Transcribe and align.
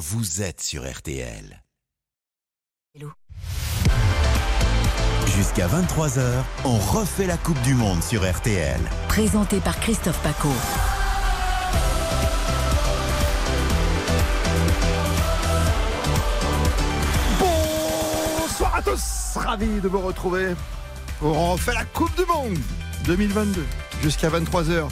vous 0.00 0.40
êtes 0.40 0.62
sur 0.62 0.90
RTL. 0.90 1.62
Jusqu'à 5.26 5.68
23h, 5.68 6.42
on 6.64 6.78
refait 6.78 7.26
la 7.26 7.36
Coupe 7.36 7.60
du 7.60 7.74
Monde 7.74 8.02
sur 8.02 8.28
RTL. 8.28 8.80
Présenté 9.08 9.60
par 9.60 9.78
Christophe 9.78 10.18
Paco. 10.22 10.48
Bonsoir 17.38 18.76
à 18.76 18.82
tous, 18.82 19.36
ravi 19.36 19.82
de 19.82 19.88
vous 19.88 20.00
retrouver. 20.00 20.54
On 21.20 21.52
refait 21.52 21.74
la 21.74 21.84
Coupe 21.84 22.16
du 22.16 22.24
Monde 22.24 22.58
2022 23.04 23.66
jusqu'à 24.02 24.30
23h. 24.30 24.88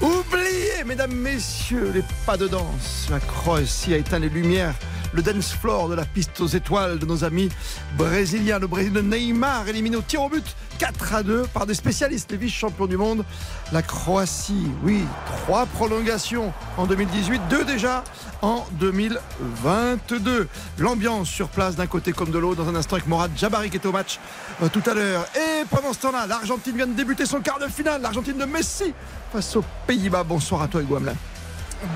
Oubliez, 0.00 0.41
mesdames, 0.84 1.12
messieurs, 1.12 1.92
les 1.94 2.02
pas 2.26 2.36
de 2.36 2.48
danse. 2.48 3.08
La 3.10 3.20
Croatie 3.20 3.94
a 3.94 3.98
éteint 3.98 4.18
les 4.18 4.28
lumières 4.28 4.74
le 5.14 5.22
dance 5.22 5.52
floor 5.52 5.88
de 5.88 5.94
la 5.94 6.04
piste 6.04 6.40
aux 6.40 6.46
étoiles 6.46 6.98
de 6.98 7.06
nos 7.06 7.24
amis 7.24 7.50
brésiliens. 7.96 8.58
Le 8.58 8.66
Brésil 8.66 8.92
de 8.92 9.00
Neymar 9.00 9.68
éliminé 9.68 9.96
au 9.96 10.02
tir 10.02 10.22
au 10.22 10.28
but 10.28 10.44
4 10.78 11.14
à 11.14 11.22
2 11.22 11.42
par 11.52 11.66
des 11.66 11.74
spécialistes, 11.74 12.30
les 12.30 12.36
vice-champions 12.38 12.86
du 12.86 12.96
monde. 12.96 13.24
La 13.72 13.82
Croatie, 13.82 14.70
oui, 14.82 15.04
trois 15.26 15.66
prolongations 15.66 16.52
en 16.76 16.86
2018, 16.86 17.42
deux 17.50 17.64
déjà 17.64 18.02
en 18.40 18.64
2022. 18.72 20.48
L'ambiance 20.78 21.28
sur 21.28 21.48
place 21.48 21.76
d'un 21.76 21.86
côté 21.86 22.12
comme 22.12 22.30
de 22.30 22.38
l'autre 22.38 22.64
dans 22.64 22.70
un 22.70 22.74
instant 22.74 22.96
avec 22.96 23.06
Morad 23.06 23.30
Jabari 23.36 23.70
qui 23.70 23.76
était 23.76 23.86
au 23.86 23.92
match 23.92 24.18
euh, 24.62 24.68
tout 24.68 24.82
à 24.86 24.94
l'heure. 24.94 25.26
Et 25.36 25.64
pendant 25.70 25.92
ce 25.92 26.00
temps-là, 26.00 26.26
l'Argentine 26.26 26.76
vient 26.76 26.86
de 26.86 26.94
débuter 26.94 27.26
son 27.26 27.40
quart 27.40 27.58
de 27.58 27.68
finale. 27.68 28.00
L'Argentine 28.02 28.38
de 28.38 28.44
Messi 28.44 28.94
face 29.32 29.56
aux 29.56 29.64
Pays-Bas. 29.86 30.24
Bonsoir 30.24 30.60
à 30.62 30.68
toi, 30.68 30.82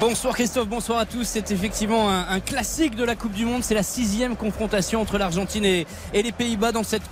Bonsoir 0.01 0.35
Christophe, 0.35 0.69
bonsoir 0.69 0.99
à 0.99 1.07
tous. 1.07 1.25
C'est 1.25 1.51
effectivement 1.51 2.09
un, 2.09 2.41
classique 2.41 2.97
de 2.97 3.05
la 3.05 3.15
Coupe 3.15 3.33
du 3.33 3.45
Monde. 3.45 3.62
C'est 3.62 3.75
la 3.75 3.83
sixième 3.83 4.37
confrontation 4.37 5.03
entre 5.03 5.19
l'Argentine 5.19 5.65
et 5.65 5.87
les 6.15 6.33
Pays-Bas 6.33 6.73
dans 6.73 6.83
cette 6.83 7.03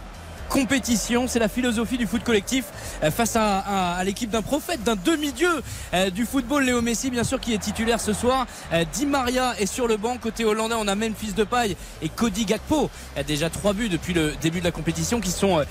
compétition. 0.49 1.27
C'est 1.29 1.39
la 1.39 1.49
philosophie 1.49 1.99
du 1.99 2.07
foot 2.07 2.23
collectif 2.25 2.65
euh, 3.03 3.11
face 3.11 3.37
à, 3.37 4.03
l'équipe 4.05 4.31
d'un 4.31 4.43
prophète, 4.43 4.83
d'un 4.83 4.97
demi-dieu 4.97 5.51
euh, 5.93 6.11
du 6.11 6.25
football, 6.25 6.65
Léo 6.65 6.83
Messi, 6.83 7.11
bien 7.11 7.25
sûr, 7.25 7.41
qui 7.41 7.55
est 7.55 7.59
titulaire 7.59 8.01
ce 8.01 8.13
soir. 8.13 8.47
Euh, 8.73 8.85
Di 8.93 9.07
Maria 9.07 9.55
est 9.59 9.67
sur 9.67 9.89
le 9.89 9.97
banc. 9.97 10.17
Côté 10.19 10.45
hollandais, 10.45 10.75
on 10.79 10.89
a 10.89 10.95
de 10.95 11.45
paille 11.45 11.77
et 12.03 12.09
Cody 12.09 12.45
Gakpo. 12.45 12.89
Déjà 13.27 13.51
trois 13.51 13.73
buts 13.73 13.89
depuis 13.89 14.15
le 14.15 14.33
début 14.41 14.61
de 14.61 14.65
la 14.65 14.71
compétition 14.71 15.21
qui 15.21 15.31
sont 15.31 15.63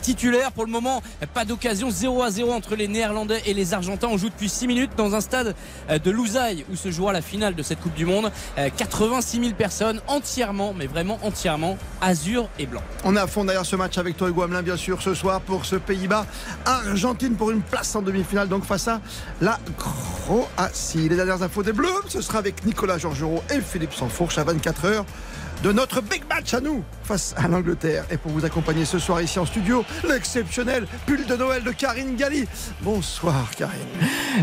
titulaires. 0.00 0.52
Pour 0.52 0.64
le 0.64 0.70
moment, 0.70 1.02
pas 1.32 1.44
d'occasion. 1.44 1.90
0 1.90 2.22
à 2.22 2.30
0 2.30 2.52
entre 2.52 2.76
les 2.76 2.88
Néerlandais 2.88 3.42
et 3.46 3.54
les 3.54 3.72
Argentins. 3.72 4.08
On 4.10 4.18
joue 4.18 4.28
depuis 4.28 4.48
6 4.48 4.66
minutes 4.66 4.90
dans 4.96 5.14
un 5.14 5.20
stade 5.20 5.54
de 5.88 6.10
Lousaï 6.10 6.64
où 6.70 6.76
se 6.76 6.90
jouera 6.90 7.12
la 7.12 7.22
finale 7.22 7.54
de 7.54 7.62
cette 7.62 7.80
Coupe 7.80 7.94
du 7.94 8.04
Monde. 8.04 8.30
86 8.76 9.40
000 9.40 9.54
personnes 9.54 10.00
entièrement, 10.08 10.74
mais 10.76 10.86
vraiment 10.86 11.18
entièrement, 11.22 11.78
azur 12.00 12.48
et 12.58 12.66
blanc. 12.66 12.82
On 13.04 13.16
est 13.16 13.20
à 13.20 13.26
fond 13.26 13.44
derrière 13.44 13.66
ce 13.66 13.76
match 13.76 13.98
avec 13.98 14.16
toi 14.16 14.21
Hugo 14.28 14.46
bien 14.62 14.76
sûr 14.76 15.02
ce 15.02 15.14
soir 15.14 15.40
pour 15.40 15.64
ce 15.64 15.76
Pays-Bas. 15.76 16.26
Argentine 16.64 17.34
pour 17.34 17.50
une 17.50 17.62
place 17.62 17.94
en 17.94 18.02
demi-finale 18.02 18.48
donc 18.48 18.64
face 18.64 18.88
à 18.88 19.00
la 19.40 19.58
Croatie. 19.78 21.08
Les 21.08 21.16
dernières 21.16 21.42
infos 21.42 21.62
des 21.62 21.72
Bleus, 21.72 21.88
ce 22.08 22.20
sera 22.20 22.38
avec 22.38 22.64
Nicolas 22.64 22.98
Georgerot 22.98 23.42
et 23.50 23.60
Philippe 23.60 23.92
Sansfourche 23.92 24.38
à 24.38 24.44
24h 24.44 25.04
de 25.62 25.72
notre 25.72 26.00
big 26.00 26.22
match 26.28 26.54
à 26.54 26.60
nous 26.60 26.82
face 27.04 27.34
à 27.36 27.48
l'Angleterre. 27.48 28.04
Et 28.10 28.16
pour 28.16 28.32
vous 28.32 28.44
accompagner 28.44 28.84
ce 28.84 28.98
soir 28.98 29.20
ici 29.22 29.38
en 29.38 29.46
studio, 29.46 29.84
l'exceptionnel 30.08 30.86
pull 31.06 31.24
de 31.24 31.36
Noël 31.36 31.62
de 31.62 31.70
Karine 31.70 32.16
Galli. 32.16 32.46
Bonsoir 32.80 33.50
Karine. 33.56 33.78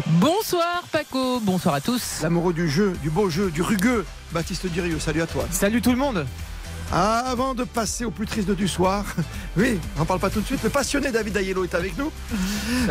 Bonsoir 0.05 0.83
Paco, 0.91 1.39
bonsoir 1.41 1.75
à 1.75 1.81
tous. 1.81 2.19
L'amoureux 2.21 2.53
du 2.53 2.69
jeu, 2.69 2.93
du 3.01 3.09
beau 3.09 3.29
jeu, 3.29 3.51
du 3.51 3.61
rugueux, 3.61 4.05
Baptiste 4.31 4.67
Dirieux, 4.67 4.99
salut 4.99 5.21
à 5.21 5.27
toi. 5.27 5.45
Salut 5.51 5.81
tout 5.81 5.91
le 5.91 5.97
monde. 5.97 6.25
Avant 6.91 7.53
de 7.53 7.65
passer 7.65 8.03
au 8.03 8.09
plus 8.09 8.25
triste 8.25 8.49
du 8.49 8.67
soir, 8.67 9.05
oui, 9.57 9.79
on 9.95 9.99
n'en 9.99 10.05
parle 10.05 10.19
pas 10.19 10.31
tout 10.31 10.41
de 10.41 10.45
suite, 10.45 10.63
le 10.63 10.71
passionné 10.71 11.11
David 11.11 11.37
Ayello 11.37 11.63
est 11.63 11.75
avec 11.75 11.95
nous. 11.99 12.11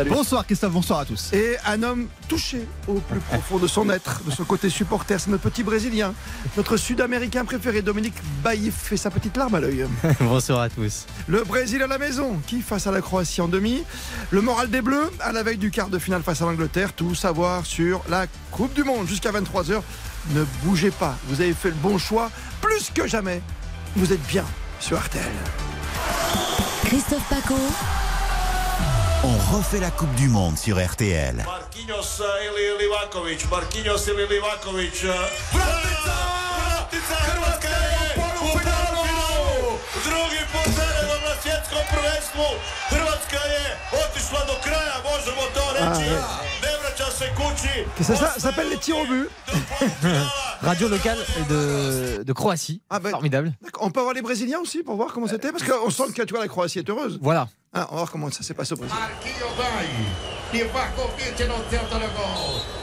Bonsoir 0.07 0.45
Christophe, 0.45 0.71
bonsoir 0.71 0.99
à 0.99 1.05
tous. 1.05 1.33
Et 1.33 1.57
un 1.65 1.83
homme 1.83 2.07
touché 2.29 2.65
au 2.87 2.93
plus 2.93 3.19
profond 3.29 3.57
de 3.57 3.67
son 3.67 3.89
être, 3.89 4.23
de 4.23 4.31
son 4.31 4.45
côté 4.45 4.69
supporter, 4.69 5.19
c'est 5.19 5.29
notre 5.29 5.49
petit 5.49 5.63
Brésilien, 5.63 6.13
notre 6.55 6.77
Sud-Américain 6.77 7.43
préféré, 7.43 7.81
Dominique 7.81 8.13
Baïf, 8.41 8.73
fait 8.73 8.95
sa 8.95 9.11
petite 9.11 9.35
larme 9.35 9.55
à 9.55 9.59
l'œil. 9.59 9.85
bonsoir 10.21 10.61
à 10.61 10.69
tous. 10.69 11.05
Le 11.27 11.43
Brésil 11.43 11.83
à 11.83 11.87
la 11.87 11.97
maison, 11.97 12.39
qui 12.47 12.61
face 12.61 12.87
à 12.87 12.91
la 12.91 13.01
Croatie 13.01 13.41
en 13.41 13.49
demi, 13.49 13.83
le 14.31 14.39
moral 14.39 14.69
des 14.69 14.81
Bleus 14.81 15.11
à 15.19 15.33
la 15.33 15.43
veille 15.43 15.57
du 15.57 15.71
quart 15.71 15.89
de 15.89 15.99
finale 15.99 16.23
face 16.23 16.41
à 16.41 16.45
l'Angleterre, 16.45 16.93
tout 16.93 17.15
savoir 17.15 17.65
sur 17.65 18.01
la 18.09 18.27
Coupe 18.51 18.73
du 18.73 18.85
Monde 18.85 19.07
jusqu'à 19.07 19.31
23h. 19.31 19.81
Ne 20.35 20.45
bougez 20.63 20.91
pas, 20.91 21.17
vous 21.27 21.41
avez 21.41 21.53
fait 21.53 21.69
le 21.69 21.75
bon 21.75 21.97
choix, 21.97 22.31
plus 22.61 22.91
que 22.93 23.05
jamais 23.05 23.41
vous 23.95 24.13
êtes 24.13 24.25
bien 24.27 24.45
sur 24.79 24.97
RTL. 24.99 25.23
Christophe 26.85 27.27
Paco. 27.29 27.55
On 29.23 29.55
refait 29.55 29.79
la 29.79 29.91
Coupe 29.91 30.13
du 30.15 30.29
Monde 30.29 30.57
sur 30.57 30.77
RTL. 30.83 31.35
Marquinhos 31.45 32.21
ili 32.41 32.83
Livakovic, 32.83 33.49
Marquinhos 33.51 34.07
ili 34.07 34.27
Livakovic. 34.27 35.03
Vratica! 35.51 36.15
Vratica! 36.57 37.15
Hrvatska 37.15 37.69
je! 37.69 38.28
Drugi 39.93 40.41
put 40.51 40.73
zaredom 40.77 41.21
na 41.29 41.33
svjetskom 41.41 41.83
prvenstvu. 41.91 42.45
Hrvatska 42.89 43.41
je 43.53 43.63
otišla 44.03 44.41
do 44.49 44.55
kraja, 44.63 44.95
možemo 45.11 45.41
to 45.55 45.63
reći. 45.73 46.09
Ne 46.63 46.71
vraća 46.81 47.11
se 47.17 47.27
kući. 47.35 47.75
Ça? 48.03 48.39
S'appelle 48.39 48.69
les 48.69 48.79
tirs 48.85 48.97
au 48.97 49.05
but. 49.07 49.31
Radio 50.69 50.87
locale 50.87 51.23
de, 51.49 51.61
de 52.23 52.33
Croatie. 52.33 52.79
Ah 52.89 52.99
ben, 52.99 53.11
Formidable. 53.11 53.51
On 53.79 53.91
peut 53.91 54.01
avoir 54.03 54.13
les 54.13 54.21
Brésiliens 54.21 54.61
aussi 54.61 54.83
pour 54.83 54.95
voir 54.95 55.09
comment 55.13 55.29
c'était? 55.33 55.51
Parce 55.51 55.65
qu'on 55.69 55.89
sent 55.89 56.11
que 56.15 56.23
tu 56.23 56.33
vois, 56.33 56.43
la 56.43 56.49
Croatie 56.53 56.79
est 56.79 56.89
heureuse. 56.89 57.17
Voilà. 57.21 57.47
Ah, 57.73 57.87
on 57.89 57.95
va 57.95 58.01
voir 58.01 58.11
comment 58.11 58.31
ça 58.31 58.43
s'est 58.43 58.57
passé 58.59 58.73
au 58.73 58.77
Brésil. 58.77 58.95
Gol. 58.95 59.65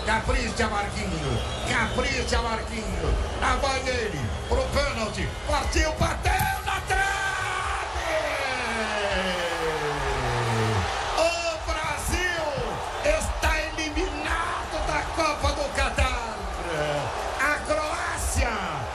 Capricha. 0.07 0.69
Capricha 1.71 2.39
vai. 2.43 2.59
Pro 4.49 4.65
pênalti. 4.75 5.25
Partiu, 5.49 5.91
bateu 6.01 6.26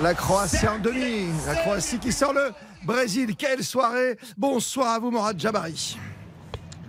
La 0.01 0.15
Croatie 0.15 0.67
en 0.67 0.79
demi. 0.79 1.27
La 1.45 1.55
Croatie 1.55 1.99
qui 1.99 2.11
sort 2.11 2.33
le 2.33 2.51
Brésil. 2.83 3.35
Quelle 3.35 3.63
soirée. 3.63 4.17
Bonsoir 4.35 4.93
à 4.93 4.99
vous, 4.99 5.11
Morad 5.11 5.39
Jabari. 5.39 5.95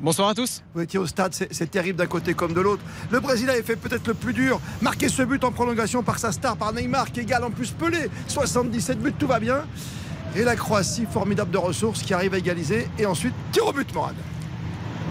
Bonsoir 0.00 0.30
à 0.30 0.34
tous. 0.34 0.62
Vous 0.74 0.80
étiez 0.80 0.98
au 0.98 1.06
stade, 1.06 1.34
c'est 1.34 1.70
terrible 1.70 1.98
d'un 1.98 2.06
côté 2.06 2.32
comme 2.32 2.54
de 2.54 2.60
l'autre. 2.62 2.82
Le 3.10 3.20
Brésil 3.20 3.50
avait 3.50 3.62
fait 3.62 3.76
peut-être 3.76 4.06
le 4.08 4.14
plus 4.14 4.32
dur, 4.32 4.60
marquer 4.80 5.10
ce 5.10 5.22
but 5.22 5.44
en 5.44 5.52
prolongation 5.52 6.02
par 6.02 6.18
sa 6.18 6.32
star, 6.32 6.56
par 6.56 6.72
Neymar, 6.72 7.12
qui 7.12 7.20
égale 7.20 7.44
en 7.44 7.50
plus 7.50 7.70
Pelé. 7.70 8.08
77 8.28 8.98
buts, 8.98 9.12
tout 9.12 9.26
va 9.26 9.38
bien. 9.38 9.62
Et 10.34 10.42
la 10.42 10.56
Croatie, 10.56 11.06
formidable 11.08 11.50
de 11.50 11.58
ressources, 11.58 12.02
qui 12.02 12.14
arrive 12.14 12.32
à 12.32 12.38
égaliser. 12.38 12.88
Et 12.98 13.04
ensuite, 13.04 13.34
tir 13.52 13.66
au 13.66 13.72
but, 13.72 13.92
Morad. 13.94 14.14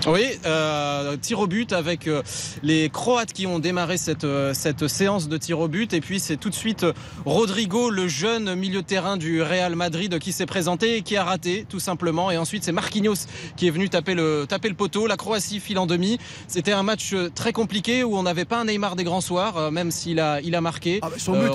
Oui, 0.08 0.26
euh, 0.46 1.16
tir 1.18 1.40
au 1.40 1.46
but 1.46 1.74
avec 1.74 2.08
euh, 2.08 2.24
les 2.64 2.90
Croates 2.90 3.34
qui 3.34 3.46
ont 3.46 3.60
démarré 3.60 3.98
cette, 3.98 4.24
euh, 4.24 4.52
cette 4.56 4.88
séance 4.88 5.30
de 5.30 5.38
tir 5.38 5.60
au 5.60 5.68
but. 5.68 5.94
Et 5.94 6.02
puis 6.02 6.20
c'est 6.20 6.38
tout 6.38 6.50
de 6.50 6.56
suite 6.56 6.86
Rodrigo, 7.24 7.92
le 7.92 8.08
jeune 8.08 8.56
milieu 8.56 8.82
de 8.82 8.88
terrain 8.88 9.16
du 9.16 9.44
Real 9.44 9.76
Madrid, 9.76 10.18
qui 10.18 10.32
s'est 10.32 10.48
présenté 10.48 10.98
et 10.98 11.02
qui 11.04 11.18
a 11.18 11.24
raté 11.24 11.68
tout 11.70 11.80
simplement. 11.80 12.32
Et 12.32 12.38
ensuite 12.38 12.64
c'est 12.64 12.72
Marquinhos 12.72 13.28
qui 13.56 13.68
est 13.68 13.70
venu 13.70 13.90
taper 13.90 14.16
le, 14.16 14.46
taper 14.50 14.70
le 14.70 14.76
poteau. 14.76 15.06
La 15.06 15.18
Croatie 15.18 15.60
file 15.60 15.78
en 15.78 15.86
demi. 15.86 16.18
C'était 16.48 16.72
un 16.72 16.84
match 16.84 17.14
très 17.36 17.54
compliqué 17.54 18.04
où 18.04 18.18
on 18.18 18.24
n'avait 18.24 18.46
pas 18.46 18.60
un 18.60 18.66
Neymar 18.66 18.96
des 18.96 19.04
grands 19.04 19.22
soirs, 19.22 19.72
même 19.72 19.92
s'il 19.92 20.20
a, 20.20 20.42
il 20.42 20.56
a 20.56 20.62
marqué. 20.62 21.00
Ah 21.04 21.10
son 21.18 21.34
but, 21.34 21.52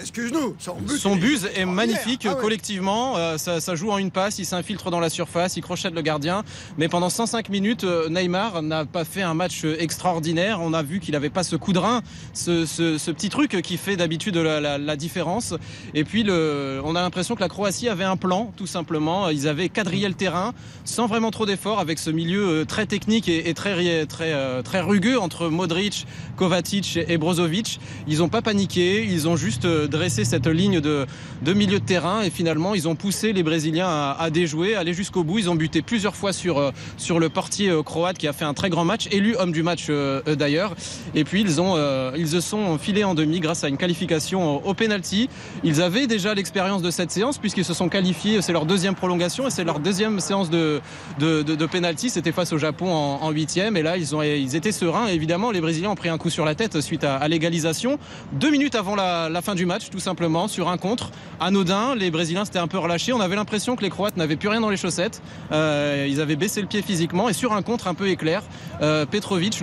excuse-nous, 0.00 0.56
son 0.58 1.16
but, 1.16 1.40
est, 1.54 1.66
magnifique 1.66 2.26
ah 2.30 2.34
collectivement. 2.34 3.36
Ça, 3.36 3.60
ça 3.60 3.74
joue 3.74 3.90
en 3.90 3.98
une 3.98 4.10
passe, 4.10 4.38
il 4.38 4.46
s'infiltre 4.46 4.90
dans 4.90 5.00
la 5.00 5.10
surface, 5.10 5.56
il 5.56 5.62
crochette 5.62 5.94
le 5.94 6.02
gardien. 6.02 6.44
Mais 6.78 6.88
pendant 6.88 7.10
105 7.10 7.50
minutes, 7.50 7.73
euh, 7.82 8.08
Neymar 8.08 8.62
n'a 8.62 8.84
pas 8.84 9.04
fait 9.04 9.22
un 9.22 9.34
match 9.34 9.64
extraordinaire. 9.64 10.60
On 10.60 10.72
a 10.72 10.82
vu 10.82 11.00
qu'il 11.00 11.12
n'avait 11.12 11.30
pas 11.30 11.42
ce 11.42 11.56
coup 11.56 11.72
de 11.72 11.78
rein, 11.78 12.02
ce, 12.32 13.10
petit 13.10 13.28
truc 13.28 13.60
qui 13.62 13.76
fait 13.76 13.96
d'habitude 13.96 14.36
la, 14.36 14.96
différence. 14.96 15.54
Et 15.94 16.04
puis, 16.04 16.24
on 16.28 16.94
a 16.94 17.00
l'impression 17.00 17.34
que 17.34 17.40
la 17.40 17.48
Croatie 17.48 17.88
avait 17.88 18.04
un 18.04 18.16
plan, 18.16 18.52
tout 18.56 18.66
simplement. 18.66 19.30
Ils 19.30 19.48
avaient 19.48 19.68
quadrillé 19.68 20.06
le 20.06 20.14
terrain 20.14 20.54
sans 20.84 21.06
vraiment 21.06 21.30
trop 21.30 21.46
d'efforts, 21.46 21.80
avec 21.80 21.98
ce 21.98 22.10
milieu 22.10 22.48
euh, 22.48 22.64
très 22.64 22.86
technique 22.86 23.28
et, 23.28 23.54
très, 23.54 24.06
très, 24.06 24.32
euh, 24.32 24.62
très 24.62 24.80
rugueux 24.80 25.18
entre 25.18 25.48
Modric, 25.48 26.06
Kovacic 26.36 26.98
et 27.08 27.18
Brozovic. 27.18 27.80
Ils 28.06 28.18
n'ont 28.18 28.28
pas 28.28 28.42
paniqué, 28.42 29.04
ils 29.04 29.26
ont 29.26 29.36
juste 29.36 29.66
dressé 29.66 30.24
cette 30.24 30.46
ligne 30.46 30.80
de, 30.80 31.06
milieu 31.54 31.80
de 31.80 31.84
terrain 31.84 32.22
et 32.22 32.30
finalement, 32.30 32.74
ils 32.74 32.88
ont 32.88 32.94
poussé 32.94 33.32
les 33.32 33.42
Brésiliens 33.42 33.88
à, 33.88 34.30
déjouer, 34.30 34.74
à 34.74 34.80
aller 34.80 34.94
jusqu'au 34.94 35.24
bout. 35.24 35.38
Ils 35.38 35.50
ont 35.50 35.54
buté 35.54 35.82
plusieurs 35.82 36.16
fois 36.16 36.32
sur 36.32 36.72
le 37.18 37.28
portier 37.28 37.63
coéquipier 37.68 37.84
croate 37.84 38.18
qui 38.18 38.28
a 38.28 38.32
fait 38.32 38.44
un 38.44 38.54
très 38.54 38.70
grand 38.70 38.84
match, 38.84 39.08
élu 39.10 39.36
homme 39.36 39.52
du 39.52 39.62
match 39.62 39.90
d'ailleurs. 40.26 40.74
Et 41.14 41.24
puis 41.24 41.40
ils 41.40 41.60
ont 41.60 41.76
ils 42.16 42.28
se 42.28 42.40
sont 42.40 42.78
filés 42.78 43.04
en 43.04 43.14
demi 43.14 43.40
grâce 43.40 43.64
à 43.64 43.68
une 43.68 43.76
qualification 43.76 44.66
au 44.66 44.74
penalty. 44.74 45.28
Ils 45.62 45.82
avaient 45.82 46.06
déjà 46.06 46.34
l'expérience 46.34 46.82
de 46.82 46.90
cette 46.90 47.10
séance 47.10 47.38
puisqu'ils 47.38 47.64
se 47.64 47.74
sont 47.74 47.88
qualifiés. 47.88 48.42
C'est 48.42 48.52
leur 48.52 48.66
deuxième 48.66 48.94
prolongation 48.94 49.46
et 49.46 49.50
c'est 49.50 49.64
leur 49.64 49.80
deuxième 49.80 50.20
séance 50.20 50.50
de 50.50 50.80
de, 51.18 51.42
de, 51.42 51.66
penalty. 51.66 52.10
C'était 52.10 52.32
face 52.32 52.52
au 52.52 52.58
Japon 52.58 52.90
en 52.90 53.30
huitième 53.30 53.76
et 53.76 53.82
là 53.82 53.96
ils 53.96 54.14
ont 54.14 54.22
ils 54.22 54.56
étaient 54.56 54.72
sereins. 54.72 55.06
évidemment, 55.08 55.50
les 55.50 55.60
Brésiliens 55.60 55.90
ont 55.90 55.94
pris 55.94 56.08
un 56.08 56.18
coup 56.18 56.30
sur 56.30 56.44
la 56.44 56.54
tête 56.54 56.80
suite 56.80 57.04
à, 57.04 57.26
l'égalisation. 57.28 57.98
Deux 58.32 58.50
minutes 58.50 58.74
avant 58.74 58.94
la, 58.94 59.42
fin 59.42 59.54
du 59.54 59.66
match, 59.66 59.90
tout 59.90 59.98
simplement, 59.98 60.48
sur 60.48 60.68
un 60.68 60.76
contre 60.76 61.10
anodin. 61.40 61.94
Les 61.94 62.10
Brésiliens 62.10 62.44
s'étaient 62.44 62.58
un 62.58 62.68
peu 62.68 62.78
relâchés. 62.78 63.12
On 63.12 63.20
avait 63.20 63.36
l'impression 63.36 63.76
que 63.76 63.82
les 63.82 63.90
Croates 63.90 64.16
n'avaient 64.16 64.36
plus 64.36 64.48
rien 64.48 64.60
dans 64.60 64.70
les 64.70 64.76
chaussettes. 64.76 65.22
Euh, 65.52 66.06
ils 66.08 66.20
avaient 66.20 66.36
baissé 66.36 66.60
le 66.60 66.66
pied 66.66 66.82
physiquement 66.82 67.28
et 67.28 67.32
sur 67.32 67.52
contre 67.62 67.88
un 67.88 67.94
peu 67.94 68.08
éclair, 68.08 68.42
euh, 68.82 69.06
Petrovic, 69.06 69.62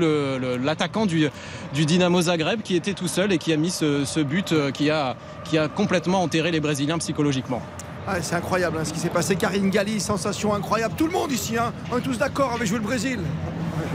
l'attaquant 0.64 1.06
du, 1.06 1.30
du 1.74 1.86
Dynamo 1.86 2.22
Zagreb, 2.22 2.62
qui 2.62 2.76
était 2.76 2.94
tout 2.94 3.08
seul 3.08 3.32
et 3.32 3.38
qui 3.38 3.54
a 3.54 3.58
mis 3.58 3.72
ce, 3.72 4.22
but 4.22 4.52
euh, 4.52 4.72
qui 4.72 4.90
a, 4.90 5.16
qui 5.44 5.58
a 5.58 5.68
complètement 5.68 6.22
enterré 6.22 6.52
les 6.52 6.60
Brésiliens 6.60 6.98
psychologiquement. 6.98 7.62
Ah, 8.08 8.22
c'est 8.22 8.36
incroyable 8.36 8.78
hein, 8.80 8.86
ce 8.86 8.94
qui 8.94 9.00
s'est 9.00 9.10
passé. 9.10 9.36
Karine 9.36 9.70
Galli, 9.70 10.00
sensation 10.00 10.54
incroyable. 10.54 10.96
Tout 10.98 11.06
le 11.06 11.14
monde 11.14 11.32
ici, 11.32 11.58
hein, 11.58 11.72
on 11.92 11.98
est 11.98 12.02
tous 12.02 12.18
d'accord 12.18 12.54
avec 12.54 12.68
jouer 12.68 12.80
le 12.80 12.84
Brésil. 12.84 13.20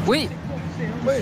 Oui, 0.07 0.29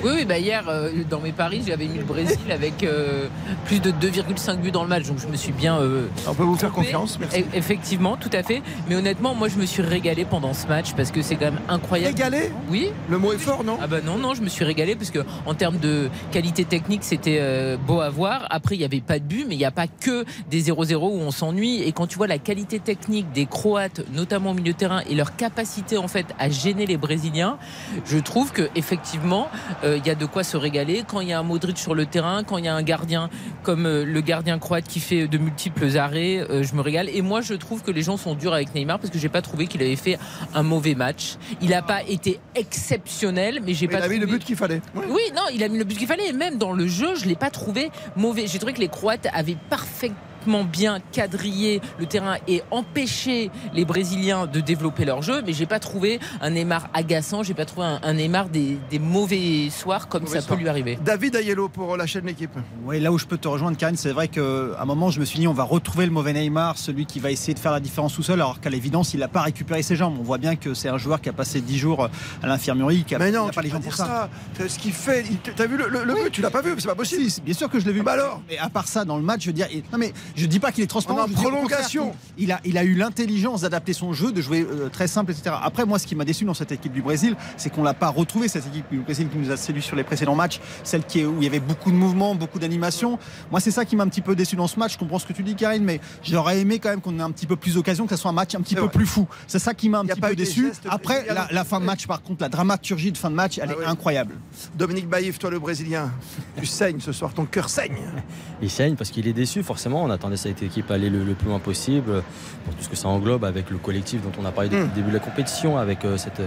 oui, 0.02 0.10
oui, 0.16 0.24
bah 0.24 0.38
hier, 0.38 0.64
euh, 0.68 0.90
dans 1.08 1.20
mes 1.20 1.32
paris, 1.32 1.62
j'avais 1.66 1.86
mis 1.86 1.98
le 1.98 2.04
Brésil 2.04 2.50
avec 2.50 2.82
euh, 2.82 3.28
plus 3.66 3.80
de 3.80 3.90
2,5 3.90 4.58
buts 4.58 4.70
dans 4.70 4.82
le 4.82 4.88
match. 4.88 5.06
Donc 5.06 5.18
je 5.18 5.26
me 5.26 5.36
suis 5.36 5.52
bien. 5.52 5.78
Euh, 5.78 6.06
On 6.26 6.34
peut 6.34 6.42
vous 6.42 6.56
faire 6.56 6.72
confiance, 6.72 7.18
merci. 7.18 7.40
E, 7.40 7.44
effectivement, 7.54 8.16
tout 8.16 8.30
à 8.32 8.42
fait. 8.42 8.62
Mais 8.88 8.96
honnêtement, 8.96 9.34
moi, 9.34 9.48
je 9.48 9.56
me 9.56 9.66
suis 9.66 9.82
régalé 9.82 10.24
pendant 10.24 10.54
ce 10.54 10.66
match 10.66 10.92
parce 10.94 11.10
que 11.10 11.22
c'est 11.22 11.36
quand 11.36 11.46
même 11.46 11.60
incroyable. 11.68 12.16
Régalé 12.16 12.50
Oui. 12.70 12.90
Le 13.08 13.18
mot 13.18 13.32
est 13.32 13.38
fort, 13.38 13.64
non? 13.64 13.78
Ah 13.80 13.86
bah 13.86 14.00
non, 14.04 14.18
non, 14.18 14.34
je 14.34 14.42
me 14.42 14.48
suis 14.48 14.64
régalé 14.64 14.96
parce 14.96 15.10
que 15.10 15.20
en 15.46 15.54
termes 15.54 15.78
de 15.78 16.08
qualité 16.32 16.64
technique, 16.64 17.04
c'était 17.04 17.76
beau 17.86 18.00
à 18.00 18.10
voir. 18.10 18.46
Après, 18.50 18.74
il 18.74 18.78
n'y 18.78 18.84
avait 18.84 19.00
pas 19.00 19.18
de 19.18 19.24
but, 19.24 19.44
mais 19.48 19.54
il 19.54 19.58
n'y 19.58 19.64
a 19.64 19.70
pas 19.70 19.86
que 19.86 20.24
des 20.50 20.62
0-0 20.62 20.96
où 20.96 21.20
on 21.20 21.30
s'ennuie. 21.30 21.82
Et 21.82 21.92
quand 21.92 22.06
tu 22.06 22.16
vois 22.16 22.26
la 22.26 22.38
qualité 22.38 22.78
technique 22.78 23.30
des 23.32 23.46
Croates, 23.46 24.02
notamment 24.12 24.50
au 24.50 24.54
milieu 24.54 24.72
de 24.72 24.78
terrain, 24.78 25.02
et 25.08 25.14
leur 25.14 25.36
capacité 25.36 25.96
en 25.98 26.08
fait 26.08 26.26
à 26.38 26.48
gêner 26.48 26.86
les 26.86 26.96
Brésiliens, 26.96 27.58
je 28.04 28.18
trouve 28.18 28.52
que 28.52 28.68
effectivement, 28.74 29.48
euh, 29.54 29.73
il 29.82 30.06
y 30.06 30.10
a 30.10 30.14
de 30.14 30.26
quoi 30.26 30.44
se 30.44 30.56
régaler. 30.56 31.04
Quand 31.06 31.20
il 31.20 31.28
y 31.28 31.32
a 31.32 31.38
un 31.38 31.42
Modric 31.42 31.78
sur 31.78 31.94
le 31.94 32.06
terrain, 32.06 32.44
quand 32.44 32.58
il 32.58 32.64
y 32.64 32.68
a 32.68 32.74
un 32.74 32.82
gardien 32.82 33.30
comme 33.62 33.86
euh, 33.86 34.04
le 34.04 34.20
gardien 34.20 34.58
croate 34.58 34.86
qui 34.86 35.00
fait 35.00 35.26
de 35.26 35.38
multiples 35.38 35.96
arrêts, 35.96 36.40
euh, 36.50 36.62
je 36.62 36.74
me 36.74 36.80
régale. 36.80 37.08
Et 37.08 37.22
moi, 37.22 37.40
je 37.40 37.54
trouve 37.54 37.82
que 37.82 37.90
les 37.90 38.02
gens 38.02 38.16
sont 38.16 38.34
durs 38.34 38.52
avec 38.52 38.74
Neymar 38.74 38.98
parce 38.98 39.10
que 39.10 39.18
j'ai 39.18 39.28
pas 39.28 39.42
trouvé 39.42 39.66
qu'il 39.66 39.82
avait 39.82 39.96
fait 39.96 40.18
un 40.54 40.62
mauvais 40.62 40.94
match. 40.94 41.36
Il 41.60 41.70
n'a 41.70 41.82
pas 41.82 42.02
été 42.02 42.40
exceptionnel, 42.54 43.60
mais 43.64 43.74
j'ai 43.74 43.88
pas. 43.88 43.98
Il 43.98 44.04
a 44.04 44.08
mis 44.08 44.18
le 44.18 44.26
but 44.26 44.44
qu'il 44.44 44.56
fallait. 44.56 44.82
Oui. 44.94 45.22
non, 45.34 45.42
il 45.52 45.62
a 45.62 45.68
mis 45.68 45.78
le 45.78 45.84
but 45.84 45.98
qu'il 45.98 46.06
fallait. 46.06 46.28
Et 46.28 46.32
même 46.32 46.58
dans 46.58 46.72
le 46.72 46.86
jeu, 46.86 47.14
je 47.16 47.26
l'ai 47.26 47.36
pas 47.36 47.50
trouvé 47.50 47.90
mauvais. 48.16 48.46
J'ai 48.46 48.58
trouvé 48.58 48.72
que 48.72 48.80
les 48.80 48.88
Croates 48.88 49.28
avaient 49.32 49.56
parfaitement 49.70 50.16
bien 50.64 51.00
quadrillé 51.12 51.80
le 51.98 52.06
terrain 52.06 52.36
et 52.48 52.62
empêché 52.70 53.50
les 53.72 53.84
Brésiliens 53.84 54.46
de 54.46 54.60
développer 54.60 55.04
leur 55.04 55.22
jeu. 55.22 55.42
Mais 55.46 55.52
j'ai 55.52 55.66
pas 55.66 55.78
trouvé 55.78 56.20
un 56.40 56.50
Neymar 56.50 56.88
agaçant, 56.94 57.42
j'ai 57.42 57.54
pas 57.54 57.64
trouvé 57.64 57.86
un, 58.02 58.12
Neymar 58.12 58.48
des, 58.48 58.78
mauvais 59.00 59.70
soirs 59.70 60.08
comme 60.08 60.26
ça 60.26 60.42
peut 60.42 60.54
lui 60.54 60.68
arriver. 60.68 60.98
David 61.04 61.36
Ayello 61.36 61.68
pour 61.68 61.96
la 61.96 62.06
chaîne 62.06 62.24
L'équipe. 62.24 62.50
Oui, 62.86 63.00
là 63.00 63.12
où 63.12 63.18
je 63.18 63.26
peux 63.26 63.36
te 63.36 63.48
rejoindre, 63.48 63.76
Karine, 63.76 63.96
c'est 63.96 64.12
vrai 64.12 64.28
qu'à 64.28 64.40
un 64.40 64.84
moment, 64.86 65.10
je 65.10 65.20
me 65.20 65.26
suis 65.26 65.38
dit, 65.38 65.46
on 65.46 65.52
va 65.52 65.64
retrouver 65.64 66.06
le 66.06 66.12
mauvais 66.12 66.32
Neymar, 66.32 66.78
celui 66.78 67.04
qui 67.04 67.20
va 67.20 67.30
essayer 67.30 67.52
de 67.52 67.58
faire 67.58 67.72
la 67.72 67.80
différence 67.80 68.14
tout 68.14 68.22
seul, 68.22 68.40
alors 68.40 68.60
qu'à 68.60 68.70
l'évidence, 68.70 69.12
il 69.12 69.20
n'a 69.20 69.28
pas 69.28 69.42
récupéré 69.42 69.82
ses 69.82 69.96
jambes. 69.96 70.16
On 70.18 70.22
voit 70.22 70.38
bien 70.38 70.56
que 70.56 70.72
c'est 70.72 70.88
un 70.88 70.96
joueur 70.96 71.20
qui 71.20 71.28
a 71.28 71.34
passé 71.34 71.60
10 71.60 71.78
jours 71.78 72.08
à 72.42 72.46
l'infirmerie, 72.46 73.04
qui 73.04 73.14
a, 73.14 73.18
Mais 73.18 73.30
non, 73.30 73.50
pas 73.50 73.60
les 73.60 73.68
jambes 73.68 73.82
pour 73.82 73.94
ça. 73.94 74.30
Ce 74.66 74.78
qu'il 74.78 74.92
fait, 74.92 75.24
t'as 75.54 75.66
vu 75.66 75.76
le, 75.76 75.88
le, 75.88 76.14
but, 76.14 76.30
tu 76.30 76.40
l'as 76.40 76.50
pas 76.50 76.62
vu, 76.62 76.74
c'est 76.78 76.88
pas 76.88 76.94
possible. 76.94 77.30
bien 77.44 77.54
sûr 77.54 77.68
que 77.68 77.78
je 77.78 77.84
l'ai 77.84 77.92
vu. 77.92 78.00
Ah 78.00 78.04
bah 78.04 78.12
alors 78.12 78.42
Mais 78.48 78.58
à 78.58 78.70
part 78.70 78.88
ça, 78.88 79.04
dans 79.04 79.16
le 79.16 79.22
match, 79.22 79.42
je 79.42 79.46
veux 79.48 79.52
dire, 79.52 79.68
non 79.92 79.98
mais 79.98 80.12
je 80.36 80.46
dis 80.46 80.60
pas 80.60 80.72
qu'il 80.72 80.82
est 80.82 80.88
transparent. 80.88 81.24
En 81.24 81.28
prolongation. 81.28 82.14
Il 82.38 82.52
a, 82.52 82.60
il 82.64 82.76
a 82.78 82.84
eu 82.84 82.94
l'intelligence 82.94 83.62
d'adapter 83.62 83.92
son 83.92 84.12
jeu, 84.12 84.32
de 84.32 84.40
jouer 84.40 84.66
euh, 84.68 84.88
très 84.88 85.06
simple, 85.06 85.32
etc. 85.32 85.54
Après, 85.62 85.84
moi, 85.84 85.98
ce 85.98 86.06
qui 86.06 86.14
m'a 86.14 86.24
déçu 86.24 86.44
dans 86.44 86.54
cette 86.54 86.72
équipe 86.72 86.92
du 86.92 87.02
Brésil, 87.02 87.36
c'est 87.56 87.70
qu'on 87.70 87.82
l'a 87.82 87.94
pas 87.94 88.08
retrouvé 88.08 88.48
cette 88.48 88.66
équipe 88.66 88.86
du 88.90 88.98
Brésil 88.98 89.28
qui 89.30 89.38
nous 89.38 89.50
a 89.50 89.56
séduit 89.56 89.82
sur 89.82 89.96
les 89.96 90.04
précédents 90.04 90.34
matchs, 90.34 90.60
celle 90.82 91.04
qui 91.04 91.20
est, 91.20 91.24
où 91.24 91.36
il 91.38 91.44
y 91.44 91.46
avait 91.46 91.60
beaucoup 91.60 91.90
de 91.90 91.96
mouvements, 91.96 92.34
beaucoup 92.34 92.58
d'animation. 92.58 93.18
Moi, 93.50 93.60
c'est 93.60 93.70
ça 93.70 93.84
qui 93.84 93.96
m'a 93.96 94.04
un 94.04 94.08
petit 94.08 94.20
peu 94.20 94.34
déçu 94.34 94.56
dans 94.56 94.66
ce 94.66 94.78
match. 94.78 94.94
Je 94.94 94.98
comprends 94.98 95.18
ce 95.18 95.26
que 95.26 95.32
tu 95.32 95.42
dis, 95.42 95.54
Karine, 95.54 95.84
mais 95.84 96.00
j'aurais 96.22 96.60
aimé 96.60 96.78
quand 96.78 96.90
même 96.90 97.00
qu'on 97.00 97.18
ait 97.18 97.22
un 97.22 97.30
petit 97.30 97.46
peu 97.46 97.56
plus 97.56 97.74
d'occasion, 97.74 98.06
que 98.06 98.16
ce 98.16 98.20
soit 98.20 98.30
un 98.30 98.34
match 98.34 98.54
un 98.54 98.60
petit 98.60 98.74
peu 98.74 98.88
plus 98.88 99.06
fou. 99.06 99.28
C'est 99.46 99.58
ça 99.58 99.74
qui 99.74 99.88
m'a 99.88 100.00
un 100.00 100.04
petit 100.04 100.20
peu 100.20 100.34
déçu. 100.34 100.72
Après, 100.88 101.26
la, 101.50 101.64
fin 101.64 101.80
de 101.80 101.84
match, 101.84 102.06
par 102.06 102.22
contre, 102.22 102.42
la 102.42 102.48
dramaturgie 102.48 103.12
de 103.12 103.18
fin 103.18 103.30
de 103.30 103.36
match, 103.36 103.58
elle 103.58 103.74
ah 103.78 103.82
est 103.82 103.86
incroyable. 103.86 104.34
Dominique 104.74 105.08
Baïf, 105.08 105.38
toi 105.38 105.50
le 105.50 105.58
Brésilien, 105.58 106.12
tu 106.58 106.66
saignes 106.66 107.00
ce 107.00 107.12
soir, 107.12 107.32
ton 107.32 107.44
cœur 107.44 107.68
saigne. 107.68 107.98
Il 108.62 108.70
saigne 108.70 108.96
parce 108.96 109.10
qu'il 109.10 109.26
est 109.28 109.32
déçu, 109.32 109.62
forcément. 109.62 110.02
On 110.04 110.10
attendait 110.24 110.36
cette 110.38 110.62
équipe 110.62 110.90
aller 110.90 111.10
le, 111.10 111.22
plus 111.34 111.48
loin 111.48 111.58
possible 111.58 112.22
pour 112.64 112.74
tout 112.74 112.82
ce 112.82 112.88
que 112.88 112.96
ça 112.96 113.08
englobe 113.08 113.44
avec 113.44 113.70
le 113.70 113.76
collectif 113.76 114.22
dont 114.22 114.32
on 114.40 114.44
a 114.46 114.52
parlé 114.52 114.70
depuis 114.70 114.84
hmm. 114.84 114.88
le 114.88 114.94
début 114.94 115.08
de 115.08 115.14
la 115.14 115.20
compétition, 115.20 115.76
avec 115.76 116.04
euh, 116.04 116.16
cette 116.16 116.40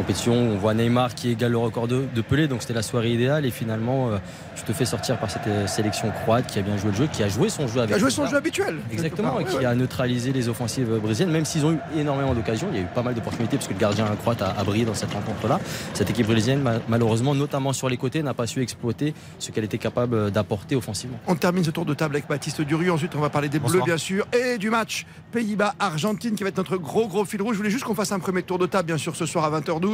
compétition 0.00 0.32
on 0.32 0.56
voit 0.56 0.72
Neymar 0.72 1.14
qui 1.14 1.30
égale 1.30 1.52
le 1.52 1.58
record 1.58 1.86
de, 1.86 2.06
Pelé, 2.26 2.48
donc 2.48 2.62
c'était 2.62 2.74
la 2.74 2.82
soirée 2.82 3.12
idéale. 3.12 3.44
Et 3.44 3.50
finalement, 3.50 4.08
euh, 4.08 4.18
tu 4.56 4.62
te 4.62 4.72
fais 4.72 4.86
sortir 4.86 5.18
par 5.18 5.30
cette 5.30 5.46
euh, 5.46 5.66
sélection 5.66 6.10
croate 6.22 6.46
qui 6.46 6.58
a 6.58 6.62
bien 6.62 6.76
joué 6.78 6.90
le 6.90 6.96
jeu, 6.96 7.08
qui 7.12 7.22
a 7.22 7.28
joué 7.28 7.50
son 7.50 7.68
jeu 7.68 7.80
avec. 7.80 7.90
Qui 7.90 7.94
a 7.96 7.98
joué 7.98 8.10
son 8.10 8.26
jeu 8.26 8.36
habituel. 8.36 8.78
Exactement, 8.90 9.38
et 9.40 9.44
qui 9.44 9.64
a 9.64 9.74
neutralisé 9.74 10.32
les 10.32 10.48
offensives 10.48 10.88
brésiliennes, 11.02 11.32
même 11.32 11.44
s'ils 11.44 11.66
ont 11.66 11.72
eu 11.72 11.78
énormément 11.96 12.34
d'occasions. 12.34 12.68
Il 12.72 12.76
y 12.76 12.80
a 12.80 12.84
eu 12.84 12.88
pas 12.94 13.02
mal 13.02 13.14
d'opportunités 13.14 13.56
parce 13.56 13.68
que 13.68 13.74
le 13.74 13.78
gardien 13.78 14.06
croate 14.20 14.40
a, 14.42 14.64
brillé 14.64 14.86
dans 14.86 14.94
cette 14.94 15.12
rencontre-là. 15.12 15.60
Cette 15.92 16.08
équipe 16.08 16.26
brésilienne, 16.26 16.62
malheureusement, 16.88 17.34
notamment 17.34 17.72
sur 17.72 17.88
les 17.88 17.96
côtés, 17.96 18.22
n'a 18.22 18.34
pas 18.34 18.46
su 18.46 18.62
exploiter 18.62 19.12
ce 19.38 19.50
qu'elle 19.50 19.64
était 19.64 19.78
capable 19.78 20.30
d'apporter 20.30 20.76
offensivement. 20.76 21.18
On 21.26 21.34
termine 21.34 21.64
ce 21.64 21.70
tour 21.70 21.84
de 21.84 21.94
table 21.94 22.16
avec 22.16 22.28
Baptiste 22.28 22.62
Durieux. 22.62 22.92
Ensuite, 22.92 23.14
on 23.16 23.20
va 23.20 23.30
parler 23.30 23.48
des 23.48 23.58
Bleus, 23.58 23.82
bien 23.84 23.98
sûr, 23.98 24.26
et 24.32 24.56
du 24.56 24.70
match 24.70 25.04
Pays-Bas-Argentine 25.32 26.34
qui 26.34 26.42
va 26.42 26.48
être 26.48 26.56
notre 26.56 26.76
gros, 26.76 27.06
gros 27.06 27.24
fil 27.24 27.42
rouge. 27.42 27.52
Je 27.54 27.58
voulais 27.58 27.70
juste 27.70 27.84
qu'on 27.84 27.94
fasse 27.94 28.12
un 28.12 28.18
premier 28.18 28.42
tour 28.42 28.58
de 28.58 28.66
table, 28.66 28.86
bien 28.86 28.98
sûr, 28.98 29.16
ce 29.16 29.26
soir 29.26 29.44
à 29.44 29.60
20h12. 29.60 29.89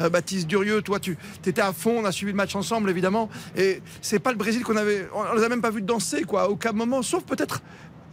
Euh, 0.00 0.10
Baptiste 0.10 0.46
Durieux, 0.46 0.82
toi, 0.82 1.00
tu 1.00 1.16
étais 1.44 1.60
à 1.60 1.72
fond. 1.72 2.00
On 2.00 2.04
a 2.04 2.12
suivi 2.12 2.32
le 2.32 2.36
match 2.36 2.54
ensemble, 2.54 2.90
évidemment. 2.90 3.28
Et 3.56 3.82
c'est 4.02 4.18
pas 4.18 4.30
le 4.30 4.38
Brésil 4.38 4.62
qu'on 4.64 4.76
avait. 4.76 5.08
On 5.14 5.34
les 5.34 5.44
a 5.44 5.48
même 5.48 5.62
pas 5.62 5.70
vu 5.70 5.82
danser, 5.82 6.22
quoi, 6.22 6.42
à 6.42 6.48
aucun 6.48 6.72
moment, 6.72 7.02
sauf 7.02 7.24
peut-être 7.24 7.62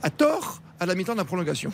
à 0.04 0.10
tort 0.10 0.62
à 0.80 0.86
la 0.86 0.96
mi-temps 0.96 1.14
de 1.14 1.18
la 1.18 1.26
prolongation. 1.26 1.72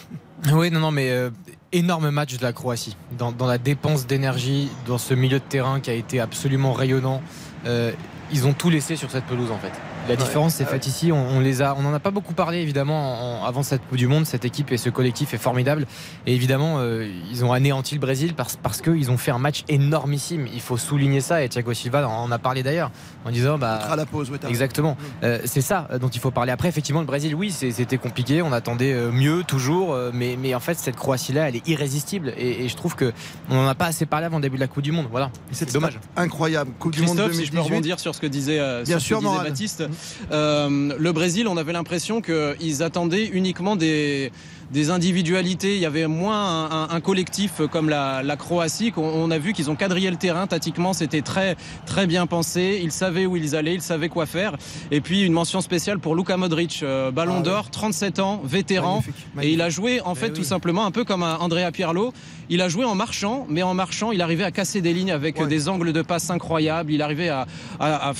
Oui, 0.53 0.69
non, 0.69 0.79
non, 0.79 0.91
mais 0.91 1.09
euh, 1.09 1.31
énorme 1.71 2.11
match 2.11 2.37
de 2.37 2.43
la 2.43 2.53
Croatie. 2.53 2.95
Dans, 3.17 3.33
la 3.45 3.57
dépense 3.57 4.05
d'énergie, 4.05 4.69
dans 4.85 4.97
ce 4.97 5.13
milieu 5.13 5.39
de 5.39 5.43
terrain 5.43 5.79
qui 5.79 5.89
a 5.89 5.93
été 5.93 6.19
absolument 6.19 6.73
rayonnant. 6.73 7.21
Euh, 7.65 7.91
ils 8.31 8.45
ont 8.47 8.53
tout 8.53 8.69
laissé 8.69 8.95
sur 8.95 9.11
cette 9.11 9.25
pelouse, 9.25 9.51
en 9.51 9.57
fait. 9.57 9.71
La 10.09 10.15
différence 10.15 10.55
c'est 10.55 10.65
faite 10.65 10.87
ici. 10.87 11.11
On, 11.11 11.39
les 11.39 11.61
a, 11.61 11.75
on 11.77 11.85
en 11.85 11.93
a 11.93 11.99
pas 11.99 12.11
beaucoup 12.11 12.33
parlé 12.33 12.59
évidemment 12.59 13.45
avant 13.45 13.63
cette 13.63 13.85
Coupe 13.87 13.97
du 13.97 14.07
Monde. 14.07 14.25
Cette 14.25 14.45
équipe 14.45 14.71
et 14.71 14.77
ce 14.77 14.89
collectif 14.89 15.33
est 15.33 15.37
formidable. 15.37 15.85
Et 16.25 16.33
évidemment, 16.33 16.79
euh, 16.79 17.09
ils 17.29 17.45
ont 17.45 17.53
anéanti 17.53 17.95
le 17.95 18.01
Brésil 18.01 18.33
parce, 18.35 18.55
parce 18.55 18.81
qu'ils 18.81 19.11
ont 19.11 19.17
fait 19.17 19.31
un 19.31 19.37
match 19.37 19.63
énormissime. 19.69 20.47
Il 20.53 20.61
faut 20.61 20.77
souligner 20.77 21.21
ça. 21.21 21.43
Et 21.43 21.49
Thiago 21.49 21.73
Silva 21.73 22.07
en 22.07 22.31
a 22.31 22.39
parlé 22.39 22.63
d'ailleurs 22.63 22.91
en 23.25 23.31
disant 23.31 23.57
bah 23.57 23.75
à 23.75 23.95
la 23.95 24.05
pause. 24.05 24.31
exactement. 24.49 24.93
Mm. 24.93 25.23
Euh, 25.23 25.39
c'est 25.45 25.61
ça 25.61 25.87
dont 25.99 26.09
il 26.09 26.19
faut 26.19 26.31
parler. 26.31 26.51
Après, 26.51 26.67
effectivement, 26.67 27.01
le 27.01 27.07
Brésil, 27.07 27.35
oui, 27.35 27.51
c'était 27.51 27.97
compliqué. 27.97 28.41
On 28.41 28.51
attendait 28.51 28.93
euh, 28.93 29.11
mieux 29.11 29.43
toujours, 29.43 29.95
mais, 30.13 30.37
mais 30.39 30.55
en 30.55 30.59
fait, 30.59 30.77
cette 30.77 30.95
Croatie-là, 30.95 31.49
elle 31.49 31.55
est 31.55 31.67
irrésistible. 31.67 32.33
Et, 32.37 32.67
je 32.67 32.75
trouve 32.75 32.95
que 32.95 33.11
on 33.49 33.55
n'en 33.55 33.67
a 33.67 33.75
pas 33.75 33.87
assez 33.87 34.05
parlé 34.05 34.25
avant 34.25 34.37
le 34.37 34.43
début 34.43 34.55
de 34.55 34.61
la 34.61 34.67
Coupe 34.67 34.83
du 34.83 34.91
Monde. 34.91 35.07
Voilà. 35.11 35.31
C'est 35.51 35.71
dommage. 35.73 35.99
Incroyable. 36.15 36.71
Coupe 36.79 36.93
du 36.93 37.01
Monde 37.01 37.17
2018. 37.17 37.39
si 37.39 37.45
je 37.45 37.51
peux 37.51 37.61
rebondir 37.61 37.99
sur 37.99 38.15
ce 38.15 38.21
que 38.21 38.27
disait, 38.27 38.83
Bien 38.83 38.99
sûr, 38.99 39.21
Baptiste. 39.21 39.83
Euh, 40.31 40.93
le 40.97 41.11
Brésil, 41.11 41.47
on 41.47 41.57
avait 41.57 41.73
l'impression 41.73 42.21
qu'ils 42.21 42.83
attendaient 42.83 43.25
uniquement 43.25 43.75
des, 43.75 44.31
des 44.71 44.89
individualités. 44.89 45.75
Il 45.75 45.81
y 45.81 45.85
avait 45.85 46.07
moins 46.07 46.89
un, 46.89 47.01
collectif 47.01 47.61
comme 47.71 47.89
la, 47.89 48.35
Croatie. 48.37 48.93
On, 48.97 49.29
a 49.31 49.37
vu 49.37 49.53
qu'ils 49.53 49.69
ont 49.69 49.75
quadrillé 49.75 50.09
le 50.09 50.17
terrain 50.17 50.47
tactiquement. 50.47 50.93
C'était 50.93 51.21
très 51.21 51.55
très 51.85 52.07
bien 52.07 52.25
pensé. 52.27 52.79
Ils 52.83 52.91
savaient 52.91 53.25
où 53.25 53.35
ils 53.35 53.55
allaient, 53.55 53.75
ils 53.75 53.81
savaient 53.81 54.09
quoi 54.09 54.25
faire. 54.25 54.55
Et 54.91 55.01
puis 55.01 55.23
une 55.23 55.33
mention 55.33 55.61
spéciale 55.61 55.99
pour 55.99 56.15
Luka 56.15 56.37
Modric, 56.37 56.81
euh, 56.83 57.11
Ballon 57.11 57.37
ah 57.39 57.43
d'Or, 57.43 57.69
37 57.69 58.19
ans, 58.19 58.41
vétéran. 58.43 59.03
Et 59.41 59.51
il 59.51 59.61
a 59.61 59.69
joué 59.69 60.01
en 60.01 60.15
fait 60.15 60.29
eh 60.29 60.33
tout 60.33 60.43
simplement 60.43 60.85
un 60.85 60.91
peu 60.91 61.03
comme 61.03 61.23
un 61.23 61.35
Andrea 61.37 61.71
Pirlo. 61.71 62.13
Il 62.49 62.61
a 62.61 62.67
joué 62.67 62.83
en 62.83 62.95
marchant, 62.95 63.45
mais 63.49 63.63
en 63.63 63.73
marchant, 63.73 64.11
il 64.11 64.21
arrivait 64.21 64.43
à 64.43 64.51
casser 64.51 64.81
des 64.81 64.93
lignes 64.93 65.11
avec 65.11 65.41
des 65.47 65.69
angles 65.69 65.93
de 65.93 66.01
passe 66.01 66.29
incroyables. 66.29 66.91
Il 66.91 67.01
arrivait 67.01 67.29
à, 67.29 67.47
à, 67.79 68.13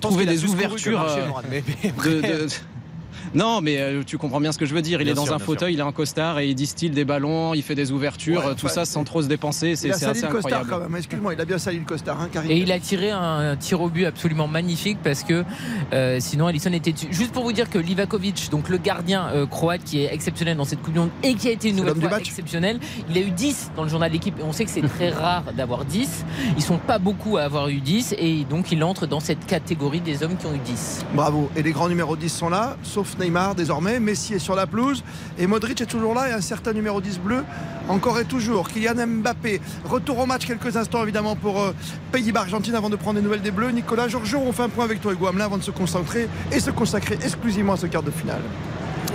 trouver 0.00 0.26
des 0.26 0.44
ouvertures. 0.44 1.06
Euh, 1.08 1.60
de, 1.62 2.46
Non, 3.34 3.60
mais 3.60 3.78
euh, 3.78 4.02
tu 4.04 4.18
comprends 4.18 4.40
bien 4.40 4.52
ce 4.52 4.58
que 4.58 4.66
je 4.66 4.74
veux 4.74 4.82
dire. 4.82 5.00
Il 5.00 5.04
Bien 5.04 5.12
est 5.12 5.16
dans 5.16 5.24
sûr, 5.26 5.34
un 5.34 5.38
fauteuil, 5.38 5.74
il 5.74 5.78
est 5.78 5.82
en 5.82 5.92
costard 5.92 6.38
et 6.40 6.48
il 6.48 6.54
distille 6.54 6.90
des 6.90 7.04
ballons, 7.04 7.54
il 7.54 7.62
fait 7.62 7.74
des 7.74 7.92
ouvertures, 7.92 8.44
Ouais, 8.44 8.54
tout 8.54 8.68
ça 8.68 8.84
sans 8.84 9.04
trop 9.04 9.22
se 9.22 9.28
dépenser. 9.28 9.76
C'est 9.76 9.88
Il 9.88 9.92
a 9.92 9.94
c'est 9.94 10.00
sali 10.06 10.18
assez 10.18 10.26
le 10.26 10.32
costard 10.32 10.60
incroyable. 10.60 10.70
quand 10.84 10.90
même. 10.90 10.96
Excuse-moi, 10.98 11.34
il 11.34 11.40
a 11.40 11.44
bien 11.44 11.58
sali 11.58 11.78
le 11.78 11.84
costard, 11.84 12.20
hein, 12.20 12.28
Karim. 12.32 12.50
Et 12.50 12.56
il 12.58 12.72
a 12.72 12.78
tiré 12.80 13.10
un 13.10 13.56
tir 13.56 13.80
au 13.80 13.88
but 13.88 14.04
absolument 14.06 14.48
magnifique 14.48 14.98
parce 15.02 15.22
que 15.22 15.44
euh, 15.92 16.18
sinon 16.20 16.46
Alisson 16.46 16.72
était 16.72 16.92
dessus. 16.92 17.08
Juste 17.10 17.32
pour 17.32 17.44
vous 17.44 17.52
dire 17.52 17.70
que 17.70 17.78
Livakovic, 17.78 18.48
donc 18.50 18.68
le 18.68 18.78
gardien 18.78 19.28
euh, 19.32 19.46
croate 19.46 19.84
qui 19.84 20.00
est 20.02 20.12
exceptionnel 20.12 20.56
dans 20.56 20.64
cette 20.64 20.82
Coupe 20.82 20.94
du 20.94 20.98
Monde 21.00 21.10
et 21.22 21.34
qui 21.34 21.48
a 21.48 21.52
été 21.52 21.68
une 21.70 21.76
nouvelle 21.76 21.96
fois 22.00 22.18
exceptionnel, 22.20 22.80
il 23.10 23.16
a 23.16 23.20
eu 23.20 23.30
10 23.30 23.72
dans 23.76 23.84
le 23.84 23.88
journal 23.88 24.10
d'équipe 24.10 24.38
et 24.38 24.42
on 24.42 24.52
sait 24.52 24.64
que 24.64 24.70
c'est 24.70 24.80
très 24.82 25.10
rare 25.10 25.44
d'avoir 25.56 25.84
10. 25.84 26.24
Ils 26.56 26.62
sont 26.62 26.78
pas 26.78 26.98
beaucoup 26.98 27.36
à 27.36 27.42
avoir 27.42 27.68
eu 27.68 27.80
10 27.80 28.14
et 28.18 28.44
donc 28.44 28.72
il 28.72 28.82
entre 28.82 29.06
dans 29.06 29.20
cette 29.20 29.46
catégorie 29.46 30.00
des 30.00 30.22
hommes 30.22 30.36
qui 30.36 30.46
ont 30.46 30.54
eu 30.54 30.58
10. 30.58 31.04
Bravo. 31.14 31.50
Et 31.56 31.62
les 31.62 31.72
grands 31.72 31.88
numéros 31.88 32.16
10 32.16 32.28
sont 32.28 32.48
là, 32.48 32.76
sauf 32.82 33.16
Neymar 33.20 33.54
désormais. 33.54 34.00
Messi 34.00 34.34
est 34.34 34.38
sur 34.38 34.54
la 34.54 34.66
pelouse 34.66 35.04
et 35.38 35.46
Modric 35.46 35.80
est 35.80 35.86
toujours 35.86 36.14
là 36.14 36.28
et 36.28 36.32
un 36.32 36.40
certain 36.40 36.72
numéro 36.72 37.00
10 37.00 37.20
bleu 37.20 37.44
encore 37.88 38.18
et 38.18 38.24
toujours. 38.24 38.68
Kylian 38.68 39.06
Mbappé. 39.06 39.60
Retour 39.84 40.18
au 40.18 40.26
match 40.26 40.46
quelques 40.46 40.76
instants 40.76 41.02
évidemment 41.02 41.36
pour 41.36 41.60
euh, 41.60 41.74
Pays-Bas-Argentine 42.12 42.74
avant 42.74 42.90
de 42.90 42.96
prendre 42.96 43.18
des 43.18 43.24
nouvelles 43.24 43.42
des 43.42 43.50
bleus. 43.50 43.70
Nicolas 43.70 44.08
Georges, 44.08 44.34
on 44.34 44.52
fait 44.52 44.62
un 44.62 44.68
point 44.68 44.84
avec 44.84 45.00
toi 45.00 45.12
Hugo 45.12 45.26
Hamelin 45.26 45.44
avant 45.44 45.58
de 45.58 45.62
se 45.62 45.70
concentrer 45.70 46.28
et 46.52 46.60
se 46.60 46.70
consacrer 46.70 47.18
exclusivement 47.22 47.74
à 47.74 47.76
ce 47.76 47.86
quart 47.86 48.02
de 48.02 48.10
finale. 48.10 48.42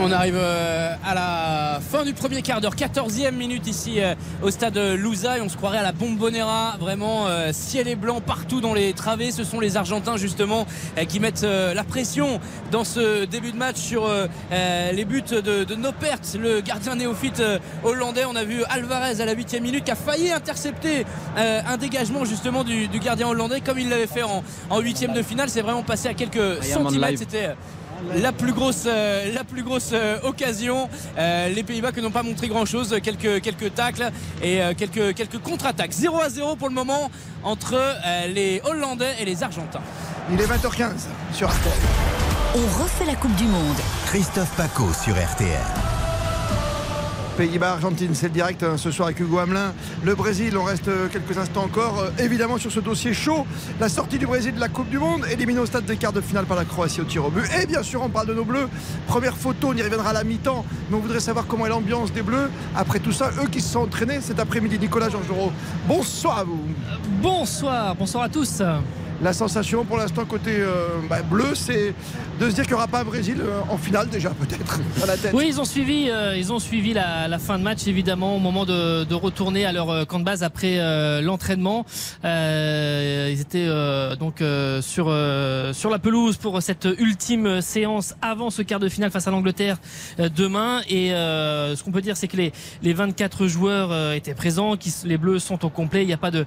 On 0.02 0.12
arrive 0.12 0.36
euh, 0.38 0.94
à 1.06 1.14
la 1.14 1.80
fin 1.80 2.04
du 2.04 2.14
premier 2.14 2.42
quart 2.42 2.60
d'heure, 2.60 2.76
14e 2.76 3.32
minute 3.32 3.66
ici 3.66 4.02
euh, 4.02 4.14
au 4.42 4.52
stade 4.52 4.78
Louzaï. 4.78 5.40
On 5.42 5.48
se 5.48 5.56
croirait 5.56 5.78
à 5.78 5.84
la 5.84 5.94
Bombonera, 5.94 6.76
vraiment 6.80 7.28
euh, 7.28 7.52
ciel 7.54 7.88
et 7.88 7.96
blanc 7.96 8.20
partout 8.20 8.60
dans 8.60 8.74
les 8.74 8.92
travées. 8.94 9.32
Ce 9.32 9.46
sont 9.46 9.60
les 9.60 9.78
Argentins 9.78 10.18
justement 10.18 10.66
qui 11.08 11.20
mettent 11.20 11.44
la 11.44 11.84
pression 11.84 12.40
dans 12.72 12.84
ce 12.84 13.26
début 13.26 13.52
de 13.52 13.58
match 13.58 13.78
sur 13.78 14.08
les 14.52 15.06
buts 15.06 15.22
de, 15.22 15.64
de 15.64 15.76
Nopert, 15.76 16.20
le 16.40 16.62
gardien 16.62 16.96
néophyte 16.96 17.42
hollandais. 17.84 18.26
On 18.26 18.36
a 18.36 18.44
vu 18.44 18.64
Alvarez 18.70 19.22
à 19.22 19.26
la 19.26 19.36
8e 19.36 19.62
minute 19.62 19.84
qui 19.84 19.92
a 19.92 19.96
failli 19.96 20.32
intercepter 20.32 21.06
un 21.38 21.78
dégagement 21.78 22.26
justement 22.26 22.64
du, 22.64 22.88
du 22.88 23.00
gardien 23.00 23.28
hollandais 23.28 23.62
comme 23.62 23.80
il 23.80 23.90
l'avait 23.90 24.08
fait 24.08 24.24
en, 24.24 24.44
en 24.70 24.82
8e 24.82 25.14
de 25.14 25.22
finale. 25.22 25.50
C'est 25.50 25.62
vraiment 25.62 25.84
passé 25.84 26.08
à 26.08 26.14
quelques 26.14 26.64
centimètres. 26.64 27.20
C'était 27.20 27.56
la 28.16 28.32
plus 28.32 28.54
grosse, 28.54 28.84
euh, 28.88 29.34
la 29.34 29.44
plus 29.44 29.64
grosse 29.64 29.92
euh, 29.94 30.18
occasion. 30.24 30.90
Euh, 31.18 31.50
les 31.50 31.64
Pays-Bas 31.64 31.92
qui 31.92 32.02
n'ont 32.02 32.12
pas 32.12 32.24
montré 32.24 32.48
grand-chose, 32.48 32.98
quelques, 33.04 33.42
quelques 33.42 33.74
tacles 33.74 34.12
et 34.42 34.62
euh, 34.62 34.74
quelques, 34.78 35.14
quelques 35.16 35.40
contre-attaques. 35.40 35.92
0 35.92 36.20
à 36.20 36.30
0 36.30 36.56
pour 36.56 36.70
le 36.70 36.76
moment 36.76 37.10
entre 37.44 37.74
euh, 37.76 38.28
les 38.28 38.62
Hollandais 38.64 39.16
et 39.20 39.26
les 39.26 39.44
Argentins. 39.44 39.82
Il 40.32 40.40
est 40.40 40.46
20h15 40.46 41.08
sur 41.34 41.50
RTL. 41.50 41.74
On 42.56 42.84
refait 42.84 43.06
la 43.06 43.16
Coupe 43.16 43.36
du 43.36 43.46
Monde. 43.46 43.78
Christophe 44.08 44.56
Paco 44.56 44.86
sur 44.94 45.14
RTL. 45.14 45.95
Pays-Bas, 47.36 47.74
Argentine, 47.74 48.12
c'est 48.14 48.28
le 48.28 48.32
direct 48.32 48.64
hein, 48.64 48.78
ce 48.78 48.92
soir 48.92 49.08
avec 49.08 49.20
Hugo 49.20 49.40
Hamelin. 49.40 49.74
Le 50.04 50.16
Brésil, 50.16 50.58
on 50.58 50.64
reste 50.64 50.88
euh, 50.88 51.10
quelques 51.10 51.38
instants 51.38 51.64
encore. 51.66 52.00
euh, 52.00 52.24
évidemment 52.24 52.58
sur 52.58 52.72
ce 52.72 52.80
dossier 52.80 53.14
chaud, 53.14 53.46
la 53.80 53.90
sortie 53.90 54.18
du 54.18 54.26
Brésil 54.26 54.56
de 54.56 54.60
la 54.60 54.70
Coupe 54.70 54.90
du 54.90 54.98
Monde, 54.98 55.26
éliminé 55.30 55.60
au 55.60 55.66
stade 55.66 55.86
des 55.86 55.98
quarts 55.98 56.14
de 56.14 56.22
finale 56.22 56.46
par 56.46 56.56
la 56.56 56.64
Croatie 56.64 57.02
au 57.02 57.04
tir 57.04 57.26
au 57.26 57.30
but. 57.30 57.44
Et 57.62 57.66
bien 57.66 57.84
sûr, 57.84 58.02
on 58.02 58.10
parle 58.10 58.28
de 58.28 58.34
nos 58.34 58.46
Bleus. 58.46 58.70
Première 59.08 59.36
photo, 59.36 59.68
on 59.72 59.74
y 59.76 59.82
reviendra 59.82 60.12
à 60.12 60.14
la 60.14 60.24
mi-temps. 60.24 60.66
Mais 60.90 60.96
on 60.96 61.00
voudrait 61.00 61.20
savoir 61.20 61.46
comment 61.46 61.66
est 61.66 61.70
l'ambiance 61.70 62.14
des 62.14 62.22
Bleus. 62.22 62.50
Après 62.74 63.00
tout 63.00 63.12
ça, 63.12 63.32
eux 63.44 63.48
qui 63.52 63.60
se 63.60 63.74
sont 63.74 63.80
entraînés 63.80 64.22
cet 64.22 64.40
après-midi. 64.40 64.80
Nicolas 64.80 65.10
Georgerot, 65.10 65.52
bonsoir 65.88 66.40
à 66.40 66.44
vous. 66.46 66.62
Bonsoir, 67.22 67.96
bonsoir 67.96 68.24
à 68.24 68.30
tous. 68.30 68.62
La 69.26 69.34
sensation 69.34 69.86
pour 69.86 69.98
l'instant 69.98 70.24
côté 70.24 70.52
euh, 70.52 71.00
bah, 71.10 71.24
bleu, 71.24 71.56
c'est 71.56 71.96
de 72.40 72.48
se 72.48 72.54
dire 72.54 72.64
qu'il 72.66 72.74
n'y 72.74 72.76
aura 72.76 72.88
pas 72.88 73.00
un 73.00 73.06
Brésil 73.06 73.38
euh, 73.40 73.62
en 73.72 73.78
finale 73.78 74.08
déjà 74.08 74.30
peut-être 74.30 74.80
dans 75.00 75.08
la 75.08 75.18
tête. 75.18 75.34
Oui, 75.34 75.46
ils 75.48 75.60
ont 75.60 75.66
suivi, 75.66 76.12
euh, 76.12 76.38
ils 76.38 76.54
ont 76.54 76.60
suivi 76.60 76.94
la, 76.94 77.28
la 77.28 77.40
fin 77.40 77.58
de 77.58 77.64
match 77.64 77.88
évidemment 77.88 78.36
au 78.36 78.40
moment 78.40 78.66
de, 78.66 79.04
de 79.04 79.16
retourner 79.16 79.66
à 79.66 79.72
leur 79.72 79.90
euh, 79.90 80.06
camp 80.06 80.20
de 80.20 80.26
base 80.26 80.44
après 80.44 80.78
euh, 80.78 81.22
l'entraînement. 81.22 81.88
Euh, 82.24 83.32
ils 83.34 83.42
étaient 83.42 83.68
donc 84.20 84.44
sur 84.82 85.06
sur 85.74 85.90
la 85.90 86.00
pelouse 86.00 86.38
pour 86.38 86.62
cette 86.62 86.88
ultime 87.00 87.62
séance 87.62 88.14
avant 88.22 88.52
ce 88.52 88.62
quart 88.62 88.80
de 88.80 88.90
finale 88.90 89.10
face 89.10 89.28
à 89.28 89.32
l'Angleterre 89.32 89.78
demain. 90.20 90.82
Et 90.88 91.10
ce 91.10 91.84
qu'on 91.84 91.92
peut 91.92 92.02
dire, 92.02 92.16
c'est 92.16 92.28
que 92.28 92.38
les 92.38 92.54
les 92.84 92.94
24 92.94 93.48
joueurs 93.48 94.14
étaient 94.14 94.36
présents, 94.36 94.78
qui, 94.78 94.94
les 95.06 95.18
Bleus 95.18 95.40
sont 95.40 95.66
au 95.66 95.70
complet. 95.70 96.04
Il 96.04 96.08
n'y 96.08 96.14
a 96.14 96.18
pas 96.18 96.32
de 96.32 96.46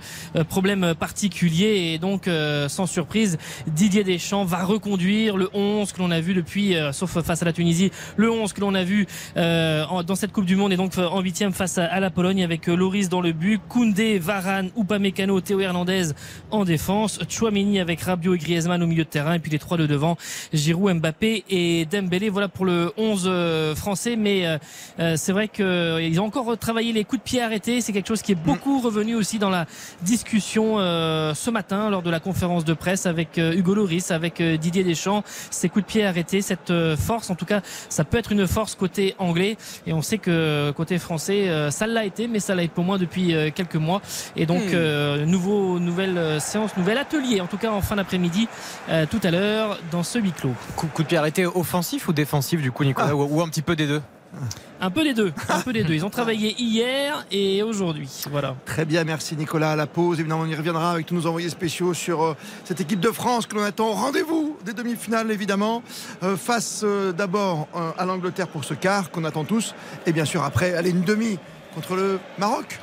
problème 0.49 0.95
particulier 0.95 1.93
et 1.95 1.99
donc 1.99 2.29
sans 2.69 2.87
surprise, 2.87 3.39
Didier 3.67 4.05
Deschamps 4.05 4.45
va 4.45 4.65
reconduire 4.65 5.37
le 5.37 5.49
11 5.55 5.93
que 5.93 5.99
l'on 5.99 6.11
a 6.11 6.21
vu 6.21 6.35
depuis, 6.35 6.77
euh, 6.77 6.93
sauf 6.93 7.21
face 7.23 7.43
à 7.43 7.45
la 7.45 7.53
Tunisie, 7.53 7.91
le 8.17 8.31
11 8.31 8.53
que 8.53 8.61
l'on 8.61 8.75
a 8.75 8.85
vu 8.85 9.07
euh, 9.37 9.85
en- 9.91 10.03
dans 10.03 10.15
cette 10.15 10.33
Coupe 10.33 10.45
du 10.47 10.57
Monde 10.57 10.73
et 10.73 10.77
donc 10.77 10.97
euh, 10.99 11.07
en 11.09 11.21
huitième 11.21 11.53
face 11.53 11.79
à, 11.79 11.85
à 11.87 12.01
la 12.01 12.11
Pologne 12.11 12.43
avec 12.45 12.67
Loris 12.67 13.09
dans 13.09 13.21
le 13.21 13.33
but, 13.33 13.61
Koundé, 13.69 14.19
Varane, 14.19 14.71
Upamecano, 14.77 15.41
Théo 15.41 15.61
Hernandez 15.61 16.09
en 16.51 16.65
défense, 16.65 17.19
Chouameni 17.29 17.81
avec 17.81 18.01
Rabiot 18.03 18.35
et 18.35 18.39
Griezmann 18.39 18.83
au 18.83 18.87
milieu 18.87 19.05
de 19.05 19.09
terrain 19.09 19.35
et 19.35 19.39
puis 19.39 19.51
les 19.51 19.59
trois 19.59 19.77
de 19.77 19.87
devant, 19.87 20.17
Giroud, 20.53 20.95
Mbappé 20.99 21.45
et 21.51 21.87
Dembélé. 21.87 22.29
Voilà 22.29 22.49
pour 22.49 22.65
le 22.65 22.93
11 22.97 23.25
euh, 23.27 23.75
français, 23.75 24.17
mais 24.17 24.47
euh, 24.99 25.17
c'est 25.17 25.33
vrai 25.33 25.49
qu'ils 25.49 26.21
ont 26.21 26.25
encore 26.27 26.57
travaillé 26.59 26.93
les 26.93 27.05
coups 27.05 27.23
de 27.23 27.25
pied 27.25 27.43
arrêtés. 27.43 27.81
C'est 27.81 27.93
quelque 27.93 28.09
chose 28.09 28.23
qui 28.23 28.33
est 28.33 28.35
beaucoup 28.35 28.81
revenu 28.81 29.15
aussi 29.15 29.39
dans 29.39 29.51
la 29.51 29.67
discussion 30.03 30.79
ce 30.79 31.51
matin 31.51 31.91
lors 31.91 32.03
de 32.03 32.11
la 32.11 32.21
conférence 32.21 32.48
de 32.49 32.75
presse 32.75 33.07
avec 33.07 33.39
euh, 33.39 33.53
Hugo 33.55 33.75
Loris, 33.75 34.11
avec 34.11 34.41
euh, 34.41 34.57
Didier 34.57 34.85
Deschamps. 34.85 35.23
Ces 35.51 35.69
coups 35.69 35.85
de 35.85 35.91
pied 35.91 36.05
arrêtés, 36.05 36.43
cette 36.43 36.71
euh, 36.71 36.97
force, 36.97 37.31
en 37.31 37.35
tout 37.35 37.45
cas, 37.47 37.61
ça 37.89 38.05
peut 38.05 38.19
être 38.19 38.33
une 38.33 38.47
force 38.47 38.75
côté 38.75 39.15
anglais. 39.19 39.57
Et 39.87 39.93
on 39.93 40.03
sait 40.03 40.19
que 40.19 40.71
côté 40.77 40.99
français, 40.99 41.71
ça 41.71 41.87
l'a 41.87 42.05
été, 42.05 42.29
mais 42.29 42.41
ça 42.41 42.55
l'a 42.55 42.63
été 42.63 42.73
pour 42.75 42.85
moi 42.85 42.99
depuis 42.99 43.35
quelques 43.55 43.77
mois. 43.77 44.03
Et 44.37 44.45
donc, 44.47 44.59
Hmm. 44.59 44.75
euh, 44.75 45.25
nouveau, 45.25 45.79
nouvelle 45.79 46.41
séance, 46.41 46.77
nouvel 46.77 46.99
atelier, 46.99 47.41
en 47.41 47.47
tout 47.47 47.59
cas 47.59 47.71
en 47.71 47.81
fin 47.81 47.97
d'après-midi, 47.97 48.49
euh, 48.89 49.07
tout 49.09 49.21
à 49.23 49.31
l'heure, 49.31 49.79
dans 49.91 50.03
ce 50.03 50.19
huis 50.19 50.33
clos. 50.33 50.53
Coup, 50.77 50.89
coup 50.89 51.03
de 51.03 51.09
pied 51.09 51.17
arrêté 51.17 51.47
offensif 51.47 52.09
ou 52.09 52.13
défensif 52.13 52.61
du 52.61 52.73
coup 52.73 52.85
Nicolas 52.85 53.15
ou, 53.15 53.23
ou 53.23 53.41
un 53.41 53.49
petit 53.49 53.63
peu 53.63 53.77
des 53.77 53.87
deux? 53.87 54.03
Un 54.81 54.91
peu 54.91 55.03
des 55.03 55.15
deux, 55.15 55.33
un 55.49 55.61
peu 55.61 55.73
des 55.73 55.83
deux. 55.83 55.95
Ils 55.95 56.05
ont 56.05 56.11
travaillé 56.11 56.55
hier 56.59 57.27
et 57.31 57.63
aujourd'hui. 57.63 58.09
Voilà. 58.31 58.55
Très 58.65 58.85
bien, 58.85 59.05
merci 59.05 59.37
Nicolas. 59.37 59.75
La 59.75 59.87
pause, 59.87 60.21
évidemment, 60.21 60.43
on 60.43 60.47
y 60.47 60.55
reviendra 60.55 60.93
avec 60.93 61.07
tous 61.07 61.15
nos 61.15 61.27
envoyés 61.27 61.49
spéciaux 61.49 61.95
sur 61.95 62.23
euh, 62.23 62.37
cette 62.65 62.81
équipe 62.81 63.01
de 63.01 63.11
France 63.11 63.47
que 63.47 63.57
l'on 63.57 63.65
attend. 63.65 63.93
Rendez-vous 63.93 64.57
des 64.65 64.75
demi-finales, 64.75 65.31
évidemment, 65.31 65.83
euh, 66.23 66.37
face 66.37 66.83
euh, 66.85 67.13
d'abord 67.13 67.67
à 67.97 68.05
l'Angleterre 68.05 68.49
pour 68.49 68.65
ce 68.65 68.75
quart 68.75 69.11
qu'on 69.11 69.25
attend 69.25 69.45
tous, 69.45 69.75
et 70.07 70.13
bien 70.13 70.25
sûr 70.25 70.45
après, 70.45 70.75
aller 70.75 70.91
une 70.91 71.03
demi 71.03 71.39
contre 71.75 71.97
le 71.97 72.19
Maroc 72.39 72.79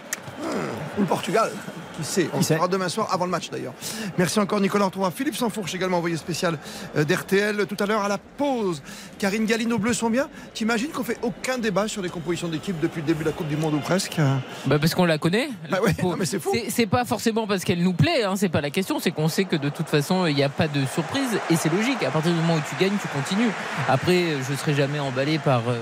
ou 0.97 1.01
le 1.01 1.07
Portugal. 1.07 1.51
Qui 1.97 2.03
sait 2.03 2.29
On 2.33 2.37
le 2.37 2.43
sait 2.43 2.55
saura 2.55 2.67
demain 2.67 2.89
soir, 2.89 3.07
avant 3.13 3.23
le 3.23 3.31
match 3.31 3.49
d'ailleurs. 3.49 3.71
Merci 4.17 4.37
encore 4.39 4.59
Nicolas. 4.59 4.83
Retrouvera 4.85 5.11
Philippe 5.11 5.37
Sanfourche, 5.37 5.73
également 5.75 5.97
envoyé 5.99 6.17
spécial 6.17 6.57
euh, 6.97 7.05
d'RTL 7.05 7.65
tout 7.67 7.77
à 7.81 7.85
l'heure 7.85 8.01
à 8.01 8.09
la 8.09 8.17
pause. 8.17 8.81
Karine 9.17 9.45
Galline, 9.45 9.69
nos 9.69 9.79
bleus 9.79 9.93
sont 9.93 10.09
bien. 10.09 10.27
T'imagines 10.53 10.89
qu'on 10.89 11.05
fait 11.05 11.17
aucun 11.21 11.57
débat 11.57 11.87
sur 11.87 12.01
les 12.01 12.09
compositions 12.09 12.49
d'équipe 12.49 12.77
depuis 12.81 12.99
le 12.99 13.07
début 13.07 13.23
de 13.23 13.29
la 13.29 13.33
Coupe 13.33 13.47
du 13.47 13.55
Monde 13.55 13.75
ou 13.75 13.79
presque? 13.79 14.17
Bah 14.65 14.77
parce 14.77 14.93
qu'on 14.93 15.05
la 15.05 15.17
connaît. 15.17 15.47
Bah 15.71 15.79
ouais, 15.81 15.93
Faut- 15.93 16.09
non, 16.11 16.17
mais 16.19 16.25
c'est 16.25 16.39
fou. 16.39 16.51
C'est 16.67 16.85
pas 16.85 17.05
forcément 17.05 17.47
parce 17.47 17.63
qu'elle 17.63 17.81
nous 17.81 17.93
plaît, 17.93 18.23
hein, 18.25 18.35
c'est 18.35 18.49
pas 18.49 18.59
la 18.61 18.71
question, 18.71 18.99
c'est 18.99 19.11
qu'on 19.11 19.29
sait 19.29 19.45
que 19.45 19.55
de 19.55 19.69
toute 19.69 19.87
façon 19.87 20.25
il 20.25 20.35
n'y 20.35 20.43
a 20.43 20.49
pas 20.49 20.67
de 20.67 20.85
surprise 20.93 21.39
et 21.49 21.55
c'est 21.55 21.71
logique. 21.71 22.03
À 22.03 22.11
partir 22.11 22.31
du 22.33 22.37
moment 22.37 22.55
où 22.55 22.61
tu 22.69 22.75
gagnes, 22.83 22.97
tu 23.01 23.07
continues. 23.07 23.51
Après, 23.87 24.21
je 24.49 24.53
serai 24.55 24.73
jamais 24.73 24.99
emballé 24.99 25.39
par 25.39 25.61
euh, 25.69 25.77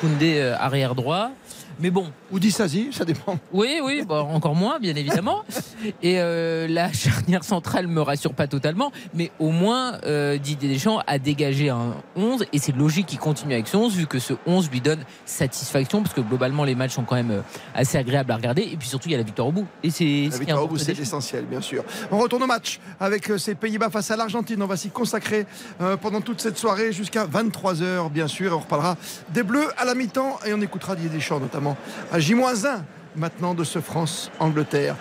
Koundé 0.00 0.38
euh, 0.40 0.56
arrière 0.58 0.96
droit. 0.96 1.30
Mais 1.80 1.90
bon, 1.90 2.06
Ou 2.30 2.38
Dissasi, 2.38 2.90
ça 2.92 3.04
dépend. 3.04 3.38
oui, 3.52 3.80
oui, 3.82 4.02
bah, 4.06 4.22
encore 4.22 4.54
moins, 4.54 4.78
bien 4.78 4.94
évidemment. 4.94 5.42
Et 6.02 6.20
euh, 6.20 6.68
la 6.68 6.92
charnière 6.92 7.44
centrale 7.44 7.86
me 7.86 8.00
rassure 8.02 8.34
pas 8.34 8.46
totalement, 8.46 8.92
mais 9.14 9.30
au 9.38 9.50
moins 9.50 9.98
euh, 10.04 10.36
Didier 10.38 10.68
Deschamps 10.68 11.00
a 11.06 11.18
dégagé 11.18 11.70
un 11.70 11.94
11 12.16 12.44
et 12.52 12.58
c'est 12.58 12.76
logique 12.76 13.06
qu'il 13.06 13.18
continue 13.18 13.54
avec 13.54 13.66
ce 13.66 13.76
11 13.76 13.94
vu 13.96 14.06
que 14.06 14.18
ce 14.18 14.34
11 14.46 14.70
lui 14.70 14.80
donne 14.80 15.00
satisfaction 15.24 16.02
parce 16.02 16.14
que 16.14 16.20
globalement 16.20 16.64
les 16.64 16.74
matchs 16.74 16.92
sont 16.92 17.04
quand 17.04 17.14
même 17.16 17.30
euh, 17.30 17.40
assez 17.74 17.96
agréables 17.96 18.30
à 18.30 18.36
regarder 18.36 18.62
et 18.62 18.76
puis 18.76 18.88
surtout 18.88 19.08
il 19.08 19.12
y 19.12 19.14
a 19.14 19.18
la 19.18 19.24
victoire 19.24 19.48
au 19.48 19.52
bout. 19.52 19.66
Et 19.82 19.90
c'est 19.90 20.28
La 20.30 20.38
victoire 20.38 20.64
au 20.64 20.68
bout, 20.68 20.78
c'est 20.78 20.98
essentiel, 20.98 21.44
bien 21.46 21.60
sûr. 21.60 21.82
On 22.10 22.18
retourne 22.18 22.42
au 22.42 22.46
match 22.46 22.78
avec 22.98 23.30
ces 23.38 23.54
Pays-Bas 23.54 23.90
face 23.90 24.10
à 24.10 24.16
l'Argentine. 24.16 24.62
On 24.62 24.66
va 24.66 24.76
s'y 24.76 24.90
consacrer 24.90 25.46
euh, 25.80 25.96
pendant 25.96 26.20
toute 26.20 26.40
cette 26.40 26.58
soirée 26.58 26.92
jusqu'à 26.92 27.26
23h, 27.26 28.10
bien 28.10 28.26
sûr. 28.28 28.52
Et 28.52 28.54
on 28.54 28.60
reparlera 28.60 28.96
des 29.30 29.42
Bleus 29.42 29.68
à 29.78 29.84
la 29.84 29.94
mi-temps 29.94 30.38
et 30.46 30.52
on 30.52 30.60
écoutera 30.60 30.94
Didier 30.94 31.10
Deschamps, 31.10 31.40
notamment 31.40 31.69
à 32.12 32.18
J-1 32.18 32.82
maintenant 33.16 33.54
de 33.54 33.64
ce 33.64 33.80
France-Angleterre. 33.80 34.96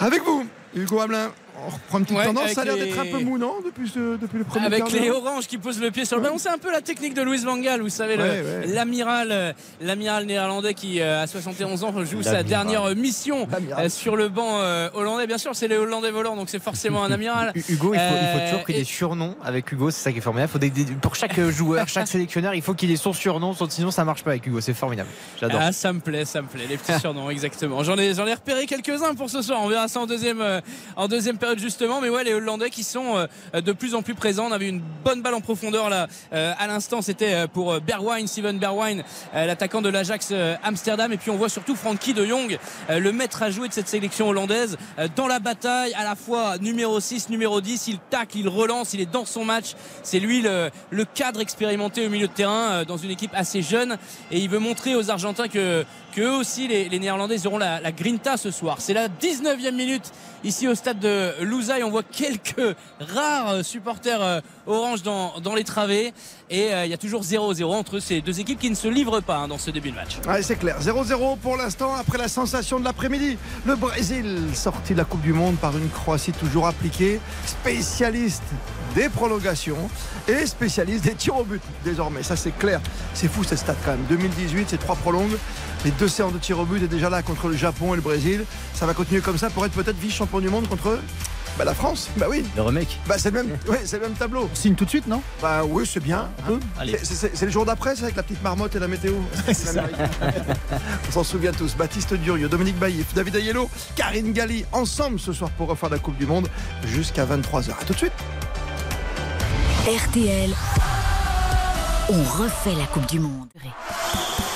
Avec 0.00 0.22
vous, 0.24 0.46
Hugo 0.74 1.00
Hamelin, 1.00 1.30
on 1.66 1.70
reprend 1.70 1.98
une 1.98 2.04
petite 2.04 2.18
Ouais, 2.18 2.24
tendance. 2.24 2.42
avec 2.44 2.54
Ça 2.54 2.60
a 2.62 2.64
l'air 2.64 2.74
les- 2.76 2.84
d'être 2.86 2.98
un 2.98 3.04
peu 3.06 3.18
mou, 3.24 3.38
non 3.38 3.54
Depuis, 3.64 3.88
ce- 3.88 4.16
depuis 4.16 4.38
le 4.38 4.44
premier 4.44 4.66
Avec 4.66 4.90
les 4.92 5.10
oranges 5.10 5.46
qui 5.46 5.58
posent 5.58 5.80
le 5.80 5.90
pied 5.90 6.04
sur 6.04 6.16
le 6.16 6.22
ballon, 6.22 6.38
c'est 6.38 6.48
un 6.50 6.58
peu 6.58 6.70
la 6.72 6.80
technique 6.80 7.14
de 7.14 7.22
Louis 7.22 7.38
Van 7.38 7.56
Gaal, 7.58 7.80
vous 7.80 7.88
savez, 7.88 8.16
Ouais, 8.16 8.66
l'amiral, 8.66 9.28
euh, 9.30 9.52
l'amiral 9.80 10.26
néerlandais 10.26 10.74
qui 10.74 11.00
euh, 11.00 11.22
à 11.22 11.26
71 11.26 11.84
ans 11.84 11.92
joue 12.04 12.22
sa 12.22 12.42
dernière 12.42 12.94
mission 12.94 13.48
euh, 13.78 13.88
sur 13.88 14.16
le 14.16 14.28
banc 14.28 14.58
euh, 14.60 14.88
hollandais. 14.94 15.26
Bien 15.26 15.38
sûr, 15.38 15.54
c'est 15.54 15.68
les 15.68 15.76
Hollandais 15.76 16.10
volants, 16.10 16.36
donc 16.36 16.48
c'est 16.48 16.62
forcément 16.62 17.04
un 17.04 17.10
amiral. 17.12 17.52
Hu- 17.54 17.64
Hugo, 17.70 17.94
il 17.94 18.00
faut, 18.00 18.04
il 18.14 18.38
faut 18.40 18.44
toujours 18.46 18.64
qu'il 18.64 18.74
y 18.74 18.78
ait 18.78 18.80
et- 18.80 18.84
des 18.84 18.88
surnoms 18.90 19.36
avec 19.44 19.70
Hugo, 19.72 19.90
c'est 19.90 20.02
ça 20.02 20.12
qui 20.12 20.18
est 20.18 20.22
formidable. 20.22 20.50
Faut 20.52 20.58
des- 20.58 20.70
des- 20.70 20.84
pour 20.84 21.14
chaque 21.14 21.38
joueur, 21.50 21.88
chaque 21.88 22.08
sélectionneur, 22.08 22.54
il 22.54 22.62
faut 22.62 22.74
qu'il 22.74 22.90
ait 22.90 22.96
son 22.96 23.12
surnom, 23.12 23.54
sinon 23.68 23.90
ça 23.90 24.04
marche 24.04 24.22
pas 24.24 24.30
avec 24.30 24.46
Hugo. 24.46 24.60
C'est 24.60 24.74
formidable. 24.74 25.08
J'adore. 25.40 25.60
Ah, 25.62 25.72
ça 25.72 25.92
me 25.92 26.00
plaît, 26.00 26.24
ça 26.24 26.42
me 26.42 26.46
plaît. 26.48 26.64
Les 26.68 26.76
petits 26.76 26.98
surnoms, 27.00 27.30
exactement. 27.30 27.82
J'en 27.84 27.96
ai, 27.98 28.14
j'en 28.14 28.26
ai 28.26 28.34
repéré 28.34 28.66
quelques-uns 28.66 29.14
pour 29.14 29.30
ce 29.30 29.42
soir. 29.42 29.60
On 29.62 29.68
verra 29.68 29.88
ça 29.88 30.00
en 30.00 30.06
deuxième, 30.06 30.42
en 30.96 31.08
deuxième 31.08 31.36
période 31.38 31.45
justement. 31.56 32.00
Mais 32.00 32.08
ouais, 32.08 32.24
les 32.24 32.34
Hollandais 32.34 32.70
qui 32.70 32.84
sont 32.84 33.16
euh, 33.54 33.60
de 33.60 33.72
plus 33.72 33.94
en 33.94 34.02
plus 34.02 34.14
présents. 34.14 34.46
On 34.48 34.52
avait 34.52 34.68
une 34.68 34.82
bonne 35.04 35.22
balle 35.22 35.34
en 35.34 35.40
profondeur 35.40 35.88
là 35.88 36.08
euh, 36.32 36.52
à 36.58 36.66
l'instant. 36.66 37.02
C'était 37.02 37.34
euh, 37.34 37.46
pour 37.46 37.80
Bergwijn, 37.80 38.26
Steven 38.26 38.58
Bergwijn, 38.58 39.02
euh, 39.34 39.46
l'attaquant 39.46 39.82
de 39.82 39.88
l'Ajax 39.88 40.32
Amsterdam. 40.62 41.12
Et 41.12 41.16
puis 41.16 41.30
on 41.30 41.36
voit 41.36 41.48
surtout 41.48 41.76
Frankie 41.76 42.14
de 42.14 42.24
Jong, 42.24 42.58
le 42.88 43.12
maître 43.12 43.42
à 43.42 43.50
jouer 43.50 43.68
de 43.68 43.72
cette 43.72 43.88
sélection 43.88 44.28
hollandaise, 44.28 44.76
dans 45.14 45.26
la 45.26 45.38
bataille, 45.38 45.94
à 45.94 46.04
la 46.04 46.14
fois 46.14 46.58
numéro 46.58 46.98
6, 47.00 47.28
numéro 47.30 47.60
10. 47.60 47.88
Il 47.88 47.98
tacle, 48.10 48.38
il 48.38 48.48
relance, 48.48 48.94
il 48.94 49.00
est 49.00 49.10
dans 49.10 49.24
son 49.24 49.44
match. 49.44 49.74
C'est 50.02 50.18
lui 50.18 50.42
le, 50.42 50.70
cadre 51.14 51.40
expérimenté 51.40 52.06
au 52.06 52.10
milieu 52.10 52.26
de 52.26 52.32
terrain 52.32 52.84
dans 52.84 52.96
une 52.96 53.10
équipe 53.10 53.30
assez 53.34 53.62
jeune. 53.62 53.96
Et 54.30 54.38
il 54.38 54.48
veut 54.48 54.58
montrer 54.58 54.94
aux 54.94 55.10
Argentins 55.10 55.48
que, 55.48 55.84
que 56.16 56.22
eux 56.22 56.36
aussi, 56.36 56.66
les, 56.66 56.98
Néerlandais, 56.98 57.46
auront 57.46 57.58
la, 57.58 57.78
la 57.78 57.92
grinta 57.92 58.38
ce 58.38 58.50
soir. 58.50 58.76
C'est 58.80 58.94
la 58.94 59.08
19e 59.08 59.74
minute 59.74 60.10
ici 60.44 60.66
au 60.66 60.74
stade 60.74 60.98
de 60.98 61.34
Louzaï. 61.42 61.84
On 61.84 61.90
voit 61.90 62.02
quelques 62.02 62.74
rares 62.98 63.62
supporters 63.62 64.22
euh, 64.22 64.40
orange 64.66 65.02
dans, 65.02 65.38
dans 65.40 65.54
les 65.54 65.64
travées. 65.64 66.14
Et 66.48 66.72
euh, 66.72 66.86
il 66.86 66.90
y 66.90 66.94
a 66.94 66.96
toujours 66.96 67.22
0-0 67.22 67.64
entre 67.66 67.98
ces 67.98 68.22
deux 68.22 68.40
équipes 68.40 68.58
qui 68.58 68.70
ne 68.70 68.74
se 68.74 68.88
livrent 68.88 69.20
pas 69.20 69.36
hein, 69.36 69.48
dans 69.48 69.58
ce 69.58 69.70
début 69.70 69.90
de 69.90 69.96
match. 69.96 70.16
Ouais, 70.26 70.42
c'est 70.42 70.56
clair. 70.56 70.80
0-0 70.80 71.36
pour 71.38 71.58
l'instant 71.58 71.94
après 71.94 72.16
la 72.16 72.28
sensation 72.28 72.80
de 72.80 72.84
l'après-midi. 72.84 73.36
Le 73.66 73.76
Brésil 73.76 74.38
sorti 74.54 74.94
de 74.94 74.98
la 74.98 75.04
Coupe 75.04 75.20
du 75.20 75.34
Monde 75.34 75.56
par 75.56 75.76
une 75.76 75.90
Croatie 75.90 76.32
toujours 76.32 76.66
appliquée, 76.66 77.20
spécialiste 77.44 78.42
des 78.96 79.08
prolongations 79.10 79.90
et 80.26 80.46
spécialiste 80.46 81.04
des 81.04 81.14
tirs 81.14 81.36
au 81.36 81.44
but 81.44 81.60
désormais. 81.84 82.22
Ça 82.22 82.34
c'est 82.34 82.56
clair. 82.58 82.80
C'est 83.12 83.28
fou 83.28 83.44
cette 83.44 83.58
stat 83.58 83.76
quand 83.84 83.90
même. 83.92 84.04
2018, 84.08 84.68
c'est 84.70 84.78
trois 84.78 84.96
prolongues. 84.96 85.36
Les 85.84 85.90
deux 85.92 86.08
séances 86.08 86.32
de 86.32 86.38
tirs 86.38 86.58
au 86.58 86.64
but 86.64 86.82
est 86.82 86.88
déjà 86.88 87.10
là 87.10 87.22
contre 87.22 87.48
le 87.48 87.56
Japon 87.56 87.92
et 87.92 87.96
le 87.96 88.02
Brésil. 88.02 88.44
Ça 88.74 88.86
va 88.86 88.94
continuer 88.94 89.20
comme 89.20 89.36
ça 89.36 89.50
pour 89.50 89.66
être 89.66 89.72
peut-être 89.72 89.98
vice-champion 89.98 90.40
du 90.40 90.48
monde 90.48 90.66
contre 90.66 90.98
bah, 91.58 91.64
la 91.64 91.74
France. 91.74 92.08
Bah 92.16 92.26
oui. 92.28 92.42
Le 92.56 92.62
remake. 92.62 92.98
Bah 93.06 93.16
c'est 93.18 93.30
le 93.30 93.42
même, 93.42 93.58
ouais, 93.68 93.80
c'est 93.84 93.96
le 93.98 94.02
même 94.04 94.14
tableau. 94.14 94.48
On 94.50 94.54
signe 94.54 94.74
tout 94.74 94.84
de 94.86 94.90
suite, 94.90 95.06
non? 95.06 95.22
Bah 95.42 95.62
oui, 95.66 95.84
c'est 95.90 96.02
bien. 96.02 96.28
Allez. 96.78 96.98
C'est- 97.02 97.14
C'est 97.14 97.36
c'est 97.36 97.46
le 97.46 97.52
jour 97.52 97.66
d'après, 97.66 97.96
c'est 97.96 98.04
avec 98.04 98.16
la 98.16 98.22
petite 98.22 98.42
marmotte 98.42 98.74
et 98.76 98.78
la 98.78 98.88
météo. 98.88 99.12
On 101.08 101.12
s'en 101.12 101.24
souvient 101.24 101.52
tous. 101.52 101.74
Baptiste 101.76 102.14
Durieux, 102.14 102.48
Dominique 102.48 102.78
Baïf, 102.78 103.12
David 103.14 103.36
Ayello, 103.36 103.70
Karine 103.94 104.32
Galli, 104.32 104.64
ensemble 104.72 105.18
ce 105.20 105.32
soir 105.32 105.50
pour 105.50 105.68
refaire 105.68 105.90
la 105.90 105.98
Coupe 105.98 106.16
du 106.18 106.26
Monde 106.26 106.48
jusqu'à 106.86 107.24
23h. 107.26 107.70
A 107.70 107.84
tout 107.86 107.92
de 107.94 107.98
suite. 107.98 108.12
RTL, 109.86 110.50
on 112.08 112.42
refait 112.42 112.74
la 112.76 112.86
Coupe 112.86 113.06
du 113.06 113.20
Monde. 113.20 113.46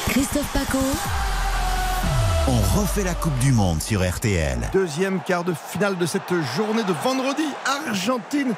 Christophe 0.08 0.52
Paco, 0.52 0.78
On 2.48 2.80
refait 2.80 3.04
la 3.04 3.14
Coupe 3.14 3.38
du 3.38 3.52
Monde 3.52 3.80
sur 3.80 4.02
RTL. 4.02 4.58
Deuxième 4.72 5.20
quart 5.20 5.44
de 5.44 5.54
finale 5.54 5.96
de 5.98 6.04
cette 6.04 6.34
journée 6.56 6.82
de 6.82 6.92
vendredi. 7.04 7.44
Argentine. 7.64 8.54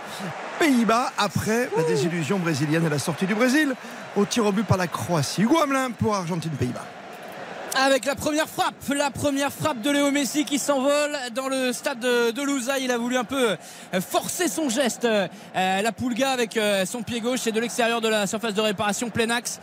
Pays-Bas 0.58 1.12
après 1.18 1.68
la 1.76 1.82
désillusion 1.82 2.38
brésilienne 2.38 2.86
et 2.86 2.90
la 2.90 2.98
sortie 2.98 3.26
du 3.26 3.34
Brésil 3.34 3.74
au 4.16 4.24
tir 4.24 4.46
au 4.46 4.52
but 4.52 4.64
par 4.64 4.78
la 4.78 4.86
Croatie. 4.86 5.42
Hugo 5.42 5.58
Hamelin 5.58 5.90
pour 5.90 6.14
Argentine-Pays-Bas. 6.14 6.86
Avec 7.74 8.04
la 8.04 8.14
première 8.14 8.48
frappe, 8.50 8.74
la 8.94 9.10
première 9.10 9.50
frappe 9.50 9.80
de 9.80 9.90
Léo 9.90 10.10
Messi 10.10 10.44
qui 10.44 10.58
s'envole 10.58 11.16
dans 11.34 11.48
le 11.48 11.72
stade 11.72 12.00
de, 12.00 12.30
de 12.30 12.42
Louzaï. 12.42 12.84
Il 12.84 12.90
a 12.90 12.98
voulu 12.98 13.16
un 13.16 13.24
peu 13.24 13.56
euh, 13.94 14.00
forcer 14.00 14.48
son 14.48 14.68
geste. 14.68 15.06
Euh, 15.06 15.28
la 15.54 15.90
Pulga 15.90 16.32
avec 16.32 16.58
euh, 16.58 16.84
son 16.84 17.02
pied 17.02 17.20
gauche 17.20 17.46
et 17.46 17.52
de 17.52 17.58
l'extérieur 17.58 18.02
de 18.02 18.08
la 18.08 18.26
surface 18.26 18.52
de 18.52 18.60
réparation 18.60 19.08
plein 19.08 19.30
axe 19.30 19.58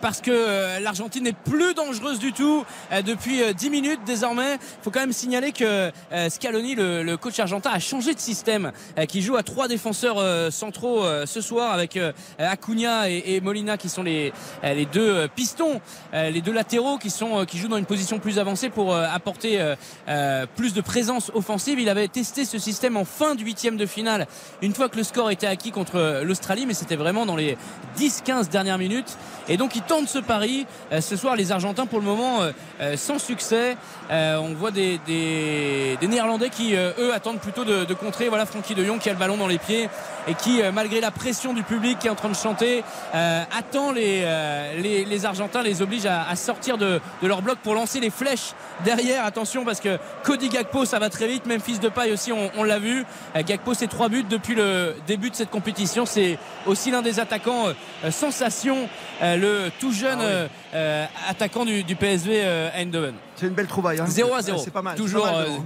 parce 0.00 0.20
que 0.20 0.80
l'Argentine 0.80 1.24
n'est 1.24 1.32
plus 1.32 1.74
dangereuse 1.74 2.18
du 2.18 2.32
tout 2.32 2.64
depuis 3.04 3.42
euh, 3.42 3.52
10 3.52 3.70
minutes 3.70 4.00
désormais. 4.06 4.54
Il 4.54 4.84
faut 4.84 4.90
quand 4.92 5.00
même 5.00 5.12
signaler 5.12 5.50
que 5.50 5.90
Scaloni, 6.28 6.76
le, 6.76 7.16
coach 7.16 7.40
argentin, 7.40 7.70
a 7.70 7.80
changé 7.80 8.14
de 8.14 8.20
système, 8.20 8.72
qui 9.08 9.22
joue 9.22 9.36
à 9.36 9.42
trois 9.42 9.66
défenseurs 9.66 10.52
centraux 10.52 11.04
ce 11.26 11.40
soir 11.40 11.72
avec 11.72 11.98
Acuna 12.38 13.10
et, 13.10 13.22
et 13.34 13.40
Molina 13.40 13.76
qui 13.76 13.88
sont 13.88 14.02
les, 14.02 14.32
les 14.62 14.86
deux 14.86 15.28
pistons, 15.34 15.80
les 16.12 16.40
deux 16.40 16.52
latéraux 16.52 16.98
qui 16.98 17.10
sont 17.10 17.44
qui 17.48 17.58
jouent 17.58 17.68
dans 17.68 17.78
une 17.78 17.86
position 17.86 18.18
plus 18.18 18.38
avancée 18.38 18.68
pour 18.68 18.94
euh, 18.94 19.06
apporter 19.12 19.60
euh, 19.60 19.74
euh, 20.08 20.46
plus 20.54 20.74
de 20.74 20.80
présence 20.80 21.32
offensive. 21.34 21.80
Il 21.80 21.88
avait 21.88 22.06
testé 22.06 22.44
ce 22.44 22.58
système 22.58 22.96
en 22.96 23.04
fin 23.04 23.34
de 23.34 23.42
huitième 23.42 23.76
de 23.76 23.86
finale, 23.86 24.26
une 24.62 24.74
fois 24.74 24.88
que 24.88 24.96
le 24.96 25.02
score 25.02 25.30
était 25.30 25.46
acquis 25.46 25.70
contre 25.72 26.22
l'Australie, 26.22 26.66
mais 26.66 26.74
c'était 26.74 26.96
vraiment 26.96 27.26
dans 27.26 27.36
les 27.36 27.56
10-15 27.98 28.50
dernières 28.50 28.78
minutes. 28.78 29.16
Et 29.48 29.56
donc 29.56 29.74
il 29.74 29.82
tente 29.82 30.08
ce 30.08 30.18
pari. 30.18 30.66
Ce 31.00 31.16
soir, 31.16 31.34
les 31.34 31.52
Argentins, 31.52 31.86
pour 31.86 31.98
le 31.98 32.04
moment, 32.04 32.40
sans 32.96 33.18
succès. 33.18 33.76
On 34.10 34.54
voit 34.54 34.70
des, 34.70 35.00
des, 35.06 35.96
des 36.00 36.06
Néerlandais 36.06 36.50
qui, 36.50 36.74
eux, 36.74 37.14
attendent 37.14 37.40
plutôt 37.40 37.64
de, 37.64 37.84
de 37.84 37.94
contrer. 37.94 38.28
Voilà 38.28 38.44
Francky 38.44 38.74
de 38.74 38.84
Jong 38.84 38.98
qui 38.98 39.08
a 39.08 39.12
le 39.12 39.18
ballon 39.18 39.38
dans 39.38 39.46
les 39.46 39.58
pieds 39.58 39.88
et 40.26 40.34
qui, 40.34 40.60
malgré 40.74 41.00
la 41.00 41.10
pression 41.10 41.54
du 41.54 41.62
public 41.62 41.98
qui 41.98 42.08
est 42.08 42.10
en 42.10 42.14
train 42.14 42.28
de 42.28 42.34
chanter, 42.34 42.84
attend 43.12 43.92
les, 43.92 44.24
les, 44.78 45.04
les 45.04 45.24
Argentins, 45.24 45.62
les 45.62 45.80
oblige 45.80 46.04
à, 46.06 46.28
à 46.28 46.36
sortir 46.36 46.76
de, 46.76 47.00
de 47.22 47.28
leur 47.28 47.37
bloc 47.42 47.58
pour 47.58 47.74
lancer 47.74 48.00
les 48.00 48.10
flèches 48.10 48.52
derrière. 48.84 49.24
Attention 49.24 49.64
parce 49.64 49.80
que 49.80 49.98
Cody 50.24 50.48
Gakpo, 50.48 50.84
ça 50.84 50.98
va 50.98 51.10
très 51.10 51.26
vite. 51.28 51.46
Même 51.46 51.60
fils 51.60 51.80
de 51.80 51.88
paille 51.88 52.12
aussi, 52.12 52.32
on, 52.32 52.50
on 52.56 52.64
l'a 52.64 52.78
vu. 52.78 53.04
Euh, 53.36 53.42
Gakpo, 53.42 53.74
c'est 53.74 53.86
trois 53.86 54.08
buts 54.08 54.24
depuis 54.28 54.54
le 54.54 54.94
début 55.06 55.30
de 55.30 55.34
cette 55.36 55.50
compétition. 55.50 56.06
C'est 56.06 56.38
aussi 56.66 56.90
l'un 56.90 57.02
des 57.02 57.20
attaquants 57.20 57.68
euh, 58.04 58.10
sensation, 58.10 58.88
euh, 59.22 59.36
le 59.36 59.70
tout 59.80 59.92
jeune 59.92 60.18
Ah 60.20 60.48
oui. 60.74 60.78
attaquant 61.28 61.64
du, 61.64 61.82
du 61.84 61.96
PSV 61.96 62.42
Eindhoven. 62.74 63.14
C'est 63.36 63.46
une 63.46 63.54
belle 63.54 63.66
trouvaille. 63.66 64.00
Hein. 64.00 64.06
0 64.06 64.34
à 64.34 64.42
0. 64.42 64.58
Ouais, 64.58 64.64
C'est 64.64 64.70
pas 64.70 64.82
mal. 64.82 64.94
c'est 64.96 65.02
Toujours 65.02 65.22
pas 65.24 65.32
mal, 65.32 65.46
Laurent. 65.46 65.64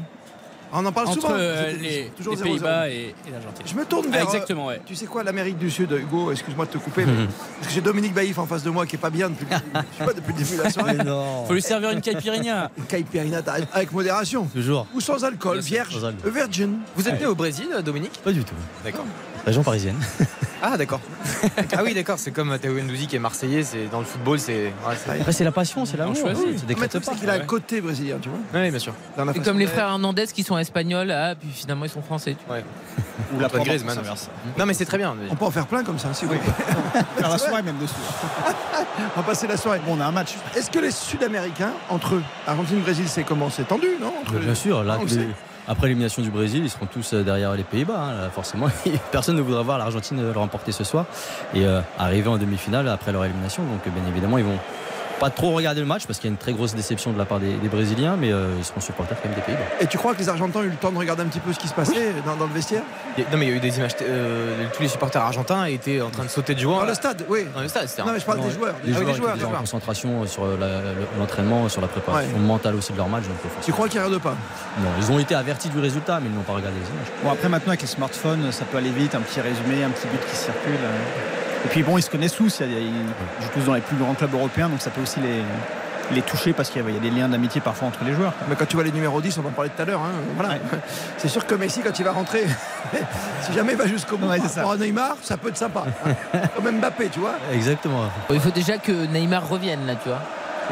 On 0.75 0.87
en 0.87 0.93
parle 0.93 1.09
entre 1.09 1.21
souvent. 1.21 1.35
euh, 1.37 1.73
les, 1.81 2.11
toujours 2.17 2.35
les 2.35 2.41
0-0. 2.41 2.43
Pays-Bas 2.45 2.89
et, 2.89 2.93
et 2.93 3.31
l'Argentine. 3.31 3.67
Je 3.67 3.75
me 3.75 3.85
tourne 3.85 4.07
Ah, 4.09 4.17
vers. 4.17 4.23
exactement, 4.25 4.67
ouais. 4.67 4.77
euh, 4.77 4.87
Tu 4.87 4.95
sais 4.95 5.07
quoi, 5.07 5.23
l'Amérique 5.23 5.59
du 5.59 5.71
Sud, 5.71 5.93
Hugo, 5.93 6.33
excuse-moi 6.33 6.65
de 6.67 6.71
te 6.71 6.79
couper, 6.79 7.05
mais 7.05 7.13
parce 7.61 7.69
que 7.69 7.75
j'ai 7.75 7.81
Dominique 7.83 8.15
Baïf 8.15 8.39
en 8.39 8.47
face 8.47 8.63
de 8.63 8.71
moi 8.71 8.87
qui 8.87 8.97
est 8.97 8.99
pas 8.99 9.11
bien 9.11 9.29
depuis, 9.31 9.45
le 9.51 9.51
début- 9.59 9.87
je 9.93 9.99
sais 9.99 10.05
pas, 10.05 10.13
depuis 10.15 10.33
le 10.33 10.39
début 10.39 10.57
de 10.57 10.63
la 10.63 10.71
soirée. 10.71 10.95
non. 11.05 11.45
Faut 11.47 11.55
lui 11.55 11.63
servir 11.63 11.91
une 11.91 12.01
caipirinha. 12.01 12.71
Une 12.79 12.85
caipirinha 12.85 13.43
avec 13.73 13.93
modération. 13.93 14.47
Toujours. 14.47 14.87
Ou 14.95 15.01
sans 15.01 15.23
alcool, 15.25 15.61
vierge, 15.61 15.95
sans 15.95 16.05
alcool. 16.07 16.31
virgin. 16.33 16.79
Vous 16.97 17.09
êtes 17.09 17.21
né 17.21 17.27
au 17.27 17.35
Brésil, 17.35 17.69
Dominique? 17.85 18.19
Pas 18.25 18.33
du 18.33 18.43
tout. 18.45 18.55
D'accord. 18.85 19.05
Région 19.47 19.63
parisienne. 19.63 19.97
Ah, 20.65 20.77
d'accord. 20.77 21.01
ah 21.77 21.83
oui, 21.83 21.93
d'accord. 21.93 22.21
C'est 22.21 22.31
comme 22.31 22.57
Théo 22.57 22.73
Ndouzi 22.81 23.09
qui 23.09 23.17
est 23.17 23.19
marseillais. 23.19 23.65
C'est 23.65 23.89
dans 23.91 23.99
le 23.99 24.05
football, 24.05 24.39
c'est. 24.39 24.67
Ouais, 24.87 24.95
c'est- 25.05 25.19
Après, 25.19 25.33
c'est 25.33 25.43
la 25.43 25.51
passion, 25.51 25.85
c'est 25.85 25.97
l'amour. 25.97 26.15
On 26.17 26.21
choisit. 26.21 26.47
Oui, 26.47 26.77
Mais 26.79 26.87
C'est 26.89 27.05
pas. 27.05 27.15
qu'il 27.17 27.29
a 27.29 27.33
un 27.33 27.39
côté 27.41 27.81
brésilien, 27.81 28.19
tu 28.23 28.29
vois. 28.29 28.39
Ouais, 28.61 28.71
bien 28.71 28.79
sûr. 28.79 28.95
dans 29.17 29.25
la 29.25 29.33
Et 29.33 29.41
comme 29.41 29.59
les 29.59 29.67
frères 29.67 29.89
Hernandez 29.89 30.27
qui 30.33 30.45
sont 30.45 30.57
espagnols, 30.57 31.11
ah, 31.11 31.35
puis 31.35 31.49
finalement 31.53 31.85
ils 31.85 31.91
sont 31.91 32.01
français. 32.01 32.37
tu 32.39 32.47
vois. 32.47 32.59
Ouais. 32.59 32.65
Ou 33.35 33.41
la 33.41 33.49
Griezmann. 33.49 33.99
Non, 34.57 34.65
mais 34.65 34.75
c'est 34.75 34.85
très 34.85 34.99
bien. 34.99 35.17
On 35.31 35.35
peut 35.35 35.47
en 35.47 35.51
faire 35.51 35.67
plein 35.67 35.83
comme 35.83 35.99
ça, 35.99 36.15
si 36.15 36.27
vous 36.27 36.31
voulez. 36.31 36.41
Faire 37.19 37.29
la 37.29 37.39
soirée 37.39 37.63
même 37.63 37.79
dessus. 37.79 37.95
On 39.17 39.21
va 39.21 39.27
passer 39.27 39.49
la 39.49 39.57
soirée. 39.57 39.81
Bon, 39.85 39.97
on 39.97 40.01
a 40.01 40.05
un 40.07 40.13
match. 40.13 40.35
Est-ce 40.57 40.71
que 40.71 40.79
les 40.79 40.93
Sud-Américains, 40.93 41.73
entre 41.89 42.15
eux, 42.15 42.23
Argentine-Brésil, 42.47 43.07
c'est 43.09 43.25
comment? 43.25 43.51
C'est 43.51 43.67
tendu, 43.67 43.89
non? 44.01 44.13
Entre 44.23 44.35
les- 44.35 44.45
Bien 44.45 44.55
sûr, 44.55 44.85
là, 44.85 44.99
Après 45.69 45.87
l'élimination 45.87 46.23
du 46.23 46.31
Brésil, 46.31 46.63
ils 46.65 46.71
seront 46.71 46.87
tous 46.87 47.15
euh, 47.15 47.23
derrière 47.23 47.55
les 47.55 47.63
Pays-Bas. 47.63 47.97
hein, 47.97 48.23
là, 48.23 48.31
forcément, 48.31 48.67
personne 49.13 49.37
ne 49.37 49.43
voudra 49.43 49.63
voir 49.63 49.79
l'Argentine 49.79 50.19
euh, 50.19 50.33
le 50.33 50.39
remporter 50.39 50.73
ce 50.73 50.83
soir 50.83 51.07
et 51.55 51.65
euh, 51.65 51.81
arriver 51.99 52.29
en 52.29 52.37
demi-finale 52.37 52.89
après 52.89 53.13
leur 53.13 53.25
élimination. 53.25 53.63
Donc, 53.63 53.87
euh, 53.87 53.91
bien 53.91 54.03
évidemment, 54.11 54.39
ils 54.39 54.45
vont 54.45 54.59
pas 55.21 55.31
trop 55.31 55.51
regarder 55.53 55.81
le 55.81 55.87
match 55.87 56.07
parce 56.07 56.19
qu'il 56.19 56.29
y 56.29 56.33
a 56.33 56.35
une 56.35 56.39
très 56.39 56.53
grosse 56.53 56.75
déception 56.75 57.13
de 57.13 57.19
la 57.19 57.25
part 57.25 57.39
des, 57.39 57.53
des 57.55 57.69
Brésiliens, 57.69 58.17
mais 58.19 58.33
euh, 58.33 58.49
ils 58.59 58.65
seront 58.65 58.81
supporters 58.81 59.17
quand 59.23 59.29
même 59.29 59.37
des 59.37 59.43
Pays-Bas. 59.45 59.61
Et 59.81 59.87
tu 59.87 59.97
crois 59.99 60.15
que 60.15 60.19
les 60.19 60.29
Argentins 60.29 60.61
ont 60.61 60.65
eu 60.65 60.69
le 60.71 60.77
temps 60.77 60.91
de 60.93 60.99
regarder 60.99 61.23
un 61.23 61.27
petit 61.27 61.39
peu 61.41 61.53
ce 61.53 61.59
qui 61.59 61.69
se 61.69 61.75
passait 61.75 62.13
dans, 62.27 62.37
dans 62.37 62.47
le 62.47 62.53
vestiaire? 62.53 62.83
Non, 63.19 63.25
mais 63.39 63.47
il 63.47 63.49
y 63.51 63.53
a 63.53 63.57
eu 63.57 63.61
des 63.61 63.77
images. 63.79 63.93
euh, 64.03 64.65
tous 64.75 64.83
les 64.83 64.89
supporters 64.89 65.23
argentins 65.23 65.65
étaient 65.67 66.01
en 66.01 66.11
train 66.11 66.25
de 66.25 66.29
sauter 66.29 66.55
de 66.55 66.61
joie. 66.61 66.81
Dans 66.81 66.87
le 66.87 66.95
stade, 66.95 67.25
oui. 67.29 67.47
Dans 67.55 67.61
le 67.61 67.69
stade, 67.69 67.89
c'était 67.89 68.03
un- 68.03 68.07
Non, 68.07 68.13
mais 68.13 68.21
je 68.21 68.25
parle 68.25 68.41
des 68.41 68.51
joueurs. 68.51 68.75
Les 68.85 68.93
Ah 68.95 68.99
oui, 68.99 69.05
joueurs, 69.05 69.15
des 69.15 69.21
joueurs, 69.21 69.37
étaient 69.37 69.45
en 69.45 69.51
concentration 69.61 70.27
sur 70.27 70.43
l'entraînement, 71.19 71.69
sur 71.69 71.81
la 71.81 71.89
préparation 71.89 72.33
Ouais. 72.33 72.39
mentale 72.41 72.75
aussi 72.75 72.93
de 72.93 72.99
leur 72.99 73.09
match. 73.09 73.25
Donc, 73.25 73.37
euh, 73.45 73.49
Tu 73.65 73.73
crois 73.73 73.89
qu'ils 73.89 74.01
regardent 74.01 74.23
pas? 74.23 74.35
Non, 74.81 74.89
ils 74.99 75.11
ont 75.13 75.19
été 75.19 75.35
avertis 75.35 75.69
du 75.69 75.79
résultat, 75.79 76.19
mais 76.21 76.29
ils 76.29 76.35
n'ont 76.35 76.43
pas 76.43 76.55
regardé 76.55 76.79
les 76.81 76.87
images. 76.89 77.07
Bon, 77.23 77.31
après, 77.31 77.49
maintenant, 77.49 77.71
avec 77.71 77.83
les 77.83 77.87
smartphones, 77.87 78.51
ça 78.53 78.65
peut 78.65 78.79
aller 78.79 78.91
vite. 78.91 79.15
Un 79.15 79.21
petit 79.21 79.41
résumé, 79.41 79.85
un 79.85 79.91
petit 79.91 80.09
but 80.09 80.21
qui 80.31 80.37
circule. 80.37 80.73
euh. 80.83 81.42
Et 81.65 81.69
puis, 81.69 81.83
bon, 81.83 81.97
ils 81.99 82.03
se 82.03 82.11
connaissent 82.11 82.35
tous. 82.37 82.61
Ils 82.61 83.45
jouent 83.45 83.51
tous 83.55 83.61
dans 83.65 83.75
les 83.75 83.81
plus 83.81 83.97
grands 83.97 84.15
clubs 84.15 84.35
européens, 84.35 84.69
donc 84.69 84.81
ça 84.81 84.91
peut 84.91 85.01
aussi 85.03 85.21
les, 85.21 86.23
touché 86.23 86.53
parce 86.53 86.69
qu'il 86.69 86.83
y 86.83 86.97
a 86.97 87.01
des 87.01 87.11
liens 87.11 87.29
d'amitié 87.29 87.61
parfois 87.63 87.89
entre 87.89 88.05
les 88.05 88.13
joueurs. 88.13 88.35
Mais 88.49 88.55
quand 88.57 88.67
tu 88.67 88.77
vois 88.77 88.85
les 88.85 88.93
numéros 88.93 89.21
10, 89.21 89.39
on 89.39 89.43
va 89.43 89.49
en 89.49 89.53
parler 89.53 89.71
tout 89.75 89.81
à 89.81 89.85
l'heure. 89.87 90.01
hein, 90.01 90.11
voilà. 90.37 90.57
C'est 91.17 91.29
sûr 91.29 91.47
que 91.47 91.55
Messi, 91.55 91.81
quand 91.81 91.99
il 91.99 92.05
va 92.05 92.13
rentrer, 92.13 92.45
si 93.43 93.53
jamais 93.55 93.73
il 93.73 93.79
va 93.79 93.87
jusqu'au 93.87 94.19
bout, 94.19 94.27
Ouais, 94.27 94.39
par 94.57 94.77
Neymar, 94.77 95.17
ça 95.23 95.37
peut 95.39 95.49
être 95.49 95.57
sympa. 95.57 95.85
hein. 96.05 96.41
Comme 96.57 96.71
Mbappé, 96.79 97.09
tu 97.09 97.21
vois. 97.21 97.35
Exactement. 97.53 98.05
Il 98.31 98.41
faut 98.41 98.51
déjà 98.51 98.77
que 98.79 98.93
Neymar 99.07 99.49
revienne 99.49 99.87
là, 99.87 99.95
tu 99.95 100.09
vois. 100.11 100.21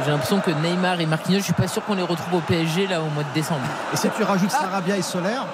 J'ai 0.05 0.11
l'impression 0.11 0.41
que 0.41 0.51
Neymar 0.51 1.01
et 1.01 1.07
Marquinhos, 1.07 1.39
je 1.39 1.45
suis 1.45 1.53
pas 1.53 1.69
sûr 1.69 1.85
qu'on 1.85 1.95
les 1.95 2.03
retrouve 2.03 2.35
au 2.35 2.41
PSG 2.41 2.87
là 2.87 3.01
au 3.01 3.09
mois 3.11 3.25
de 3.25 3.33
décembre. 3.35 3.61
Et 3.93 3.97
si 3.97 4.09
tu 4.11 4.23
rajoutes 4.23 4.51
Sarabia 4.51 4.97
et 4.97 5.03
Solaire, 5.03 5.47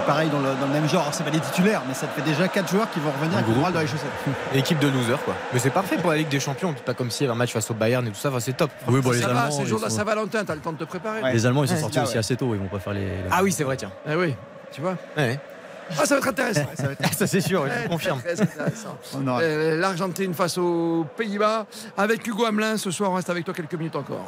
qui 0.00 0.06
pareil 0.06 0.28
dans 0.30 0.40
le, 0.40 0.54
dans 0.60 0.66
le 0.66 0.72
même 0.72 0.88
genre, 0.88 1.02
alors 1.02 1.14
c'est 1.14 1.24
pas 1.24 1.30
des 1.30 1.40
titulaires, 1.40 1.82
mais 1.88 1.94
ça 1.94 2.06
te 2.06 2.12
fait 2.20 2.22
déjà 2.28 2.48
4 2.48 2.68
joueurs 2.68 2.90
qui 2.90 3.00
vont 3.00 3.10
revenir 3.10 3.38
avec 3.38 3.48
le 3.48 3.54
moral 3.54 3.72
dans 3.72 3.80
les 3.80 3.86
chaussettes. 3.86 4.10
Équipe 4.54 4.78
de 4.78 4.88
losers 4.88 5.22
quoi. 5.24 5.34
Mais 5.52 5.58
c'est 5.58 5.70
parfait 5.70 5.96
pour 5.96 6.10
la 6.10 6.16
Ligue 6.16 6.28
des 6.28 6.40
Champions. 6.40 6.74
Pas 6.84 6.94
comme 6.94 7.10
si 7.10 7.22
il 7.22 7.26
y 7.26 7.26
avait 7.26 7.34
un 7.34 7.38
match 7.38 7.52
face 7.52 7.70
au 7.70 7.74
Bayern 7.74 8.06
et 8.06 8.10
tout 8.10 8.16
ça. 8.16 8.28
Enfin, 8.28 8.40
c'est 8.40 8.56
top. 8.56 8.70
Oui, 8.86 9.00
bon, 9.00 9.10
les 9.10 9.20
ça 9.20 9.28
va, 9.28 9.40
Allemands, 9.42 9.50
c'est 9.56 9.62
le 9.62 9.68
jour 9.68 9.78
de 9.78 9.84
la 9.84 9.90
Saint-Valentin, 9.90 10.44
t'as 10.44 10.54
le 10.54 10.60
temps 10.60 10.72
de 10.72 10.78
te 10.78 10.84
préparer. 10.84 11.22
Ouais. 11.22 11.32
les 11.32 11.46
Allemands, 11.46 11.64
ils 11.64 11.68
sont 11.68 11.74
Ouais, 11.74 11.80
sortis 11.80 11.96
là, 11.96 12.02
aussi 12.04 12.12
ouais. 12.14 12.18
assez 12.18 12.36
tôt. 12.36 12.54
Ils 12.54 12.60
vont 12.60 12.68
pas 12.68 12.78
faire 12.78 12.94
les. 12.94 13.08
Ah 13.30 13.42
oui, 13.42 13.52
c'est 13.52 13.64
vrai, 13.64 13.76
tiens. 13.76 13.90
Eh 14.08 14.14
oui, 14.14 14.34
tu 14.72 14.80
vois. 14.80 14.96
Ouais. 15.16 15.38
Ah, 15.98 16.04
ça 16.04 16.14
va 16.14 16.18
être 16.18 16.28
intéressant. 16.28 16.66
ça 16.74 16.84
être 16.84 17.14
ça 17.14 17.26
c'est 17.26 17.40
sûr, 17.40 17.64
je 17.66 17.88
confirme. 17.88 18.20
Euh, 19.40 19.76
L'Argentine 19.76 20.34
face 20.34 20.58
aux 20.58 21.06
Pays-Bas. 21.16 21.66
Avec 21.96 22.26
Hugo 22.26 22.44
Hamelin, 22.44 22.76
ce 22.76 22.90
soir, 22.90 23.10
on 23.10 23.14
reste 23.14 23.30
avec 23.30 23.44
toi 23.44 23.54
quelques 23.54 23.74
minutes 23.74 23.96
encore. 23.96 24.26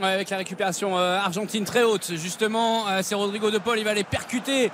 Avec 0.00 0.30
la 0.30 0.36
récupération 0.36 0.96
euh, 0.96 1.18
argentine 1.18 1.64
très 1.64 1.82
haute, 1.82 2.12
justement, 2.14 2.86
euh, 2.88 3.00
c'est 3.02 3.16
Rodrigo 3.16 3.50
de 3.50 3.58
Paul, 3.58 3.78
il 3.78 3.84
va 3.84 3.90
aller 3.90 4.04
percuter. 4.04 4.70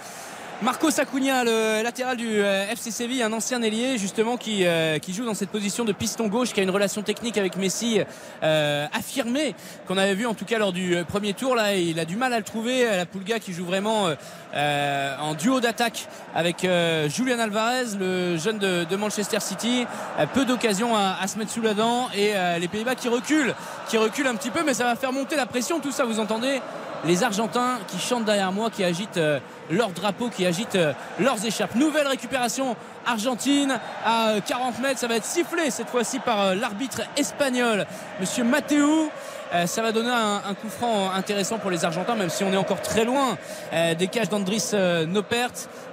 Marcos 0.62 1.00
Acuna, 1.00 1.42
le 1.42 1.82
latéral 1.82 2.16
du 2.16 2.28
euh, 2.28 2.70
FC 2.70 2.92
Séville, 2.92 3.22
un 3.22 3.32
ancien 3.32 3.60
ailier 3.60 3.98
justement 3.98 4.36
qui, 4.36 4.64
euh, 4.64 4.98
qui 4.98 5.12
joue 5.12 5.24
dans 5.24 5.34
cette 5.34 5.50
position 5.50 5.84
de 5.84 5.92
piston 5.92 6.28
gauche, 6.28 6.52
qui 6.52 6.60
a 6.60 6.62
une 6.62 6.70
relation 6.70 7.02
technique 7.02 7.36
avec 7.36 7.56
Messi 7.56 8.00
euh, 8.42 8.86
affirmée, 8.92 9.56
qu'on 9.88 9.98
avait 9.98 10.14
vu 10.14 10.26
en 10.26 10.34
tout 10.34 10.44
cas 10.44 10.58
lors 10.58 10.72
du 10.72 10.94
euh, 10.94 11.04
premier 11.04 11.34
tour. 11.34 11.56
Là, 11.56 11.74
il 11.74 11.98
a 11.98 12.04
du 12.04 12.16
mal 12.16 12.32
à 12.32 12.38
le 12.38 12.44
trouver. 12.44 12.84
La 12.84 13.04
Pulga 13.04 13.40
qui 13.40 13.52
joue 13.52 13.64
vraiment 13.64 14.08
en 14.54 15.34
duo 15.34 15.60
d'attaque 15.60 16.08
avec 16.34 16.66
Julian 17.08 17.38
Alvarez, 17.38 17.96
le 17.98 18.36
jeune 18.36 18.58
de, 18.58 18.96
Manchester 18.96 19.40
City. 19.40 19.86
Peu 20.32 20.44
d'occasions 20.44 20.96
à, 20.96 21.16
à 21.20 21.26
se 21.26 21.38
mettre 21.38 21.50
sous 21.50 21.62
la 21.62 21.74
dent 21.74 22.08
et 22.16 22.32
les 22.60 22.68
Pays-Bas 22.68 22.94
qui 22.94 23.08
reculent, 23.08 23.54
qui 23.88 23.98
reculent 23.98 24.28
un 24.28 24.36
petit 24.36 24.50
peu, 24.50 24.62
mais 24.64 24.74
ça 24.74 24.84
va 24.84 24.96
faire 24.96 25.12
monter 25.12 25.36
la 25.36 25.46
pression. 25.46 25.80
Tout 25.80 25.92
ça, 25.92 26.04
vous 26.04 26.20
entendez? 26.20 26.60
Les 27.06 27.22
Argentins 27.22 27.78
qui 27.88 27.98
chantent 27.98 28.24
derrière 28.24 28.52
moi, 28.52 28.70
qui 28.70 28.84
agitent 28.84 29.16
euh, 29.16 29.38
leur 29.70 29.90
drapeau, 29.90 30.28
qui 30.28 30.46
agitent 30.46 30.76
euh, 30.76 30.92
leurs 31.18 31.44
écharpes. 31.44 31.74
Nouvelle 31.74 32.06
récupération 32.06 32.76
argentine 33.06 33.78
à 34.04 34.30
euh, 34.30 34.40
40 34.40 34.80
mètres. 34.80 34.98
Ça 34.98 35.06
va 35.06 35.16
être 35.16 35.24
sifflé 35.24 35.70
cette 35.70 35.88
fois-ci 35.88 36.18
par 36.18 36.40
euh, 36.40 36.54
l'arbitre 36.54 37.02
espagnol, 37.16 37.86
Monsieur 38.20 38.44
Matteo. 38.44 39.10
Euh, 39.54 39.66
ça 39.66 39.82
va 39.82 39.92
donner 39.92 40.10
un, 40.10 40.54
coup 40.54 40.68
franc 40.68 41.10
intéressant 41.12 41.58
pour 41.58 41.70
les 41.70 41.84
Argentins, 41.84 42.16
même 42.16 42.30
si 42.30 42.42
on 42.42 42.52
est 42.52 42.56
encore 42.56 42.80
très 42.80 43.04
loin 43.04 43.38
euh, 43.72 43.94
des 43.94 44.08
cages 44.08 44.28
d'Andris 44.28 44.70
euh. 44.74 45.06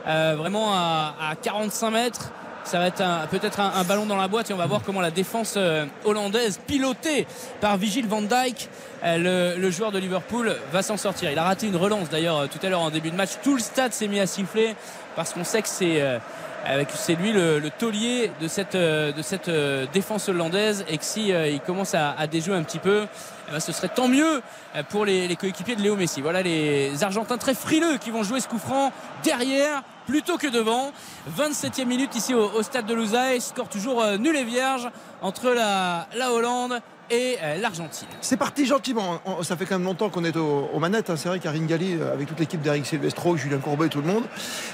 Euh, 0.08 0.36
vraiment 0.36 0.74
à 0.74 1.36
45 1.42 1.92
mètres. 1.92 2.32
Ça 2.64 2.78
va 2.80 2.88
être 2.88 3.04
peut-être 3.32 3.60
un, 3.60 3.74
un 3.76 3.84
ballon 3.84 4.06
dans 4.06 4.16
la 4.16 4.28
boîte 4.28 4.50
et 4.50 4.54
on 4.54 4.58
va 4.58 4.66
voir 4.68 4.82
comment 4.86 5.02
la 5.02 5.12
défense 5.12 5.56
euh, 5.58 5.86
hollandaise, 6.06 6.60
pilotée 6.68 7.28
par 7.60 7.76
Vigil 7.78 8.08
van 8.08 8.22
Dijk, 8.22 8.70
euh, 9.04 9.54
le, 9.56 9.60
le 9.60 9.72
joueur 9.72 9.92
de 9.92 9.98
Liverpool, 10.00 10.56
va 10.72 10.82
s'en 10.84 10.96
sortir. 10.96 11.32
Il 11.32 11.40
a 11.40 11.44
raté 11.44 11.68
une 11.68 11.76
relance 11.76 12.10
d'ailleurs 12.10 12.38
euh, 12.38 12.48
tout 12.48 12.66
à 12.66 12.70
l'heure 12.70 12.82
en 12.82 12.92
début 12.92 13.12
de 13.12 13.16
match. 13.16 13.32
Tout 13.44 13.56
le 13.56 13.62
stade 13.62 13.94
s'est 13.94 14.08
mis 14.08 14.20
à 14.20 14.28
siffler 14.28 14.76
parce 15.16 15.34
qu'on 15.34 15.44
sait 15.44 15.62
que 15.62 15.68
c'est 15.68 16.02
euh, 16.02 16.20
c'est 16.94 17.16
lui 17.16 17.34
le, 17.34 17.58
le 17.58 17.70
taulier 17.72 18.32
de 18.40 18.48
cette, 18.48 18.76
de 18.76 19.22
cette 19.24 19.50
défense 19.92 20.30
hollandaise 20.30 20.86
et 20.88 21.00
que 21.00 21.04
si 21.04 21.30
il 21.30 21.60
commence 21.62 21.96
à, 21.96 22.12
à 22.12 22.28
déjouer 22.28 22.56
un 22.56 22.62
petit 22.62 22.78
peu, 22.78 23.08
eh 23.50 23.52
ben, 23.52 23.60
ce 23.60 23.72
serait 23.72 23.90
tant 23.90 24.08
mieux 24.08 24.44
pour 24.90 25.04
les, 25.04 25.28
les 25.28 25.36
coéquipiers 25.36 25.76
de 25.76 25.82
Léo 25.82 25.96
Messi. 25.96 26.22
Voilà 26.22 26.44
les 26.44 27.04
Argentins 27.04 27.40
très 27.40 27.56
frileux 27.56 27.98
qui 27.98 28.12
vont 28.12 28.22
jouer 28.22 28.42
ce 28.42 28.48
coup 28.48 28.60
franc 28.60 28.92
derrière 29.24 29.82
plutôt 30.12 30.38
que 30.38 30.48
devant. 30.48 30.92
27e 31.40 31.86
minute 31.86 32.14
ici 32.18 32.34
au, 32.34 32.62
stade 32.64 32.86
de 32.86 32.94
Lusail. 32.94 33.40
Score 33.40 33.70
toujours 33.70 34.04
euh, 34.04 34.18
nul 34.18 34.36
et 34.36 34.44
vierge 34.44 34.90
entre 35.22 35.52
la 35.52 36.34
Hollande 36.34 36.82
et 37.12 37.38
euh, 37.44 37.58
l'Argentine. 37.62 38.08
C'est 38.22 38.38
parti 38.38 38.66
gentiment. 38.66 39.20
On- 39.26 39.44
ça 39.44 39.58
fait 39.58 39.66
quand 39.66 39.78
même 39.78 39.86
longtemps 39.86 40.10
qu'on 40.10 40.24
est 40.24 40.36
au- 40.38 40.70
aux 40.74 40.80
manettes. 40.80 41.10
hein. 41.10 41.16
C'est 41.18 41.30
vrai 41.30 41.40
qu'Arin 41.40 41.66
Gali, 41.66 41.96
euh, 42.00 42.14
avec 42.14 42.28
toute 42.28 42.40
l'équipe 42.40 42.62
d'Eric 42.62 42.86
Silvestro, 42.86 43.36
Julien 43.38 43.58
Courbet 43.58 43.88
et 43.88 43.90
tout 43.90 44.02
le 44.02 44.08
monde, 44.08 44.24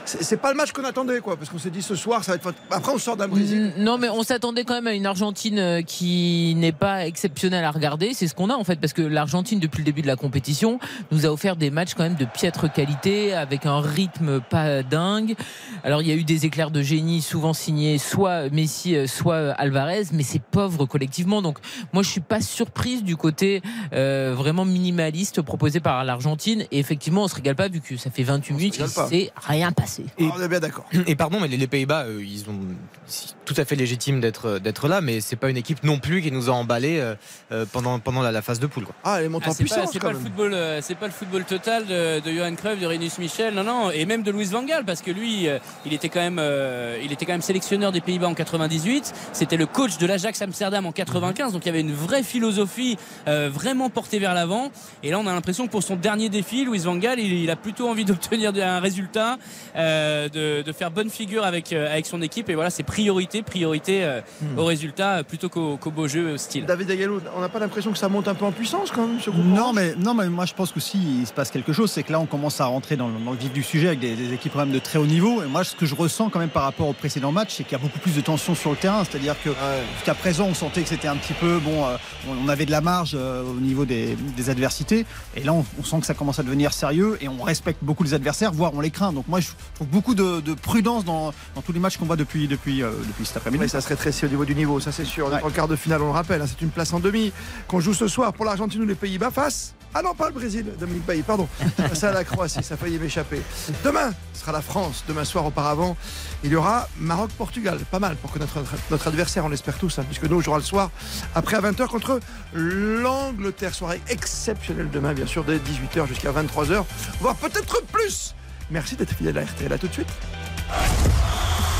c'est 0.05 0.37
pas 0.39 0.51
le 0.51 0.57
match 0.57 0.71
qu'on 0.71 0.83
attendait, 0.83 1.19
quoi. 1.19 1.35
Parce 1.37 1.49
qu'on 1.49 1.59
s'est 1.59 1.69
dit 1.69 1.81
ce 1.81 1.95
soir, 1.95 2.23
ça 2.23 2.33
va 2.33 2.35
être. 2.37 2.53
Après, 2.71 2.91
on 2.93 2.97
sort 2.97 3.17
d'un 3.17 3.27
Brésil. 3.27 3.73
Non, 3.77 3.97
mais 3.97 4.09
on 4.09 4.23
s'attendait 4.23 4.63
quand 4.63 4.75
même 4.75 4.87
à 4.87 4.93
une 4.93 5.05
Argentine 5.05 5.59
euh, 5.59 5.81
qui 5.81 6.53
n'est 6.57 6.71
pas 6.71 7.05
exceptionnelle 7.07 7.63
à 7.65 7.71
regarder. 7.71 8.13
C'est 8.13 8.27
ce 8.27 8.35
qu'on 8.35 8.49
a 8.49 8.55
en 8.55 8.63
fait, 8.63 8.79
parce 8.79 8.93
que 8.93 9.01
l'Argentine, 9.01 9.59
depuis 9.59 9.79
le 9.79 9.85
début 9.85 10.01
de 10.01 10.07
la 10.07 10.15
compétition, 10.15 10.79
nous 11.11 11.25
a 11.25 11.29
offert 11.29 11.55
des 11.55 11.69
matchs 11.71 11.93
quand 11.95 12.03
même 12.03 12.15
de 12.15 12.25
piètre 12.25 12.71
qualité, 12.71 13.33
avec 13.33 13.65
un 13.65 13.79
rythme 13.81 14.39
pas 14.41 14.83
dingue. 14.83 15.35
Alors, 15.83 16.01
il 16.01 16.07
y 16.07 16.11
a 16.11 16.15
eu 16.15 16.23
des 16.23 16.45
éclairs 16.45 16.71
de 16.71 16.81
génie, 16.81 17.21
souvent 17.21 17.53
signés 17.53 17.97
soit 17.97 18.49
Messi, 18.49 18.95
soit 19.07 19.51
Alvarez, 19.53 20.03
mais 20.13 20.23
c'est 20.23 20.41
pauvre 20.41 20.85
collectivement. 20.85 21.41
Donc, 21.41 21.57
moi, 21.93 22.03
je 22.03 22.09
suis 22.09 22.21
pas 22.27 22.41
surprise 22.41 23.03
du 23.03 23.15
côté 23.15 23.61
euh, 23.93 24.33
vraiment 24.35 24.65
minimaliste 24.65 25.41
proposé 25.41 25.79
par 25.79 26.03
l'Argentine. 26.03 26.65
Et 26.71 26.79
effectivement, 26.79 27.23
on 27.23 27.27
se 27.27 27.35
régale 27.35 27.55
pas 27.55 27.67
vu 27.69 27.81
que 27.81 27.97
ça 27.97 28.09
fait 28.11 28.23
28 28.23 28.53
minutes, 28.53 28.75
il 28.77 28.81
régale 28.83 28.93
pas. 28.93 29.07
s'est 29.07 29.31
rien 29.35 29.71
passé. 29.71 30.05
Ah, 30.19 30.23
on 30.37 30.41
est 30.41 30.47
bien 30.47 30.59
d'accord. 30.59 30.85
Et 31.07 31.15
pardon, 31.15 31.39
mais 31.39 31.47
les, 31.47 31.57
les 31.57 31.67
Pays-Bas, 31.67 32.05
euh, 32.05 32.23
ils 32.23 32.49
ont 32.49 32.59
c'est 33.05 33.35
tout 33.45 33.53
à 33.57 33.63
fait 33.63 33.75
légitime 33.75 34.19
d'être 34.19 34.59
d'être 34.59 34.87
là, 34.89 34.99
mais 35.01 35.21
c'est 35.21 35.37
pas 35.37 35.49
une 35.49 35.57
équipe 35.57 35.83
non 35.83 35.99
plus 35.99 36.21
qui 36.21 36.31
nous 36.31 36.49
a 36.49 36.53
emballés 36.53 36.99
euh, 36.99 37.15
euh, 37.51 37.65
pendant 37.71 37.99
pendant 37.99 38.21
la, 38.21 38.31
la 38.31 38.41
phase 38.41 38.59
de 38.59 38.67
poule. 38.67 38.83
Quoi. 38.83 38.95
Ah, 39.03 39.19
elle 39.19 39.25
est 39.25 39.29
montée 39.29 39.45
Ah, 39.47 39.51
en 39.51 39.53
c'est 39.53 39.63
pas, 39.63 39.75
puissance 39.75 39.89
c'est 39.93 39.99
quand 39.99 40.07
pas 40.07 40.13
le 40.13 40.19
football, 40.19 40.53
euh, 40.53 40.81
c'est 40.81 40.95
pas 40.95 41.05
le 41.05 41.11
football 41.13 41.43
total 41.45 41.85
de, 41.85 42.19
de 42.19 42.31
Johan 42.31 42.53
Cruyff, 42.55 42.79
de 42.79 42.85
Rinus 42.85 43.17
Michel, 43.19 43.53
non, 43.53 43.63
non, 43.63 43.91
et 43.91 44.05
même 44.05 44.23
de 44.23 44.31
Louis 44.31 44.45
Van 44.45 44.63
Gaal, 44.63 44.83
parce 44.83 45.01
que 45.01 45.11
lui, 45.11 45.47
euh, 45.47 45.59
il 45.85 45.93
était 45.93 46.09
quand 46.09 46.19
même, 46.19 46.39
euh, 46.39 46.99
il 47.03 47.11
était 47.13 47.25
quand 47.25 47.31
même 47.33 47.41
sélectionneur 47.41 47.91
des 47.93 48.01
Pays-Bas 48.01 48.27
en 48.27 48.33
98. 48.33 49.13
C'était 49.31 49.57
le 49.57 49.65
coach 49.65 49.97
de 49.97 50.05
l'Ajax 50.05 50.41
Amsterdam 50.41 50.85
en 50.85 50.91
95, 50.91 51.53
donc 51.53 51.63
il 51.63 51.67
y 51.67 51.69
avait 51.69 51.81
une 51.81 51.93
vraie 51.93 52.16
philosophie 52.23 52.97
euh, 53.27 53.49
vraiment 53.51 53.89
portée 53.89 54.19
vers 54.19 54.33
l'avant. 54.33 54.71
Et 55.03 55.11
là, 55.11 55.19
on 55.19 55.27
a 55.27 55.33
l'impression 55.33 55.65
que 55.65 55.71
pour 55.71 55.83
son 55.83 55.95
dernier 55.95 56.29
défi, 56.29 56.65
Louis 56.65 56.79
Van 56.79 56.95
Gaal, 56.95 57.19
il, 57.19 57.33
il 57.33 57.49
a 57.49 57.55
plutôt 57.55 57.87
envie 57.89 58.05
d'obtenir 58.05 58.51
un 58.55 58.79
résultat, 58.79 59.37
euh, 59.75 60.29
de, 60.29 60.61
de 60.61 60.71
faire 60.71 60.91
bonne 60.91 61.09
figure 61.09 61.43
avec 61.43 61.73
euh, 61.73 61.91
avec 61.91 62.05
son 62.05 62.21
équipe. 62.21 62.49
Et 62.49 62.55
voilà, 62.55 62.69
c'est 62.69 62.83
priorité, 62.83 63.41
priorité 63.41 64.03
euh, 64.03 64.21
Hmm. 64.41 64.59
au 64.59 64.65
résultat 64.65 65.23
plutôt 65.23 65.49
qu'au 65.49 65.77
beau 65.91 66.07
jeu, 66.07 66.33
au 66.33 66.37
style. 66.37 66.65
David 66.65 66.91
Agallo, 66.91 67.21
on 67.35 67.41
n'a 67.41 67.49
pas 67.49 67.59
l'impression 67.59 67.91
que 67.91 67.97
ça 67.97 68.07
monte 68.09 68.27
un 68.27 68.35
peu 68.35 68.45
en 68.45 68.51
puissance 68.51 68.91
quand 68.91 69.07
même, 69.07 69.19
ce 69.19 69.29
groupe 69.29 69.43
Non 69.45 69.73
mais, 69.73 69.95
non, 69.95 70.13
mais 70.13 70.29
moi 70.29 70.45
je 70.45 70.53
pense 70.53 70.71
qu'aussi 70.71 70.99
il 71.21 71.25
se 71.25 71.33
passe 71.33 71.49
quelque 71.49 71.73
chose, 71.73 71.91
c'est 71.91 72.03
que 72.03 72.11
là 72.11 72.19
on 72.19 72.25
commence 72.27 72.61
à 72.61 72.65
rentrer 72.65 72.97
dans 72.97 73.07
le, 73.07 73.13
dans 73.19 73.31
le 73.31 73.37
vif 73.37 73.51
du 73.51 73.63
sujet 73.63 73.87
avec 73.87 73.99
des, 73.99 74.15
des 74.15 74.33
équipes 74.33 74.53
quand 74.53 74.59
même 74.59 74.71
de 74.71 74.79
très 74.79 74.99
haut 74.99 75.07
niveau. 75.07 75.41
Et 75.41 75.47
moi 75.47 75.63
ce 75.63 75.75
que 75.75 75.85
je 75.85 75.95
ressens 75.95 76.29
quand 76.29 76.39
même 76.39 76.49
par 76.49 76.63
rapport 76.63 76.87
au 76.87 76.93
précédent 76.93 77.31
match, 77.31 77.55
c'est 77.55 77.63
qu'il 77.63 77.71
y 77.71 77.75
a 77.75 77.83
beaucoup 77.83 77.99
plus 77.99 78.15
de 78.15 78.21
tension 78.21 78.53
sur 78.53 78.69
le 78.69 78.75
terrain. 78.75 79.03
C'est-à-dire 79.09 79.35
que 79.43 79.49
jusqu'à 79.95 80.13
présent 80.13 80.45
on 80.45 80.53
sentait 80.53 80.83
que 80.83 80.89
c'était 80.89 81.07
un 81.07 81.17
petit 81.17 81.33
peu, 81.33 81.59
bon, 81.59 81.85
euh, 81.85 81.96
on 82.29 82.47
avait 82.49 82.65
de 82.65 82.71
la 82.71 82.81
marge 82.81 83.11
euh, 83.15 83.43
au 83.43 83.59
niveau 83.59 83.85
des, 83.85 84.15
des 84.15 84.49
adversités. 84.49 85.05
Et 85.35 85.43
là 85.43 85.53
on, 85.53 85.65
on 85.79 85.83
sent 85.83 85.99
que 85.99 86.05
ça 86.05 86.13
commence 86.13 86.39
à 86.39 86.43
devenir 86.43 86.73
sérieux 86.73 87.17
et 87.21 87.27
on 87.27 87.41
respecte 87.43 87.83
beaucoup 87.83 88.03
les 88.03 88.13
adversaires, 88.13 88.51
voire 88.51 88.71
on 88.73 88.81
les 88.81 88.91
craint. 88.91 89.13
Donc 89.13 89.27
moi 89.27 89.39
je 89.39 89.47
trouve 89.75 89.87
beaucoup 89.87 90.15
de, 90.15 90.39
de 90.41 90.53
prudence 90.53 91.05
dans, 91.05 91.33
dans 91.55 91.61
tous 91.61 91.73
les 91.73 91.79
matchs 91.79 91.97
qu'on 91.97 92.05
voit 92.05 92.15
depuis, 92.15 92.47
depuis, 92.47 92.83
euh, 92.83 92.91
depuis 93.07 93.25
cet 93.25 93.37
après-midi. 93.37 93.61
Mais 93.63 93.67
ça 93.67 93.81
se 93.81 93.87
rétrécit 93.87 94.25
au 94.25 94.29
niveau 94.29 94.45
du 94.45 94.55
niveau, 94.55 94.79
ça 94.79 94.91
c'est 94.91 95.05
sûr. 95.05 95.33
Est 95.35 95.43
en 95.43 95.49
quart 95.49 95.67
de 95.67 95.75
finale, 95.75 96.01
on 96.01 96.05
le 96.07 96.11
rappelle. 96.11 96.41
hein, 96.41 96.45
c'est 96.47 96.61
une 96.61 96.69
place 96.71 96.93
en 96.93 96.99
demi 96.99 97.31
qu'on 97.67 97.79
joue 97.79 97.93
ce 97.93 98.07
soir 98.07 98.33
pour 98.33 98.45
l'Argentine 98.45 98.81
ou 98.81 98.85
les 98.85 98.95
Pays-Bas 98.95 99.31
face. 99.31 99.73
Ah 99.93 100.01
non, 100.01 100.13
pas 100.13 100.27
le 100.27 100.33
Brésil, 100.33 100.65
Dominique 100.79 101.05
Bailly, 101.05 101.21
pardon. 101.23 101.47
Face 101.77 102.03
à 102.03 102.11
la 102.11 102.23
Croatie, 102.25 102.61
ça 102.61 102.73
a 102.73 102.77
failli 102.77 102.99
m'échapper. 102.99 103.41
Demain 103.85 104.11
ce 104.33 104.41
sera 104.41 104.51
la 104.51 104.61
France. 104.61 105.03
Demain 105.07 105.23
soir, 105.23 105.45
auparavant, 105.45 105.95
il 106.43 106.51
y 106.51 106.55
aura 106.55 106.87
Maroc-Portugal. 106.99 107.79
Pas 107.89 107.97
mal 107.99 108.15
pour 108.17 108.31
que 108.31 108.37
notre, 108.37 108.59
notre 108.91 109.07
adversaire, 109.07 109.45
on 109.45 109.49
l'espère 109.49 109.77
tous, 109.77 109.97
hein, 109.97 110.03
puisque 110.07 110.25
nous, 110.25 110.37
on 110.37 110.41
jouera 110.41 110.57
le 110.57 110.63
soir 110.63 110.91
après 111.33 111.55
à 111.55 111.61
20h 111.61 111.86
contre 111.87 112.19
l'Angleterre. 112.53 113.73
Soirée 113.73 114.01
exceptionnelle 114.09 114.89
demain, 114.89 115.13
bien 115.13 115.25
sûr, 115.25 115.43
dès 115.43 115.57
18h 115.57 116.07
jusqu'à 116.07 116.31
23h, 116.31 116.83
voire 117.19 117.35
peut-être 117.35 117.81
plus. 117.91 118.35
Merci 118.69 118.95
d'être 118.95 119.13
fidèle 119.13 119.37
à 119.37 119.43
RTL. 119.43 119.71
À 119.71 119.77
tout 119.77 119.87
de 119.87 119.93
suite. 119.93 120.09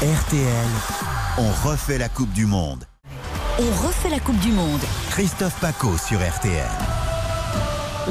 RTL, 0.01 0.67
on 1.37 1.49
refait 1.67 1.97
la 1.97 2.09
Coupe 2.09 2.31
du 2.33 2.45
Monde. 2.45 2.85
On 3.59 3.87
refait 3.87 4.09
la 4.09 4.19
Coupe 4.19 4.39
du 4.39 4.51
Monde. 4.51 4.81
Christophe 5.09 5.59
Paco 5.59 5.97
sur 5.97 6.19
RTL. 6.19 7.16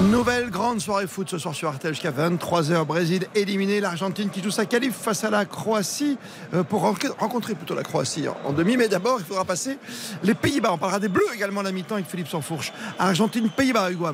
Nouvelle 0.00 0.50
grande 0.50 0.80
soirée 0.80 1.06
foot 1.06 1.28
ce 1.30 1.38
soir 1.38 1.54
sur 1.54 1.72
RTL 1.72 1.94
jusqu'à 1.94 2.10
23h. 2.10 2.84
Brésil 2.84 3.26
éliminé, 3.34 3.80
l'Argentine 3.80 4.28
qui 4.28 4.42
joue 4.42 4.50
sa 4.50 4.66
qualif 4.66 4.94
face 4.94 5.24
à 5.24 5.30
la 5.30 5.46
Croatie 5.46 6.18
euh, 6.52 6.62
pour 6.62 6.82
rencontrer- 6.82 7.54
plutôt 7.54 7.74
la 7.74 7.82
Croatie 7.82 8.26
en- 8.44 8.52
demi. 8.52 8.76
Mais 8.76 8.88
d'abord, 8.88 9.16
il 9.20 9.24
faudra 9.24 9.44
passer 9.46 9.78
les 10.22 10.34
Pays-Bas. 10.34 10.70
On 10.72 10.78
parlera 10.78 11.00
des 11.00 11.08
Bleus 11.08 11.24
également 11.34 11.62
la 11.62 11.72
mi-temps 11.72 11.94
avec 11.94 12.06
Philippe 12.06 12.28
Sansfourche. 12.28 12.72
Argentine, 12.98 13.48
Pays-Bas, 13.48 13.90
Hugo. 13.90 14.06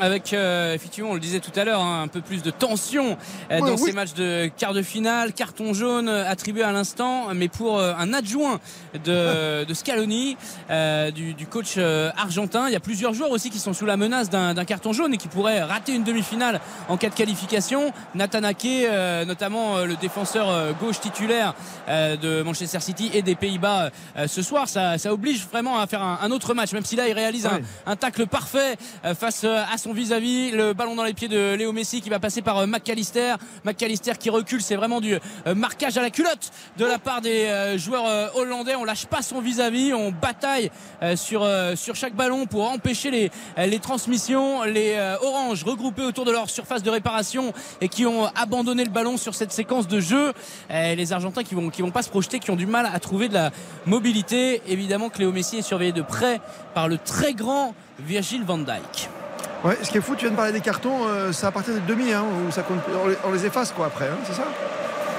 Avec 0.00 0.32
euh, 0.32 0.74
effectivement, 0.74 1.10
on 1.10 1.14
le 1.14 1.20
disait 1.20 1.40
tout 1.40 1.52
à 1.58 1.64
l'heure, 1.64 1.80
hein, 1.80 2.02
un 2.02 2.08
peu 2.08 2.20
plus 2.20 2.42
de 2.42 2.50
tension 2.50 3.16
euh, 3.50 3.60
dans 3.60 3.76
ces 3.76 3.84
oui. 3.84 3.92
matchs 3.92 4.14
de 4.14 4.50
quart 4.56 4.74
de 4.74 4.82
finale. 4.82 5.32
Carton 5.32 5.72
jaune 5.74 6.08
euh, 6.08 6.28
attribué 6.28 6.62
à 6.62 6.72
l'instant, 6.72 7.34
mais 7.34 7.48
pour 7.48 7.78
euh, 7.78 7.92
un 7.98 8.12
adjoint 8.12 8.60
de, 9.04 9.64
de 9.68 9.74
Scaloni, 9.74 10.36
du, 11.14 11.34
du 11.34 11.46
coach 11.46 11.78
argentin. 12.16 12.68
Il 12.68 12.72
y 12.72 12.76
a 12.76 12.80
plusieurs 12.80 13.14
joueurs 13.14 13.30
aussi 13.30 13.50
qui 13.50 13.58
sont 13.58 13.72
sous 13.72 13.86
la 13.86 13.96
menace 13.96 14.30
d'un 14.30 14.64
carton 14.64 14.92
jaune 14.92 15.14
et 15.14 15.16
qui 15.16 15.28
pourraient 15.28 15.62
rater 15.62 15.94
une 15.94 16.04
demi-finale 16.04 16.60
en 16.88 16.96
cas 16.96 17.08
de 17.08 17.14
qualification. 17.14 17.92
Nathan 18.14 18.42
Ake, 18.42 18.88
notamment 19.26 19.78
le 19.78 19.96
défenseur 19.96 20.74
gauche 20.80 21.00
titulaire 21.00 21.54
de 21.88 22.42
Manchester 22.42 22.80
City 22.80 23.10
et 23.14 23.22
des 23.22 23.34
Pays-Bas 23.34 23.90
ce 24.26 24.42
soir, 24.42 24.68
ça, 24.68 24.98
ça 24.98 25.12
oblige 25.12 25.46
vraiment 25.46 25.78
à 25.78 25.86
faire 25.86 26.02
un, 26.02 26.18
un 26.22 26.30
autre 26.30 26.54
match, 26.54 26.72
même 26.72 26.84
si 26.84 26.96
là 26.96 27.08
il 27.08 27.12
réalise 27.12 27.46
un, 27.46 27.60
un 27.86 27.96
tacle 27.96 28.26
parfait 28.26 28.76
face 29.14 29.44
à 29.44 29.78
son 29.78 29.87
vis-à-vis. 29.92 30.50
Le 30.50 30.72
ballon 30.72 30.94
dans 30.94 31.04
les 31.04 31.14
pieds 31.14 31.28
de 31.28 31.54
Léo 31.54 31.72
Messi 31.72 32.00
qui 32.00 32.10
va 32.10 32.18
passer 32.18 32.42
par 32.42 32.58
euh, 32.58 32.66
McAllister. 32.66 33.34
McAllister 33.64 34.12
qui 34.18 34.30
recule, 34.30 34.62
c'est 34.62 34.76
vraiment 34.76 35.00
du 35.00 35.14
euh, 35.46 35.54
marquage 35.54 35.96
à 35.96 36.02
la 36.02 36.10
culotte 36.10 36.50
de 36.76 36.84
la 36.84 36.98
part 36.98 37.20
des 37.20 37.44
euh, 37.44 37.78
joueurs 37.78 38.34
hollandais. 38.36 38.74
On 38.74 38.84
lâche 38.84 39.06
pas 39.06 39.22
son 39.22 39.40
vis-à-vis, 39.40 39.94
on 39.94 40.10
bataille 40.10 40.70
sur, 41.16 41.46
chaque 41.94 42.14
ballon 42.14 42.46
pour 42.46 42.70
empêcher 42.70 43.30
les, 43.56 43.78
transmissions. 43.78 44.62
Les 44.64 44.98
oranges 45.22 45.64
regroupés 45.64 46.02
autour 46.02 46.24
de 46.24 46.30
leur 46.30 46.50
surface 46.50 46.82
de 46.82 46.90
réparation 46.90 47.52
et 47.80 47.88
qui 47.88 48.06
ont 48.06 48.26
abandonné 48.34 48.84
le 48.84 48.90
ballon 48.90 49.16
sur 49.16 49.34
cette 49.34 49.52
séquence 49.52 49.88
de 49.88 50.00
jeu. 50.00 50.32
Les 50.70 51.12
Argentins 51.12 51.42
qui 51.42 51.54
vont, 51.54 51.70
qui 51.70 51.82
vont 51.82 51.90
pas 51.90 52.02
se 52.02 52.10
projeter, 52.10 52.38
qui 52.38 52.50
ont 52.50 52.56
du 52.56 52.66
mal 52.66 52.88
à 52.92 52.98
trouver 53.00 53.28
de 53.28 53.34
la 53.34 53.50
mobilité. 53.86 54.62
Évidemment 54.66 55.08
que 55.08 55.18
Léo 55.18 55.32
Messi 55.32 55.58
est 55.58 55.62
surveillé 55.62 55.92
de 55.92 56.02
près 56.02 56.40
par 56.74 56.88
le 56.88 56.98
très 56.98 57.34
grand 57.34 57.74
Virgil 57.98 58.44
van 58.44 58.58
Dijk. 58.58 59.08
Ouais, 59.64 59.76
ce 59.82 59.90
qui 59.90 59.98
est 59.98 60.00
fou, 60.00 60.14
tu 60.14 60.24
viens 60.24 60.30
de 60.30 60.36
parler 60.36 60.52
des 60.52 60.60
cartons, 60.60 61.06
euh, 61.08 61.32
c'est 61.32 61.46
à 61.46 61.50
partir 61.50 61.74
des 61.74 61.80
demi, 61.80 62.12
hein, 62.12 62.24
on 63.24 63.32
les 63.32 63.44
efface 63.44 63.72
quoi 63.72 63.86
après, 63.86 64.06
hein, 64.06 64.18
c'est 64.24 64.34
ça? 64.34 64.44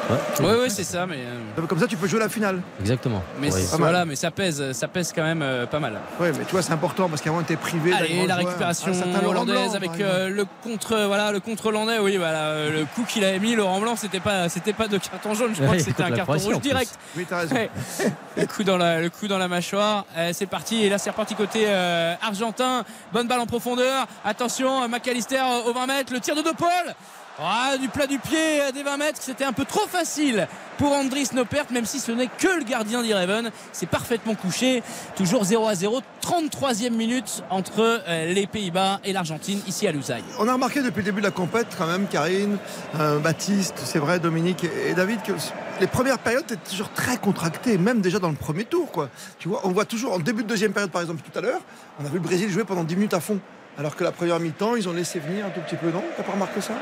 Ouais, 0.09 0.15
Oui, 0.39 0.53
oui, 0.63 0.69
c'est 0.71 0.83
ça, 0.83 1.05
mais. 1.05 1.17
euh, 1.17 1.65
Comme 1.67 1.79
ça, 1.79 1.87
tu 1.87 1.95
peux 1.97 2.07
jouer 2.07 2.19
la 2.19 2.29
finale. 2.29 2.61
Exactement. 2.79 3.21
Mais 3.39 3.53
Ouais. 3.53 3.61
voilà, 3.77 4.05
mais 4.05 4.15
ça 4.15 4.31
pèse, 4.31 4.71
ça 4.71 4.87
pèse 4.87 5.11
quand 5.15 5.23
même 5.23 5.41
euh, 5.41 5.65
pas 5.67 5.79
mal. 5.79 5.99
Ouais, 6.19 6.31
mais 6.37 6.45
tu 6.45 6.51
vois, 6.51 6.61
c'est 6.63 6.73
important 6.73 7.07
parce 7.09 7.21
qu'avant, 7.21 7.41
était 7.41 7.55
privé. 7.57 7.93
Allez, 7.93 8.25
la 8.25 8.35
récupération 8.37 8.91
hollandaise 9.25 9.75
avec 9.75 9.91
euh, 9.99 10.29
le 10.29 10.45
contre, 10.63 11.05
voilà, 11.05 11.31
le 11.31 11.39
contre 11.39 11.67
hollandais. 11.67 11.99
Oui, 11.99 12.17
voilà, 12.17 12.39
euh, 12.49 12.79
le 12.79 12.85
coup 12.85 13.03
qu'il 13.07 13.23
avait 13.23 13.39
mis 13.39 13.55
Laurent 13.55 13.79
Blanc, 13.79 13.95
c'était 13.95 14.19
pas, 14.19 14.49
c'était 14.49 14.73
pas 14.73 14.87
de 14.87 14.97
carton 14.97 15.33
jaune. 15.33 15.51
Je 15.53 15.59
crois 15.61 15.69
Ouais, 15.71 15.77
que 15.77 15.83
c'était 15.83 16.03
un 16.03 16.11
carton 16.11 16.33
rouge 16.37 16.59
direct. 16.59 16.97
Oui, 17.15 17.25
t'as 17.29 17.37
raison. 17.39 17.55
Ouais. 17.55 17.69
le 18.37 18.45
coup 18.47 18.63
dans 18.63 18.77
la, 18.77 19.01
le 19.01 19.09
coup 19.09 19.27
dans 19.27 19.37
la 19.37 19.47
mâchoire. 19.47 20.05
Euh, 20.17 20.31
c'est 20.33 20.45
parti. 20.47 20.83
Et 20.85 20.89
là, 20.89 20.97
c'est 20.97 21.09
reparti 21.11 21.35
côté 21.35 21.65
euh, 21.67 22.15
argentin. 22.21 22.83
Bonne 23.13 23.27
balle 23.27 23.39
en 23.41 23.45
profondeur. 23.45 24.07
Attention, 24.25 24.83
euh, 24.83 24.87
McAllister 24.87 25.37
euh, 25.37 25.69
au 25.69 25.73
20 25.73 25.85
mètres. 25.87 26.13
Le 26.13 26.19
tir 26.19 26.35
de 26.35 26.41
De 26.41 26.49
Paul. 26.55 26.95
Ah, 27.41 27.77
du 27.79 27.87
plat 27.87 28.05
du 28.05 28.19
pied 28.19 28.61
euh, 28.61 28.73
des 28.73 28.83
20 28.83 28.97
mètres. 28.97 29.19
C'était 29.21 29.45
un 29.45 29.53
peu 29.53 29.63
trop 29.63 29.87
facile 29.87 30.45
pour 30.77 30.91
Andris 30.91 31.29
Nopert, 31.33 31.67
même 31.71 31.85
si 31.85 32.01
ce 32.01 32.11
n'est 32.11 32.27
que 32.27 32.49
le 32.49 32.65
gardien 32.65 33.01
d'Ireven. 33.01 33.49
C'est 33.71 33.85
parfaitement 33.85 34.35
couché. 34.35 34.83
Toujours 35.15 35.45
0 35.45 35.65
à 35.65 35.73
0. 35.73 36.01
33e 36.21 36.89
minute 36.89 37.41
entre 37.49 37.79
euh, 37.79 38.33
les 38.33 38.45
Pays-Bas 38.45 38.99
et 39.05 39.13
l'Argentine, 39.13 39.61
ici 39.67 39.87
à 39.87 39.93
Lusail. 39.93 40.21
On 40.37 40.49
a 40.49 40.53
remarqué 40.53 40.81
depuis 40.81 40.97
le 40.97 41.05
début 41.05 41.21
de 41.21 41.27
la 41.27 41.31
compète, 41.31 41.67
quand 41.77 41.87
même, 41.87 42.07
Karine, 42.07 42.57
euh, 42.99 43.19
Baptiste, 43.19 43.75
c'est 43.85 43.99
vrai, 43.99 44.19
Dominique 44.19 44.65
et, 44.65 44.93
David, 44.93 45.21
que 45.23 45.31
les 45.79 45.87
premières 45.87 46.19
périodes 46.19 46.43
étaient 46.43 46.57
toujours 46.57 46.91
très 46.91 47.15
contractées, 47.15 47.77
même 47.77 48.01
déjà 48.01 48.19
dans 48.19 48.29
le 48.29 48.35
premier 48.35 48.65
tour. 48.65 49.07
On 49.63 49.69
voit 49.69 49.85
toujours 49.85 50.11
en 50.11 50.19
début 50.19 50.43
de 50.43 50.49
deuxième 50.49 50.73
période, 50.73 50.91
par 50.91 51.01
exemple, 51.01 51.21
tout 51.21 51.39
à 51.39 51.41
l'heure, 51.41 51.61
on 52.01 52.05
a 52.05 52.09
vu 52.09 52.15
le 52.15 52.19
Brésil 52.19 52.49
jouer 52.49 52.65
pendant 52.65 52.83
10 52.83 52.95
minutes 52.95 53.13
à 53.13 53.21
fond. 53.21 53.39
Alors 53.77 53.95
que 53.95 54.03
la 54.03 54.11
première 54.11 54.41
mi-temps, 54.41 54.75
ils 54.75 54.89
ont 54.89 54.93
laissé 54.93 55.19
venir 55.19 55.45
un 55.45 55.51
tout 55.51 55.61
petit 55.61 55.77
peu, 55.77 55.89
non? 55.89 56.03
T'as 56.17 56.23
pas 56.23 56.33
remarqué 56.33 56.59
ça? 56.59 56.73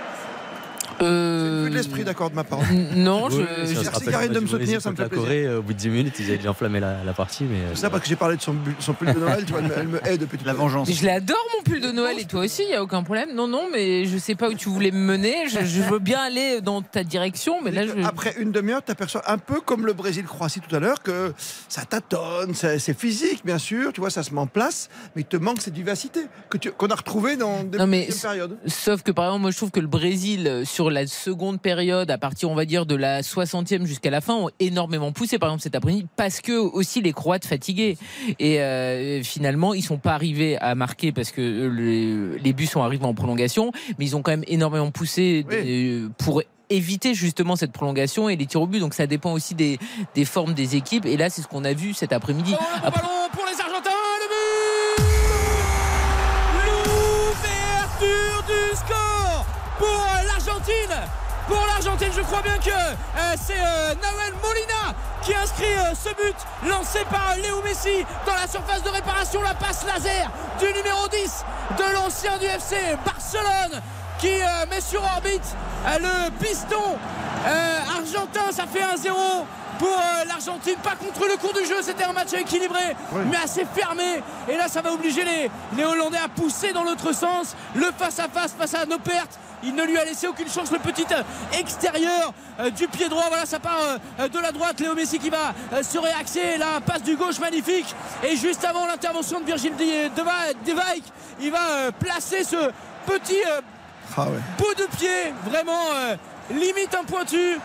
Euh, 1.01 1.63
vue 1.65 1.69
de 1.69 1.75
l'esprit, 1.75 2.03
d'accord, 2.03 2.29
de 2.29 2.35
ma 2.35 2.43
part. 2.43 2.59
Non, 2.95 3.29
je, 3.29 3.37
oui, 3.37 3.77
Merci, 3.83 4.05
Karine, 4.05 4.31
de 4.33 4.39
me 4.39 4.47
soutenir, 4.47 4.81
ça 4.81 4.91
me 4.91 4.95
fait 4.95 5.03
la 5.03 5.09
Corée, 5.09 5.45
euh, 5.45 5.59
au 5.59 5.61
bout 5.61 5.73
de 5.73 5.77
10 5.77 5.89
minutes, 5.89 6.15
ils 6.19 6.25
avaient 6.25 6.37
déjà 6.37 6.51
enflammé 6.51 6.79
la, 6.79 7.03
la 7.03 7.13
partie. 7.13 7.43
Mais 7.43 7.57
euh, 7.57 7.69
C'est 7.73 7.81
ça 7.81 7.89
parce 7.89 8.03
que 8.03 8.09
j'ai 8.09 8.15
parlé 8.15 8.37
de 8.37 8.41
son, 8.41 8.53
pull 8.53 9.13
de 9.13 9.19
Noël, 9.19 9.45
tu 9.45 9.53
vois, 9.53 9.61
elle 9.75 9.87
me, 9.87 10.05
hait 10.07 10.17
depuis 10.17 10.37
tout 10.37 10.45
à 10.45 10.47
La 10.47 10.53
vengeance. 10.53 10.89
je 10.91 11.05
l'adore 11.05 11.37
mon 11.55 11.63
pull 11.63 11.81
de 11.81 11.91
Noël 11.91 12.17
et 12.19 12.25
toi 12.25 12.41
aussi, 12.41 12.63
il 12.63 12.71
y 12.71 12.75
a 12.75 12.81
aucun 12.81 13.03
problème. 13.03 13.29
Non, 13.35 13.47
non, 13.47 13.67
mais 13.71 14.05
je 14.05 14.17
sais 14.17 14.35
pas 14.35 14.49
où 14.49 14.53
tu 14.53 14.69
voulais 14.69 14.91
me 14.91 14.97
mener. 14.97 15.47
Je, 15.49 15.65
je 15.65 15.81
veux 15.81 15.99
bien 15.99 16.19
aller 16.19 16.61
dans 16.61 16.81
ta 16.81 17.03
direction, 17.03 17.61
mais 17.63 17.71
là, 17.71 17.85
je... 17.85 18.03
Après 18.03 18.35
une 18.39 18.51
demi-heure, 18.51 18.83
tu 18.83 18.91
aperçois 18.91 19.29
un 19.31 19.37
peu 19.37 19.61
comme 19.61 19.85
le 19.85 19.93
Brésil-Croatie 19.93 20.61
tout 20.61 20.75
à 20.75 20.79
l'heure 20.79 21.03
que 21.03 21.33
ça 21.67 21.83
tâtonne, 21.85 22.53
c'est 22.53 22.79
c'est 22.79 22.97
physique 22.97 23.41
bien 23.45 23.57
sûr, 23.57 23.93
tu 23.93 24.01
vois, 24.01 24.09
ça 24.09 24.23
se 24.23 24.33
met 24.33 24.39
en 24.39 24.47
place, 24.47 24.89
mais 25.15 25.21
il 25.21 25.25
te 25.25 25.37
manque 25.37 25.61
cette 25.61 25.73
vivacité 25.73 26.21
qu'on 26.77 26.87
a 26.87 26.95
retrouvée 26.95 27.35
dans 27.35 27.63
des 27.63 27.77
Non, 27.77 27.87
mais 27.87 28.05
deuxième 28.05 28.21
période. 28.21 28.57
Sauf 28.65 29.03
que 29.03 29.11
par 29.11 29.25
exemple, 29.25 29.41
moi 29.41 29.51
je 29.51 29.57
trouve 29.57 29.71
que 29.71 29.79
le 29.79 29.87
Brésil, 29.87 30.47
euh, 30.47 30.63
sur 30.87 30.91
la 30.93 31.05
seconde 31.05 31.59
période, 31.59 32.09
à 32.11 32.17
partir 32.17 32.49
on 32.49 32.55
va 32.55 32.63
dire 32.63 32.85
de 32.85 32.95
la 32.95 33.21
60e 33.21 33.85
jusqu'à 33.85 34.09
la 34.09 34.21
fin, 34.21 34.35
ont 34.35 34.49
énormément 34.61 35.11
poussé 35.11 35.37
par 35.37 35.49
exemple 35.49 35.63
cet 35.63 35.75
après-midi 35.75 36.05
parce 36.15 36.39
que 36.39 36.53
aussi 36.53 37.01
les 37.01 37.11
Croates 37.11 37.45
fatigués. 37.45 37.97
Et 38.39 38.61
euh, 38.61 39.21
finalement, 39.21 39.73
ils 39.73 39.81
sont 39.81 39.97
pas 39.97 40.13
arrivés 40.13 40.57
à 40.59 40.75
marquer 40.75 41.11
parce 41.11 41.31
que 41.31 41.41
euh, 41.41 42.37
les, 42.41 42.53
buts 42.53 42.67
sont 42.67 42.83
arrivés 42.83 43.05
en 43.05 43.13
prolongation, 43.13 43.73
mais 43.99 44.05
ils 44.05 44.15
ont 44.15 44.21
quand 44.21 44.31
même 44.31 44.45
énormément 44.47 44.89
poussé 44.91 45.45
euh, 45.51 46.07
pour 46.17 46.41
éviter 46.69 47.13
justement 47.13 47.57
cette 47.57 47.73
prolongation 47.73 48.29
et 48.29 48.37
les 48.37 48.45
tirs 48.45 48.61
au 48.61 48.67
but. 48.67 48.79
Donc 48.79 48.93
ça 48.93 49.07
dépend 49.07 49.33
aussi 49.33 49.55
des, 49.55 49.79
des 50.15 50.23
formes 50.23 50.53
des 50.53 50.77
équipes. 50.77 51.05
Et 51.05 51.17
là, 51.17 51.29
c'est 51.29 51.41
ce 51.41 51.47
qu'on 51.47 51.65
a 51.65 51.73
vu 51.73 51.93
cet 51.93 52.13
après-midi. 52.13 52.53
Oh, 52.57 52.63
le 52.63 52.81
bon 52.81 52.87
Après- 52.87 53.01
ballon 53.01 53.29
pour 53.33 53.45
les 53.45 53.59
Argentins, 53.59 53.89
je 62.17 62.21
crois 62.23 62.41
bien 62.41 62.57
que 62.57 62.69
euh, 62.71 63.35
c'est 63.39 63.59
euh, 63.59 63.93
Molina 64.41 64.95
qui 65.21 65.35
inscrit 65.35 65.65
euh, 65.65 65.93
ce 65.93 66.09
but 66.15 66.35
lancé 66.67 66.99
par 67.11 67.35
Léo 67.35 67.61
Messi 67.63 68.03
dans 68.25 68.33
la 68.33 68.47
surface 68.47 68.81
de 68.81 68.89
réparation. 68.89 69.41
La 69.43 69.53
passe 69.53 69.85
laser 69.85 70.29
du 70.59 70.65
numéro 70.65 71.07
10 71.09 71.45
de 71.77 71.93
l'ancien 71.93 72.37
du 72.39 72.45
FC 72.45 72.75
Barcelone 73.05 73.81
qui 74.19 74.33
euh, 74.41 74.65
met 74.69 74.81
sur 74.81 75.03
orbite 75.03 75.55
le 75.99 76.29
piston 76.43 76.97
argentin. 77.95 78.51
Ça 78.51 78.65
fait 78.65 78.81
1-0 78.81 79.11
pour 79.77 79.95
l'Argentine, 80.27 80.75
pas 80.81 80.95
contre 80.95 81.27
le 81.27 81.37
cours 81.37 81.53
du 81.53 81.63
jeu, 81.63 81.83
c'était 81.83 82.03
un 82.03 82.11
match 82.11 82.33
équilibré, 82.33 82.95
mais 83.29 83.37
assez 83.37 83.63
fermé. 83.63 84.23
Et 84.49 84.57
là, 84.57 84.67
ça 84.67 84.81
va 84.81 84.91
obliger 84.91 85.23
les, 85.23 85.51
les 85.77 85.83
Hollandais 85.83 86.17
à 86.17 86.27
pousser 86.27 86.73
dans 86.73 86.83
l'autre 86.83 87.13
sens. 87.13 87.55
Le 87.75 87.91
face-à-face 87.95 88.55
face 88.57 88.73
à 88.73 88.87
Nopert, 88.87 89.27
il 89.63 89.73
ne 89.75 89.83
lui 89.83 89.97
a 89.97 90.05
laissé 90.05 90.27
aucune 90.27 90.49
chance. 90.49 90.71
Le 90.71 90.79
petit 90.79 91.05
euh, 91.11 91.23
extérieur 91.59 92.33
euh, 92.59 92.69
du 92.69 92.87
pied 92.87 93.09
droit, 93.09 93.25
voilà, 93.27 93.45
ça 93.45 93.59
part 93.59 93.79
euh, 94.19 94.27
de 94.27 94.39
la 94.39 94.51
droite. 94.51 94.79
Léo 94.79 94.93
Messi 94.93 95.19
qui 95.19 95.29
va 95.29 95.53
se 95.83 95.97
réaxer. 95.97 96.57
La 96.57 96.81
passe 96.81 97.03
du 97.03 97.15
gauche 97.15 97.39
magnifique. 97.39 97.93
Et 98.23 98.35
juste 98.35 98.63
avant 98.65 98.85
l'intervention 98.85 99.39
de 99.39 99.45
Virgil 99.45 99.75
de 99.75 99.83
de 100.09 100.65
Dijk, 100.65 101.03
il 101.41 101.51
va 101.51 101.91
placer 101.99 102.43
ce 102.43 102.71
petit 103.05 103.41
Ah 104.15 104.23
ouais. 104.23 104.39
bout 104.57 104.73
de 104.75 104.87
pied, 104.97 105.33
vraiment 105.45 105.87
limite 106.51 106.95
un 106.99 107.03
pointu 107.03 107.59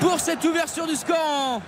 pour 0.00 0.18
cette 0.20 0.44
ouverture 0.44 0.86
du 0.86 0.96
score 0.96 1.16
en 1.18 1.62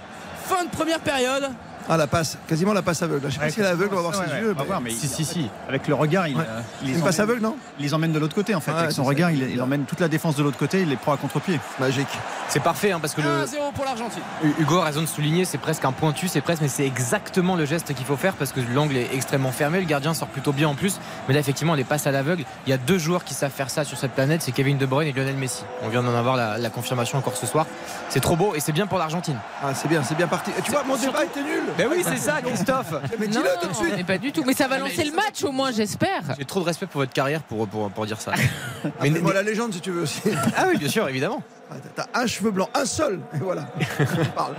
fin 0.47 0.65
de 0.65 0.71
première 0.71 1.01
période. 1.01 1.51
Ah 1.89 1.97
la 1.97 2.07
passe, 2.07 2.39
quasiment 2.49 2.73
la 2.73 2.83
passe 2.83 3.03
aveugle. 3.03 3.27
Je 3.29 3.33
sais 3.35 3.39
pas 3.39 3.45
Ouais, 3.45 3.51
si 3.51 3.61
elle 3.61 3.67
est 3.67 3.71
aveugle, 3.71 3.93
on 3.93 3.97
va 3.97 4.03
voir 4.09 4.19
ouais, 4.21 4.27
ses 4.27 4.33
ouais, 4.33 4.41
yeux. 4.41 4.51
on 4.53 4.55
va 4.55 4.61
mais- 4.63 4.67
voir, 4.67 4.81
mais 4.81 4.91
Si, 4.91 5.07
il- 5.07 5.09
si, 5.11 5.25
si. 5.25 5.51
Avec 5.69 5.87
le 5.87 5.95
regard, 5.95 6.27
il, 6.29 6.37
Ouais. 6.37 6.43
euh, 6.49 6.61
il 6.83 6.89
les 6.93 6.99
une 6.99 7.05
passe 7.05 7.21
aveugle, 7.21 7.43
non 7.43 7.57
il 7.79 7.85
les 7.85 7.93
emmène 7.95 8.13
de 8.13 8.19
l'autre 8.19 8.35
côté 8.35 8.55
en 8.55 8.61
fait. 8.61 8.71
Avec 8.71 8.93
son 8.93 9.05
regard, 9.05 9.31
il, 9.31 9.43
il 9.51 9.61
emmène 9.61 9.85
toute 9.85 10.01
la 10.01 10.09
défense 10.09 10.35
de 10.37 10.43
l'autre 10.43 10.57
côté, 10.57 10.81
il 10.83 10.89
les 10.89 10.97
prend 10.97 11.13
à 11.13 11.17
contre-pied. 11.17 11.61
Magique. 11.79 12.09
C'est 12.49 12.63
parfait 12.63 12.93
hein, 12.93 13.01
parce 13.01 13.15
que 13.15 13.21
le, 13.21 13.29
1-0 13.29 13.73
pour 13.75 13.85
l'Argentine. 13.85 14.23
Hugo 14.59 14.79
a 14.79 14.85
raison 14.85 15.01
de 15.03 15.07
souligner, 15.07 15.45
c'est 15.45 15.59
presque 15.59 15.85
un 15.85 15.93
pointu, 15.93 16.29
c'est 16.29 16.41
presque, 16.41 16.63
mais 16.63 16.69
c'est 16.69 16.87
exactement 16.87 17.57
le 17.57 17.65
geste 17.65 17.93
qu'il 17.95 18.05
faut 18.07 18.17
faire 18.17 18.35
parce 18.35 18.53
que 18.53 18.61
l'angle 18.75 18.97
est 18.97 19.09
extrêmement 19.15 19.53
fermé, 19.53 19.81
le 19.81 19.87
gardien 19.87 20.15
sort 20.15 20.29
plutôt 20.29 20.53
bien 20.53 20.69
en 20.69 20.75
plus. 20.75 20.99
Mais 21.29 21.35
là, 21.35 21.41
effectivement, 21.41 21.75
les 21.75 21.85
passes 21.85 22.07
à 22.07 22.11
l'aveugle, 22.13 22.45
il 22.67 22.71
y 22.71 22.73
a 22.73 22.79
deux 22.79 22.99
joueurs 22.99 23.25
qui 23.25 23.35
savent 23.35 23.51
faire 23.51 23.71
ça 23.71 23.85
sur 23.85 23.99
cette 23.99 24.13
planète, 24.13 24.43
c'est 24.43 24.53
Kevin 24.53 24.79
De 24.79 24.87
Bruyne 24.87 25.09
et 25.09 25.13
Lionel 25.13 25.37
Messi. 25.37 25.65
On 25.83 25.89
vient 25.89 26.03
d'en 26.03 26.15
avoir 26.15 26.37
la, 26.37 26.57
la 26.59 26.71
confirmation 26.71 27.19
encore 27.19 27.37
ce 27.37 27.47
soir. 27.47 27.67
C'est 28.09 28.21
trop 28.21 28.37
beau 28.37 28.55
et 28.55 28.61
c'est 28.61 28.73
bien 28.73 28.87
pour 28.87 28.99
l'Argentine. 28.99 29.37
Ah 29.63 29.75
c'est 29.75 29.89
bien, 29.89 30.03
c'est 30.03 30.15
bien 30.17 30.29
parti. 30.29 30.51
Et 30.59 30.63
tu 30.63 30.71
vois, 30.71 30.83
mon 30.85 30.97
débat 30.97 31.25
était 31.25 31.43
nul. 31.43 31.63
Ben 31.77 31.89
oui, 31.91 32.03
c'est 32.07 32.17
ça, 32.17 32.41
Christophe. 32.41 32.95
Mais 33.19 33.27
Non, 33.27 33.33
dis-le 33.41 33.61
tout 33.63 33.69
de 33.69 33.75
suite. 33.75 33.95
mais 33.97 34.05
pas 34.05 34.19
du 34.19 34.31
tout. 34.33 34.45
Mais 34.47 34.55
ça 34.55 34.69
va 34.69 34.77
Mais 34.77 34.89
lancer 34.89 35.05
le 35.05 35.13
match 35.13 35.43
au 35.43 35.51
moins, 35.53 35.73
j'espère. 35.73 36.23
J'ai 36.39 36.45
trop 36.45 36.61
de 36.61 36.65
respect 36.67 36.87
pour 36.87 37.01
votre 37.01 37.13
carrière 37.13 37.43
pour, 37.43 37.67
pour, 37.67 37.91
pour 37.91 38.07
dire 38.07 38.21
ça. 38.21 38.33
Mais 39.01 39.11
mais, 39.11 39.21
moi 39.21 39.33
la 39.33 39.43
légende 39.43 39.73
si 39.73 39.81
tu 39.81 39.91
veux 39.91 40.03
aussi. 40.03 40.21
ah 40.57 40.67
oui, 40.69 40.77
bien 40.79 40.89
sûr, 40.89 41.09
évidemment. 41.09 41.43
Ah, 41.71 41.75
T'as 41.97 42.07
un 42.15 42.27
cheveu 42.27 42.51
blanc, 42.51 42.69
un 42.75 42.85
seul, 42.85 43.21
et 43.35 43.39
voilà. 43.39 43.63
Parle. 44.37 44.55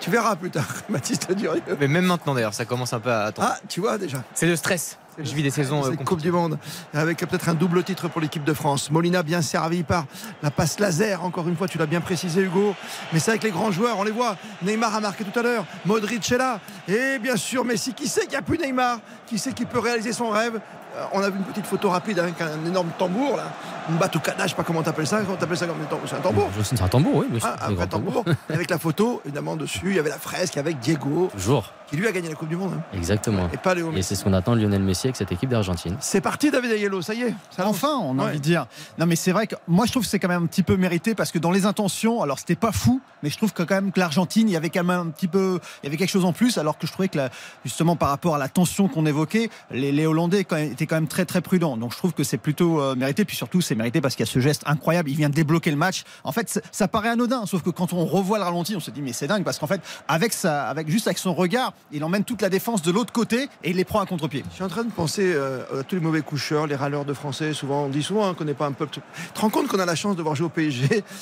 Tu 0.00 0.10
verras 0.10 0.34
plus 0.36 0.50
tard, 0.50 0.66
Baptiste 0.88 1.32
Durieux. 1.32 1.62
Mais 1.78 1.86
même 1.88 2.04
maintenant 2.06 2.34
d'ailleurs, 2.34 2.52
ça 2.54 2.64
commence 2.64 2.92
un 2.92 2.98
peu 3.00 3.10
à 3.12 3.26
attendre. 3.26 3.48
Ah, 3.52 3.58
tu 3.68 3.80
vois 3.80 3.96
déjà. 3.98 4.18
C'est 4.34 4.46
le 4.46 4.56
stress. 4.56 4.98
Je 5.22 5.34
vis 5.34 5.42
des 5.42 5.50
saisons. 5.50 5.82
Cette 5.84 6.04
Coupe 6.04 6.20
du 6.20 6.32
Monde 6.32 6.58
avec 6.94 7.18
peut-être 7.18 7.48
un 7.48 7.54
double 7.54 7.82
titre 7.84 8.08
pour 8.08 8.20
l'équipe 8.20 8.44
de 8.44 8.52
France. 8.52 8.90
Molina 8.90 9.22
bien 9.22 9.42
servi 9.42 9.82
par 9.82 10.06
la 10.42 10.50
passe 10.50 10.78
laser. 10.78 11.24
Encore 11.24 11.48
une 11.48 11.56
fois, 11.56 11.68
tu 11.68 11.78
l'as 11.78 11.86
bien 11.86 12.00
précisé, 12.00 12.42
Hugo. 12.42 12.74
Mais 13.12 13.18
c'est 13.18 13.30
avec 13.30 13.42
les 13.42 13.50
grands 13.50 13.70
joueurs, 13.70 13.98
on 13.98 14.04
les 14.04 14.10
voit. 14.10 14.36
Neymar 14.62 14.94
a 14.94 15.00
marqué 15.00 15.24
tout 15.24 15.38
à 15.38 15.42
l'heure. 15.42 15.64
Modric 15.84 16.30
est 16.30 16.38
là. 16.38 16.60
Et 16.88 17.18
bien 17.18 17.36
sûr, 17.36 17.64
Messi. 17.64 17.92
Qui 17.94 18.08
sait 18.08 18.22
qu'il 18.22 18.30
n'y 18.30 18.36
a 18.36 18.42
plus 18.42 18.58
Neymar? 18.58 18.98
Qui 19.26 19.38
sait 19.38 19.52
qu'il 19.52 19.66
peut 19.66 19.78
réaliser 19.78 20.12
son 20.12 20.30
rêve? 20.30 20.60
Euh, 20.96 21.04
on 21.12 21.22
a 21.22 21.30
vu 21.30 21.38
une 21.38 21.44
petite 21.44 21.66
photo 21.66 21.88
rapide 21.88 22.18
avec 22.18 22.40
un 22.40 22.64
énorme 22.66 22.90
tambour 22.98 23.36
là, 23.36 23.52
une 23.88 23.96
batucada, 23.96 24.44
je 24.44 24.50
sais 24.50 24.56
pas 24.56 24.64
comment 24.64 24.82
t'appelles 24.82 25.06
ça, 25.06 25.20
comment 25.20 25.36
t'appelles 25.36 25.56
ça 25.56 25.66
comme 25.66 25.76
c'est 26.04 26.16
un 26.16 26.20
tambour. 26.20 26.48
C'est 26.64 26.82
un 26.82 26.88
tambour, 26.88 27.14
oui. 27.14 27.38
Ah, 27.42 27.68
un 27.68 27.86
tambour. 27.86 28.24
avec 28.48 28.70
la 28.70 28.78
photo 28.78 29.22
évidemment 29.24 29.54
dessus, 29.54 29.90
il 29.90 29.94
y 29.94 29.98
avait 30.00 30.10
la 30.10 30.18
fresque 30.18 30.56
avec 30.56 30.80
Diego. 30.80 31.28
Toujours. 31.32 31.72
Qui 31.90 31.96
lui 31.96 32.06
a 32.06 32.12
gagné 32.12 32.28
la 32.28 32.36
Coupe 32.36 32.48
du 32.48 32.56
Monde. 32.56 32.72
hein. 32.76 32.82
Exactement. 32.94 33.48
Et 33.52 33.56
pas 33.56 33.74
Léo 33.74 33.92
Et 33.96 34.02
c'est 34.02 34.14
ce 34.14 34.22
qu'on 34.22 34.32
attend 34.32 34.54
de 34.54 34.60
Lionel 34.60 34.80
Messi 34.82 35.08
avec 35.08 35.16
cette 35.16 35.32
équipe 35.32 35.50
d'Argentine. 35.50 35.96
C'est 36.00 36.20
parti 36.20 36.50
David 36.50 36.70
Ayello, 36.70 37.02
ça 37.02 37.14
y 37.14 37.22
est. 37.22 37.34
ça. 37.50 37.66
Enfin, 37.66 37.98
on 38.00 38.18
a 38.18 38.22
Ouais. 38.22 38.28
envie 38.30 38.38
de 38.38 38.42
dire. 38.44 38.66
Non, 38.98 39.06
mais 39.06 39.16
c'est 39.16 39.32
vrai 39.32 39.46
que 39.48 39.56
moi, 39.66 39.86
je 39.86 39.90
trouve 39.90 40.04
que 40.04 40.08
c'est 40.08 40.20
quand 40.20 40.28
même 40.28 40.44
un 40.44 40.46
petit 40.46 40.62
peu 40.62 40.76
mérité 40.76 41.14
parce 41.16 41.32
que 41.32 41.38
dans 41.40 41.50
les 41.50 41.66
intentions, 41.66 42.22
alors 42.22 42.38
c'était 42.38 42.54
pas 42.54 42.70
fou, 42.72 43.00
mais 43.24 43.30
je 43.30 43.36
trouve 43.36 43.52
que 43.52 43.64
quand 43.64 43.74
même 43.74 43.90
que 43.92 43.98
l'Argentine, 43.98 44.48
il 44.48 44.52
y 44.52 44.56
avait 44.56 44.70
quand 44.70 44.84
même 44.84 45.08
un 45.08 45.10
petit 45.10 45.26
peu, 45.26 45.58
il 45.82 45.86
y 45.86 45.88
avait 45.88 45.96
quelque 45.96 46.10
chose 46.10 46.24
en 46.24 46.32
plus, 46.32 46.58
alors 46.58 46.78
que 46.78 46.86
je 46.86 46.92
trouvais 46.92 47.08
que 47.08 47.18
la- 47.18 47.30
justement 47.64 47.96
par 47.96 48.08
rapport 48.10 48.36
à 48.36 48.38
la 48.38 48.48
tension 48.48 48.86
qu'on 48.88 49.04
évoquait, 49.06 49.50
les, 49.72 49.90
les 49.90 50.06
Hollandais 50.06 50.44
quand 50.44 50.56
même- 50.56 50.70
étaient 50.72 50.86
quand 50.86 50.94
même 50.96 51.08
très 51.08 51.24
très 51.24 51.40
prudents. 51.40 51.76
Donc 51.76 51.92
je 51.92 51.96
trouve 51.98 52.12
que 52.12 52.22
c'est 52.22 52.38
plutôt 52.38 52.80
euh, 52.80 52.94
mérité, 52.94 53.24
puis 53.24 53.36
surtout 53.36 53.60
c'est 53.60 53.74
mérité 53.74 54.00
parce 54.00 54.14
qu'il 54.14 54.24
y 54.24 54.28
a 54.28 54.32
ce 54.32 54.38
geste 54.38 54.62
incroyable. 54.66 55.10
Il 55.10 55.16
vient 55.16 55.28
de 55.28 55.34
débloquer 55.34 55.70
le 55.72 55.76
match. 55.76 56.04
En 56.22 56.30
fait, 56.30 56.62
ça 56.70 56.86
paraît 56.86 57.08
anodin, 57.08 57.46
sauf 57.46 57.62
que 57.62 57.70
quand 57.70 57.92
on 57.92 58.04
revoit 58.06 58.38
le 58.38 58.44
ralenti, 58.44 58.76
on 58.76 58.80
se 58.80 58.92
dit 58.92 59.02
mais 59.02 59.12
c'est 59.12 59.26
dingue 59.26 59.42
parce 59.42 59.58
qu'en 59.58 59.66
fait, 59.66 59.80
avec 60.06 60.32
sa, 60.32 60.68
avec 60.68 60.88
juste 60.88 61.08
avec 61.08 61.18
son 61.18 61.34
regard, 61.34 61.72
il 61.92 62.04
emmène 62.04 62.24
toute 62.24 62.42
la 62.42 62.48
défense 62.48 62.82
de 62.82 62.90
l'autre 62.92 63.12
côté 63.12 63.48
et 63.64 63.70
il 63.70 63.76
les 63.76 63.84
prend 63.84 64.00
à 64.00 64.06
contre-pied. 64.06 64.44
Je 64.50 64.54
suis 64.54 64.64
en 64.64 64.68
train 64.68 64.84
de 64.84 64.92
penser 64.92 65.32
euh, 65.34 65.80
à 65.80 65.82
tous 65.82 65.96
les 65.96 66.00
mauvais 66.00 66.20
coucheurs, 66.22 66.66
les 66.66 66.76
râleurs 66.76 67.04
de 67.04 67.12
français. 67.14 67.52
Souvent, 67.52 67.84
on 67.84 67.88
dit 67.88 68.02
souvent 68.02 68.28
hein, 68.28 68.34
qu'on 68.34 68.44
n'est 68.44 68.54
pas 68.54 68.66
un 68.66 68.72
peuple. 68.72 68.92
Tu 68.92 69.00
te 69.34 69.40
rends 69.40 69.50
compte 69.50 69.68
qu'on 69.68 69.78
a 69.80 69.86
la 69.86 69.94
chance 69.96 70.16
de 70.16 70.22
voir 70.22 70.34
jouer 70.34 70.46
au 70.46 70.50
PSG. 70.50 71.02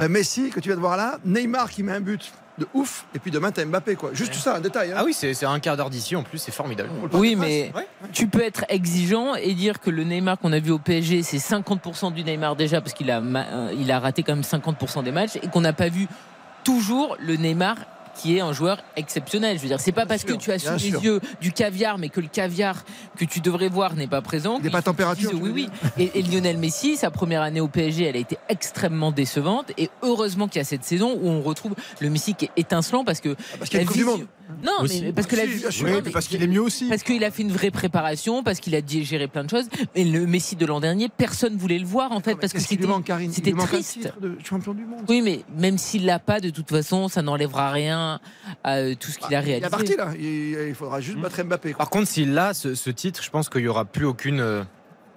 Euh, 0.00 0.06
Messi, 0.08 0.50
que 0.50 0.60
tu 0.60 0.68
viens 0.68 0.76
de 0.76 0.82
voir 0.82 0.98
là, 0.98 1.18
Neymar 1.24 1.70
qui 1.70 1.82
met 1.82 1.92
un 1.92 2.00
but 2.02 2.30
de 2.58 2.66
ouf, 2.74 3.06
et 3.14 3.18
puis 3.18 3.30
demain 3.30 3.50
t'as 3.52 3.64
Mbappé 3.64 3.94
quoi. 3.94 4.10
Juste 4.12 4.34
ça, 4.34 4.56
un 4.56 4.60
détail. 4.60 4.90
hein. 4.92 4.96
Ah 4.98 5.04
oui, 5.04 5.14
c'est 5.14 5.44
un 5.46 5.58
quart 5.60 5.78
d'heure 5.78 5.88
d'ici 5.88 6.14
en 6.14 6.22
plus, 6.22 6.36
c'est 6.36 6.52
formidable. 6.52 6.90
Oui, 7.14 7.34
mais 7.36 7.72
tu 8.12 8.26
peux 8.26 8.42
être 8.42 8.66
exigeant 8.68 9.34
et 9.34 9.54
dire 9.54 9.80
que 9.80 9.88
le 9.88 10.04
Neymar 10.04 10.38
qu'on 10.38 10.52
a 10.52 10.58
vu 10.58 10.72
au 10.72 10.78
PSG, 10.78 11.22
c'est 11.22 11.38
50% 11.38 12.12
du 12.12 12.22
Neymar 12.22 12.54
déjà, 12.54 12.82
parce 12.82 12.92
qu'il 12.92 13.10
a, 13.10 13.20
euh, 13.22 13.72
il 13.78 13.90
a 13.90 13.98
raté 13.98 14.22
quand 14.22 14.34
même 14.34 14.42
50% 14.44 15.02
des 15.04 15.12
matchs, 15.12 15.36
et 15.36 15.48
qu'on 15.48 15.62
n'a 15.62 15.72
pas 15.72 15.88
vu 15.88 16.06
toujours 16.64 17.16
le 17.18 17.36
Neymar 17.36 17.76
qui 18.18 18.36
est 18.36 18.40
un 18.40 18.52
joueur 18.52 18.82
exceptionnel. 18.96 19.56
Je 19.56 19.62
veux 19.62 19.68
dire, 19.68 19.80
c'est 19.80 19.92
pas 19.92 20.06
parce 20.06 20.24
que 20.24 20.32
tu 20.34 20.50
as 20.52 20.58
sous 20.58 20.72
les 20.72 20.90
sûr. 20.90 21.02
yeux 21.02 21.20
du 21.40 21.52
caviar, 21.52 21.98
mais 21.98 22.08
que 22.08 22.20
le 22.20 22.26
caviar 22.28 22.84
que 23.16 23.24
tu 23.24 23.40
devrais 23.40 23.68
voir 23.68 23.94
n'est 23.94 24.06
pas 24.08 24.20
présent. 24.22 24.58
Il 24.58 24.64
n'est 24.64 24.70
pas 24.70 24.82
température. 24.82 25.30
Oui, 25.34 25.50
oui. 25.54 25.68
Et, 25.98 26.18
et 26.18 26.22
Lionel 26.22 26.58
Messi, 26.58 26.96
sa 26.96 27.10
première 27.10 27.42
année 27.42 27.60
au 27.60 27.68
PSG, 27.68 28.04
elle 28.04 28.16
a 28.16 28.20
été 28.20 28.36
extrêmement 28.48 29.12
décevante. 29.12 29.72
Et 29.78 29.90
heureusement 30.02 30.48
qu'il 30.48 30.58
y 30.58 30.62
a 30.62 30.64
cette 30.64 30.84
saison 30.84 31.16
où 31.20 31.28
on 31.28 31.42
retrouve 31.42 31.74
le 32.00 32.10
Messi 32.10 32.34
qui 32.34 32.46
est 32.46 32.50
étincelant 32.56 33.04
parce 33.04 33.20
que. 33.20 33.30
Ah, 33.38 33.56
parce 33.58 33.70
qu'il 33.70 33.78
y 33.78 33.80
a 33.80 33.82
une 33.82 33.88
Coupe 33.88 33.96
du 33.96 34.04
Monde. 34.04 34.26
Non, 34.64 34.72
Aussi. 34.80 35.02
mais 35.02 35.12
parce 35.12 35.26
que 35.26 35.36
la 35.36 35.42
Oui, 35.44 36.00
mais- 36.04 36.10
parce 36.10 36.26
qu'il 36.26 36.42
est 36.42 36.46
mieux 36.46 36.62
aussi. 36.62 36.86
Parce 36.88 37.02
qu'il 37.02 37.22
a 37.22 37.30
fait 37.30 37.42
une 37.42 37.52
vraie 37.52 37.70
préparation, 37.70 38.42
parce 38.42 38.60
qu'il 38.60 38.74
a 38.74 38.80
digéré 38.80 39.28
plein 39.28 39.44
de 39.44 39.50
choses. 39.50 39.66
Et 39.94 40.04
le 40.04 40.26
Messi 40.26 40.56
de 40.56 40.64
l'an 40.64 40.80
dernier, 40.80 41.10
personne 41.10 41.56
voulait 41.58 41.78
le 41.78 41.84
voir 41.84 42.12
en 42.12 42.20
fait, 42.20 42.34
parce 42.36 42.54
que 42.54 42.58
qu'il 42.58 42.78
lui 42.78 42.86
c'était 43.30 43.52
triste. 43.52 43.92
titre 44.00 44.18
de 44.20 44.38
champion 44.42 44.72
du 44.72 44.86
monde. 44.86 45.00
Oui, 45.06 45.20
mais 45.22 45.40
même 45.58 45.76
s'il 45.76 46.06
l'a 46.06 46.18
pas, 46.18 46.40
de 46.40 46.48
toute 46.48 46.70
façon, 46.70 47.08
ça 47.08 47.20
n'enlèvera 47.20 47.70
rien 47.70 48.07
à 48.64 48.76
euh, 48.76 48.94
tout 48.98 49.10
ce 49.10 49.18
qu'il 49.18 49.34
a 49.34 49.40
Il 49.40 49.44
réalisé. 49.44 49.66
est 49.66 49.70
parti 49.70 49.96
là. 49.96 50.08
Il, 50.18 50.68
il 50.68 50.74
faudra 50.74 51.00
juste 51.00 51.18
battre 51.18 51.42
Mbappé. 51.42 51.72
quoi. 51.72 51.78
Par 51.78 51.90
contre, 51.90 52.08
s'il 52.08 52.36
a 52.38 52.54
ce, 52.54 52.74
ce 52.74 52.90
titre, 52.90 53.22
je 53.22 53.30
pense 53.30 53.48
qu'il 53.48 53.62
n'y 53.62 53.68
aura 53.68 53.84
plus 53.84 54.04
aucune 54.06 54.40
euh, 54.40 54.62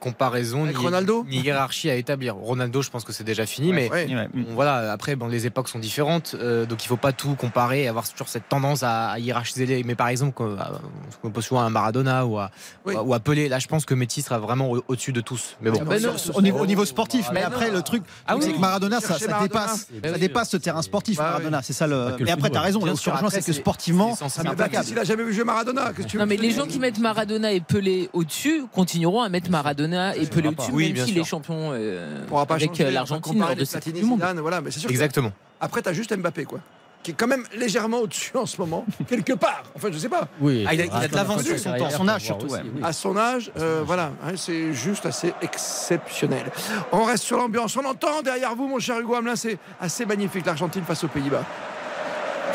comparaison 0.01 0.63
Avec 0.65 0.77
ni, 0.77 0.83
Ronaldo 0.83 1.25
ni 1.29 1.37
hiérarchie 1.39 1.89
à 1.89 1.95
établir. 1.95 2.35
Ronaldo, 2.35 2.81
je 2.81 2.89
pense 2.89 3.03
que 3.05 3.13
c'est 3.13 3.23
déjà 3.23 3.45
fini, 3.45 3.69
Ouais, 3.71 3.89
mais 3.89 4.15
ouais. 4.15 4.27
bon, 4.33 4.45
voilà. 4.55 4.91
Après, 4.91 5.15
bon, 5.15 5.27
les 5.27 5.45
époques 5.45 5.69
sont 5.69 5.79
différentes, 5.79 6.35
euh, 6.39 6.65
donc 6.65 6.83
il 6.83 6.87
faut 6.87 6.97
pas 6.97 7.13
tout 7.13 7.35
comparer, 7.35 7.83
et 7.83 7.87
avoir 7.87 8.09
toujours 8.09 8.27
cette 8.27 8.49
tendance 8.49 8.83
à, 8.83 9.11
à 9.11 9.19
hiérarchiser. 9.19 9.65
Les... 9.65 9.83
Mais 9.83 9.95
par 9.95 10.09
exemple, 10.09 10.33
qu'on 10.33 11.29
pose 11.31 11.45
souvent 11.45 11.61
à 11.65 11.69
Maradona 11.69 12.25
ou 12.25 12.37
à, 12.39 12.51
Oui. 12.85 12.95
ou 12.95 13.13
à 13.13 13.19
Pelé, 13.19 13.47
là, 13.47 13.59
je 13.59 13.67
pense 13.67 13.85
que 13.85 13.93
Messi 13.93 14.21
sera 14.21 14.39
vraiment 14.39 14.69
au- 14.71 14.83
au-dessus 14.87 15.13
de 15.13 15.21
tous. 15.21 15.55
Mais 15.61 15.69
bon, 15.71 15.79
Ah 15.81 15.85
ben 15.85 16.01
non. 16.01 16.15
Au 16.33 16.41
niveau, 16.41 16.59
au 16.59 16.65
niveau 16.65 16.83
sportif, 16.85 17.27
mais 17.33 17.41
Ben 17.41 17.47
après 17.47 17.67
non. 17.69 17.75
le 17.77 17.81
truc, 17.83 18.03
Ah 18.27 18.35
c'est 18.41 18.51
que 18.53 18.59
Maradona, 18.59 18.99
ça, 18.99 19.19
ça 19.19 19.27
Maradona. 19.27 19.43
dépasse, 19.47 19.87
ça 20.03 20.17
dépasse 20.17 20.49
ce 20.49 20.57
terrain 20.57 20.81
sportif. 20.81 21.17
Bah 21.17 21.23
oui. 21.25 21.29
Maradona, 21.31 21.61
c'est 21.61 21.73
ça 21.73 21.85
le. 21.87 22.15
Mais 22.19 22.31
après, 22.31 22.49
t'as 22.49 22.61
raison. 22.61 22.81
Sûr, 22.81 22.97
surgent, 22.97 23.25
après, 23.25 23.41
c'est 23.41 23.45
que 23.45 23.53
sportivement, 23.53 24.15
c'est 24.15 24.25
Ah, 24.39 24.43
mais 24.49 24.55
Baptiste, 24.55 24.89
il 24.91 24.99
a 24.99 25.03
jamais 25.03 25.23
vu 25.23 25.33
jouer 25.33 25.43
Maradona. 25.43 25.91
Qu'est-ce 25.93 26.07
que 26.07 26.11
tu 26.11 26.17
Non 26.17 26.25
mais 26.25 26.37
les 26.37 26.51
gens 26.51 26.65
qui 26.65 26.79
mettent 26.79 26.99
Maradona 26.99 27.51
et 27.51 27.59
Pelé 27.61 28.09
au-dessus 28.13 28.63
continueront 28.73 29.21
à 29.21 29.29
mettre 29.29 29.49
Maradona 29.51 29.90
et 29.93 30.25
Pelé 30.25 30.49
au-dessus, 30.49 30.71
Oui, 30.71 30.85
même 30.85 30.93
bien 30.93 31.05
s'il 31.05 31.13
sûr. 31.15 31.23
est 31.23 31.25
champion 31.27 31.71
euh, 31.73 32.23
On 32.23 32.27
pourra 32.27 32.45
pas 32.45 32.55
avec 32.55 32.69
changer, 32.69 32.85
euh, 32.85 32.91
l'Argentine 32.91 33.45
de 33.57 33.65
cette 33.65 33.89
du 33.93 34.03
Monde. 34.03 34.19
Zidane, 34.19 34.39
voilà, 34.39 34.61
mais 34.61 34.71
c'est 34.71 34.79
sûr 34.79 34.87
que- 34.87 34.93
exactement. 34.93 35.31
Après, 35.59 35.81
t'as 35.81 35.93
juste 35.93 36.15
Mbappé, 36.15 36.45
quoi. 36.45 36.59
Qui 37.03 37.11
est 37.11 37.13
quand 37.15 37.25
même 37.27 37.43
légèrement 37.57 37.97
au-dessus 37.99 38.37
en 38.37 38.45
ce 38.45 38.57
moment, 38.61 38.85
quelque 39.07 39.33
part. 39.33 39.63
Enfin, 39.75 39.89
je 39.91 39.97
sais 39.97 40.07
pas. 40.09 40.27
Oui. 40.39 40.65
Ah, 40.67 40.73
il 40.75 40.81
a- 40.81 40.85
il 40.85 40.91
a 40.91 41.07
de 41.07 41.15
l'avance 41.15 41.41
sur 41.43 41.57
son 41.57 41.73
temps, 41.75 41.89
son 41.89 42.07
âge 42.07 42.21
surtout, 42.23 42.45
ouais. 42.47 42.61
À 42.83 42.93
son 42.93 43.17
âge, 43.17 43.51
euh, 43.57 43.81
voilà, 43.83 44.11
hein, 44.23 44.33
c'est 44.35 44.71
juste 44.73 45.05
assez 45.07 45.33
exceptionnel. 45.41 46.51
On 46.91 47.03
reste 47.03 47.23
sur 47.23 47.37
l'ambiance. 47.37 47.75
On 47.75 47.85
entend 47.85 48.21
derrière 48.21 48.55
vous, 48.55 48.67
mon 48.67 48.77
cher 48.79 48.99
Hugo 48.99 49.15
Hamelin, 49.15 49.35
c'est 49.35 49.57
assez 49.79 50.05
magnifique 50.05 50.45
l'Argentine 50.45 50.83
face 50.83 51.03
aux 51.03 51.07
Pays-Bas. 51.07 51.43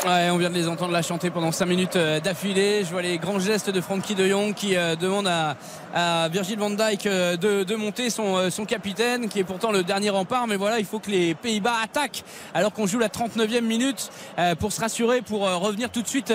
On 0.05 0.37
vient 0.37 0.49
de 0.49 0.55
les 0.55 0.67
entendre 0.67 0.91
la 0.91 1.01
chanter 1.01 1.29
pendant 1.29 1.51
5 1.51 1.65
minutes 1.65 1.95
euh, 1.95 2.19
d'affilée. 2.19 2.83
Je 2.83 2.91
vois 2.91 3.01
les 3.01 3.17
grands 3.17 3.39
gestes 3.39 3.69
de 3.69 3.81
Frankie 3.81 4.15
de 4.15 4.27
Jong 4.27 4.53
qui 4.53 4.75
euh, 4.75 4.95
demande 4.95 5.27
à, 5.27 5.55
à 5.93 6.29
Virgil 6.29 6.59
van 6.59 6.69
Dijk 6.69 7.05
euh, 7.05 7.35
de, 7.37 7.63
de 7.63 7.75
monter 7.75 8.09
son, 8.09 8.49
son 8.51 8.65
capitaine, 8.65 9.27
qui 9.27 9.39
est 9.39 9.43
pourtant 9.43 9.71
le 9.71 9.83
dernier 9.83 10.09
rempart. 10.09 10.47
Mais 10.47 10.55
voilà, 10.55 10.79
il 10.79 10.85
faut 10.85 10.99
que 10.99 11.09
les 11.09 11.33
Pays-Bas 11.35 11.75
attaquent 11.83 12.23
alors 12.53 12.73
qu'on 12.73 12.85
joue 12.85 12.99
la 12.99 13.09
39e 13.09 13.61
minute 13.61 14.09
pour 14.59 14.71
se 14.71 14.81
rassurer, 14.81 15.21
pour 15.21 15.41
revenir 15.41 15.89
tout 15.89 16.01
de 16.01 16.07
suite 16.07 16.33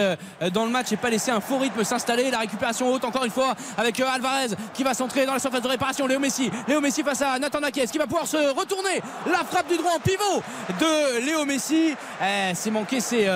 dans 0.52 0.64
le 0.64 0.70
match 0.70 0.92
et 0.92 0.96
pas 0.96 1.10
laisser 1.10 1.30
un 1.30 1.40
faux 1.40 1.58
rythme 1.58 1.84
s'installer. 1.84 2.30
La 2.30 2.38
récupération 2.38 2.92
haute 2.92 3.04
encore 3.04 3.24
une 3.24 3.30
fois 3.30 3.54
avec 3.76 3.98
Alvarez 4.00 4.48
qui 4.74 4.82
va 4.82 4.94
s'entrer 4.94 5.26
dans 5.26 5.34
la 5.34 5.38
surface 5.38 5.62
de 5.62 5.68
réparation. 5.68 6.06
Léo 6.06 6.18
Messi, 6.18 6.50
Léo 6.68 6.80
Messi 6.80 7.02
face 7.02 7.22
à 7.22 7.38
Nathan 7.38 7.62
Ake, 7.62 7.86
qui 7.90 7.98
va 7.98 8.06
pouvoir 8.06 8.26
se 8.26 8.36
retourner. 8.58 9.00
La 9.30 9.44
frappe 9.44 9.68
du 9.68 9.76
droit 9.76 9.92
en 9.96 10.00
pivot 10.00 10.42
de 10.80 11.26
Léo 11.26 11.44
Messi. 11.44 11.94
Euh, 12.20 12.52
c'est 12.54 12.70
manqué, 12.70 13.00
c'est 13.00 13.28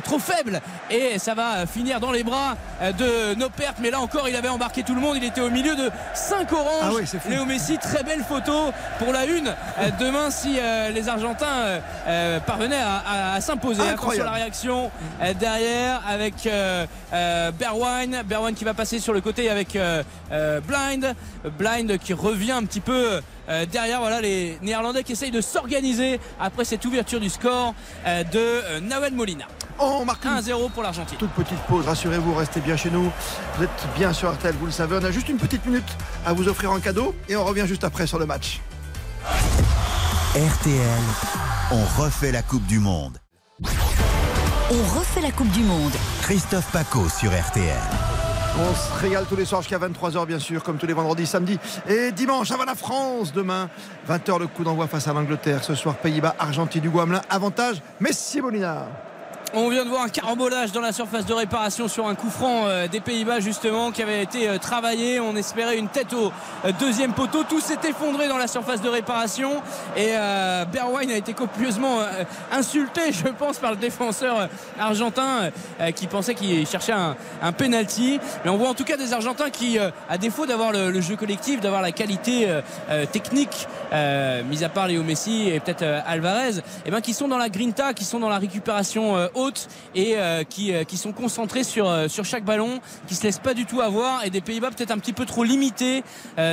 trop 0.00 0.18
faible 0.18 0.60
et 0.90 1.18
ça 1.18 1.34
va 1.34 1.56
euh, 1.56 1.66
finir 1.66 2.00
dans 2.00 2.12
les 2.12 2.22
bras 2.24 2.56
euh, 2.80 2.92
de 2.92 3.34
nos 3.38 3.50
pertes. 3.50 3.76
Mais 3.80 3.90
là 3.90 4.00
encore, 4.00 4.26
il 4.28 4.34
avait 4.36 4.48
embarqué 4.48 4.82
tout 4.82 4.94
le 4.94 5.00
monde. 5.02 5.16
Il 5.18 5.24
était 5.24 5.40
au 5.42 5.50
milieu 5.50 5.74
de 5.76 5.90
5 6.14 6.50
oranges. 6.52 6.66
Ah 6.82 6.90
oui. 6.94 7.04
Léo 7.28 7.44
Messi, 7.44 7.76
très 7.78 8.02
belle 8.02 8.22
photo 8.26 8.72
pour 8.98 9.12
la 9.12 9.26
une. 9.26 9.48
Euh, 9.48 9.90
demain, 10.00 10.30
si 10.30 10.56
euh, 10.58 10.88
les 10.90 11.08
Argentins 11.10 11.46
euh, 11.46 11.78
euh, 12.08 12.40
parvenaient 12.40 12.80
à, 12.80 13.02
à- 13.06 13.34
à 13.34 13.40
s'imposer. 13.42 13.82
Attention 13.82 14.22
à 14.22 14.24
la 14.26 14.30
réaction 14.32 14.90
euh, 15.22 15.34
derrière 15.34 16.00
avec 16.08 16.46
euh, 16.46 16.86
euh, 17.12 17.50
Berwine. 17.50 18.22
Berwine 18.24 18.54
qui 18.54 18.64
va 18.64 18.72
passer 18.74 18.98
sur 18.98 19.12
le 19.12 19.20
côté 19.20 19.50
avec 19.50 19.76
euh, 19.76 20.02
euh, 20.32 20.60
Blind. 20.60 21.14
Blind 21.58 21.98
qui 21.98 22.14
revient 22.14 22.52
un 22.52 22.64
petit 22.64 22.80
peu. 22.80 23.20
Euh, 23.48 23.66
derrière, 23.66 24.00
voilà 24.00 24.20
les 24.20 24.58
Néerlandais 24.62 25.02
qui 25.02 25.12
essayent 25.12 25.30
de 25.30 25.40
s'organiser 25.40 26.20
après 26.40 26.64
cette 26.64 26.84
ouverture 26.84 27.20
du 27.20 27.28
score 27.28 27.74
euh, 28.06 28.24
de 28.24 28.38
euh, 28.38 28.80
Nawel 28.80 29.14
Molina. 29.14 29.46
On 29.78 30.04
marque 30.04 30.24
une 30.24 30.32
1-0 30.32 30.70
pour 30.70 30.82
l'Argentine. 30.82 31.18
toute 31.18 31.32
petite 31.32 31.58
pause. 31.68 31.86
Rassurez-vous, 31.86 32.34
restez 32.34 32.60
bien 32.60 32.76
chez 32.76 32.90
nous. 32.90 33.10
Vous 33.56 33.64
êtes 33.64 33.86
bien 33.96 34.12
sur 34.12 34.32
RTL, 34.32 34.54
vous 34.54 34.66
le 34.66 34.72
savez. 34.72 34.96
On 35.00 35.04
a 35.04 35.10
juste 35.10 35.28
une 35.28 35.38
petite 35.38 35.64
minute 35.66 35.88
à 36.24 36.32
vous 36.32 36.46
offrir 36.48 36.70
en 36.70 36.78
cadeau 36.78 37.14
et 37.28 37.36
on 37.36 37.44
revient 37.44 37.64
juste 37.66 37.84
après 37.84 38.06
sur 38.06 38.18
le 38.18 38.26
match. 38.26 38.60
RTL, 40.34 41.02
on 41.72 42.02
refait 42.02 42.32
la 42.32 42.42
Coupe 42.42 42.66
du 42.66 42.78
Monde. 42.78 43.18
On 44.70 44.98
refait 44.98 45.20
la 45.20 45.30
Coupe 45.32 45.50
du 45.50 45.62
Monde. 45.62 45.92
Christophe 46.22 46.70
Paco 46.72 47.08
sur 47.08 47.30
RTL. 47.30 48.21
On 48.58 48.74
se 48.74 49.00
régale 49.00 49.24
tous 49.26 49.36
les 49.36 49.46
soirs 49.46 49.62
jusqu'à 49.62 49.78
23h, 49.78 50.26
bien 50.26 50.38
sûr, 50.38 50.62
comme 50.62 50.76
tous 50.76 50.86
les 50.86 50.92
vendredis, 50.92 51.26
samedis 51.26 51.58
et 51.88 52.12
dimanche. 52.12 52.50
Avant 52.50 52.64
la 52.64 52.74
France, 52.74 53.32
demain, 53.32 53.70
20h, 54.08 54.38
le 54.38 54.46
coup 54.46 54.62
d'envoi 54.62 54.86
face 54.86 55.08
à 55.08 55.14
l'Angleterre. 55.14 55.64
Ce 55.64 55.74
soir, 55.74 55.96
Pays-Bas, 55.96 56.36
Argentine, 56.38 56.82
du 56.82 56.90
Guamelin. 56.90 57.22
Avantage, 57.30 57.80
Messi 57.98 58.42
Molina. 58.42 58.88
On 59.54 59.68
vient 59.68 59.84
de 59.84 59.90
voir 59.90 60.04
un 60.04 60.08
carambolage 60.08 60.72
dans 60.72 60.80
la 60.80 60.92
surface 60.92 61.26
de 61.26 61.34
réparation 61.34 61.86
sur 61.86 62.08
un 62.08 62.14
coup 62.14 62.30
franc 62.30 62.64
euh, 62.64 62.88
des 62.88 63.00
Pays-Bas 63.00 63.40
justement 63.40 63.90
qui 63.90 64.02
avait 64.02 64.22
été 64.22 64.48
euh, 64.48 64.56
travaillé. 64.56 65.20
On 65.20 65.36
espérait 65.36 65.76
une 65.76 65.88
tête 65.88 66.14
au 66.14 66.32
euh, 66.64 66.72
deuxième 66.80 67.12
poteau. 67.12 67.44
Tout 67.44 67.60
s'est 67.60 67.78
effondré 67.86 68.28
dans 68.28 68.38
la 68.38 68.46
surface 68.46 68.80
de 68.80 68.88
réparation 68.88 69.62
et 69.94 70.12
Berwine 70.72 71.10
a 71.10 71.16
été 71.16 71.34
copieusement 71.34 71.98
insulté, 72.50 73.12
je 73.12 73.28
pense, 73.28 73.58
par 73.58 73.72
le 73.72 73.76
défenseur 73.76 74.48
argentin 74.78 75.50
qui 75.94 76.06
pensait 76.06 76.34
qu'il 76.34 76.66
cherchait 76.66 76.92
un, 76.92 77.52
penalty. 77.52 78.18
Mais 78.44 78.50
on 78.50 78.56
voit 78.56 78.68
en 78.68 78.74
tout 78.74 78.84
cas 78.84 78.96
des 78.96 79.12
Argentins 79.12 79.50
qui, 79.50 79.78
à 79.78 80.18
défaut 80.18 80.46
d'avoir 80.46 80.72
le, 80.72 81.00
jeu 81.00 81.16
collectif, 81.16 81.60
d'avoir 81.60 81.82
la 81.82 81.92
qualité 81.92 82.48
technique, 83.12 83.68
mis 83.92 84.64
à 84.64 84.68
part 84.68 84.88
Léo 84.88 85.02
Messi 85.02 85.48
et 85.48 85.60
peut-être 85.60 85.84
Alvarez, 86.06 86.62
eh 86.86 86.90
ben, 86.90 87.00
qui 87.00 87.12
sont 87.12 87.28
dans 87.28 87.38
la 87.38 87.48
grinta, 87.48 87.92
qui 87.92 88.04
sont 88.04 88.20
dans 88.20 88.30
la 88.30 88.38
récupération 88.38 89.16
et 89.94 90.16
euh, 90.16 90.44
qui, 90.44 90.72
euh, 90.72 90.84
qui 90.84 90.96
sont 90.96 91.12
concentrés 91.12 91.64
sur, 91.64 91.88
euh, 91.88 92.08
sur 92.08 92.24
chaque 92.24 92.44
ballon, 92.44 92.80
qui 93.06 93.14
se 93.14 93.22
laissent 93.24 93.38
pas 93.38 93.54
du 93.54 93.66
tout 93.66 93.80
avoir 93.80 94.24
et 94.24 94.30
des 94.30 94.40
Pays-Bas 94.40 94.70
peut-être 94.70 94.90
un 94.90 94.98
petit 94.98 95.12
peu 95.12 95.24
trop 95.24 95.44
limités 95.44 96.04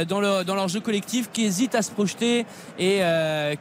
dans, 0.08 0.20
leur, 0.20 0.46
dans 0.46 0.56
leur 0.56 0.68
jeu 0.68 0.80
collectif, 0.80 1.30
qui 1.32 1.46
hésitent 1.46 1.76
à 1.76 1.82
se 1.82 1.92
projeter 1.92 2.46
et 2.78 3.02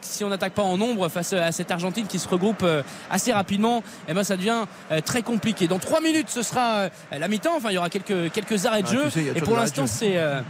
si 0.00 0.24
on 0.24 0.28
n'attaque 0.28 0.54
pas 0.54 0.62
en 0.62 0.76
nombre 0.76 1.08
face 1.08 1.32
à 1.32 1.52
cette 1.52 1.70
Argentine 1.70 2.06
qui 2.06 2.18
se 2.18 2.28
regroupe 2.28 2.64
assez 3.10 3.32
rapidement, 3.32 3.82
et 4.08 4.14
ben 4.14 4.24
ça 4.24 4.36
devient 4.36 4.64
très 5.04 5.22
compliqué. 5.22 5.68
Dans 5.68 5.78
trois 5.78 6.00
minutes, 6.00 6.28
ce 6.28 6.42
sera 6.42 6.88
la 7.12 7.28
mi-temps. 7.28 7.56
Enfin, 7.56 7.70
il 7.70 7.74
y 7.74 7.78
aura 7.78 7.90
quelques, 7.90 8.32
quelques 8.32 8.66
arrêts 8.66 8.82
de 8.82 8.88
Ah, 8.90 8.94
jeu. 8.94 9.04
tu 9.04 9.10
sais, 9.10 9.32
et 9.34 9.40
pour 9.40 9.56
l'instant, 9.56 9.86
c'est 9.86 10.16
euh, 10.16 10.40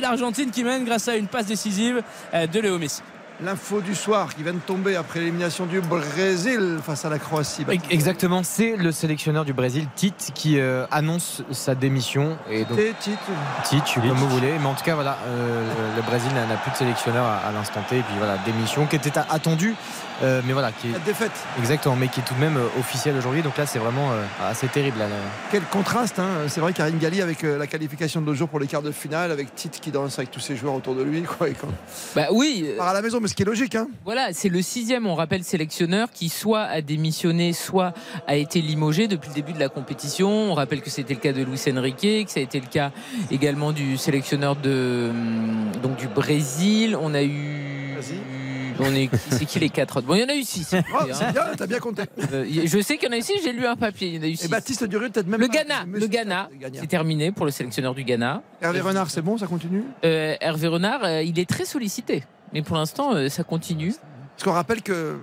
l'Argentine 0.00 0.50
qui 0.50 0.64
mène 0.64 0.84
grâce 0.84 1.08
à 1.08 1.16
une 1.16 1.28
passe 1.28 1.46
décisive 1.46 2.02
euh, 2.32 2.46
de 2.46 2.60
Léo 2.60 2.78
Messi. 2.78 3.02
L'info 3.42 3.80
du 3.80 3.96
soir 3.96 4.32
qui 4.32 4.44
vient 4.44 4.52
de 4.52 4.58
tomber 4.58 4.94
après 4.94 5.18
l'élimination 5.18 5.66
du 5.66 5.80
Brésil 5.80 6.78
face 6.84 7.04
à 7.04 7.08
la 7.08 7.18
Croatie. 7.18 7.66
Exactement, 7.90 8.42
c'est 8.44 8.76
le 8.76 8.92
sélectionneur 8.92 9.44
du 9.44 9.52
Brésil, 9.52 9.88
Tite, 9.96 10.30
qui 10.34 10.60
euh, 10.60 10.86
annonce 10.92 11.42
sa 11.50 11.74
démission. 11.74 12.38
Et 12.48 12.64
donc, 12.64 12.78
Tite, 12.78 13.18
Tite. 13.64 13.82
Tite, 13.82 13.94
comme 13.94 14.16
vous 14.16 14.28
voulez. 14.28 14.52
Mais 14.60 14.66
en 14.66 14.74
tout 14.74 14.84
cas, 14.84 14.94
voilà, 14.94 15.18
euh, 15.26 15.68
le 15.96 16.02
Brésil 16.02 16.30
n'a 16.32 16.56
plus 16.56 16.70
de 16.70 16.76
sélectionneur 16.76 17.24
à, 17.24 17.38
à 17.38 17.52
l'instant 17.52 17.80
T. 17.88 17.98
Et 17.98 18.02
puis 18.02 18.14
voilà, 18.18 18.38
démission 18.46 18.86
qui 18.86 18.94
était 18.96 19.18
attendue, 19.18 19.74
euh, 20.22 20.40
mais 20.44 20.52
voilà, 20.52 20.70
qui 20.72 20.88
est 20.88 20.92
La 20.92 20.98
défaite. 21.00 21.32
exactement, 21.58 21.96
mais 21.96 22.08
qui 22.08 22.20
est 22.20 22.22
tout 22.22 22.34
de 22.34 22.40
même 22.40 22.56
euh, 22.56 22.66
officielle 22.78 23.16
aujourd'hui. 23.16 23.42
Donc 23.42 23.56
là, 23.56 23.66
c'est 23.66 23.78
vraiment 23.78 24.12
euh, 24.12 24.22
assez 24.42 24.68
terrible. 24.68 24.98
là. 24.98 25.06
Quel 25.50 25.62
contraste, 25.62 26.18
hein. 26.18 26.28
c'est 26.48 26.60
vrai, 26.60 26.72
Karine 26.72 26.98
Galli 26.98 27.20
avec 27.20 27.42
euh, 27.44 27.58
la 27.58 27.66
qualification 27.66 28.20
de 28.20 28.26
deux 28.26 28.34
jours 28.34 28.48
pour 28.48 28.60
les 28.60 28.66
quarts 28.66 28.82
de 28.82 28.92
finale, 28.92 29.32
avec 29.32 29.54
Tite 29.54 29.80
qui 29.80 29.90
danse 29.90 30.18
avec 30.18 30.30
tous 30.30 30.40
ses 30.40 30.56
joueurs 30.56 30.74
autour 30.74 30.94
de 30.94 31.02
lui. 31.02 31.22
Quoi, 31.38 31.48
et 31.48 31.54
quand... 31.54 31.68
Bah 32.14 32.26
oui. 32.32 32.64
Il 32.66 32.76
part 32.76 32.88
à 32.88 32.92
la 32.92 33.02
maison, 33.02 33.18
mais 33.20 33.28
ce 33.28 33.34
qui 33.34 33.42
est 33.42 33.46
logique. 33.46 33.74
Hein. 33.74 33.88
Voilà, 34.04 34.32
c'est 34.32 34.48
le 34.48 34.62
sixième, 34.62 35.06
on 35.06 35.14
rappelle, 35.14 35.42
sélectionneur 35.44 36.08
qui 36.12 36.28
soit 36.28 36.62
a 36.62 36.80
démissionné, 36.80 37.52
soit 37.52 37.92
a 38.26 38.36
été 38.36 38.60
limogé 38.60 39.08
depuis 39.08 39.28
le 39.30 39.34
début 39.34 39.52
de 39.52 39.60
la 39.60 39.68
compétition. 39.68 40.28
On 40.30 40.54
rappelle 40.54 40.80
que 40.80 40.90
c'était 40.90 41.14
le 41.14 41.20
cas 41.20 41.32
de 41.32 41.42
Luis 41.42 41.60
Enrique, 41.76 42.26
que 42.26 42.30
ça 42.30 42.40
a 42.40 42.42
été 42.42 42.60
le 42.60 42.66
cas 42.66 42.92
également 43.30 43.72
du 43.72 43.96
sélectionneur 43.96 44.54
de, 44.56 45.08
hum, 45.10 45.72
donc 45.82 45.96
du 45.96 46.06
Brésil. 46.08 46.96
On 47.00 47.14
a 47.14 47.22
eu. 47.22 47.94
On 48.80 48.94
est, 48.94 49.08
c'est 49.30 49.44
qui 49.44 49.58
les 49.60 49.68
quatre 49.70 49.98
autres? 49.98 50.06
Bon, 50.06 50.14
il 50.14 50.20
y 50.22 50.24
en 50.24 50.28
a 50.28 50.34
eu 50.34 50.42
six. 50.42 50.74
Oh, 50.74 50.96
hein. 51.00 51.06
c'est 51.12 51.32
bien, 51.32 51.42
t'as 51.56 51.66
bien 51.66 51.78
compté. 51.78 52.02
Euh, 52.32 52.44
Je 52.64 52.80
sais 52.80 52.96
qu'il 52.96 53.08
y 53.08 53.10
en 53.10 53.14
a 53.14 53.18
eu 53.18 53.22
six, 53.22 53.34
j'ai 53.42 53.52
lu 53.52 53.66
un 53.66 53.76
papier. 53.76 54.08
Il 54.08 54.14
y 54.16 54.18
en 54.18 54.22
a 54.22 54.26
eu 54.26 54.30
Et 54.32 54.36
six. 54.36 54.48
Baptiste 54.48 54.84
Durieux, 54.84 55.10
peut-être 55.10 55.26
même 55.28 55.40
Le 55.40 55.46
pas. 55.48 55.54
Ghana, 55.54 55.84
le 55.90 56.06
Ghana, 56.06 56.48
le 56.52 56.58
Ghana. 56.58 56.78
c'est 56.80 56.86
terminé 56.86 57.30
pour 57.32 57.46
le 57.46 57.52
sélectionneur 57.52 57.94
du 57.94 58.04
Ghana. 58.04 58.42
Hervé 58.60 58.80
Renard, 58.80 59.10
c'est 59.10 59.22
bon, 59.22 59.38
ça 59.38 59.46
continue? 59.46 59.84
Euh, 60.04 60.34
Hervé 60.40 60.68
Renard, 60.68 61.04
euh, 61.04 61.22
il 61.22 61.38
est 61.38 61.48
très 61.48 61.64
sollicité. 61.64 62.24
Mais 62.52 62.62
pour 62.62 62.76
l'instant, 62.76 63.28
ça 63.28 63.42
continue. 63.44 63.94
Parce 64.36 64.44
qu'on 64.44 64.52
rappelle 64.52 64.82
que 64.82 65.18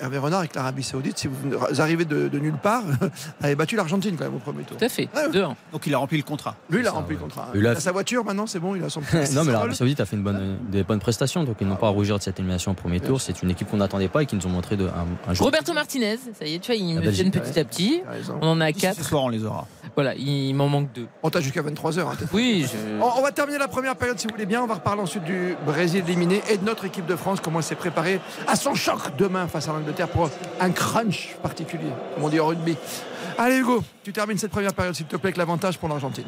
Hervé 0.00 0.18
Renard 0.18 0.40
avec 0.40 0.54
l'Arabie 0.54 0.82
Saoudite, 0.82 1.18
si 1.18 1.28
vous 1.28 1.80
arrivez 1.80 2.04
de, 2.04 2.28
de 2.28 2.38
nulle 2.38 2.56
part, 2.56 2.82
avait 3.42 3.54
battu 3.54 3.76
l'Argentine 3.76 4.16
quand 4.16 4.24
même 4.24 4.34
au 4.36 4.38
premier 4.38 4.64
tour. 4.64 4.76
Tout 4.76 4.84
à 4.84 4.88
fait. 4.88 5.08
2-1. 5.32 5.54
Donc 5.72 5.86
il 5.86 5.94
a 5.94 5.98
rempli 5.98 6.16
le 6.16 6.22
contrat. 6.24 6.56
Lui, 6.70 6.80
il 6.80 6.86
a 6.86 6.90
Ça, 6.90 6.96
rempli 6.96 7.14
ouais. 7.14 7.20
le 7.20 7.24
contrat. 7.24 7.48
Il 7.54 7.66
a 7.66 7.78
sa 7.78 7.92
voiture 7.92 8.24
maintenant, 8.24 8.46
c'est 8.46 8.58
bon, 8.60 8.74
il 8.74 8.82
a 8.84 8.88
son 8.88 9.00
non, 9.34 9.44
mais 9.44 9.52
l'Arabie 9.52 9.74
Saoudite 9.76 10.00
a 10.00 10.06
fait 10.06 10.16
une 10.16 10.22
bonne, 10.22 10.58
des 10.70 10.82
bonnes 10.82 11.00
prestations, 11.00 11.44
donc 11.44 11.56
ils 11.60 11.66
n'ont 11.66 11.76
pas 11.76 11.88
à 11.88 11.90
rougir 11.90 12.18
de 12.18 12.22
cette 12.22 12.38
élimination 12.38 12.72
au 12.72 12.74
premier 12.74 13.00
tour. 13.00 13.20
C'est 13.20 13.42
une 13.42 13.50
équipe 13.50 13.70
qu'on 13.70 13.76
n'attendait 13.78 14.08
pas 14.08 14.22
et 14.22 14.26
qui 14.26 14.36
nous 14.36 14.46
ont 14.46 14.50
montré 14.50 14.76
de, 14.76 14.86
un, 14.86 15.06
un 15.30 15.34
jeu. 15.34 15.44
Roberto 15.44 15.72
Martinez, 15.72 16.18
ça 16.38 16.44
y 16.46 16.54
est, 16.54 16.58
tu 16.58 16.72
vois, 16.72 16.76
il 16.76 16.94
La 16.94 17.00
me 17.00 17.04
Belgique, 17.06 17.32
viennent 17.32 17.44
petit 17.44 17.58
à 17.58 17.64
petit. 17.64 18.02
On 18.40 18.48
en 18.48 18.60
a 18.60 18.68
Ce 18.68 18.78
quatre. 18.78 19.04
soir, 19.04 19.24
on 19.24 19.28
les 19.28 19.44
aura. 19.44 19.66
Voilà, 19.96 20.14
il 20.14 20.54
m'en 20.54 20.68
manque 20.68 20.92
deux. 20.92 21.08
On 21.22 21.30
t'a 21.30 21.40
jusqu'à 21.40 21.62
23h. 21.62 22.00
Hein, 22.00 22.12
peut-être. 22.16 22.30
Oui, 22.32 22.64
je... 22.72 23.02
On, 23.02 23.18
on 23.18 23.22
va 23.22 23.32
terminer 23.32 23.58
la 23.58 23.66
première 23.68 23.96
période 23.96 24.18
si 24.18 24.26
vous 24.28 24.32
voulez 24.32 24.46
bien. 24.46 24.62
On 24.62 24.66
va 24.66 24.74
reparler 24.74 25.02
ensuite 25.02 25.24
du 25.24 25.56
Brésil 25.66 26.04
éliminé 26.06 26.40
et 26.48 26.56
de 26.58 26.64
notre 26.64 26.84
équipe 26.84 27.06
de 27.06 27.16
France, 27.16 27.40
comment 27.42 27.58
elle 27.58 27.64
s'est 27.64 27.74
préparée 27.74 28.20
à 28.46 28.54
son 28.56 28.74
choc 28.74 28.98
demain 29.18 29.46
face 29.48 29.68
à 29.68 29.72
l'Angleterre 29.72 29.89
pour 30.12 30.30
un 30.60 30.70
crunch 30.70 31.36
particulier, 31.42 31.90
comme 32.14 32.24
on 32.24 32.28
dit 32.28 32.40
au 32.40 32.46
rugby. 32.46 32.76
Allez 33.38 33.58
Hugo, 33.58 33.82
tu 34.02 34.12
termines 34.12 34.38
cette 34.38 34.50
première 34.50 34.74
période 34.74 34.94
s'il 34.94 35.06
te 35.06 35.16
plaît 35.16 35.28
avec 35.28 35.36
l'avantage 35.36 35.78
pour 35.78 35.88
l'Argentine. 35.88 36.24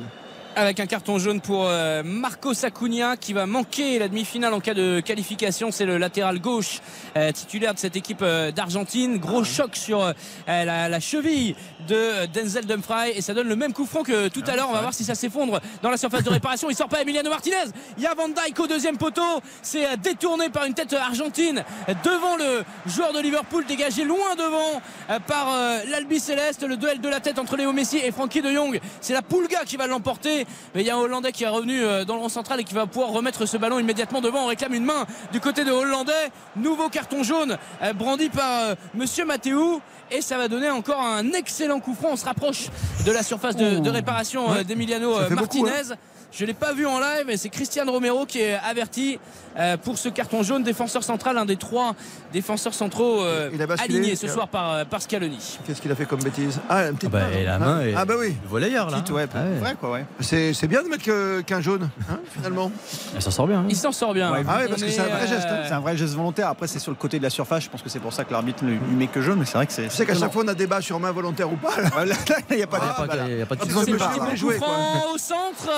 avec 0.56 0.80
un 0.80 0.86
carton 0.86 1.18
jaune 1.18 1.40
pour 1.40 1.66
euh, 1.66 2.02
Marco 2.04 2.52
Acuna 2.62 3.16
qui 3.16 3.32
va 3.32 3.46
manquer 3.46 3.98
la 3.98 4.08
demi-finale 4.08 4.52
en 4.52 4.60
cas 4.60 4.74
de 4.74 5.00
qualification. 5.00 5.70
C'est 5.70 5.86
le 5.86 5.98
latéral 5.98 6.40
gauche 6.40 6.80
euh, 7.16 7.32
titulaire 7.32 7.74
de 7.74 7.78
cette 7.78 7.96
équipe 7.96 8.22
euh, 8.22 8.50
d'Argentine. 8.50 9.18
Gros 9.18 9.44
choc 9.44 9.76
sur 9.76 10.12
la, 10.46 10.88
la 10.88 11.00
cheville 11.00 11.54
de 11.86 11.94
euh, 11.94 12.26
Denzel 12.26 12.66
Dumfries 12.66 13.12
et 13.14 13.20
ça 13.20 13.34
donne 13.34 13.48
le 13.48 13.56
même 13.56 13.72
coup 13.72 13.86
franc 13.86 14.02
que 14.02 14.28
tout 14.28 14.42
à 14.46 14.56
l'heure. 14.56 14.68
On 14.68 14.72
va 14.72 14.80
voir 14.80 14.94
si 14.94 15.04
ça 15.04 15.14
s'effondre 15.14 15.60
dans 15.82 15.90
la 15.90 15.96
surface 15.96 16.22
de 16.22 16.30
réparation. 16.30 16.70
Il 16.70 16.76
sort 16.76 16.88
pas 16.88 17.02
Emiliano 17.02 17.30
Martinez. 17.30 17.56
Il 17.96 18.02
y 18.02 18.06
a 18.06 18.14
Van 18.14 18.28
Dijk 18.28 18.58
au 18.60 18.66
deuxième 18.66 18.98
poteau. 18.98 19.40
C'est 19.62 19.86
euh, 19.86 19.96
détourné 19.96 20.48
par 20.50 20.64
une 20.64 20.74
tête 20.74 20.92
argentine 20.92 21.64
euh, 21.88 21.94
devant 22.04 22.36
le 22.36 22.64
joueur 22.86 23.12
de 23.12 23.20
Liverpool 23.20 23.64
dégagé 23.66 24.04
loin 24.04 24.34
devant 24.36 24.82
par 25.26 25.48
l'Albi 25.88 26.20
Céleste. 26.20 26.62
Le 26.66 26.76
duel 26.76 27.00
de 27.00 27.08
la 27.08 27.20
tête 27.20 27.38
entre 27.38 27.56
Léo 27.56 27.72
Messi 27.72 27.98
et 27.98 28.10
Frankie 28.10 28.42
de 28.42 28.50
Jong. 28.50 28.80
C'est 29.00 29.12
la 29.12 29.22
Pulga 29.22 29.64
qui 29.64 29.76
va 29.76 29.86
l'emporter. 29.86 30.46
Mais 30.74 30.82
il 30.82 30.86
y 30.86 30.90
a 30.90 30.96
un 30.96 30.98
Hollandais 30.98 31.32
qui 31.32 31.44
est 31.44 31.48
revenu 31.48 31.80
dans 32.06 32.14
le 32.14 32.20
rond 32.20 32.28
central 32.28 32.60
et 32.60 32.64
qui 32.64 32.74
va 32.74 32.86
pouvoir 32.86 33.10
remettre 33.10 33.46
ce 33.46 33.56
ballon 33.56 33.78
immédiatement 33.78 34.20
devant. 34.20 34.44
On 34.44 34.46
réclame 34.46 34.74
une 34.74 34.84
main 34.84 35.06
du 35.32 35.40
côté 35.40 35.64
de 35.64 35.70
Hollandais. 35.70 36.30
Nouveau 36.56 36.88
carton 36.88 37.22
jaune 37.22 37.56
brandi 37.94 38.28
par 38.28 38.74
Monsieur 38.94 39.24
Mathéou. 39.24 39.80
Et 40.14 40.20
ça 40.20 40.36
va 40.36 40.46
donner 40.46 40.68
encore 40.68 41.00
un 41.00 41.32
excellent 41.32 41.71
coup 41.80 41.94
franc. 41.94 42.10
On 42.12 42.16
se 42.16 42.24
rapproche 42.24 42.68
de 43.06 43.12
la 43.12 43.22
surface 43.22 43.56
de, 43.56 43.78
de 43.78 43.90
réparation 43.90 44.52
euh, 44.52 44.62
d'Emiliano 44.64 45.16
euh, 45.16 45.28
beaucoup, 45.30 45.64
Martinez. 45.64 45.94
Je 46.32 46.44
ne 46.44 46.46
l'ai 46.48 46.54
pas 46.54 46.72
vu 46.72 46.86
en 46.86 46.98
live 46.98 47.28
et 47.28 47.36
c'est 47.36 47.50
Christian 47.50 47.84
Romero 47.86 48.24
qui 48.24 48.40
est 48.40 48.54
averti 48.68 49.18
euh, 49.58 49.76
pour 49.76 49.98
ce 49.98 50.08
carton 50.08 50.42
jaune. 50.42 50.62
Défenseur 50.62 51.04
central, 51.04 51.36
un 51.36 51.44
des 51.44 51.56
trois 51.56 51.94
défenseurs 52.32 52.72
centraux 52.72 53.20
euh, 53.22 53.50
Il 53.52 53.60
a 53.60 53.66
alignés 53.82 54.16
ce 54.16 54.28
soir 54.28 54.48
par, 54.48 54.72
euh, 54.72 54.84
par 54.86 55.02
Scaloni. 55.02 55.58
Qu'est-ce 55.66 55.82
qu'il 55.82 55.92
a 55.92 55.94
fait 55.94 56.06
comme 56.06 56.22
bêtise 56.22 56.58
Ah, 56.70 56.84
une 56.88 56.94
petite 56.96 57.10
Ah 57.12 57.18
bah, 57.18 57.24
main. 57.28 57.36
et 57.38 57.44
la 57.44 57.54
Ah, 57.56 57.58
main 57.58 57.80
est- 57.82 57.94
Ah 57.94 58.04
bah 58.06 58.14
oui. 58.18 58.34
Le 58.42 58.48
volleyeur 58.48 58.88
là. 58.88 59.00
Petite, 59.00 59.10
ouais, 59.14 59.26
Ah 59.34 59.38
ouais. 59.44 59.58
vrai, 59.58 59.76
quoi, 59.78 59.90
ouais. 59.92 60.06
C'est 60.20 60.54
c'est 60.54 60.68
bien 60.68 60.82
de 60.82 60.88
mettre 60.88 61.04
qu'un 61.42 61.60
jaune, 61.60 61.90
hein, 62.10 62.18
finalement. 62.34 62.72
Elle 63.14 63.20
s'en 63.20 63.30
sort 63.30 63.46
bien. 63.46 63.58
hein. 63.60 63.66
Il 63.68 63.76
s'en 63.76 63.92
sort 63.92 64.14
bien. 64.14 64.32
Ouais, 64.32 64.42
Ah 64.48 64.56
ouais, 64.56 64.68
parce 64.68 64.82
que 64.82 64.88
c'est 64.88 65.00
un 65.00 65.08
vrai 65.08 65.26
geste, 65.26 65.46
hein. 65.50 65.58
C'est 65.66 65.74
un 65.74 65.80
vrai 65.80 65.96
geste 65.98 66.14
volontaire. 66.14 66.48
Après, 66.48 66.66
c'est 66.66 66.78
sur 66.78 66.92
le 66.92 66.96
côté 66.96 67.18
de 67.18 67.22
la 67.24 67.30
surface. 67.30 67.64
Je 67.64 67.68
pense 67.68 67.82
que 67.82 67.90
c'est 67.90 68.00
pour 68.00 68.14
ça 68.14 68.24
que 68.24 68.32
l'arbitre 68.32 68.64
ne 68.64 68.70
lui 68.70 68.78
met 68.96 69.06
que 69.06 69.20
jaune. 69.20 69.38
Mais 69.40 69.44
c'est 69.44 69.58
vrai 69.58 69.66
que 69.66 69.72
c'est. 69.74 69.88
Tu 69.88 69.90
sais 69.96 70.06
qu'à 70.06 70.14
chaque 70.14 70.32
fois 70.32 70.44
on 70.46 70.48
a 70.48 70.54
débat 70.54 70.80
sur 70.80 70.98
main 70.98 71.12
volontaire 71.12 71.52
ou 71.52 71.56
pas. 71.56 71.78
là. 71.78 72.04
Là, 72.06 72.14
il 72.50 72.56
n'y 72.56 72.62
a 72.62 72.66
pas 72.66 72.78
Il 72.78 72.84
n'y 72.86 72.90
a, 72.90 72.94
de. 72.94 72.96
pas- 72.96 73.04
voilà. 73.06 73.28
il 73.28 73.38
y 73.38 73.42
a 73.42 73.46
pas 73.46 73.54
de 73.54 73.60
Ah, 73.62 73.66
de 73.66 73.70
hein. 74.02 74.26
coup 74.30 74.36
Jouer, 74.36 74.56
quoi. 74.56 74.66
franc 74.68 75.12
au 75.14 75.18
centre. 75.18 75.70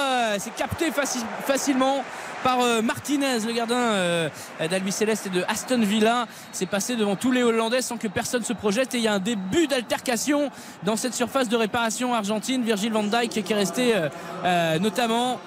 C'est 0.44 0.54
capté 0.54 0.90
faci- 0.90 1.24
facilement 1.46 2.04
par 2.42 2.60
euh, 2.60 2.82
Martinez, 2.82 3.38
le 3.46 3.52
gardien 3.54 3.78
euh, 3.78 4.28
d'Albi 4.70 4.92
Céleste 4.92 5.28
et 5.28 5.30
de 5.30 5.42
Aston 5.48 5.80
Villa. 5.80 6.26
C'est 6.52 6.66
passé 6.66 6.96
devant 6.96 7.16
tous 7.16 7.30
les 7.32 7.42
Hollandais 7.42 7.80
sans 7.80 7.96
que 7.96 8.08
personne 8.08 8.44
se 8.44 8.52
projette. 8.52 8.94
Et 8.94 8.98
il 8.98 9.04
y 9.04 9.08
a 9.08 9.14
un 9.14 9.18
début 9.20 9.66
d'altercation 9.66 10.50
dans 10.82 10.96
cette 10.96 11.14
surface 11.14 11.48
de 11.48 11.56
réparation 11.56 12.12
argentine. 12.12 12.62
Virgil 12.62 12.92
van 12.92 13.04
Dijk 13.04 13.42
qui 13.42 13.52
est 13.52 13.56
resté 13.56 13.96
euh, 13.96 14.10
euh, 14.44 14.78
notamment 14.78 15.40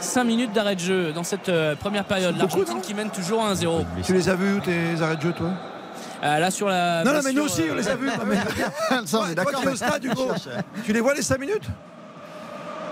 5 0.00 0.24
minutes 0.24 0.52
d'arrêt 0.54 0.76
de 0.76 0.80
jeu 0.80 1.12
dans 1.12 1.24
cette 1.24 1.50
première 1.80 2.04
période. 2.06 2.38
L'Argentine 2.38 2.80
qui 2.80 2.94
mène 2.94 3.10
toujours 3.10 3.44
1-0. 3.46 3.84
Tu 4.02 4.14
les 4.14 4.30
as 4.30 4.34
vus 4.36 4.60
tes 4.64 5.02
arrêts 5.02 5.16
de 5.16 5.22
jeu, 5.22 5.32
toi? 5.32 5.50
Euh, 6.24 6.38
là 6.38 6.50
sur 6.50 6.68
la. 6.68 7.04
Non, 7.04 7.12
non, 7.12 7.20
mais 7.22 7.32
nous 7.32 7.42
aussi, 7.42 7.62
euh, 7.62 7.72
on 7.72 7.74
les 7.74 7.88
a 7.88 7.96
vus. 7.96 8.08
Ça, 9.04 9.20
on 9.20 9.26
est 9.28 9.34
d'accord. 9.34 9.60
qui 9.60 9.66
es 9.68 9.70
au 9.70 9.76
stade, 9.76 10.02
Hugo, 10.04 10.32
tu 10.86 10.92
les 10.94 11.00
vois 11.00 11.12
les 11.14 11.22
5 11.22 11.38
minutes? 11.38 11.64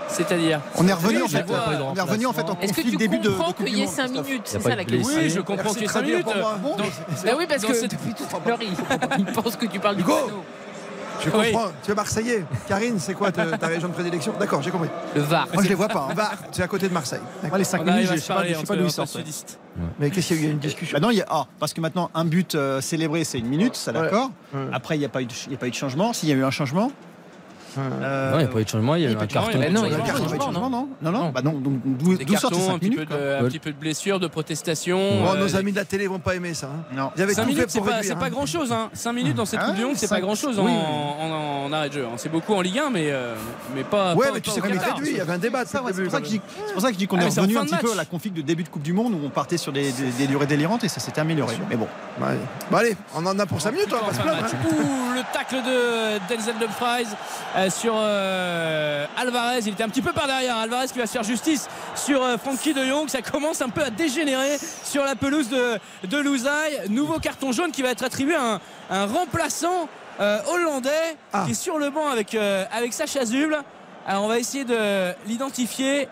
C'est-à-dire. 0.09 0.61
On 0.75 0.87
est 0.87 0.93
revenu 0.93 1.21
en 1.23 1.27
fait. 1.27 1.45
On 1.49 1.95
est 1.95 2.01
revenu 2.01 2.25
en 2.25 2.33
fait 2.33 2.41
en 2.43 2.57
Est-ce 2.59 2.71
que 2.73 2.77
conflit 2.77 2.91
tu 2.91 2.97
début 2.97 3.19
de, 3.19 3.23
de 3.23 3.29
comprends 3.29 3.53
Coupe 3.53 3.65
qu'il 3.65 3.73
du 3.73 3.79
y 3.79 3.81
ait 3.81 3.85
Monde, 3.85 3.93
5 3.93 4.03
Christophe. 4.05 4.27
minutes 4.27 4.41
C'est 4.45 4.61
ça 4.61 4.75
la 4.75 4.85
question. 4.85 5.15
Oui, 5.17 5.29
je 5.29 5.39
comprends 5.41 5.69
qu'il 5.73 5.81
y 5.81 5.85
ait 5.85 5.87
5 5.87 6.01
minutes. 6.03 6.25
Bah 6.27 7.31
oui, 7.37 7.45
parce 7.47 7.65
que 7.65 7.73
cette- 7.73 7.91
depuis 7.91 8.13
tout 8.13 8.23
à 8.35 8.47
l'heure, 8.47 8.59
il, 9.19 9.25
pense 9.25 9.55
que 9.55 9.65
tu 9.65 9.79
parles 9.79 9.95
du 9.97 10.01
Hugo 10.01 10.13
panneau. 10.13 10.43
Je 11.19 11.29
Oui. 11.31 11.51
comprends. 11.51 11.71
Tu 11.83 11.91
es 11.91 11.95
Marseillais. 11.95 12.45
Karine, 12.67 12.99
c'est 12.99 13.15
quoi 13.15 13.31
ta, 13.31 13.57
ta 13.57 13.65
région 13.67 13.87
de 13.87 13.93
prédilection? 13.93 14.33
D'accord, 14.39 14.61
j'ai 14.61 14.69
compris. 14.69 14.89
Le 15.15 15.21
VAR. 15.21 15.47
Moi, 15.51 15.63
je 15.63 15.69
les 15.69 15.73
vois 15.73 15.87
pas. 15.87 16.09
hein. 16.11 16.13
Va, 16.13 16.29
tu 16.51 16.61
es 16.61 16.63
à 16.63 16.67
côté 16.67 16.87
de 16.87 16.93
Marseille. 16.93 17.21
Moi, 17.49 17.57
les 17.57 17.63
5 17.63 17.81
On 17.81 17.85
minutes, 17.85 18.05
je 18.07 18.13
à 18.13 18.17
sais 18.17 18.27
pas, 18.27 18.33
parler 18.35 18.53
je 18.53 18.59
sais 18.59 18.65
pas 18.67 18.75
d'où 18.75 18.85
ils 18.85 18.91
sortent. 18.91 19.15
ouais. 19.15 19.23
Mais 19.99 20.11
qu'est-ce 20.11 20.27
qu'il 20.27 20.35
y 20.37 20.39
a 20.39 20.41
eu? 20.41 20.43
Il 20.43 20.47
y 20.47 20.49
a 20.49 20.53
une 20.53 20.59
discussion 20.59 20.93
Bah 20.95 20.99
non, 21.03 21.09
il 21.09 21.17
y 21.17 21.21
a, 21.21 21.25
ah, 21.27 21.45
parce 21.59 21.73
que 21.73 21.81
maintenant, 21.81 22.11
un 22.13 22.23
but 22.23 22.53
euh, 22.53 22.81
célébré, 22.81 23.23
c'est 23.23 23.39
une 23.39 23.47
minute, 23.47 23.75
ça 23.75 23.91
d'accord. 23.93 24.29
Ouais. 24.53 24.61
Après, 24.71 24.95
il 24.95 24.99
n'y 24.99 25.05
a 25.05 25.09
pas 25.09 25.21
eu 25.23 25.25
de 25.25 25.73
changement. 25.73 26.13
S'il 26.13 26.29
y 26.29 26.33
a 26.33 26.35
eu 26.35 26.43
un 26.43 26.51
changement. 26.51 26.91
Euh, 27.79 28.31
Non, 28.31 28.37
il 28.37 28.43
n'y 28.43 28.45
a 28.45 28.47
pas 28.53 28.59
eu 28.59 28.63
de 28.63 28.69
changement, 28.69 28.95
il 28.95 29.03
y 29.03 29.05
a 29.07 29.11
eu 29.11 29.15
pas 29.15 29.23
un 29.23 29.25
de 29.27 29.31
carton. 29.33 29.51
il 29.53 29.59
y 29.61 29.65
a- 29.65 29.69
non, 29.69 29.85
il 29.85 29.91
y 29.91 29.95
a 29.95 29.97
il 29.99 30.05
y 30.05 30.09
a 30.09 30.13
pas 30.13 30.19
eu 30.19 30.21
de 30.23 30.27
pas 30.27 30.35
de 30.35 30.39
changement, 30.39 30.45
changement, 30.45 30.69
non, 30.69 30.87
non, 31.01 31.11
non, 31.11 31.11
Non. 31.23 31.29
Bah 31.29 31.41
non, 31.43 31.53
donc 31.53 31.73
d'où 31.83 32.11
sortent 32.15 32.25
cartons, 32.25 32.55
ces 32.59 32.63
un 32.63 32.71
5 32.73 32.79
petit, 32.79 32.89
peu 32.89 32.95
minutes 32.95 33.09
de, 33.11 33.45
un 33.45 33.47
petit 33.47 33.59
peu 33.59 33.71
de 33.71 33.77
blessures, 33.77 34.19
de 34.19 34.27
protestations. 34.27 34.99
Oh, 35.25 35.29
euh, 35.35 35.39
nos 35.39 35.55
amis 35.55 35.71
de 35.71 35.77
la 35.77 35.85
télé 35.85 36.07
vont 36.07 36.19
pas 36.19 36.35
aimer 36.35 36.53
ça. 36.53 36.67
hein. 36.67 36.83
Non. 36.95 37.11
Ils 37.15 37.21
avaient 37.23 37.33
5 37.33 37.41
tout 37.43 37.47
fait 37.49 37.53
minutes, 37.55 37.69
c'est 37.69 37.79
pour 37.79 37.87
pas, 37.87 37.95
réduire, 37.95 38.13
c'est 38.13 38.19
pas 38.19 38.25
hein. 38.25 38.29
grand 38.29 38.45
chose. 38.45 38.71
Hein. 38.71 38.89
5 38.93 39.13
minutes 39.13 39.35
dans 39.35 39.45
cette 39.45 39.59
Ah, 39.61 39.67
Coupe 39.67 39.75
du 39.75 39.85
Monde, 39.85 39.95
c'est 39.95 40.07
pas 40.09 40.21
grand 40.21 40.35
chose 40.35 40.57
oui, 40.59 40.65
en, 40.71 40.75
oui. 40.75 41.31
en- 41.31 41.65
en 41.67 41.73
arrêt 41.73 41.89
de 41.89 41.93
jeu. 41.93 42.05
hein. 42.05 42.15
C'est 42.17 42.29
beaucoup 42.31 42.53
en 42.53 42.61
Ligue 42.61 42.79
1, 42.79 42.89
mais, 42.89 43.11
euh, 43.11 43.35
mais 43.75 43.83
pas. 43.83 44.15
Ouais, 44.15 44.27
pas- 44.27 44.33
mais 44.35 44.41
tu 44.41 44.49
sais 44.49 44.61
il 44.63 44.73
Qatar. 44.73 44.95
réduit. 44.97 45.11
Il 45.11 45.17
y 45.17 45.21
avait 45.21 45.33
un 45.33 45.37
débat. 45.37 45.63
C'est 45.65 45.77
pour 45.79 45.87
ça 45.89 45.93
que 45.93 46.07
quand 46.09 46.17
je 46.19 46.23
dis- 46.23 46.41
c'est 46.67 46.73
pour 46.73 46.81
ça 46.81 46.87
que 46.87 46.93
je 46.93 46.99
dis 46.99 47.07
qu'on 47.07 47.17
Ah, 47.19 47.23
est 47.25 47.29
revenu 47.39 47.57
un 47.57 47.63
de 47.63 47.69
petit 47.69 47.77
peu 47.77 47.91
à 47.91 47.95
la 47.95 48.05
config 48.05 48.33
de 48.33 48.41
début 48.41 48.63
de 48.63 48.69
Coupe 48.69 48.83
du 48.83 48.93
Monde 48.93 49.13
où 49.13 49.19
on 49.25 49.29
partait 49.29 49.57
sur 49.57 49.71
des, 49.71 49.91
durées 50.27 50.45
délirantes 50.47 50.83
et 50.83 50.87
ça 50.89 50.99
s'était 50.99 51.21
amélioré. 51.21 51.55
Mais 51.69 51.75
bon. 51.75 51.87
Bon, 52.71 52.77
allez, 52.77 52.95
on 53.15 53.25
en 53.25 53.37
a 53.39 53.45
pour 53.45 53.61
5 53.61 53.71
minutes, 53.71 53.89
on 53.93 54.05
va 54.05 54.13
se 54.13 54.17
de 54.17 54.23
plaindre. 54.23 54.43
hein. 54.43 55.15
Le 55.15 55.21
tacle 55.33 55.55
de 55.55 56.33
Denzel 56.35 56.55
Dumfries 56.59 57.15
euh, 57.55 57.66
sur 57.69 57.93
euh, 57.95 59.05
Alvarez. 59.17 59.59
Il 59.61 59.69
était 59.69 59.83
un 59.83 59.89
petit 59.89 60.01
peu 60.01 60.13
par 60.13 60.27
derrière. 60.27 60.57
Alvarez 60.57 60.87
qui 60.87 60.97
va 60.99 61.05
se 61.05 61.11
faire 61.13 61.23
justice 61.23 61.67
sur 61.95 62.23
euh, 62.23 62.37
Frankie 62.37 62.73
de 62.73 62.83
Jong. 62.85 63.07
Ça 63.09 63.21
commence 63.21 63.61
un 63.61 63.69
peu 63.69 63.83
à 63.83 63.89
dégénérer 63.89 64.57
sur 64.83 65.03
la 65.03 65.15
pelouse 65.15 65.49
de, 65.49 65.79
de 66.07 66.17
Louzaï. 66.17 66.89
Nouveau 66.89 67.19
carton 67.19 67.51
jaune 67.51 67.71
qui 67.71 67.81
va 67.81 67.89
être 67.89 68.03
attribué 68.03 68.35
à 68.35 68.53
un, 68.55 68.61
un 68.89 69.05
remplaçant 69.05 69.89
euh, 70.19 70.39
hollandais 70.51 71.15
Ah. 71.33 71.43
qui 71.45 71.51
est 71.51 71.55
sur 71.55 71.77
le 71.77 71.89
banc 71.89 72.07
avec, 72.07 72.33
euh, 72.35 72.65
avec 72.71 72.93
Sacha. 72.93 73.19
Alors 74.07 74.23
on 74.23 74.27
va 74.27 74.39
essayer 74.39 74.63
de 74.63 75.13
l'identifier. 75.27 76.07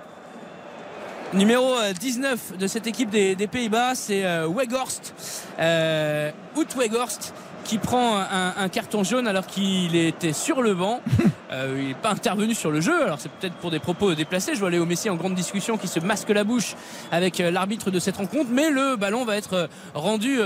Numéro 1.34 1.74
euh, 1.76 1.92
19 1.92 2.58
de 2.58 2.68
cette 2.68 2.88
équipe 2.88 3.10
des, 3.10 3.36
des 3.36 3.48
Pays-Bas, 3.48 3.96
c'est 3.96 4.26
euh, 4.26 4.48
Weghorst, 4.48 5.14
euh, 5.60 6.32
Oud 6.56 6.68
Weghorst, 6.78 7.34
qui 7.66 7.78
prend 7.80 8.18
un, 8.18 8.54
un 8.58 8.70
carton 8.70 9.04
jaune 9.04 9.28
alors 9.28 9.46
qu'il 9.48 9.96
était 9.96 10.32
sur 10.34 10.62
le 10.62 10.74
banc. 10.74 11.02
Euh, 11.52 11.76
il 11.80 11.88
n'est 11.90 11.94
pas 11.94 12.10
intervenu 12.10 12.56
sur 12.56 12.72
le 12.72 12.82
jeu, 12.82 13.04
alors 13.04 13.20
c'est 13.20 13.32
peut-être 13.32 13.54
pour 13.58 13.70
des 13.70 13.78
propos 13.80 14.16
déplacés. 14.16 14.56
Je 14.56 14.60
vois 14.60 14.72
Léo 14.72 14.84
Messi 14.88 15.12
en 15.12 15.16
grande 15.16 15.36
discussion 15.36 15.78
qui 15.78 15.88
se 15.88 16.00
masque 16.00 16.30
la 16.30 16.44
bouche 16.44 16.76
avec 17.12 17.40
euh, 17.40 17.52
l'arbitre 17.52 17.92
de 17.92 18.00
cette 18.00 18.18
rencontre, 18.18 18.50
mais 18.52 18.72
le 18.72 18.96
ballon 18.96 19.24
va 19.26 19.38
être 19.38 19.54
euh, 19.54 19.68
rendu 19.94 20.40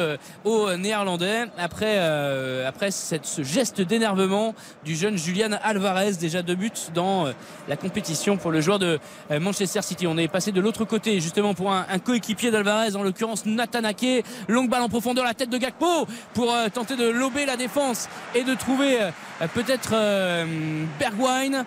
aux 0.44 0.76
Néerlandais 0.76 1.46
après, 1.58 1.96
euh, 2.00 2.68
après 2.68 2.92
cette- 2.92 3.26
ce 3.26 3.44
geste 3.44 3.80
d'énervement 3.82 4.54
du 4.84 4.94
jeune 4.96 5.18
Julian 5.18 5.52
Alvarez, 5.64 6.12
déjà 6.20 6.42
deux 6.42 6.56
buts 6.56 6.70
dans 6.94 7.28
la 7.70 7.78
compétition 7.78 8.36
pour 8.36 8.52
le 8.52 8.60
joueur 8.60 8.78
de 8.78 9.00
Manchester 9.40 9.82
City. 9.82 10.06
On 10.06 10.18
est 10.18 10.28
passé 10.28 10.52
de 10.52 10.60
l'autre 10.62 10.84
côté 10.84 11.22
justement 11.22 11.54
pour 11.54 11.72
un, 11.72 11.86
un 11.90 12.00
coéquipier 12.00 12.52
d'Alvarez, 12.52 12.96
en 12.98 13.04
l'occurrence 13.04 13.46
Nathan 13.46 13.86
Ake. 13.86 14.26
Longue 14.50 14.70
balle 14.70 14.82
en 14.82 14.90
profondeur, 14.90 15.24
la 15.24 15.34
tête 15.34 15.50
de 15.50 15.58
Gakpo 15.58 16.06
pour 16.34 16.54
euh, 16.54 16.68
tenter 16.68 16.98
de 16.98 17.09
lober 17.12 17.46
la 17.46 17.58
défense 17.58 18.08
et 18.36 18.44
de 18.44 18.54
trouver 18.54 19.02
euh, 19.02 19.12
peut-être 19.54 19.92
euh, 19.94 20.46
Bergwijn. 21.00 21.66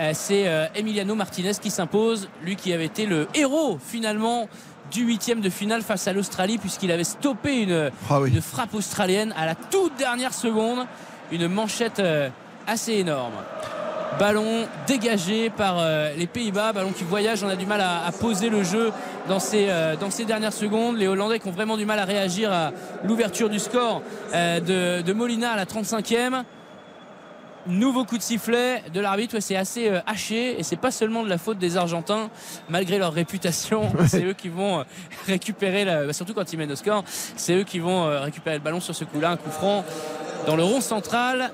Euh, 0.00 0.10
C'est 0.14 0.46
Emiliano 0.74 1.14
Martinez 1.14 1.52
qui 1.60 1.70
s'impose, 1.70 2.28
lui 2.42 2.56
qui 2.56 2.72
avait 2.72 2.86
été 2.86 3.06
le 3.06 3.28
héros 3.34 3.78
finalement 3.84 4.48
du 4.90 5.04
huitième 5.04 5.40
de 5.40 5.50
finale 5.50 5.82
face 5.82 6.08
à 6.08 6.12
l'Australie 6.12 6.58
puisqu'il 6.58 6.90
avait 6.90 7.04
stoppé 7.04 7.62
une, 7.62 7.90
Ah 8.10 8.20
oui. 8.20 8.30
une 8.30 8.42
frappe 8.42 8.74
australienne 8.74 9.32
à 9.36 9.46
la 9.46 9.54
toute 9.54 9.96
dernière 9.96 10.34
seconde, 10.34 10.86
une 11.30 11.48
manchette 11.48 12.02
assez 12.66 12.92
énorme. 12.94 13.34
Ballon 14.18 14.66
dégagé 14.86 15.50
par 15.50 15.76
euh, 15.80 16.12
les 16.16 16.26
Pays-Bas, 16.28 16.72
ballon 16.72 16.92
qui 16.92 17.02
voyage, 17.04 17.42
on 17.42 17.48
a 17.48 17.56
du 17.56 17.66
mal 17.66 17.80
à, 17.80 18.04
à 18.06 18.12
poser 18.12 18.48
le 18.48 18.62
jeu 18.62 18.92
dans 19.28 19.40
ces, 19.40 19.66
euh, 19.68 19.96
dans 19.96 20.10
ces 20.10 20.24
dernières 20.24 20.52
secondes. 20.52 20.96
Les 20.96 21.08
Hollandais 21.08 21.40
qui 21.40 21.48
ont 21.48 21.52
vraiment 21.52 21.76
du 21.76 21.84
mal 21.84 21.98
à 21.98 22.04
réagir 22.04 22.52
à 22.52 22.70
l'ouverture 23.02 23.48
du 23.50 23.58
score 23.58 24.02
euh, 24.32 24.60
de, 24.60 25.02
de 25.02 25.12
Molina 25.12 25.52
à 25.52 25.56
la 25.56 25.64
35e. 25.64 26.44
Nouveau 27.66 28.04
coup 28.04 28.18
de 28.18 28.22
sifflet 28.22 28.82
de 28.92 29.00
l'arbitre, 29.00 29.34
ouais, 29.34 29.40
c'est 29.40 29.56
assez 29.56 29.88
euh, 29.88 29.98
haché. 30.06 30.60
Et 30.60 30.62
c'est 30.62 30.76
pas 30.76 30.90
seulement 30.92 31.24
de 31.24 31.28
la 31.28 31.38
faute 31.38 31.58
des 31.58 31.76
Argentins, 31.76 32.30
malgré 32.68 32.98
leur 32.98 33.12
réputation. 33.12 33.90
c'est 34.06 34.22
eux 34.22 34.34
qui 34.34 34.48
vont 34.48 34.80
euh, 34.80 34.82
récupérer, 35.26 35.84
la- 35.84 36.04
bah, 36.04 36.12
surtout 36.12 36.34
quand 36.34 36.52
ils 36.52 36.56
mènent 36.58 36.72
au 36.72 36.76
score, 36.76 37.02
c'est 37.08 37.54
eux 37.54 37.64
qui 37.64 37.80
vont 37.80 38.04
euh, 38.04 38.20
récupérer 38.20 38.56
le 38.58 38.62
ballon 38.62 38.80
sur 38.80 38.94
ce 38.94 39.04
coup-là, 39.04 39.30
un 39.30 39.36
coup 39.36 39.50
franc 39.50 39.84
dans 40.46 40.56
le 40.56 40.62
rond 40.62 40.82
central 40.82 41.50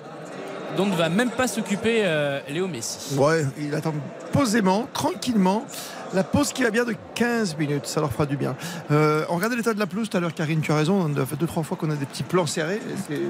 dont 0.76 0.86
ne 0.86 0.94
va 0.94 1.08
même 1.08 1.30
pas 1.30 1.48
s'occuper 1.48 2.02
euh, 2.04 2.40
Léo 2.48 2.68
Messi. 2.68 3.16
Ouais, 3.18 3.44
il 3.58 3.74
attend 3.74 3.94
posément, 4.32 4.88
tranquillement. 4.92 5.64
La 6.12 6.24
pause 6.24 6.52
qui 6.52 6.64
va 6.64 6.70
bien 6.70 6.84
de 6.84 6.94
15 7.14 7.56
minutes, 7.56 7.86
ça 7.86 8.00
leur 8.00 8.10
fera 8.10 8.26
du 8.26 8.36
bien. 8.36 8.56
Euh, 8.90 9.24
on 9.28 9.36
regardait 9.36 9.54
l'état 9.54 9.74
de 9.74 9.78
la 9.78 9.86
pelouse 9.86 10.10
tout 10.10 10.16
à 10.16 10.20
l'heure, 10.20 10.34
Karine, 10.34 10.60
tu 10.60 10.72
as 10.72 10.76
raison. 10.76 11.08
Ça 11.14 11.24
fait 11.24 11.36
deux, 11.36 11.46
trois 11.46 11.62
fois 11.62 11.76
qu'on 11.76 11.90
a 11.90 11.94
des 11.94 12.06
petits 12.06 12.24
plans 12.24 12.46
serrés. 12.46 12.80
C'est 13.08 13.20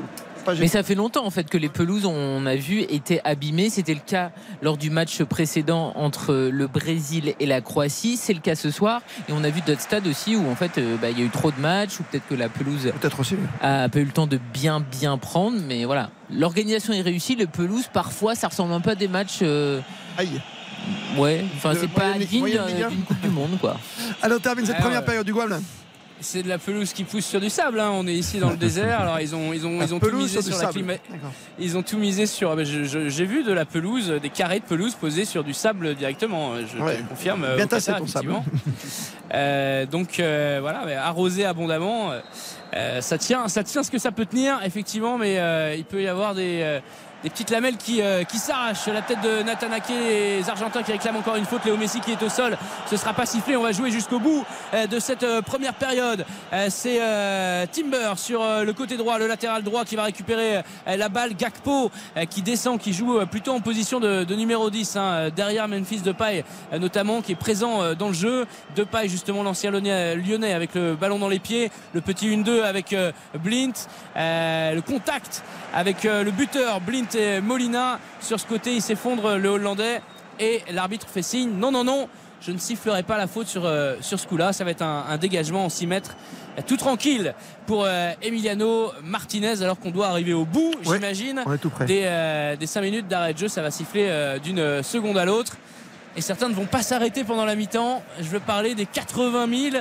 pas 0.54 0.60
Mais 0.60 0.68
ça 0.68 0.82
fait 0.82 0.94
longtemps 0.94 1.24
en 1.26 1.30
fait 1.30 1.48
que 1.48 1.58
les 1.58 1.68
pelouses, 1.68 2.06
on 2.06 2.46
a 2.46 2.56
vu, 2.56 2.80
étaient 2.82 3.20
abîmées. 3.24 3.70
C'était 3.70 3.94
le 3.94 4.00
cas 4.04 4.30
lors 4.62 4.76
du 4.76 4.90
match 4.90 5.22
précédent 5.22 5.92
entre 5.96 6.34
le 6.50 6.66
Brésil 6.66 7.34
et 7.40 7.46
la 7.46 7.60
Croatie. 7.60 8.16
C'est 8.16 8.32
le 8.34 8.40
cas 8.40 8.54
ce 8.54 8.70
soir. 8.70 9.00
Et 9.28 9.32
on 9.32 9.42
a 9.44 9.50
vu 9.50 9.60
d'autres 9.62 9.80
stades 9.80 10.06
aussi 10.06 10.36
où 10.36 10.48
en 10.50 10.54
fait 10.54 10.78
euh, 10.78 10.96
bah, 11.00 11.10
il 11.10 11.18
y 11.18 11.22
a 11.22 11.24
eu 11.24 11.30
trop 11.30 11.50
de 11.50 11.60
matchs 11.60 12.00
ou 12.00 12.02
peut-être 12.04 12.26
que 12.26 12.34
la 12.34 12.48
pelouse 12.48 12.90
Peut-être 13.00 13.20
aussi. 13.20 13.34
oui. 13.34 13.46
a 13.60 13.88
pas 13.88 13.98
eu 13.98 14.04
le 14.04 14.12
temps 14.12 14.26
de 14.26 14.38
bien 14.52 14.80
bien 14.80 15.18
prendre. 15.18 15.58
Mais 15.66 15.84
voilà, 15.84 16.10
l'organisation 16.30 16.92
est 16.92 17.00
réussie. 17.02 17.36
Le 17.36 17.46
pelouse, 17.46 17.86
parfois, 17.92 18.34
ça 18.34 18.48
ressemble 18.48 18.72
un 18.72 18.80
peu 18.80 18.90
à 18.90 18.94
des 18.94 19.08
matchs. 19.08 19.38
euh, 19.42 19.80
Aïe. 20.18 20.40
Ouais, 21.18 21.44
enfin 21.56 21.74
c'est 21.78 21.90
pas 21.90 22.14
digne 22.18 22.46
d'une 22.46 23.04
Coupe 23.04 23.20
du 23.20 23.28
Monde 23.28 23.58
quoi. 23.60 23.76
Alors, 24.22 24.38
on 24.38 24.40
termine 24.40 24.64
cette 24.64 24.78
première 24.78 25.00
ouais. 25.00 25.04
période 25.04 25.26
du 25.26 25.32
Guam. 25.32 25.60
C'est 26.22 26.42
de 26.42 26.48
la 26.48 26.58
pelouse 26.58 26.92
qui 26.92 27.04
pousse 27.04 27.24
sur 27.24 27.40
du 27.40 27.48
sable. 27.50 27.80
hein. 27.80 27.90
On 27.94 28.06
est 28.06 28.14
ici 28.14 28.38
dans 28.38 28.50
le 28.50 28.56
désert. 28.68 29.00
Alors 29.00 29.20
ils 29.20 29.34
ont, 29.34 29.52
ils 29.52 29.66
ont, 29.66 29.80
ils 29.82 29.94
ont 29.94 29.98
tout 29.98 30.12
misé 30.12 30.42
sur 30.42 30.56
la 30.58 30.66
climat. 30.68 30.94
Ils 31.58 31.76
ont 31.78 31.82
tout 31.82 31.96
misé 31.98 32.26
sur. 32.26 32.56
je- 32.64 32.84
je- 32.84 33.08
J'ai 33.08 33.24
vu 33.24 33.42
de 33.42 33.52
la 33.52 33.64
pelouse, 33.64 34.12
des 34.20 34.28
carrés 34.30 34.60
de 34.60 34.64
pelouse 34.64 34.94
posés 34.94 35.24
sur 35.24 35.44
du 35.44 35.54
sable 35.54 35.94
directement. 35.94 36.52
Je 36.56 36.82
Ouais. 36.82 36.96
te 36.96 37.02
le 37.02 37.08
confirme. 37.08 37.44
euh, 37.44 37.56
Bien 37.56 37.66
tassé, 37.66 37.92
ton 37.96 38.06
sable. 38.06 38.32
Euh, 39.32 39.86
donc 39.86 40.18
euh, 40.18 40.58
voilà, 40.60 40.82
mais 40.86 40.94
arrosé 40.94 41.44
abondamment. 41.44 42.10
euh, 42.74 43.00
ça 43.00 43.16
tient, 43.16 43.46
ça 43.46 43.62
tient 43.62 43.84
ce 43.84 43.90
que 43.90 43.98
ça 43.98 44.10
peut 44.10 44.26
tenir, 44.26 44.58
effectivement, 44.64 45.18
mais 45.18 45.38
euh, 45.38 45.76
il 45.76 45.84
peut 45.84 46.02
y 46.02 46.08
avoir 46.08 46.34
des. 46.34 46.80
Des 47.22 47.30
petites 47.30 47.50
lamelles 47.50 47.76
qui, 47.76 48.02
euh, 48.02 48.24
qui 48.24 48.38
s'arrachent. 48.38 48.86
La 48.86 49.02
tête 49.02 49.20
de 49.22 49.42
Nathan 49.42 49.72
Ake, 49.72 49.88
les 49.88 50.48
Argentins 50.48 50.82
qui 50.82 50.92
réclament 50.92 51.16
encore 51.16 51.36
une 51.36 51.44
faute. 51.44 51.64
Léo 51.64 51.76
Messi 51.76 52.00
qui 52.00 52.12
est 52.12 52.22
au 52.22 52.28
sol. 52.28 52.56
Ce 52.88 52.96
sera 52.96 53.12
pas 53.12 53.26
sifflé. 53.26 53.56
On 53.56 53.62
va 53.62 53.72
jouer 53.72 53.90
jusqu'au 53.90 54.18
bout 54.18 54.44
euh, 54.74 54.86
de 54.86 54.98
cette 54.98 55.22
euh, 55.22 55.42
première 55.42 55.74
période. 55.74 56.24
Euh, 56.52 56.66
C'est 56.70 57.00
Timber 57.72 58.14
sur 58.16 58.42
le 58.64 58.72
côté 58.72 58.96
droit, 58.96 59.18
le 59.18 59.26
latéral 59.26 59.62
droit 59.62 59.84
qui 59.84 59.96
va 59.96 60.04
récupérer 60.04 60.62
la 60.86 61.08
balle. 61.08 61.34
Gakpo 61.34 61.90
qui 62.28 62.42
descend, 62.42 62.78
qui 62.78 62.92
joue 62.92 63.24
plutôt 63.26 63.52
en 63.52 63.60
position 63.60 64.00
de, 64.00 64.34
numéro 64.34 64.70
10 64.70 64.96
hein, 64.96 65.30
derrière 65.34 65.68
Memphis 65.68 66.00
Depay 66.00 66.44
notamment 66.78 67.22
qui 67.22 67.32
est 67.32 67.36
présent 67.36 67.94
dans 67.94 68.08
le 68.08 68.14
jeu. 68.14 68.46
Depay 68.76 69.08
justement 69.08 69.42
l'ancien 69.42 69.70
Lyonnais 69.70 70.52
avec 70.52 70.74
le 70.74 70.94
ballon 70.94 71.18
dans 71.18 71.28
les 71.28 71.38
pieds. 71.38 71.70
Le 71.94 72.00
petit 72.00 72.28
1-2 72.28 72.62
avec 72.62 72.94
Blint. 73.42 73.72
Le 74.16 74.80
contact 74.80 75.42
avec 75.74 76.04
le 76.04 76.30
buteur 76.30 76.80
Blint 76.80 77.09
et 77.14 77.40
Molina. 77.40 77.98
Sur 78.20 78.38
ce 78.40 78.46
côté, 78.46 78.74
il 78.74 78.82
s'effondre 78.82 79.36
le 79.36 79.48
Hollandais 79.48 80.00
et 80.38 80.62
l'arbitre 80.72 81.06
fait 81.08 81.22
signe. 81.22 81.50
Non, 81.52 81.70
non, 81.70 81.84
non. 81.84 82.08
Je 82.40 82.52
ne 82.52 82.58
sifflerai 82.58 83.02
pas 83.02 83.18
la 83.18 83.26
faute 83.26 83.46
sur, 83.48 83.66
euh, 83.66 83.96
sur 84.00 84.18
ce 84.18 84.26
coup-là. 84.26 84.52
Ça 84.54 84.64
va 84.64 84.70
être 84.70 84.80
un, 84.82 85.04
un 85.10 85.18
dégagement 85.18 85.66
en 85.66 85.68
6 85.68 85.86
mètres. 85.86 86.16
Tout 86.66 86.76
tranquille 86.76 87.34
pour 87.66 87.84
euh, 87.84 88.12
Emiliano 88.22 88.92
Martinez 89.04 89.62
alors 89.62 89.78
qu'on 89.78 89.90
doit 89.90 90.08
arriver 90.08 90.32
au 90.32 90.44
bout, 90.44 90.72
Ouais, 90.86 90.94
j'imagine. 90.96 91.42
On 91.46 91.52
est 91.52 91.58
tout 91.58 91.70
prêt. 91.70 91.84
Des, 91.84 92.02
euh, 92.04 92.56
des 92.56 92.66
5 92.66 92.80
minutes 92.82 93.08
d'arrêt 93.08 93.34
de 93.34 93.38
jeu, 93.38 93.48
ça 93.48 93.62
va 93.62 93.70
siffler 93.70 94.06
euh, 94.08 94.38
d'une 94.38 94.82
seconde 94.82 95.16
à 95.18 95.24
l'autre. 95.24 95.56
Et 96.16 96.20
certains 96.22 96.48
ne 96.48 96.54
vont 96.54 96.66
pas 96.66 96.82
s'arrêter 96.82 97.24
pendant 97.24 97.44
la 97.44 97.54
mi-temps. 97.54 98.02
Je 98.18 98.28
veux 98.28 98.40
parler 98.40 98.74
des 98.74 98.84
80 98.86 99.70
000 99.70 99.76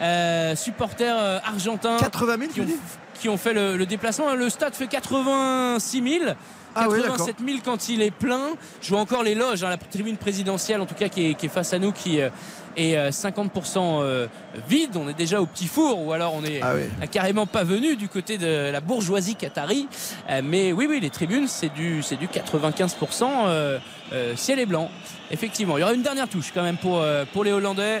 euh, 0.00 0.56
supporters 0.56 1.16
argentins 1.44 1.98
80 1.98 2.36
000, 2.38 2.52
qui 2.52 2.60
ont, 2.60 2.64
dis? 2.64 2.76
qui 3.14 3.28
ont 3.28 3.36
fait 3.36 3.52
le, 3.52 3.76
le 3.76 3.86
déplacement. 3.86 4.34
Le 4.34 4.48
stade 4.48 4.74
fait 4.74 4.86
86 4.86 6.02
000. 6.20 6.30
Ah 6.74 6.86
oui, 6.88 7.00
87 7.02 7.36
000 7.44 7.58
quand 7.64 7.88
il 7.88 8.02
est 8.02 8.10
plein. 8.10 8.50
Je 8.82 8.90
vois 8.90 9.00
encore 9.00 9.22
les 9.22 9.34
loges, 9.34 9.62
hein, 9.64 9.68
la 9.70 9.76
tribune 9.76 10.16
présidentielle 10.16 10.80
en 10.80 10.86
tout 10.86 10.94
cas 10.94 11.08
qui 11.08 11.30
est, 11.30 11.34
qui 11.34 11.46
est 11.46 11.48
face 11.48 11.72
à 11.72 11.78
nous, 11.78 11.92
qui 11.92 12.20
euh, 12.20 12.28
est 12.76 12.96
euh, 12.96 13.10
50% 13.10 13.76
euh, 13.78 14.26
vide. 14.68 14.96
On 14.96 15.08
est 15.08 15.14
déjà 15.14 15.40
au 15.40 15.46
petit 15.46 15.66
four 15.66 16.00
ou 16.04 16.12
alors 16.12 16.34
on 16.34 16.44
est 16.44 16.60
Ah 16.62 16.72
oui. 16.74 16.82
euh, 17.02 17.06
carrément 17.06 17.46
pas 17.46 17.64
venu 17.64 17.96
du 17.96 18.08
côté 18.08 18.38
de 18.38 18.70
la 18.70 18.80
bourgeoisie 18.80 19.36
qatari. 19.36 19.88
Euh, 20.30 20.40
mais 20.44 20.72
oui, 20.72 20.86
oui, 20.88 21.00
les 21.00 21.10
tribunes, 21.10 21.46
c'est 21.48 21.72
du, 21.72 22.02
c'est 22.02 22.16
du 22.16 22.26
95% 22.26 23.22
euh, 23.46 23.78
euh, 24.12 24.36
ciel 24.36 24.58
et 24.58 24.66
blanc. 24.66 24.90
Effectivement, 25.30 25.76
il 25.78 25.80
y 25.80 25.84
aura 25.84 25.94
une 25.94 26.02
dernière 26.02 26.28
touche 26.28 26.50
quand 26.52 26.62
même 26.62 26.76
pour, 26.76 27.00
euh, 27.00 27.24
pour 27.32 27.44
les 27.44 27.52
Hollandais 27.52 27.98
euh, 27.98 28.00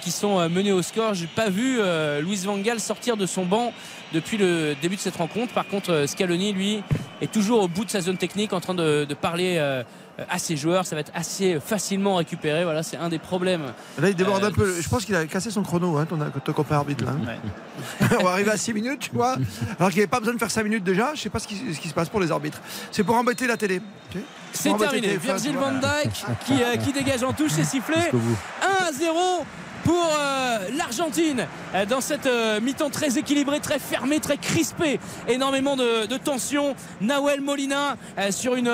qui 0.00 0.10
sont 0.10 0.38
euh, 0.38 0.48
menés 0.48 0.72
au 0.72 0.82
score. 0.82 1.14
J'ai 1.14 1.26
pas 1.26 1.48
vu 1.50 1.78
euh, 1.80 2.20
Luis 2.20 2.42
Van 2.44 2.58
Gaal 2.58 2.80
sortir 2.80 3.16
de 3.16 3.26
son 3.26 3.44
banc 3.46 3.72
depuis 4.12 4.36
le 4.36 4.74
début 4.82 4.96
de 4.96 5.00
cette 5.00 5.16
rencontre. 5.16 5.52
Par 5.54 5.66
contre, 5.66 5.90
euh, 5.92 6.06
Scaloni, 6.06 6.52
lui, 6.52 6.82
est 7.20 7.30
toujours 7.32 7.62
au 7.62 7.68
bout 7.68 7.84
de 7.84 7.90
sa 7.90 8.00
zone 8.00 8.16
technique 8.16 8.52
en 8.52 8.60
train 8.60 8.74
de, 8.74 9.04
de 9.04 9.14
parler 9.14 9.56
euh, 9.58 9.82
à 10.28 10.38
ses 10.38 10.56
joueurs. 10.56 10.84
Ça 10.84 10.96
va 10.96 11.00
être 11.00 11.12
assez 11.14 11.58
facilement 11.60 12.16
récupéré. 12.16 12.64
Voilà, 12.64 12.82
c'est 12.82 12.96
un 12.96 13.08
des 13.08 13.18
problèmes. 13.18 13.62
Là, 13.98 14.08
il 14.08 14.14
déborde 14.14 14.42
Euh, 14.44 14.48
un 14.48 14.52
peu. 14.52 14.80
Je 14.80 14.88
pense 14.88 15.04
qu'il 15.04 15.14
a 15.14 15.24
cassé 15.26 15.50
son 15.50 15.62
chrono, 15.62 15.96
hein, 15.96 16.06
ton, 16.06 16.18
ton 16.44 16.52
copain 16.52 16.76
arbitre. 16.76 17.04
Là, 17.04 17.12
hein. 17.12 18.06
On 18.20 18.24
va 18.24 18.30
arriver 18.32 18.50
à 18.50 18.56
6 18.56 18.74
minutes, 18.74 19.00
tu 19.00 19.10
vois. 19.12 19.36
Alors 19.78 19.90
qu'il 19.90 19.98
n'y 19.98 20.02
avait 20.02 20.06
pas 20.08 20.18
besoin 20.18 20.34
de 20.34 20.38
faire 20.38 20.50
5 20.50 20.64
minutes 20.64 20.84
déjà. 20.84 21.12
Je 21.14 21.20
sais 21.20 21.30
pas 21.30 21.38
ce 21.38 21.46
qui, 21.48 21.56
ce 21.74 21.78
qui 21.80 21.88
se 21.88 21.94
passe 21.94 22.08
pour 22.08 22.20
les 22.20 22.30
arbitres. 22.32 22.60
C'est 22.90 23.04
pour 23.04 23.14
embêter 23.14 23.46
la 23.46 23.56
télé. 23.56 23.80
C'est 24.52 24.76
terminé. 24.76 25.16
Virgil 25.16 25.52
voilà. 25.56 25.78
van 25.80 26.02
Dijk 26.02 26.24
qui, 26.44 26.62
euh, 26.62 26.76
qui 26.76 26.92
dégage 26.92 27.22
en 27.22 27.32
touche, 27.32 27.52
c'est 27.52 27.64
sifflé. 27.64 27.96
1-0 27.96 29.44
pour 29.90 30.06
euh, 30.20 30.58
l'Argentine 30.78 31.48
euh, 31.74 31.84
dans 31.84 32.00
cette 32.00 32.26
euh, 32.26 32.60
mi-temps 32.60 32.90
très 32.90 33.18
équilibrée, 33.18 33.58
très 33.58 33.80
fermée, 33.80 34.20
très 34.20 34.36
crispée. 34.36 35.00
Énormément 35.26 35.74
de, 35.74 36.06
de 36.06 36.16
tension. 36.16 36.76
Nawel 37.00 37.40
Molina 37.40 37.96
sur 38.30 38.54
une 38.54 38.70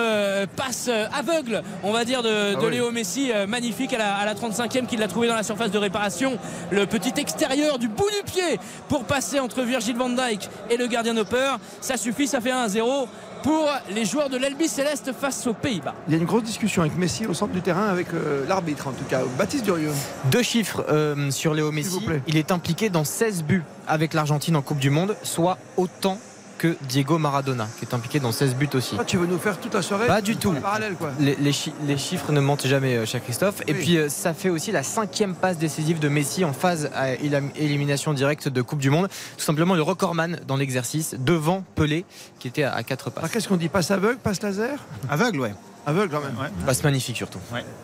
passe 0.57 0.91
aveugle, 1.13 1.63
on 1.83 1.93
va 1.93 2.05
dire, 2.05 2.23
de, 2.23 2.55
Ah 2.55 2.61
de 2.61 2.67
oui. 2.67 2.73
Léo 2.73 2.91
Messi, 2.91 3.31
magnifique 3.49 3.95
à 3.95 3.99
la, 3.99 4.17
à 4.17 4.25
la 4.27 4.35
35e, 4.35 4.87
qui 4.87 4.97
l'a 4.97 5.09
trouvé 5.09 5.29
dans 5.29 5.37
la 5.37 5.43
surface 5.43 5.71
de 5.71 5.79
réparation. 5.79 6.39
Le 6.71 6.87
petit 6.87 7.19
extérieur 7.19 7.79
du 7.79 7.89
bout 7.89 8.11
du 8.11 8.31
pied 8.31 8.59
pour 8.89 9.05
passer 9.05 9.41
entre 9.41 9.63
Virgil 9.63 9.97
van 9.97 10.11
Dijk 10.11 10.49
et 10.71 10.77
le 10.77 10.87
gardien 10.87 11.17
Hopper. 11.17 11.57
Ça 11.81 11.97
suffit, 11.97 12.27
ça 12.27 12.41
fait 12.41 12.53
1-0 12.53 13.07
pour 13.47 13.69
les 13.95 14.05
joueurs 14.05 14.29
de 14.29 14.37
l'Elbi 14.37 14.67
Céleste 14.67 15.13
face 15.13 15.47
aux 15.47 15.55
Pays-Bas. 15.55 15.95
Il 16.09 16.15
y 16.15 16.17
a 16.17 16.19
une 16.19 16.25
grosse 16.25 16.43
discussion 16.43 16.83
avec 16.83 16.97
Messi 16.97 17.27
au 17.27 17.33
centre 17.33 17.53
du 17.53 17.63
terrain, 17.63 17.87
avec 17.87 18.09
euh, 18.13 18.45
l'arbitre 18.49 18.89
en 18.89 18.91
tout 18.91 19.05
cas, 19.05 19.21
Baptiste 19.39 19.65
Durieux. 19.65 19.93
Deux 20.33 20.43
chiffres 20.43 20.85
euh, 20.89 21.31
sur 21.31 21.55
Léo 21.55 21.71
Messi. 21.71 22.01
plaît. 22.01 22.23
Il 22.27 22.37
est 22.37 22.51
impliqué 22.51 22.91
dans 22.91 23.05
16 23.05 23.45
buts 23.45 23.63
avec 23.87 24.15
l'Argentine 24.15 24.57
en 24.57 24.63
Coupe 24.63 24.81
du 24.81 24.91
Monde, 24.91 25.15
soit 25.23 25.59
autant 25.77 26.19
que 26.59 26.77
Diego 26.89 27.19
Maradona, 27.19 27.69
qui 27.79 27.85
est 27.85 27.95
impliqué 27.95 28.19
dans 28.21 28.33
16 28.33 28.55
buts 28.55 28.69
aussi. 28.75 28.97
Ah, 28.99 29.05
tu 29.05 29.17
veux 29.19 29.27
nous 29.27 29.39
faire 29.39 29.59
toute 29.61 29.75
la 29.75 29.83
soirée 29.83 30.07
Pas 30.07 30.21
du 30.23 30.37
tout. 30.37 30.53
Parallèle, 30.53 30.95
quoi. 30.95 31.13
Les, 31.21 31.35
les 31.37 31.53
chi- 31.53 31.75
les 31.87 31.99
chiffres 31.99 32.33
ne 32.33 32.41
mentent 32.41 32.67
jamais, 32.67 32.97
euh, 32.97 33.05
cher 33.07 33.23
Christophe. 33.23 33.63
Et 33.67 33.75
puis, 33.75 33.99
euh, 33.99 34.09
ça 34.09 34.33
fait 34.35 34.49
aussi 34.49 34.73
la 34.73 34.83
cinquième 34.83 35.35
passe 35.35 35.59
décisive 35.59 35.99
de 35.99 36.09
Messi 36.09 36.45
en 36.45 36.53
phase 36.53 36.91
à 36.95 37.13
élim- 37.15 37.51
élimination 37.57 38.15
directe 38.15 38.49
de 38.49 38.63
Coupe 38.63 38.79
du 38.79 38.91
Monde. 38.91 39.09
Tout 39.37 39.45
simplement 39.45 39.75
le 39.75 39.83
recordman 39.83 40.41
dans 40.47 40.57
l'exercice, 40.57 41.15
devant 41.19 41.63
Pelé, 41.75 42.05
qui 42.39 42.49
était 42.49 42.63
à, 42.63 42.75
à 42.75 42.83
4 42.83 43.11
passes. 43.11 43.19
Alors, 43.25 43.31
qu'est-ce 43.31 43.49
qu'on 43.49 43.57
dit? 43.57 43.69
Passe 43.69 43.91
aveugle, 43.91 44.19
passe 44.19 44.43
laser? 44.43 44.79
Aveugle, 45.11 45.41
ouais. 45.41 45.55
Aveugle, 45.85 46.11
quand 46.11 46.21
même. 46.21 46.51
Passe 46.65 46.83
magnifique 46.83 47.17
surtout. 47.17 47.39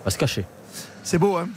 Va 0.05 0.11
se 0.11 0.19
cacher. 0.19 0.45
C'est 1.05 1.19
beau, 1.19 1.37
hein 1.37 1.49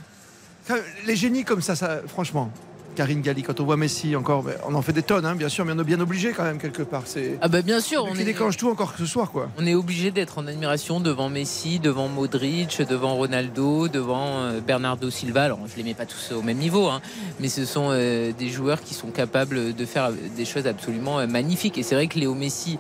Les 1.06 1.16
génies 1.16 1.44
comme 1.46 1.62
ça, 1.62 1.76
ça 1.76 2.00
franchement. 2.08 2.52
Karine 2.96 3.22
Galli, 3.22 3.44
quand 3.44 3.60
on 3.60 3.66
voit 3.66 3.78
Messi 3.78 4.16
encore, 4.16 4.44
ben, 4.44 4.56
on 4.68 4.74
en 4.74 4.82
fait 4.82 4.94
des 4.94 5.04
tonnes, 5.04 5.26
hein, 5.26 5.36
bien 5.36 5.50
sûr, 5.50 5.66
mais 5.66 5.74
on 5.76 5.80
est 5.80 5.84
bien 5.84 6.00
obligé 6.00 6.32
quand 6.32 6.44
même 6.44 6.58
quelque 6.58 6.82
part. 6.82 7.04
C'est 7.06 7.38
Ah 7.42 7.48
bah 7.48 7.62
bien 7.62 7.80
sûr, 7.80 8.06
on 8.06 8.14
qui 8.14 8.22
est, 8.22 8.26
déclenche 8.26 8.58
tout 8.58 8.70
encore 8.70 8.94
que 8.94 9.00
ce 9.00 9.06
soir, 9.06 9.32
quoi. 9.32 9.50
on 9.60 9.66
est 9.68 9.76
obligé 9.76 10.12
d'être 10.12 10.38
en 10.38 10.48
admiration 10.48 11.00
devant 11.00 11.30
Messi, 11.30 11.80
devant 11.80 12.08
Modric, 12.08 12.82
devant 12.90 13.16
Ronaldo, 13.16 13.88
devant 13.88 14.40
euh, 14.40 14.60
Bernardo 14.66 15.10
Silva. 15.10 15.44
Alors 15.44 15.60
je 15.68 15.76
les 15.78 15.84
mets 15.84 15.94
pas 15.94 16.06
tous 16.06 16.32
au 16.32 16.42
même 16.42 16.58
niveau, 16.58 16.88
hein, 16.88 17.02
mais 17.40 17.50
ce 17.50 17.66
sont 17.66 17.90
euh, 17.92 18.32
des 18.38 18.50
joueurs 18.50 18.82
qui 18.82 18.94
sont 18.94 19.10
capables 19.10 19.74
de 19.74 19.86
faire 19.86 20.12
des 20.36 20.46
choses 20.46 20.66
absolument 20.66 21.20
euh, 21.20 21.28
magnifiques. 21.28 21.78
Et 21.78 21.84
c'est 21.84 21.96
vrai 21.96 22.08
que 22.08 22.18
Léo 22.18 22.34
Messi, 22.34 22.80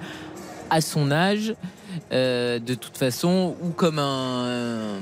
à 0.69 0.81
son 0.81 1.11
âge, 1.11 1.53
euh, 2.11 2.59
de 2.59 2.73
toute 2.73 2.97
façon, 2.97 3.55
ou 3.61 3.69
comme 3.69 3.99
un 3.99 4.99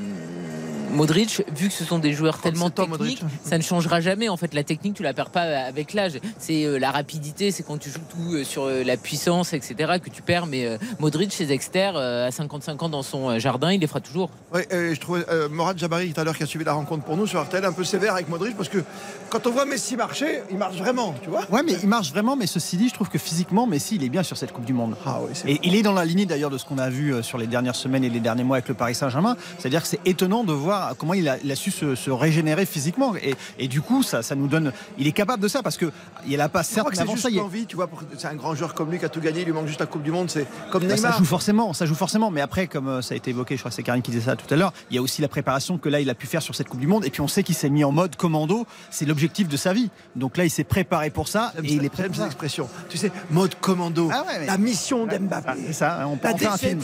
Modric, 0.94 1.44
vu 1.56 1.68
que 1.68 1.74
ce 1.74 1.84
sont 1.84 2.00
des 2.00 2.14
joueurs 2.14 2.38
tellement 2.40 2.70
37 2.70 2.80
ans, 2.80 2.88
Modric. 2.88 3.20
techniques, 3.20 3.34
ça 3.44 3.58
ne 3.58 3.64
changera 3.64 4.00
jamais. 4.02 4.30
En 4.30 4.38
fait, 4.38 4.54
la 4.54 4.64
technique, 4.64 4.94
tu 4.96 5.04
la 5.04 5.14
perds 5.14 5.30
pas 5.32 5.42
avec 5.42 5.94
l'âge. 5.94 6.20
C'est 6.38 6.66
euh, 6.66 6.78
la 6.78 6.92
rapidité, 6.92 7.52
c'est 7.52 7.64
quand 7.64 7.78
tu 7.78 7.90
joues 7.90 8.00
tout 8.10 8.34
euh, 8.34 8.44
sur 8.44 8.64
euh, 8.66 8.84
la 8.84 8.98
puissance, 8.98 9.54
etc., 9.54 9.94
que 10.04 10.10
tu 10.10 10.22
perds. 10.22 10.46
Mais 10.46 10.66
euh, 10.66 10.78
Modric, 11.00 11.32
chez 11.34 11.52
Exter, 11.52 11.92
euh, 11.96 12.28
à 12.28 12.32
55 12.32 12.82
ans 12.84 12.90
dans 12.90 13.04
son 13.04 13.30
euh, 13.30 13.40
jardin, 13.40 13.72
il 13.72 13.80
les 13.80 13.88
fera 13.88 14.00
toujours. 14.00 14.30
Euh, 14.54 14.94
je 14.94 15.00
trouvais 15.00 15.26
euh, 15.30 15.50
Morad 15.50 15.78
Jabari 15.78 16.14
tout 16.14 16.22
à 16.22 16.24
l'heure 16.24 16.38
qui 16.38 16.44
a 16.44 16.46
suivi 16.46 16.66
la 16.66 16.74
rencontre 16.74 17.04
pour 17.04 17.18
nous 17.18 17.28
sur 17.28 17.42
RTL 17.42 17.66
un 17.66 17.72
peu 17.74 17.84
sévère 17.84 18.14
avec 18.14 18.30
Modric 18.30 18.56
parce 18.56 18.70
que 18.70 18.84
quand 19.30 19.48
on 19.48 19.52
voit 19.52 19.66
Messi 19.66 19.96
marcher, 19.96 20.42
il 20.52 20.58
marche 20.58 20.76
vraiment, 20.78 21.16
tu 21.24 21.30
vois. 21.30 21.42
Ouais, 21.50 21.64
mais 21.66 21.74
il 21.82 21.90
marche 21.90 22.12
vraiment. 22.12 22.36
Mais 22.36 22.46
ceci 22.48 22.78
dit, 22.78 22.90
je 22.90 22.94
trouve 22.94 23.10
que 23.10 23.18
physiquement, 23.18 23.66
Messi, 23.66 23.96
il 23.96 24.04
est 24.04 24.10
bien 24.10 24.24
sur 24.24 24.38
cette 24.38 24.52
Coupe 24.52 24.66
du 24.66 24.74
Monde. 24.74 24.96
Ah 25.06 25.20
oui, 25.24 25.32
c'est 25.34 25.50
Et 25.50 25.60
il 25.64 25.76
est 25.76 25.82
dans 25.82 25.94
la 25.94 26.06
lignée 26.06 26.26
d'ailleurs 26.26 26.52
de 26.52 26.58
ce 26.58 26.66
qu'on 26.66 26.78
a 26.78 26.90
vu 26.90 27.14
euh, 27.14 27.24
sur 27.24 27.38
les 27.38 27.48
dernières 27.48 27.76
semaines 27.76 28.04
et 28.04 28.10
les 28.10 28.20
derniers 28.20 28.44
mois 28.44 28.58
avec 28.58 28.68
le 28.68 28.76
Paris 28.76 28.94
Saint-Germain. 28.96 29.36
C'est-à-dire 29.58 29.82
que 29.82 29.88
c'est 29.88 30.00
étonnant 30.06 30.44
de 30.44 30.54
voir 30.54 30.83
comment 30.98 31.14
il 31.14 31.28
a, 31.30 31.38
il 31.44 31.52
a 31.52 31.56
su 31.56 31.72
se, 31.72 31.96
se 31.96 32.12
régénérer 32.12 32.66
physiquement. 32.66 33.16
Et, 33.16 33.36
et 33.60 33.68
du 33.68 33.82
coup, 33.82 34.04
ça, 34.04 34.22
ça 34.24 34.36
nous 34.36 34.48
donne. 34.48 34.72
Il 34.98 35.08
est 35.08 35.12
capable 35.12 35.42
de 35.42 35.48
ça 35.48 35.62
parce 35.64 35.78
que 35.78 35.92
il 36.28 36.40
a 36.42 36.50
pas 36.50 36.64
certes, 36.64 36.88
avant 37.00 37.16
ça, 37.16 37.30
tu 37.30 37.76
vois. 37.76 37.90
C'est 38.18 38.28
un 38.28 38.36
grand 38.36 38.56
joueur 38.56 38.74
comme 38.74 38.92
lui 38.92 39.00
qui 39.00 39.06
a 39.06 39.10
tout 39.10 39.20
gagné, 39.22 39.42
il 39.42 39.46
lui 39.46 39.54
manque 39.54 39.68
juste 39.68 39.80
la 39.80 39.86
Coupe 39.86 40.04
du 40.04 40.12
Monde. 40.12 40.30
C'est 40.30 40.46
comme 40.72 40.84
Bah, 40.86 40.96
Neymar. 40.96 41.14
ça 41.14 41.18
joue 41.18 41.26
forcément, 41.26 41.74
ça 41.74 41.86
joue 41.86 41.96
forcément. 41.96 42.32
Mais 42.32 42.42
après, 42.42 42.68
comme 42.68 42.88
euh, 42.88 43.02
ça 43.02 43.14
a 43.14 43.18
été 43.18 43.32
évoqué, 43.32 43.56
je 43.56 43.62
crois 43.62 43.70
que 43.70 43.76
c'est 43.76 43.84
Karine 43.84 44.02
qui 44.02 44.12
disait 44.12 44.26
ça 44.30 44.36
tout 44.36 44.52
à 44.54 44.58
l'heure, 44.58 44.74
il 44.90 44.96
y 44.96 45.00
a 45.00 45.02
aussi 45.02 45.22
la 45.22 45.28
préparation 45.28 45.78
que 45.78 45.90
là, 45.90 46.00
il 46.00 46.10
a 46.10 46.16
pu 46.16 46.28
faire 46.28 46.42
sur 46.42 46.56
cette 46.56 46.68
Coupe 46.70 46.80
du 46.80 46.88
Monde. 46.88 47.06
Et 47.06 47.10
puis 47.10 47.22
on 47.22 47.28
sait 47.28 47.44
qu'il 47.44 47.56
s'est 47.56 47.70
mis 47.70 47.84
en 47.84 47.92
mode 47.92 48.16
commando. 48.16 48.66
C'est 48.92 49.06
l'objectif 49.06 49.48
de 49.48 49.58
sa 49.58 49.74
vie. 49.74 49.90
Donc 50.16 50.38
là, 50.38 50.46
il 50.46 50.50
s'est 50.50 50.64
préparé 50.64 51.10
pour 51.10 51.28
ça 51.28 51.54
et 51.64 51.68
ça- 51.68 51.74
il 51.74 51.86
est 51.86 51.90
prêt 51.90 52.08
pour 52.08 52.16
cette 52.16 52.26
expression. 52.26 52.70
Tu 52.90 52.98
sais, 52.98 53.12
mode 53.32 53.56
commando. 53.60 54.10
Ah 54.12 54.24
ouais, 54.28 54.40
mais- 54.40 54.46
La 54.48 54.58
mission 54.58 55.06
d'Mbappé. 55.06 55.52
c'est 55.68 55.74
ça, 55.74 56.06
on 56.08 56.18
peut 56.18 56.28
La 56.28 56.34
en 56.34 56.38
faire 56.38 56.54
un 56.54 56.58
film. 56.58 56.82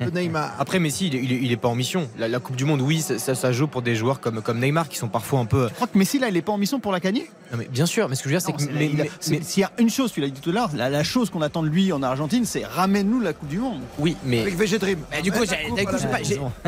Déception 0.00 0.14
de 0.14 0.20
Neymar. 0.20 0.54
Après 0.58 0.78
Messi, 0.78 1.08
il 1.08 1.16
est, 1.16 1.22
il 1.22 1.32
est- 1.32 1.40
il 1.42 1.52
est 1.52 1.56
pas 1.56 1.68
en 1.68 1.74
mission. 1.74 2.08
La, 2.18 2.28
la 2.28 2.38
Coupe 2.40 2.56
du 2.56 2.64
Monde, 2.64 2.80
oui, 2.80 3.00
ça, 3.00 3.18
ça- 3.18 3.34
ça 3.34 3.52
joue 3.52 3.66
pour 3.66 3.82
des 3.82 3.94
joueurs 3.96 4.20
comme, 4.20 4.42
comme 4.42 4.58
Neymar 4.60 4.88
qui 4.88 4.96
sont 4.98 5.08
parfois 5.08 5.40
un 5.40 5.44
peu. 5.44 5.68
Je 5.68 5.74
crois 5.74 5.86
que 5.86 5.98
Messi, 5.98 6.18
là, 6.18 6.28
il 6.28 6.36
est 6.36 6.42
pas 6.42 6.52
en 6.52 6.58
mission 6.58 6.80
pour 6.80 6.92
la 6.92 7.00
gagner? 7.00 7.30
Non, 7.52 7.58
mais 7.58 7.68
bien 7.70 7.86
sûr, 7.86 8.08
mais 8.08 8.14
ce 8.14 8.22
que 8.22 8.28
je 8.28 8.34
veux 8.34 8.40
dire, 8.40 8.46
c'est 8.46 8.52
que. 8.52 8.72
mais- 8.72 8.90
mais- 8.94 9.10
mais- 9.30 9.40
S'il 9.42 9.60
y 9.60 9.64
a 9.64 9.72
une 9.78 9.90
chose, 9.90 10.12
tu 10.12 10.20
l'as 10.20 10.28
dit 10.28 10.40
tout 10.40 10.50
à 10.50 10.52
l'heure, 10.52 10.70
la, 10.74 10.88
la 10.90 11.04
chose 11.04 11.30
qu'on 11.30 11.42
attend 11.42 11.62
de 11.62 11.68
lui 11.68 11.92
en 11.92 12.02
Argentine, 12.02 12.44
c'est 12.44 12.64
ramène-nous 12.64 13.20
la 13.20 13.32
Coupe 13.32 13.48
du 13.48 13.58
Monde. 13.58 13.80
oui, 13.98 14.16
mais. 14.24 14.40
Avec 14.40 14.56
VG 14.56 14.78
Dream. 14.78 14.98
Du 15.22 15.32
coup, 15.32 15.38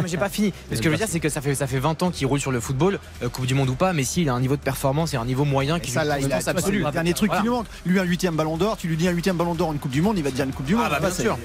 j'ai 0.07 0.17
pas, 0.19 0.29
fini. 0.29 0.53
Mais 0.71 0.77
ce 0.77 0.81
que 0.83 0.87
je 0.87 0.91
veux 0.91 0.97
dire, 0.97 1.07
c'est 1.09 1.21
que 1.21 1.29
ça 1.29 1.41
fait, 1.41 1.55
ça 1.55 1.67
fait 1.67 1.79
20 1.79 2.03
ans 2.03 2.11
qu'il 2.11 2.27
roule 2.27 2.41
sur 2.41 2.53
le 2.53 2.61
football, 2.61 2.99
euh, 3.23 3.29
Coupe 3.29 3.47
du 3.47 3.55
Monde 3.55 3.69
ou 3.71 3.75
pas. 3.75 3.93
Messi, 3.93 4.23
il 4.23 4.29
a 4.29 4.35
un 4.35 4.41
niveau 4.41 4.57
de 4.57 4.61
performance 4.63 5.15
et 5.15 5.17
un 5.17 5.25
niveau 5.25 5.45
moyen 5.45 5.79
qui 5.81 5.91
ça, 5.91 6.05
là, 6.05 6.19
il 6.19 6.33
a 6.33 6.39
le 6.39 6.91
dernier 6.91 7.15
truc 7.15 7.31
qui 7.33 7.43
lui 7.43 7.49
manque. 7.49 7.67
Lui, 7.87 7.99
un 7.99 8.05
huitième 8.05 8.35
ballon 8.37 8.57
d'or, 8.57 8.77
tu 8.77 8.89
lui 8.89 8.97
dis 8.97 9.09
un 9.09 9.13
huitième 9.13 9.37
ballon 9.37 9.55
d'or, 9.55 9.73
une 9.73 9.79
Coupe 9.79 9.91
du 9.93 10.03
Monde, 10.03 10.19
il 10.19 10.25
va 10.25 10.31
te 10.31 10.37
dire 10.37 10.45
une 10.45 10.53
Coupe 10.53 10.67
du 10.67 10.75
Monde. 10.75 10.85
Ah, 10.87 10.91
bah, 10.91 11.01
bien 11.01 11.11
c'est 11.11 11.23
sûr. 11.23 11.39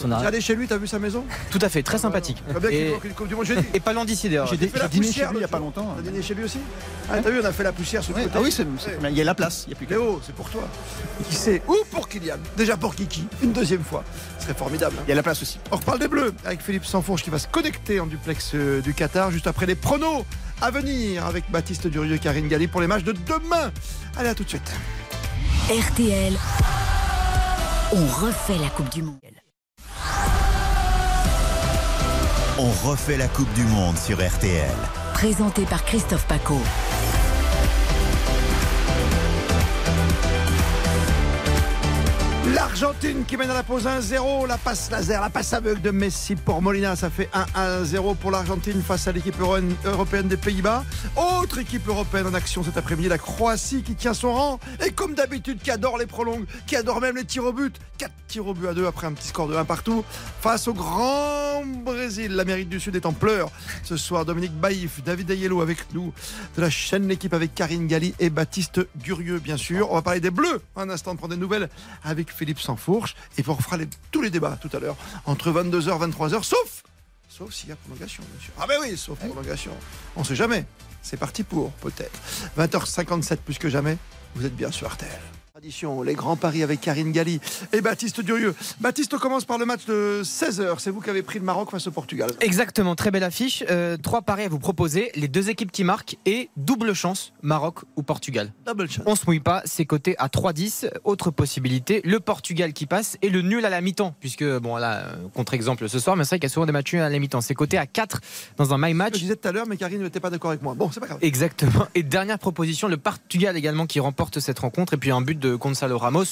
Son 0.00 0.10
chez 0.40 0.54
lui, 0.54 0.66
t'as 0.66 0.76
vu 0.78 0.86
sa 0.88 0.98
maison 0.98 1.24
Tout 1.50 1.58
à 1.62 1.68
fait, 1.68 1.82
très 1.82 1.98
sympathique. 1.98 2.42
Et, 2.70 2.92
Coupe 3.14 3.28
du 3.28 3.34
Monde. 3.34 3.44
J'ai 3.44 3.56
dit. 3.56 3.66
et 3.74 3.80
pas 3.80 3.92
loin 3.92 4.04
d'ici 4.04 4.28
d'ailleurs. 4.28 4.46
J'ai 4.48 4.56
dîné 4.56 5.12
chez 5.12 5.20
lui 5.26 5.36
il 5.36 5.40
y 5.40 5.44
a 5.44 5.48
pas 5.48 5.58
longtemps. 5.58 5.94
T'as 5.96 6.02
dîné 6.10 6.22
chez 6.22 6.34
lui 6.34 6.44
aussi 6.44 6.58
Ah, 7.10 7.18
t'as 7.22 7.30
vu, 7.30 7.40
on 7.40 7.44
a 7.44 7.52
fait 7.52 7.62
la 7.62 7.72
poussière 7.72 8.02
sur 8.02 8.12
le 8.12 8.18
Ouais. 8.18 8.24
côté. 8.24 8.38
Ah 8.38 8.42
oui, 8.42 8.54
il 9.10 9.16
y 9.16 9.20
a 9.20 9.24
la 9.24 9.34
place. 9.34 9.64
Il 9.66 9.70
y 9.70 9.74
a 9.74 9.76
plus 9.76 9.86
que 9.86 9.92
Léo, 9.94 10.20
c'est 10.26 10.34
pour 10.34 10.48
toi. 10.50 10.62
Qui 11.28 11.36
sait 11.36 11.62
Ou 11.68 11.76
pour 11.90 12.08
Kylian. 12.08 12.36
Déjà 12.56 12.76
pour 12.76 12.94
Kiki. 12.94 13.26
Une 13.42 13.52
deuxième 13.52 13.84
fois. 13.84 14.02
Ce 14.38 14.44
serait 14.44 14.54
formidable. 14.54 14.96
hein. 14.98 15.02
Il 15.06 15.10
y 15.10 15.12
a 15.12 15.16
la 15.16 15.22
place 15.22 15.42
aussi. 15.42 15.58
On 15.70 15.76
reparle 15.76 15.98
des 15.98 16.08
Bleus 16.08 16.32
avec 16.44 16.62
Philippe 16.62 16.84
Sanfourche 16.84 17.22
qui 17.22 17.30
va 17.30 17.38
se 17.38 17.46
connecter 17.48 18.00
en 18.00 18.06
duplex 18.06 18.52
euh, 18.54 18.80
du 18.80 18.94
Qatar 18.94 19.30
juste 19.30 19.46
après 19.46 19.66
les 19.66 19.74
pronos 19.74 20.24
à 20.60 20.70
venir 20.70 21.24
avec 21.26 21.50
Baptiste 21.50 21.86
Durieux 21.86 22.14
et 22.16 22.18
Karine 22.18 22.48
Galli 22.48 22.66
pour 22.66 22.80
les 22.80 22.86
matchs 22.86 23.04
de 23.04 23.12
demain. 23.12 23.70
Allez, 24.16 24.28
à 24.30 24.34
tout 24.34 24.44
de 24.44 24.48
suite. 24.48 24.72
RTL, 25.70 26.32
on 27.92 28.06
refait 28.24 28.58
la 28.58 28.68
Coupe 28.70 28.88
du 28.90 29.02
Monde. 29.02 29.18
On 32.60 32.70
refait 32.88 33.16
la 33.16 33.28
Coupe 33.28 33.52
du 33.52 33.62
Monde 33.62 33.96
sur 33.96 34.16
RTL. 34.16 34.74
Présenté 35.14 35.62
par 35.62 35.84
Christophe 35.84 36.26
Paco. 36.26 36.58
L'Argentine 42.54 43.24
qui 43.26 43.36
mène 43.36 43.50
à 43.50 43.54
la 43.54 43.62
pause 43.62 43.84
1-0, 43.86 44.46
la 44.46 44.56
passe 44.56 44.90
laser, 44.90 45.20
la 45.20 45.28
passe 45.28 45.52
aveugle 45.52 45.82
de 45.82 45.90
Messi 45.90 46.34
pour 46.34 46.62
Molina, 46.62 46.96
ça 46.96 47.10
fait 47.10 47.28
1-1-0 47.54 48.16
pour 48.16 48.30
l'Argentine 48.30 48.80
face 48.82 49.06
à 49.06 49.12
l'équipe 49.12 49.38
euro- 49.38 49.58
européenne 49.84 50.28
des 50.28 50.36
Pays-Bas. 50.38 50.84
Autre 51.16 51.58
équipe 51.58 51.86
européenne 51.86 52.26
en 52.26 52.34
action 52.34 52.62
cet 52.64 52.76
après-midi, 52.78 53.08
la 53.08 53.18
Croatie 53.18 53.82
qui 53.82 53.94
tient 53.96 54.14
son 54.14 54.32
rang 54.32 54.60
et 54.84 54.92
comme 54.92 55.14
d'habitude 55.14 55.58
qui 55.62 55.70
adore 55.70 55.98
les 55.98 56.06
prolongues, 56.06 56.46
qui 56.66 56.74
adore 56.76 57.00
même 57.02 57.16
les 57.16 57.24
tirs 57.24 57.44
au 57.44 57.52
but. 57.52 57.76
4 57.98 58.12
tirs 58.28 58.46
au 58.46 58.54
but 58.54 58.68
à 58.68 58.74
2 58.74 58.86
après 58.86 59.06
un 59.08 59.12
petit 59.12 59.28
score 59.28 59.48
de 59.48 59.56
1 59.56 59.64
partout 59.64 60.04
face 60.40 60.68
au 60.68 60.72
grand 60.74 61.64
Brésil. 61.84 62.32
L'Amérique 62.32 62.68
du 62.68 62.78
Sud 62.80 62.94
est 62.96 63.04
en 63.06 63.12
pleurs. 63.12 63.50
Ce 63.82 63.96
soir, 63.96 64.24
Dominique 64.24 64.54
Baïf, 64.54 65.02
David 65.04 65.30
Ayello 65.32 65.60
avec 65.60 65.92
nous 65.92 66.12
de 66.56 66.62
la 66.62 66.70
chaîne 66.70 67.08
L'équipe 67.08 67.34
avec 67.34 67.54
Karine 67.54 67.86
Galli 67.88 68.14
et 68.20 68.30
Baptiste 68.30 68.80
Durieux, 68.94 69.38
bien 69.38 69.56
sûr. 69.56 69.90
On 69.90 69.94
va 69.96 70.02
parler 70.02 70.20
des 70.20 70.30
Bleus 70.30 70.62
un 70.76 70.88
instant, 70.90 71.16
prendre 71.16 71.34
des 71.34 71.40
nouvelles 71.40 71.68
avec 72.04 72.30
Philippe 72.38 72.60
Sansfourche. 72.60 73.14
Et 73.36 73.42
on 73.48 73.56
fera 73.56 73.76
les- 73.76 73.88
tous 74.12 74.22
les 74.22 74.30
débats 74.30 74.56
tout 74.60 74.70
à 74.74 74.78
l'heure 74.80 74.96
entre 75.26 75.50
22h 75.50 75.96
et 75.96 75.98
23h, 76.06 76.44
sauf, 76.44 76.82
sauf 77.28 77.52
s'il 77.52 77.68
y 77.68 77.72
a 77.72 77.76
prolongation, 77.76 78.22
bien 78.32 78.40
sûr. 78.44 78.52
Ah 78.58 78.66
ben 78.66 78.78
oui, 78.80 78.96
sauf 78.96 79.18
prolongation. 79.18 79.72
On 80.16 80.24
sait 80.24 80.36
jamais. 80.36 80.64
C'est 81.02 81.16
parti 81.16 81.42
pour, 81.42 81.70
peut-être. 81.72 82.18
20h57 82.56 83.36
plus 83.38 83.58
que 83.58 83.68
jamais, 83.68 83.96
vous 84.34 84.44
êtes 84.46 84.54
bien 84.56 84.70
sur 84.70 84.88
RTL. 84.88 85.10
Tradition, 85.58 86.02
les 86.02 86.14
grands 86.14 86.36
paris 86.36 86.62
avec 86.62 86.80
Karine 86.80 87.10
Galli 87.10 87.40
et 87.72 87.80
Baptiste 87.80 88.20
Durieux. 88.20 88.54
Baptiste, 88.80 89.12
on 89.14 89.18
commence 89.18 89.44
par 89.44 89.58
le 89.58 89.66
match 89.66 89.86
de 89.86 90.22
16h. 90.22 90.76
C'est 90.78 90.90
vous 90.90 91.00
qui 91.00 91.10
avez 91.10 91.24
pris 91.24 91.40
le 91.40 91.44
Maroc 91.44 91.72
face 91.72 91.88
au 91.88 91.90
Portugal. 91.90 92.30
Exactement, 92.40 92.94
très 92.94 93.10
belle 93.10 93.24
affiche. 93.24 93.64
Euh, 93.68 93.96
trois 93.96 94.22
paris 94.22 94.44
à 94.44 94.48
vous 94.48 94.60
proposer 94.60 95.10
les 95.16 95.26
deux 95.26 95.50
équipes 95.50 95.72
qui 95.72 95.82
marquent 95.82 96.16
et 96.26 96.48
double 96.56 96.94
chance 96.94 97.32
Maroc 97.42 97.80
ou 97.96 98.04
Portugal. 98.04 98.52
Double 98.68 98.88
chance. 98.88 99.02
On 99.06 99.16
se 99.16 99.26
mouille 99.26 99.40
pas, 99.40 99.62
c'est 99.64 99.84
coté 99.84 100.14
à 100.18 100.28
3-10. 100.28 100.92
Autre 101.02 101.32
possibilité, 101.32 102.02
le 102.04 102.20
Portugal 102.20 102.72
qui 102.72 102.86
passe 102.86 103.16
et 103.22 103.28
le 103.28 103.42
nul 103.42 103.64
à 103.64 103.68
la 103.68 103.80
mi-temps. 103.80 104.14
Puisque, 104.20 104.44
bon, 104.58 104.76
là, 104.76 104.98
euh, 104.98 105.16
contre-exemple 105.34 105.88
ce 105.88 105.98
soir, 105.98 106.14
mais 106.14 106.22
c'est 106.22 106.36
vrai 106.36 106.38
qu'il 106.38 106.48
y 106.50 106.52
a 106.52 106.54
souvent 106.54 106.66
des 106.66 106.72
matchs 106.72 106.92
nuls 106.92 107.02
à 107.02 107.10
la 107.10 107.18
mi-temps. 107.18 107.40
C'est 107.40 107.54
coté 107.54 107.78
à 107.78 107.86
4 107.86 108.20
dans 108.58 108.72
un 108.74 108.78
my 108.78 108.90
Je 108.90 108.94
match. 108.94 109.18
disais 109.18 109.34
tout 109.34 109.48
à 109.48 109.50
l'heure, 109.50 109.66
mais 109.66 109.76
Karine 109.76 110.04
n'était 110.04 110.20
pas 110.20 110.30
d'accord 110.30 110.50
avec 110.50 110.62
moi. 110.62 110.74
Bon, 110.74 110.88
c'est 110.92 111.00
pas 111.00 111.06
grave. 111.08 111.18
Exactement. 111.20 111.88
Et 111.96 112.04
dernière 112.04 112.38
proposition, 112.38 112.86
le 112.86 112.96
Portugal 112.96 113.56
également 113.56 113.86
qui 113.86 113.98
remporte 113.98 114.38
cette 114.38 114.60
rencontre. 114.60 114.94
Et 114.94 114.98
puis 114.98 115.10
un 115.10 115.20
but 115.20 115.36
de 115.36 115.47
Gonzalo 115.56 115.98
Ramos, 115.98 116.24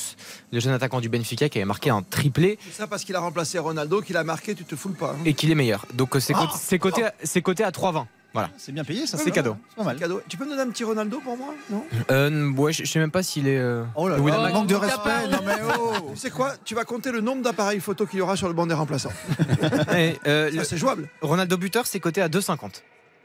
le 0.53 0.61
jeune 0.61 0.73
attaquant 0.73 1.01
du 1.01 1.09
Benfica 1.09 1.49
qui 1.49 1.59
avait 1.59 1.64
marqué 1.64 1.91
un 1.91 2.03
triplé 2.03 2.59
C'est 2.67 2.77
ça 2.77 2.87
parce 2.87 3.05
qu'il 3.05 3.14
a 3.17 3.21
remplacé 3.21 3.59
Ronaldo, 3.59 4.01
qu'il 4.03 4.17
a 4.17 4.25
marqué, 4.25 4.55
tu 4.55 4.64
te 4.64 4.77
foules 4.77 4.95
pas. 4.95 5.12
hein. 5.19 5.23
et 5.25 5.35
qu'il 5.35 5.51
est 5.51 5.55
meilleur. 5.55 5.87
Donc 5.95 6.17
euh, 6.17 6.21
c'est 6.21 6.35
Ah 6.35 6.41
coté, 6.41 6.53
c'est 6.59 6.79
coté 6.79 7.05
à- 7.05 7.14
c'est 7.23 7.43
coté 7.43 7.64
à 7.64 7.71
3,20. 7.71 8.07
Voilà. 8.33 8.51
C'est 8.59 8.73
bien 8.73 8.85
payé, 8.85 9.07
ça. 9.07 9.17
C'est 9.17 9.31
cadeau. 9.31 9.57
C'est 9.71 9.77
pas 9.77 9.85
mal. 9.85 9.97
Cadeau. 9.97 10.21
Tu 10.29 10.37
peux 10.37 10.45
me 10.45 10.51
donner 10.51 10.61
un 10.61 10.69
petit 10.69 10.85
Ronaldo 10.85 11.21
pour 11.21 11.39
moi 11.39 11.55
Non? 11.71 11.83
Euh, 12.11 12.51
ouais, 12.53 12.71
je 12.71 12.85
je 12.85 12.91
sais 12.93 12.99
même 12.99 13.11
pas 13.11 13.23
s'il 13.23 13.49
est. 13.49 13.57
euh, 13.57 13.83
Oh 13.95 14.09
là 14.11 14.19
là, 14.19 14.23
marqué. 14.23 14.53
manque 14.53 14.67
de 14.67 14.75
t'as 14.75 14.81
respect. 14.81 15.29
Non 15.31 15.39
mais 15.47 15.55
oh 15.79 15.93
Tu 16.12 16.19
sais 16.19 16.29
quoi? 16.31 16.53
Tu 16.62 16.75
vas 16.75 16.85
compter 16.85 17.12
le 17.12 17.23
nombre 17.23 17.41
d'appareils 17.43 17.81
photo 17.81 18.05
qu'il 18.05 18.19
y 18.19 18.23
aura 18.23 18.37
sur 18.37 18.49
le 18.49 18.53
banc 18.53 18.67
des 18.67 18.75
remplaçants. 18.75 19.12
Euh, 19.95 20.51
le- 20.51 20.64
c'est 20.64 20.77
jouable. 20.77 21.09
Ronaldo 21.23 21.57
buteur, 21.57 21.87
c'est 21.87 22.01
coté 22.01 22.21
à 22.21 22.29
2,50. 22.29 22.83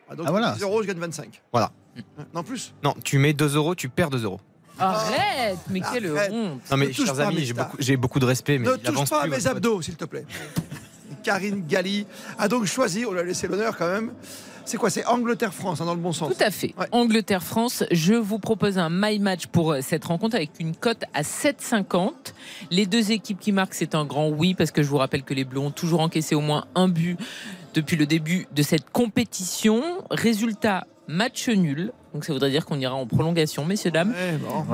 Ah, 0.10 0.16
donc 0.16 0.26
Ah, 0.28 0.32
voilà. 0.32 0.52
10 0.52 0.62
euros, 0.64 0.82
je 0.82 0.88
gagne 0.88 1.00
25. 1.00 1.42
Voilà. 1.52 1.72
Non 2.34 2.44
plus. 2.44 2.74
Non, 2.84 2.94
tu 3.04 3.18
mets 3.18 3.34
2 3.34 3.56
euros, 3.56 3.76
tu 3.76 3.89
perds 3.89 4.10
2 4.12 4.24
euros. 4.24 4.39
Arrête, 4.80 5.59
mais 5.69 5.82
quelle 5.93 6.15
Arrête. 6.17 6.32
honte. 6.32 6.61
Non 6.72 6.78
mais 6.78 6.88
Ne 6.88 6.93
touche 6.93 7.05
chers 7.05 7.15
pas 7.15 7.24
à 7.24 7.28
amis, 7.28 7.36
mes 7.38 7.45
j'ai 7.45 7.53
beaucoup, 7.53 7.78
j'ai 7.80 7.97
beaucoup 7.97 8.19
de 8.19 8.26
respect, 8.26 8.57
mais 8.57 8.67
ne 8.67 8.74
il 8.74 8.80
touche 8.80 8.89
avance 8.89 9.09
pas 9.09 9.19
à 9.19 9.22
plus, 9.24 9.32
mes 9.32 9.38
votre 9.38 9.49
abdos, 9.51 9.82
s'il 9.82 9.95
te 9.95 10.05
plaît. 10.05 10.26
Karine 11.24 11.63
Galli 11.67 12.05
a 12.39 12.47
donc 12.47 12.65
choisi, 12.65 13.05
on 13.05 13.11
lui 13.11 13.19
a 13.19 13.24
laissé 13.24 13.47
l'honneur 13.47 13.78
quand 13.78 13.88
même, 13.91 14.11
C'est 14.65 14.78
quoi 14.78 14.89
C'est 14.89 15.05
Angleterre-France, 15.05 15.82
hein, 15.82 15.86
dans 15.86 15.93
le 15.93 15.99
bon 15.99 16.13
sens. 16.13 16.36
Tout 16.36 16.43
à 16.43 16.49
fait. 16.49 16.74
Angleterre-France, 16.91 17.84
je 17.91 18.13
vous 18.13 18.39
propose 18.39 18.78
un 18.78 18.89
my 18.89 19.19
match 19.19 19.47
pour 19.47 19.74
euh, 19.74 19.80
cette 19.82 20.05
rencontre 20.05 20.36
avec 20.36 20.51
une 20.59 20.76
cote 20.76 21.03
à 21.13 21.22
7,50. 21.22 22.11
Les 22.72 22.86
deux 22.86 23.11
équipes 23.11 23.39
qui 23.39 23.51
marquent, 23.51 23.74
c'est 23.74 23.93
un 23.95 24.05
grand 24.05 24.30
oui, 24.30 24.55
parce 24.55 24.72
que 24.72 24.82
je 24.82 24.88
vous 24.88 24.97
rappelle 24.97 25.24
que 25.24 25.34
les 25.34 25.43
Bleus 25.43 25.59
ont 25.59 25.72
toujours 25.72 25.99
encaissé 26.01 26.34
au 26.36 26.41
moins 26.41 26.65
un 26.76 26.88
but 26.88 27.17
depuis 27.74 27.97
le 27.97 28.05
début 28.05 28.47
de 28.51 28.63
cette 28.63 28.89
compétition. 28.91 29.84
Résultat, 30.09 30.86
match 31.08 31.49
nul. 31.49 31.91
Donc 32.14 32.26
ça 32.26 32.34
voudrait 32.34 32.49
dire 32.49 32.66
qu'on 32.66 32.80
ira 32.80 32.93
en 32.95 33.06
prolongation, 33.06 33.66
messieurs, 33.66 33.91
dames. 33.91 34.14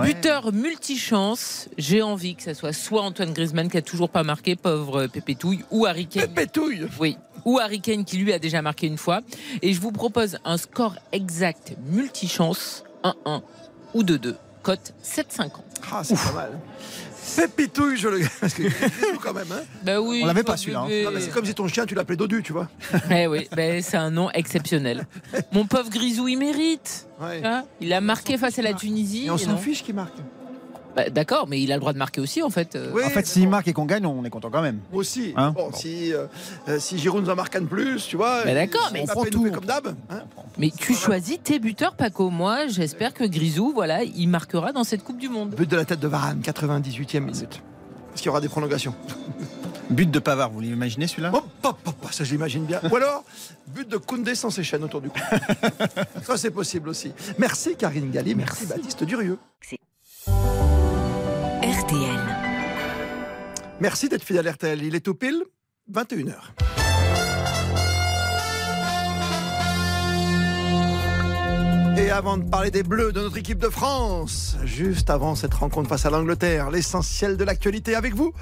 Buteur 0.03 0.51
multichance. 0.53 1.69
J'ai 1.77 2.01
envie 2.01 2.35
que 2.35 2.43
ça 2.43 2.53
soit 2.53 2.73
soit 2.73 3.01
Antoine 3.01 3.33
Griezmann 3.33 3.69
qui 3.69 3.77
a 3.77 3.81
toujours 3.81 4.09
pas 4.09 4.23
marqué, 4.23 4.55
pauvre 4.55 5.07
Pépétouille, 5.07 5.63
ou 5.71 5.85
Harry 5.85 6.07
Kane. 6.07 6.27
Pépétouille 6.27 6.87
Oui. 6.99 7.17
Ou 7.45 7.59
Harry 7.59 7.79
Kane 7.79 8.05
qui 8.05 8.17
lui 8.17 8.33
a 8.33 8.39
déjà 8.39 8.61
marqué 8.61 8.87
une 8.87 8.97
fois. 8.97 9.21
Et 9.61 9.73
je 9.73 9.79
vous 9.79 9.91
propose 9.91 10.37
un 10.45 10.57
score 10.57 10.95
exact 11.11 11.75
multichance 11.85 12.83
1-1 13.03 13.41
ou 13.93 14.03
2-2. 14.03 14.35
Cote 14.63 14.93
7,50. 15.03 15.51
Ah, 15.91 16.03
c'est 16.03 16.15
pas 16.15 16.33
mal. 16.33 16.59
Pépitouille, 17.35 17.97
je 17.97 18.07
le 18.07 18.19
Parce 18.39 18.53
que 18.53 18.63
quand 19.21 19.33
même. 19.33 19.51
Hein 19.51 19.63
Bah 19.83 19.99
oui. 19.99 20.21
On 20.23 20.25
l'avait 20.25 20.43
pas, 20.43 20.57
celui-là, 20.57 20.81
hein. 20.81 20.87
bébé. 20.87 21.03
Non, 21.05 21.11
mais 21.11 21.21
c'est 21.21 21.31
comme 21.31 21.45
si 21.45 21.53
ton 21.53 21.67
chien, 21.67 21.85
tu 21.85 21.95
l'appelais 21.95 22.15
Dodu, 22.15 22.41
tu 22.43 22.53
vois. 22.53 22.69
Eh 23.11 23.27
oui, 23.27 23.47
ben, 23.55 23.81
c'est 23.81 23.97
un 23.97 24.11
nom 24.11 24.29
exceptionnel. 24.31 25.07
Mon 25.51 25.65
pauvre 25.65 25.89
Grisou, 25.89 26.27
il 26.27 26.37
mérite. 26.37 27.07
Ouais. 27.19 27.41
Hein 27.43 27.65
il 27.81 27.93
a 27.93 28.01
marqué 28.01 28.37
face 28.37 28.59
à 28.59 28.61
la 28.61 28.73
Tunisie. 28.73 29.25
Et 29.25 29.31
on 29.31 29.37
s'en 29.37 29.57
fiche 29.57 29.83
qui 29.83 29.93
marque. 29.93 30.17
Bah, 30.97 31.09
D'accord, 31.11 31.47
mais 31.47 31.61
il 31.61 31.71
a 31.71 31.75
le 31.75 31.79
droit 31.79 31.93
de 31.93 31.97
marquer 31.99 32.19
aussi, 32.19 32.41
en 32.41 32.49
fait. 32.49 32.75
euh. 32.75 32.91
Oui, 32.93 33.03
En 33.05 33.09
fait, 33.09 33.25
s'il 33.27 33.47
marque 33.47 33.67
et 33.67 33.73
qu'on 33.73 33.85
gagne, 33.85 34.05
on 34.07 34.25
est 34.25 34.29
content 34.31 34.49
quand 34.49 34.63
même. 34.63 34.79
Moi 34.91 35.01
aussi. 35.01 35.31
Hein 35.37 35.51
bon, 35.51 35.71
si, 35.71 36.11
euh, 36.11 36.25
euh, 36.67 36.79
si 36.79 36.97
Giroud 36.97 37.23
nous 37.23 37.29
en 37.29 37.35
marque 37.35 37.55
un 37.55 37.61
de 37.61 37.67
plus, 37.67 38.05
tu 38.07 38.17
vois. 38.17 38.43
Bah 38.43 38.53
d'accord, 38.55 38.89
mais 38.91 39.03
Mbappé 39.03 39.13
prend 39.13 39.23
nous 39.25 39.29
tout. 39.49 39.51
comme 39.51 39.65
d'hab. 39.65 39.95
hein. 40.09 40.21
Mais 40.57 40.71
tu 40.75 40.93
choisis 40.95 41.37
tes 41.43 41.59
buteurs, 41.59 41.93
Paco. 41.95 42.31
Moi, 42.31 42.65
j'espère 42.67 43.13
que 43.13 43.23
Grisou, 43.23 43.71
voilà, 43.73 44.03
il 44.03 44.27
marquera 44.27 44.73
dans 44.73 44.83
cette 44.83 45.03
Coupe 45.03 45.19
du 45.19 45.29
Monde. 45.29 45.51
But 45.51 45.69
de 45.69 45.75
la 45.75 45.85
tête 45.85 45.99
de 45.99 46.07
Varane, 46.07 46.41
98e 46.41 47.19
minute. 47.19 47.61
Est-ce 48.13 48.23
qu'il 48.23 48.25
y 48.25 48.29
aura 48.29 48.41
des 48.41 48.49
prolongations 48.49 48.95
But 49.91 50.09
de 50.11 50.19
Pavard, 50.19 50.49
vous 50.49 50.59
l'imaginez 50.59 51.05
celui-là? 51.07 51.31
Hop, 51.33 51.45
hop, 51.63 51.77
hop, 51.85 52.07
ça 52.11 52.23
je 52.25 52.31
l'imagine 52.31 52.65
bien. 52.65 52.81
Ou 52.91 52.95
alors, 52.95 53.23
but 53.67 53.87
de 53.87 53.95
Koundé 53.97 54.33
sans 54.35 54.49
ses 54.49 54.63
chaînes 54.63 54.83
autour 54.83 54.99
du 54.99 55.09
cou. 55.09 55.19
ça 56.23 56.35
c'est 56.35 56.51
possible 56.51 56.89
aussi. 56.89 57.13
Merci 57.37 57.75
Karine 57.77 58.09
Galli, 58.11 58.35
merci, 58.35 58.65
Baptiste 58.65 59.03
Durieux. 59.05 59.37
Merci 63.79 64.09
d'être 64.09 64.23
fidèle 64.23 64.47
à 64.47 64.51
RTL. 64.51 64.83
Il 64.83 64.95
est 64.95 65.01
tout 65.01 65.15
pile 65.15 65.43
21h. 65.91 66.35
Et 71.97 72.11
avant 72.11 72.37
de 72.37 72.43
parler 72.43 72.69
des 72.69 72.83
Bleus 72.83 73.11
de 73.11 73.21
notre 73.21 73.37
équipe 73.37 73.57
de 73.57 73.69
France, 73.69 74.55
juste 74.63 75.09
avant 75.09 75.33
cette 75.33 75.53
rencontre 75.53 75.89
face 75.89 76.05
à 76.05 76.11
l'Angleterre, 76.11 76.69
l'essentiel 76.69 77.37
de 77.37 77.43
l'actualité 77.43 77.95
avec 77.95 78.13
vous, 78.13 78.33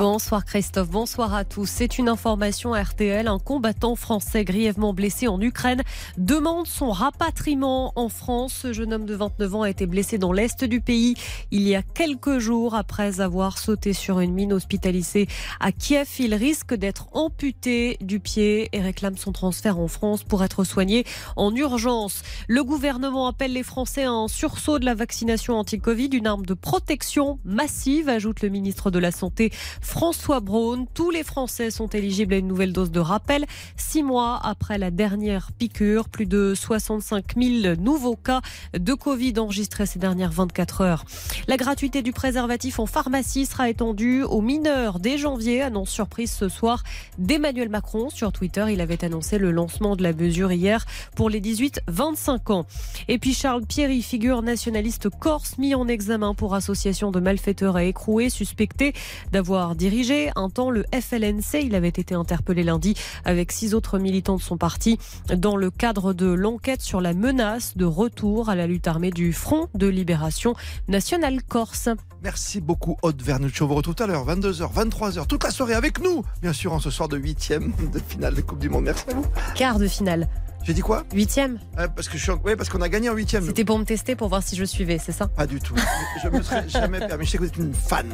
Bonsoir 0.00 0.44
Christophe, 0.44 0.90
bonsoir 0.90 1.32
à 1.32 1.44
tous. 1.44 1.66
C'est 1.66 1.96
une 1.96 2.08
information 2.08 2.72
RTL. 2.72 3.28
Un 3.28 3.38
combattant 3.38 3.94
français 3.94 4.44
grièvement 4.44 4.92
blessé 4.92 5.28
en 5.28 5.40
Ukraine 5.40 5.82
demande 6.18 6.66
son 6.66 6.90
rapatriement 6.90 7.92
en 7.94 8.08
France. 8.08 8.52
Ce 8.62 8.72
jeune 8.72 8.92
homme 8.92 9.06
de 9.06 9.14
29 9.14 9.54
ans 9.54 9.62
a 9.62 9.70
été 9.70 9.86
blessé 9.86 10.18
dans 10.18 10.32
l'est 10.32 10.64
du 10.64 10.80
pays 10.80 11.14
il 11.52 11.62
y 11.68 11.76
a 11.76 11.82
quelques 11.82 12.40
jours 12.40 12.74
après 12.74 13.20
avoir 13.20 13.58
sauté 13.58 13.92
sur 13.92 14.18
une 14.18 14.34
mine 14.34 14.52
hospitalisée 14.52 15.28
à 15.60 15.70
Kiev. 15.70 16.08
Il 16.18 16.34
risque 16.34 16.74
d'être 16.74 17.06
amputé 17.12 17.98
du 18.00 18.18
pied 18.18 18.70
et 18.72 18.80
réclame 18.80 19.16
son 19.16 19.30
transfert 19.30 19.78
en 19.78 19.86
France 19.86 20.24
pour 20.24 20.42
être 20.42 20.64
soigné 20.64 21.04
en 21.36 21.54
urgence. 21.54 22.22
Le 22.48 22.64
gouvernement 22.64 23.28
appelle 23.28 23.52
les 23.52 23.62
Français 23.62 24.02
à 24.02 24.10
un 24.10 24.26
sursaut 24.26 24.80
de 24.80 24.84
la 24.84 24.94
vaccination 24.94 25.54
anti-Covid, 25.54 26.08
une 26.12 26.26
arme 26.26 26.44
de 26.44 26.54
protection 26.54 27.38
massive, 27.44 28.08
ajoute 28.08 28.42
le 28.42 28.48
ministre 28.48 28.90
de 28.90 28.95
la 28.98 29.10
Santé 29.10 29.50
François 29.80 30.40
Braun. 30.40 30.86
Tous 30.94 31.10
les 31.10 31.22
Français 31.22 31.70
sont 31.70 31.88
éligibles 31.88 32.34
à 32.34 32.38
une 32.38 32.46
nouvelle 32.46 32.72
dose 32.72 32.90
de 32.90 33.00
rappel. 33.00 33.46
Six 33.76 34.02
mois 34.02 34.40
après 34.42 34.78
la 34.78 34.90
dernière 34.90 35.52
piqûre, 35.52 36.08
plus 36.08 36.26
de 36.26 36.54
65 36.54 37.34
000 37.36 37.76
nouveaux 37.76 38.16
cas 38.16 38.40
de 38.78 38.94
Covid 38.94 39.34
enregistrés 39.38 39.86
ces 39.86 39.98
dernières 39.98 40.32
24 40.32 40.80
heures. 40.80 41.04
La 41.48 41.56
gratuité 41.56 42.02
du 42.02 42.12
préservatif 42.12 42.78
en 42.78 42.86
pharmacie 42.86 43.46
sera 43.46 43.68
étendue 43.68 44.22
aux 44.22 44.40
mineurs 44.40 44.98
dès 44.98 45.18
janvier, 45.18 45.62
annonce 45.62 45.90
surprise 45.90 46.32
ce 46.32 46.48
soir 46.48 46.82
d'Emmanuel 47.18 47.68
Macron 47.68 48.10
sur 48.10 48.32
Twitter. 48.32 48.64
Il 48.70 48.80
avait 48.80 49.04
annoncé 49.04 49.38
le 49.38 49.50
lancement 49.50 49.96
de 49.96 50.02
la 50.02 50.12
mesure 50.12 50.52
hier 50.52 50.84
pour 51.14 51.30
les 51.30 51.40
18-25 51.40 52.52
ans. 52.52 52.66
Et 53.08 53.18
puis 53.18 53.34
Charles 53.34 53.64
Pierry, 53.66 54.02
figure 54.02 54.42
nationaliste 54.42 55.08
corse, 55.08 55.58
mis 55.58 55.74
en 55.74 55.88
examen 55.88 56.34
pour 56.34 56.54
association 56.54 57.10
de 57.10 57.20
malfaiteurs 57.20 57.78
et 57.78 57.88
écroués, 57.88 58.30
suspecté 58.30 58.85
d'avoir 59.32 59.74
dirigé 59.74 60.30
un 60.36 60.50
temps 60.50 60.70
le 60.70 60.84
FLNC. 60.92 61.62
Il 61.62 61.74
avait 61.74 61.88
été 61.88 62.14
interpellé 62.14 62.62
lundi 62.62 62.94
avec 63.24 63.52
six 63.52 63.74
autres 63.74 63.98
militants 63.98 64.36
de 64.36 64.42
son 64.42 64.56
parti 64.56 64.98
dans 65.34 65.56
le 65.56 65.70
cadre 65.70 66.12
de 66.12 66.26
l'enquête 66.26 66.82
sur 66.82 67.00
la 67.00 67.14
menace 67.14 67.76
de 67.76 67.84
retour 67.84 68.48
à 68.48 68.54
la 68.54 68.66
lutte 68.66 68.86
armée 68.86 69.10
du 69.10 69.32
Front 69.32 69.68
de 69.74 69.86
Libération 69.86 70.54
Nationale 70.88 71.42
Corse. 71.42 71.88
Merci 72.22 72.60
beaucoup 72.60 72.96
Aude 73.02 73.20
Vernuccio. 73.22 73.66
On 73.66 73.68
vous 73.68 73.74
retrouve 73.74 73.94
tout 73.94 74.02
à 74.02 74.06
l'heure, 74.06 74.26
22h, 74.26 74.72
23h, 74.72 75.26
toute 75.26 75.44
la 75.44 75.50
soirée 75.50 75.74
avec 75.74 76.00
nous, 76.00 76.24
bien 76.42 76.52
sûr, 76.52 76.72
en 76.72 76.80
ce 76.80 76.90
soir 76.90 77.08
de 77.08 77.16
huitième 77.16 77.72
de 77.92 77.98
finale 77.98 78.34
de 78.34 78.40
Coupe 78.40 78.58
du 78.58 78.68
Monde. 78.68 78.84
Merci 78.84 79.04
à 79.10 79.14
vous. 79.14 79.26
Quart 79.54 79.78
de 79.78 79.86
finale. 79.86 80.28
J'ai 80.66 80.74
dit 80.74 80.80
quoi 80.80 81.04
Huitième. 81.14 81.60
Euh, 81.78 81.86
Parce 81.86 82.08
que 82.08 82.18
je 82.18 82.22
suis 82.24 82.32
en- 82.32 82.38
ouais, 82.38 82.56
parce 82.56 82.68
qu'on 82.68 82.80
a 82.80 82.88
gagné 82.88 83.08
en 83.08 83.14
huitième. 83.14 83.46
C'était 83.46 83.64
pour 83.64 83.78
me 83.78 83.84
tester, 83.84 84.16
pour 84.16 84.28
voir 84.28 84.42
si 84.42 84.56
je 84.56 84.64
suivais, 84.64 84.98
c'est 84.98 85.12
ça 85.12 85.28
Pas 85.28 85.46
du 85.46 85.60
tout. 85.60 85.76
Je 86.24 86.28
me 86.28 86.42
serais 86.42 86.68
jamais 86.68 86.98
permis. 86.98 87.24
Je 87.24 87.30
sais 87.30 87.38
que 87.38 87.44
vous 87.44 87.48
êtes 87.48 87.56
une 87.56 87.72
fan. 87.72 88.06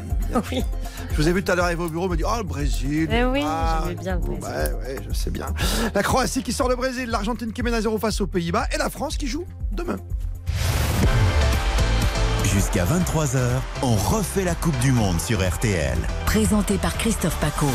Oui. 0.51 0.63
Je 1.11 1.15
vous 1.15 1.27
ai 1.27 1.33
vu 1.33 1.43
tout 1.43 1.51
à 1.51 1.55
l'heure 1.55 1.65
arriver 1.65 1.83
au 1.83 1.89
bureau, 1.89 2.07
me 2.07 2.15
dire 2.15 2.27
Oh, 2.31 2.37
le 2.37 2.43
Brésil. 2.43 3.09
Eh 3.11 3.23
oui, 3.25 3.41
Ah, 3.43 3.81
j'aimais 3.87 3.95
bien 3.99 4.15
le 4.15 4.21
Brésil. 4.21 4.43
Ouais, 4.43 4.73
ouais, 4.87 4.95
je 5.09 5.13
sais 5.15 5.31
bien. 5.31 5.47
La 5.95 6.03
Croatie 6.03 6.43
qui 6.43 6.53
sort 6.53 6.69
le 6.69 6.75
Brésil, 6.75 7.09
l'Argentine 7.09 7.51
qui 7.53 7.63
mène 7.63 7.73
à 7.73 7.81
0 7.81 7.97
face 7.97 8.21
aux 8.21 8.27
Pays-Bas 8.27 8.67
et 8.71 8.77
la 8.77 8.91
France 8.91 9.17
qui 9.17 9.25
joue 9.27 9.45
demain. 9.71 9.97
Jusqu'à 12.43 12.85
23h, 12.85 13.39
on 13.81 13.95
refait 13.95 14.43
la 14.43 14.53
Coupe 14.53 14.77
du 14.77 14.91
Monde 14.91 15.19
sur 15.19 15.39
RTL. 15.47 15.97
Présenté 16.27 16.77
par 16.77 16.95
Christophe 16.99 17.37
Paco. 17.39 17.65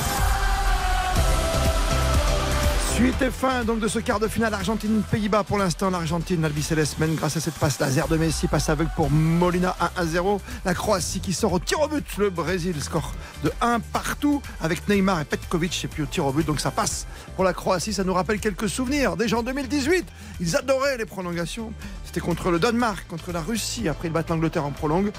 Suite 2.99 3.23
et 3.23 3.31
fin 3.31 3.63
donc 3.63 3.79
de 3.79 3.87
ce 3.87 4.01
quart 4.01 4.19
de 4.19 4.27
finale 4.27 4.53
Argentine-Pays-Bas. 4.55 5.45
Pour 5.45 5.57
l'instant, 5.57 5.89
l'Argentine, 5.89 6.43
l'Albi 6.43 6.65
Céleste 6.65 6.99
mène 6.99 7.15
grâce 7.15 7.37
à 7.37 7.41
cette 7.41 7.55
passe 7.55 7.79
laser 7.79 8.09
de 8.09 8.17
Messi, 8.17 8.49
passe 8.49 8.69
aveugle 8.71 8.91
pour 8.97 9.09
Molina 9.09 9.77
1 9.81 9.91
à 10.01 10.05
0. 10.05 10.41
La 10.65 10.75
Croatie 10.75 11.21
qui 11.21 11.33
sort 11.33 11.53
au 11.53 11.61
tir 11.61 11.81
au 11.81 11.87
but. 11.87 12.05
Le 12.19 12.29
Brésil 12.29 12.75
score 12.83 13.13
de 13.45 13.53
1 13.61 13.79
partout 13.79 14.43
avec 14.61 14.89
Neymar 14.89 15.21
et 15.21 15.25
Petkovic 15.25 15.85
et 15.85 15.87
puis 15.87 16.03
au 16.03 16.07
tir 16.07 16.27
au 16.27 16.33
but. 16.33 16.45
Donc 16.45 16.59
ça 16.59 16.73
passe 16.73 17.07
pour 17.37 17.45
la 17.45 17.53
Croatie. 17.53 17.93
Ça 17.93 18.03
nous 18.03 18.15
rappelle 18.15 18.41
quelques 18.41 18.69
souvenirs. 18.69 19.17
Déjà 19.17 19.39
en 19.39 19.45
2018, 19.45 20.05
ils 20.41 20.57
adoraient 20.57 20.97
les 20.97 21.07
prolongations. 21.07 21.73
C'était 22.05 22.19
contre 22.19 22.51
le 22.51 22.59
Danemark, 22.59 23.07
contre 23.07 23.31
la 23.31 23.43
Russie. 23.43 23.89
Après, 23.89 24.09
ils 24.09 24.13
battent 24.13 24.31
l'Angleterre 24.31 24.65
en 24.65 24.73
prolongue. 24.73 25.13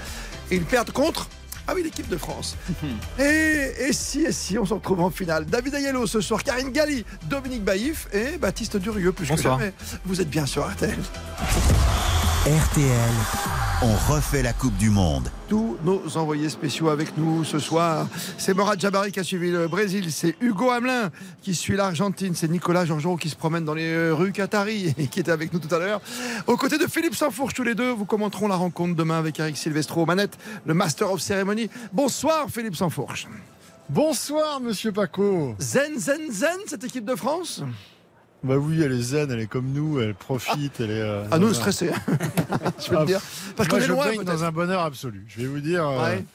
Et 0.52 0.58
ils 0.58 0.66
perdent 0.66 0.92
contre 0.92 1.30
ah 1.70 1.74
oui, 1.76 1.84
l'équipe 1.84 2.10
de 2.10 2.18
France. 2.18 2.56
et, 3.20 3.72
et 3.88 3.94
si, 3.94 4.22
et 4.22 4.32
si, 4.32 4.58
on 4.58 4.66
se 4.66 4.74
retrouve 4.74 5.02
en 5.02 5.10
finale. 5.12 5.46
David 5.46 5.76
Ayello 5.76 6.08
ce 6.08 6.20
soir, 6.20 6.44
Karine 6.44 6.72
Galli, 6.72 7.06
Dominique 7.30 7.64
Baïf 7.64 8.08
et 8.12 8.38
Baptiste 8.38 8.78
Durieux, 8.78 9.12
plus 9.12 9.28
Bonsoir. 9.28 9.58
que 9.58 9.64
jamais. 9.66 9.74
Vous 10.06 10.20
êtes 10.20 10.30
bien 10.30 10.46
sur 10.46 10.68
RTL. 10.68 10.98
RTL, 12.46 13.12
on 13.82 14.14
refait 14.14 14.42
la 14.42 14.54
Coupe 14.54 14.78
du 14.78 14.90
Monde. 14.90 15.30
Tous 15.50 15.76
nos 15.84 16.16
envoyés 16.16 16.48
spéciaux 16.48 16.88
avec 16.88 17.18
nous 17.18 17.44
ce 17.44 17.60
soir. 17.60 18.08
C'est 18.38 18.54
Morad 18.54 18.80
Jabari 18.80 19.12
qui 19.12 19.20
a 19.20 19.26
suivi 19.26 19.52
le 19.52 19.68
Brésil, 19.68 20.10
c'est 20.10 20.38
Hugo 20.40 20.70
Hamelin 20.72 21.10
qui 21.42 21.54
suit 21.54 21.76
l'Argentine, 21.76 22.34
c'est 22.36 22.48
Nicolas 22.48 22.86
Georgerot 22.86 23.18
qui 23.18 23.28
se 23.30 23.36
promène 23.36 23.66
dans 23.66 23.74
les 23.74 24.10
rues 24.12 24.32
Qatari 24.32 24.96
et 24.98 25.08
qui 25.08 25.20
était 25.20 25.34
avec 25.34 25.52
nous 25.52 25.60
tout 25.60 25.74
à 25.76 25.80
l'heure. 25.80 26.00
Aux 26.48 26.56
côtés 26.56 26.78
de 26.78 26.88
Philippe 26.88 27.14
Sansfourche, 27.14 27.54
tous 27.54 27.64
les 27.64 27.76
deux, 27.76 27.92
vous 27.92 28.06
commenteront 28.06 28.48
la 28.48 28.56
rencontre 28.56 28.96
demain 28.96 29.20
avec 29.20 29.38
Eric 29.38 29.58
Silvestro 29.58 30.04
aux 30.04 30.06
manettes, 30.06 30.38
le 30.66 30.74
Master 30.74 31.12
of 31.12 31.20
Ceremony. 31.20 31.70
Bonsoir 31.92 32.48
Philippe 32.50 32.78
Sansfourche. 32.78 33.28
Bonsoir, 33.90 34.62
monsieur 34.62 34.94
Paco. 34.94 35.56
Zen, 35.60 36.00
zen, 36.00 36.32
zen, 36.32 36.58
cette 36.68 36.86
équipe 36.86 37.06
de 37.06 37.16
France? 37.16 37.64
Bah 38.44 38.56
oui, 38.58 38.82
elle 38.82 38.94
est 38.94 39.02
zen, 39.02 39.30
elle 39.32 39.40
est 39.42 39.48
comme 39.48 39.68
nous, 39.74 40.00
elle 40.00 40.14
profite, 40.16 40.80
elle 40.80 40.92
est. 40.92 41.02
euh, 41.02 41.26
Ah, 41.32 41.40
nous, 41.40 41.48
un- 41.50 41.54
stressés. 41.54 41.90
je 42.80 42.90
vais 42.90 42.96
Ah, 42.98 43.02
te 43.02 43.06
dire. 43.08 43.22
Parce 43.56 43.68
moi, 43.70 43.78
qu'on 43.80 43.84
est 43.84 43.88
je 43.88 43.92
loin, 43.92 44.06
peut-être. 44.08 44.24
dans 44.24 44.44
un 44.46 44.52
bonheur 44.52 44.82
absolu. 44.82 45.26
Je 45.28 45.42
vais 45.42 45.48
vous 45.48 45.60
dire. 45.60 45.86
euh, 45.88 46.02
Ouais. 46.04 46.26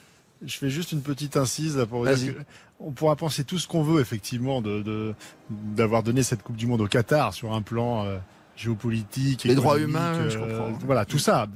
Je 0.45 0.57
fais 0.57 0.69
juste 0.69 0.91
une 0.91 1.01
petite 1.01 1.37
incise 1.37 1.77
là, 1.77 1.85
pour 1.87 2.03
vous 2.05 2.13
dire 2.13 2.35
que 2.35 2.39
on 2.79 2.91
pourra 2.91 3.15
penser 3.15 3.43
tout 3.45 3.57
ce 3.57 3.67
qu'on 3.67 3.81
veut 3.81 4.01
effectivement 4.01 4.61
de 4.61 4.81
de- 4.83 5.13
d'avoir 5.49 6.03
donné 6.03 6.21
cette 6.23 6.43
Coupe 6.43 6.57
du 6.57 6.67
Monde 6.67 6.81
au 6.81 6.87
Qatar 6.87 7.33
sur 7.33 7.53
un 7.53 7.61
plan 7.61 8.05
euh, 8.05 8.17
géopolitique, 8.55 9.43
Les 9.43 9.55
droits 9.55 9.79
humains, 9.79 10.29
je 10.29 10.37
euh, 10.37 10.41
comprends. 10.59 10.77
Voilà, 10.85 11.05
tout 11.05 11.19
ça. 11.19 11.47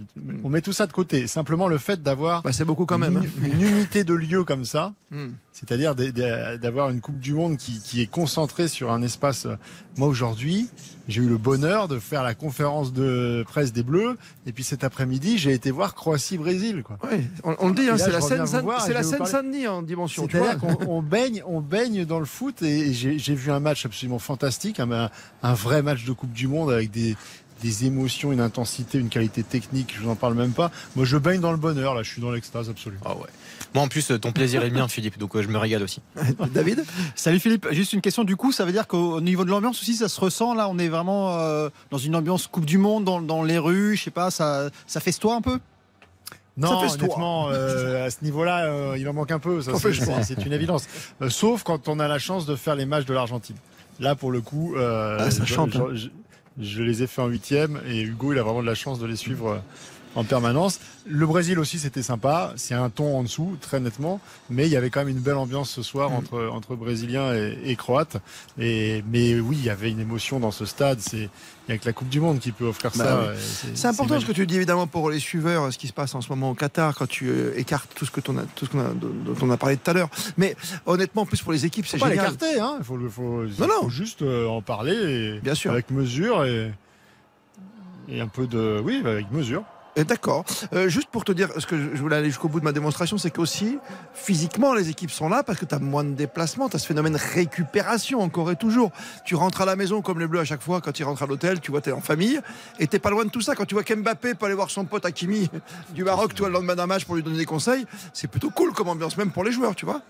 On 0.43 0.49
met 0.49 0.61
tout 0.61 0.73
ça 0.73 0.85
de 0.87 0.91
côté. 0.91 1.27
Simplement 1.27 1.67
le 1.67 1.77
fait 1.77 2.01
d'avoir 2.03 2.41
Bah, 2.43 2.51
c'est 2.51 2.65
beaucoup 2.65 2.85
quand 2.85 2.97
même. 2.97 3.21
une, 3.41 3.45
une 3.53 3.61
unité 3.61 4.03
de 4.03 4.13
lieu 4.13 4.43
comme 4.43 4.65
ça, 4.65 4.93
Hmm. 5.11 5.29
c'est-à-dire 5.51 5.95
d'avoir 5.95 6.89
une 6.89 7.01
Coupe 7.01 7.19
du 7.19 7.33
Monde 7.33 7.57
qui, 7.57 7.79
qui 7.81 8.01
est 8.01 8.05
concentrée 8.07 8.67
sur 8.67 8.91
un 8.91 9.01
espace. 9.01 9.45
euh, 9.47 9.55
Moi 9.97 10.07
aujourd'hui, 10.07 10.69
j'ai 11.09 11.21
eu 11.21 11.27
le 11.27 11.37
bonheur 11.37 11.89
de 11.89 11.99
faire 11.99 12.23
la 12.23 12.33
conférence 12.35 12.93
de 12.93 13.43
presse 13.45 13.73
des 13.73 13.83
Bleus. 13.83 14.15
Et 14.45 14.53
puis 14.53 14.63
cet 14.63 14.85
après-midi, 14.85 15.37
j'ai 15.37 15.51
été 15.51 15.71
voir 15.71 15.93
Croatie-Brésil. 15.95 16.83
Oui, 17.03 17.17
on, 17.43 17.55
on 17.59 17.67
le 17.69 17.73
dit, 17.75 17.89
hein, 17.89 17.97
c'est 17.97 18.11
la 18.11 18.19
reviens 18.19 18.45
scène 18.45 18.61
vous 18.61 18.63
voir 18.65 18.77
et 18.77 18.81
c'est 18.81 18.87
je 18.89 18.93
la 18.93 18.99
vais 18.99 19.03
vous 19.05 19.09
scène 19.09 19.17
parler- 19.19 19.31
Saint-Denis 19.31 19.67
en 19.67 19.81
dimension. 19.81 20.27
C'est-à-dire 20.31 20.57
qu'on 20.59 20.77
on 20.87 21.01
baigne, 21.01 21.43
on 21.45 21.59
baigne 21.59 22.05
dans 22.05 22.19
le 22.19 22.25
foot 22.25 22.61
et 22.61 22.93
j'ai 22.93 23.19
j'ai 23.19 23.35
vu 23.35 23.51
un 23.51 23.59
match 23.59 23.85
absolument 23.85 24.19
fantastique, 24.19 24.79
un, 24.79 25.09
un 25.43 25.53
vrai 25.53 25.81
match 25.81 26.05
de 26.05 26.13
Coupe 26.13 26.31
du 26.31 26.47
Monde 26.47 26.71
avec 26.71 26.91
des, 26.91 27.17
des 27.63 27.85
émotions, 27.85 28.31
une 28.31 28.39
intensité, 28.39 28.99
une 28.99 29.09
qualité 29.09 29.43
technique, 29.43 29.93
je 29.97 30.03
vous 30.03 30.09
en 30.09 30.15
parle 30.15 30.33
même 30.35 30.51
pas. 30.51 30.71
Moi, 30.95 31.05
je 31.05 31.17
baigne 31.17 31.41
dans 31.41 31.51
le 31.51 31.57
bonheur, 31.57 31.93
là, 31.95 32.03
je 32.03 32.09
suis 32.11 32.21
dans 32.21 32.31
l'extase 32.31 32.69
absolue. 32.69 32.99
Ah 33.03 33.15
ouais. 33.15 33.23
Moi, 33.75 33.83
en 33.83 33.87
plus, 33.87 34.11
ton 34.19 34.31
plaisir 34.31 34.63
est 34.63 34.69
le 34.69 34.75
mien, 34.75 34.87
Philippe, 34.89 35.17
donc 35.17 35.35
euh, 35.35 35.41
je 35.43 35.47
me 35.47 35.57
régale 35.57 35.83
aussi. 35.83 36.01
David 36.53 36.83
Salut 37.15 37.39
Philippe, 37.39 37.67
juste 37.71 37.93
une 37.93 38.01
question 38.01 38.23
du 38.23 38.35
coup, 38.35 38.51
ça 38.51 38.65
veut 38.65 38.71
dire 38.71 38.87
qu'au 38.87 39.21
niveau 39.21 39.45
de 39.45 39.49
l'ambiance 39.51 39.79
aussi, 39.81 39.95
ça 39.95 40.09
se 40.09 40.19
ressent 40.19 40.53
là, 40.55 40.67
on 40.69 40.77
est 40.79 40.87
vraiment 40.89 41.37
euh, 41.37 41.69
dans 41.91 41.97
une 41.99 42.15
ambiance 42.15 42.47
Coupe 42.47 42.65
du 42.65 42.77
Monde, 42.77 43.03
dans, 43.05 43.21
dans 43.21 43.43
les 43.43 43.57
rues, 43.59 43.95
je 43.95 44.03
sais 44.05 44.11
pas, 44.11 44.31
ça, 44.31 44.69
ça 44.87 44.99
festoie 44.99 45.35
un 45.35 45.41
peu? 45.41 45.59
Non, 46.57 46.69
Ça 46.71 46.79
fait 46.87 46.89
ce 46.89 46.95
honnêtement, 46.95 47.49
euh, 47.51 48.05
à 48.07 48.09
ce 48.09 48.17
niveau-là, 48.23 48.65
euh, 48.65 48.95
il 48.97 49.07
en 49.07 49.13
manque 49.13 49.31
un 49.31 49.39
peu. 49.39 49.61
ça, 49.61 49.71
c'est- 50.23 50.45
une 50.45 50.51
évidence. 50.53 50.87
Euh, 51.21 51.29
sauf 51.29 51.63
quand 51.63 51.87
on 51.87 51.99
a 51.99 52.07
la 52.09 52.19
chance 52.19 52.45
de 52.45 52.55
faire 52.57 52.75
les 52.75 52.85
matchs 52.85 53.05
de 53.05 53.13
l'Argentine. 53.13 53.55
Là, 54.01 54.15
pour 54.15 54.31
le 54.31 54.41
coup, 54.41 54.75
euh, 54.75 55.17
Ah, 55.19 55.31
ça 55.31 55.43
je, 55.45 55.53
chante, 55.53 55.75
hein. 55.75 55.87
je- 55.91 55.95
je- 55.95 56.09
je 56.61 56.83
les 56.83 57.01
ai 57.03 57.07
fait 57.07 57.21
en 57.21 57.27
huitième 57.27 57.79
et 57.87 58.01
Hugo, 58.01 58.33
il 58.33 58.39
a 58.39 58.43
vraiment 58.43 58.61
de 58.61 58.65
la 58.67 58.75
chance 58.75 58.99
de 58.99 59.05
les 59.05 59.15
suivre. 59.15 59.47
euh, 59.51 59.57
en 60.15 60.23
permanence. 60.23 60.79
Le 61.07 61.25
Brésil 61.27 61.59
aussi, 61.59 61.77
c'était 61.79 62.01
sympa. 62.03 62.53
C'est 62.55 62.73
un 62.73 62.89
ton 62.89 63.17
en 63.17 63.23
dessous, 63.23 63.57
très 63.61 63.79
nettement. 63.79 64.19
Mais 64.49 64.65
il 64.65 64.71
y 64.71 64.75
avait 64.75 64.89
quand 64.89 65.01
même 65.01 65.09
une 65.09 65.19
belle 65.21 65.35
ambiance 65.37 65.69
ce 65.69 65.81
Mm. 65.81 65.83
soir 65.83 66.11
entre, 66.11 66.47
entre 66.51 66.75
Brésiliens 66.75 67.33
et, 67.33 67.57
et 67.65 67.75
Croates. 67.75 68.17
Et, 68.59 69.03
mais 69.11 69.39
oui, 69.39 69.57
il 69.59 69.65
y 69.65 69.69
avait 69.69 69.89
une 69.91 69.99
émotion 69.99 70.39
dans 70.39 70.51
ce 70.51 70.65
stade. 70.65 70.99
C'est, 70.99 71.29
il 71.67 71.71
y 71.71 71.73
a 71.73 71.77
que 71.77 71.85
la 71.85 71.93
Coupe 71.93 72.09
du 72.09 72.19
Monde 72.19 72.39
qui 72.39 72.51
peut 72.51 72.65
offrir 72.65 72.91
Bah 72.95 73.03
ça. 73.05 73.21
oui. 73.31 73.37
C'est- 73.75 73.87
important 73.87 74.19
ce 74.19 74.25
que 74.25 74.31
tu 74.31 74.47
dis 74.47 74.55
évidemment 74.55 74.87
pour 74.87 75.09
les 75.11 75.19
suiveurs, 75.19 75.71
ce 75.71 75.77
qui 75.77 75.87
se 75.87 75.93
passe 75.93 76.15
en 76.15 76.21
ce 76.21 76.29
moment 76.29 76.49
au 76.49 76.55
Qatar, 76.55 76.95
quand 76.95 77.07
tu 77.07 77.29
euh, 77.29 77.53
écartes 77.57 77.91
tout 77.95 78.05
ce 78.05 78.11
que 78.11 78.19
a, 78.19 78.23
tout 78.55 78.65
ce 78.65 78.71
qu'on 78.71 78.79
a, 78.79 78.89
dont 78.95 79.35
on 79.41 79.49
a 79.51 79.57
parlé 79.57 79.77
tout 79.77 79.91
à 79.91 79.93
l'heure. 79.93 80.09
Mais 80.37 80.55
honnêtement, 80.87 81.21
en 81.21 81.25
plus 81.27 81.41
pour 81.43 81.51
les 81.53 81.65
équipes, 81.67 81.85
c'est 81.85 81.97
faut 81.99 82.05
pas 82.05 82.09
génial. 82.11 82.31
l'écarter, 82.31 82.59
hein. 82.59 82.75
Il 82.79 82.83
faut, 82.83 82.97
faut, 83.09 83.43
il 83.45 83.53
Non, 83.61 83.67
non. 83.67 83.81
faut 83.83 83.89
juste 83.89 84.23
euh, 84.23 84.47
en 84.47 84.61
parler 84.63 84.93
et 84.95 85.39
Bien 85.41 85.53
sûr. 85.53 85.71
avec 85.71 85.91
mesure 85.91 86.43
et, 86.45 86.73
et 88.07 88.19
un 88.21 88.27
peu 88.27 88.47
de. 88.47 88.81
Oui, 88.83 89.01
avec 89.05 89.31
mesure. 89.31 89.63
Et 89.99 90.05
D'accord. 90.05 90.45
Euh, 90.73 90.87
juste 90.87 91.09
pour 91.11 91.25
te 91.25 91.33
dire, 91.33 91.49
ce 91.57 91.65
que 91.65 91.77
je 91.77 92.01
voulais 92.01 92.15
aller 92.15 92.29
jusqu'au 92.29 92.47
bout 92.47 92.61
de 92.61 92.65
ma 92.65 92.71
démonstration, 92.71 93.17
c'est 93.17 93.31
qu'aussi, 93.31 93.77
physiquement, 94.13 94.73
les 94.73 94.89
équipes 94.89 95.11
sont 95.11 95.27
là 95.27 95.43
parce 95.43 95.59
que 95.59 95.65
tu 95.65 95.75
as 95.75 95.79
moins 95.79 96.05
de 96.05 96.13
déplacements, 96.13 96.69
tu 96.69 96.77
as 96.77 96.79
ce 96.79 96.87
phénomène 96.87 97.17
récupération 97.17 98.21
encore 98.21 98.49
et 98.49 98.55
toujours. 98.55 98.91
Tu 99.25 99.35
rentres 99.35 99.59
à 99.61 99.65
la 99.65 99.75
maison 99.75 100.01
comme 100.01 100.21
les 100.21 100.27
Bleus 100.27 100.39
à 100.39 100.45
chaque 100.45 100.61
fois, 100.61 100.79
quand 100.79 100.97
ils 100.97 101.03
rentrent 101.03 101.23
à 101.23 101.27
l'hôtel, 101.27 101.59
tu 101.59 101.71
vois, 101.71 101.81
tu 101.81 101.91
en 101.91 101.99
famille, 101.99 102.39
et 102.79 102.87
t'es 102.87 102.99
pas 102.99 103.09
loin 103.09 103.25
de 103.25 103.29
tout 103.29 103.41
ça. 103.41 103.55
Quand 103.55 103.65
tu 103.65 103.75
vois 103.75 103.83
qu'Mbappé 103.83 104.35
peut 104.35 104.45
aller 104.45 104.55
voir 104.55 104.71
son 104.71 104.85
pote 104.85 105.05
Hakimi 105.05 105.49
du 105.93 106.05
Maroc, 106.05 106.33
toi, 106.33 106.47
le 106.47 106.53
lendemain 106.53 106.75
d'un 106.75 106.87
match 106.87 107.03
pour 107.03 107.15
lui 107.15 107.23
donner 107.23 107.37
des 107.37 107.45
conseils, 107.45 107.85
c'est 108.13 108.29
plutôt 108.29 108.51
cool 108.51 108.71
comme 108.71 108.87
ambiance, 108.87 109.17
même 109.17 109.31
pour 109.31 109.43
les 109.43 109.51
joueurs, 109.51 109.75
tu 109.75 109.85
vois. 109.85 110.01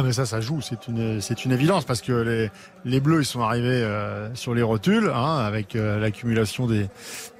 Ah 0.00 0.04
mais 0.04 0.12
ça, 0.12 0.26
ça 0.26 0.40
joue, 0.40 0.60
c'est 0.60 0.86
une, 0.86 1.20
c'est 1.20 1.44
une 1.44 1.50
évidence 1.50 1.84
parce 1.84 2.02
que 2.02 2.12
les, 2.12 2.50
les 2.84 3.00
Bleus, 3.00 3.22
ils 3.22 3.24
sont 3.24 3.40
arrivés 3.40 3.82
euh, 3.82 4.32
sur 4.36 4.54
les 4.54 4.62
rotules 4.62 5.10
hein, 5.12 5.38
avec 5.38 5.74
euh, 5.74 5.98
l'accumulation 5.98 6.68
des, 6.68 6.86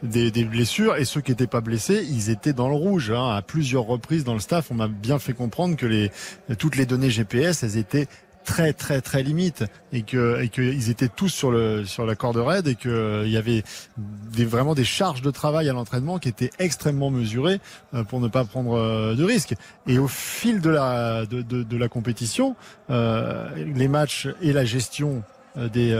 des, 0.02 0.32
des 0.32 0.42
blessures 0.42 0.96
et 0.96 1.04
ceux 1.04 1.20
qui 1.20 1.30
n'étaient 1.30 1.46
pas 1.46 1.60
blessés, 1.60 2.04
ils 2.10 2.30
étaient 2.30 2.52
dans 2.52 2.68
le 2.68 2.74
rouge. 2.74 3.12
Hein, 3.12 3.28
à 3.28 3.42
plusieurs 3.42 3.84
reprises 3.84 4.24
dans 4.24 4.34
le 4.34 4.40
staff, 4.40 4.72
on 4.72 4.74
m'a 4.74 4.88
bien 4.88 5.20
fait 5.20 5.34
comprendre 5.34 5.76
que 5.76 5.86
les, 5.86 6.10
toutes 6.58 6.74
les 6.74 6.84
données 6.84 7.10
GPS, 7.10 7.62
elles 7.62 7.76
étaient 7.76 8.08
très 8.48 8.72
très 8.72 9.02
très 9.02 9.22
limites 9.22 9.64
et 9.92 10.02
que 10.02 10.40
et 10.40 10.48
qu'ils 10.48 10.88
étaient 10.88 11.08
tous 11.08 11.28
sur 11.28 11.50
le 11.50 11.84
sur 11.84 12.06
la 12.06 12.14
corde 12.14 12.38
raide 12.38 12.66
et 12.66 12.76
que 12.76 12.88
euh, 12.88 13.26
il 13.26 13.30
y 13.30 13.36
avait 13.36 13.62
des, 13.96 14.46
vraiment 14.46 14.74
des 14.74 14.84
charges 14.84 15.20
de 15.20 15.30
travail 15.30 15.68
à 15.68 15.74
l'entraînement 15.74 16.18
qui 16.18 16.30
étaient 16.30 16.50
extrêmement 16.58 17.10
mesurées 17.10 17.60
euh, 17.92 18.04
pour 18.04 18.20
ne 18.20 18.28
pas 18.28 18.44
prendre 18.44 18.72
euh, 18.72 19.14
de 19.14 19.22
risques. 19.22 19.54
Et 19.86 19.98
au 19.98 20.08
fil 20.08 20.62
de 20.62 20.70
la 20.70 21.26
de, 21.26 21.42
de, 21.42 21.62
de 21.62 21.76
la 21.76 21.88
compétition 21.88 22.56
les 22.88 23.88
matchs 23.88 24.28
et 24.40 24.52
la 24.54 24.64
gestion 24.64 25.22
des, 25.56 25.92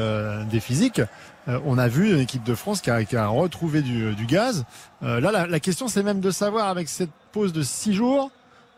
des 0.51 0.61
physiques 0.61 1.03
on 1.47 1.77
a 1.77 1.89
vu 1.89 2.13
une 2.13 2.21
équipe 2.21 2.45
de 2.45 2.55
France 2.55 2.81
qui 2.81 2.91
a, 2.91 3.05
qui 3.05 3.17
a 3.17 3.27
retrouvé 3.29 3.83
du, 3.83 4.15
du 4.15 4.27
gaz. 4.27 4.65
Là 5.03 5.21
la, 5.21 5.47
la 5.47 5.61
question 5.61 5.89
c'est 5.89 6.03
même 6.03 6.21
de 6.21 6.31
savoir 6.31 6.69
avec 6.69 6.89
cette 6.89 7.11
pause 7.33 7.53
de 7.53 7.63
six 7.63 7.93
jours 7.93 8.31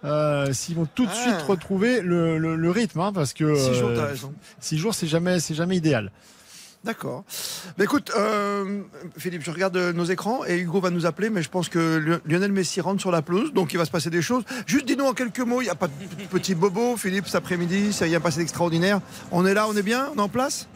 euh, 0.05 0.53
s'ils 0.53 0.77
vont 0.77 0.87
tout 0.95 1.05
de 1.07 1.11
Ah. 1.13 1.23
suite 1.23 1.43
retrouver 1.47 2.01
le, 2.01 2.39
le, 2.39 2.57
le 2.57 2.71
rythme 2.71 3.01
hein, 3.01 3.13
parce 3.13 3.33
que 3.33 3.55
Six 3.55 3.75
jours, 3.75 3.91
euh, 3.91 3.97
t'as 3.97 4.07
raison. 4.07 4.33
six 4.61 4.79
jours 4.79 4.95
c'est 4.95 5.07
jamais 5.07 5.41
c'est 5.41 5.55
jamais 5.55 5.77
idéal 5.77 6.11
D'accord. 6.83 7.25
Mais 7.77 7.85
écoute, 7.85 8.11
euh, 8.17 8.81
Philippe, 9.19 9.43
je 9.45 9.51
regarde 9.51 9.77
nos 9.77 10.05
écrans 10.05 10.47
et 10.47 10.57
Hugo 10.61 10.81
va 10.81 10.89
nous 10.89 11.05
appeler, 11.05 11.29
mais 11.29 11.43
je 11.43 11.51
pense 11.51 11.69
que 11.69 11.99
Lion- 11.99 12.21
Lionel 12.25 12.53
Messi 12.53 12.81
rentre 12.81 13.03
sur 13.03 13.11
la 13.11 13.21
pelouse, 13.21 13.53
donc 13.53 13.75
il 13.75 13.77
va 13.77 13.85
se 13.85 13.91
passer 13.91 14.09
des 14.09 14.23
choses. 14.23 14.45
Juste 14.67 14.87
dis-nous 14.87 15.05
en 15.05 15.13
quelques 15.13 15.41
mots, 15.41 15.61
il 15.61 15.65
n'y 15.65 15.71
a 15.71 15.75
pas 15.75 15.89
de 15.89 15.93
petit 16.31 16.55
bobo, 16.55 16.97
Philippe, 16.97 17.27
cet 17.27 17.35
après-midi, 17.35 17.93
ça 17.93 18.07
rien 18.07 18.19
passé 18.19 18.39
d'extraordinaire. 18.39 19.03
On 19.31 19.45
est 19.45 19.53
là, 19.53 19.67
on 19.69 19.77
est 19.77 19.83
bien, 19.83 20.09
on 20.15 20.17
est 20.17 20.23
en 20.23 20.31
place? 20.31 20.69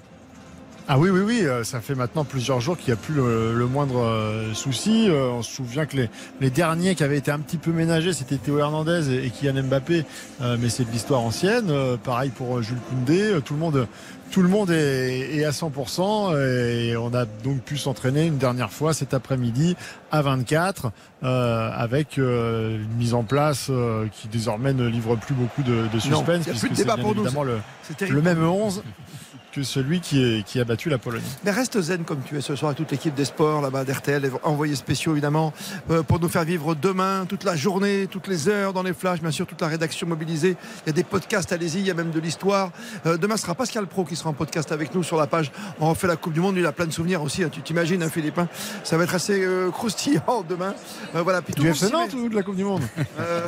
Ah 0.87 0.99
oui, 0.99 1.09
oui, 1.09 1.21
oui, 1.21 1.41
euh, 1.47 1.65
ça 1.65 1.81
fait 1.81 1.95
maintenant 1.95 2.25
plusieurs 2.25 2.61
jours 2.61 2.77
qu'il 2.77 2.89
n'y 2.93 2.93
a 2.93 3.03
plus 3.03 3.15
le, 3.15 3.55
le 3.55 3.67
moindre 3.67 4.01
euh, 4.03 4.53
souci. 4.53 5.09
Euh, 5.09 5.31
on 5.31 5.43
se 5.43 5.51
souvient 5.51 5.87
que 5.87 5.97
les, 5.97 6.11
les 6.43 6.51
derniers 6.51 6.95
qui 6.95 7.03
avaient 7.03 7.17
été 7.17 7.31
un 7.31 7.39
petit 7.39 7.57
peu 7.57 7.73
ménagés, 7.73 8.13
c'était 8.13 8.37
Théo 8.37 8.59
Hernandez 8.59 9.11
et, 9.11 9.25
et 9.25 9.31
Kylian 9.31 9.63
Mbappé, 9.63 10.05
euh, 10.43 10.59
mais 10.61 10.69
c'est 10.69 10.85
de 10.85 10.91
l'histoire 10.91 11.23
ancienne. 11.23 11.71
Euh, 11.71 11.97
pareil 11.97 12.29
pour 12.29 12.61
Jules 12.61 12.77
Koundé, 12.91 13.39
tout 13.47 13.55
le 13.55 13.61
monde, 13.61 13.87
tout 14.31 14.43
le 14.43 14.49
monde 14.49 14.71
est, 14.71 15.35
est 15.35 15.45
à 15.47 15.53
100% 15.53 16.39
et 16.39 16.97
on 16.99 17.15
a 17.15 17.25
donc 17.25 17.63
pu 17.63 17.79
s'entraîner 17.79 18.27
une 18.27 18.37
dernière 18.37 18.71
fois 18.71 18.93
cet 18.93 19.15
après-midi 19.15 19.77
à 20.13 20.21
24 20.21 20.91
euh, 21.23 21.71
avec 21.73 22.19
euh, 22.19 22.77
une 22.77 22.97
mise 22.99 23.15
en 23.15 23.23
place 23.23 23.69
euh, 23.71 24.07
qui 24.13 24.29
désormais 24.29 24.75
ne 24.75 24.87
livre 24.87 25.17
plus 25.17 25.35
beaucoup 25.35 25.63
de, 25.63 25.87
de 25.91 25.99
suspense 25.99 26.47
a 26.47 26.51
plus 26.51 26.59
puisque 26.59 26.69
c'est 26.69 26.75
débat 26.83 26.97
bien 26.97 27.05
pour 27.05 27.15
nous, 27.15 27.23
évidemment 27.23 27.45
le, 27.45 27.59
le 28.07 28.21
même 28.23 28.45
11 28.45 28.83
que 29.55 29.63
celui 29.63 30.01
qui, 30.01 30.21
est, 30.23 30.43
qui 30.43 30.59
a 30.59 30.65
battu 30.65 30.89
la 30.89 30.99
Pologne. 30.99 31.23
Mais 31.45 31.53
reste 31.53 31.81
zen 31.81 32.05
comme 32.05 32.21
tu 32.23 32.37
es 32.37 32.41
ce 32.41 32.57
soir 32.57 32.71
avec 32.71 32.79
toute 32.79 32.91
l'équipe 32.91 33.15
des 33.15 33.25
sports 33.25 33.61
là-bas 33.61 33.85
d'RTL, 33.85 34.31
envoyés 34.43 34.75
spéciaux 34.75 35.13
évidemment, 35.13 35.53
euh, 35.91 36.03
pour 36.03 36.19
nous 36.19 36.29
faire 36.29 36.45
vivre 36.45 36.75
demain, 36.75 37.25
toute 37.29 37.45
la 37.45 37.55
journée, 37.55 38.09
toutes 38.11 38.27
les 38.27 38.49
heures 38.49 38.73
dans 38.73 38.83
les 38.83 38.93
flashs, 38.93 39.21
bien 39.21 39.31
sûr, 39.31 39.47
toute 39.47 39.61
la 39.61 39.69
rédaction 39.69 40.09
mobilisée. 40.09 40.57
Il 40.85 40.89
y 40.89 40.91
a 40.91 40.93
des 40.93 41.05
podcasts, 41.05 41.53
allez-y, 41.53 41.79
il 41.79 41.87
y 41.87 41.91
a 41.91 41.95
même 41.95 42.11
de 42.11 42.19
l'histoire. 42.19 42.73
Euh, 43.07 43.17
demain, 43.17 43.37
ce 43.37 43.43
sera 43.43 43.55
Pascal 43.55 43.87
Pro 43.87 44.05
qui 44.05 44.17
sera 44.17 44.31
en 44.31 44.33
podcast 44.33 44.73
avec 44.73 44.93
nous 44.95 45.05
sur 45.05 45.17
la 45.17 45.27
page. 45.29 45.53
On 45.79 45.89
refait 45.89 46.09
la 46.09 46.17
Coupe 46.17 46.33
du 46.33 46.41
Monde, 46.41 46.57
il 46.57 46.67
a 46.67 46.73
plein 46.73 46.87
de 46.87 46.93
souvenirs 46.93 47.23
aussi, 47.23 47.45
hein, 47.45 47.49
tu 47.51 47.63
t'imagines, 47.63 48.03
hein, 48.03 48.09
Philippe. 48.11 48.39
hein. 48.39 48.49
ça 48.83 48.97
va 48.97 49.05
être 49.05 49.15
assez 49.15 49.45
euh, 49.45 49.71
croustillant 49.71 50.45
demain. 50.49 50.75
Euh, 51.15 51.23
voilà, 51.23 51.43
puis 51.43 51.55
tout 51.55 51.63
Du 51.63 51.69
FC 51.69 51.91
Nantes 51.91 52.15
ou 52.15 52.29
de 52.29 52.35
la 52.35 52.43
Coupe 52.43 52.57
du 52.57 52.65
Monde? 52.65 52.83
Euh, 53.21 53.47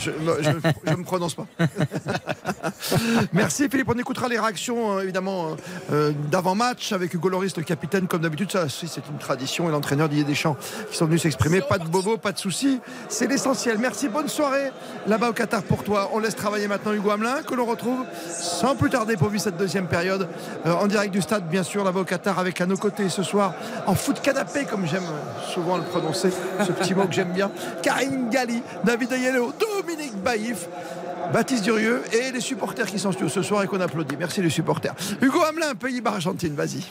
je 0.00 0.10
ne 0.10 0.96
me 0.96 1.04
prononce 1.04 1.34
pas. 1.34 1.46
Merci 3.32 3.68
Philippe, 3.68 3.88
on 3.88 3.98
écoutera 3.98 4.28
les 4.28 4.38
réactions 4.38 4.98
euh, 4.98 5.04
évidemment 5.20 5.56
euh, 5.92 6.12
d'avant-match 6.30 6.92
avec 6.92 7.12
Hugo 7.12 7.28
Loris, 7.28 7.56
le 7.56 7.62
capitaine, 7.62 8.06
comme 8.06 8.22
d'habitude. 8.22 8.50
Ça, 8.50 8.68
c'est 8.68 9.06
une 9.08 9.18
tradition 9.18 9.68
et 9.68 9.72
l'entraîneur 9.72 10.08
Didier 10.08 10.24
Deschamps 10.24 10.56
qui 10.90 10.96
sont 10.96 11.06
venus 11.06 11.22
s'exprimer. 11.22 11.60
Pas 11.60 11.78
de 11.78 11.86
bobo, 11.86 12.16
pas 12.16 12.32
de 12.32 12.38
soucis. 12.38 12.80
C'est 13.08 13.26
l'essentiel. 13.26 13.76
Merci, 13.78 14.08
bonne 14.08 14.28
soirée 14.28 14.70
là-bas 15.06 15.30
au 15.30 15.32
Qatar 15.32 15.62
pour 15.62 15.84
toi. 15.84 16.10
On 16.14 16.20
laisse 16.20 16.34
travailler 16.34 16.68
maintenant 16.68 16.92
Hugo 16.92 17.10
Hamelin, 17.10 17.42
que 17.42 17.54
l'on 17.54 17.66
retrouve 17.66 18.04
sans 18.30 18.74
plus 18.76 18.88
tarder 18.88 19.16
pour 19.16 19.28
vivre 19.28 19.42
cette 19.42 19.58
deuxième 19.58 19.86
période 19.86 20.26
euh, 20.64 20.72
en 20.72 20.86
direct 20.86 21.12
du 21.12 21.20
stade, 21.20 21.48
bien 21.48 21.62
sûr, 21.62 21.84
là-bas 21.84 22.00
au 22.00 22.04
Qatar, 22.04 22.38
avec 22.38 22.60
à 22.60 22.66
nos 22.66 22.76
côtés 22.76 23.08
ce 23.10 23.22
soir 23.22 23.52
en 23.86 23.94
foot 23.94 24.20
canapé, 24.22 24.64
comme 24.64 24.86
j'aime 24.86 25.06
souvent 25.52 25.76
le 25.76 25.82
prononcer, 25.82 26.30
ce 26.64 26.72
petit 26.72 26.94
mot 26.94 27.06
que 27.06 27.12
j'aime 27.12 27.32
bien. 27.32 27.50
Karine 27.82 28.30
Galli, 28.30 28.62
David 28.84 29.12
Ayello, 29.12 29.52
Dominique 29.58 30.16
Baïf. 30.22 30.68
Baptiste 31.32 31.62
Durieux 31.64 32.02
et 32.12 32.32
les 32.32 32.40
supporters 32.40 32.86
qui 32.86 32.98
sont 32.98 33.12
ce 33.12 33.42
soir 33.42 33.62
et 33.62 33.66
qu'on 33.68 33.80
applaudit. 33.80 34.16
Merci 34.18 34.42
les 34.42 34.50
supporters. 34.50 34.94
Hugo 35.22 35.40
Hamelin, 35.44 35.74
Pays-Bas, 35.74 36.12
Argentine, 36.14 36.54
vas-y. 36.56 36.82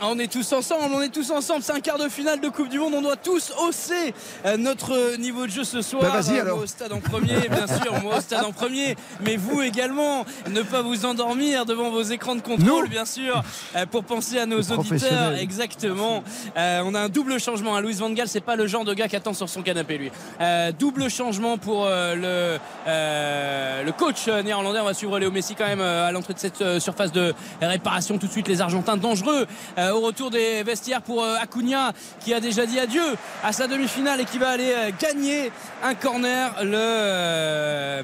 Ah, 0.00 0.08
On 0.10 0.18
est 0.18 0.30
tous 0.30 0.52
ensemble, 0.52 0.94
on 0.94 1.00
est 1.00 1.08
tous 1.08 1.30
ensemble. 1.30 1.62
C'est 1.62 1.72
un 1.72 1.80
quart 1.80 1.98
de 1.98 2.08
finale 2.08 2.40
de 2.40 2.48
Coupe 2.50 2.68
du 2.68 2.78
Monde. 2.78 2.92
On 2.96 3.00
doit 3.02 3.16
tous 3.16 3.52
hausser 3.66 4.14
euh, 4.44 4.56
notre 4.58 5.16
niveau 5.16 5.46
de 5.46 5.50
jeu 5.50 5.64
ce 5.64 5.80
soir. 5.80 6.02
Bah, 6.02 6.20
vas-y, 6.20 6.38
Euh, 6.38 6.42
alors. 6.42 6.56
Moi 6.56 6.64
au 6.64 6.66
stade 6.66 6.92
en 6.92 7.00
premier, 7.00 7.48
bien 7.48 7.66
sûr. 7.66 7.92
Moi 8.02 8.18
au 8.18 8.20
stade 8.20 8.44
en 8.44 8.52
premier. 8.52 8.94
Mais 9.24 9.36
vous 9.36 9.62
également, 9.62 10.26
ne 10.50 10.60
pas 10.62 10.82
vous 10.82 11.06
endormir 11.06 11.64
devant 11.64 11.90
vos 11.90 12.02
écrans 12.02 12.34
de 12.34 12.42
contrôle, 12.42 12.84
Nous. 12.84 12.88
bien 12.90 13.06
sûr, 13.06 13.42
euh, 13.74 13.86
pour 13.86 14.04
penser 14.04 14.38
à 14.38 14.44
nos 14.46 14.60
auditeurs. 14.60 15.32
Exactement. 15.38 16.22
Euh, 16.56 16.82
on 16.84 16.94
a 16.94 17.00
un 17.00 17.08
double 17.08 17.40
changement. 17.40 17.74
à 17.74 17.80
Louis 17.80 17.94
Van 17.94 18.10
Gaal, 18.10 18.28
c'est 18.28 18.40
pas 18.42 18.56
le 18.56 18.66
genre 18.66 18.84
de 18.84 18.92
gars 18.94 19.08
qui 19.08 19.16
attend 19.16 19.32
sur 19.34 19.48
son 19.48 19.62
canapé, 19.62 19.96
lui. 19.98 20.10
Euh, 20.40 20.72
double 20.72 21.08
changement 21.10 21.56
pour 21.58 21.86
euh, 21.86 22.58
le, 22.84 23.77
euh, 23.78 23.84
le 23.84 23.92
coach 23.92 24.28
euh, 24.28 24.42
néerlandais. 24.42 24.80
Va 24.82 24.94
suivre 24.94 25.18
Léo 25.18 25.30
Messi 25.30 25.54
quand 25.54 25.66
même 25.66 25.80
euh, 25.80 26.08
à 26.08 26.12
l'entrée 26.12 26.34
de 26.34 26.38
cette 26.38 26.78
surface 26.78 27.12
de 27.12 27.34
réparation. 27.60 28.18
Tout 28.18 28.26
de 28.26 28.32
suite, 28.32 28.48
les 28.48 28.60
Argentins 28.60 28.96
dangereux 28.96 29.46
au 29.78 30.00
retour 30.00 30.30
des 30.30 30.62
vestiaires 30.62 31.02
pour 31.02 31.24
Acuna 31.24 31.92
qui 32.20 32.32
a 32.32 32.40
déjà 32.40 32.66
dit 32.66 32.78
adieu 32.78 33.02
à 33.42 33.52
sa 33.52 33.66
demi-finale 33.66 34.20
et 34.20 34.24
qui 34.24 34.38
va 34.38 34.50
aller 34.50 34.72
gagner 35.00 35.50
un 35.82 35.94
corner. 35.94 36.54
Le. 36.62 38.02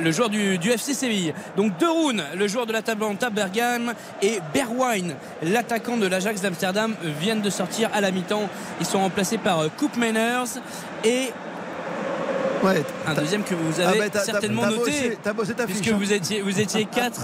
le 0.00 0.12
joueur 0.12 0.28
du, 0.28 0.58
FC 0.70 0.94
Séville. 0.94 1.34
Donc 1.56 1.78
De 1.78 1.86
Roon, 1.86 2.22
le 2.34 2.48
joueur 2.48 2.66
de 2.66 2.72
la 2.72 2.82
Tablanta 2.82 3.30
Bergame 3.30 3.94
et 4.22 4.40
Berwijn, 4.52 5.14
l'attaquant 5.42 5.96
de 5.96 6.06
l'Ajax 6.06 6.40
d'Amsterdam, 6.40 6.94
viennent 7.20 7.42
de 7.42 7.50
sortir 7.50 7.90
à 7.94 8.00
la 8.00 8.10
mi-temps. 8.10 8.48
Ils 8.80 8.86
sont 8.86 9.00
remplacés 9.00 9.38
par 9.38 9.64
Coop 9.76 9.96
Manners 9.96 10.60
et 11.04 11.30
Ouais, 12.62 12.82
un 13.06 13.14
deuxième 13.14 13.42
que 13.42 13.54
vous 13.54 13.80
Ah 13.80 13.88
avez 13.90 14.10
certainement 14.24 14.66
noté. 14.66 14.78
bossé- 14.90 15.18
t'as 15.22 15.32
bossé 15.32 15.54
ta 15.54 15.66
fiche, 15.66 15.76
puisque 15.76 15.92
hein. 15.92 15.98
vous 15.98 16.12
étiez, 16.12 16.40
vous 16.42 16.58
étiez 16.60 16.84
quatre 16.92 17.20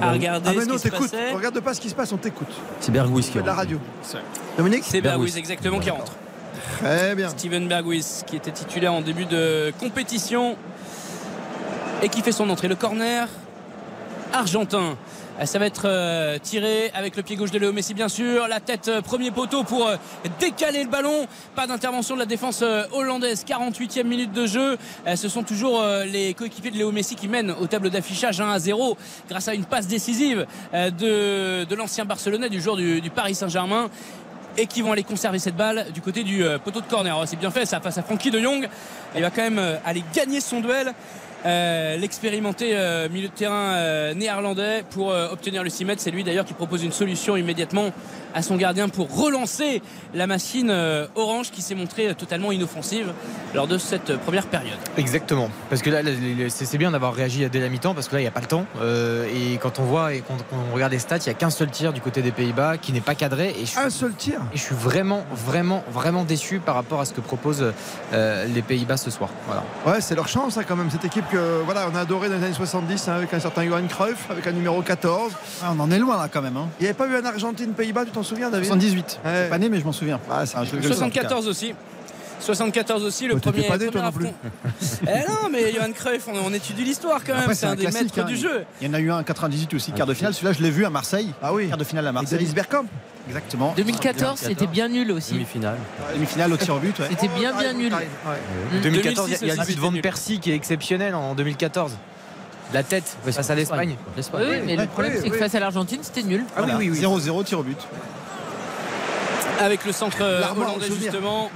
à 0.00 0.12
regarder 0.12 0.48
Ah 0.50 0.52
mais 0.56 0.62
ce 0.64 0.68
non, 0.68 0.74
qui 0.74 0.80
se 0.80 0.88
passait. 0.88 1.32
Regarde 1.32 1.60
pas 1.60 1.74
ce 1.74 1.80
qui 1.80 1.88
se 1.90 1.94
passe, 1.94 2.12
on 2.12 2.16
t'écoute. 2.16 2.48
C'est 2.80 2.90
Bergwis 2.92 3.22
qui 3.24 3.32
de 3.32 3.38
la 3.40 3.44
rentre. 3.52 3.56
radio. 3.56 3.78
Dominique 4.56 4.84
C'est 4.86 5.00
Bergwis 5.00 5.36
exactement 5.38 5.78
qui 5.78 5.90
rentre. 5.90 6.12
Très 6.80 7.14
bien. 7.14 7.28
Steven 7.28 7.68
Bergwis 7.68 8.22
qui 8.26 8.36
était 8.36 8.50
titulaire 8.50 8.92
en 8.92 9.00
début 9.02 9.24
de 9.26 9.72
compétition 9.78 10.56
et 12.02 12.08
qui 12.08 12.22
fait 12.22 12.32
son 12.32 12.48
entrée. 12.50 12.68
Le 12.68 12.74
corner 12.76 13.28
argentin. 14.32 14.96
Euh, 15.40 15.46
Ça 15.46 15.58
va 15.58 15.66
être 15.66 15.86
euh, 15.86 16.38
tiré 16.38 16.90
avec 16.94 17.16
le 17.16 17.22
pied 17.22 17.36
gauche 17.36 17.50
de 17.50 17.58
Léo 17.58 17.72
Messi 17.72 17.94
bien 17.94 18.08
sûr. 18.08 18.48
La 18.48 18.60
tête 18.60 18.88
euh, 18.88 19.02
premier 19.02 19.30
poteau 19.30 19.64
pour 19.64 19.90
décaler 20.40 20.82
le 20.82 20.88
ballon. 20.88 21.26
Pas 21.54 21.66
d'intervention 21.66 22.14
de 22.14 22.20
la 22.20 22.26
défense 22.26 22.62
hollandaise. 22.92 23.44
48e 23.46 24.04
minute 24.04 24.32
de 24.32 24.46
jeu. 24.46 24.76
Ce 25.14 25.28
sont 25.28 25.42
toujours 25.42 25.82
les 26.06 26.34
coéquipiers 26.34 26.70
de 26.70 26.76
Léo 26.76 26.92
Messi 26.92 27.14
qui 27.14 27.28
mènent 27.28 27.50
au 27.50 27.66
tableau 27.66 27.88
d'affichage 27.88 28.40
1 28.40 28.50
à 28.50 28.58
0 28.58 28.96
grâce 29.28 29.48
à 29.48 29.54
une 29.54 29.64
passe 29.64 29.86
décisive 29.86 30.46
de, 30.72 31.64
de 31.64 31.74
l'ancien 31.74 32.04
Barcelonais, 32.04 32.48
du 32.48 32.60
joueur 32.60 32.76
du, 32.76 33.00
du 33.00 33.10
Paris 33.10 33.34
Saint-Germain 33.34 33.88
et 34.58 34.66
qui 34.66 34.82
vont 34.82 34.92
aller 34.92 35.04
conserver 35.04 35.38
cette 35.38 35.56
balle 35.56 35.92
du 35.92 36.00
côté 36.00 36.24
du 36.24 36.44
poteau 36.64 36.80
de 36.80 36.86
corner. 36.86 37.14
Alors, 37.14 37.28
C'est 37.28 37.36
bien 37.36 37.50
fait 37.50 37.66
ça 37.66 37.80
face 37.80 37.98
à 37.98 38.02
Frankie 38.02 38.30
de 38.30 38.40
Jong. 38.40 38.68
Il 39.14 39.22
va 39.22 39.30
quand 39.30 39.42
même 39.42 39.78
aller 39.84 40.04
gagner 40.14 40.40
son 40.40 40.60
duel. 40.60 40.92
Euh, 41.46 41.96
L'expérimenté 41.96 42.70
euh, 42.72 43.08
milieu 43.08 43.28
de 43.28 43.32
terrain 43.32 43.54
euh, 43.74 44.14
néerlandais 44.14 44.84
pour 44.90 45.12
euh, 45.12 45.28
obtenir 45.30 45.62
le 45.62 45.70
6 45.70 45.84
mètres. 45.84 46.02
C'est 46.02 46.10
lui 46.10 46.24
d'ailleurs 46.24 46.44
qui 46.44 46.54
propose 46.54 46.82
une 46.82 46.92
solution 46.92 47.36
immédiatement 47.36 47.92
à 48.34 48.42
son 48.42 48.56
gardien 48.56 48.88
pour 48.88 49.14
relancer 49.16 49.80
la 50.12 50.26
machine 50.26 50.68
euh, 50.70 51.06
orange 51.14 51.50
qui 51.50 51.62
s'est 51.62 51.74
montrée 51.74 52.14
totalement 52.14 52.52
inoffensive 52.52 53.12
lors 53.54 53.66
de 53.66 53.78
cette 53.78 54.16
première 54.18 54.46
période. 54.46 54.76
Exactement. 54.98 55.48
Parce 55.70 55.80
que 55.82 55.88
là, 55.90 56.00
c'est 56.48 56.76
bien 56.78 56.90
d'avoir 56.90 57.14
réagi 57.14 57.48
dès 57.48 57.60
la 57.60 57.68
mi-temps 57.68 57.94
parce 57.94 58.08
que 58.08 58.14
là, 58.14 58.20
il 58.20 58.24
n'y 58.24 58.28
a 58.28 58.32
pas 58.32 58.40
le 58.40 58.46
temps. 58.46 58.66
Euh, 58.82 59.26
et 59.32 59.56
quand 59.58 59.78
on 59.78 59.84
voit 59.84 60.12
et 60.14 60.20
quand 60.26 60.36
on 60.52 60.74
regarde 60.74 60.92
les 60.92 60.98
stats, 60.98 61.18
il 61.18 61.24
n'y 61.28 61.30
a 61.30 61.34
qu'un 61.34 61.50
seul 61.50 61.70
tir 61.70 61.92
du 61.92 62.00
côté 62.00 62.20
des 62.22 62.32
Pays-Bas 62.32 62.76
qui 62.76 62.92
n'est 62.92 63.00
pas 63.00 63.14
cadré. 63.14 63.54
Et 63.58 63.60
je 63.60 63.70
suis, 63.70 63.78
Un 63.78 63.88
seul 63.90 64.12
tir? 64.14 64.40
et 64.52 64.56
je 64.56 64.62
suis 64.62 64.74
vraiment, 64.74 65.24
vraiment, 65.32 65.82
vraiment 65.90 66.24
déçu 66.24 66.58
par 66.58 66.74
rapport 66.74 67.00
à 67.00 67.04
ce 67.06 67.12
que 67.14 67.20
proposent 67.22 67.72
euh, 68.12 68.44
les 68.46 68.62
Pays-Bas 68.62 68.96
ce 68.98 69.10
soir. 69.10 69.30
Voilà. 69.46 69.62
Ouais, 69.86 70.00
c'est 70.02 70.14
leur 70.14 70.28
chance 70.28 70.58
hein, 70.58 70.62
quand 70.66 70.76
même, 70.76 70.90
cette 70.90 71.04
équipe 71.04 71.24
que 71.30 71.35
voilà, 71.64 71.88
on 71.92 71.94
a 71.94 72.00
adoré 72.00 72.28
dans 72.28 72.36
les 72.36 72.44
années 72.44 72.54
70 72.54 73.08
hein, 73.08 73.12
avec 73.14 73.32
un 73.34 73.40
certain 73.40 73.64
Johan 73.64 73.86
Cruyff, 73.88 74.30
avec 74.30 74.46
un 74.46 74.52
numéro 74.52 74.80
14. 74.82 75.32
Ah, 75.62 75.72
on 75.76 75.80
en 75.80 75.90
est 75.90 75.98
loin 75.98 76.16
là 76.16 76.28
quand 76.32 76.42
même. 76.42 76.56
Hein. 76.56 76.68
Il 76.78 76.82
n'y 76.84 76.88
avait 76.88 76.94
pas 76.96 77.06
eu 77.06 77.16
un 77.16 77.24
Argentine-Pays-Bas, 77.24 78.04
tu 78.06 78.10
t'en 78.12 78.22
souviens 78.22 78.50
David? 78.50 78.66
78. 78.66 79.20
Ouais. 79.24 79.32
Je 79.34 79.40
suis 79.42 79.50
pas 79.50 79.58
né 79.58 79.68
mais 79.68 79.80
je 79.80 79.84
m'en 79.84 79.92
souviens. 79.92 80.20
Ah, 80.30 80.44
c'est- 80.46 80.56
Ah. 80.58 80.64
74 80.82 81.48
aussi. 81.48 81.74
74 82.40 83.04
aussi, 83.04 83.26
le 83.26 83.38
premier. 83.38 83.62
pas 83.66 83.78
né, 83.78 83.86
toi 83.88 84.10
premier 84.10 84.30
non 84.30 84.34
plus. 84.40 84.50
Eh 85.02 85.28
non, 85.28 85.48
mais 85.50 85.72
Johan 85.72 85.92
Cruyff, 85.92 86.28
on, 86.28 86.36
on 86.46 86.52
étudie 86.52 86.84
l'histoire 86.84 87.20
quand 87.24 87.34
même. 87.34 87.52
C'est 87.54 87.66
un, 87.66 87.74
des 87.74 87.86
maîtres 87.86 88.18
hein. 88.20 88.24
du 88.24 88.36
jeu. 88.36 88.64
Il 88.80 88.86
y 88.86 88.90
en 88.90 88.94
a 88.94 89.00
eu 89.00 89.10
un 89.10 89.18
en 89.18 89.22
98 89.22 89.74
aussi, 89.74 89.92
quart 89.92 90.06
de 90.06 90.14
finale. 90.14 90.34
Celui-là, 90.34 90.52
je 90.52 90.62
l'ai 90.62 90.70
vu 90.70 90.84
à 90.84 90.90
Marseille. 90.90 91.32
Ah 91.42 91.52
oui. 91.52 91.68
Quart 91.68 91.78
de 91.78 91.84
finale 91.84 92.06
à 92.06 92.12
Marseille. 92.12 92.38
Dennis 92.38 92.52
Bergkamp 92.52 92.84
Exactement. 93.28 93.74
2014, 93.76 94.38
c'était 94.38 94.68
bien 94.68 94.88
nul 94.88 95.10
aussi. 95.10 95.32
Demi-finale. 95.32 95.78
Demi-finale 96.14 96.52
au 96.52 96.56
tir 96.56 96.74
au 96.74 96.78
but. 96.78 96.96
ouais. 97.00 97.06
C'était 97.10 97.28
bien, 97.28 97.52
bien 97.58 97.72
nul. 97.72 97.92
Mm. 97.92 98.80
2014, 98.82 99.28
il 99.28 99.32
y 99.32 99.34
a- 99.34 99.38
il 99.42 99.48
y 99.48 99.50
a 99.50 99.54
2006 99.54 99.58
le 99.58 99.66
but 99.66 99.76
de 99.76 99.80
Van 99.96 100.00
Persie 100.02 100.38
qui 100.38 100.52
est 100.52 100.54
exceptionnel 100.54 101.14
en 101.14 101.34
2014. 101.34 101.92
La 102.72 102.82
tête 102.82 103.16
Ouais, 103.24 103.32
face 103.32 103.50
à 103.50 103.54
l'Espagne. 103.54 103.90
Oui, 103.98 104.12
L'Espagne. 104.16 104.46
oui, 104.48 104.56
mais 104.64 104.76
le 104.76 104.86
problème, 104.86 105.12
oui, 105.14 105.20
c'est 105.22 105.28
que 105.28 105.34
oui. 105.34 105.38
face 105.40 105.54
à 105.54 105.60
l'Argentine, 105.60 106.00
c'était 106.02 106.22
nul. 106.22 106.44
Ah 106.56 106.62
oui, 106.64 106.72
oui, 106.78 106.90
oui. 106.90 106.98
0-0 107.00 107.44
tir 107.44 107.58
au 107.60 107.62
but. 107.62 107.78
Avec 109.60 109.84
le 109.86 109.92
centre 109.92 110.20
hollandais 110.22 110.86
justement. 111.00 111.50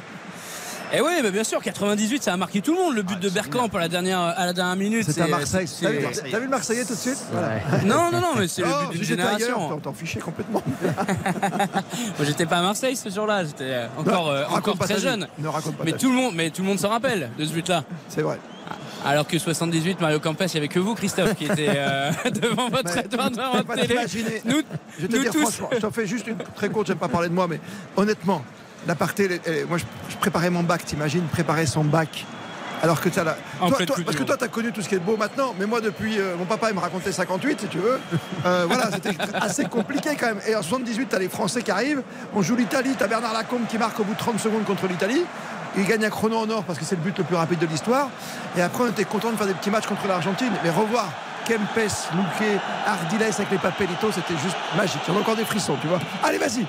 Et 0.92 1.00
oui, 1.00 1.10
mais 1.22 1.30
bien 1.30 1.44
sûr, 1.44 1.60
98, 1.62 2.22
ça 2.22 2.32
a 2.32 2.36
marqué 2.36 2.60
tout 2.60 2.74
le 2.74 2.78
monde. 2.80 2.94
Le 2.94 3.02
but 3.02 3.18
de 3.20 3.28
Bergkamp 3.28 3.68
à 3.74 3.78
la 3.78 3.88
dernière, 3.88 4.18
à 4.20 4.46
la 4.46 4.52
dernière 4.52 4.76
minute. 4.76 5.04
C'était 5.06 5.22
à 5.22 5.26
Marseille. 5.28 5.66
c'est- 5.68 5.84
T'as 5.84 5.90
vu, 5.92 6.00
Marseille- 6.00 6.30
t'as 6.32 6.38
vu 6.38 6.44
le 6.44 6.50
Marseillais 6.50 6.84
tout 6.84 6.94
de 6.94 6.98
suite 6.98 7.18
Voilà. 7.32 7.48
Non, 7.84 8.10
non, 8.12 8.20
non, 8.20 8.34
mais 8.36 8.48
c'est 8.48 8.62
le 8.62 8.68
Oh, 8.70 8.88
but 8.90 8.96
d'une 8.98 9.04
génération. 9.06 9.68
t'en- 9.68 9.78
t'en 9.78 9.92
fichais 9.92 10.20
complètement. 10.20 10.62
Moi, 10.82 12.26
j'étais 12.26 12.46
pas 12.46 12.56
à 12.58 12.62
Marseille 12.62 12.96
ce 12.96 13.08
jour-là. 13.10 13.44
J'étais 13.44 13.64
euh, 13.64 13.86
encore, 13.98 14.28
euh, 14.30 14.44
encore 14.50 14.76
pas 14.76 14.86
très 14.86 14.98
jeune. 15.00 15.26
Ne 15.38 15.48
raconte 15.48 15.76
pas 15.76 15.84
Mais 15.84 15.92
tout 15.92 16.10
le 16.10 16.16
monde, 16.16 16.34
mais 16.34 16.50
tout 16.50 16.62
le 16.62 16.68
monde 16.68 16.78
s'en 16.78 16.88
rappelle 16.88 17.30
de 17.38 17.44
ce 17.44 17.52
but-là. 17.52 17.84
C'est 18.08 18.22
vrai. 18.22 18.38
Alors 19.04 19.26
que 19.26 19.38
78, 19.38 20.00
Mario 20.00 20.20
Campes, 20.20 20.40
il 20.42 20.50
n'y 20.52 20.56
avait 20.58 20.68
que 20.68 20.78
vous, 20.78 20.94
Christophe, 20.94 21.34
qui 21.34 21.44
était 21.46 21.70
euh, 21.70 22.10
devant 22.42 22.68
votre, 22.68 22.94
Mais- 22.94 23.02
devant 23.04 23.52
votre 23.52 23.74
télé. 23.80 23.94
Nous, 24.44 24.62
Je 24.98 25.02
vais 25.02 25.08
te 25.08 25.16
nous 25.16 25.22
dire 25.22 25.32
tous. 25.32 25.40
franchement, 25.42 25.68
je 25.72 25.78
t'en 25.78 25.90
fais 25.90 26.06
juste 26.06 26.26
une 26.26 26.36
très 26.54 26.68
courte, 26.68 26.86
j'aime 26.88 26.98
pas 26.98 27.08
parler 27.08 27.28
de 27.28 27.34
moi, 27.34 27.46
mais 27.48 27.60
honnêtement, 27.96 28.42
l'aparté, 28.86 29.40
moi 29.68 29.78
je, 29.78 29.84
je 30.10 30.16
préparais 30.16 30.50
mon 30.50 30.62
bac, 30.62 30.84
t'imagines, 30.84 31.22
préparer 31.24 31.66
son 31.66 31.84
bac. 31.84 32.24
Alors 32.82 32.98
que 33.02 33.10
tu 33.10 33.20
as 33.20 33.24
la. 33.24 33.32
Toi- 33.68 33.76
toi- 33.88 33.96
parce 34.06 34.16
que 34.16 34.22
toi, 34.22 34.36
tu 34.38 34.44
as 34.44 34.48
connu 34.48 34.72
tout 34.72 34.80
ce 34.80 34.88
qui 34.88 34.94
est 34.94 34.98
beau 35.00 35.18
maintenant, 35.18 35.54
mais 35.58 35.66
moi, 35.66 35.82
depuis. 35.82 36.18
euh, 36.18 36.34
mon 36.38 36.46
papa, 36.46 36.68
il 36.70 36.74
me 36.74 36.80
racontait 36.80 37.12
58, 37.12 37.60
si 37.60 37.66
tu 37.66 37.76
veux. 37.78 38.00
Euh, 38.46 38.64
voilà, 38.66 38.90
c'était 38.90 39.10
assez 39.34 39.64
compliqué 39.66 40.16
quand 40.18 40.28
même. 40.28 40.40
Et 40.48 40.56
en 40.56 40.62
78, 40.62 41.10
tu 41.10 41.14
as 41.14 41.18
les 41.18 41.28
Français 41.28 41.60
qui 41.62 41.70
arrivent. 41.70 42.02
On 42.34 42.40
joue 42.40 42.56
l'Italie, 42.56 42.94
tu 42.96 43.04
as 43.04 43.06
Bernard 43.06 43.34
Lacombe 43.34 43.66
qui 43.68 43.76
marque 43.76 44.00
au 44.00 44.04
bout 44.04 44.14
de 44.14 44.18
30 44.18 44.40
secondes 44.40 44.64
contre 44.64 44.86
l'Italie. 44.86 45.22
Il 45.76 45.84
gagne 45.84 46.06
un 46.06 46.08
chrono 46.08 46.38
en 46.38 46.48
or 46.48 46.64
parce 46.64 46.78
que 46.78 46.86
c'est 46.86 46.96
le 46.96 47.02
but 47.02 47.18
le 47.18 47.24
plus 47.24 47.36
rapide 47.36 47.58
de 47.58 47.66
l'histoire. 47.66 48.08
Et 48.56 48.62
après, 48.62 48.84
on 48.84 48.88
était 48.88 49.04
content 49.04 49.30
de 49.30 49.36
faire 49.36 49.46
des 49.46 49.52
petits 49.52 49.68
matchs 49.70 49.86
contre 49.86 50.08
l'Argentine. 50.08 50.50
Mais 50.64 50.70
revoir 50.70 51.10
Kempes, 51.46 51.76
Luque, 51.76 52.60
Ardiles 52.86 53.22
avec 53.22 53.50
les 53.50 53.58
Papelitos, 53.58 54.12
c'était 54.12 54.38
juste 54.42 54.56
magique. 54.74 55.02
On 55.10 55.16
a 55.16 55.20
encore 55.20 55.36
des 55.36 55.44
frissons, 55.44 55.76
tu 55.82 55.86
vois. 55.86 56.00
Allez, 56.24 56.38
vas-y. 56.38 56.64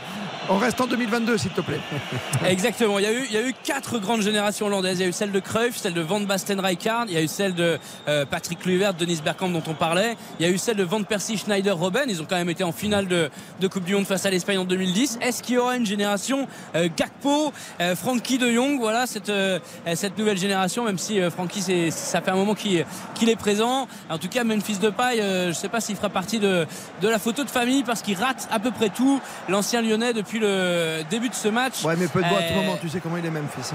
On 0.53 0.57
reste 0.57 0.81
en 0.81 0.85
2022, 0.87 1.37
s'il 1.37 1.51
te 1.51 1.61
plaît. 1.61 1.79
Exactement. 2.45 2.99
Il 2.99 3.03
y, 3.03 3.07
a 3.07 3.13
eu, 3.13 3.23
il 3.29 3.31
y 3.31 3.37
a 3.37 3.41
eu 3.47 3.53
quatre 3.63 3.99
grandes 3.99 4.21
générations 4.21 4.65
hollandaises. 4.65 4.99
Il 4.99 5.03
y 5.03 5.05
a 5.05 5.07
eu 5.07 5.13
celle 5.13 5.31
de 5.31 5.39
Cruyff, 5.39 5.77
celle 5.77 5.93
de 5.93 6.01
Van 6.01 6.19
Basten 6.19 6.59
Rijkaard, 6.59 7.05
il 7.07 7.13
y 7.13 7.17
a 7.17 7.21
eu 7.21 7.27
celle 7.29 7.55
de 7.55 7.79
euh, 8.09 8.25
Patrick 8.25 8.59
Kluivert, 8.59 8.93
Denis 8.93 9.21
Bergkamp 9.23 9.47
dont 9.49 9.63
on 9.67 9.73
parlait. 9.75 10.17
Il 10.41 10.45
y 10.45 10.49
a 10.49 10.51
eu 10.51 10.57
celle 10.57 10.75
de 10.75 10.83
Van 10.83 11.03
Persie, 11.03 11.37
Schneider, 11.37 11.77
Robben. 11.77 12.03
Ils 12.09 12.21
ont 12.21 12.25
quand 12.29 12.35
même 12.35 12.49
été 12.49 12.65
en 12.65 12.73
finale 12.73 13.07
de, 13.07 13.29
de 13.61 13.67
Coupe 13.69 13.85
du 13.85 13.95
Monde 13.95 14.05
face 14.05 14.25
à 14.25 14.29
l'Espagne 14.29 14.57
en 14.57 14.65
2010. 14.65 15.19
Est-ce 15.21 15.41
qu'il 15.41 15.55
y 15.55 15.57
aura 15.57 15.77
une 15.77 15.85
génération 15.85 16.49
euh, 16.75 16.89
Gakpo, 16.97 17.53
euh, 17.79 17.95
Frankie 17.95 18.37
de 18.37 18.51
Jong? 18.51 18.77
Voilà 18.77 19.07
cette, 19.07 19.29
euh, 19.29 19.57
cette 19.95 20.17
nouvelle 20.17 20.37
génération, 20.37 20.83
même 20.83 20.97
si 20.97 21.21
Frankie, 21.29 21.61
c'est- 21.61 21.91
ça 21.91 22.19
fait 22.19 22.31
un 22.31 22.35
moment 22.35 22.55
qu'il 22.55 22.85
qu'il 23.15 23.29
est 23.29 23.35
présent. 23.37 23.87
En 24.09 24.17
tout 24.17 24.27
cas, 24.27 24.43
Memphis 24.43 24.79
Depay, 24.79 25.17
je 25.17 25.47
ne 25.47 25.53
sais 25.53 25.69
pas 25.69 25.79
s'il 25.79 25.95
fera 25.95 26.09
partie 26.09 26.39
de, 26.39 26.65
de 27.01 27.07
la 27.07 27.19
photo 27.19 27.45
de 27.45 27.49
famille 27.49 27.83
parce 27.83 28.01
qu'il 28.01 28.17
rate 28.17 28.49
à 28.51 28.59
peu 28.59 28.71
près 28.71 28.89
tout. 28.89 29.21
L'ancien 29.47 29.81
lyonnais 29.81 30.11
depuis 30.11 30.40
le 30.41 31.03
début 31.09 31.29
de 31.29 31.33
ce 31.35 31.47
match. 31.47 31.83
Ouais, 31.83 31.95
mais 31.97 32.07
peut 32.07 32.21
de 32.21 32.27
bois 32.27 32.37
à 32.39 32.41
tout 32.41 32.53
Euh, 32.53 32.55
moment, 32.61 32.77
tu 32.81 32.89
sais 32.89 32.99
comment 32.99 33.17
il 33.17 33.25
est 33.25 33.29
Memphis. 33.31 33.71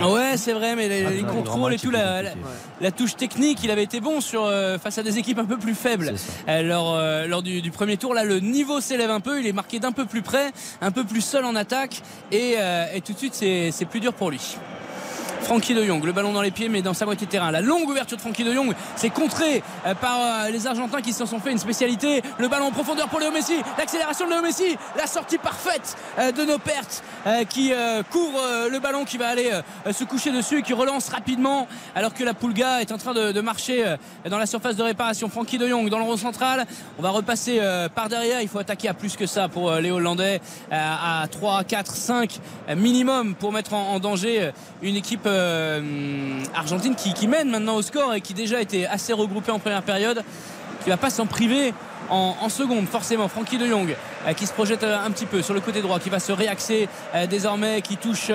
hein. 0.00 0.06
Ouais, 0.08 0.36
c'est 0.36 0.52
vrai, 0.52 0.74
mais 0.76 0.88
les, 0.88 1.04
Ah, 1.04 1.10
les 1.10 1.22
contrôles 1.22 1.74
et 1.74 1.78
tout, 1.78 1.90
la, 1.90 2.22
la, 2.22 2.30
la 2.80 2.90
touche 2.90 3.16
technique, 3.16 3.58
il 3.62 3.70
avait 3.70 3.82
été 3.82 4.00
bon 4.00 4.20
sur 4.20 4.44
euh, 4.44 4.78
face 4.78 4.96
à 4.98 5.02
des 5.02 5.18
équipes 5.18 5.38
un 5.38 5.44
peu 5.44 5.58
plus 5.58 5.74
faibles. 5.74 6.14
Euh, 6.48 6.62
lors, 6.62 6.94
euh, 6.94 7.26
lors 7.26 7.42
du, 7.42 7.60
du 7.60 7.70
premier 7.70 7.96
tour, 7.96 8.14
là, 8.14 8.24
le 8.24 8.40
niveau 8.40 8.80
s'élève 8.80 9.10
un 9.10 9.20
peu. 9.20 9.40
Il 9.40 9.46
est 9.46 9.52
marqué 9.52 9.78
d'un 9.80 9.92
peu 9.92 10.06
plus 10.06 10.22
près, 10.22 10.52
un 10.80 10.90
peu 10.90 11.04
plus 11.04 11.20
seul 11.20 11.44
en 11.44 11.54
attaque, 11.54 12.02
et, 12.32 12.54
euh, 12.58 12.84
et 12.94 13.00
tout 13.02 13.12
de 13.12 13.18
suite, 13.18 13.34
c'est 13.34 13.70
c'est 13.72 13.84
plus 13.84 14.00
dur 14.00 14.12
pour 14.14 14.30
lui. 14.30 14.56
Frankie 15.42 15.74
de 15.74 15.84
Jong, 15.84 16.04
le 16.04 16.12
ballon 16.12 16.32
dans 16.32 16.42
les 16.42 16.50
pieds 16.50 16.68
mais 16.68 16.82
dans 16.82 16.94
sa 16.94 17.04
moitié 17.04 17.26
de 17.26 17.30
terrain. 17.30 17.50
La 17.50 17.60
longue 17.60 17.88
ouverture 17.88 18.16
de 18.16 18.22
Frankie 18.22 18.44
de 18.44 18.52
Jong, 18.52 18.74
c'est 18.96 19.10
contré 19.10 19.62
euh, 19.86 19.94
par 19.94 20.18
euh, 20.20 20.50
les 20.50 20.66
Argentins 20.66 21.00
qui 21.00 21.12
s'en 21.12 21.26
sont 21.26 21.40
fait 21.40 21.52
une 21.52 21.58
spécialité. 21.58 22.22
Le 22.38 22.48
ballon 22.48 22.66
en 22.66 22.70
profondeur 22.70 23.08
pour 23.08 23.20
Léo 23.20 23.30
Messi, 23.30 23.54
l'accélération 23.78 24.26
de 24.26 24.32
Léo 24.32 24.42
Messi, 24.42 24.76
la 24.96 25.06
sortie 25.06 25.38
parfaite 25.38 25.96
euh, 26.18 26.32
de 26.32 26.44
nos 26.44 26.58
pertes 26.58 27.02
qui 27.50 27.72
euh, 27.72 28.02
le 28.70 28.78
ballon 28.78 29.04
qui 29.04 29.18
va 29.18 29.28
aller 29.28 29.50
se 29.90 30.04
coucher 30.04 30.30
dessus 30.30 30.58
et 30.58 30.62
qui 30.62 30.72
relance 30.72 31.08
rapidement 31.08 31.66
alors 31.96 32.14
que 32.14 32.22
la 32.22 32.34
Pulga 32.34 32.80
est 32.80 32.92
en 32.92 32.98
train 32.98 33.14
de, 33.14 33.40
marcher 33.40 33.96
dans 34.28 34.38
la 34.38 34.46
surface 34.46 34.76
de 34.76 34.82
réparation. 34.82 35.28
Frankie 35.28 35.58
de 35.58 35.66
Jong 35.66 35.88
dans 35.88 35.98
le 35.98 36.04
rond 36.04 36.16
central. 36.16 36.66
On 36.98 37.02
va 37.02 37.10
repasser 37.10 37.60
par 37.94 38.08
derrière. 38.08 38.42
Il 38.42 38.48
faut 38.48 38.60
attaquer 38.60 38.88
à 38.88 38.94
plus 38.94 39.16
que 39.16 39.26
ça 39.26 39.48
pour 39.48 39.72
les 39.72 39.90
Hollandais 39.90 40.40
à 40.70 41.26
3, 41.30 41.64
4, 41.64 41.94
5 41.94 42.40
euh, 42.68 42.76
minimum 42.76 43.34
pour 43.34 43.52
mettre 43.52 43.74
en, 43.74 43.98
danger 44.00 44.50
une 44.82 44.96
équipe 44.96 45.25
euh, 45.26 46.40
argentine 46.54 46.94
qui, 46.94 47.28
mène 47.28 47.50
maintenant 47.50 47.76
au 47.76 47.82
score 47.82 48.14
et 48.14 48.20
qui 48.20 48.34
déjà 48.34 48.60
était 48.60 48.86
assez 48.86 49.12
regroupée 49.12 49.52
en 49.52 49.58
première 49.58 49.82
période 49.82 50.22
qui 50.82 50.90
va 50.90 50.96
pas 50.96 51.10
s'en 51.10 51.26
priver 51.26 51.74
en, 52.10 52.48
seconde, 52.48 52.86
forcément. 52.86 53.28
Francky 53.28 53.58
de 53.58 53.66
Jong 53.66 53.94
euh, 54.26 54.32
qui 54.32 54.46
se 54.46 54.52
projette 54.52 54.82
euh, 54.82 55.04
un 55.04 55.10
petit 55.10 55.26
peu 55.26 55.42
sur 55.42 55.54
le 55.54 55.60
côté 55.60 55.82
droit, 55.82 55.98
qui 55.98 56.10
va 56.10 56.18
se 56.18 56.32
réaxer 56.32 56.88
euh, 57.14 57.26
désormais, 57.26 57.82
qui 57.82 57.96
touche 57.96 58.30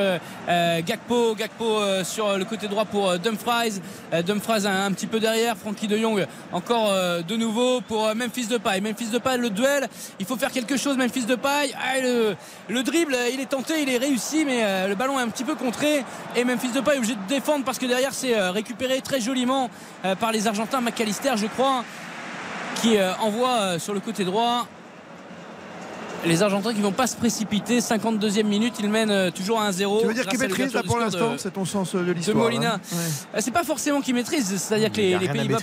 Gakpo. 0.47 1.35
Gakpo 1.35 2.03
sur 2.03 2.37
le 2.37 2.45
côté 2.45 2.67
droit 2.67 2.85
pour 2.85 3.17
Dumfries. 3.19 3.81
Dumfries 4.25 4.67
un, 4.67 4.91
petit 4.91 5.07
peu 5.07 5.19
derrière. 5.19 5.57
Francky 5.57 5.87
de 5.87 5.97
Jong 5.97 6.25
encore 6.51 6.93
de 7.23 7.35
nouveau 7.35 7.81
pour 7.81 8.13
Memphis 8.15 8.47
Depay. 8.47 8.81
Memphis 8.81 9.07
Depay, 9.07 9.37
le 9.37 9.49
duel. 9.49 9.87
Il 10.19 10.25
faut 10.25 10.35
faire 10.35 10.51
quelque 10.51 10.77
chose. 10.77 10.97
Memphis 10.97 11.25
Depay. 11.25 11.73
Ah, 11.75 11.99
le, 12.01 12.35
le 12.69 12.83
dribble, 12.83 13.15
il 13.33 13.39
est 13.39 13.49
tenté, 13.49 13.81
il 13.81 13.89
est 13.89 13.97
réussi, 13.97 14.45
mais 14.45 14.87
le 14.87 14.95
ballon 14.95 15.19
est 15.19 15.23
un 15.23 15.29
petit 15.29 15.43
peu 15.43 15.55
contré. 15.55 16.03
Et 16.35 16.43
Memphis 16.43 16.71
Depay 16.71 16.95
est 16.95 16.97
obligé 16.97 17.15
de 17.15 17.27
défendre 17.27 17.63
parce 17.63 17.79
que 17.79 17.85
derrière 17.85 18.13
c'est 18.13 18.37
récupéré 18.49 19.01
très 19.01 19.21
joliment 19.21 19.69
par 20.19 20.31
les 20.31 20.47
Argentins. 20.47 20.81
McAllister, 20.81 21.33
je 21.37 21.47
crois, 21.47 21.83
qui 22.81 22.97
euh, 22.97 23.13
envoie 23.19 23.59
euh, 23.59 23.79
sur 23.79 23.93
le 23.93 23.99
côté 23.99 24.23
droit 24.23 24.67
les 26.25 26.43
Argentins 26.43 26.73
qui 26.73 26.81
vont 26.81 26.91
pas 26.91 27.07
se 27.07 27.15
précipiter. 27.15 27.79
52e 27.81 28.43
minute, 28.43 28.75
ils 28.79 28.89
mènent 28.89 29.09
euh, 29.11 29.31
toujours 29.31 29.59
à 29.61 29.71
1-0. 29.71 30.01
Tu 30.01 30.07
veux 30.07 30.13
dire 30.13 30.25
qu'ils 30.27 30.39
maîtrisent 30.39 30.73
là 30.73 30.83
pour 30.83 30.99
l'instant 30.99 31.33
de- 31.33 31.37
C'est 31.37 31.51
ton 31.51 31.65
sens 31.65 31.95
de 31.95 32.03
de 32.03 32.11
l'histoire. 32.11 32.37
Molina. 32.37 32.75
hein 32.75 32.79
Ouais. 32.91 32.97
Euh, 33.35 33.39
C'est 33.41 33.51
pas 33.51 33.63
forcément 33.63 34.01
qu'ils 34.01 34.13
maîtrisent, 34.15 34.55
c'est-à-dire 34.57 34.91
que 34.91 34.97
les, 34.97 35.17
Pays-Bas 35.17 35.57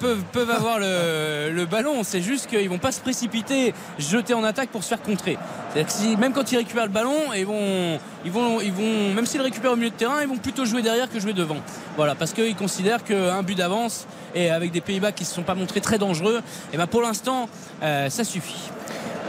peuvent, 0.00 0.22
de 0.46 0.50
avoir 0.52 0.78
le, 0.78 1.50
le 1.52 1.66
ballon, 1.66 2.02
c'est 2.02 2.20
juste 2.22 2.46
qu'ils 2.48 2.68
vont 2.68 2.78
pas 2.78 2.92
se 2.92 3.00
précipiter, 3.00 3.72
jeter 3.98 4.34
en 4.34 4.44
attaque 4.44 4.68
pour 4.70 4.82
se 4.82 4.88
faire 4.88 5.02
contrer. 5.02 5.38
C'est-à-dire 5.72 5.86
que 5.92 5.98
si- 5.98 6.16
même 6.16 6.32
quand 6.32 6.50
ils 6.52 6.56
récupèrent 6.58 6.86
le 6.86 6.92
ballon, 6.92 7.16
ils 7.36 7.46
vont, 7.46 7.98
ils 8.24 8.30
vont, 8.30 8.60
ils 8.60 8.72
vont, 8.72 9.14
même 9.14 9.26
s'ils 9.26 9.38
le 9.38 9.44
récupèrent 9.44 9.72
au 9.72 9.76
milieu 9.76 9.90
de 9.90 9.94
terrain, 9.94 10.20
ils 10.22 10.28
vont 10.28 10.36
plutôt 10.36 10.64
jouer 10.64 10.82
derrière 10.82 11.08
que 11.10 11.18
jouer 11.20 11.32
devant. 11.32 11.56
Voilà, 11.96 12.14
parce 12.14 12.32
qu'ils 12.32 12.56
considèrent 12.56 13.04
qu'un 13.04 13.42
but 13.42 13.54
d'avance 13.56 14.06
et 14.34 14.50
avec 14.50 14.70
des 14.72 14.80
Pays-Bas 14.80 15.12
qui 15.12 15.24
se 15.24 15.34
sont 15.34 15.42
pas 15.42 15.54
montrés 15.54 15.80
très 15.80 15.98
dangereux, 15.98 16.42
et 16.72 16.76
ben 16.76 16.86
pour 16.86 17.00
l'instant, 17.02 17.48
euh, 17.82 18.10
ça 18.10 18.24
suffit. 18.24 18.70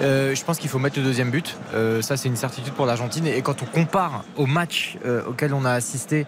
Euh, 0.01 0.33
je 0.33 0.43
pense 0.45 0.57
qu'il 0.57 0.69
faut 0.69 0.79
mettre 0.79 0.97
le 0.97 1.03
deuxième 1.03 1.29
but. 1.29 1.57
Euh, 1.73 2.01
ça, 2.01 2.15
c'est 2.15 2.29
une 2.29 2.37
certitude 2.37 2.73
pour 2.73 2.85
l'Argentine. 2.85 3.27
Et 3.27 3.41
quand 3.41 3.61
on 3.61 3.65
compare 3.65 4.23
au 4.37 4.45
match 4.45 4.97
euh, 5.05 5.21
auquel 5.27 5.53
on 5.53 5.65
a 5.65 5.71
assisté 5.71 6.25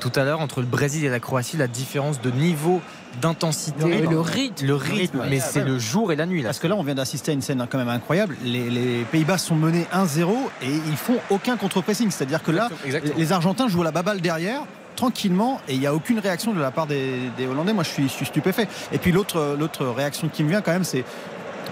tout 0.00 0.10
à 0.16 0.24
l'heure 0.24 0.40
entre 0.40 0.60
le 0.60 0.66
Brésil 0.66 1.04
et 1.04 1.08
la 1.08 1.20
Croatie, 1.20 1.56
la 1.56 1.68
différence 1.68 2.20
de 2.20 2.30
niveau 2.30 2.80
d'intensité, 3.20 3.84
Le 3.84 3.94
rythme. 3.94 4.10
le 4.12 4.20
rythme, 4.20 4.66
le 4.66 4.74
rythme, 4.74 5.18
ouais. 5.20 5.26
mais 5.28 5.40
c'est 5.40 5.62
le 5.64 5.78
jour 5.78 6.12
et 6.12 6.16
la 6.16 6.26
nuit. 6.26 6.42
Là. 6.42 6.48
Parce 6.48 6.58
que 6.58 6.66
là, 6.66 6.74
on 6.76 6.82
vient 6.82 6.94
d'assister 6.94 7.30
à 7.30 7.34
une 7.34 7.42
scène 7.42 7.64
quand 7.70 7.78
même 7.78 7.88
incroyable. 7.88 8.36
Les, 8.42 8.70
les 8.70 9.04
Pays-Bas 9.04 9.38
sont 9.38 9.54
menés 9.54 9.86
1-0 9.94 10.28
et 10.62 10.66
ils 10.66 10.96
font 10.96 11.18
aucun 11.30 11.56
contre-pressing. 11.56 12.10
C'est-à-dire 12.10 12.42
que 12.42 12.50
là, 12.50 12.70
Exactement. 12.84 13.14
les 13.16 13.32
Argentins 13.32 13.68
jouent 13.68 13.82
la 13.82 13.92
baballe 13.92 14.20
derrière 14.20 14.62
tranquillement 14.96 15.60
et 15.68 15.74
il 15.74 15.80
n'y 15.80 15.86
a 15.86 15.94
aucune 15.94 16.18
réaction 16.18 16.52
de 16.52 16.60
la 16.60 16.70
part 16.70 16.86
des, 16.86 17.30
des 17.36 17.46
Hollandais. 17.46 17.72
Moi, 17.72 17.82
je 17.84 17.88
suis, 17.90 18.04
je 18.04 18.12
suis 18.12 18.26
stupéfait. 18.26 18.68
Et 18.92 18.98
puis 18.98 19.12
l'autre, 19.12 19.56
l'autre 19.58 19.86
réaction 19.86 20.28
qui 20.28 20.44
me 20.44 20.48
vient 20.50 20.60
quand 20.60 20.72
même, 20.72 20.84
c'est 20.84 21.04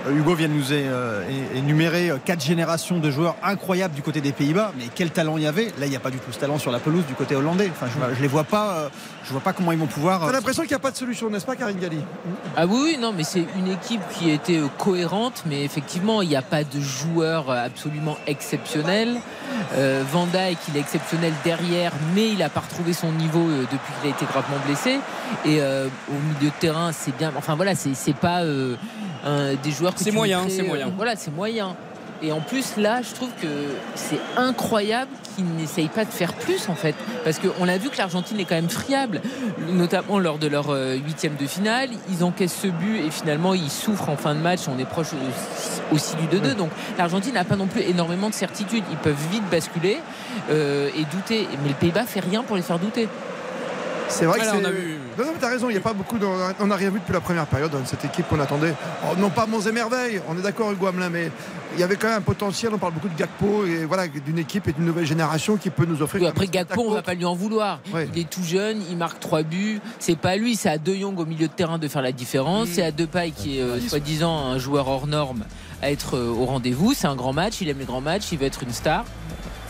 Hugo 0.08 0.34
vient 0.34 0.48
de 0.48 0.54
nous 0.54 0.72
euh, 0.72 1.22
énumérer 1.54 2.10
euh, 2.10 2.16
quatre 2.24 2.42
générations 2.42 2.98
de 2.98 3.10
joueurs 3.10 3.36
incroyables 3.42 3.94
du 3.94 4.02
côté 4.02 4.20
des 4.20 4.32
Pays-Bas, 4.32 4.72
mais 4.78 4.84
quel 4.94 5.10
talent 5.10 5.36
il 5.36 5.42
y 5.42 5.46
avait? 5.46 5.66
Là, 5.78 5.86
il 5.86 5.90
n'y 5.90 5.96
a 5.96 6.00
pas 6.00 6.10
du 6.10 6.18
tout 6.18 6.32
ce 6.32 6.38
talent 6.38 6.58
sur 6.58 6.70
la 6.70 6.78
pelouse 6.78 7.04
du 7.06 7.14
côté 7.14 7.34
hollandais. 7.36 7.70
Enfin, 7.70 7.86
je, 7.86 8.14
je 8.16 8.22
les 8.22 8.28
vois 8.28 8.44
pas. 8.44 8.70
euh, 8.72 8.88
je 9.24 9.32
vois 9.32 9.40
pas 9.42 9.52
comment 9.52 9.70
ils 9.72 9.78
vont 9.78 9.86
pouvoir. 9.86 10.20
T'as 10.20 10.28
euh, 10.28 10.32
l'impression 10.32 10.62
qu'il 10.62 10.70
n'y 10.70 10.76
a 10.76 10.80
pas 10.80 10.90
de 10.90 10.96
solution, 10.96 11.28
n'est-ce 11.30 11.46
pas, 11.46 11.54
Karine 11.54 11.78
Galli 11.78 11.98
Ah 12.56 12.66
oui, 12.66 12.96
non, 12.98 13.12
mais 13.16 13.22
c'est 13.24 13.44
une 13.56 13.68
équipe 13.68 14.00
qui 14.18 14.30
était 14.30 14.58
euh, 14.58 14.66
cohérente, 14.78 15.42
mais 15.46 15.62
effectivement, 15.64 16.22
il 16.22 16.28
n'y 16.28 16.36
a 16.36 16.42
pas 16.42 16.64
de 16.64 16.80
joueur 16.80 17.50
euh, 17.50 17.66
absolument 17.66 18.16
exceptionnel. 18.26 19.16
Euh, 19.74 20.02
Van 20.12 20.26
Dijk, 20.26 20.58
il 20.68 20.76
est 20.76 20.80
exceptionnel 20.80 21.32
derrière, 21.44 21.92
mais 22.14 22.28
il 22.28 22.38
n'a 22.38 22.48
pas 22.48 22.60
retrouvé 22.60 22.92
son 22.92 23.12
niveau 23.12 23.40
euh, 23.40 23.62
depuis 23.70 23.92
qu'il 24.00 24.10
a 24.10 24.14
été 24.14 24.24
gravement 24.24 24.56
blessé. 24.66 24.98
Et 25.44 25.60
euh, 25.60 25.86
au 26.08 26.34
milieu 26.34 26.50
de 26.50 26.60
terrain, 26.60 26.90
c'est 26.92 27.16
bien. 27.16 27.32
Enfin 27.36 27.54
voilà, 27.54 27.74
c'est 27.74 27.94
c'est 27.94 28.14
pas 28.16 28.42
euh, 28.42 28.76
un- 29.24 29.54
des 29.54 29.70
joueurs 29.70 29.94
que 29.94 30.02
C'est 30.02 30.10
moyen, 30.12 30.44
c'est 30.48 30.62
euh, 30.62 30.66
moyen. 30.66 30.92
voilà, 30.96 31.16
c'est 31.16 31.30
moyen. 31.34 31.76
Et 32.22 32.32
en 32.32 32.40
plus, 32.40 32.76
là, 32.76 33.00
je 33.00 33.14
trouve 33.14 33.30
que 33.40 33.46
c'est 33.94 34.18
incroyable 34.36 35.10
qu'ils 35.34 35.46
n'essayent 35.56 35.88
pas 35.88 36.04
de 36.04 36.10
faire 36.10 36.34
plus, 36.34 36.68
en 36.68 36.74
fait. 36.74 36.94
Parce 37.24 37.38
qu'on 37.38 37.66
a 37.66 37.78
vu 37.78 37.88
que 37.88 37.96
l'Argentine 37.96 38.38
est 38.38 38.44
quand 38.44 38.56
même 38.56 38.68
friable, 38.68 39.22
notamment 39.70 40.18
lors 40.18 40.36
de 40.36 40.46
leur 40.46 40.66
euh, 40.68 40.96
huitième 40.96 41.36
de 41.36 41.46
finale. 41.46 41.88
Ils 42.10 42.22
encaissent 42.22 42.58
ce 42.60 42.66
but 42.66 42.98
et 43.06 43.10
finalement, 43.10 43.54
ils 43.54 43.70
souffrent 43.70 44.10
en 44.10 44.18
fin 44.18 44.34
de 44.34 44.40
match. 44.40 44.60
On 44.68 44.78
est 44.78 44.84
proche 44.84 45.14
aussi- 45.14 45.80
aussi 45.92 46.16
du 46.16 46.26
2-2. 46.36 46.54
Donc, 46.56 46.68
l'Argentine 46.98 47.32
n'a 47.32 47.44
pas 47.44 47.56
non 47.56 47.68
plus 47.68 47.80
énormément 47.80 48.28
de 48.28 48.34
certitude. 48.34 48.84
Ils 48.90 48.98
peuvent 48.98 49.16
vite 49.32 49.48
basculer 49.50 49.96
euh, 50.50 50.90
et 50.94 51.04
douter. 51.06 51.48
Mais 51.62 51.70
le 51.70 51.74
Pays-Bas 51.74 52.04
fait 52.04 52.20
rien 52.20 52.42
pour 52.42 52.56
les 52.56 52.62
faire 52.62 52.78
douter. 52.78 53.08
C'est 54.08 54.26
vrai 54.26 54.40
que 54.40 54.44
c'est. 54.44 54.50
on 54.60 54.64
a 54.66 54.70
vu- 54.70 54.98
Non, 55.18 55.24
non, 55.26 55.30
mais 55.34 55.40
t'as 55.40 55.48
raison, 55.50 55.68
il 55.68 55.72
n'y 55.72 55.78
a 55.78 55.82
pas 55.82 55.92
beaucoup. 55.92 56.18
de- 56.18 56.26
On 56.60 56.66
n'a 56.66 56.76
rien 56.76 56.90
vu 56.90 56.98
depuis 57.00 57.12
la 57.12 57.20
première 57.20 57.46
période 57.46 57.70
dans 57.70 57.84
cette 57.84 58.04
équipe 58.04 58.26
qu'on 58.28 58.40
attendait. 58.40 58.74
Oh, 59.04 59.14
non 59.18 59.28
pas 59.30 59.46
monts 59.46 59.60
et 59.60 59.72
merveilles, 59.72 60.20
on 60.28 60.38
est 60.38 60.42
d'accord, 60.42 60.70
Hugo 60.72 60.86
Hamelin, 60.86 61.10
mais 61.10 61.30
il 61.74 61.80
y 61.80 61.82
avait 61.82 61.96
quand 61.96 62.08
même 62.08 62.18
un 62.18 62.22
potentiel. 62.22 62.72
On 62.74 62.78
parle 62.78 62.94
beaucoup 62.94 63.08
de 63.08 63.16
Gakpo 63.18 63.64
et 63.66 63.84
voilà, 63.84 64.06
d'une 64.08 64.38
équipe 64.38 64.66
et 64.68 64.72
d'une 64.72 64.84
nouvelle 64.86 65.04
génération 65.06 65.56
qui 65.56 65.68
peut 65.70 65.84
nous 65.84 66.00
offrir. 66.02 66.22
Oui, 66.22 66.26
après 66.28 66.46
Gakpo, 66.46 66.80
on 66.80 66.84
va 66.84 66.90
spectacle. 66.98 67.06
pas 67.06 67.14
lui 67.14 67.24
en 67.26 67.34
vouloir. 67.34 67.80
Ouais. 67.92 68.08
Il 68.14 68.20
est 68.20 68.30
tout 68.30 68.42
jeune, 68.42 68.82
il 68.90 68.96
marque 68.96 69.20
trois 69.20 69.42
buts. 69.42 69.80
C'est 69.98 70.16
pas 70.18 70.36
lui, 70.36 70.56
c'est 70.56 70.68
à 70.70 70.78
De 70.78 70.94
Jong 70.94 71.18
au 71.18 71.26
milieu 71.26 71.48
de 71.48 71.52
terrain 71.52 71.78
de 71.78 71.88
faire 71.88 72.02
la 72.02 72.12
différence. 72.12 72.68
C'est 72.68 72.82
à 72.82 72.90
Depay 72.92 73.32
qui 73.32 73.58
est 73.58 73.62
euh, 73.62 73.80
soi-disant 73.80 74.46
un 74.46 74.58
joueur 74.58 74.88
hors 74.88 75.06
norme 75.06 75.44
à 75.82 75.90
être 75.90 76.16
euh, 76.16 76.28
au 76.30 76.44
rendez-vous. 76.46 76.94
C'est 76.94 77.06
un 77.08 77.16
grand 77.16 77.32
match, 77.32 77.60
il 77.60 77.68
aime 77.68 77.78
les 77.78 77.84
grands 77.84 78.00
matchs, 78.00 78.32
il 78.32 78.38
veut 78.38 78.46
être 78.46 78.62
une 78.62 78.72
star. 78.72 79.04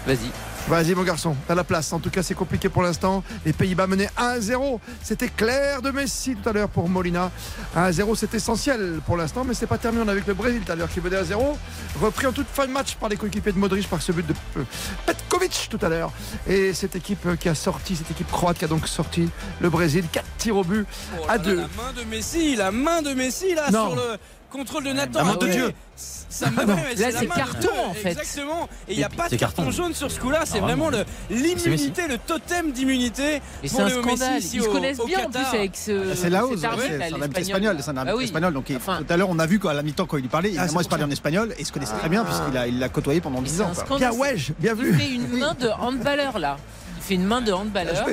Vas-y. 0.07 0.31
Vas-y 0.71 0.95
mon 0.95 1.03
garçon, 1.03 1.35
t'as 1.49 1.57
la 1.57 1.65
place. 1.65 1.93
En 1.93 1.99
tout 1.99 2.11
cas, 2.11 2.23
c'est 2.23 2.35
compliqué 2.37 2.69
pour 2.69 2.83
l'instant. 2.83 3.25
Les 3.45 3.53
Pays-Bas 3.53 3.89
menaient 3.89 4.09
1-0. 4.17 4.79
C'était 5.03 5.29
clair 5.29 5.83
de 5.83 5.91
Messi 5.91 6.37
tout 6.37 6.49
à 6.49 6.53
l'heure 6.53 6.69
pour 6.69 6.89
Molina. 6.89 7.33
1-0, 7.77 8.15
c'est 8.15 8.33
essentiel 8.35 9.01
pour 9.05 9.17
l'instant, 9.17 9.43
mais 9.45 9.53
c'est 9.55 9.67
pas 9.67 9.79
terminé. 9.79 10.05
On 10.07 10.09
a 10.09 10.15
vu 10.15 10.23
que 10.23 10.29
le 10.29 10.35
Brésil 10.35 10.63
tout 10.65 10.71
à 10.71 10.77
l'heure 10.77 10.89
qui 10.89 11.01
menait 11.01 11.21
1-0. 11.23 11.57
Repris 12.01 12.27
en 12.29 12.33
toute 12.33 12.47
fin 12.47 12.69
de 12.69 12.73
match 12.73 12.95
par 12.95 13.09
les 13.09 13.17
coéquipiers 13.17 13.51
de 13.51 13.59
Modric 13.59 13.89
par 13.91 14.01
ce 14.01 14.13
but 14.13 14.25
de 14.25 14.33
euh, 14.59 14.63
Petkovic 15.07 15.67
tout 15.69 15.85
à 15.85 15.89
l'heure. 15.89 16.13
Et 16.47 16.73
cette 16.73 16.95
équipe 16.95 17.27
euh, 17.27 17.35
qui 17.35 17.49
a 17.49 17.57
sorti, 17.57 17.97
cette 17.97 18.13
équipe 18.13 18.31
croate 18.31 18.57
qui 18.59 18.65
a 18.65 18.69
donc 18.69 18.87
sorti 18.87 19.29
le 19.61 19.71
Brésil. 19.71 20.05
4 20.13 20.25
tirs 20.39 20.57
au 20.57 20.63
but 20.63 20.87
Oh 21.19 21.25
à 21.29 21.37
là 21.37 21.39
là, 21.39 21.45
2. 21.51 21.57
La 21.57 21.63
main 21.63 21.93
de 21.97 22.05
Messi, 22.09 22.55
la 22.55 22.71
main 22.71 23.03
de 23.03 23.13
Messi 23.15 23.57
là 23.57 23.73
Non. 23.73 23.89
sur 23.89 23.97
le 23.97 24.19
contrôle 24.51 24.85
de 24.85 24.93
Nathan. 24.93 25.21
la 25.21 25.25
main 25.25 25.37
Ah 25.41 25.45
de. 25.47 25.51
Dieu. 25.51 25.73
Ça 25.97 26.51
me- 26.51 26.61
Ah 26.61 26.65
Là, 26.67 26.75
la 27.11 27.19
c'est 27.19 27.27
carton, 27.27 27.69
en 27.89 27.93
fait. 27.95 28.11
Exactement. 28.11 28.69
Et 28.89 28.93
il 28.93 28.99
n'y 28.99 29.05
a 29.05 29.09
Et 29.13 29.17
pas 29.17 29.29
de 29.29 29.37
carton, 29.37 29.71
jaune 29.71 29.95
sur 29.95 30.11
ce 30.11 30.19
coup-là. 30.21 30.43
C'est 30.45 30.59
Ah, 30.59 30.63
vraiment 30.63 30.91
l'immunité, 31.29 32.03
le 32.09 32.19
totem 32.19 32.73
d'immunité. 32.73 33.41
Pour 33.61 33.71
c'est 33.71 33.81
un 33.83 33.89
scandale. 33.91 34.41
Ils 34.41 34.63
se 34.63 34.69
connaissent 34.69 35.01
bien 35.07 35.27
en 35.27 35.31
plus 35.31 35.45
avec 35.59 35.77
ce. 35.77 36.15
C'est 36.15 36.31
la 36.31 36.47
hausse, 36.47 36.61
c'est 36.61 37.41
espagnol, 37.41 37.77
c'est 37.81 37.91
un 37.91 37.97
Ah 38.07 38.15
espagnol. 38.23 38.53
Donc, 38.55 38.71
il- 38.71 38.79
tout 38.79 39.05
à 39.09 39.17
l'heure, 39.17 39.29
on 39.31 39.39
a 39.39 39.47
vu 39.47 39.59
qu'à 39.59 39.73
la 39.75 39.83
mi-temps, 39.83 40.07
quand 40.07 40.17
il 40.19 40.29
parlait, 40.29 40.49
Ah, 40.51 40.65
évidemment, 40.65 40.79
c'est 40.79 40.81
il 40.81 40.85
se 40.85 40.89
parlait 40.89 41.05
en 41.05 41.11
espagnol 41.11 41.53
et 41.57 41.61
il 41.61 41.67
se 41.67 41.73
connaissait 41.73 41.97
très 41.99 42.09
bien, 42.09 42.25
puisqu'il 42.25 42.57
a, 42.57 42.67
il 42.67 42.79
l'a 42.79 42.89
côtoyé 42.89 43.21
pendant 43.21 43.41
Mais 43.41 43.49
10 43.49 43.57
c'est 43.77 43.83
ans. 43.93 43.97
Bien, 43.97 44.13
ouais, 44.13 44.37
bien 44.59 44.75
Il 44.79 44.83
vu. 44.85 44.95
fait 44.99 45.11
une 45.11 45.27
main 45.39 45.55
de 45.55 45.69
handballeur 45.69 46.39
là. 46.39 46.57
Fait 47.11 47.17
une 47.17 47.25
main 47.25 47.41
de 47.41 47.51
handballeur. 47.51 48.07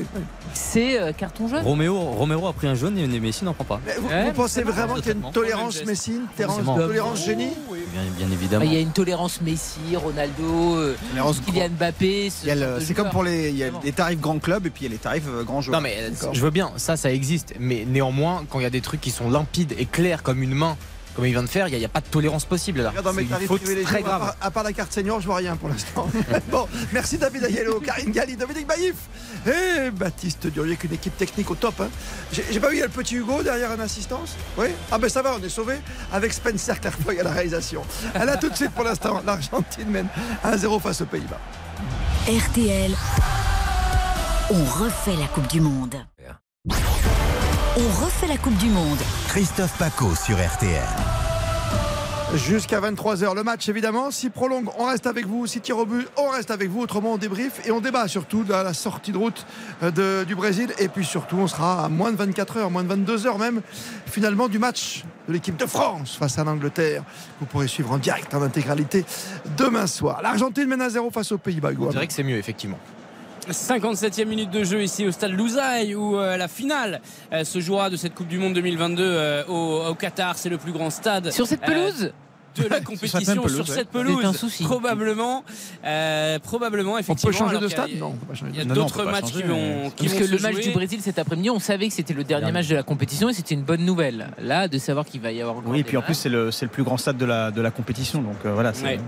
C'est 0.55 0.99
euh, 0.99 1.11
carton 1.11 1.47
jaune. 1.47 1.61
Roméo, 1.63 1.95
Romero 1.99 2.47
a 2.47 2.53
pris 2.53 2.65
un 2.67 2.73
jaune 2.73 2.97
et 2.97 3.05
Messi 3.19 3.45
n'en 3.45 3.53
prend 3.53 3.63
pas. 3.63 3.79
Mais 3.85 3.93
vous, 3.99 4.07
Ouais, 4.07 4.23
vous 4.25 4.31
pensez 4.31 4.53
c'est 4.55 4.63
vraiment 4.63 4.95
qu'il 4.95 5.05
y 5.05 5.09
a 5.09 5.13
une 5.13 5.31
tolérance. 5.31 5.85
Messi, 5.85 6.13
une 6.13 6.25
tolérance, 6.35 6.55
Forcément. 6.55 6.75
tolérance 6.77 7.23
génie 7.23 7.49
Bien, 7.93 8.01
bien 8.17 8.25
Bah, 8.27 8.33
évidemment. 8.33 8.65
Il 8.65 8.73
y 8.73 8.77
a 8.77 8.79
une 8.79 8.91
tolérance 8.91 9.39
Messi, 9.41 9.95
Ronaldo, 9.95 10.77
euh, 10.77 10.95
Kylian 11.45 11.69
Mbappé. 11.77 12.31
ce 12.31 12.45
il 12.45 12.47
y 12.47 12.51
a 12.51 12.55
le- 12.55 12.61
genre 12.61 12.75
de 12.79 12.79
C'est 12.85 12.93
comme 12.95 13.09
pour 13.11 13.21
les, 13.23 13.49
il 13.49 13.57
y 13.57 13.61
a 13.61 13.67
Évidemment. 13.67 13.81
les 13.83 13.91
tarifs 13.91 14.19
grands 14.19 14.39
clubs 14.39 14.65
et 14.65 14.71
puis 14.71 14.85
il 14.85 14.87
y 14.87 14.91
a 14.91 14.93
les 14.93 14.97
tarifs 14.97 15.23
euh, 15.29 15.43
grands 15.43 15.61
joueurs. 15.61 15.79
Non 15.79 15.83
mais 15.83 16.09
D'accord. 16.09 16.33
je 16.33 16.41
veux 16.41 16.49
bien, 16.49 16.71
ça 16.77 16.97
ça 16.97 17.11
existe, 17.11 17.53
mais 17.59 17.85
néanmoins 17.87 18.45
quand 18.49 18.59
il 18.59 18.63
y 18.63 18.65
a 18.65 18.71
des 18.71 18.81
trucs 18.81 19.01
qui 19.01 19.11
sont 19.11 19.29
limpides 19.29 19.75
et 19.77 19.85
clairs 19.85 20.23
comme 20.23 20.41
une 20.41 20.55
main, 20.55 20.75
comme 21.17 21.25
il 21.25 21.31
vient 21.31 21.41
de 21.41 21.47
faire, 21.49 21.67
il 21.67 21.75
n'y 21.79 21.83
a, 21.83 21.89
pas 21.89 21.99
de 21.99 22.05
tolérance 22.05 22.45
possible 22.45 22.79
là. 22.83 22.91
Regarde 22.95 23.19
une 23.19 23.47
faute 23.47 23.63
très 23.63 23.81
à 23.81 24.01
part- 24.03 24.19
grave. 24.19 24.35
À, 24.39 24.51
part 24.51 24.63
la 24.63 24.71
carte 24.71 24.93
senior, 24.93 25.19
je 25.19 25.25
vois 25.25 25.37
rien 25.37 25.55
pour 25.55 25.67
l'instant. 25.67 26.07
bon, 26.51 26.67
merci 26.93 27.17
David 27.17 27.43
Ayello, 27.45 27.79
Karine 27.79 28.11
Galli, 28.11 28.37
Dominique 28.37 28.67
Baïf 28.67 28.93
et 29.47 29.89
Baptiste 29.89 30.45
Durier, 30.45 30.73
avec 30.73 30.83
une 30.83 30.93
équipe 30.93 31.17
technique 31.17 31.49
au 31.49 31.55
top. 31.55 31.81
hein. 31.81 31.89
J'ai 32.31 32.45
j'ai 32.51 32.59
pas 32.59 32.69
vu, 32.69 32.75
il 32.75 32.79
y 32.79 32.83
a 32.83 32.85
le 32.85 32.91
petit 32.91 33.15
Hugo 33.15 33.41
derrière 33.41 33.71
en 33.71 33.79
assistance? 33.79 34.35
Oui? 34.59 34.67
Ah 34.91 34.99
ben 34.99 35.09
ça 35.09 35.23
va, 35.23 35.33
on 35.39 35.43
est 35.43 35.49
sauvé 35.49 35.77
avec 36.13 36.31
Spencer 36.33 36.79
Clairfoy 36.79 37.19
à 37.19 37.23
la 37.23 37.31
réalisation. 37.31 37.81
Elle 38.13 38.29
a 38.29 38.37
tout 38.37 38.49
de 38.49 38.55
suite 38.55 38.71
pour 38.71 38.83
l'instant, 38.83 39.19
l'Argentine 39.25 39.89
mène 39.89 40.07
1-0 40.45 40.79
face 40.79 41.01
aux 41.01 41.05
Pays-Bas. 41.07 41.39
RTL, 42.27 42.91
on 44.51 44.63
refait 44.83 45.15
la 45.19 45.25
Coupe 45.29 45.47
du 45.47 45.61
Monde. 45.61 45.95
On 47.79 48.03
refait 48.05 48.27
la 48.27 48.37
Coupe 48.37 48.57
du 48.57 48.67
Monde. 48.69 48.97
Christophe 49.27 49.77
Paco 49.77 50.15
sur 50.15 50.35
RTL. 50.37 50.81
Jusqu'à 52.35 52.81
23h, 52.81 53.35
le 53.35 53.43
match 53.43 53.69
évidemment. 53.69 54.11
Si 54.11 54.29
prolongue, 54.29 54.67
on 54.77 54.85
reste 54.85 55.07
avec 55.07 55.25
vous. 55.27 55.47
Si 55.47 55.61
tire 55.61 55.77
au 55.77 55.85
but, 55.85 56.07
on 56.17 56.29
reste 56.29 56.51
avec 56.51 56.69
vous. 56.69 56.81
Autrement, 56.81 57.13
on 57.13 57.17
débrief 57.17 57.65
et 57.65 57.71
on 57.71 57.79
débat 57.79 58.07
surtout 58.07 58.43
de 58.43 58.51
la 58.51 58.73
sortie 58.73 59.11
de 59.11 59.17
route 59.17 59.45
euh, 59.83 59.91
de- 59.91 60.23
du 60.25 60.35
Brésil. 60.35 60.73
Et 60.79 60.87
puis 60.89 61.05
surtout, 61.05 61.37
on 61.37 61.47
sera 61.47 61.85
à 61.85 61.89
moins 61.89 62.11
de 62.11 62.17
24 62.17 62.57
heures, 62.57 62.71
moins 62.71 62.83
de 62.83 62.89
22 62.89 63.27
heures 63.27 63.37
même, 63.39 63.61
finalement, 64.07 64.47
du 64.49 64.59
match 64.59 65.05
de 65.27 65.33
l'équipe 65.33 65.55
de 65.55 65.65
France 65.65 66.17
face 66.17 66.37
à 66.37 66.43
l'Angleterre. 66.43 67.03
Vous 67.39 67.45
pourrez 67.45 67.67
suivre 67.67 67.91
en 67.93 67.97
direct, 67.97 68.33
en 68.33 68.41
intégralité, 68.41 69.05
demain 69.55 69.87
soir. 69.87 70.21
L'Argentine 70.21 70.65
mène 70.67 70.81
à 70.81 70.89
0 70.89 71.11
face 71.11 71.31
aux 71.31 71.37
Pays-Bas. 71.37 71.69
On 71.79 71.85
dirait 71.87 72.07
que 72.07 72.13
c'est 72.13 72.23
mieux 72.23 72.37
effectivement. 72.37 72.79
57e 73.51 74.25
minute 74.25 74.49
de 74.51 74.63
jeu 74.63 74.81
ici 74.83 75.05
au 75.05 75.11
stade 75.11 75.31
Louzaï 75.31 75.95
où 75.95 76.17
euh, 76.17 76.37
la 76.37 76.47
finale 76.47 77.01
euh, 77.33 77.43
se 77.43 77.59
jouera 77.59 77.89
de 77.89 77.95
cette 77.95 78.13
Coupe 78.15 78.27
du 78.27 78.37
Monde 78.37 78.53
2022 78.53 79.03
euh, 79.03 79.43
au, 79.47 79.87
au 79.89 79.95
Qatar. 79.95 80.37
C'est 80.37 80.49
le 80.49 80.57
plus 80.57 80.71
grand 80.71 80.89
stade. 80.89 81.31
Sur 81.31 81.47
cette 81.47 81.63
euh, 81.63 81.67
pelouse 81.67 82.11
de 82.57 82.63
la 82.67 82.75
Sur 82.77 82.83
compétition 82.85 83.35
pelouse, 83.43 83.55
sur 83.55 83.69
ouais. 83.69 83.75
cette 83.75 83.89
pelouse 83.89 84.25
un 84.25 84.33
souci. 84.33 84.63
probablement 84.63 85.43
euh, 85.85 86.39
probablement 86.39 86.93
On 86.93 86.97
effectivement 86.97 87.31
peut 87.31 87.37
changer 87.37 87.59
de 87.59 87.67
stade 87.67 87.89
Non, 87.99 88.07
on 88.07 88.11
peut 88.13 88.25
pas 88.25 88.33
changer 88.33 88.51
il 88.55 88.57
y 88.57 88.61
a 88.61 88.71
on 88.71 88.73
d'autres 88.73 89.03
matchs 89.05 89.21
changer, 89.31 89.33
qui 89.43 89.47
vont 89.47 89.91
qui 89.95 90.05
Parce 90.07 90.19
vont 90.19 90.25
que 90.25 90.31
le 90.31 90.39
match 90.39 90.53
jouer. 90.53 90.63
du 90.63 90.71
Brésil 90.71 90.99
cet 91.03 91.19
après-midi, 91.19 91.49
on 91.51 91.59
savait 91.59 91.87
que 91.87 91.93
c'était 91.93 92.15
le 92.15 92.23
dernier 92.23 92.51
match 92.51 92.67
de 92.67 92.75
la 92.75 92.83
compétition 92.83 93.29
et 93.29 93.33
c'était 93.33 93.53
une 93.53 93.61
bonne 93.63 93.85
nouvelle. 93.85 94.29
Là, 94.41 94.67
de 94.67 94.77
savoir 94.79 95.05
qu'il 95.05 95.21
va 95.21 95.31
y 95.31 95.39
avoir 95.41 95.57
Oui, 95.67 95.79
et 95.81 95.83
puis 95.83 95.97
en 95.97 96.01
plus, 96.01 96.15
c'est 96.15 96.29
le, 96.29 96.49
c'est 96.51 96.65
le 96.65 96.71
plus 96.71 96.83
grand 96.83 96.97
stade 96.97 97.17
de 97.17 97.25
la, 97.25 97.51
de 97.51 97.61
la 97.61 97.69
compétition. 97.71 98.21
Donc 98.23 98.37
euh, 98.45 98.53
voilà. 98.53 98.73
c'est- 98.73 98.83
Ouais. 98.85 98.99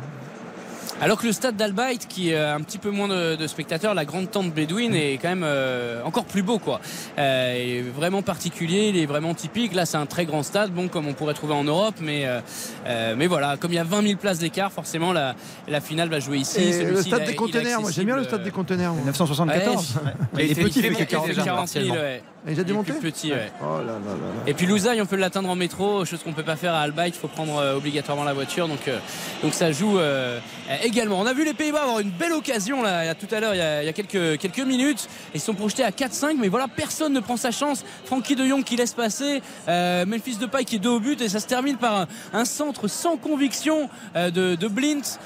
Alors 1.01 1.17
que 1.17 1.25
le 1.27 1.31
stade 1.31 1.55
d'Albaït, 1.55 2.07
qui 2.09 2.33
a 2.35 2.53
un 2.55 2.59
petit 2.61 2.77
peu 2.77 2.89
moins 2.89 3.07
de, 3.07 3.35
de 3.37 3.47
spectateurs, 3.47 3.93
la 3.93 4.03
grande 4.03 4.29
tente 4.31 4.53
bédouine 4.53 4.93
est 4.93 5.13
quand 5.21 5.29
même 5.29 5.43
euh, 5.45 6.03
encore 6.03 6.25
plus 6.25 6.41
beau, 6.43 6.59
quoi. 6.59 6.81
Euh, 7.17 7.55
il 7.57 7.69
est 7.77 7.81
vraiment 7.81 8.21
particulier, 8.21 8.89
il 8.89 8.97
est 8.97 9.05
vraiment 9.05 9.33
typique. 9.33 9.73
Là, 9.73 9.85
c'est 9.85 9.95
un 9.95 10.05
très 10.05 10.25
grand 10.25 10.43
stade, 10.43 10.71
bon 10.71 10.89
comme 10.89 11.07
on 11.07 11.13
pourrait 11.13 11.33
trouver 11.33 11.53
en 11.53 11.63
Europe, 11.63 11.95
mais 12.01 12.25
euh, 12.25 12.41
euh, 12.85 13.15
mais 13.17 13.27
voilà, 13.27 13.55
comme 13.55 13.71
il 13.71 13.75
y 13.75 13.79
a 13.79 13.85
20 13.85 14.01
000 14.07 14.17
places 14.19 14.39
d'écart, 14.39 14.73
forcément 14.73 15.13
la, 15.13 15.35
la 15.69 15.79
finale 15.79 16.09
va 16.09 16.19
jouer 16.19 16.39
ici. 16.39 16.59
Et 16.59 16.83
le 16.83 17.01
stade 17.01 17.21
il 17.23 17.27
des 17.27 17.35
conteneurs, 17.35 17.79
moi 17.81 17.91
j'aime 17.91 18.05
bien 18.05 18.17
le 18.17 18.23
stade 18.25 18.43
des 18.43 18.51
conteneurs. 18.51 18.91
moi. 18.91 18.99
1974. 19.03 19.95
Ouais, 20.03 20.11
Ouais, 20.33 20.45
il 20.45 20.51
est 20.51 20.53
fait- 20.55 20.63
petit, 20.63 20.79
il 20.79 20.85
il 20.85 20.91
fait 20.91 20.97
fait 20.99 21.05
40 21.05 21.27
40 21.33 21.35
000, 21.45 21.55
partiellement. 21.55 21.93
ouais. 21.95 22.21
Il 22.45 22.51
est 22.51 22.55
déjà 22.55 22.63
démonté 22.63 22.93
plus 22.93 23.11
petit, 23.11 23.31
ouais. 23.31 23.51
Oh 23.61 23.79
là 23.79 23.83
là 23.83 23.93
là. 23.93 24.43
Et 24.47 24.53
puis 24.53 24.65
Louzaï, 24.65 25.01
on 25.01 25.05
peut 25.05 25.17
l'atteindre 25.17 25.49
en 25.49 25.55
métro, 25.55 26.05
chose 26.05 26.23
qu'on 26.23 26.31
peut 26.31 26.43
pas 26.43 26.55
faire 26.55 26.73
à 26.73 26.79
Albaït, 26.79 27.13
il 27.13 27.19
faut 27.19 27.27
prendre 27.27 27.57
euh, 27.57 27.75
obligatoirement 27.75 28.23
la 28.23 28.31
voiture, 28.31 28.69
donc, 28.69 28.87
euh, 28.87 28.97
donc 29.43 29.53
ça 29.53 29.73
joue 29.73 29.99
euh, 29.99 30.39
également. 30.81 31.19
On 31.19 31.25
a 31.25 31.33
vu 31.33 31.43
les 31.43 31.53
Pays-Bas 31.53 31.81
avoir 31.81 31.99
une 31.99 32.11
belle 32.11 32.31
occasion 32.31 32.81
là, 32.81 33.13
tout 33.13 33.27
à 33.31 33.41
l'heure, 33.41 33.55
il 33.55 33.57
y 33.57 33.61
a, 33.61 33.83
il 33.83 33.85
y 33.85 33.89
a 33.89 33.93
quelques, 33.93 34.39
quelques 34.39 34.65
minutes, 34.65 35.09
ils 35.33 35.41
sont 35.41 35.53
projetés 35.53 35.83
à 35.83 35.89
4-5, 35.91 36.37
mais 36.39 36.47
voilà, 36.47 36.69
personne 36.69 37.11
ne 37.11 37.19
prend 37.19 37.35
sa 37.35 37.51
chance. 37.51 37.83
Francky 38.05 38.37
de 38.37 38.47
Jong 38.47 38.63
qui 38.63 38.77
laisse 38.77 38.93
passer, 38.93 39.41
Memphis 39.67 40.37
Depay 40.37 40.63
qui 40.63 40.77
est 40.77 40.79
dos 40.79 40.95
au 40.95 40.99
but, 41.01 41.21
et 41.21 41.27
ça 41.27 41.41
se 41.41 41.47
termine 41.47 41.75
par 41.75 41.95
un, 42.01 42.07
un 42.31 42.45
centre 42.45 42.87
sans 42.87 43.17
conviction 43.17 43.89
de, 44.15 44.55
de 44.55 44.67
Blint, 44.67 45.19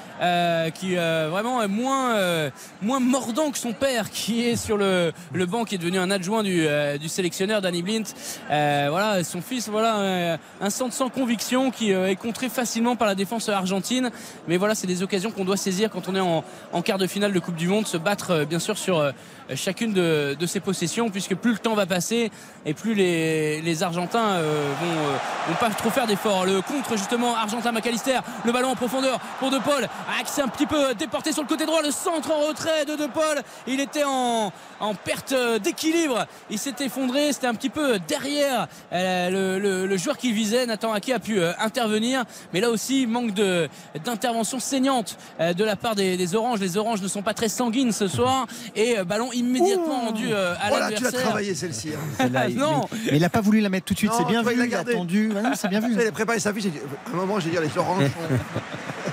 qui 0.74 0.96
vraiment 0.96 1.62
est 1.62 1.68
moins, 1.68 2.50
moins 2.82 3.00
mordant 3.00 3.50
que 3.50 3.58
son 3.58 3.72
père, 3.72 4.10
qui 4.10 4.44
est 4.46 4.56
sur 4.56 4.76
le, 4.76 5.12
le 5.32 5.46
banc, 5.46 5.64
qui 5.64 5.76
est 5.76 5.78
devenu 5.78 5.98
un 5.98 6.10
adjoint 6.10 6.42
du, 6.42 6.66
du 7.04 7.10
sélectionneur 7.10 7.60
Danny 7.60 7.82
Blint. 7.82 8.04
Euh, 8.50 8.86
voilà, 8.88 9.22
son 9.24 9.42
fils, 9.42 9.68
voilà, 9.68 9.98
euh, 9.98 10.36
un 10.62 10.70
centre 10.70 10.94
sans 10.94 11.10
conviction 11.10 11.70
qui 11.70 11.92
euh, 11.92 12.08
est 12.08 12.16
contré 12.16 12.48
facilement 12.48 12.96
par 12.96 13.06
la 13.06 13.14
défense 13.14 13.50
argentine. 13.50 14.10
Mais 14.48 14.56
voilà, 14.56 14.74
c'est 14.74 14.86
des 14.86 15.02
occasions 15.02 15.30
qu'on 15.30 15.44
doit 15.44 15.58
saisir 15.58 15.90
quand 15.90 16.08
on 16.08 16.16
est 16.16 16.20
en, 16.20 16.42
quart 16.82 16.96
de 16.96 17.06
finale 17.06 17.34
de 17.34 17.38
Coupe 17.40 17.56
du 17.56 17.68
Monde, 17.68 17.86
se 17.86 17.98
battre 17.98 18.46
bien 18.46 18.58
sûr 18.58 18.78
sur 18.78 19.12
chacune 19.54 19.92
de, 19.92 20.46
ses 20.46 20.60
possessions, 20.60 21.10
puisque 21.10 21.34
plus 21.34 21.52
le 21.52 21.58
temps 21.58 21.74
va 21.74 21.84
passer 21.84 22.30
et 22.64 22.72
plus 22.72 22.94
les, 22.94 23.82
Argentins 23.82 24.40
vont, 24.40 25.48
vont 25.48 25.58
pas 25.60 25.70
trop 25.70 25.90
faire 25.90 26.06
d'efforts. 26.06 26.46
Le 26.46 26.62
contre 26.62 26.96
justement 26.96 27.36
Argentin 27.36 27.72
McAllister, 27.72 28.20
le 28.44 28.52
ballon 28.52 28.70
en 28.70 28.76
profondeur 28.76 29.18
pour 29.40 29.50
De 29.50 29.58
Paul, 29.58 29.88
s'est 30.26 30.42
un 30.42 30.48
petit 30.48 30.66
peu 30.66 30.94
déporté 30.94 31.32
sur 31.32 31.42
le 31.42 31.48
côté 31.48 31.66
droit, 31.66 31.82
le 31.82 31.90
centre 31.90 32.30
en 32.32 32.48
retrait 32.48 32.86
de 32.86 32.96
De 32.96 33.06
Paul. 33.06 33.42
Il 33.66 33.80
était 33.80 34.04
en, 34.04 34.52
en 34.80 34.94
perte 34.94 35.34
d'équilibre, 35.62 36.26
il 36.50 36.58
s'est 36.58 36.82
effondré, 36.94 37.32
c'était 37.32 37.46
un 37.48 37.54
petit 37.54 37.70
peu 37.70 37.98
derrière 38.06 38.68
euh, 38.92 39.30
le, 39.30 39.58
le- 39.58 39.86
le 39.86 39.96
joueur 39.96 40.16
qu'il 40.16 40.32
visait. 40.32 40.64
Nathan 40.66 40.92
Ake 40.92 41.10
a 41.10 41.18
pu 41.18 41.40
euh, 41.40 41.52
intervenir, 41.58 42.24
mais 42.52 42.60
là 42.60 42.70
aussi 42.70 43.06
manque 43.06 43.32
de 43.34 43.68
d'intervention 44.04 44.60
saignante 44.60 45.16
euh, 45.40 45.52
de 45.54 45.64
la 45.64 45.74
part 45.76 45.94
des, 45.96 46.16
des 46.16 46.34
Oranges. 46.34 46.60
Les 46.60 46.76
Oranges 46.76 47.02
ne 47.02 47.08
sont 47.08 47.22
pas 47.22 47.34
très 47.34 47.48
sanguines 47.48 47.92
ce 47.92 48.06
soir 48.08 48.46
et 48.76 48.98
euh, 48.98 49.04
ballon 49.04 49.32
immédiatement 49.32 50.00
rendu 50.06 50.28
euh, 50.32 50.54
à 50.54 50.70
Oh 50.72 50.78
là, 50.78 50.86
tu 50.86 50.94
l'as 50.94 51.00
l'adversaire. 51.00 51.20
travaillé 51.22 51.54
celle-ci. 51.54 51.90
hein. 51.94 51.98
Celle-là, 52.18 52.48
il- 52.48 52.56
Non. 52.56 52.86
mais, 52.92 52.98
mais 53.10 53.16
il 53.16 53.20
n'a 53.22 53.28
pas 53.30 53.40
voulu 53.40 53.60
la 53.60 53.68
mettre 53.68 53.86
tout 53.86 53.94
de 53.94 53.98
suite. 53.98 54.12
Non, 54.12 54.18
C'est 54.18 54.26
bien 54.26 54.42
vu, 54.42 54.66
il 54.66 54.74
a 54.74 54.78
attendu. 54.80 55.28
Non, 55.34 55.50
c'est 55.54 55.68
bien 55.68 55.80
vu. 55.80 55.94
Il 55.94 56.00
a 56.06 56.12
préparé 56.12 56.38
sa 56.38 56.52
fiche. 56.54 56.66
À 56.66 57.10
un 57.12 57.16
moment, 57.16 57.40
j'ai 57.40 57.50
dit 57.50 57.56
les 57.60 57.78
oranges. 57.78 58.04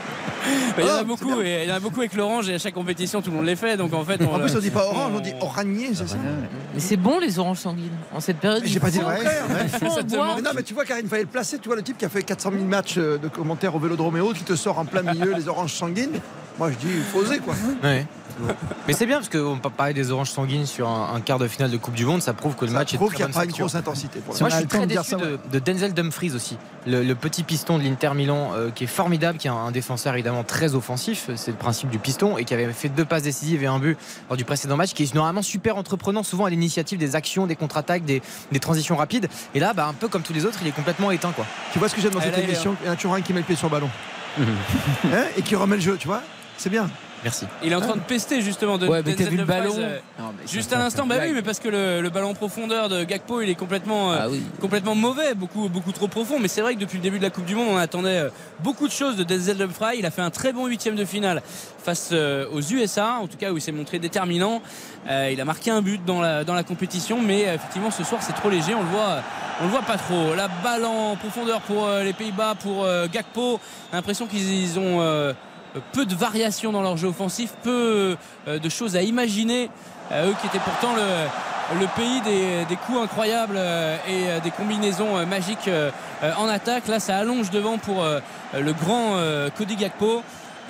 il 0.77 0.84
y 0.84 0.88
en 0.88 0.88
Oh, 0.88 0.95
a 0.95 0.97
c'est 0.99 1.05
beaucoup, 1.05 1.41
et 1.41 1.63
il 1.63 1.69
y 1.69 1.72
en 1.72 1.76
a 1.76 1.80
beaucoup 1.80 1.99
avec 1.99 2.13
l'orange 2.13 2.49
et 2.49 2.55
à 2.55 2.57
chaque 2.59 2.73
compétition 2.73 3.22
tout 3.22 3.30
le 3.31 3.38
monde 3.38 3.45
les 3.45 3.55
fait. 3.55 3.77
Donc 3.77 3.93
en 3.93 4.03
fait, 4.03 4.22
En 4.22 4.39
plus, 4.39 4.55
on 4.55 4.59
dit 4.59 4.69
pas 4.72 4.85
orange, 4.85 5.11
on 5.15 5.19
dit 5.19 5.34
oragné, 5.39 5.89
c'est 5.93 6.07
ça 6.07 6.15
Mais 6.73 6.80
c'est 6.80 6.97
bon 6.97 7.19
les 7.19 7.39
oranges 7.39 7.59
sanguines 7.59 7.89
en 8.13 8.19
cette 8.19 8.38
période. 8.38 8.63
J'ai 8.65 8.80
pas 8.80 8.89
dit. 8.89 8.99
Mais 8.99 10.41
non, 10.41 10.51
mais 10.55 10.63
tu 10.63 10.73
vois, 10.73 10.85
Karine, 10.85 11.07
fallait 11.07 11.23
le 11.23 11.27
placer. 11.27 11.59
Tu 11.59 11.68
vois, 11.69 11.76
le 11.76 11.84
type 11.84 11.97
qui 11.97 12.05
a 12.05 12.09
fait 12.09 12.23
400 12.23 12.51
000 12.51 12.63
matchs 12.65 12.95
euh, 12.97 13.18
de 13.18 13.27
commentaires 13.27 13.76
au 13.76 13.80
vélodrome 13.80 14.18
et 14.18 14.22
autres, 14.22 14.39
qui 14.39 14.43
te 14.43 14.55
sort 14.55 14.80
en 14.80 14.85
plein 14.85 15.01
milieu 15.01 15.34
les 15.34 15.47
oranges 15.47 15.73
sanguines. 15.73 16.19
Moi, 16.57 16.72
je 16.72 16.76
dis, 16.77 16.93
il 16.93 17.03
faut 17.03 17.19
oser, 17.19 17.39
quoi. 17.39 17.53
Ouais. 17.84 18.05
Mais 18.88 18.94
c'est 18.94 19.06
bien 19.06 19.18
parce 19.18 19.30
qu'on 19.30 19.58
peut 19.58 19.70
parler 19.70 19.94
des 19.94 20.12
oranges 20.12 20.32
sanguines 20.32 20.66
sur 20.66 20.88
un, 20.88 21.14
un 21.16 21.22
quart 21.22 21.40
de 21.40 21.48
finale 21.48 21.72
de 21.72 21.78
Coupe 21.78 21.94
du 21.94 22.06
Monde. 22.06 22.22
Ça 22.22 22.34
prouve 22.34 22.56
que 22.56 22.66
le 22.66 22.72
Ça 22.72 22.78
match 22.80 22.94
est 22.94 22.98
prouve 22.98 23.12
de 23.12 23.16
qu'il 23.16 23.26
très 23.26 23.32
n'y 23.32 23.36
a 23.36 23.40
bonne 23.40 23.48
pas 23.48 23.52
une 23.52 23.58
grosse 23.60 23.76
intensité. 23.76 24.20
Pour 24.20 24.40
Moi, 24.40 24.49
je 24.49 24.56
suis 24.56 24.68
très 24.68 24.88
déçu 24.88 25.03
ça, 25.03 25.16
de, 25.18 25.40
de 25.52 25.60
Denzel 25.60 25.94
Dumfries 25.94 26.32
aussi, 26.36 26.58
le, 26.86 27.03
le 27.03 27.16
petit 27.16 27.44
piston 27.44 27.78
de 27.78 27.84
l'Inter 27.84 28.12
Milan, 28.16 28.52
euh, 28.53 28.70
qui 28.72 28.86
est 28.86 28.88
formidable, 28.88 29.38
qui 29.38 29.48
est 29.48 29.52
un, 29.52 29.56
un 29.56 29.72
défenseur 29.72 30.14
évidemment 30.14 30.44
très 30.44 30.76
offensif. 30.76 31.30
C'est 31.36 31.52
le 31.52 31.58
principe 31.58 31.90
du 31.90 31.99
piston 31.99 32.38
et 32.38 32.45
qui 32.45 32.53
avait 32.53 32.72
fait 32.74 32.90
deux 32.90 33.06
passes 33.06 33.24
décisives 33.24 33.64
et 33.64 33.68
un 33.68 33.80
but 33.80 33.98
lors 34.30 34.38
du 34.38 34.45
précédent 34.45 34.78
match, 34.78 34.94
qui 34.94 35.03
est 35.03 35.14
normalement 35.14 35.41
super 35.41 35.78
entreprenant, 35.78 36.24
souvent 36.24 36.45
à 36.45 36.49
l'initiative 36.49 36.98
des 36.98 37.16
actions, 37.16 37.48
des 37.48 37.56
contre-attaques, 37.56 38.06
des, 38.06 38.22
des 38.52 38.60
transitions 38.60 38.95
rapides. 38.95 39.28
Et 39.53 39.60
là, 39.60 39.74
bah, 39.74 39.88
un 39.88 39.94
peu 39.94 40.08
comme 40.08 40.22
tous 40.22 40.34
les 40.34 40.45
autres, 40.45 40.60
il 40.62 40.68
est 40.68 40.72
complètement 40.72 41.12
éteint, 41.12 41.32
quoi. 41.32 41.45
Tu 41.74 41.80
vois 41.80 41.90
ce 41.90 41.95
que 41.95 42.02
j'aime 42.02 42.14
dans 42.14 42.22
cette 42.22 42.38
est 42.38 42.44
émission? 42.44 42.76
Il 42.82 42.88
y 42.88 42.90
en 42.90 42.94
a 42.94 42.95
toujours 42.95 43.14
un 43.14 43.22
qui 43.22 43.34
met 43.34 43.40
le 43.40 43.45
pied 43.45 43.56
sur 43.56 43.68
le 43.68 43.72
ballon. 43.72 43.90
Hein 45.14 45.26
et 45.38 45.41
qui 45.41 45.56
remet 45.56 45.76
le 45.76 45.82
jeu, 45.82 45.98
tu 45.98 46.08
vois? 46.08 46.22
C'est 46.58 46.70
bien. 46.70 46.90
Merci. 47.23 47.45
il 47.64 47.72
est 47.72 47.76
en 47.76 47.81
train 47.81 47.95
de 47.95 48.02
pester 48.02 48.41
justement 48.41 48.77
de 48.77 48.88
Ouais, 48.88 49.02
mais 49.06 49.14
t'as 49.15 49.26
vu 49.26 49.38
le 49.38 49.45
ballon 49.45 49.76
euh, 49.77 49.99
Non, 50.19 50.34
mais 50.38 50.48
Juste 50.48 50.73
à 50.73 50.80
l'instant, 50.80 51.06
bah 51.06 51.15
oui, 51.22 51.31
mais 51.34 51.41
parce 51.41 51.60
que 51.60 51.69
le, 51.69 52.02
le 52.02 52.10
ballon 52.10 52.30
en 52.30 52.34
profondeur 52.34 52.89
de 52.89 53.03
Gakpo, 53.03 53.41
il 53.41 53.49
est 53.49 53.56
complètement, 53.56 54.11
euh, 54.11 54.18
Ah 54.22 54.30
oui. 54.30 54.41
complètement 54.60 54.95
mauvais, 54.95 55.35
beaucoup, 55.35 55.69
beaucoup 55.69 55.91
trop 55.91 56.07
profond. 56.07 56.39
Mais 56.39 56.48
c'est 56.48 56.61
vrai 56.61 56.73
que 56.76 56.80
depuis 56.80 56.98
le 56.98 57.03
début 57.03 57.19
de 57.19 57.23
la 57.23 57.30
Coupe 57.30 57.45
du 57.45 57.53
Monde, 57.56 57.68
on 57.69 57.77
attendait 57.77 58.18
euh, 58.18 58.30
beaucoup 58.60 58.88
de 58.88 58.91
choses 58.93 59.18
de 59.18 59.23
Denzel 59.23 59.57
Dumfries. 59.57 59.98
Il 59.99 60.06
a 60.06 60.11
fait 60.11 60.22
un 60.23 60.31
très 60.31 60.52
bon 60.52 60.65
huitième 60.65 60.95
de 60.95 61.06
finale 61.06 61.41
face 61.84 62.10
euh, 62.11 62.45
aux 62.52 62.61
USA, 62.61 63.18
en 63.22 63.27
tout 63.27 63.38
cas 63.38 63.52
où 63.52 63.57
il 63.57 63.61
s'est 63.61 63.72
montré 63.72 63.99
déterminant. 63.99 64.61
Il 65.10 65.41
a 65.41 65.45
marqué 65.45 65.72
un 65.72 65.81
but 65.81 66.03
dans 66.06 66.22
la, 66.22 66.43
dans 66.43 66.53
la 66.53 66.64
compétition, 66.64 67.19
mais 67.22 67.41
effectivement 67.41 67.89
ce 67.89 68.03
soir 68.03 68.22
c'est 68.22 68.34
trop 68.34 68.52
léger, 68.52 68.76
on 68.76 68.81
le 68.84 68.88
voit, 68.88 69.23
on 69.60 69.64
le 69.64 69.69
voit 69.72 69.81
pas 69.81 69.98
trop. 69.98 70.35
La 70.35 70.48
balle 70.48 70.85
en 70.85 71.15
profondeur 71.15 71.60
pour 71.61 71.89
les 72.03 72.14
Pays-Bas, 72.14 72.53
pour 72.61 72.88
Gakpo. 73.11 73.60
L'impression 73.91 74.27
qu'ils 74.27 74.77
ont 74.77 75.34
peu 75.91 76.06
de 76.06 76.15
variations 76.15 76.72
dans 76.72 76.81
leur 76.81 76.98
jeu 76.98 77.07
offensif, 77.07 77.53
peu 77.64 78.15
euh, 78.48 78.60
de 78.60 78.69
choses 78.69 78.95
à 78.95 79.02
imaginer. 79.02 79.69
Euh, 80.11 80.30
eux 80.30 80.35
qui 80.41 80.48
étaient 80.48 80.60
pourtant 80.60 80.93
le, 80.95 81.88
pays 81.95 82.22
des, 82.22 82.65
des 82.65 82.76
coups 82.76 82.99
incroyables 82.99 83.56
euh, 83.57 83.98
et 84.07 84.41
des 84.41 84.52
combinaisons 84.52 85.26
magiques 85.26 85.69
en 86.22 86.48
attaque. 86.48 86.88
Là, 86.88 86.99
ça 86.99 87.18
allonge 87.18 87.49
devant 87.49 87.77
pour 87.77 88.03
le 88.53 88.73
grand 88.73 89.15
Cody 89.57 89.76
Gakpo. 89.76 90.22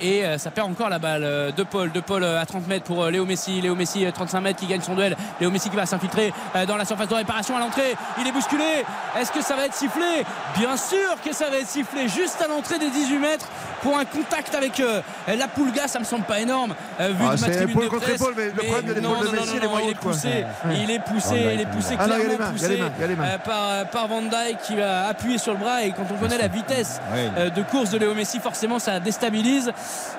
Et 0.02 0.24
euh, 0.24 0.36
ça 0.36 0.50
perd 0.50 0.68
encore 0.68 0.88
la 0.88 0.98
balle 0.98 1.22
euh, 1.22 1.52
de 1.52 1.62
Paul. 1.62 1.92
De 1.92 2.00
Paul 2.00 2.24
euh, 2.24 2.40
à 2.40 2.44
30 2.44 2.66
mètres 2.66 2.84
pour 2.84 3.06
Léo 3.06 3.24
Messi. 3.24 3.60
Léo 3.60 3.76
Messi, 3.76 4.04
euh, 4.04 4.10
35 4.10 4.40
mètres, 4.40 4.58
qui 4.58 4.66
gagne 4.66 4.80
son 4.80 4.96
duel. 4.96 5.16
Léo 5.40 5.50
Messi 5.52 5.70
qui 5.70 5.76
va 5.76 5.86
s'infiltrer 5.86 6.32
dans 6.66 6.76
la 6.76 6.84
surface 6.84 7.06
de 7.08 7.14
réparation 7.14 7.56
à 7.56 7.60
l'entrée. 7.60 7.94
Il 8.20 8.26
est 8.26 8.32
bousculé. 8.32 8.84
Est-ce 9.18 9.30
que 9.30 9.42
ça 9.42 9.54
va 9.54 9.66
être 9.66 9.74
sifflé? 9.74 10.24
Bien 10.58 10.76
sûr 10.76 10.98
que 11.24 11.32
ça 11.32 11.48
va 11.50 11.58
être 11.58 11.68
sifflé 11.68 12.08
juste 12.08 12.42
à 12.44 12.48
l'entrée 12.48 12.78
des 12.80 12.90
18 12.90 13.18
mètres 13.18 13.46
pour 13.82 13.96
un 13.96 14.04
contact 14.04 14.54
avec 14.54 14.82
la 15.28 15.48
Pulga. 15.48 15.86
Ça 15.86 15.98
me 15.98 16.04
semble 16.04 16.24
pas 16.24 16.40
énorme 16.40 16.74
vu 16.98 17.06
Ah, 17.08 17.08
de 17.08 17.20
ma 17.22 17.36
c'est 17.36 17.56
tribune 17.56 17.70
épaule 17.70 17.84
de 17.84 17.88
contre 17.88 18.02
presse. 18.04 18.20
épaule, 18.20 18.34
mais 18.36 18.46
le 18.46 18.52
problème 18.52 18.84
de 18.86 18.92
l'épaule 18.94 19.10
non, 19.12 19.20
de 19.20 19.26
non, 19.26 19.32
Messi, 19.32 19.46
non, 19.46 19.52
elle 19.56 19.64
est 19.64 19.66
non, 19.66 19.78
il 19.84 19.90
est 19.90 19.94
poussé. 19.94 20.44
Il 20.84 20.90
est 20.90 20.98
poussé. 20.98 21.50
Il 21.54 21.60
est 21.60 21.66
poussé 21.66 21.96
Ah 21.98 22.06
non, 22.06 22.14
il 22.14 22.14
a 22.14 22.18
les 22.18 22.24
clairement 22.24 22.44
mains, 22.44 22.52
poussé 22.52 22.76
mains, 23.16 23.38
par, 23.44 23.86
par 23.90 24.08
Van 24.08 24.22
Dijk 24.22 24.58
qui 24.66 24.76
va 24.76 25.08
appuyer 25.08 25.38
sur 25.38 25.52
le 25.52 25.58
bras. 25.58 25.82
Et 25.84 25.90
quand 25.92 26.06
on 26.12 26.18
connaît 26.18 26.38
la 26.38 26.48
vitesse 26.48 27.00
de 27.36 27.62
course 27.62 27.90
de 27.90 27.98
Léo 27.98 28.14
Messi, 28.14 28.40
forcément 28.40 28.78
ça 28.78 29.00
déstabilise. 29.00 29.72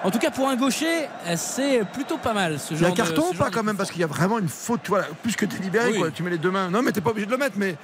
En 0.04 0.12
tout 0.12 0.20
cas 0.20 0.32
pour 0.32 0.48
un 0.50 0.56
gaucher, 0.56 1.08
euh, 1.28 1.36
c'est 1.38 1.84
plutôt 1.94 2.18
pas 2.18 2.34
mal 2.34 2.60
ce 2.60 2.74
Il 2.74 2.82
y 2.82 2.84
a 2.84 2.88
genre 2.88 2.92
un 2.92 2.96
carton 2.96 3.22
de, 3.22 3.28
ou 3.28 3.38
pas 3.38 3.46
genre 3.46 3.52
quand 3.54 3.64
même 3.64 3.78
Parce 3.78 3.90
qu'il 3.92 4.02
y 4.02 4.04
a 4.04 4.08
vraiment 4.08 4.40
une 4.40 4.50
faute, 4.50 4.82
tu 4.84 4.90
vois, 4.90 5.04
plus 5.22 5.36
que 5.36 5.46
délibérée, 5.46 5.92
Oui. 5.94 6.00
quoi. 6.00 6.12
Tu 6.12 6.24
mets 6.24 6.30
les 6.32 6.38
deux 6.38 6.52
mains. 6.52 6.70
Non, 6.70 6.82
mais 6.82 6.92
t'es 6.92 7.00
pas 7.02 7.12
obligé 7.12 7.26
de 7.26 7.32
le 7.32 7.38
mettre, 7.38 7.56
mais 7.58 7.76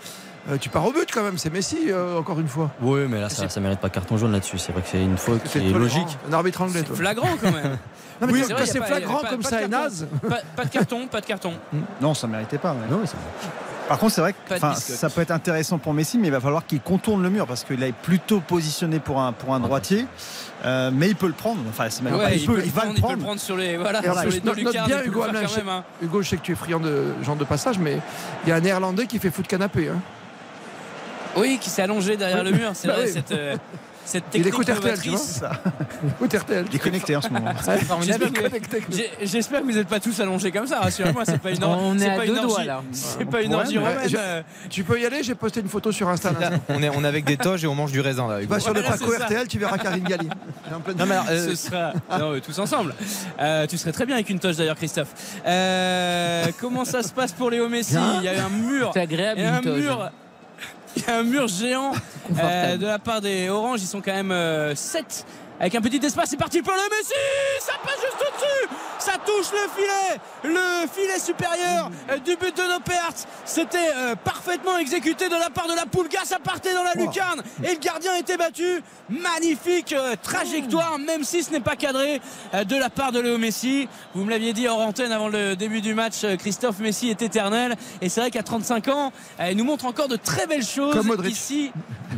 euh, 0.49 0.57
tu 0.57 0.67
pars 0.69 0.85
au 0.85 0.91
but 0.91 1.09
quand 1.13 1.23
même. 1.23 1.37
C'est 1.37 1.49
Messi, 1.49 1.77
euh, 1.89 2.17
encore 2.19 2.39
une 2.39 2.47
fois. 2.49 2.71
Oui, 2.81 3.01
mais 3.09 3.21
là, 3.21 3.29
ça, 3.29 3.47
ça 3.47 3.59
mérite 3.61 3.79
pas 3.79 3.89
carton 3.89 4.17
jaune 4.17 4.31
là-dessus. 4.33 4.57
C'est 4.57 4.71
vrai 4.73 4.81
que 4.81 4.87
c'est 4.89 5.01
une 5.01 5.17
faute 5.17 5.41
C'est 5.45 5.59
qui 5.61 5.69
est 5.69 5.73
logique. 5.73 6.17
Un 6.29 6.33
arbitre 6.33 6.61
anglais, 6.61 6.83
toi. 6.83 6.95
flagrant 6.95 7.29
quand 7.41 7.51
même. 7.51 7.77
Non, 8.21 8.27
mais 8.27 8.33
Oui, 8.33 8.43
quand- 8.49 8.55
c'est 8.57 8.65
c'est 8.65 8.83
flagrant 8.83 9.21
pas- 9.21 9.29
comme 9.29 9.41
pas 9.41 9.49
ça 9.49 9.61
et 9.61 9.67
naze. 9.69 10.05
Pas, 10.27 10.39
pas 10.53 10.65
de 10.65 10.69
carton, 10.69 11.07
pas 11.07 11.21
de 11.21 11.25
carton. 11.25 11.53
Non, 12.01 12.13
ça 12.13 12.27
méritait 12.27 12.57
pas. 12.57 12.73
ouais. 12.73 12.79
Non, 12.91 12.97
mais 12.99 13.07
c'est 13.07 13.15
Par 13.89 13.97
contre, 13.99 14.13
c'est 14.13 14.21
vrai 14.21 14.33
que 14.33 14.57
ça 14.77 15.09
peut 15.09 15.19
être 15.21 15.31
intéressant 15.31 15.77
pour 15.79 15.93
Messi, 15.93 16.17
mais 16.17 16.27
il 16.27 16.31
va 16.31 16.39
falloir 16.39 16.65
qu'il 16.65 16.79
contourne 16.79 17.21
le 17.21 17.29
mur 17.29 17.45
parce 17.47 17.63
qu'il 17.65 17.83
est 17.83 17.91
plutôt 17.91 18.39
positionné 18.39 18.99
pour 18.99 19.19
un, 19.19 19.33
pour 19.33 19.53
un 19.53 19.59
droitier. 19.59 20.05
Euh, 20.65 20.91
mais 20.93 21.09
il 21.09 21.15
peut 21.15 21.27
le 21.27 21.33
prendre. 21.33 21.59
Enfin, 21.69 21.85
c'est 21.89 22.03
même 22.03 22.13
Ouais, 22.15 22.23
pas- 22.23 22.31
il, 22.33 22.45
peut, 22.45 22.55
le 22.57 22.65
il 22.65 22.71
va 22.71 22.81
prendre, 22.81 22.93
le 22.93 22.97
il 22.97 23.01
peut 23.01 23.07
le 23.07 23.13
prendre. 23.13 23.23
prendre 23.23 23.39
sur 23.41 23.57
les, 23.57 23.77
voilà, 23.77 24.01
sur 24.01 24.13
les 24.29 24.39
deux 24.39 24.45
note, 24.45 24.45
note 24.45 24.57
lucarnes, 24.73 24.87
bien 24.87 25.01
il 25.01 25.07
Hugo 25.07 25.23
Hamelin, 25.23 25.41
quand 25.41 25.47
je- 25.47 25.57
même, 25.57 25.69
hein. 25.69 25.83
Hugo, 26.01 26.21
je 26.21 26.29
sais 26.29 26.37
que 26.37 26.41
tu 26.43 26.51
es 26.51 26.55
friand 26.55 26.79
de 26.79 27.05
genre 27.23 27.35
de 27.35 27.45
passage, 27.45 27.79
mais 27.79 27.97
il 28.45 28.49
y 28.49 28.51
a 28.51 28.55
un 28.55 28.59
néerlandais 28.59 29.07
qui 29.07 29.19
fait 29.19 29.31
foot 29.31 29.47
canapé. 29.47 29.89
Hein. 29.89 29.99
Oui, 31.37 31.57
qui 31.61 31.69
s'est 31.69 31.81
allongé 31.83 32.17
derrière 32.17 32.43
le 32.43 32.51
mur. 32.51 32.71
C'est 32.73 32.87
Bah 32.87 32.95
vrai, 32.95 33.05
oui. 33.05 33.11
cette, 33.13 33.31
cette 34.09 34.23
Il 34.33 34.41
technique 34.43 34.53
écoute 34.53 34.69
RTL, 34.69 34.99
tu 35.01 35.09
vois 35.09 35.19
novatrice. 35.19 35.41
Écoute 36.19 36.33
RTL. 36.33 36.65
Déconnecté 36.65 37.15
en 37.15 37.21
ce 37.21 37.29
moment. 37.29 37.51
J'espère 39.21 39.59
que, 39.61 39.65
vous 39.65 39.71
n'êtes 39.71 39.87
pas 39.87 39.99
tous 39.99 40.19
allongés 40.19 40.51
comme 40.51 40.65
ça, 40.67 40.79
rassurez-moi, 40.79 41.23
c'est 41.25 41.37
pas 41.41 41.51
une 41.51 41.63
or- 41.63 41.77
On 41.81 41.95
est 41.95 41.99
c'est 41.99 42.09
à 42.09 42.15
pas 42.15 42.25
deux 42.25 42.35
une 42.35 42.41
doigts, 42.41 42.63
là. 42.63 42.81
C'est 42.91 43.25
pas 43.25 43.41
une 43.41 43.51
Ouais, 43.53 43.61
orgie 43.61 43.77
mais 43.77 43.87
romaine. 43.87 44.09
je- 44.09 44.17
euh. 44.17 44.41
Tu 44.69 44.83
peux 44.83 44.99
y 44.99 45.05
aller, 45.05 45.21
j'ai 45.23 45.35
posté 45.35 45.59
une 45.59 45.67
photo 45.69 45.91
sur 45.91 46.09
Insta. 46.09 46.31
là. 46.39 46.51
On 46.69 46.81
est, 46.81 46.89
on 46.89 47.03
est 47.03 47.07
avec 47.07 47.25
des 47.25 47.37
toges 47.37 47.63
et 47.63 47.67
on 47.67 47.75
mange 47.75 47.91
du 47.91 48.01
raisin 48.01 48.27
là. 48.27 48.41
Hugo. 48.41 48.53
Va 48.53 48.59
sur 48.59 48.73
le 48.73 48.81
Paco. 48.81 49.05
RTL, 49.11 49.47
tu 49.47 49.59
verras 49.59 49.77
Karine 49.77 50.03
Galli. 50.03 50.29
Non, 50.71 51.05
mais 51.05 51.13
alors, 51.13 51.25
euh, 51.29 51.49
Ce 51.49 51.55
sera 51.55 51.93
non, 52.19 52.39
tous 52.39 52.57
ensemble. 52.59 52.95
Euh, 53.39 53.67
tu 53.67 53.77
serais 53.77 53.91
très 53.91 54.05
bien 54.05 54.15
avec 54.15 54.29
une 54.29 54.39
toche 54.39 54.55
d'ailleurs, 54.57 54.75
Christophe. 54.77 55.09
Euh, 55.45 56.45
comment 56.59 56.85
ça 56.85 57.03
se 57.03 57.11
passe 57.11 57.31
pour 57.31 57.49
Léo 57.51 57.69
Messi? 57.69 57.95
Il 58.19 58.23
y 58.23 58.27
a 58.27 58.35
eu 58.35 58.39
un 58.39 58.49
mur. 58.49 58.91
C'est 58.93 59.01
agréable 59.01 59.39
Il 59.39 59.43
y 59.43 59.47
a 59.47 59.49
une 59.49 59.55
un 59.55 59.61
toge. 59.61 59.79
mur. 59.83 60.11
Il 60.95 61.03
y 61.03 61.05
a 61.09 61.17
un 61.17 61.23
mur 61.23 61.47
géant 61.47 61.91
euh, 62.37 62.77
de 62.77 62.85
la 62.85 62.99
part 62.99 63.21
des 63.21 63.49
Oranges. 63.49 63.81
Ils 63.81 63.87
sont 63.87 64.01
quand 64.01 64.23
même 64.23 64.75
7 64.75 65.25
avec 65.59 65.75
un 65.75 65.81
petit 65.81 66.03
espace. 66.05 66.29
C'est 66.29 66.37
parti 66.37 66.61
pour 66.61 66.73
Léo 66.73 66.83
Messi. 66.89 67.13
Ça 67.59 67.73
passe 67.83 67.99
juste 68.01 68.17
au-dessus. 68.21 68.75
Ça 68.99 69.13
touche 69.25 69.51
le 69.51 69.69
filet. 69.75 70.21
Le 70.43 70.87
filet 70.87 71.19
supérieur 71.19 71.91
euh, 72.09 72.17
du 72.17 72.35
but 72.35 72.55
de 72.55 72.61
Noppert. 72.61 73.13
C'était 73.45 73.77
euh, 73.95 74.15
parfaitement 74.15 74.77
exécuté 74.77 75.27
de 75.27 75.35
la 75.35 75.49
part 75.49 75.67
de 75.67 75.75
la 75.75 75.85
Poulga. 75.85 76.19
Ça 76.23 76.39
partait 76.39 76.73
dans 76.73 76.83
la 76.83 76.93
lucarne. 76.93 77.43
Et 77.63 77.73
le 77.73 77.79
gardien 77.79 78.15
était 78.15 78.37
battu. 78.37 78.81
Magnifique 79.09 79.93
euh, 79.93 80.15
trajectoire, 80.21 80.97
même 80.99 81.23
si 81.23 81.43
ce 81.43 81.51
n'est 81.51 81.59
pas 81.59 81.75
cadré 81.75 82.21
euh, 82.53 82.63
de 82.63 82.75
la 82.75 82.89
part 82.89 83.11
de 83.11 83.19
Léo 83.19 83.37
Messi. 83.37 83.87
Vous 84.13 84.23
me 84.23 84.29
l'aviez 84.29 84.53
dit 84.53 84.67
hors 84.67 84.79
antenne 84.79 85.11
avant 85.11 85.27
le 85.27 85.55
début 85.55 85.81
du 85.81 85.93
match. 85.93 86.25
Christophe 86.37 86.79
Messi 86.79 87.09
est 87.09 87.21
éternel. 87.21 87.75
Et 88.01 88.07
c'est 88.07 88.21
vrai 88.21 88.31
qu'à 88.31 88.43
35 88.43 88.87
ans, 88.87 89.11
il 89.49 89.57
nous 89.57 89.63
montre 89.65 89.85
encore 89.85 90.07
de 90.07 90.15
très 90.15 90.47
belles 90.47 90.65
choses 90.65 90.95
Comme 90.95 91.25
ici 91.25 91.71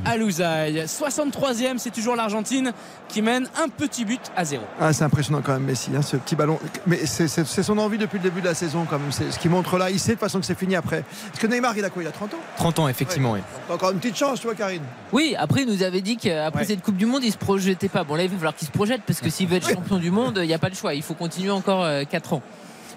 à 0.06 0.18
Lousail. 0.18 0.86
63e, 0.86 1.78
c'est 1.78 1.92
toujours 1.92 2.16
l'Argentine 2.16 2.74
qui 3.08 3.22
mène 3.32 3.48
un 3.64 3.70
petit 3.70 4.06
but 4.06 4.22
à 4.36 4.46
zéro. 4.46 4.64
Ah, 4.80 4.92
c'est 4.94 5.04
impressionnant 5.04 5.42
quand 5.44 5.54
même 5.54 5.64
Messi, 5.64 5.92
hein, 5.96 6.02
ce 6.02 6.18
petit 6.18 6.36
ballon. 6.36 6.60
Mais 6.88 7.06
c'est 7.06 7.28
son 7.64 7.78
envie 7.78 7.98
depuis 7.98 8.18
le 8.18 8.24
début 8.24 8.42
de 8.42 8.46
la 8.48 8.54
saison 8.54 8.86
quand 8.90 9.00
même. 9.00 9.12
C'est 9.12 9.32
ce 9.32 9.40
qu'il 9.40 9.52
montre 9.52 9.78
là. 9.78 9.90
Il 9.90 10.00
sait 10.00 10.10
de 10.10 10.14
toute 10.16 10.22
façon 10.22 10.40
que 10.40 10.46
c'est 10.46 10.58
fini 10.58 10.76
après. 10.76 11.04
Parce 11.28 11.40
que 11.40 11.48
Neymar, 11.48 11.78
il 11.78 11.86
a 11.86 11.90
quoi? 11.90 12.04
Il 12.04 12.08
a 12.08 12.12
30 12.12 12.34
ans? 12.34 12.38
30 12.58 12.80
ans, 12.80 12.88
effectivement, 12.88 13.32
oui. 13.34 13.40
T'as 13.68 13.74
encore 13.76 13.92
une 13.92 14.00
petite 14.00 14.18
chance, 14.18 14.40
tu 14.40 14.48
vois, 14.48 14.56
Karine. 14.56 14.82
Oui, 15.12 15.36
après, 15.38 15.64
il 15.64 15.68
nous 15.68 15.84
avait 15.84 16.02
dit 16.02 16.18
qu'après 16.18 16.62
Ouais. 16.62 16.66
cette 16.66 16.82
Coupe 16.82 16.98
du 16.98 17.06
Monde, 17.06 17.24
il 17.24 17.32
se 17.32 17.38
projetait 17.38 17.90
pas. 17.90 18.04
Bon, 18.04 18.16
là, 18.16 18.24
il 18.24 18.30
va 18.30 18.36
falloir 18.36 18.56
qu'il 18.56 18.68
se 18.68 18.72
projette 18.72 19.02
parce 19.08 19.22
que 19.22 19.30
s'il 19.30 19.48
veut 19.48 19.58
être 19.58 19.70
champion 19.70 19.98
du 19.98 20.12
monde, 20.12 20.40
il 20.42 20.48
n'y 20.48 20.54
a 20.54 20.60
pas 20.60 20.70
le 20.70 20.76
choix. 20.76 20.94
Il 20.94 21.02
faut 21.04 21.14
continuer 21.14 21.52
encore 21.52 21.86
4 22.10 22.34
ans. 22.34 22.42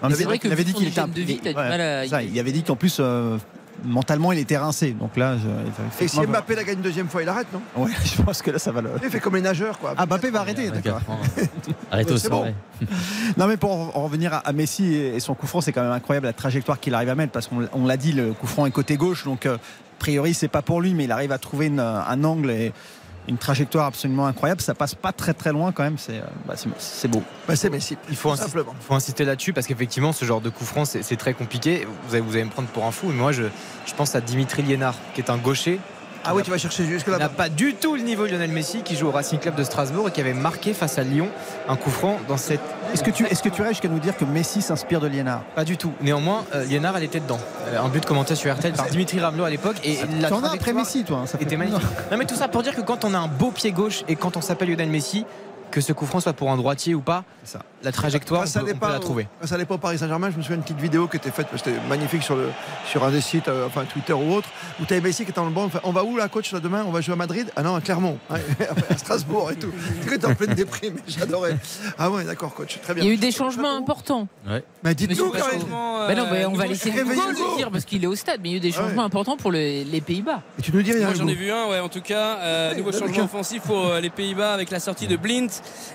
Non, 0.03 0.09
mais 0.09 0.15
c'est 0.15 0.25
vrai 0.25 0.39
que 0.39 0.47
il 0.47 0.51
avait 0.53 0.63
dit 0.65 0.73
qu'il 0.73 0.87
était 0.87 1.01
de 1.01 1.21
vie, 1.21 1.39
t'as 1.41 1.51
du 1.51 1.57
ouais, 1.57 1.69
mal 1.69 1.81
à- 1.81 2.07
ça, 2.07 2.21
il 2.21 2.37
avait 2.37 2.51
dit 2.51 2.63
qu'en 2.63 2.75
plus 2.75 2.97
euh, 2.99 3.37
mentalement 3.83 4.31
il 4.31 4.39
était 4.39 4.57
rincé. 4.57 4.91
Donc 4.91 5.17
là, 5.17 5.35
je- 5.37 6.03
Et 6.03 6.07
si 6.07 6.19
Mbappé 6.21 6.55
la 6.55 6.63
gagne 6.63 6.77
une 6.77 6.81
deuxième 6.83 7.07
fois, 7.09 7.21
il 7.23 7.29
arrête, 7.29 7.47
non? 7.53 7.61
Ouais, 7.83 7.91
je 8.03 8.21
pense 8.21 8.41
que 8.41 8.51
là 8.51 8.59
ça 8.59 8.71
va 8.71 8.81
le. 8.81 8.89
Il 9.03 9.09
fait 9.09 9.19
comme 9.19 9.35
les 9.35 9.41
nageurs, 9.41 9.77
quoi. 9.79 9.93
Ah, 9.97 10.05
Mbappé 10.05 10.29
va 10.31 10.39
arrêter, 10.41 10.69
d'accord. 10.71 11.01
Arrête 11.91 12.11
aussi. 12.11 12.29
bon. 12.29 12.53
Non 13.37 13.47
mais 13.47 13.57
pour 13.57 13.71
en 13.97 14.03
revenir 14.03 14.41
à- 14.43 14.51
Messi 14.53 14.93
et 14.95 15.19
son 15.19 15.33
coup 15.35 15.47
franc, 15.47 15.61
c'est 15.61 15.71
quand 15.71 15.81
même 15.83 15.91
incroyable 15.91 16.27
la 16.27 16.33
trajectoire 16.33 16.79
qu'il 16.79 16.93
arrive 16.93 17.09
à 17.09 17.15
mettre 17.15 17.31
parce 17.31 17.47
qu'on 17.47 17.67
on 17.73 17.85
l'a 17.85 17.97
dit, 17.97 18.11
le 18.11 18.33
coup 18.33 18.47
franc 18.47 18.65
est 18.65 18.71
côté 18.71 18.97
gauche, 18.97 19.23
donc 19.25 19.45
euh, 19.45 19.55
a 19.55 19.59
priori 19.99 20.33
c'est 20.33 20.47
pas 20.49 20.61
pour 20.61 20.81
lui, 20.81 20.93
mais 20.93 21.05
il 21.05 21.11
arrive 21.11 21.31
à 21.31 21.37
trouver 21.37 21.67
une- 21.67 21.79
un 21.79 22.23
angle 22.23 22.51
et 22.51 22.73
une 23.27 23.37
trajectoire 23.37 23.85
absolument 23.85 24.27
incroyable. 24.27 24.61
Ça 24.61 24.75
passe 24.75 24.95
pas 24.95 25.11
très 25.11 25.33
très 25.33 25.51
loin 25.51 25.71
quand 25.71 25.83
même, 25.83 25.97
c'est 25.97 26.19
euh, 26.19 26.25
bah, 26.47 26.55
beau. 27.09 27.23
Bah, 27.47 27.55
c'est 27.55 27.69
Messi. 27.69 27.97
Il 28.09 28.15
faut, 28.15 28.29
insister, 28.31 28.51
Simplement. 28.51 28.75
il 28.79 28.85
faut 28.85 28.93
insister 28.93 29.25
là-dessus 29.25 29.53
parce 29.53 29.67
qu'effectivement, 29.67 30.13
ce 30.13 30.25
genre 30.25 30.41
de 30.41 30.49
coup 30.49 30.65
franc, 30.65 30.85
c'est 30.85 31.03
c'est 31.03 31.15
très 31.15 31.33
compliqué. 31.33 31.87
Vous 32.07 32.15
allez, 32.15 32.21
vous 32.21 32.35
allez 32.35 32.45
me 32.45 32.49
prendre 32.49 32.67
pour 32.69 32.85
un 32.85 32.91
fou, 32.91 33.07
mais 33.07 33.13
moi, 33.13 33.31
je, 33.31 33.43
je 33.85 33.93
pense 33.93 34.15
à 34.15 34.21
Dimitri 34.21 34.63
Liénard, 34.63 34.95
qui 35.13 35.21
est 35.21 35.29
un 35.29 35.37
gaucher. 35.37 35.79
Ah 36.27 36.33
oui, 36.33 36.41
tu 36.43 36.51
vas 36.51 36.57
chercher 36.57 36.85
jusque 36.85 37.07
Il 37.07 37.11
n'a 37.13 37.17
là. 37.19 37.29
pas 37.29 37.49
du 37.49 37.73
tout 37.75 37.95
le 37.95 38.01
niveau 38.01 38.25
de 38.25 38.31
Lionel 38.31 38.51
Messi, 38.51 38.81
qui 38.83 38.95
joue 38.95 39.07
au 39.07 39.11
Racing 39.11 39.39
Club 39.39 39.55
de 39.55 39.63
Strasbourg 39.63 40.07
et 40.09 40.11
qui 40.11 40.21
avait 40.21 40.33
marqué 40.33 40.73
face 40.73 40.97
à 40.97 41.03
Lyon 41.03 41.29
un 41.69 41.75
coup 41.75 41.89
franc 41.91 42.17
dans 42.27 42.37
cette. 42.37 42.59
Est-ce 42.93 43.03
que 43.03 43.11
tu 43.11 43.25
est-ce 43.25 43.43
que 43.43 43.49
tu 43.49 43.63
jusqu'à 43.67 43.87
nous 43.87 43.99
dire 43.99 44.15
que 44.15 44.25
Messi 44.25 44.61
s'inspire 44.61 44.99
de 45.01 45.07
Liénard 45.07 45.41
Pas 45.55 45.65
du 45.65 45.77
tout. 45.77 45.91
Néanmoins, 46.01 46.45
euh, 46.55 46.63
Liénard, 46.65 46.97
elle 46.97 47.03
était 47.03 47.19
dedans. 47.19 47.39
Euh, 47.67 47.79
un 47.81 47.89
but 47.89 48.05
commenté 48.05 48.35
sur 48.35 48.53
RTL 48.53 48.73
par 48.73 48.87
Dimitri 48.87 49.19
Ramelot 49.19 49.43
à 49.43 49.49
l'époque. 49.49 49.75
Et 49.83 49.97
la 50.21 50.27
Tu 50.29 50.33
en 50.33 50.43
as 50.43 50.51
après 50.53 50.73
Messi, 50.73 51.03
toi. 51.03 51.19
hein, 51.23 51.25
ça 51.27 51.37
fait- 51.37 51.43
était 51.43 51.57
magnifique. 51.57 51.81
Non, 52.11 52.17
mais 52.17 52.25
tout 52.25 52.35
ça 52.35 52.47
pour 52.47 52.63
dire 52.63 52.75
que 52.75 52.81
quand 52.81 53.03
on 53.05 53.13
a 53.13 53.17
un 53.17 53.27
beau 53.27 53.51
pied 53.51 53.71
gauche 53.71 54.03
et 54.07 54.15
quand 54.15 54.37
on 54.37 54.41
s'appelle 54.41 54.69
Lionel 54.69 54.89
Messi, 54.89 55.25
que 55.75 55.81
ce 55.81 55.91
coup 55.91 56.05
franc 56.05 56.21
soit 56.21 56.31
pour 56.31 56.49
un 56.51 56.55
droitier 56.55 56.95
ou 56.95 57.01
pas, 57.01 57.25
la 57.83 57.91
trajectoire, 57.91 58.41
Bah, 58.43 58.47
ça 58.47 58.61
on, 58.61 58.65
peut, 58.65 58.71
on 58.73 58.77
peut 58.79 58.87
la 58.87 58.95
au- 58.95 58.99
trouver. 58.99 59.27
ça 59.43 59.57
dépend 59.57 59.75
au 59.75 59.77
Paris 59.77 59.97
Saint-Germain. 59.97 60.29
Je 60.31 60.37
me 60.37 60.41
souviens 60.41 60.55
d'une 60.55 60.63
petite 60.63 60.79
vidéo 60.79 61.07
qui 61.09 61.17
était 61.17 61.31
faite, 61.31 61.47
c'était 61.57 61.75
magnifique 61.89 62.23
sur, 62.23 62.37
le, 62.37 62.49
sur 62.89 63.03
un 63.03 63.11
des 63.11 63.19
sites, 63.19 63.49
euh, 63.49 63.67
enfin 63.67 63.83
Twitter 63.83 64.13
ou 64.13 64.33
autre, 64.35 64.47
où 64.81 64.85
tu 64.85 64.93
avais 64.93 65.01
Messi 65.01 65.25
qui 65.25 65.31
était 65.31 65.41
dans 65.41 65.45
le 65.45 65.51
banc. 65.51 65.65
Enfin, 65.65 65.81
on 65.83 65.91
va 65.91 66.05
où 66.05 66.15
là, 66.15 66.29
coach, 66.29 66.53
là, 66.53 66.61
demain 66.61 66.85
On 66.87 66.91
va 66.91 67.01
jouer 67.01 67.13
à 67.13 67.17
Madrid? 67.17 67.51
Ah 67.57 67.61
non, 67.61 67.75
à 67.75 67.81
Clermont. 67.81 68.17
Ouais, 68.29 68.39
à 68.89 68.97
Strasbourg 68.97 69.51
et 69.51 69.55
tout. 69.57 69.71
Tu 70.07 70.13
es 70.15 70.25
en 70.25 70.33
pleine 70.33 70.53
déprime. 70.55 70.95
J'adorais. 71.07 71.57
Ah 71.99 72.09
ouais, 72.09 72.23
d'accord, 72.23 72.53
coach. 72.53 72.79
Très 72.81 72.93
bien. 72.93 73.03
Il 73.03 73.07
y 73.07 73.11
a 73.11 73.13
eu 73.13 73.17
des 73.17 73.31
changements 73.31 73.75
importants. 73.75 74.29
Ouais. 74.47 74.63
Mais 74.83 74.95
dites-nous, 74.95 75.25
Monsieur 75.27 75.39
Karine. 75.39 75.59
Changement, 75.59 76.07
Bah 76.07 76.15
non, 76.15 76.23
bah, 76.23 76.29
euh, 76.37 76.45
on 76.49 76.53
va 76.53 76.67
laisser 76.67 76.89
le 76.91 77.03
dire 77.57 77.69
parce 77.69 77.83
qu'il 77.85 78.01
est 78.03 78.07
au 78.07 78.15
stade, 78.15 78.39
mais 78.41 78.49
il 78.49 78.51
y 78.53 78.55
a 78.55 78.57
eu 78.57 78.61
des 78.61 78.71
Ah 78.77 78.79
ouais. 78.81 78.87
changements 78.87 79.03
importants 79.03 79.35
pour 79.35 79.51
le- 79.51 79.83
les 79.83 80.01
Pays-Bas. 80.01 80.41
Et 80.57 80.61
tu 80.61 80.71
nous 80.71 80.81
dis 80.81 80.93
rien. 80.93 81.07
Moi 81.07 81.15
j'en 81.15 81.27
ai 81.27 81.35
vu 81.35 81.51
un, 81.51 81.67
ouais, 81.67 81.79
en 81.81 81.89
tout 81.89 82.01
cas. 82.01 82.37
Euh, 82.39 82.71
Ouais, 82.71 82.77
nouveau 82.77 82.91
changement 82.93 83.25
offensif 83.25 83.61
pour 83.63 83.85
euh, 83.87 83.99
les 83.99 84.09
Pays-Bas 84.09 84.53
avec 84.53 84.71
la 84.71 84.79
sortie 84.79 85.07
de 85.07 85.17
Blint 85.17 85.47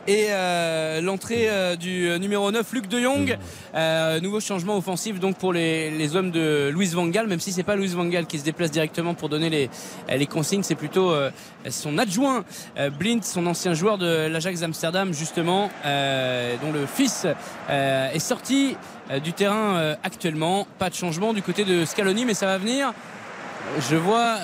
et 0.07 0.27
euh, 0.31 1.01
l'entrée 1.01 1.49
euh, 1.49 1.77
du 1.77 2.09
euh, 2.09 2.19
numéro 2.19 2.51
9, 2.51 2.73
Luc 2.73 2.89
de 2.89 3.01
Jong. 3.01 3.37
Euh, 3.75 4.21
nouveau 4.21 4.41
changement 4.41 4.77
offensif 4.77 5.21
donc 5.21 5.37
pour 5.37 5.53
les, 5.53 5.91
les 5.91 6.17
hommes 6.17 6.31
de 6.31 6.71
Louis 6.73 6.89
Van 6.89 7.07
Gaal, 7.07 7.27
même 7.27 7.41
si 7.41 7.53
c'est 7.53 7.63
pas 7.63 7.77
Louis 7.77 7.89
Van 7.89 8.07
Gaal 8.07 8.27
qui 8.27 8.39
se 8.39 8.45
déplace 8.45 8.71
directement 8.71 9.15
pour 9.15 9.29
donner 9.29 9.51
les, 9.51 9.71
les 10.09 10.27
consignes, 10.27 10.63
c'est 10.63 10.75
plutôt 10.75 11.13
son 11.69 11.99
adjoint 11.99 12.45
Blint, 12.99 13.23
son 13.23 13.47
ancien 13.47 13.75
joueur 13.75 13.99
de 13.99 14.29
l'Ajax 14.29 14.61
d'Amsterdam 14.61 15.13
justement, 15.13 15.71
dont 15.85 16.73
le 16.73 16.87
fils 16.87 17.27
est 17.69 18.19
sorti 18.19 18.77
du 19.23 19.33
terrain 19.33 19.95
actuellement. 20.03 20.67
Pas 20.79 20.91
de 20.91 20.95
changement 20.95 21.33
du 21.33 21.43
côté 21.43 21.65
de 21.65 21.85
Scaloni, 21.85 22.25
mais 22.25 22.35
ça 22.35 22.47
va 22.47 22.59
venir. 22.59 22.93
Je 23.91 23.97
vois 23.97 24.37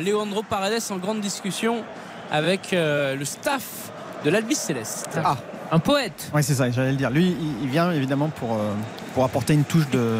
Leandro 0.00 0.42
Paredes 0.42 0.82
en 0.90 0.96
grande 0.96 1.20
discussion 1.20 1.84
avec 2.30 2.70
le 2.72 3.24
staff 3.24 3.92
de 4.26 4.30
l'Albis 4.32 4.56
Céleste. 4.56 5.20
Ah. 5.24 5.36
Un 5.70 5.78
poète. 5.78 6.30
Oui, 6.34 6.42
c'est 6.42 6.54
ça, 6.54 6.68
j'allais 6.70 6.90
le 6.90 6.96
dire. 6.96 7.10
Lui, 7.10 7.36
il, 7.62 7.68
vient 7.68 7.92
évidemment 7.92 8.28
pour, 8.28 8.54
euh, 8.54 8.72
pour 9.14 9.24
apporter 9.24 9.54
une 9.54 9.64
touche 9.64 9.88
de 9.90 10.16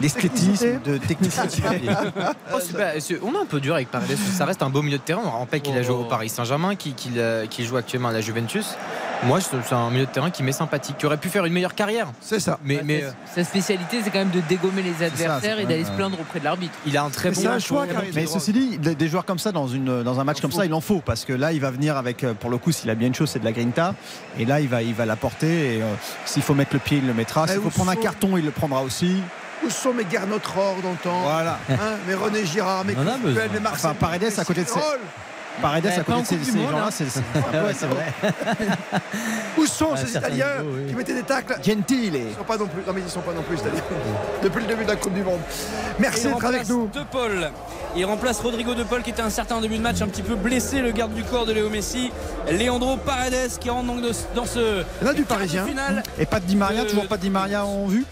d'esthétisme, 0.00 0.80
de 0.84 0.98
technicité. 0.98 1.62
Oh, 2.52 2.58
pas- 2.72 2.92
on 3.22 3.34
est 3.34 3.42
un 3.42 3.46
peu 3.46 3.60
dur 3.60 3.74
avec 3.74 3.90
Paredes. 3.90 4.16
Ça 4.16 4.44
reste 4.44 4.62
un 4.62 4.70
beau 4.70 4.82
milieu 4.82 4.98
de 4.98 5.02
terrain. 5.02 5.22
On 5.24 5.38
rappelle 5.40 5.60
qu'il 5.60 5.76
a 5.76 5.82
joué 5.82 5.94
au 5.94 6.04
Paris 6.04 6.28
Saint-Germain, 6.28 6.74
qu'il 6.74 6.94
qu'il, 6.94 7.18
euh, 7.18 7.44
joue 7.58 7.76
actuellement 7.76 8.08
à 8.08 8.12
la 8.12 8.20
Juventus. 8.20 8.76
Moi, 9.24 9.40
c'est 9.40 9.72
un 9.74 9.90
milieu 9.90 10.06
de 10.06 10.10
terrain 10.10 10.30
qui 10.30 10.42
m'est 10.42 10.52
sympathique, 10.52 10.98
qui 10.98 11.06
aurait 11.06 11.16
pu 11.16 11.28
faire 11.28 11.44
une 11.44 11.52
meilleure 11.52 11.74
carrière. 11.74 12.08
C'est 12.20 12.40
ça. 12.40 12.58
Mais, 12.64 12.82
mais 12.84 13.00
sa, 13.00 13.06
euh, 13.06 13.10
sa 13.34 13.44
spécialité, 13.44 14.00
c'est 14.04 14.10
quand 14.10 14.18
même 14.18 14.30
de 14.30 14.40
dégommer 14.40 14.82
les 14.82 15.04
adversaires 15.04 15.58
et 15.58 15.64
d'aller 15.64 15.84
se 15.84 15.90
euh, 15.90 15.96
plaindre 15.96 16.20
auprès 16.20 16.38
de 16.38 16.44
l'arbitre. 16.44 16.74
il 16.86 16.96
a 16.96 17.02
un 17.02 17.10
très 17.10 17.30
Mais 17.30 17.42
bon. 17.42 17.48
un 17.48 17.58
choix. 17.58 17.86
Mais 18.14 18.26
ceci 18.26 18.52
dit, 18.52 18.78
des 18.78 19.08
joueurs 19.08 19.24
comme 19.24 19.38
ça 19.38 19.52
dans 19.52 19.68
une 19.68 20.02
dans 20.02 20.20
un 20.20 20.24
match 20.24 20.40
comme 20.40 20.52
ça, 20.52 20.66
il 20.66 20.74
en 20.74 20.80
faut 20.80 21.00
parce 21.00 21.24
que 21.24 21.32
là, 21.32 21.52
il 21.52 21.60
va 21.60 21.70
venir 21.70 21.96
avec 21.96 22.24
pour 22.40 22.50
le 22.50 22.58
coup, 22.58 22.72
s'il 22.72 22.90
a 22.90 22.94
bien 22.94 23.08
une 23.08 23.14
chose, 23.14 23.30
c'est 23.30 23.40
de 23.40 23.44
la 23.44 23.52
grinta. 23.52 23.94
Et 24.38 24.44
là, 24.44 24.60
il 24.60 24.68
va 24.68 24.82
il 24.82 24.94
va. 24.94 25.04
Et 25.42 25.82
euh, 25.82 25.94
s'il 26.24 26.42
faut 26.42 26.54
mettre 26.54 26.74
le 26.74 26.78
pied, 26.78 26.98
il 26.98 27.06
le 27.06 27.14
mettra. 27.14 27.46
S'il 27.46 27.60
faut 27.60 27.70
prendre 27.70 27.90
un 27.90 27.96
carton, 27.96 28.36
il 28.36 28.44
le 28.44 28.50
prendra 28.50 28.82
aussi. 28.82 29.16
Où 29.64 29.70
sont 29.70 29.92
mes 29.94 30.06
Gernot 30.10 30.38
Rohr 30.54 30.76
d'antan 30.82 31.20
Voilà. 31.22 31.58
Hein, 31.70 31.96
mes 32.06 32.14
René 32.14 32.44
Girard, 32.44 32.84
mes 32.84 32.94
Coupel, 32.94 33.50
mes 33.52 33.60
Marcel 33.60 33.90
Enfin, 33.90 33.94
Paredes, 33.98 34.32
à 34.38 34.44
côté 34.44 34.62
de 34.62 34.66
drôle. 34.68 34.82
Paredes 35.62 35.86
à 35.86 36.00
côté 36.04 36.20
de 36.20 36.26
ces, 36.26 36.36
du 36.36 36.44
ces 36.44 36.52
Monde, 36.58 36.70
gens-là, 36.70 36.88
hein. 36.88 36.90
c'est 37.74 37.86
vrai. 37.86 38.12
Où 39.56 39.64
sont 39.66 39.96
ces 39.96 40.10
Italiens 40.10 40.46
oui. 40.62 40.88
qui 40.88 40.94
mettaient 40.94 41.14
des 41.14 41.22
tacles 41.22 41.54
Gentile. 41.64 42.14
Ils 42.28 42.34
sont 42.36 42.44
pas 42.44 42.58
non 42.58 42.66
plus. 42.66 42.82
Non 42.86 42.92
mais 42.94 43.00
ils 43.00 43.10
sont 43.10 43.20
pas 43.22 43.32
non 43.32 43.40
plus 43.42 43.56
italiens. 43.56 43.80
Depuis 44.42 44.60
le 44.60 44.66
début 44.66 44.84
de 44.84 44.90
la 44.90 44.96
Coupe 44.96 45.14
du 45.14 45.22
Monde. 45.22 45.40
Merci 45.98 46.26
d'être 46.26 46.44
avec 46.44 46.68
nous. 46.68 46.88
De 46.88 47.00
Paul. 47.10 47.50
Il 47.96 48.04
remplace 48.04 48.40
Rodrigo 48.40 48.74
De 48.74 48.82
Paul 48.84 49.02
qui 49.02 49.08
était 49.10 49.22
incertain 49.22 49.56
en 49.56 49.60
début 49.62 49.78
de 49.78 49.82
match, 49.82 50.02
un 50.02 50.08
petit 50.08 50.22
peu 50.22 50.34
blessé, 50.34 50.80
le 50.82 50.90
garde 50.90 51.14
du 51.14 51.24
corps 51.24 51.46
de 51.46 51.52
Léo 51.52 51.70
Messi. 51.70 52.10
Leandro 52.50 52.98
Paredes 52.98 53.52
qui 53.58 53.70
rentre 53.70 53.86
donc 53.86 54.02
de- 54.02 54.12
dans 54.34 54.44
ce 54.44 54.82
Il 55.00 55.06
y 55.06 55.08
en 55.08 55.12
a 55.12 55.14
du 55.14 55.22
Parisien. 55.24 55.64
finale. 55.64 56.02
Et 56.18 56.26
pas 56.26 56.38
de 56.40 56.44
Di 56.44 56.56
Maria, 56.56 56.82
Euh, 56.82 56.84
toujours 56.84 57.06
pas 57.08 57.16
de 57.16 57.22
Di 57.22 57.30
Maria 57.30 57.64
en 57.64 57.86
vue 57.86 58.04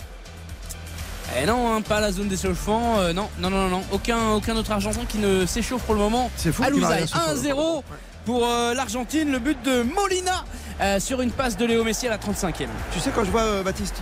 Eh 1.40 1.46
non, 1.46 1.72
hein, 1.74 1.80
pas 1.82 2.00
la 2.00 2.12
zone 2.12 2.28
d'échauffement. 2.28 2.98
euh, 2.98 3.12
non, 3.12 3.28
non, 3.38 3.50
non, 3.50 3.68
non, 3.68 3.82
aucun, 3.92 4.32
aucun 4.32 4.56
autre 4.56 4.70
Argentin 4.72 5.00
qui 5.08 5.18
ne 5.18 5.46
s'échauffe 5.46 5.82
pour 5.82 5.94
le 5.94 6.00
moment. 6.00 6.30
C'est 6.36 6.52
fou. 6.52 6.62
à 6.62 6.70
Di 6.70 6.78
Maria 6.78 7.00
Lousail. 7.00 7.08
ce 7.08 7.46
soir. 7.52 7.80
1-0 7.80 7.82
pour 8.24 8.46
euh, 8.46 8.74
l'Argentine. 8.74 9.32
Le 9.32 9.38
but 9.38 9.60
de 9.64 9.82
Molina 9.82 10.44
euh, 10.80 11.00
sur 11.00 11.20
une 11.20 11.30
passe 11.30 11.56
de 11.56 11.64
Léo 11.64 11.84
Messi 11.84 12.06
à 12.06 12.10
la 12.10 12.18
35e. 12.18 12.66
Tu 12.92 13.00
sais 13.00 13.10
quand 13.14 13.24
je 13.24 13.30
vois 13.30 13.42
euh, 13.42 13.62
Baptiste, 13.62 13.96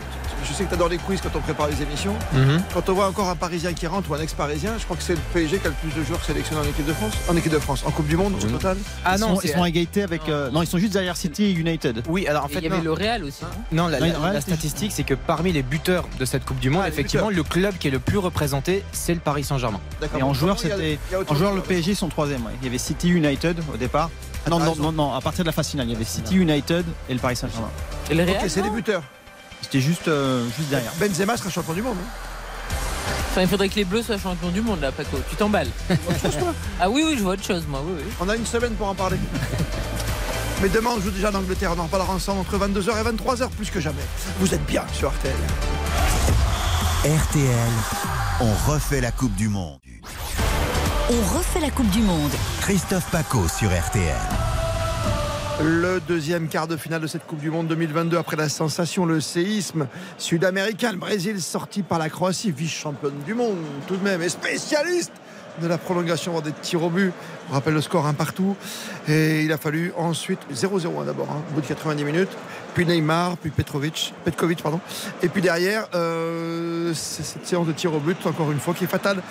je 0.44 0.52
sais 0.52 0.64
que 0.64 0.68
tu 0.70 0.74
adores 0.74 0.88
les 0.88 0.98
quiz 0.98 1.20
quand 1.20 1.30
on 1.36 1.40
prépare 1.40 1.68
les 1.68 1.80
émissions. 1.82 2.14
Mhm. 2.32 2.62
Quand 2.74 2.88
on 2.88 2.92
voit 2.94 3.06
encore 3.08 3.28
un 3.28 3.36
Parisien 3.36 3.72
qui 3.74 3.86
rentre 3.86 4.10
ou 4.10 4.14
un 4.14 4.20
ex-Parisien, 4.20 4.72
je 4.78 4.84
crois 4.84 4.96
que 4.96 5.02
c'est 5.02 5.14
le 5.14 5.20
PSG 5.32 5.58
qui 5.58 5.66
a 5.66 5.70
le 5.70 5.76
plus 5.76 5.94
de 6.00 6.04
joueurs 6.04 6.24
sélectionnés 6.24 6.60
en 6.60 6.68
équipe 6.68 6.86
de 6.86 6.92
France. 6.92 7.12
En 7.28 7.36
équipe 7.36 7.52
de 7.52 7.58
France, 7.58 7.82
en 7.86 7.90
Coupe 7.90 8.06
du 8.08 8.16
Monde 8.16 8.34
au 8.34 8.46
total. 8.46 8.76
Ah 9.04 9.14
ils 9.16 9.20
non, 9.20 9.34
sont, 9.36 9.40
ils 9.42 9.50
sont 9.50 9.62
à 9.62 9.68
égalité 9.68 10.02
avec. 10.02 10.28
euh, 10.28 10.50
non, 10.50 10.62
ils 10.62 10.66
sont 10.66 10.78
juste 10.78 10.92
derrière 10.94 11.16
City 11.16 11.44
et 11.44 11.50
United. 11.52 12.02
Oui, 12.08 12.26
alors 12.26 12.44
en 12.44 12.48
fait, 12.48 12.58
il 12.58 12.64
y 12.64 12.66
avait 12.66 12.78
non. 12.78 12.84
le 12.84 12.92
Real 12.92 13.24
aussi. 13.24 13.42
non 13.70 13.88
Non, 13.88 13.98
la, 14.32 14.40
statistique, 14.40 14.92
c'est 14.92 15.04
que 15.04 15.14
parmi 15.14 15.52
les 15.52 15.62
buteurs 15.62 16.08
de 16.18 16.24
cette 16.24 16.44
Coupe 16.44 16.58
du 16.58 16.70
Monde, 16.70 16.82
Ah, 16.84 16.88
effectivement, 16.88 17.30
le 17.30 17.42
club 17.42 17.76
qui 17.78 17.88
est 17.88 17.92
le 17.92 17.98
plus 18.00 18.18
représenté, 18.18 18.82
c'est 18.92 19.14
le 19.14 19.20
Paris 19.20 19.44
Saint-Germain. 19.44 19.80
D'accord. 20.00 20.18
Et 20.18 20.22
en 20.22 20.28
Bon, 20.28 20.34
joueur, 20.34 20.56
comment 20.56 20.68
il 20.76 20.84
y 20.90 20.94
a- 20.94 20.98
c'était. 21.16 21.48
En 21.50 21.54
le 21.54 21.60
PSG 21.60 21.94
sont 21.94 22.08
troisième. 22.08 22.44
ouais. 22.46 22.52
Il 22.60 22.64
y 22.66 22.68
avait 22.68 22.78
City 22.78 23.08
United 23.10 23.60
au 23.72 23.76
départ. 23.76 24.10
Ah 24.46 24.50
non, 24.50 24.58
non, 24.58 24.74
non, 24.76 24.92
non, 24.92 25.14
à 25.14 25.20
partir 25.20 25.44
de 25.44 25.48
la 25.48 25.52
phase 25.52 25.68
finale, 25.68 25.86
il 25.88 25.92
y 25.92 25.94
avait 25.96 26.04
City 26.04 26.36
United 26.36 26.84
et 27.08 27.14
le 27.14 27.20
Paris 27.20 27.36
Saint-Germain. 27.36 27.70
Et 28.10 28.14
le 28.14 28.22
Ok, 28.24 28.28
Real 28.30 28.50
c'est 28.50 28.62
les 28.62 28.70
buteurs. 28.70 29.02
C'était 29.62 29.80
juste, 29.80 30.08
euh, 30.08 30.44
juste 30.56 30.68
derrière. 30.68 30.92
Benzema 30.98 31.36
sera 31.36 31.50
champion 31.50 31.72
du 31.74 31.82
monde. 31.82 31.96
hein. 32.00 32.08
Enfin, 33.30 33.42
il 33.42 33.48
faudrait 33.48 33.68
que 33.68 33.76
les 33.76 33.84
Bleus 33.84 34.02
soient 34.02 34.18
champions 34.18 34.50
du 34.50 34.60
monde 34.60 34.80
là, 34.82 34.92
Paco. 34.92 35.18
Tu 35.30 35.36
t'emballes. 35.36 35.68
ah 36.80 36.90
oui, 36.90 37.04
oui, 37.06 37.14
je 37.16 37.22
vois 37.22 37.32
autre 37.32 37.44
chose, 37.44 37.64
moi. 37.68 37.80
Oui, 37.84 37.94
oui. 37.96 38.02
On 38.20 38.28
a 38.28 38.36
une 38.36 38.44
semaine 38.44 38.74
pour 38.74 38.88
en 38.88 38.94
parler. 38.94 39.16
Mais 40.62 40.68
demain, 40.68 40.90
on 40.96 41.00
joue 41.00 41.10
déjà 41.10 41.30
en 41.30 41.34
Angleterre. 41.34 41.72
On 41.76 41.80
en 41.80 41.84
reparlera 41.84 42.12
ensemble 42.12 42.40
entre 42.40 42.58
22h 42.58 42.90
et 42.90 43.10
23h, 43.16 43.48
plus 43.50 43.70
que 43.70 43.80
jamais. 43.80 44.02
Vous 44.38 44.52
êtes 44.52 44.64
bien 44.66 44.84
sur 44.92 45.08
RTL. 45.10 45.32
RTL, 47.04 47.70
on 48.40 48.70
refait 48.70 49.00
la 49.00 49.10
Coupe 49.10 49.34
du 49.34 49.48
Monde. 49.48 49.78
On 51.14 51.36
refait 51.36 51.60
la 51.60 51.70
Coupe 51.70 51.90
du 51.90 52.00
Monde. 52.00 52.30
Christophe 52.62 53.10
Paco 53.10 53.46
sur 53.46 53.68
RTL. 53.68 54.16
Le 55.62 56.00
deuxième 56.00 56.48
quart 56.48 56.66
de 56.66 56.78
finale 56.78 57.02
de 57.02 57.06
cette 57.06 57.26
Coupe 57.26 57.40
du 57.40 57.50
Monde 57.50 57.66
2022 57.66 58.16
après 58.16 58.36
la 58.36 58.48
sensation, 58.48 59.04
le 59.04 59.20
séisme 59.20 59.88
sud-américain. 60.16 60.92
Le 60.92 60.96
Brésil 60.98 61.42
sorti 61.42 61.82
par 61.82 61.98
la 61.98 62.08
Croatie, 62.08 62.50
vice-championne 62.50 63.20
du 63.26 63.34
monde 63.34 63.58
tout 63.86 63.96
de 63.96 64.02
même 64.02 64.22
et 64.22 64.30
spécialiste 64.30 65.12
de 65.60 65.66
la 65.66 65.78
prolongation 65.78 66.40
des 66.40 66.52
tirs 66.52 66.82
au 66.82 66.90
but. 66.90 67.12
On 67.50 67.54
rappelle 67.54 67.74
le 67.74 67.80
score 67.80 68.06
un 68.06 68.14
partout. 68.14 68.56
Et 69.08 69.42
il 69.42 69.52
a 69.52 69.58
fallu 69.58 69.92
ensuite 69.96 70.40
0-0 70.52 70.86
hein, 71.00 71.04
d'abord, 71.04 71.28
hein, 71.30 71.42
au 71.50 71.54
bout 71.54 71.60
de 71.60 71.66
90 71.66 72.04
minutes. 72.04 72.30
Puis 72.74 72.86
Neymar, 72.86 73.36
puis 73.36 73.50
Petrovic, 73.50 74.14
Petkovic, 74.24 74.62
pardon. 74.62 74.80
Et 75.22 75.28
puis 75.28 75.42
derrière, 75.42 75.88
euh, 75.94 76.92
c'est 76.94 77.22
cette 77.22 77.46
séance 77.46 77.66
de 77.66 77.72
tir 77.72 77.92
au 77.94 77.98
but, 77.98 78.16
encore 78.26 78.50
une 78.50 78.60
fois, 78.60 78.72
qui 78.72 78.84
est 78.84 78.88
fatale 78.88 79.22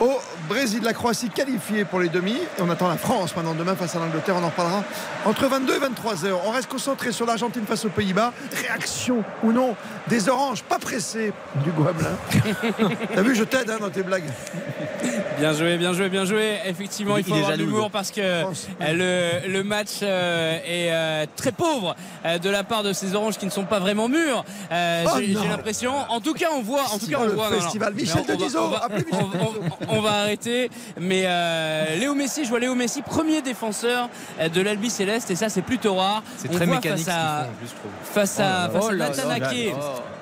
au 0.00 0.14
Brésil. 0.48 0.80
La 0.82 0.92
Croatie 0.92 1.28
qualifiée 1.28 1.84
pour 1.84 2.00
les 2.00 2.08
demi. 2.08 2.34
Et 2.34 2.62
on 2.62 2.68
attend 2.70 2.88
la 2.88 2.96
France 2.96 3.36
maintenant 3.36 3.54
demain 3.54 3.76
face 3.76 3.94
à 3.94 4.00
l'Angleterre. 4.00 4.34
On 4.36 4.42
en 4.42 4.48
reparlera 4.48 4.82
entre 5.24 5.46
22 5.46 5.76
et 5.76 5.78
23 5.78 6.24
heures. 6.24 6.40
On 6.44 6.50
reste 6.50 6.68
concentré 6.68 7.12
sur 7.12 7.24
l'Argentine 7.24 7.64
face 7.66 7.84
aux 7.84 7.90
Pays-Bas. 7.90 8.32
Réaction 8.52 9.22
ou 9.44 9.52
non 9.52 9.76
des 10.08 10.28
oranges, 10.28 10.62
pas 10.62 10.78
pressés 10.78 11.32
du 11.62 11.70
Guamelin. 11.70 12.16
T'as 13.14 13.22
vu, 13.22 13.34
je 13.34 13.44
t'aide 13.44 13.70
hein, 13.70 13.78
dans 13.80 13.90
tes 13.90 14.02
blagues. 14.02 14.24
Bien 15.38 15.52
joué, 15.52 15.76
bien 15.76 15.92
joué, 15.92 16.08
bien 16.08 16.24
joué. 16.24 16.56
Effectivement, 16.66 17.16
il, 17.16 17.20
Il- 17.20 17.28
faut 17.28 17.34
avoir 17.34 17.52
de 17.52 17.56
l'humour 17.62 17.90
parce 17.90 18.10
que 18.10 18.20
euh, 18.20 18.44
le, 18.80 19.48
le 19.52 19.62
match 19.64 19.88
euh, 20.02 20.58
est 20.64 20.90
euh, 20.92 21.26
très 21.36 21.52
pauvre 21.52 21.94
euh, 22.24 22.38
de 22.38 22.50
la 22.50 22.64
part 22.64 22.82
de 22.82 22.92
ces 22.92 23.14
oranges 23.14 23.38
qui 23.38 23.46
ne 23.46 23.50
sont 23.50 23.64
pas 23.64 23.78
vraiment 23.78 24.08
mûrs. 24.08 24.44
Euh, 24.72 25.04
Oh 25.06 25.18
J'ai 25.18 25.34
l'impression. 25.48 25.92
En 26.08 26.20
tout 26.20 26.34
cas, 26.34 26.48
on 26.54 26.62
voit. 26.62 26.82
En 26.92 26.98
tout 26.98 27.06
cas, 27.06 27.16
Oh, 27.20 27.22
on 27.22 27.26
le 27.26 27.32
voit. 27.32 27.50
non, 27.50 27.56
non. 27.56 27.60
festival 27.62 27.94
Michel 27.94 28.16
on- 28.16 28.20
on 28.20 28.26
va- 28.26 28.36
Denisot. 28.36 28.58
on 28.58 28.68
va- 28.68 28.88
on, 29.12 29.94
on- 29.94 29.96
on 29.98 30.00
va 30.00 30.10
arrêter. 30.22 30.70
Mais 31.00 31.22
euh, 31.26 31.96
Léo 31.98 32.14
Messi, 32.14 32.44
je 32.44 32.48
vois 32.50 32.58
Léo 32.60 32.74
Messi, 32.74 33.02
premier 33.02 33.40
défenseur 33.42 34.08
de 34.54 34.60
l'Albi 34.60 34.90
Céleste, 34.90 35.30
et 35.30 35.36
ça, 35.36 35.48
c'est 35.48 35.62
plutôt 35.62 35.94
rare. 35.94 36.22
C'est 36.36 36.48
très 36.50 36.66
voit 36.66 36.76
mécanique 36.76 37.04
ce 37.06 37.10
face 37.10 37.14
à, 37.14 37.44
font, 37.44 37.50
je 37.62 37.66
trouve. 37.68 37.90
face 38.02 38.40
à, 38.40 38.68
face 38.72 38.84
à 38.84 38.86
Oh 38.86 38.90
là 38.90 39.08
Nathan 39.08 39.28
là 39.28 39.34
Ake. 39.34 39.42
là. 39.72 40.17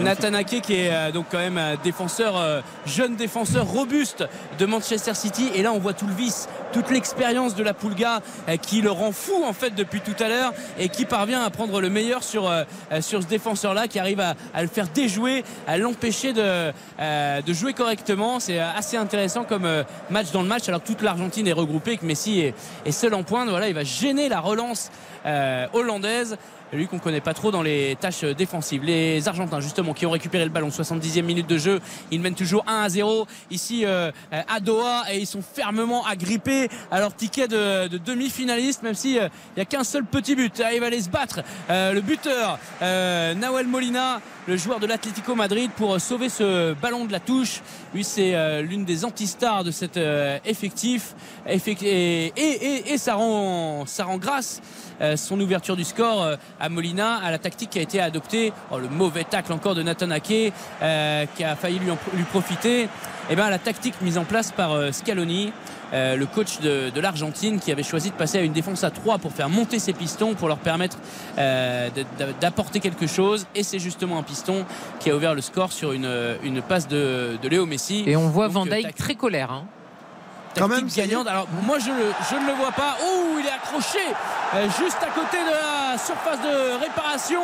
Nathan 0.00 0.34
Ake 0.34 0.60
qui 0.60 0.74
est 0.74 0.90
euh, 0.92 1.10
donc 1.12 1.26
quand 1.30 1.38
même 1.38 1.58
un 1.58 1.76
défenseur, 1.76 2.36
euh, 2.36 2.60
jeune 2.86 3.16
défenseur 3.16 3.66
robuste 3.66 4.24
de 4.58 4.66
Manchester 4.66 5.14
City. 5.14 5.50
Et 5.54 5.62
là, 5.62 5.72
on 5.72 5.78
voit 5.78 5.94
tout 5.94 6.06
le 6.06 6.14
vice, 6.14 6.48
toute 6.72 6.90
l'expérience 6.90 7.54
de 7.54 7.62
la 7.62 7.74
Pulga 7.74 8.20
euh, 8.48 8.56
qui 8.56 8.80
le 8.80 8.90
rend 8.90 9.12
fou 9.12 9.44
en 9.44 9.52
fait 9.52 9.74
depuis 9.74 10.00
tout 10.00 10.16
à 10.22 10.28
l'heure 10.28 10.52
et 10.78 10.88
qui 10.88 11.04
parvient 11.04 11.42
à 11.42 11.50
prendre 11.50 11.80
le 11.80 11.90
meilleur 11.90 12.22
sur, 12.22 12.48
euh, 12.48 12.64
euh, 12.92 13.00
sur 13.00 13.22
ce 13.22 13.26
défenseur-là, 13.26 13.88
qui 13.88 13.98
arrive 13.98 14.20
à, 14.20 14.34
le 14.60 14.68
faire 14.68 14.88
déjouer, 14.88 15.44
à 15.66 15.78
l'empêcher 15.78 16.32
de, 16.32 16.72
euh, 17.00 17.42
de 17.42 17.52
jouer 17.52 17.72
correctement. 17.72 18.40
C'est 18.40 18.60
euh, 18.60 18.70
assez 18.76 18.96
intéressant 18.96 19.44
comme 19.44 19.64
euh, 19.64 19.84
match 20.10 20.30
dans 20.32 20.42
le 20.42 20.48
match, 20.48 20.68
alors 20.68 20.82
que 20.82 20.86
toute 20.86 21.02
l'Argentine 21.02 21.46
est 21.46 21.52
regroupée 21.52 21.96
que 21.96 22.06
Messi 22.06 22.40
est, 22.40 22.54
est 22.84 22.92
seul 22.92 23.14
en 23.14 23.22
pointe. 23.22 23.48
Voilà, 23.48 23.68
il 23.68 23.74
va 23.74 23.84
gêner 23.84 24.28
la 24.28 24.40
relance 24.40 24.90
euh, 25.26 25.66
hollandaise 25.72 26.36
lui 26.76 26.86
qu'on 26.86 26.98
connaît 26.98 27.20
pas 27.20 27.34
trop 27.34 27.50
dans 27.50 27.62
les 27.62 27.96
tâches 28.00 28.24
défensives. 28.24 28.84
Les 28.84 29.28
Argentins 29.28 29.60
justement 29.60 29.94
qui 29.94 30.06
ont 30.06 30.10
récupéré 30.10 30.44
le 30.44 30.50
ballon, 30.50 30.68
70e 30.68 31.22
minute 31.22 31.46
de 31.46 31.58
jeu, 31.58 31.80
ils 32.10 32.20
mènent 32.20 32.34
toujours 32.34 32.64
1 32.66 32.82
à 32.82 32.88
0 32.88 33.26
ici 33.50 33.84
euh, 33.84 34.10
à 34.30 34.60
Doha 34.60 35.04
et 35.12 35.18
ils 35.18 35.26
sont 35.26 35.42
fermement 35.42 36.06
agrippés. 36.06 36.68
À 36.90 37.00
leur 37.00 37.14
ticket 37.14 37.48
de, 37.48 37.88
de 37.88 37.98
demi-finaliste, 37.98 38.82
même 38.82 38.94
si 38.94 39.18
euh, 39.18 39.28
il 39.56 39.60
y 39.60 39.62
a 39.62 39.64
qu'un 39.64 39.84
seul 39.84 40.04
petit 40.04 40.34
but. 40.34 40.62
Ah, 40.64 40.74
il 40.74 40.80
va 40.80 40.86
aller 40.86 41.00
se 41.00 41.08
battre 41.08 41.40
euh, 41.70 41.92
le 41.92 42.00
buteur 42.00 42.58
Nahuel 42.80 43.66
Molina, 43.66 44.20
le 44.46 44.56
joueur 44.56 44.78
de 44.80 44.86
l'Atlético 44.86 45.34
Madrid, 45.34 45.70
pour 45.76 46.00
sauver 46.00 46.28
ce 46.28 46.74
ballon 46.74 47.04
de 47.06 47.12
la 47.12 47.20
touche. 47.20 47.62
Lui, 47.94 48.04
c'est 48.04 48.34
euh, 48.34 48.62
l'une 48.62 48.84
des 48.84 49.04
antistars 49.04 49.64
de 49.64 49.70
cet 49.70 49.96
euh, 49.96 50.38
effectif. 50.44 51.14
Effec- 51.48 51.84
et, 51.84 52.98
ça 52.98 53.14
rend, 53.14 53.84
grâce 54.18 54.60
euh, 55.00 55.16
son 55.16 55.40
ouverture 55.40 55.76
du 55.76 55.84
score 55.84 56.22
euh, 56.22 56.36
à 56.60 56.68
Molina, 56.68 57.16
à 57.16 57.30
la 57.30 57.38
tactique 57.38 57.70
qui 57.70 57.78
a 57.78 57.82
été 57.82 58.00
adoptée. 58.00 58.52
Oh, 58.70 58.78
le 58.78 58.88
mauvais 58.88 59.24
tacle 59.24 59.52
encore 59.52 59.74
de 59.74 59.82
Nathan 59.82 60.10
Ake 60.10 60.52
euh, 60.82 61.26
qui 61.36 61.44
a 61.44 61.56
failli 61.56 61.78
lui, 61.78 61.90
lui 62.14 62.24
profiter. 62.24 62.88
Et 63.30 63.36
ben 63.36 63.48
la 63.48 63.58
tactique 63.58 63.94
mise 64.02 64.18
en 64.18 64.24
place 64.24 64.52
par 64.52 64.72
euh, 64.72 64.92
Scaloni, 64.92 65.52
euh, 65.94 66.16
le 66.16 66.26
coach 66.26 66.58
de, 66.60 66.90
de 66.90 67.00
l'Argentine, 67.00 67.60
qui 67.60 67.70
avait 67.72 67.82
choisi 67.84 68.10
de 68.10 68.14
passer 68.16 68.38
à 68.38 68.42
une 68.42 68.52
défense 68.52 68.82
à 68.84 68.90
3 68.90 69.18
pour 69.18 69.32
faire 69.32 69.48
monter 69.48 69.78
ses 69.78 69.92
pistons, 69.92 70.34
pour 70.34 70.48
leur 70.48 70.58
permettre 70.58 70.98
euh, 71.38 71.88
d'apporter 72.40 72.80
quelque 72.80 73.06
chose. 73.06 73.46
Et 73.54 73.62
c'est 73.62 73.78
justement 73.78 74.18
un 74.18 74.22
piston 74.22 74.66
qui 75.00 75.10
a 75.10 75.16
ouvert 75.16 75.34
le 75.34 75.40
score 75.40 75.72
sur 75.72 75.92
une, 75.92 76.10
une 76.42 76.60
passe 76.62 76.88
de, 76.88 77.38
de 77.40 77.48
Léo 77.48 77.64
Messi. 77.66 78.02
Et 78.06 78.16
on 78.16 78.28
voit 78.28 78.46
Donc, 78.48 78.54
Van 78.54 78.66
euh, 78.66 78.70
Dijk 78.82 78.94
très 78.94 79.14
colère. 79.14 79.50
hein. 79.52 79.64
Quand 80.56 80.68
même, 80.68 80.86
gagnante. 80.86 81.26
Alors 81.26 81.48
moi 81.66 81.78
je, 81.80 81.88
le- 81.88 82.12
je 82.30 82.36
ne 82.36 82.46
le 82.46 82.52
vois 82.52 82.70
pas. 82.70 82.96
Oh, 83.04 83.38
il 83.40 83.44
est 83.44 83.50
accroché 83.50 83.98
euh, 84.54 84.66
juste 84.78 84.98
à 85.02 85.06
côté 85.10 85.36
de 85.38 85.50
la 85.50 85.98
surface 85.98 86.38
de 86.42 86.80
réparation. 86.80 87.40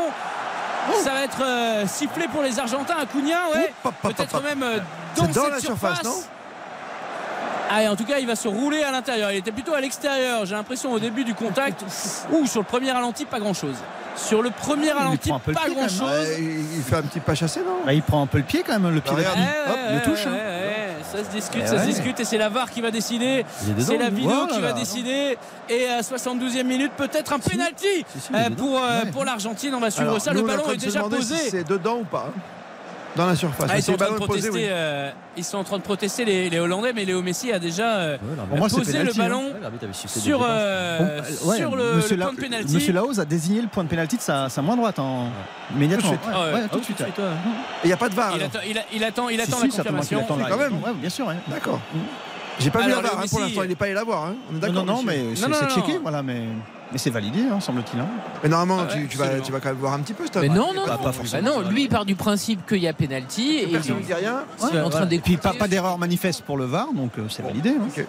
Ça 1.03 1.11
va 1.11 1.25
être 1.25 1.43
euh, 1.43 1.87
sifflé 1.89 2.27
pour 2.29 2.43
les 2.43 2.59
Argentins 2.59 2.95
à 3.01 3.07
Cunha, 3.07 3.49
ouais. 3.55 3.73
Peut-être 4.03 4.41
même 4.43 4.63
euh, 4.63 4.79
dans, 5.17 5.25
cette 5.27 5.51
la 5.51 5.59
surface, 5.61 6.03
non? 6.05 6.15
Ah, 7.71 7.83
et 7.83 7.89
en 7.89 7.97
tout 7.97 8.05
cas, 8.05 8.19
il 8.19 8.27
va 8.27 8.35
se 8.37 8.49
rouler 8.49 8.83
à 8.83 8.91
l'intérieur. 8.91 9.31
Il 9.33 9.39
était 9.39 9.53
plutôt 9.53 9.75
à 9.75 9.81
l'extérieur. 9.81 10.45
J'ai 10.47 10.55
l'impression 10.55 10.93
au 10.93 10.99
début 10.99 11.25
du 11.25 11.35
contact. 11.35 11.85
Ou 12.33 12.47
sur 12.47 12.61
le 12.61 12.67
premier 12.67 12.91
ralenti, 12.93 13.25
pas 13.25 13.39
grand 13.39 13.55
chose. 13.55 13.77
Sur 14.17 14.43
le 14.43 14.51
premier 14.51 14.91
ralenti, 14.91 15.29
prend 15.29 15.37
un 15.37 15.41
peu 15.41 15.53
le 15.53 15.55
pas 15.55 15.61
pied, 15.67 15.75
quand 15.75 15.87
grand 15.87 15.89
même. 15.89 15.99
chose. 16.19 16.29
Ouais, 16.29 16.37
il 16.41 16.77
il 16.79 16.83
fait 16.83 16.97
un 16.97 17.03
petit 17.03 17.21
pas 17.21 17.35
chassé, 17.35 17.61
non 17.61 17.77
Ah, 17.87 17.93
il 17.95 18.03
prend 18.03 18.23
un 18.23 18.27
peu 18.27 18.39
le 18.39 18.45
pied 18.45 18.63
quand 18.67 18.79
même, 18.79 18.93
le 18.93 19.01
pied. 19.01 19.15
regarde. 19.15 19.39
de- 19.39 19.71
Hop, 19.71 19.79
le 19.95 20.11
touche. 20.11 20.27
hein. 20.27 20.37
Ça 21.13 21.25
se 21.25 21.31
discute, 21.31 21.63
Eh 21.65 21.67
ça 21.67 21.79
se 21.81 21.87
discute 21.87 22.21
et 22.21 22.25
c'est 22.25 22.39
la 22.39 22.49
VAR 22.49 22.71
qui 22.71 22.81
va 22.81 22.91
décider. 22.91 23.45
Il 23.67 23.83
C'est 23.85 23.97
la 23.99 24.11
vidéo 24.11 24.31
Voilà. 24.31 24.53
qui 24.53 24.61
va 24.61 24.73
décider. 24.73 25.39
Et 25.69 25.89
à 25.89 26.03
72e 26.03 26.67
minute, 26.67 26.93
peut-être 26.97 27.33
un 27.33 27.39
penalty 27.39 28.05
si, 28.17 28.29
il 28.31 28.37
euh, 28.37 28.51
pour, 28.57 28.79
euh, 28.79 29.03
Ouais. 29.05 29.11
pour 29.11 29.25
l'Argentine. 29.25 29.75
On 29.75 29.81
va 29.81 29.91
suivre 29.91 30.09
Alors, 30.11 30.21
ça. 30.21 30.33
nous, 30.33 30.43
Le 30.43 30.47
ballon 30.47 30.71
est 30.73 30.77
déjà 30.77 31.03
posé. 31.03 31.35
si 31.37 31.51
c'est 31.51 31.67
dedans 31.67 31.99
ou 32.01 32.05
pas. 32.05 32.33
Hein, 33.11 33.17
Dans 33.17 33.27
la 33.27 33.37
surface. 33.37 33.69
Ah, 33.71 33.79
ils, 33.79 33.83
sont 33.83 33.93
le 33.93 33.99
train 33.99 34.07
de 34.07 34.13
ballon 34.13 34.25
est 34.25 34.27
posé, 34.27 34.49
protester, 34.49 34.67
oui. 34.67 34.67
euh, 34.71 35.11
ils 35.37 35.45
sont 35.45 35.59
en 35.59 35.65
train 35.65 35.79
de 35.79 35.83
protester 35.83 36.25
les, 36.25 36.51
les 36.51 36.59
Hollandais, 36.59 36.93
mais 36.95 37.05
Léo 37.05 37.23
Messi 37.23 37.53
a 37.53 37.59
déjà 37.59 37.97
euh, 37.97 38.17
Ouais, 38.51 38.69
posé 38.69 39.03
le 39.03 39.11
hein. 39.11 39.13
ballon 39.17 39.53
dès 39.81 39.93
sur, 39.93 40.41
euh, 40.43 41.21
Bon, 41.43 41.49
ouais, 41.51 41.57
sur 41.57 41.77
le, 41.77 41.93
le 42.11 42.17
La- 42.17 42.27
point 42.27 42.35
de 42.35 42.41
pénalty. 42.41 42.75
Monsieur 42.75 42.93
Laos 42.93 43.19
a 43.19 43.25
désigné 43.25 43.63
le 43.63 43.69
point 43.69 43.85
de 43.85 43.89
pénalty 43.89 44.17
de 44.17 44.23
sa, 44.23 44.49
sa 44.49 44.63
main 44.63 44.77
droite 44.77 44.99
en... 44.99 45.29
immédiatement. 45.75 46.15
Tout 46.73 46.79
de 46.81 46.85
suite. 46.85 47.03
Ah 47.03 47.13
Ah. 47.23 47.49
Il 47.85 47.87
n'y 47.89 47.93
a 47.93 47.97
pas 47.97 48.09
de 48.09 48.15
VAR. 48.15 48.33
Il 48.37 48.43
attend, 48.43 48.59
il, 48.69 48.79
a- 48.79 48.83
il 48.93 49.05
attend, 49.05 49.29
il 49.29 49.41
attend 49.41 49.57
Si, 49.59 49.65
la 49.65 49.71
si, 49.71 49.77
confirmation. 49.77 50.21
attend 50.21 50.37
la- 50.37 50.49
Quand 50.49 50.57
même. 50.59 50.75
Ouais, 50.75 50.93
bien 50.95 51.11
sûr. 51.11 51.27
D'accord. 51.49 51.81
J'ai 52.59 52.71
pas 52.71 52.81
vu 52.83 52.91
la 52.91 53.01
VAR 53.01 53.19
hein, 53.19 53.25
pour 53.31 53.41
l'instant. 53.41 53.63
Il 53.63 53.69
n'est 53.71 53.75
pas 53.75 53.87
allé 53.87 53.95
la 53.95 54.05
voir. 54.05 54.25
hein. 54.27 54.35
On 54.53 54.57
est 54.57 54.61
d'accord. 54.61 54.85
non, 54.85 54.97
non, 54.97 55.03
mais 55.03 55.35
c'est 55.35 55.75
checké, 55.75 55.99
voilà, 56.03 56.23
mais, 56.23 56.43
mais 56.93 56.99
c'est 56.99 57.11
validé, 57.11 57.41
hein, 57.51 57.61
semble-t-il. 57.61 58.01
hein. 58.01 58.07
Mais 58.43 58.49
normalement, 58.49 58.85
Ah 58.89 58.93
ouais, 58.95 59.03
tu, 59.03 59.09
tu 59.09 59.17
vas, 59.17 59.25
absolument. 59.25 59.47
tu 59.47 59.53
vas 59.53 59.61
quand 59.61 59.69
même 59.71 59.79
voir 59.79 59.93
un 59.95 60.01
petit 60.01 60.13
peu. 60.15 60.25
cette 60.25 60.37
Mais 60.37 60.49
non, 60.49 60.73
non, 60.75 60.85
Pas- 60.87 60.97
non. 60.97 61.03
pas 61.05 61.13
forcément. 61.13 61.43
Bah 61.43 61.63
non, 61.63 61.69
lui 61.71 61.83
il 61.85 61.89
part 61.89 62.05
du 62.05 62.15
principe 62.15 62.67
qu'il 62.67 62.79
y 62.79 62.89
a 62.89 62.93
penalty 62.93 63.59
et 63.59 63.67
Personne 63.69 63.97
il 63.99 64.03
ne 64.03 64.07
dit 64.07 64.15
rien. 64.15 64.45
est 64.75 64.81
en 64.81 64.91
train 64.91 65.09
Et 65.09 65.19
puis 65.19 65.37
pas, 65.37 65.53
pas 65.53 65.69
d'erreur 65.69 65.99
manifeste 65.99 66.43
pour 66.43 66.57
le 66.57 66.65
VAR, 66.65 66.93
donc 66.93 67.13
euh, 67.19 67.23
c'est 67.29 67.43
validé. 67.43 67.71
hein. 67.71 68.03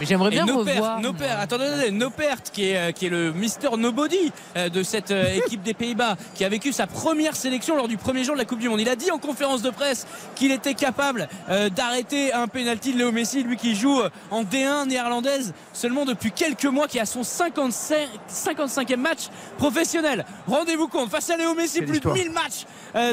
Mais 0.00 0.06
j'aimerais 0.06 0.30
bien 0.30 0.46
Nopert, 0.46 0.74
revoir. 0.74 1.00
Nopert, 1.00 1.40
attendez, 1.40 1.64
attendez, 1.64 1.90
Nopert, 1.90 2.42
qui 2.52 2.70
est, 2.70 2.76
euh, 2.76 2.92
qui 2.92 3.06
est 3.06 3.10
le 3.10 3.32
Mister 3.32 3.68
Nobody 3.76 4.32
euh, 4.56 4.68
de 4.68 4.82
cette 4.82 5.10
euh, 5.10 5.34
équipe 5.44 5.62
des 5.62 5.74
Pays-Bas, 5.74 6.16
qui 6.34 6.44
a 6.44 6.48
vécu 6.48 6.72
sa 6.72 6.86
première 6.86 7.34
sélection 7.34 7.76
lors 7.76 7.88
du 7.88 7.96
premier 7.96 8.22
jour 8.22 8.34
de 8.34 8.38
la 8.38 8.44
Coupe 8.44 8.60
du 8.60 8.68
Monde. 8.68 8.80
Il 8.80 8.88
a 8.88 8.96
dit 8.96 9.10
en 9.10 9.18
conférence 9.18 9.62
de 9.62 9.70
presse 9.70 10.06
qu'il 10.36 10.52
était 10.52 10.74
capable 10.74 11.28
d'arrêter 11.74 12.32
un 12.32 12.46
penalty 12.46 12.92
de 12.92 12.98
Léo 12.98 13.12
Messi, 13.12 13.42
lui 13.42 13.56
qui 13.56 13.74
joue 13.74 14.00
en 14.30 14.44
D1 14.44 14.86
néerlandaise 14.86 15.54
seulement 15.72 16.04
depuis 16.04 16.30
quelques 16.30 16.64
mois, 16.64 16.86
qui 16.86 17.00
a 17.00 17.06
son 17.06 17.22
55, 17.22 18.08
55e 18.30 18.96
match 18.96 19.28
professionnel. 19.56 20.24
Rendez-vous 20.46 20.88
compte, 20.88 21.10
face 21.10 21.30
à 21.30 21.36
Léo 21.36 21.54
Messi, 21.54 21.82
plus 21.82 22.00
de 22.00 22.10
1000 22.10 22.30
matchs 22.30 22.66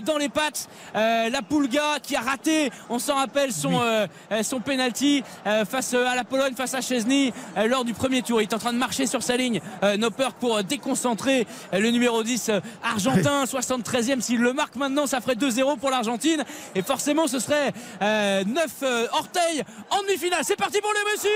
dans 0.03 0.17
les 0.17 0.29
pattes. 0.29 0.67
La 0.93 1.41
Pulga 1.47 1.99
qui 2.01 2.15
a 2.15 2.21
raté, 2.21 2.71
on 2.89 2.99
s'en 2.99 3.15
rappelle, 3.15 3.51
son, 3.51 3.81
euh, 3.81 4.07
son 4.43 4.59
penalty 4.59 5.23
face 5.69 5.93
à 5.93 6.15
la 6.15 6.23
Pologne, 6.23 6.53
face 6.55 6.73
à 6.73 6.74
Chesney 6.81 7.33
euh, 7.57 7.67
lors 7.67 7.85
du 7.85 7.93
premier 7.93 8.21
tour. 8.21 8.41
Il 8.41 8.43
est 8.45 8.53
en 8.53 8.59
train 8.59 8.73
de 8.73 8.77
marcher 8.77 9.07
sur 9.07 9.23
sa 9.23 9.37
ligne. 9.37 9.61
Euh, 9.83 9.97
Nopper 9.97 10.29
pour 10.39 10.57
euh, 10.57 10.63
déconcentrer 10.63 11.47
le 11.73 11.89
numéro 11.89 12.23
10 12.23 12.49
euh, 12.49 12.59
argentin, 12.83 13.43
73e. 13.45 14.21
S'il 14.21 14.41
le 14.41 14.53
marque 14.53 14.75
maintenant, 14.75 15.05
ça 15.07 15.21
ferait 15.21 15.35
2-0 15.35 15.77
pour 15.77 15.89
l'Argentine. 15.89 16.43
Et 16.75 16.81
forcément, 16.81 17.27
ce 17.27 17.39
serait 17.39 17.73
9 18.01 18.45
orteils 19.13 19.63
en 19.89 20.01
demi-finale. 20.03 20.41
C'est 20.43 20.55
parti 20.55 20.79
pour 20.81 20.91
le 20.91 21.11
Messi 21.11 21.27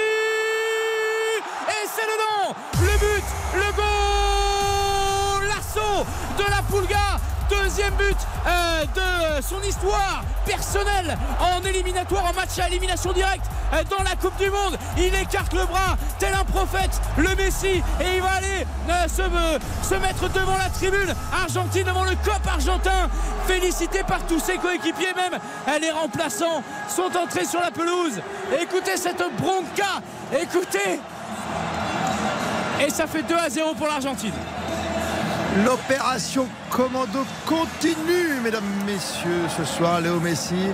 Et 1.68 1.88
c'est 1.88 2.06
dedans 2.06 2.56
Le 2.82 3.00
but, 3.00 3.24
le 3.56 3.76
goal 3.76 5.48
L'assaut 5.48 6.06
de 6.38 6.44
la 6.50 6.62
Pulga 6.64 7.29
Deuxième 7.70 7.94
but 7.94 8.18
euh, 8.48 8.84
de 8.96 9.44
son 9.44 9.62
histoire 9.62 10.24
personnelle 10.44 11.16
en 11.40 11.64
éliminatoire, 11.64 12.26
en 12.26 12.34
match 12.34 12.58
à 12.58 12.68
élimination 12.68 13.14
directe 13.14 13.46
euh, 13.74 13.84
dans 13.92 14.02
la 14.02 14.16
Coupe 14.16 14.36
du 14.40 14.50
Monde. 14.50 14.76
Il 14.98 15.14
écarte 15.14 15.54
le 15.54 15.64
bras, 15.66 15.96
tel 16.18 16.34
un 16.34 16.44
prophète, 16.46 17.00
le 17.18 17.36
Messi, 17.36 17.84
et 18.02 18.16
il 18.16 18.22
va 18.24 18.32
aller 18.32 18.66
euh, 18.90 19.08
se, 19.08 19.22
euh, 19.22 19.60
se 19.84 19.94
mettre 19.94 20.28
devant 20.30 20.58
la 20.58 20.70
tribune 20.70 21.14
argentine, 21.32 21.84
devant 21.84 22.06
le 22.06 22.16
COP 22.26 22.42
argentin, 22.52 23.08
félicité 23.46 24.02
par 24.02 24.26
tous 24.26 24.40
ses 24.40 24.58
coéquipiers, 24.58 25.14
même 25.16 25.40
euh, 25.68 25.80
les 25.80 25.92
remplaçants 25.92 26.64
sont 26.88 27.16
entrés 27.16 27.46
sur 27.46 27.62
la 27.62 27.70
pelouse. 27.70 28.20
Écoutez 28.60 28.98
cette 28.98 29.22
bronca, 29.38 30.02
écoutez 30.42 31.00
et 32.82 32.90
ça 32.90 33.06
fait 33.06 33.22
2 33.24 33.36
à 33.36 33.50
0 33.50 33.76
pour 33.76 33.86
l'Argentine. 33.88 34.34
L'opération 35.58 36.48
commando 36.70 37.26
continue, 37.48 38.40
mesdames, 38.44 38.64
messieurs, 38.86 39.48
ce 39.58 39.64
soir. 39.66 40.00
Léo 40.00 40.20
Messi, 40.20 40.70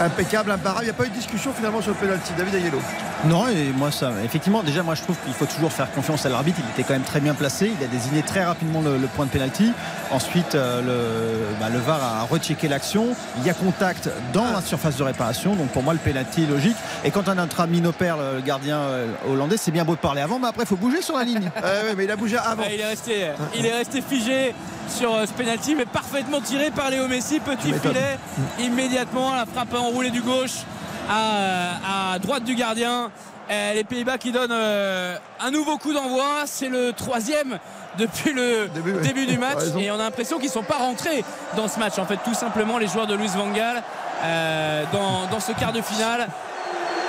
impeccable, 0.00 0.50
imparable. 0.50 0.82
Il 0.82 0.86
n'y 0.86 0.90
a 0.90 0.94
pas 0.94 1.06
eu 1.06 1.10
de 1.10 1.14
discussion 1.14 1.52
finalement 1.52 1.80
sur 1.80 1.90
le 1.92 1.96
penalty. 1.96 2.32
David 2.36 2.54
Ayello. 2.54 2.78
Non, 3.26 3.48
et 3.48 3.72
moi, 3.74 3.90
ça, 3.90 4.12
effectivement, 4.24 4.62
déjà, 4.62 4.82
moi, 4.82 4.94
je 4.94 5.02
trouve 5.02 5.16
qu'il 5.24 5.32
faut 5.32 5.46
toujours 5.46 5.72
faire 5.72 5.90
confiance 5.92 6.26
à 6.26 6.28
l'arbitre. 6.28 6.58
Il 6.62 6.70
était 6.72 6.82
quand 6.82 6.92
même 6.92 7.02
très 7.02 7.20
bien 7.20 7.34
placé. 7.34 7.72
Il 7.78 7.84
a 7.84 7.88
désigné 7.88 8.22
très 8.22 8.44
rapidement 8.44 8.82
le, 8.82 8.98
le 8.98 9.06
point 9.06 9.24
de 9.24 9.30
pénalty. 9.30 9.72
Ensuite, 10.10 10.54
euh, 10.54 10.82
le, 10.82 11.56
bah, 11.58 11.70
le 11.72 11.78
VAR 11.78 12.02
a 12.02 12.22
rechecké 12.24 12.68
l'action. 12.68 13.16
Il 13.38 13.46
y 13.46 13.50
a 13.50 13.54
contact 13.54 14.10
dans 14.32 14.50
la 14.52 14.60
surface 14.60 14.96
de 14.96 15.02
réparation. 15.02 15.54
Donc, 15.54 15.68
pour 15.68 15.82
moi, 15.82 15.94
le 15.94 15.98
pénalty 16.00 16.42
est 16.42 16.46
logique. 16.46 16.76
Et 17.04 17.10
quand 17.10 17.28
on 17.28 17.32
a 17.32 17.34
notre 17.34 17.60
ami 17.60 17.80
Nopère, 17.80 18.16
le 18.16 18.40
gardien 18.40 18.78
euh, 18.78 19.06
hollandais, 19.28 19.56
c'est 19.56 19.70
bien 19.70 19.84
beau 19.84 19.94
de 19.94 20.00
parler 20.00 20.20
avant, 20.20 20.38
mais 20.38 20.48
après, 20.48 20.64
il 20.64 20.68
faut 20.68 20.76
bouger 20.76 21.00
sur 21.00 21.16
la 21.16 21.24
ligne. 21.24 21.50
ouais, 21.62 21.94
mais 21.96 22.04
il 22.04 22.10
a 22.10 22.16
bougé 22.16 22.36
avant. 22.36 22.64
Il, 22.70 22.80
est 22.80 22.86
resté, 22.86 23.28
il 23.56 23.64
est 23.64 23.72
resté 23.74 24.02
figé 24.02 24.54
sur 24.88 25.14
euh, 25.14 25.26
ce 25.26 25.32
penalty, 25.32 25.74
mais 25.74 25.86
parfaitement 25.86 26.40
tiré 26.40 26.70
par 26.70 26.90
Léo 26.90 27.08
Messi. 27.08 27.40
Petit 27.40 27.72
filet, 27.72 28.18
immédiatement, 28.60 29.34
la 29.34 29.46
frappe 29.46 29.74
enroulée 29.84 30.10
du 30.10 30.22
gauche 30.22 30.64
à, 31.08 32.12
à 32.14 32.18
droite 32.18 32.44
du 32.44 32.54
gardien. 32.54 33.10
Euh, 33.50 33.74
les 33.74 33.84
Pays-Bas 33.84 34.16
qui 34.16 34.32
donnent 34.32 34.52
euh, 34.52 35.16
un 35.40 35.50
nouveau 35.50 35.76
coup 35.76 35.92
d'envoi. 35.92 36.44
C'est 36.46 36.68
le 36.68 36.92
troisième 36.92 37.58
depuis 37.98 38.32
le 38.32 38.68
début, 39.02 39.26
du 39.26 39.38
match. 39.38 39.58
Et 39.78 39.90
on 39.90 39.94
a 39.94 39.98
l'impression 39.98 40.38
qu'ils 40.38 40.48
ne 40.48 40.52
sont 40.52 40.62
pas 40.62 40.78
rentrés 40.78 41.24
dans 41.56 41.68
ce 41.68 41.78
match. 41.78 41.98
En 41.98 42.06
fait, 42.06 42.18
tout 42.24 42.34
simplement, 42.34 42.78
les 42.78 42.88
joueurs 42.88 43.06
de 43.06 43.14
Luis 43.14 43.28
Van 43.36 43.50
Gaal, 43.50 43.82
euh, 44.24 44.84
dans, 44.92 45.26
dans 45.30 45.40
ce 45.40 45.52
quart 45.52 45.72
de 45.72 45.82
finale. 45.82 46.28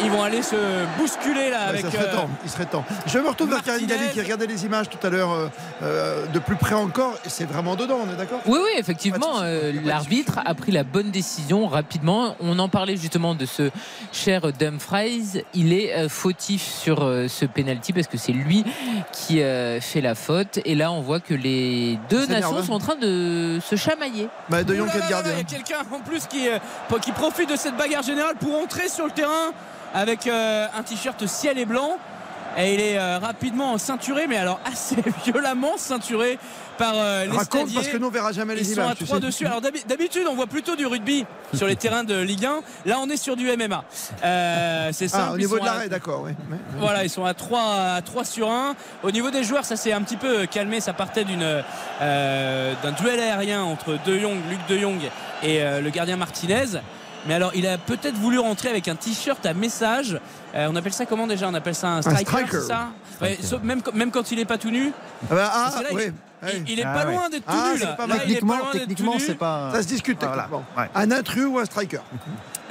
Ils 0.01 0.11
vont 0.11 0.23
aller 0.23 0.41
se 0.41 0.55
bousculer 0.97 1.49
là 1.49 1.63
Ouais, 1.71 1.79
avec. 1.79 1.85
serait 1.85 2.09
euh, 2.09 2.15
temps, 2.15 2.29
il 2.43 2.49
serait 2.49 2.65
temps. 2.65 2.83
Je 3.07 3.17
me 3.17 3.29
retourne 3.29 3.49
vers 3.49 3.63
Karine 3.63 3.87
Galli 3.87 4.09
qui 4.09 4.19
regardait 4.21 4.45
les 4.45 4.65
images 4.65 4.89
tout 4.89 4.97
à 5.05 5.09
l'heure 5.09 5.31
euh, 5.31 5.47
euh, 5.83 6.25
de 6.27 6.39
plus 6.39 6.57
près 6.57 6.75
encore. 6.75 7.13
C'est 7.27 7.45
vraiment 7.45 7.75
dedans, 7.75 7.99
on 8.05 8.13
est 8.13 8.17
d'accord? 8.17 8.41
Oui, 8.45 8.59
oui, 8.61 8.71
effectivement, 8.77 9.39
euh, 9.41 9.71
l'arbitre 9.85 10.39
a 10.45 10.53
pris 10.53 10.71
la 10.71 10.83
bonne 10.83 11.11
décision 11.11 11.67
rapidement. 11.67 12.35
On 12.41 12.59
en 12.59 12.67
parlait 12.67 12.97
justement 12.97 13.35
de 13.35 13.45
ce 13.45 13.69
cher 14.11 14.51
Dumfries. 14.51 15.43
Il 15.53 15.71
est 15.71 16.09
fautif 16.09 16.61
sur 16.61 16.99
ce 17.29 17.45
penalty 17.45 17.93
parce 17.93 18.07
que 18.07 18.17
c'est 18.17 18.33
lui 18.33 18.65
qui 19.13 19.37
fait 19.37 20.01
la 20.01 20.15
faute. 20.15 20.59
Et 20.65 20.75
là, 20.75 20.91
on 20.91 21.01
voit 21.01 21.19
que 21.21 21.33
les 21.33 21.97
deux 22.09 22.25
nations 22.27 22.51
nerveux. 22.51 22.63
sont 22.67 22.73
en 22.73 22.79
train 22.79 22.95
de 22.95 23.59
se 23.65 23.75
chamailler. 23.75 24.27
Bah, 24.49 24.63
de 24.63 24.75
Jong. 24.75 24.89
Il 24.93 25.09
y 25.09 25.13
a 25.13 25.43
quelqu'un 25.43 25.77
en 25.91 25.99
plus 25.99 26.25
qui, 26.27 26.47
qui 27.01 27.11
profite 27.13 27.49
de 27.49 27.55
cette 27.55 27.77
bagarre 27.77 28.03
générale 28.03 28.35
pour 28.39 28.55
entrer 28.61 28.89
sur 28.89 29.05
le 29.05 29.11
terrain 29.11 29.51
avec 29.95 30.27
euh, 30.27 30.67
un 30.77 30.83
t-shirt 30.83 31.25
ciel 31.25 31.57
et 31.57 31.65
blanc. 31.65 31.97
Et 32.57 32.73
il 32.75 32.79
est 32.79 32.97
euh, 32.97 33.17
rapidement 33.19 33.77
ceinturé, 33.77 34.27
mais 34.29 34.37
alors 34.37 34.61
assez 34.65 34.95
violemment 35.25 35.73
ceinturé 35.75 36.39
par 36.77 36.93
euh, 36.95 37.25
les 37.25 37.29
Raconte 37.31 37.45
stadiers. 37.67 37.75
parce 37.75 37.87
que 37.89 37.97
nous 37.97 38.07
on 38.07 38.11
verra 38.11 38.31
jamais 38.31 38.55
les 38.55 38.61
Ils 38.69 38.75
sont 38.75 38.87
à 38.87 38.95
tu 38.95 39.03
trois 39.03 39.17
sais. 39.17 39.25
dessus. 39.25 39.45
Alors 39.45 39.59
d'habi- 39.59 39.83
d'habitude, 39.85 40.23
on 40.29 40.35
voit 40.35 40.47
plutôt 40.47 40.77
du 40.77 40.85
rugby 40.85 41.25
sur 41.53 41.67
les 41.67 41.75
terrains 41.75 42.05
de 42.05 42.15
Ligue 42.17 42.45
1. 42.45 42.61
Là, 42.85 42.99
on 43.01 43.09
est 43.09 43.17
sur 43.17 43.35
du 43.35 43.45
MMA. 43.57 43.83
Euh, 44.23 44.89
c'est 44.93 45.09
simple. 45.09 45.25
Ah, 45.31 45.33
au 45.33 45.37
niveau 45.37 45.57
de 45.57 45.63
à- 45.63 45.65
l'arrêt, 45.65 45.89
d'accord. 45.89 46.21
Ouais. 46.23 46.33
voilà, 46.77 47.03
ils 47.03 47.09
sont 47.09 47.25
à 47.25 47.33
3, 47.33 47.59
à 47.97 48.01
3 48.01 48.23
sur 48.23 48.49
1. 48.49 48.75
Au 49.03 49.11
niveau 49.11 49.31
des 49.31 49.43
joueurs, 49.43 49.65
ça 49.65 49.75
s'est 49.75 49.91
un 49.91 50.01
petit 50.01 50.17
peu 50.17 50.45
calmé. 50.45 50.79
Ça 50.79 50.93
partait 50.93 51.25
d'une, 51.25 51.43
euh, 52.01 52.73
d'un 52.83 52.91
duel 52.93 53.19
aérien 53.19 53.63
entre 53.63 53.97
De 54.05 54.17
Jong, 54.17 54.37
Luc 54.49 54.59
De 54.69 54.77
Jong 54.77 54.99
et 55.43 55.61
euh, 55.61 55.81
le 55.81 55.89
gardien 55.89 56.15
Martinez. 56.15 56.79
Mais 57.27 57.33
alors, 57.33 57.51
il 57.55 57.65
a 57.67 57.77
peut-être 57.77 58.15
voulu 58.15 58.37
rentrer 58.39 58.69
avec 58.69 58.87
un 58.87 58.95
t-shirt 58.95 59.43
à 59.45 59.53
message. 59.53 60.19
Euh, 60.53 60.67
on 60.69 60.75
appelle 60.75 60.93
ça 60.93 61.05
comment 61.05 61.25
déjà? 61.27 61.47
On 61.47 61.53
appelle 61.53 61.75
ça 61.75 61.87
un 61.89 62.01
striker, 62.01 62.25
striker. 62.25 62.51
c'est 62.51 62.67
ça? 62.67 62.89
Ouais, 63.21 63.37
même, 63.63 63.81
même 63.93 64.11
quand 64.11 64.31
il 64.31 64.39
est 64.39 64.45
pas 64.45 64.57
tout 64.57 64.69
nu. 64.69 64.91
Ah 65.31 65.35
bah, 65.35 65.51
ah, 65.53 65.81
là, 65.81 65.89
il- 65.91 66.13
il, 66.67 66.79
est 66.79 66.83
Ah 66.85 66.93
pas 66.93 67.05
ouais. 67.07 67.13
loin 67.13 67.29
d'être 67.29 67.45
tout 67.45 67.51
Ah, 67.51 67.71
nu. 67.73 67.79
c'est 67.79 67.85
Là. 67.85 67.93
pas 67.93 68.07
Techniquement, 68.07 69.13
c'est 69.19 69.35
pas. 69.35 69.71
Ça 69.73 69.81
se 69.81 69.87
discute 69.87 70.19
Voilà. 70.19 70.43
techniquement. 70.43 70.63
Ouais. 70.77 70.89
Un 70.93 71.11
intrus 71.11 71.45
ou 71.45 71.57
un 71.57 71.65
striker? 71.65 72.01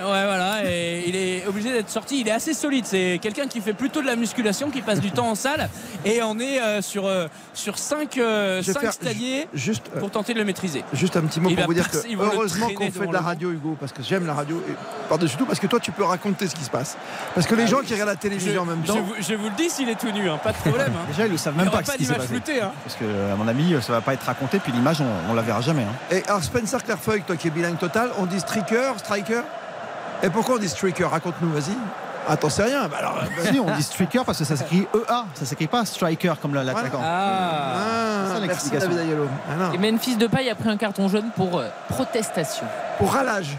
Ouais, 0.01 0.07
voilà, 0.25 0.65
et 0.65 1.05
il 1.07 1.15
est 1.15 1.47
obligé 1.47 1.73
d'être 1.73 1.89
sorti. 1.89 2.21
Il 2.21 2.27
est 2.29 2.33
assez 2.33 2.53
solide. 2.53 2.85
C'est 2.85 3.21
quelqu'un 3.23 3.47
qui 3.47 3.61
fait 3.61 3.75
plutôt 3.75 4.03
de 4.03 4.07
la 4.07 4.17
musculation, 4.17 4.71
qui 4.71 4.83
passe 4.83 4.99
du 5.01 5.13
temps 5.13 5.29
en 5.29 5.35
salle. 5.37 5.69
Et 6.05 6.21
on 6.23 6.39
est 6.41 6.61
euh, 6.61 6.83
sur, 6.83 7.07
euh, 7.07 7.29
sur 7.55 7.79
5 7.79 8.09
Je 8.17 8.61
vais 8.73 8.73
faire 8.81 8.93
stadiers 8.93 9.47
Juste, 9.55 9.85
euh, 9.95 10.01
pour 10.01 10.11
tenter 10.11 10.35
de 10.35 10.41
le 10.41 10.45
maîtriser. 10.45 10.85
juste 10.93 11.17
un 11.17 11.23
petit 11.23 11.41
mot 11.41 11.49
Il 11.49 11.57
pour 11.57 11.67
vous 11.67 11.75
dire 11.75 11.89
que 11.89 11.97
passer, 11.97 12.17
heureusement 12.19 12.71
qu'on 12.71 12.91
fait 12.91 13.07
de 13.07 13.13
la 13.13 13.21
radio, 13.21 13.53
Hugo, 13.53 13.77
parce 13.79 13.93
que 13.93 14.03
j'aime 14.03 14.27
la 14.27 14.35
radio. 14.35 14.61
Et 14.69 14.73
par-dessus 15.09 15.37
tout, 15.37 15.47
parce 15.47 15.61
que 15.61 15.69
toi, 15.69 15.79
tu 15.79 15.93
peux 15.93 16.03
raconter 16.05 16.49
ce 16.49 16.57
qui 16.57 16.65
se 16.65 16.71
passe. 16.71 16.97
Parce 17.35 17.47
que 17.47 17.55
les 17.55 17.63
Ah 17.63 17.67
gens 17.67 17.79
oui. 17.79 17.87
qui 17.87 17.93
regardent 17.93 18.11
la 18.11 18.17
télévision 18.17 18.53
Je, 18.53 18.59
en 18.59 18.65
même 18.65 18.83
je 18.83 18.89
temps. 18.89 19.01
vous, 19.01 19.15
je 19.21 19.35
vous 19.35 19.49
le 19.49 19.55
dis 19.57 19.71
s'il 19.71 19.89
est 19.89 19.99
tout 19.99 20.11
nu, 20.11 20.29
hein, 20.29 20.39
pas 20.43 20.51
de 20.53 20.57
problème. 20.59 20.93
hein. 20.97 21.05
Déjà, 21.09 21.27
ils 21.27 21.33
ne 21.33 21.37
savent 21.37 21.55
Il 21.55 21.59
même 21.59 21.67
n'y 21.69 21.73
aura 21.73 21.83
pas 21.83 21.87
pas 21.87 21.93
ce 21.93 21.99
qui 21.99 22.05
s'est 22.05 22.13
d'image 22.15 22.27
passé. 22.29 22.41
floutée. 22.41 22.61
hein. 22.63 22.73
Parce 22.85 22.97
que, 22.97 23.05
à 23.05 23.37
mon 23.37 23.47
avis, 23.47 23.77
ça 23.81 23.93
va 23.93 24.01
pas 24.01 24.15
être 24.15 24.25
raconté. 24.27 24.59
Puis 24.59 24.73
l'image, 24.73 25.01
on, 25.01 25.31
on 25.31 25.35
la 25.35 25.43
verra 25.43 25.61
jamais. 25.61 25.83
hein. 25.83 25.95
Et 26.11 26.25
alors 26.27 26.43
Spencer 26.43 26.83
Clairfeuille, 26.83 27.23
toi 27.23 27.37
qui 27.37 27.47
es 27.47 27.51
bilingue 27.51 27.79
total, 27.79 28.11
on 28.19 28.27
dit 28.27 28.41
striker, 28.41 28.93
striker? 28.99 29.43
Et 30.23 30.31
pourquoi 30.31 30.57
on 30.57 30.59
dit 30.59 30.69
striker? 30.69 31.05
Raconte-nous, 31.05 31.53
vas-y. 31.53 31.77
Attends, 32.27 32.49
c'est 32.49 32.63
rien. 32.63 32.89
Bah 32.89 32.97
alors, 33.01 33.15
bah- 33.17 33.53
Si, 33.53 33.61
on 33.61 33.71
dit 33.77 33.83
striker 33.83 34.23
parce 34.25 34.39
que 34.39 34.45
ça 34.45 34.57
s'écrit 34.57 34.87
EA. 35.09 35.27
Ça 35.35 35.45
s'écrit 35.45 35.67
pas 35.67 35.85
striker 35.85 36.33
comme 36.41 36.55
la- 36.55 36.65
l'attaquant. 36.65 37.01
Ah. 37.05 37.75
Ah, 37.77 38.25
C'est 38.29 38.33
ça 38.35 38.41
merci 38.41 38.49
l'explication. 38.71 38.89
David 38.89 38.99
Ayello. 39.11 39.29
Ah. 39.51 39.75
Et 39.75 39.79
Memphis 39.79 40.17
Depay 40.17 40.49
a 40.49 40.55
pris 40.55 40.71
un 40.71 40.79
carton 40.79 41.07
jaune 41.09 41.31
pour 41.37 41.59
euh, 41.59 41.69
protestation. 41.91 42.65
Pour 42.99 43.13
ralage. 43.13 43.59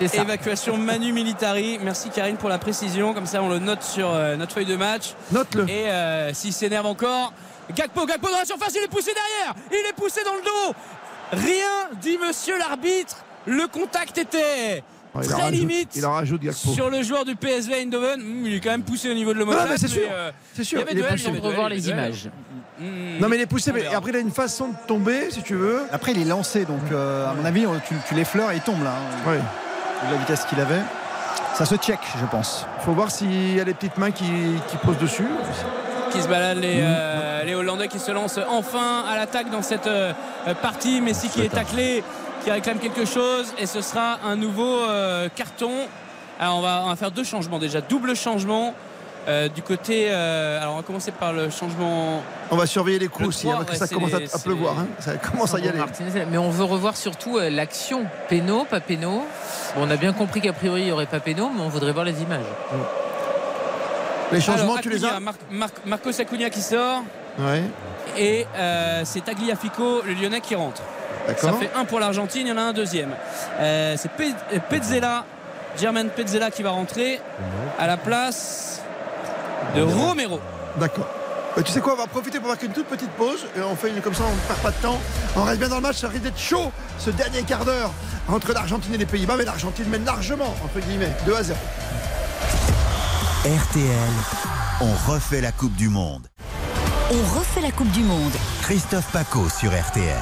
C'est 0.00 0.08
ça. 0.08 0.22
Évacuation 0.22 0.78
Manu 0.78 1.12
Militari. 1.12 1.78
Merci 1.82 2.08
Karine 2.08 2.38
pour 2.38 2.48
la 2.48 2.56
précision. 2.58 3.12
Comme 3.12 3.26
ça, 3.26 3.42
on 3.42 3.50
le 3.50 3.58
note 3.58 3.82
sur 3.82 4.08
euh, 4.10 4.36
notre 4.36 4.54
feuille 4.54 4.64
de 4.64 4.76
match. 4.76 5.14
Note-le. 5.30 5.68
Et 5.68 5.90
euh, 5.90 6.32
s'il 6.32 6.54
s'énerve 6.54 6.86
encore, 6.86 7.34
Gakpo, 7.74 8.06
Gakpo 8.06 8.30
dans 8.30 8.38
la 8.38 8.46
surface, 8.46 8.72
il 8.74 8.84
est 8.84 8.88
poussé 8.88 9.10
derrière. 9.12 9.54
Il 9.70 9.86
est 9.86 9.92
poussé 9.92 10.22
dans 10.24 10.32
le 10.34 10.40
dos. 10.42 10.74
Rien 11.32 11.94
dit 12.00 12.16
monsieur 12.26 12.58
l'arbitre. 12.58 13.16
Le 13.44 13.66
contact 13.66 14.16
était 14.16 14.82
Oh, 15.18 15.22
il 15.24 15.34
en 15.34 15.38
rajoute, 15.38 15.54
limite 15.54 15.90
Il 15.96 16.06
en 16.06 16.12
rajoute 16.12 16.42
Gakpo. 16.42 16.70
sur 16.72 16.90
le 16.90 17.02
joueur 17.02 17.24
du 17.24 17.34
PSV 17.36 17.74
Eindhoven. 17.82 18.20
Hum, 18.20 18.46
il 18.46 18.54
est 18.54 18.60
quand 18.60 18.70
même 18.70 18.82
poussé 18.82 19.10
au 19.10 19.14
niveau 19.14 19.32
de 19.34 19.38
l'homoplate. 19.38 19.64
Non, 19.66 19.70
mais 19.72 19.78
c'est 19.78 19.88
sûr. 19.88 20.02
euh, 20.10 20.30
C'est 20.54 20.62
il 20.62 20.64
sûr. 20.64 20.78
y 20.78 20.82
avait 20.82 20.92
il 20.92 20.98
est 20.98 21.02
poussé. 21.02 21.30
voir 21.54 21.68
les 21.68 21.88
images. 21.88 22.28
Hum. 22.80 22.86
Non, 23.20 23.28
mais 23.28 23.36
il 23.36 23.42
est 23.42 23.46
poussé. 23.46 23.72
Mais 23.72 23.86
après, 23.86 24.10
il 24.10 24.16
a 24.16 24.20
une 24.20 24.30
façon 24.30 24.68
de 24.68 24.74
tomber, 24.86 25.30
si 25.30 25.42
tu 25.42 25.54
veux. 25.54 25.80
Après, 25.92 26.12
il 26.12 26.20
est 26.22 26.24
lancé. 26.24 26.64
Donc, 26.64 26.80
euh, 26.92 27.28
à 27.30 27.34
mon 27.34 27.44
avis, 27.44 27.64
tu, 27.86 27.94
tu 28.08 28.14
l'effleures 28.14 28.52
et 28.52 28.56
il 28.56 28.62
tombe 28.62 28.82
là. 28.84 28.92
hein. 28.92 29.30
Ouais. 29.30 29.36
Vu 29.38 30.12
La 30.12 30.16
vitesse 30.18 30.44
qu'il 30.44 30.60
avait. 30.60 30.80
Ça 31.54 31.64
se 31.64 31.74
check, 31.74 31.98
je 32.20 32.24
pense. 32.26 32.66
Il 32.80 32.84
faut 32.84 32.92
voir 32.92 33.10
s'il 33.10 33.56
y 33.56 33.60
a 33.60 33.64
les 33.64 33.74
petites 33.74 33.98
mains 33.98 34.12
qui, 34.12 34.24
qui 34.68 34.76
posent 34.76 34.98
dessus. 34.98 35.26
qui 36.12 36.22
se 36.22 36.28
baladent 36.28 36.58
Mmh. 36.58 36.60
les, 36.60 36.78
euh, 36.82 37.42
les 37.44 37.54
Hollandais 37.56 37.88
qui 37.88 37.98
se 37.98 38.10
lancent 38.12 38.38
enfin 38.48 39.02
à 39.10 39.16
l'attaque 39.16 39.50
dans 39.50 39.62
cette 39.62 39.88
euh, 39.88 40.12
partie. 40.62 41.00
Messi 41.00 41.28
qui 41.28 41.40
est 41.42 41.48
taclé, 41.48 42.04
qui 42.48 42.54
réclame 42.54 42.78
quelque 42.78 43.04
chose 43.04 43.52
et 43.58 43.66
ce 43.66 43.82
sera 43.82 44.18
un 44.24 44.34
nouveau 44.36 44.80
euh, 44.80 45.28
carton. 45.34 45.70
Alors 46.40 46.56
on 46.58 46.60
va, 46.62 46.82
on 46.84 46.88
va 46.88 46.96
faire 46.96 47.10
deux 47.10 47.24
changements 47.24 47.58
déjà, 47.58 47.80
double 47.82 48.16
changement 48.16 48.74
euh, 49.28 49.48
du 49.48 49.60
côté. 49.60 50.06
euh, 50.10 50.58
alors 50.62 50.74
on 50.74 50.76
va 50.78 50.82
commencer 50.82 51.10
par 51.10 51.32
le 51.34 51.50
changement. 51.50 52.22
On 52.50 52.56
va 52.56 52.64
surveiller 52.66 52.98
les 53.00 53.08
coups 53.08 53.20
Le 53.22 53.28
aussi, 53.28 53.50
hein, 53.50 53.58
ouais, 53.68 53.76
ça 53.76 53.86
commence 53.86 54.14
à, 54.14 54.18
les- 54.20 54.34
à 54.34 54.38
pleuvoir. 54.38 54.78
hein. 54.78 54.86
Ça 54.98 55.16
commence 55.16 55.52
à 55.54 55.58
y 55.58 55.68
aller. 55.68 55.78
Martinez, 55.78 56.24
mais 56.30 56.38
on 56.38 56.48
veut 56.48 56.64
revoir 56.64 56.96
surtout 56.96 57.36
euh, 57.36 57.50
l'action. 57.50 58.06
Péno, 58.30 58.64
pas 58.64 58.80
péno. 58.80 59.26
Bon, 59.74 59.82
on 59.86 59.90
a 59.90 59.96
bien 59.96 60.14
compris 60.14 60.40
qu'a 60.40 60.54
priori 60.54 60.82
il 60.82 60.86
n'y 60.86 60.92
aurait 60.92 61.04
pas 61.06 61.20
péno, 61.20 61.50
mais 61.54 61.60
on 61.60 61.68
voudrait 61.68 61.92
voir 61.92 62.06
les 62.06 62.22
images. 62.22 62.40
Les 64.32 64.40
changements, 64.40 64.72
Alors, 64.72 64.80
tu 64.80 64.90
les 64.90 65.04
as 65.04 65.20
Mar- 65.20 65.34
Mar- 65.50 65.68
Marcos 65.86 66.18
Acuna 66.20 66.48
qui 66.50 66.60
sort. 66.62 67.02
Ouais. 67.38 67.62
Et 68.16 68.46
euh, 68.56 69.02
c'est 69.04 69.24
Tagliafico, 69.24 70.02
le 70.06 70.12
Lyonnais, 70.14 70.40
qui 70.40 70.54
rentre. 70.54 70.82
Ça 71.36 71.52
fait 71.54 71.70
un 71.76 71.84
pour 71.84 72.00
l'Argentine, 72.00 72.46
il 72.46 72.50
y 72.50 72.52
en 72.52 72.56
a 72.58 72.62
un 72.62 72.72
deuxième. 72.72 73.14
Euh, 73.60 73.94
c'est 73.98 74.10
Pe- 74.10 74.34
euh, 74.54 74.58
Pezzella, 74.68 75.24
Germain 75.78 76.06
Pezzella 76.08 76.50
qui 76.50 76.62
va 76.62 76.70
rentrer 76.70 77.20
à 77.78 77.86
la 77.86 77.96
place 77.96 78.80
de 79.76 79.82
Romero. 79.82 80.40
D'accord. 80.78 81.06
Euh, 81.56 81.62
tu 81.62 81.72
sais 81.72 81.80
quoi, 81.80 81.94
on 81.94 81.96
va 81.96 82.06
profiter 82.06 82.38
pour 82.40 82.48
faire 82.50 82.58
qu'une 82.58 82.72
toute 82.72 82.86
petite 82.86 83.10
pause. 83.10 83.46
Et 83.56 83.60
on 83.60 83.74
fait 83.76 83.88
une- 83.90 84.00
comme 84.00 84.14
ça, 84.14 84.22
on 84.30 84.34
ne 84.34 84.40
perd 84.40 84.58
pas 84.60 84.70
de 84.70 84.76
temps. 84.76 84.98
On 85.36 85.42
reste 85.44 85.58
bien 85.58 85.68
dans 85.68 85.76
le 85.76 85.82
match, 85.82 85.96
ça 85.96 86.08
risque 86.08 86.22
d'être 86.22 86.38
chaud 86.38 86.70
ce 86.98 87.10
dernier 87.10 87.42
quart 87.42 87.64
d'heure 87.64 87.90
entre 88.28 88.52
l'Argentine 88.52 88.94
et 88.94 88.98
les 88.98 89.06
Pays-Bas. 89.06 89.34
Mais 89.36 89.44
l'Argentine 89.44 89.88
mène 89.88 90.04
largement, 90.04 90.54
entre 90.64 90.78
guillemets, 90.86 91.12
2 91.26 91.34
à 91.34 91.42
0. 91.42 91.58
RTL, 93.44 94.12
on 94.80 95.10
refait 95.12 95.40
la 95.40 95.52
Coupe 95.52 95.74
du 95.74 95.88
Monde. 95.88 96.26
On 97.10 97.38
refait 97.38 97.60
la 97.62 97.70
Coupe 97.70 97.90
du 97.90 98.02
Monde. 98.02 98.32
Christophe 98.62 99.10
Paco 99.12 99.48
sur 99.48 99.70
RTL. 99.70 100.16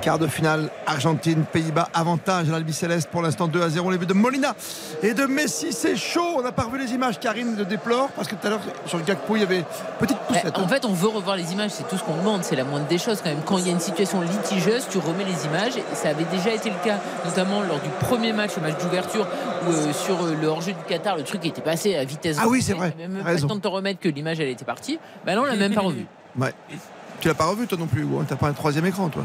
Quart 0.00 0.18
de 0.18 0.26
finale, 0.26 0.70
Argentine, 0.86 1.44
Pays-Bas, 1.44 1.88
avantage 1.92 2.48
à 2.48 2.52
l'Albi 2.52 2.72
Céleste 2.72 3.10
pour 3.10 3.20
l'instant 3.20 3.48
2 3.48 3.62
à 3.62 3.68
0. 3.68 3.90
Les 3.90 3.98
buts 3.98 4.06
de 4.06 4.14
Molina 4.14 4.54
et 5.02 5.12
de 5.12 5.26
Messi, 5.26 5.72
c'est 5.72 5.96
chaud. 5.96 6.36
On 6.36 6.42
n'a 6.42 6.52
pas 6.52 6.62
revu 6.62 6.78
les 6.78 6.92
images, 6.94 7.20
Karine 7.20 7.54
le 7.56 7.64
déplore 7.64 8.08
parce 8.10 8.26
que 8.26 8.34
tout 8.34 8.46
à 8.46 8.50
l'heure 8.50 8.60
sur 8.86 8.98
le 8.98 9.04
Gakpo, 9.04 9.36
il 9.36 9.40
y 9.40 9.42
avait 9.42 9.64
petite 9.98 10.16
poussette. 10.18 10.58
en 10.58 10.68
fait, 10.68 10.84
on 10.84 10.92
veut 10.92 11.08
revoir 11.08 11.36
les 11.36 11.52
images, 11.52 11.72
c'est 11.72 11.86
tout 11.86 11.98
ce 11.98 12.02
qu'on 12.02 12.16
demande, 12.16 12.44
c'est 12.44 12.56
la 12.56 12.64
moindre 12.64 12.86
des 12.86 12.98
choses 12.98 13.20
quand 13.22 13.28
même. 13.28 13.42
Quand 13.44 13.58
il 13.58 13.66
y 13.66 13.68
a 13.68 13.72
une 13.72 13.80
situation 13.80 14.22
litigieuse, 14.22 14.86
tu 14.90 14.98
remets 14.98 15.24
les 15.24 15.44
images, 15.44 15.76
et 15.76 15.84
ça 15.94 16.08
avait 16.08 16.24
déjà 16.24 16.54
été 16.54 16.70
le 16.70 16.82
cas, 16.82 16.98
notamment 17.24 17.60
lors 17.60 17.80
du 17.80 17.90
premier 18.00 18.32
match, 18.32 18.52
le 18.56 18.62
match 18.62 18.82
d'ouverture, 18.82 19.26
où 19.66 19.70
euh, 19.70 19.92
sur 19.92 20.24
euh, 20.24 20.34
le 20.40 20.46
hors-jeu 20.46 20.72
du 20.72 20.84
Qatar, 20.88 21.16
le 21.16 21.24
truc 21.24 21.44
était 21.44 21.60
passé 21.60 21.96
à 21.96 22.04
vitesse. 22.04 22.38
Ah 22.40 22.48
oui, 22.48 22.62
c'est 22.62 22.74
vrai, 22.74 22.94
Même 22.98 23.22
pas 23.22 23.34
le 23.34 23.40
temps 23.40 23.56
de 23.56 23.60
te 23.60 23.68
remettre 23.68 24.00
que 24.00 24.08
l'image 24.08 24.40
elle 24.40 24.48
était 24.48 24.64
partie. 24.64 24.98
Bah 25.26 25.34
non, 25.34 25.42
on 25.42 25.44
l'a 25.44 25.56
même 25.56 25.74
pas 25.74 25.82
revu. 25.82 26.06
Ouais. 26.38 26.54
Tu 27.20 27.28
l'as 27.28 27.34
pas 27.34 27.46
revu 27.46 27.66
toi 27.66 27.76
non 27.78 27.86
plus, 27.86 28.02
Hugo 28.02 28.24
T'as 28.26 28.36
pas 28.36 28.48
un 28.48 28.52
troisième 28.54 28.86
écran 28.86 29.10
toi 29.10 29.24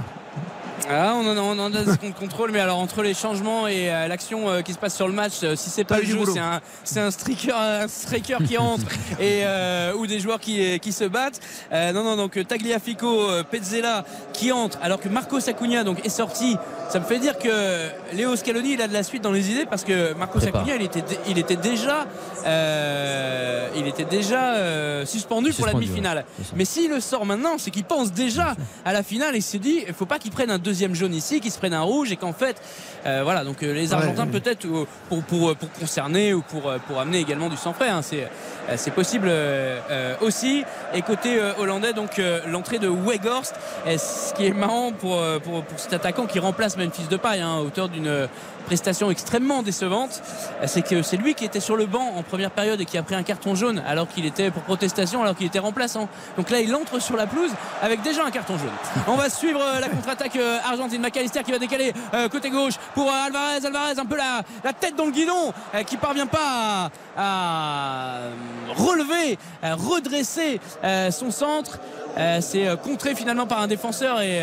Ah, 0.90 1.14
on 1.16 1.26
en 1.28 1.38
a, 1.38 1.42
on 1.42 1.58
en 1.60 1.74
a 1.74 1.98
contrôle, 2.20 2.52
mais 2.52 2.60
alors 2.60 2.78
entre 2.80 3.02
les 3.02 3.14
changements 3.14 3.68
et 3.68 3.90
euh, 3.92 4.08
l'action 4.08 4.50
euh, 4.50 4.62
qui 4.62 4.74
se 4.74 4.78
passe 4.78 4.96
sur 4.96 5.08
le 5.08 5.14
match, 5.14 5.34
euh, 5.44 5.56
si 5.56 5.70
c'est 5.70 5.84
pas 5.84 6.00
le 6.00 6.06
jeu, 6.06 6.20
c'est 6.32 6.40
un, 6.40 6.62
c'est 6.84 7.00
un 7.00 7.12
striker, 7.12 7.52
un 7.54 7.88
striker 7.88 8.38
qui 8.46 8.58
entre 8.58 8.86
et 9.20 9.42
euh, 9.44 9.94
ou 9.96 10.06
des 10.06 10.20
joueurs 10.20 10.40
qui, 10.40 10.80
qui 10.80 10.92
se 10.92 11.06
battent. 11.06 11.40
Euh, 11.72 11.92
non, 11.92 12.04
non, 12.04 12.16
donc 12.16 12.40
Tagliafico, 12.48 13.28
Pezzella 13.50 14.06
qui 14.34 14.52
entre, 14.52 14.78
alors 14.82 15.00
que 15.00 15.10
Marco 15.10 15.38
Acuna 15.38 15.84
donc 15.84 16.06
est 16.06 16.10
sorti. 16.10 16.58
Ça 16.90 17.00
me 17.00 17.06
fait 17.06 17.18
dire 17.18 17.38
que 17.40 17.88
Léo 18.14 18.36
Scaloni 18.36 18.74
il 18.74 18.82
a 18.82 18.88
de 18.88 18.94
la 18.94 19.02
suite 19.04 19.24
dans 19.24 19.32
les 19.32 19.50
idées 19.50 19.66
parce 19.66 19.84
que 19.84 20.14
Marco. 20.14 20.38
Acuna 20.40 20.76
il 20.76 20.84
était, 20.84 21.04
il 21.28 21.40
était 21.40 21.56
déjà, 21.56 22.06
euh, 22.46 23.68
il 23.76 23.88
était 23.88 24.06
déjà 24.06 24.56
euh, 24.56 25.06
suspendu, 25.06 25.52
pour 25.54 25.66
la 25.66 25.72
Suspendu, 25.72 25.86
demi-finale. 25.88 26.18
ouais. 26.18 26.46
Mais 26.56 26.66
s'il 26.66 26.90
le 26.92 27.00
sort 27.00 27.26
maintenant, 27.26 27.58
c'est 27.58 27.72
qu'il 27.72 27.86
pense 27.86 28.12
déjà 28.12 28.56
à 28.86 28.94
la 28.94 29.04
finale 29.04 29.36
et 29.36 29.40
il 29.40 29.42
se 29.42 29.58
dit 29.58 29.84
il 29.88 29.94
faut 29.94 30.06
pas 30.06 30.20
qu'il 30.20 30.32
prenne 30.32 30.52
un 30.52 30.60
deuxième 30.66 30.96
jaune 30.96 31.14
ici, 31.14 31.40
qu'il 31.40 31.52
se 31.52 31.58
prenne 31.58 31.74
un 31.74 31.82
rouge 31.82 32.12
et 32.12 32.18
qu'en 32.18 32.34
fait, 32.34 32.58
euh, 33.06 33.22
voilà, 33.24 33.44
donc 33.44 33.64
euh, 33.64 33.74
les 33.74 33.94
Argentins 33.94 34.28
peut-être 34.28 34.66
euh, 34.66 34.86
pour, 35.08 35.24
pour, 35.24 35.56
pour 35.56 35.72
concerner 35.80 36.34
ou 36.34 36.42
pour, 36.42 36.74
pour 36.88 37.00
amener 37.00 37.20
également 37.20 37.50
du 37.50 37.56
sang 37.56 37.72
frais, 37.72 37.90
hein, 37.90 38.02
c'est, 38.02 38.28
c'est 38.76 38.92
possible 38.92 39.28
euh, 39.30 40.16
aussi. 40.22 40.64
Et 40.94 41.02
côté 41.02 41.40
hollandais, 41.60 41.94
donc 41.94 42.20
l'entrée 42.48 42.80
de 42.80 42.88
Weghorst, 42.88 43.56
ce 43.86 44.34
qui 44.34 44.48
est 44.48 44.54
marrant 44.54 44.92
pour, 44.92 45.22
pour, 45.44 45.64
pour 45.64 45.80
cet 45.80 45.94
attaquant 45.94 46.26
qui 46.26 46.40
remplace 46.40 46.78
Memphis 46.78 47.08
Depay, 47.10 47.40
hein, 47.42 47.60
auteur 47.60 47.90
d'une 47.90 48.08
euh, 48.08 48.28
prestation 48.66 49.10
extrêmement 49.12 49.64
décevante, 49.64 50.22
c'est 50.66 50.82
que 50.82 51.02
c'est 51.02 51.18
lui 51.18 51.34
qui 51.36 51.46
était 51.46 51.60
sur 51.60 51.78
le 51.78 51.86
banc 51.86 52.14
en 52.18 52.24
première 52.24 52.52
période 52.52 52.82
et 52.82 52.86
qui 52.86 52.98
a 52.98 53.04
pris 53.04 53.16
un 53.16 53.24
carton 53.24 53.56
jaune 53.56 53.82
alors 53.88 54.08
qu'il 54.08 54.26
était 54.26 54.52
pour 54.52 54.64
protestation, 54.64 55.22
alors 55.22 55.36
qu'il 55.36 55.48
était 55.48 55.60
remplaçant. 55.60 56.10
Donc 56.38 56.50
là, 56.50 56.60
il 56.60 56.74
entre 56.76 57.00
sur 57.00 57.16
la 57.16 57.28
pelouse 57.28 57.52
avec 57.82 58.02
déjà 58.02 58.26
un 58.26 58.32
carton 58.32 58.58
jaune. 58.58 58.70
On 59.08 59.16
va 59.16 59.30
suivre 59.30 59.62
euh, 59.62 59.80
la 59.80 59.88
contre-attaque 59.88 60.36
euh, 60.36 60.58
argentine. 60.66 61.02
McAllister 61.02 61.44
qui 61.44 61.52
va 61.52 61.60
décaler 61.60 61.94
euh, 62.14 62.28
côté 62.30 62.50
gauche 62.50 62.74
pour 62.94 63.12
Alvarez. 63.12 63.66
Alvarez, 63.66 64.00
un 64.00 64.06
peu 64.06 64.18
la, 64.18 64.42
la 64.64 64.74
tête 64.74 64.96
dans 64.96 65.06
le 65.06 65.12
guidon, 65.12 65.54
qui 65.86 65.98
parvient 65.98 66.26
pas 66.28 66.90
à, 67.18 67.18
à 67.18 68.20
relever, 68.76 69.38
à 69.62 69.76
redresser 69.76 70.60
son 71.12 71.32
centre. 71.32 71.80
C'est 72.42 72.68
contré 72.82 73.16
finalement 73.16 73.46
par 73.46 73.62
un 73.62 73.68
défenseur 73.68 74.22
et 74.22 74.42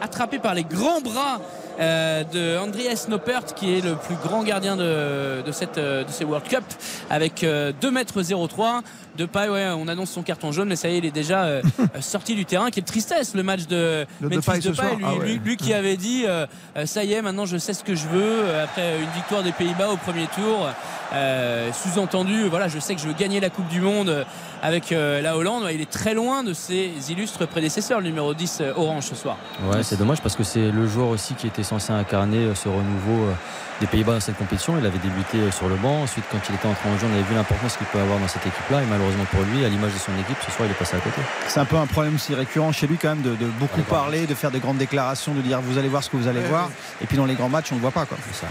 attrapé 0.00 0.38
par 0.38 0.54
les 0.54 0.64
grands 0.64 1.00
bras 1.00 1.40
euh, 1.80 2.24
de 2.24 2.58
Andreas 2.58 3.06
Noppert 3.08 3.54
qui 3.54 3.76
est 3.76 3.80
le 3.80 3.96
plus 3.96 4.16
grand 4.16 4.42
gardien 4.42 4.76
de, 4.76 5.42
de, 5.42 5.52
cette, 5.52 5.78
euh, 5.78 6.04
de 6.04 6.10
ces 6.10 6.24
World 6.24 6.46
Cup 6.48 6.64
avec 7.10 7.44
euh, 7.44 7.72
2 7.80 7.90
mètres 7.90 8.22
03 8.22 8.82
de 9.16 9.26
paille 9.26 9.48
ouais, 9.50 9.68
on 9.76 9.88
annonce 9.88 10.10
son 10.10 10.22
carton 10.22 10.52
jaune 10.52 10.68
mais 10.68 10.76
ça 10.76 10.88
y 10.88 10.94
est 10.94 10.98
il 10.98 11.04
est 11.04 11.10
déjà 11.10 11.44
euh, 11.44 11.62
euh, 11.80 12.00
sorti 12.00 12.34
du 12.34 12.44
terrain. 12.44 12.70
Quelle 12.70 12.84
tristesse 12.84 13.34
le 13.34 13.42
match 13.42 13.66
de 13.66 14.06
Le 14.20 14.28
Memphis 14.28 14.60
Depay 14.60 14.96
lui, 14.96 15.04
Ah 15.06 15.14
ouais. 15.14 15.26
lui- 15.26 15.38
lui 15.44 15.56
qui 15.56 15.72
avait 15.74 15.96
dit 15.96 16.24
euh, 16.26 16.46
ça 16.86 17.04
y 17.04 17.12
est 17.12 17.22
maintenant 17.22 17.46
je 17.46 17.56
sais 17.58 17.74
ce 17.74 17.84
que 17.84 17.94
je 17.94 18.06
veux 18.08 18.22
euh, 18.22 18.64
après 18.64 18.96
une 19.00 19.10
victoire 19.14 19.42
des 19.42 19.52
Pays-Bas 19.52 19.90
au 19.90 19.96
premier 19.96 20.26
tour 20.28 20.68
euh, 21.12 21.70
sous-entendu 21.72 22.48
voilà 22.48 22.68
je 22.68 22.78
sais 22.78 22.94
que 22.94 23.00
je 23.00 23.06
veux 23.06 23.12
gagner 23.14 23.40
la 23.40 23.50
Coupe 23.50 23.68
du 23.68 23.80
Monde 23.80 24.08
euh, 24.08 24.24
avec 24.62 24.92
euh, 24.92 25.20
la 25.20 25.36
Hollande. 25.36 25.64
Ouais, 25.64 25.74
il 25.74 25.80
est 25.80 25.90
très 25.90 26.14
loin 26.14 26.42
de 26.44 26.52
ses 26.54 26.90
illustres 27.10 27.46
prédécesseurs 27.48 28.00
le 28.00 28.06
numéro 28.06 28.32
10 28.32 28.58
euh, 28.60 28.72
orange 28.76 29.04
ce 29.04 29.14
soir. 29.16 29.36
Ouais, 29.70 29.82
c'est 29.82 29.96
dommage 29.96 30.20
parce 30.22 30.36
que 30.36 30.44
c'est 30.44 30.70
le 30.70 30.86
joueur 30.86 31.08
aussi 31.08 31.34
qui 31.34 31.46
était 31.48 31.64
censé 31.64 31.92
incarner 31.92 32.54
ce 32.54 32.68
renouveau 32.68 33.24
euh, 33.28 33.32
des 33.80 33.86
Pays-Bas 33.86 34.12
dans 34.14 34.20
cette 34.20 34.36
compétition. 34.36 34.76
Il 34.78 34.86
avait 34.86 34.98
débuté 34.98 35.38
euh, 35.38 35.50
sur 35.50 35.68
le 35.68 35.74
banc. 35.76 36.02
Ensuite, 36.02 36.24
quand 36.30 36.38
il 36.48 36.54
était 36.54 36.66
entré 36.68 36.88
en 36.88 36.96
jeu, 36.98 37.06
on 37.10 37.14
avait 37.14 37.22
vu 37.28 37.34
l'importance 37.34 37.76
qu'il 37.76 37.86
peut 37.86 37.98
avoir 37.98 38.18
dans 38.18 38.28
cette 38.28 38.46
équipe-là. 38.46 38.82
Et 38.82 38.86
malheureusement 38.86 39.24
pour 39.30 39.42
lui, 39.42 39.64
à 39.64 39.68
l'image 39.68 39.92
de 39.94 39.98
son 39.98 40.12
équipe, 40.20 40.36
ce 40.44 40.50
soir, 40.52 40.68
il 40.68 40.70
est 40.72 40.74
passé 40.78 40.96
à 40.96 41.00
côté. 41.00 41.20
C'est 41.48 41.60
un 41.60 41.64
peu 41.64 41.76
un 41.76 41.86
problème 41.86 42.14
aussi 42.14 42.34
récurrent 42.34 42.70
chez 42.72 42.86
lui 42.86 42.96
quand 42.98 43.08
même 43.08 43.22
de, 43.22 43.34
de 43.34 43.46
beaucoup 43.58 43.82
parler, 43.82 44.26
de 44.26 44.34
faire 44.34 44.50
des 44.50 44.60
grandes 44.60 44.78
déclarations, 44.78 45.34
de 45.34 45.40
dire 45.40 45.60
vous 45.60 45.78
allez 45.78 45.88
voir 45.88 46.04
ce 46.04 46.10
que 46.10 46.16
vous 46.16 46.28
allez 46.28 46.40
Ouais, 46.40 46.48
voir. 46.48 46.66
ouais. 46.66 46.72
Et 47.02 47.06
puis 47.06 47.16
dans 47.16 47.26
les 47.26 47.34
grands 47.34 47.48
matchs, 47.48 47.68
on 47.72 47.74
ne 47.76 47.80
le 47.80 47.82
voit 47.82 47.90
pas. 47.92 48.06
Quoi. 48.06 48.18
Ça. 48.32 48.46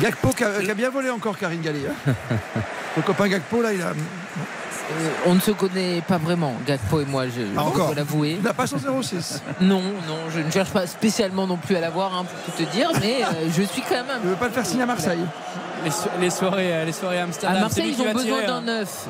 Gakpo 0.00 0.30
qui 0.30 0.42
a, 0.44 0.60
qui 0.62 0.70
a 0.70 0.74
bien 0.74 0.90
volé 0.90 1.10
encore 1.10 1.36
Karine 1.38 1.60
Galli. 1.60 1.82
hein. 1.86 2.12
Le 2.96 3.02
copain 3.02 3.28
Gakpo 3.28 3.62
là, 3.62 3.72
il 3.72 3.80
a, 3.82 3.92
on 5.26 5.34
ne 5.34 5.40
se 5.40 5.50
connaît 5.52 6.00
pas 6.06 6.18
vraiment, 6.18 6.54
Gakpo 6.66 7.00
et 7.00 7.04
moi, 7.04 7.24
je, 7.26 7.40
je 7.42 7.46
Ah, 7.56 7.62
encore 7.64 7.86
dois 7.86 7.94
l'avouer. 7.96 8.32
il 8.38 8.42
n'a 8.42 8.52
pas 8.54 8.66
son 8.66 8.78
06. 8.78 9.42
Non, 9.60 9.80
non, 9.80 10.18
je 10.34 10.40
ne 10.40 10.50
cherche 10.50 10.70
pas 10.70 10.86
spécialement 10.86 11.46
non 11.46 11.56
plus 11.56 11.76
à 11.76 11.80
l'avoir, 11.80 12.14
hein, 12.16 12.24
pour 12.24 12.54
tout 12.54 12.62
te 12.64 12.70
dire, 12.70 12.90
mais 13.00 13.22
euh, 13.22 13.48
je 13.56 13.62
suis 13.62 13.82
quand 13.82 13.94
même 13.94 14.06
Il 14.22 14.26
ne 14.26 14.30
veut 14.34 14.38
pas 14.38 14.46
le 14.46 14.52
faire 14.52 14.66
signer 14.66 14.82
à 14.82 14.86
Marseille. 14.86 15.18
les, 15.84 15.90
so- 15.90 16.10
les 16.20 16.30
soirées 16.30 16.72
euh, 16.74 16.84
les 16.84 16.92
soirées 16.92 17.18
à 17.20 17.24
Amsterdam 17.24 17.56
À 17.58 17.60
Marseille, 17.62 17.94
ils 17.96 18.02
ont 18.02 18.12
besoin 18.12 18.42
d'un 18.44 18.56
hein. 18.56 18.60
neuf. 18.62 19.06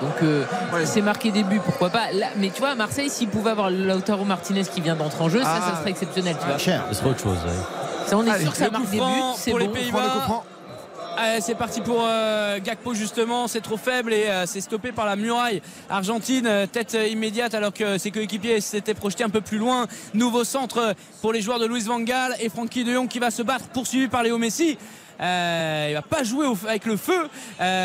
Donc, 0.00 0.14
euh, 0.22 0.44
Ouais. 0.72 0.84
c'est 0.86 1.00
marqué 1.02 1.30
début, 1.30 1.60
pourquoi 1.60 1.90
pas. 1.90 2.12
Là, 2.12 2.26
mais 2.36 2.50
tu 2.50 2.60
vois, 2.60 2.70
à 2.70 2.74
Marseille, 2.74 3.08
s'ils 3.10 3.28
pouvaient 3.28 3.50
avoir 3.52 3.70
Lautaro 3.70 4.24
Martinez 4.24 4.64
qui 4.64 4.80
vient 4.80 4.96
d'entrer 4.96 5.22
en 5.24 5.28
jeu, 5.28 5.42
ça, 5.42 5.54
Ah. 5.56 5.70
ça 5.72 5.80
serait 5.80 5.90
exceptionnel. 5.90 6.36
Tu 6.40 6.46
vois. 6.46 6.58
Cher. 6.58 6.84
Ce 6.90 6.96
serait 6.96 7.10
autre 7.10 7.22
chose. 7.22 7.38
ouais. 7.44 8.06
Ça, 8.06 8.16
on 8.16 8.24
est 8.26 8.30
Allez, 8.30 8.42
sûr 8.44 8.52
que 8.52 8.58
ça 8.58 8.70
marque 8.70 8.88
des 8.90 8.98
buts, 8.98 9.04
c'est 9.36 9.50
pour 9.50 9.58
les 9.58 9.66
bon. 9.66 9.72
Pays-Bas. 9.72 9.98
C'est 11.40 11.54
parti 11.54 11.80
pour 11.80 12.02
euh, 12.02 12.58
Gakpo 12.58 12.92
justement, 12.92 13.46
c'est 13.46 13.60
trop 13.60 13.76
faible 13.76 14.12
et 14.12 14.26
euh, 14.26 14.46
c'est 14.46 14.60
stoppé 14.60 14.90
par 14.90 15.06
la 15.06 15.16
muraille 15.16 15.62
argentine, 15.88 16.46
euh, 16.46 16.66
tête 16.66 16.94
euh, 16.94 17.06
immédiate 17.06 17.54
alors 17.54 17.72
que 17.72 17.98
ses 17.98 18.10
coéquipiers 18.10 18.60
s'étaient 18.60 18.94
projetés 18.94 19.22
un 19.22 19.30
peu 19.30 19.40
plus 19.40 19.58
loin. 19.58 19.86
Nouveau 20.12 20.44
centre 20.44 20.94
pour 21.20 21.32
les 21.32 21.40
joueurs 21.40 21.58
de 21.58 21.66
Luis 21.66 21.82
Van 21.82 22.00
Gaal 22.00 22.34
et 22.40 22.48
Frankie 22.48 22.84
de 22.84 22.92
Jong 22.92 23.06
qui 23.08 23.18
va 23.18 23.30
se 23.30 23.42
battre, 23.42 23.66
poursuivi 23.68 24.08
par 24.08 24.22
Léo 24.24 24.38
Messi. 24.38 24.76
Euh, 25.20 25.86
il 25.90 25.94
va 25.94 26.02
pas 26.02 26.24
jouer 26.24 26.46
avec 26.66 26.84
le 26.84 26.96
feu. 26.96 27.28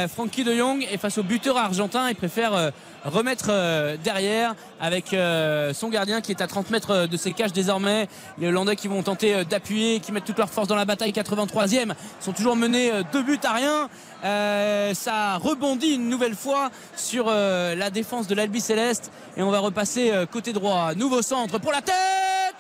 Frankie 0.10 0.44
de 0.44 0.56
Jong 0.56 0.86
et 0.91 0.98
face 0.98 1.18
au 1.18 1.24
buteur 1.24 1.58
argentin, 1.58 2.10
il 2.10 2.16
préfère 2.16 2.72
remettre 3.03 3.48
euh, 3.49 3.98
derrière 4.03 4.56
avec 4.80 5.14
euh, 5.14 5.73
son 5.73 5.90
gardien 5.90 6.22
qui 6.22 6.32
est 6.32 6.41
à 6.41 6.48
30 6.48 6.69
mètres 6.69 7.07
de 7.07 7.18
ses 7.18 7.34
cages 7.34 7.53
désormais. 7.53 8.07
Les 8.38 8.48
Hollandais 8.48 8.76
qui 8.76 8.88
vont 8.88 9.03
tenter 9.03 9.34
euh, 9.34 9.44
d'appuyer, 9.44 9.99
qui 9.99 10.11
mettent 10.11 10.26
toute 10.26 10.38
leur 10.38 10.49
force 10.49 10.68
dans 10.68 10.76
la 10.76 10.86
bataille 10.86 11.11
83e, 11.11 11.94
sont 12.19 12.34
toujours 12.34 12.56
menés 12.56 12.91
euh, 12.91 13.03
deux 13.11 13.23
buts 13.23 13.40
à 13.44 13.53
rien. 13.53 13.90
Euh, 14.23 14.94
ça 14.94 15.38
rebondit 15.38 15.95
une 15.95 16.10
nouvelle 16.10 16.36
fois 16.36 16.69
sur 16.95 17.26
euh, 17.28 17.76
la 17.76 17.90
défense 17.90 18.28
de 18.28 18.36
l'Albi 18.36 18.61
Céleste 18.61 19.11
et 19.36 19.41
on 19.41 19.49
va 19.49 19.60
repasser 19.60 20.11
euh, 20.11 20.26
côté 20.26 20.53
droit. 20.53 20.94
Nouveau 20.95 21.22
centre 21.22 21.60
pour 21.60 21.72
la 21.72 21.82
tête 21.82 21.95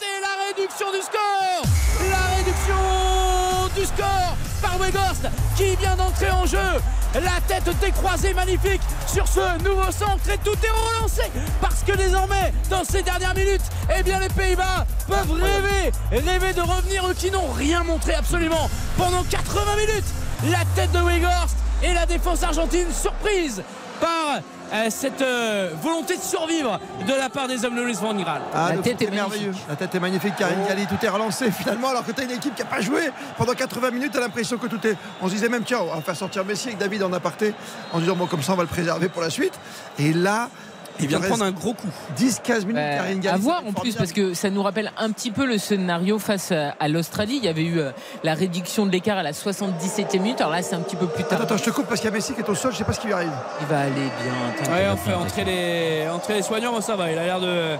et 0.01 0.21
la 0.21 0.47
réduction 0.47 0.87
du 0.91 1.01
score. 1.01 1.61
La 2.09 2.35
réduction 2.37 3.75
du 3.75 3.85
score 3.85 4.50
par 4.61 4.77
Weghorst 4.79 5.27
qui 5.55 5.75
vient 5.75 5.95
d'entrer 5.95 6.31
en 6.31 6.45
jeu. 6.45 6.57
La 7.13 7.41
tête 7.47 7.69
décroisée 7.81 8.33
magnifique 8.33 8.81
sur 9.05 9.27
ce 9.27 9.61
nouveau 9.63 9.91
centre 9.91 10.29
et 10.33 10.37
tout 10.37 10.53
est 10.53 10.97
relancé 10.97 11.23
parce 11.59 11.83
que 11.83 11.91
désormais 11.97 12.53
dans 12.69 12.85
ces 12.85 13.01
dernières 13.01 13.35
minutes 13.35 13.61
eh 13.97 14.01
bien 14.01 14.19
les 14.19 14.29
Pays-Bas 14.29 14.85
peuvent 15.07 15.31
rêver 15.31 15.91
rêver 16.11 16.53
de 16.53 16.61
revenir 16.61 17.05
eux 17.09 17.13
qui 17.13 17.29
n'ont 17.29 17.51
rien 17.51 17.83
montré 17.83 18.13
absolument 18.13 18.69
pendant 18.97 19.23
80 19.23 19.61
minutes 19.75 20.05
la 20.49 20.63
tête 20.73 20.91
de 20.93 20.99
Weghorst 20.99 21.57
Et 21.83 21.93
la 21.93 22.05
défense 22.05 22.43
argentine 22.43 22.87
surprise 22.93 23.61
par 23.99 24.39
cette 24.89 25.21
euh, 25.21 25.71
volonté 25.81 26.15
de 26.17 26.21
survivre 26.21 26.79
de 27.07 27.13
la 27.13 27.29
part 27.29 27.47
des 27.47 27.65
hommes 27.65 27.75
de 27.75 27.81
Luis 27.81 27.93
Van 27.95 28.13
Gaal. 28.13 28.41
Ah, 28.53 28.69
La 28.75 28.81
tête 28.81 29.01
est 29.01 29.11
merveilleux. 29.11 29.51
La 29.67 29.75
tête 29.75 29.93
est 29.93 29.99
magnifique. 29.99 30.35
Karine 30.37 30.59
Oh. 30.63 30.67
Galli, 30.67 30.85
tout 30.87 31.03
est 31.05 31.09
relancé 31.09 31.51
finalement. 31.51 31.89
Alors 31.89 32.05
que 32.05 32.11
tu 32.11 32.21
as 32.21 32.23
une 32.23 32.31
équipe 32.31 32.55
qui 32.55 32.61
n'a 32.61 32.67
pas 32.69 32.81
joué 32.81 33.09
pendant 33.37 33.53
80 33.53 33.91
minutes, 33.91 34.11
tu 34.11 34.17
as 34.17 34.21
l'impression 34.21 34.57
que 34.57 34.67
tout 34.67 34.85
est. 34.87 34.95
On 35.21 35.27
se 35.27 35.33
disait 35.33 35.49
même, 35.49 35.63
tiens, 35.63 35.79
on 35.81 35.95
va 35.95 36.01
faire 36.01 36.15
sortir 36.15 36.45
Messi 36.45 36.69
avec 36.69 36.77
David 36.79 37.03
en 37.03 37.13
aparté 37.13 37.53
en 37.93 37.99
disant, 37.99 38.15
bon, 38.15 38.27
comme 38.27 38.41
ça, 38.41 38.53
on 38.53 38.55
va 38.57 38.63
le 38.63 38.69
préserver 38.69 39.09
pour 39.09 39.21
la 39.21 39.29
suite. 39.29 39.53
Et 39.99 40.13
là. 40.13 40.49
Il 41.01 41.07
vient 41.07 41.19
de 41.19 41.25
prendre 41.25 41.43
un 41.43 41.51
gros 41.51 41.73
coup. 41.73 41.87
10-15 42.17 42.59
minutes, 42.65 42.77
Euh, 42.77 42.97
Karine 42.97 43.19
Galli. 43.19 43.35
à 43.35 43.37
voir 43.37 43.63
en 43.65 43.73
plus 43.73 43.95
parce 43.95 44.11
que 44.11 44.33
ça 44.33 44.49
nous 44.49 44.61
rappelle 44.63 44.91
un 44.97 45.11
petit 45.11 45.31
peu 45.31 45.45
le 45.45 45.57
scénario 45.57 46.19
face 46.19 46.51
à, 46.51 46.75
à 46.79 46.87
l'Australie. 46.87 47.37
Il 47.37 47.45
y 47.45 47.47
avait 47.49 47.63
eu 47.63 47.79
euh, 47.79 47.91
la 48.23 48.33
réduction 48.33 48.85
de 48.85 48.91
l'écart 48.91 49.17
à 49.17 49.23
la 49.23 49.31
77e 49.31 50.19
minute. 50.19 50.39
Alors 50.41 50.51
là, 50.53 50.61
c'est 50.61 50.75
un 50.75 50.81
petit 50.81 50.95
peu 50.95 51.07
plus 51.07 51.23
tard. 51.23 51.33
Attends, 51.41 51.55
attends, 51.55 51.57
je 51.57 51.63
te 51.63 51.69
coupe 51.71 51.87
parce 51.87 51.99
qu'il 52.01 52.09
y 52.09 52.13
a 52.13 52.15
Messi 52.15 52.33
qui 52.33 52.41
est 52.41 52.49
au 52.49 52.55
sol, 52.55 52.71
je 52.71 52.77
sais 52.77 52.83
pas 52.83 52.93
ce 52.93 52.99
qui 52.99 53.07
lui 53.07 53.13
arrive. 53.13 53.31
Il 53.61 53.67
va 53.67 53.79
aller 53.81 53.91
bien. 53.91 54.73
Ouais, 54.73 54.85
on 54.93 54.97
fait 54.97 55.13
entrer 55.13 55.43
les, 55.45 56.07
entrer 56.09 56.35
les 56.35 56.41
soignants, 56.43 56.71
bon, 56.71 56.81
ça 56.81 56.95
va. 56.95 57.11
Il 57.11 57.17
a 57.17 57.23
l'air 57.25 57.39
de, 57.39 57.75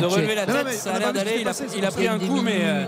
de 0.00 0.04
relever 0.06 0.34
la 0.34 0.46
tête. 0.46 0.54
non, 0.64 0.70
ça 0.72 0.94
a 0.94 0.98
l'air 0.98 1.12
d'aller. 1.12 1.38
Il 1.40 1.48
a, 1.48 1.52
il 1.76 1.86
pris 1.92 2.08
un 2.08 2.18
coup, 2.18 2.40
mais. 2.42 2.60
euh, 2.62 2.84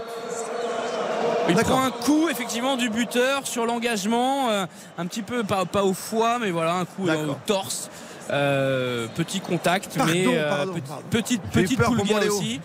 il 1.49 1.55
prend 1.57 1.83
un 1.85 1.91
coup 1.91 2.29
effectivement 2.31 2.77
du 2.77 2.89
buteur 2.89 3.47
sur 3.47 3.67
l'engagement, 3.67 4.49
euh, 4.49 4.65
un 4.97 5.07
petit 5.07 5.21
peu 5.23 5.45
pas, 5.45 5.67
pas 5.67 5.85
au 5.85 5.93
foie, 5.93 6.39
mais 6.41 6.51
voilà 6.51 6.73
un 6.75 6.85
coup 6.87 7.07
au 7.09 7.35
torse. 7.47 7.91
Euh, 8.31 9.07
petit 9.15 9.41
contact, 9.41 9.97
Pardon, 9.97 10.13
mais 10.13 10.25
euh, 10.27 10.49
pardon, 10.57 10.73
petit- 10.73 10.81
pardon. 10.89 11.03
petite 11.11 11.43
petite 11.53 11.79
Léo. 11.79 12.37
aussi. 12.39 12.61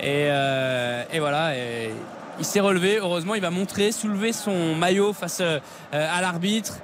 Et, 0.00 0.28
euh, 0.30 1.02
et 1.12 1.18
voilà. 1.20 1.56
et 1.56 1.90
il 2.38 2.44
s'est 2.44 2.60
relevé. 2.60 2.98
Heureusement, 2.98 3.34
il 3.34 3.42
va 3.42 3.50
montrer, 3.50 3.92
soulever 3.92 4.32
son 4.32 4.74
maillot 4.76 5.12
face 5.12 5.38
euh, 5.40 5.58
à 5.92 6.20
l'arbitre. 6.20 6.74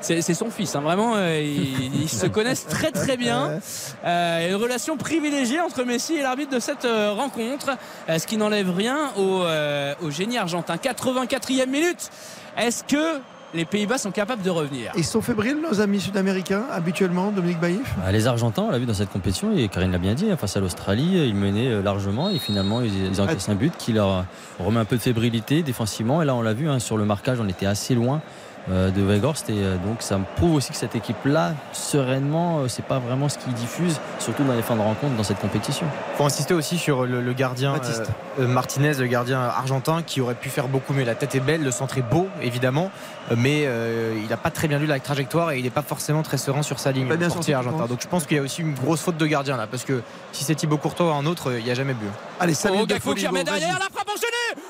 C'est 0.00 0.20
c'est 0.20 0.34
son 0.34 0.50
fils, 0.50 0.74
hein, 0.74 0.80
vraiment. 0.80 1.12
euh, 1.14 1.40
ils, 1.40 2.02
ils 2.02 2.08
se 2.08 2.26
connaissent 2.26 2.66
très 2.66 2.90
très 2.90 3.16
bien. 3.16 3.60
Euh, 4.04 4.48
une 4.48 4.56
relation 4.56 4.96
privilégiée 4.96 5.60
entre 5.60 5.84
Messi 5.84 6.16
et 6.16 6.22
l'arbitre 6.22 6.50
de 6.52 6.58
cette 6.58 6.84
euh, 6.84 7.12
rencontre, 7.12 7.76
ce 8.08 8.26
qui 8.26 8.36
n'enlève 8.36 8.68
rien 8.74 9.12
au, 9.16 9.42
euh, 9.44 9.94
au 10.02 10.10
génie 10.10 10.38
argentin. 10.38 10.74
84e 10.74 11.68
minute. 11.68 12.10
Est-ce 12.58 12.82
que 12.82 13.20
les 13.54 13.64
Pays-Bas 13.64 13.98
sont 13.98 14.10
capables 14.10 14.42
de 14.42 14.50
revenir 14.50 14.92
Ils 14.96 15.04
sont 15.04 15.20
fébriles, 15.20 15.58
nos 15.60 15.80
amis 15.80 16.00
sud-américains, 16.00 16.64
habituellement, 16.70 17.30
Dominique 17.30 17.60
Baïf 17.60 17.94
Ah, 18.04 18.12
Les 18.12 18.26
Argentins, 18.26 18.62
on 18.62 18.70
l'a 18.70 18.78
vu 18.78 18.86
dans 18.86 18.94
cette 18.94 19.10
compétition, 19.10 19.56
et 19.56 19.68
Karine 19.68 19.92
l'a 19.92 19.98
bien 19.98 20.14
dit, 20.14 20.30
hein, 20.30 20.36
face 20.36 20.56
à 20.56 20.60
l'Australie, 20.60 21.26
ils 21.26 21.34
menaient 21.34 21.68
euh, 21.68 21.82
largement 21.82 22.30
et 22.30 22.38
finalement 22.38 22.80
ils, 22.80 23.06
ils 23.06 23.20
encaissent 23.20 23.48
un 23.48 23.54
but 23.54 23.74
qui 23.76 23.92
leur 23.92 24.24
remet 24.58 24.80
un 24.80 24.84
peu 24.84 24.96
de 24.96 25.02
fébrilité 25.02 25.62
défensivement. 25.62 26.22
Et 26.22 26.24
là, 26.24 26.34
on 26.34 26.42
l'a 26.42 26.54
vu 26.54 26.68
hein, 26.68 26.78
sur 26.78 26.96
le 26.96 27.04
marquage, 27.04 27.40
on 27.40 27.48
était 27.48 27.66
assez 27.66 27.94
loin 27.94 28.20
de 28.68 29.02
Weghorst 29.02 29.50
et 29.50 29.54
euh, 29.64 29.76
donc 29.76 30.02
ça 30.02 30.18
me 30.18 30.24
prouve 30.36 30.54
aussi 30.54 30.70
que 30.70 30.76
cette 30.76 30.94
équipe-là, 30.94 31.54
sereinement, 31.72 32.60
euh, 32.60 32.68
c'est 32.68 32.84
pas 32.84 32.98
vraiment 33.00 33.28
ce 33.28 33.36
qu'ils 33.38 33.52
diffusent, 33.54 34.00
surtout 34.18 34.44
dans 34.44 34.54
les 34.54 34.62
fins 34.62 34.76
de 34.76 34.80
rencontre 34.80 35.14
dans 35.16 35.22
cette 35.24 35.40
compétition. 35.40 35.86
faut 36.16 36.24
insister 36.24 36.54
aussi 36.54 36.78
sur 36.78 37.04
le, 37.04 37.20
le 37.20 37.32
gardien 37.32 37.72
Baptiste. 37.72 38.02
euh, 38.38 38.44
euh, 38.44 38.46
Martinez, 38.46 38.94
le 38.94 39.06
gardien 39.06 39.40
argentin, 39.40 40.02
qui 40.02 40.20
aurait 40.20 40.34
pu 40.36 40.48
faire 40.48 40.68
beaucoup 40.68 40.92
mieux. 40.92 41.04
La 41.04 41.14
tête 41.16 41.34
est 41.34 41.40
belle, 41.40 41.64
le 41.64 41.70
centre 41.72 41.98
est 41.98 42.02
beau, 42.08 42.28
évidemment, 42.40 42.90
euh, 43.30 43.34
mais 43.36 43.64
euh, 43.66 44.14
il 44.22 44.28
n'a 44.28 44.36
pas 44.36 44.50
très 44.50 44.68
bien 44.68 44.78
lu 44.78 44.86
la 44.86 45.00
trajectoire 45.00 45.50
et 45.50 45.58
il 45.58 45.64
n'est 45.64 45.70
pas 45.70 45.82
forcément 45.82 46.22
très 46.22 46.38
serein 46.38 46.62
sur 46.62 46.78
sa 46.78 46.92
ligne. 46.92 47.08
Pas 47.08 47.14
le 47.14 47.18
bien 47.18 47.30
sorti, 47.30 47.52
argentin. 47.52 47.86
Donc 47.86 48.00
je 48.00 48.08
pense 48.08 48.26
qu'il 48.26 48.36
y 48.36 48.40
a 48.40 48.42
aussi 48.44 48.62
une 48.62 48.74
grosse 48.74 49.00
faute 49.00 49.16
de 49.16 49.26
gardien 49.26 49.56
là, 49.56 49.66
parce 49.66 49.84
que 49.84 50.02
si 50.32 50.44
c'est 50.44 50.54
Thibaut 50.54 50.78
Courtois 50.78 51.06
ou 51.06 51.10
un 51.14 51.26
autre, 51.26 51.50
euh, 51.50 51.58
il 51.58 51.64
n'y 51.64 51.70
a 51.70 51.74
jamais 51.74 51.94
but. 51.94 52.08
Allez, 52.38 52.54
5 52.54 52.70
Oh, 52.74 52.86
qui 53.14 53.26
remet 53.26 53.42
derrière, 53.44 53.78
la 53.78 53.86
frappe 53.92 54.08
enchaînée 54.08 54.62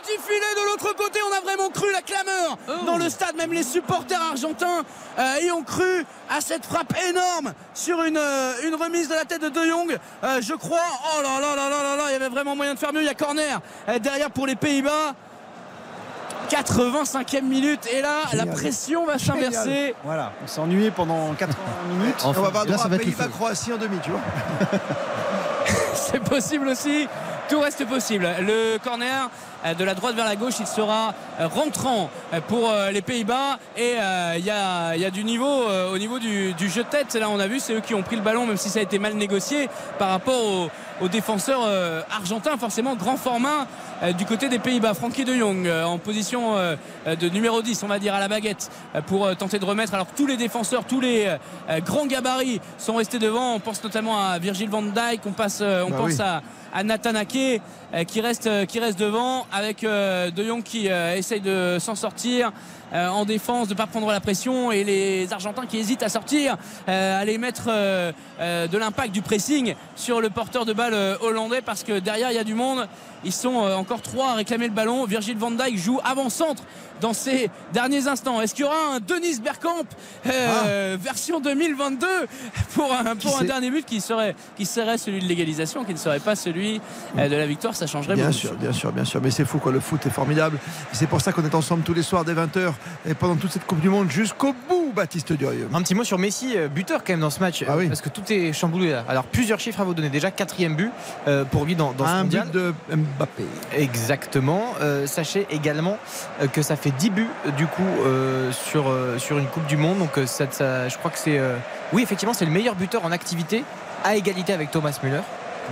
petit 0.00 0.18
filet 0.18 0.54
de 0.56 0.70
l'autre 0.70 0.94
côté, 0.96 1.18
on 1.30 1.36
a 1.36 1.40
vraiment 1.40 1.68
cru 1.70 1.90
la 1.92 2.02
clameur 2.02 2.58
Oh. 2.68 2.84
dans 2.86 2.96
le 2.98 3.08
stade, 3.10 3.36
même 3.36 3.52
les 3.52 3.62
supporters 3.62 4.20
argentins 4.20 4.82
euh, 5.18 5.34
y 5.42 5.50
ont 5.50 5.62
cru 5.62 6.04
à 6.30 6.40
cette 6.40 6.64
frappe 6.64 6.94
énorme 7.08 7.52
sur 7.74 8.02
une, 8.02 8.16
euh, 8.16 8.52
une 8.64 8.74
remise 8.74 9.08
de 9.08 9.14
la 9.14 9.24
tête 9.24 9.42
de 9.42 9.48
De 9.48 9.64
Jong, 9.66 9.98
Euh, 10.24 10.40
je 10.40 10.54
crois. 10.54 10.78
Oh 11.16 11.22
là 11.22 11.40
là 11.40 11.56
là 11.56 11.68
là 11.68 11.82
là 11.82 11.96
là, 11.96 12.02
il 12.08 12.12
y 12.12 12.16
avait 12.16 12.28
vraiment 12.28 12.54
moyen 12.56 12.74
de 12.74 12.78
faire 12.78 12.92
mieux, 12.92 13.00
il 13.02 13.06
y 13.06 13.10
a 13.10 13.14
corner 13.14 13.60
euh, 13.88 13.98
derrière 13.98 14.30
pour 14.30 14.46
les 14.46 14.56
Pays-Bas. 14.56 15.14
85e 16.50 17.42
minute 17.44 17.86
et 17.90 18.02
là 18.02 18.22
Génial. 18.30 18.46
la 18.46 18.52
pression 18.52 19.06
va 19.06 19.18
s'inverser. 19.18 19.94
Voilà, 20.04 20.32
on 20.42 20.46
s'est 20.46 20.60
ennuyé 20.60 20.90
pendant 20.90 21.32
80 21.34 21.56
minutes. 21.88 22.14
On 22.24 22.32
va 22.32 22.48
avoir 22.48 22.66
droit 22.66 22.78
ça 22.78 22.84
à. 22.86 22.98
Pays-Bas-Croatie 22.98 23.72
en 23.72 23.78
demi, 23.78 23.98
tu 24.02 24.10
vois. 24.10 24.20
C'est 25.94 26.20
possible 26.22 26.68
aussi. 26.68 27.08
Tout 27.48 27.60
reste 27.60 27.86
possible. 27.86 28.28
Le 28.40 28.78
corner 28.78 29.30
de 29.78 29.84
la 29.84 29.94
droite 29.94 30.14
vers 30.14 30.24
la 30.24 30.36
gauche, 30.36 30.54
il 30.60 30.66
sera 30.66 31.14
euh, 31.40 31.46
rentrant 31.46 32.10
euh, 32.32 32.40
pour 32.48 32.70
euh, 32.70 32.90
les 32.90 33.02
Pays-Bas. 33.02 33.58
Et 33.76 33.94
euh, 34.00 34.34
il 34.38 34.44
y, 34.44 34.50
a, 34.50 34.94
il 34.96 35.00
y 35.00 35.04
a 35.04 35.10
du 35.10 35.24
niveau 35.24 35.46
euh, 35.68 35.92
au 35.92 35.98
niveau 35.98 36.18
du, 36.18 36.52
du 36.54 36.68
jeu 36.68 36.82
de 36.82 36.88
tête. 36.88 37.14
Là, 37.14 37.28
on 37.30 37.38
a 37.38 37.46
vu, 37.46 37.60
c'est 37.60 37.74
eux 37.74 37.80
qui 37.80 37.94
ont 37.94 38.02
pris 38.02 38.16
le 38.16 38.22
ballon, 38.22 38.46
même 38.46 38.56
si 38.56 38.68
ça 38.68 38.80
a 38.80 38.82
été 38.82 38.98
mal 38.98 39.14
négocié 39.14 39.68
par 39.98 40.10
rapport 40.10 40.40
aux, 41.00 41.08
défenseurs 41.08 41.62
euh, 41.64 42.00
argentins. 42.16 42.56
Forcément, 42.56 42.94
grand 42.94 43.16
format 43.16 43.66
euh, 44.02 44.12
du 44.12 44.24
côté 44.24 44.48
des 44.48 44.58
Pays-Bas. 44.60 44.94
Frankie 44.94 45.24
de 45.24 45.34
Jong 45.34 45.66
euh, 45.66 45.84
en 45.84 45.98
position 45.98 46.56
euh, 46.56 46.76
de 47.06 47.28
numéro 47.28 47.60
10, 47.60 47.82
on 47.82 47.88
va 47.88 47.98
dire, 47.98 48.14
à 48.14 48.20
la 48.20 48.28
baguette 48.28 48.70
euh, 48.94 49.00
pour 49.00 49.26
euh, 49.26 49.34
tenter 49.34 49.58
de 49.58 49.64
remettre. 49.64 49.94
Alors, 49.94 50.06
tous 50.16 50.26
les 50.26 50.36
défenseurs, 50.36 50.84
tous 50.84 51.00
les 51.00 51.26
euh, 51.68 51.80
grands 51.80 52.06
gabarits 52.06 52.60
sont 52.78 52.94
restés 52.94 53.18
devant. 53.18 53.54
On 53.54 53.60
pense 53.60 53.82
notamment 53.82 54.16
à 54.18 54.38
Virgil 54.38 54.68
van 54.70 54.82
Dijk, 54.82 55.22
on, 55.26 55.32
passe, 55.32 55.58
euh, 55.60 55.82
on 55.86 55.90
Bah 55.90 55.96
pense 55.98 56.12
oui. 56.12 56.20
à 56.20 56.40
à 56.72 56.82
Nathan 56.82 57.14
Ake 57.14 57.60
euh, 57.94 58.04
qui 58.04 58.20
reste 58.20 58.46
euh, 58.46 58.64
qui 58.64 58.80
reste 58.80 58.98
devant 58.98 59.46
avec 59.52 59.84
euh, 59.84 60.30
De 60.30 60.42
Jong 60.42 60.62
qui 60.62 60.86
essaye 60.86 61.40
de 61.40 61.78
s'en 61.78 61.94
sortir 61.94 62.52
en 62.92 63.24
défense 63.24 63.68
de 63.68 63.74
pas 63.74 63.86
prendre 63.86 64.10
la 64.10 64.20
pression 64.20 64.70
et 64.72 64.84
les 64.84 65.32
Argentins 65.32 65.66
qui 65.66 65.78
hésitent 65.78 66.02
à 66.02 66.08
sortir 66.08 66.56
euh, 66.88 67.16
à 67.16 67.20
aller 67.20 67.38
mettre 67.38 67.64
euh, 67.68 68.12
euh, 68.40 68.66
de 68.66 68.78
l'impact 68.78 69.12
du 69.12 69.22
pressing 69.22 69.74
sur 69.96 70.20
le 70.20 70.30
porteur 70.30 70.64
de 70.64 70.72
balle 70.72 70.94
euh, 70.94 71.16
hollandais 71.20 71.62
parce 71.62 71.82
que 71.84 71.98
derrière 71.98 72.30
il 72.30 72.34
y 72.34 72.38
a 72.38 72.44
du 72.44 72.54
monde 72.54 72.86
ils 73.24 73.32
sont 73.32 73.64
euh, 73.64 73.74
encore 73.76 74.02
trois 74.02 74.30
à 74.30 74.34
réclamer 74.34 74.66
le 74.66 74.74
ballon 74.74 75.04
Virgil 75.06 75.36
van 75.36 75.50
Dijk 75.52 75.78
joue 75.78 76.00
avant-centre 76.04 76.62
dans 77.00 77.12
ces 77.12 77.50
derniers 77.72 78.06
instants 78.08 78.40
est-ce 78.40 78.54
qu'il 78.54 78.64
y 78.64 78.68
aura 78.68 78.94
un 78.96 79.00
Denis 79.00 79.40
Bergkamp 79.40 79.84
euh, 80.26 80.96
version 81.00 81.40
2022 81.40 82.06
pour 82.74 82.92
un, 82.92 83.16
pour 83.16 83.40
un 83.40 83.44
dernier 83.44 83.70
but 83.70 83.84
qui 83.86 84.00
serait 84.00 84.34
qui 84.56 84.66
serait 84.66 84.98
celui 84.98 85.20
de 85.20 85.26
l'égalisation 85.26 85.84
qui 85.84 85.92
ne 85.92 85.98
serait 85.98 86.20
pas 86.20 86.36
celui 86.36 86.80
euh, 87.18 87.28
de 87.28 87.36
la 87.36 87.46
victoire? 87.46 87.74
Ça 87.74 87.86
changerait 87.86 88.14
Bien 88.14 88.26
beaucoup 88.26 88.38
sûr, 88.38 88.54
bien 88.54 88.72
sûr, 88.72 88.92
bien 88.92 89.04
sûr. 89.04 89.20
Mais 89.22 89.30
c'est 89.30 89.44
fou, 89.44 89.58
quoi. 89.58 89.72
Le 89.72 89.80
foot 89.80 90.04
est 90.06 90.10
formidable. 90.10 90.58
C'est 90.92 91.06
pour 91.06 91.20
ça 91.20 91.32
qu'on 91.32 91.44
est 91.44 91.54
ensemble 91.54 91.82
tous 91.82 91.94
les 91.94 92.02
soirs 92.02 92.24
dès 92.24 92.34
20h 92.34 92.72
et 93.08 93.14
pendant 93.14 93.36
toute 93.36 93.50
cette 93.52 93.66
Coupe 93.66 93.80
du 93.80 93.88
Monde 93.88 94.10
jusqu'au 94.10 94.54
bout, 94.68 94.92
Baptiste 94.94 95.32
Durieux. 95.32 95.68
Un 95.72 95.82
petit 95.82 95.94
mot 95.94 96.04
sur 96.04 96.18
Messi, 96.18 96.54
euh, 96.56 96.68
buteur 96.68 97.04
quand 97.04 97.12
même 97.14 97.20
dans 97.20 97.30
ce 97.30 97.40
match, 97.40 97.64
Ah 97.68 97.76
oui. 97.76 97.84
euh, 97.86 97.88
parce 97.88 98.00
que 98.00 98.08
tout 98.08 98.22
est 98.32 98.52
chamboulé 98.52 98.90
là. 98.90 99.04
Alors 99.08 99.24
plusieurs 99.24 99.58
chiffres 99.60 99.80
à 99.80 99.84
vous 99.84 99.94
donner. 99.94 100.08
Déjà 100.10 100.30
quatrième 100.30 100.74
but 100.76 100.90
euh, 101.28 101.44
pour 101.44 101.64
lui 101.64 101.74
dans, 101.74 101.92
dans 101.92 102.04
ce 102.06 102.10
Un 102.10 102.22
mondial. 102.24 102.48
but 102.48 102.52
de 102.54 102.74
Mbappé. 103.18 103.44
Exactement. 103.76 104.74
Euh, 104.80 105.06
sachez 105.06 105.46
également 105.50 105.98
que 106.52 106.62
ça 106.62 106.76
fait 106.76 106.90
10 106.90 107.10
buts 107.10 107.26
du 107.56 107.66
coup 107.66 107.82
euh, 108.06 108.50
sur, 108.52 108.88
euh, 108.88 109.18
sur 109.18 109.38
une 109.38 109.46
Coupe 109.46 109.66
du 109.66 109.76
Monde. 109.76 109.98
Donc 109.98 110.18
ça, 110.26 110.46
ça- 110.50 110.88
je 110.88 110.96
crois 110.98 111.10
que 111.10 111.18
c'est... 111.18 111.40
Oui 111.92 112.02
effectivement 112.02 112.32
c'est 112.34 112.44
le 112.46 112.50
meilleur 112.50 112.74
buteur 112.74 113.04
en 113.04 113.12
activité 113.12 113.64
à 114.04 114.16
égalité 114.16 114.52
avec 114.52 114.70
Thomas 114.70 114.98
Müller. 115.02 115.20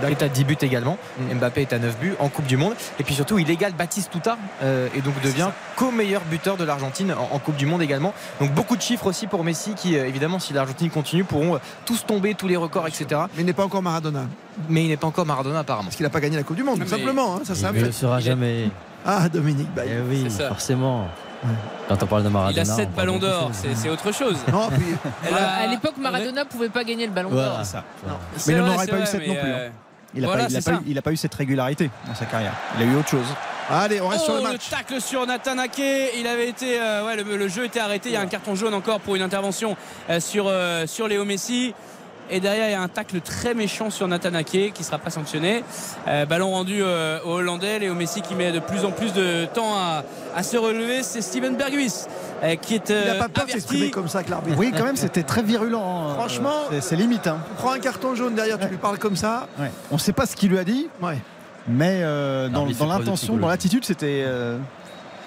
Qui 0.07 0.13
est 0.13 0.23
à 0.23 0.27
10 0.29 0.43
buts 0.45 0.57
également. 0.61 0.97
Mbappé 1.33 1.61
est 1.61 1.73
à 1.73 1.79
9 1.79 1.97
buts 1.99 2.15
en 2.19 2.29
Coupe 2.29 2.45
du 2.45 2.57
Monde. 2.57 2.73
Et 2.99 3.03
puis 3.03 3.13
surtout, 3.15 3.39
il 3.39 3.49
égale 3.49 3.73
Baptiste 3.73 4.11
Touta 4.11 4.37
euh, 4.63 4.87
et 4.95 5.01
donc 5.01 5.19
devient 5.21 5.49
co-meilleur 5.75 6.21
buteur 6.29 6.57
de 6.57 6.63
l'Argentine 6.63 7.13
en, 7.13 7.35
en 7.35 7.39
Coupe 7.39 7.55
du 7.55 7.65
Monde 7.65 7.81
également. 7.81 8.13
Donc 8.39 8.51
beaucoup 8.51 8.75
de 8.75 8.81
chiffres 8.81 9.07
aussi 9.07 9.27
pour 9.27 9.43
Messi 9.43 9.73
qui, 9.75 9.97
euh, 9.97 10.05
évidemment, 10.07 10.39
si 10.39 10.53
l'Argentine 10.53 10.89
continue, 10.89 11.23
pourront 11.23 11.55
euh, 11.55 11.59
tous 11.85 12.05
tomber, 12.05 12.33
tous 12.35 12.47
les 12.47 12.57
records, 12.57 12.87
etc. 12.87 13.05
Mais 13.35 13.41
il 13.43 13.45
n'est 13.45 13.53
pas 13.53 13.63
encore 13.65 13.81
Maradona. 13.81 14.21
Mais 14.69 14.83
il 14.83 14.89
n'est 14.89 14.97
pas 14.97 15.07
encore 15.07 15.25
Maradona 15.25 15.59
apparemment. 15.59 15.85
Parce 15.85 15.95
qu'il 15.95 16.03
n'a 16.05 16.09
pas 16.09 16.19
gagné 16.19 16.37
la 16.37 16.43
Coupe 16.43 16.57
du 16.57 16.63
Monde, 16.63 16.75
tout 16.79 16.85
Mais- 16.85 16.89
simplement. 16.97 17.35
hein, 17.35 17.41
ça, 17.43 17.55
c'est 17.55 17.65
un 17.65 17.73
Il 17.73 17.83
ne 17.85 17.91
sera 17.91 18.19
jamais. 18.19 18.69
Ah, 19.05 19.27
Dominique 19.29 19.73
Baye. 19.73 19.89
Eh 19.97 20.01
oui, 20.09 20.29
ça. 20.29 20.47
forcément. 20.49 21.07
Quand 21.87 22.03
on 22.03 22.05
parle 22.05 22.21
de 22.23 22.27
il 22.27 22.31
Maradona. 22.33 22.61
a 22.61 22.65
7 22.65 22.89
on 22.91 22.91
parle 22.95 23.07
ballons 23.07 23.17
d'or 23.19 23.49
c'est 23.51 23.89
autre 23.89 24.11
chose 24.13 24.37
Non, 24.51 24.69
puis, 24.69 24.85
a- 25.33 25.63
À 25.63 25.67
l'époque, 25.67 25.95
Maradona 25.97 26.45
pouvait 26.45 26.69
pas 26.69 26.83
gagner 26.83 27.07
le 27.07 27.11
ballon 27.11 27.31
d'or. 27.31 27.65
Ça. 27.65 27.83
Mais 28.45 28.53
il 28.53 28.57
n'aurait 28.59 28.77
c'est 28.85 28.91
pas 28.91 28.95
eu 28.97 28.99
vrai, 28.99 29.05
cette 29.07 29.21
mais, 29.21 29.27
non 29.29 29.33
plus, 29.33 29.51
euh, 29.51 29.69
Il 30.13 30.21
n'a 30.21 30.27
Voilà, 30.27 30.43
pas, 30.43 31.11
eu- 31.11 31.17
cette 31.17 31.33
régularité 31.35 31.89
dans 32.07 32.15
sa 32.15 32.25
carrière. 32.25 32.53
Il 32.77 32.83
a 32.83 32.85
eu 32.85 32.95
autre 32.95 33.09
chose. 33.09 33.25
allez, 33.69 34.01
on 34.01 34.07
reste 34.09 34.23
Oh, 34.23 34.31
sur 34.31 34.35
le 34.35 34.43
le 34.43 34.51
match. 34.53 34.69
tacle 34.69 34.99
sur 35.01 35.25
Nathan 35.25 35.57
Ake. 35.57 35.81
Il 36.19 36.27
avait 36.27 36.49
été, 36.49 36.79
euh, 36.81 37.05
ouais, 37.05 37.15
le, 37.15 37.37
le 37.37 37.47
jeu 37.47 37.63
était 37.65 37.79
arrêté. 37.79 38.09
Il 38.09 38.13
y 38.13 38.17
a 38.17 38.21
un 38.21 38.25
carton 38.27 38.55
jaune 38.55 38.73
encore 38.73 38.99
pour 38.99 39.15
une 39.15 39.21
intervention 39.21 39.77
euh, 40.09 40.19
sur, 40.19 40.45
euh, 40.47 40.85
sur 40.87 41.07
Léo 41.07 41.23
Messi. 41.23 41.73
Et 42.33 42.39
derrière, 42.39 42.69
il 42.69 42.71
y 42.71 42.75
a 42.75 42.81
un 42.81 42.87
tacle 42.87 43.19
très 43.19 43.53
méchant 43.53 43.89
sur 43.89 44.07
Nathan 44.07 44.33
Ake 44.35 44.51
qui 44.73 44.73
ne 44.79 44.83
sera 44.83 44.97
pas 44.99 45.09
sanctionné. 45.09 45.63
Euh, 46.07 46.25
ballon 46.25 46.51
rendu 46.51 46.79
euh, 46.81 47.19
au 47.25 47.31
Hollandais. 47.31 47.79
Léo 47.79 47.93
Messi 47.93 48.21
qui 48.21 48.35
met 48.35 48.51
de 48.53 48.59
plus 48.59 48.85
en 48.85 48.91
plus 48.91 49.11
de 49.13 49.45
temps 49.53 49.75
à, 49.75 50.03
à 50.35 50.43
se 50.43 50.55
relever. 50.55 51.03
C'est 51.03 51.21
Steven 51.21 51.55
Berghuis 51.57 51.93
qui 52.61 52.75
est 52.75 52.89
Il 52.89 53.07
n'a 53.07 53.15
pas 53.15 53.29
peur 53.29 53.45
de 53.45 53.89
comme 53.89 54.07
ça 54.07 54.19
avec 54.19 54.29
l'arbitre. 54.29 54.57
Oui, 54.57 54.71
quand 54.75 54.83
même, 54.83 54.95
c'était 54.95 55.23
très 55.23 55.43
virulent. 55.43 55.81
hein. 56.09 56.13
Franchement, 56.15 56.53
C'est- 56.71 56.81
c'est 56.81 56.95
limite. 56.95 57.27
hein. 57.27 57.37
Prends 57.57 57.71
un 57.73 57.79
carton 57.79 58.15
jaune 58.15 58.35
derrière, 58.35 58.57
tu 58.59 58.67
lui 58.67 58.77
parles 58.77 58.97
comme 58.97 59.15
ça. 59.15 59.47
Ouais. 59.59 59.71
On 59.91 59.95
ne 59.95 59.99
sait 59.99 60.13
pas 60.13 60.25
ce 60.25 60.35
qu'il 60.35 60.49
lui 60.49 60.57
a 60.59 60.63
dit, 60.63 60.87
Ouais. 61.01 61.17
mais 61.67 62.01
euh, 62.03 62.49
dans, 62.49 62.65
l'intention, 62.65 63.37
dans 63.37 63.47
l'attitude, 63.47 63.85
c'était 63.85 64.23
euh, 64.25 64.57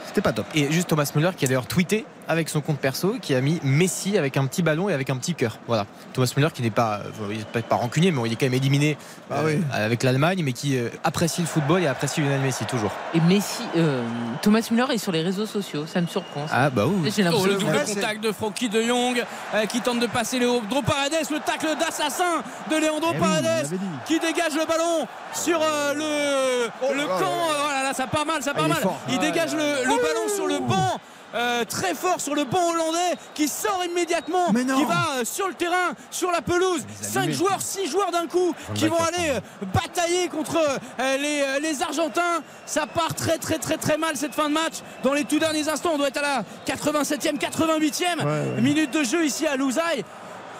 c'était 0.06 0.20
pas 0.22 0.32
top. 0.32 0.46
Et 0.54 0.70
juste 0.72 0.88
Thomas 0.88 1.10
Müller 1.14 1.30
qui 1.36 1.44
a 1.44 1.48
d'ailleurs 1.48 1.66
tweeté 1.66 2.04
avec 2.28 2.48
son 2.48 2.60
compte 2.60 2.78
perso 2.78 3.16
qui 3.20 3.34
a 3.34 3.40
mis 3.40 3.60
Messi 3.62 4.16
avec 4.18 4.36
un 4.36 4.46
petit 4.46 4.62
ballon 4.62 4.88
et 4.88 4.94
avec 4.94 5.10
un 5.10 5.16
petit 5.16 5.34
cœur. 5.34 5.58
Voilà. 5.66 5.86
Thomas 6.12 6.32
Müller 6.36 6.48
qui 6.54 6.62
n'est 6.62 6.70
pas, 6.70 7.00
euh, 7.20 7.36
pas, 7.52 7.60
pas 7.62 7.76
rancunier, 7.76 8.10
mais 8.12 8.22
il 8.26 8.32
est 8.32 8.36
quand 8.36 8.46
même 8.46 8.54
éliminé 8.54 8.96
Ah 9.30 9.40
euh, 9.40 9.56
oui. 9.56 9.62
avec 9.72 10.02
l'Allemagne, 10.02 10.42
mais 10.44 10.52
qui 10.52 10.76
euh, 10.78 10.88
apprécie 11.04 11.40
le 11.42 11.46
football 11.46 11.82
et 11.82 11.86
apprécie 11.86 12.20
Lionel 12.20 12.40
Messi 12.40 12.64
toujours. 12.64 12.90
Et 13.14 13.20
Messi, 13.20 13.62
euh, 13.76 14.02
Thomas 14.42 14.66
Müller 14.70 14.86
est 14.94 14.98
sur 14.98 15.12
les 15.12 15.22
réseaux 15.22 15.46
sociaux, 15.46 15.86
ça 15.86 16.00
me 16.00 16.06
surprend. 16.06 16.46
ça. 16.48 16.54
Ah 16.56 16.70
bah 16.70 16.84
oui. 16.86 17.10
J'ai 17.14 17.22
Oh, 17.22 17.24
l'impression 17.26 17.46
le 17.48 17.54
que- 17.56 17.60
double 17.60 17.84
contact 17.94 18.24
de 18.24 18.32
Francky 18.32 18.68
de 18.68 18.82
Jong 18.82 19.24
euh, 19.54 19.66
qui 19.66 19.80
tente 19.80 20.00
de 20.00 20.06
passer 20.06 20.38
Léo 20.38 20.60
Paredes, 20.86 21.12
le 21.30 21.38
tacle 21.40 21.68
d'assassin 21.78 22.42
de 22.70 22.76
Leandro 22.76 23.10
Eh 23.12 23.16
oui, 23.16 23.20
Paredes 23.20 23.78
qui 24.06 24.18
dégage 24.18 24.54
le 24.54 24.66
ballon 24.66 25.06
sur 25.34 25.60
euh, 25.62 25.94
le, 25.94 26.94
le 26.94 26.98
là 27.00 27.04
camp. 27.06 27.20
là. 27.20 27.26
Oh 27.66 27.70
là 27.72 27.82
là, 27.82 27.92
ça 27.94 28.06
part 28.06 28.24
mal, 28.26 28.42
ça 28.42 28.52
Ah, 28.54 28.58
part 28.58 28.66
il 28.66 28.72
mal. 28.72 28.82
Il 29.10 29.18
dégage 29.18 29.52
le, 29.54 29.84
le 29.84 29.96
ballon 30.02 30.28
sur 30.34 30.46
le 30.46 30.58
banc. 30.60 30.98
Euh, 31.34 31.64
très 31.64 31.94
fort 31.94 32.20
sur 32.20 32.34
le 32.34 32.44
banc 32.44 32.70
hollandais 32.70 33.16
qui 33.34 33.48
sort 33.48 33.82
immédiatement, 33.84 34.46
qui 34.52 34.84
va 34.84 35.18
euh, 35.20 35.24
sur 35.24 35.48
le 35.48 35.54
terrain, 35.54 35.92
sur 36.10 36.30
la 36.30 36.42
pelouse. 36.42 36.82
5 37.00 37.30
joueurs, 37.30 37.60
6 37.60 37.88
joueurs 37.88 38.10
d'un 38.10 38.26
coup 38.26 38.54
qui 38.74 38.88
vont 38.88 39.02
aller 39.02 39.30
euh, 39.30 39.40
batailler 39.74 40.28
contre 40.28 40.58
les, 40.98 41.44
les 41.60 41.82
Argentins. 41.82 42.42
Ça 42.66 42.86
part 42.86 43.14
très 43.14 43.38
très 43.38 43.58
très 43.58 43.76
très 43.76 43.96
mal 43.98 44.16
cette 44.16 44.34
fin 44.34 44.48
de 44.48 44.54
match. 44.54 44.74
Dans 45.02 45.12
les 45.12 45.24
tout 45.24 45.38
derniers 45.38 45.68
instants, 45.68 45.90
on 45.94 45.98
doit 45.98 46.08
être 46.08 46.18
à 46.18 46.22
la 46.22 46.44
87e, 46.74 47.38
88e 47.38 48.24
ouais. 48.24 48.60
minute 48.60 48.90
de 48.92 49.02
jeu 49.04 49.24
ici 49.24 49.46
à 49.46 49.56
Louzaï. 49.56 50.04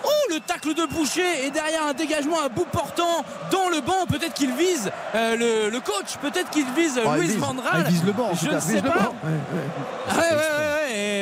Oh 0.06 0.10
le 0.34 0.38
tacle 0.40 0.74
de 0.74 0.84
Boucher 0.84 1.46
et 1.46 1.50
derrière 1.50 1.86
un 1.86 1.94
dégagement 1.94 2.38
à 2.44 2.50
bout 2.50 2.66
portant 2.70 3.24
dans 3.50 3.70
le 3.70 3.80
banc. 3.80 4.04
Peut-être 4.06 4.34
qu'il 4.34 4.52
vise 4.52 4.90
euh, 5.14 5.34
le, 5.36 5.70
le 5.70 5.80
coach, 5.80 6.18
peut-être 6.20 6.50
qu'il 6.50 6.66
vise 6.76 7.00
Oh, 7.02 7.14
Luis 7.16 7.28
vise. 7.28 7.36
Van 7.38 7.54
Ah, 7.66 7.78
il 7.78 7.84
vise 7.84 8.04
le 8.04 8.12
banc, 8.12 8.30
Je 8.34 8.50
ne 8.50 8.60
sais 8.60 8.82
pas. 8.82 8.88
ouais, 8.88 9.30
ouais, 9.30 10.20
ouais, 10.20 10.63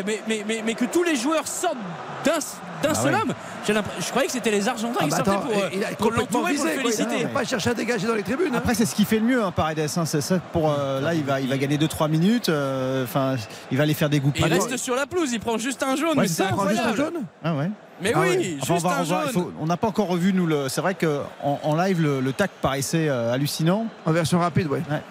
mais, 0.06 0.20
mais, 0.28 0.44
mais, 0.46 0.62
mais 0.64 0.74
que 0.74 0.84
tous 0.84 1.02
les 1.02 1.16
joueurs 1.16 1.46
sortent 1.46 1.76
d'un 2.24 2.38
d'un 2.82 2.94
seul 2.94 3.14
homme. 3.14 3.32
Je 3.64 4.08
croyais 4.10 4.26
que 4.26 4.32
c'était 4.32 4.50
les 4.50 4.66
Argentins 4.68 4.98
Ah 5.00 5.04
qui 5.04 5.10
bah 5.10 5.16
sortaient 5.18 5.30
attends, 5.30 5.40
pour, 5.42 5.56
euh, 5.56 5.68
il 5.72 5.84
a 5.84 5.88
pour 5.88 6.08
complètement 6.08 6.40
l'entourer, 6.40 6.54
pour 6.56 6.64
le 6.64 6.70
féliciter. 6.90 7.16
Il 7.18 7.22
n'a 7.22 7.28
pas 7.28 7.44
cherché 7.44 7.70
à 7.70 7.74
dégager 7.74 8.08
dans 8.08 8.14
les 8.16 8.24
tribunes. 8.24 8.52
hein. 8.52 8.58
Après, 8.58 8.74
c'est 8.74 8.86
ce 8.86 8.94
qui 8.96 9.04
fait 9.04 9.20
le 9.20 9.24
mieux, 9.24 9.40
hein, 9.42 9.52
Paredes. 9.52 9.86
hein, 9.96 10.04
c'est 10.04 10.20
ça 10.20 10.40
pour 10.52 10.68
euh, 10.72 11.00
là, 11.00 11.14
il 11.14 11.22
va, 11.22 11.40
il 11.40 11.48
va 11.48 11.56
gagner 11.58 11.78
2-3 11.78 12.08
minutes. 12.10 12.48
euh, 12.48 13.04
Enfin, 13.04 13.36
il 13.70 13.76
va 13.76 13.84
aller 13.84 13.94
faire 13.94 14.10
des 14.10 14.18
goûts. 14.18 14.32
Il 14.36 14.44
reste 14.44 14.76
sur 14.78 14.96
la 14.96 15.06
pelouse, 15.06 15.32
il 15.32 15.38
prend 15.38 15.58
juste 15.58 15.80
un 15.84 15.94
jaune. 15.94 16.08
Ouais, 16.18 16.22
mais 16.22 16.26
c'est 16.28 16.34
c'est 16.34 16.42
ça, 16.42 16.48
il 16.50 16.56
prend 16.56 16.68
juste 16.68 16.80
un 16.80 16.88
incroyable. 16.88 17.14
jaune 17.18 17.24
Ah 17.44 17.54
ouais. 17.54 17.70
Mais 18.02 18.12
Ah 18.16 18.18
oui, 18.22 18.28
ouais. 18.36 18.56
Enfin, 18.62 18.72
on 18.72 18.74
juste 18.78 18.86
va 18.86 18.96
un 18.96 19.02
il 19.02 19.06
jaune. 19.06 19.28
faut- 19.32 19.52
on 19.60 19.66
n'a 19.66 19.76
pas 19.76 19.86
encore 19.86 20.08
revu 20.08 20.32
nous 20.32 20.46
le. 20.46 20.68
C'est 20.68 20.80
vrai 20.80 20.94
que 20.94 21.20
en, 21.44 21.60
en 21.62 21.76
live 21.76 22.00
le, 22.00 22.20
le 22.20 22.32
tac 22.32 22.50
paraissait 22.60 23.08
euh, 23.08 23.32
hallucinant. 23.32 23.86
En 24.06 24.10
version 24.12 24.40
rapide, 24.40 24.66
ouais. 24.66 24.82
Ouais. 24.90 25.02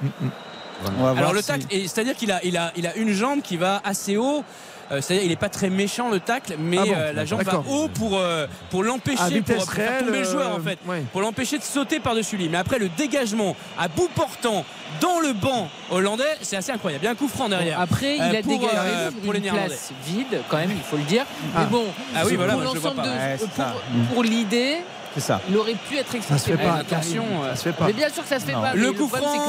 On 0.99 1.03
va 1.03 1.11
voir 1.13 1.18
Alors 1.18 1.34
le 1.34 1.41
si- 1.41 1.88
c'est-à-dire 1.88 2.15
qu'il 2.15 2.31
a, 2.31 2.43
il 2.43 2.57
a, 2.57 2.72
il 2.76 2.88
a 2.88 2.95
une 2.97 3.13
jambe 3.13 3.41
qui 3.41 3.55
va 3.55 3.81
assez 3.85 4.18
haut. 4.18 4.43
Euh, 4.91 4.99
C'est-à-dire 5.01 5.23
il 5.26 5.30
n'est 5.30 5.35
pas 5.38 5.49
très 5.49 5.69
méchant 5.69 6.09
le 6.09 6.19
tacle, 6.19 6.55
mais 6.59 6.77
Ah 6.80 6.85
bon, 6.85 6.93
euh, 6.95 7.13
la 7.13 7.26
jambe 7.26 7.43
va 7.43 7.63
haut 7.69 7.88
pour, 7.88 8.18
euh, 8.18 8.45
pour 8.69 8.84
l'empêcher, 8.84 9.23
vitesse 9.30 9.55
pour, 9.57 9.65
pour 9.65 9.73
faire 9.73 9.99
tomber 9.99 10.19
le 10.19 10.23
joueur 10.26 10.55
en 10.55 10.59
fait, 10.59 10.77
ouais. 10.85 11.03
pour 11.13 11.22
l'empêcher 11.22 11.57
de 11.57 11.63
sauter 11.63 11.99
par-dessus 11.99 12.35
lui. 12.38 12.49
Mais 12.49 12.57
après 12.57 12.77
le 12.77 12.89
dégagement 12.89 13.55
à 13.80 13.88
bout 13.88 14.09
portant 14.13 14.65
dans 14.99 15.19
le 15.22 15.31
banc 15.34 15.69
hollandais, 15.89 16.23
c'est 16.41 16.57
assez 16.57 16.72
incroyable. 16.73 17.03
Il 17.03 17.05
y 17.05 17.09
a 17.09 17.11
un 17.11 17.15
coup 17.15 17.30
franc 17.30 17.47
derrière. 17.47 17.80
Après, 17.80 18.18
il 18.18 18.22
a 18.22 18.41
pour, 18.43 18.51
dégagé 18.59 18.76
euh, 18.77 19.11
pour 19.23 19.31
les 19.34 19.39
une 19.39 19.43
Néerlandais. 19.45 19.68
place 19.68 19.91
vide, 20.05 20.41
quand 20.49 20.57
même, 20.57 20.72
il 20.72 20.81
faut 20.84 20.97
le 20.97 21.03
dire. 21.03 21.26
Ah. 21.55 21.59
Mais 21.61 21.65
bon, 21.68 21.85
Ah 22.15 22.23
oui, 22.26 22.35
voilà, 22.35 22.53
pour 22.53 22.61
l'ensemble 22.63 23.01
de, 23.01 24.13
pour, 24.13 24.23
l'idée, 24.23 24.80
C'est 25.13 25.22
ça. 25.22 25.39
il 25.49 25.55
aurait 25.57 25.76
pu 25.76 25.97
être 25.97 26.11
Ça 26.11 26.38
se 26.38 26.43
fait 26.45 26.51
expulsé. 26.53 26.57
pas. 26.57 26.73
Ouais, 26.73 26.80
attention, 26.81 27.23
Ça 27.49 27.55
se 27.55 27.63
fait 27.63 27.72
pas. 27.72 27.85
Mais 27.88 27.93
bien 27.93 28.09
sûr 28.09 28.23
que 28.23 28.30
ça 28.30 28.39
se 28.41 28.45
fait 28.45 28.51
Non. 28.51 28.61
pas. 28.61 28.73
Le 28.73 28.91
coup 28.91 29.07
problème, 29.07 29.30
c'est 29.31 29.38
que 29.38 29.43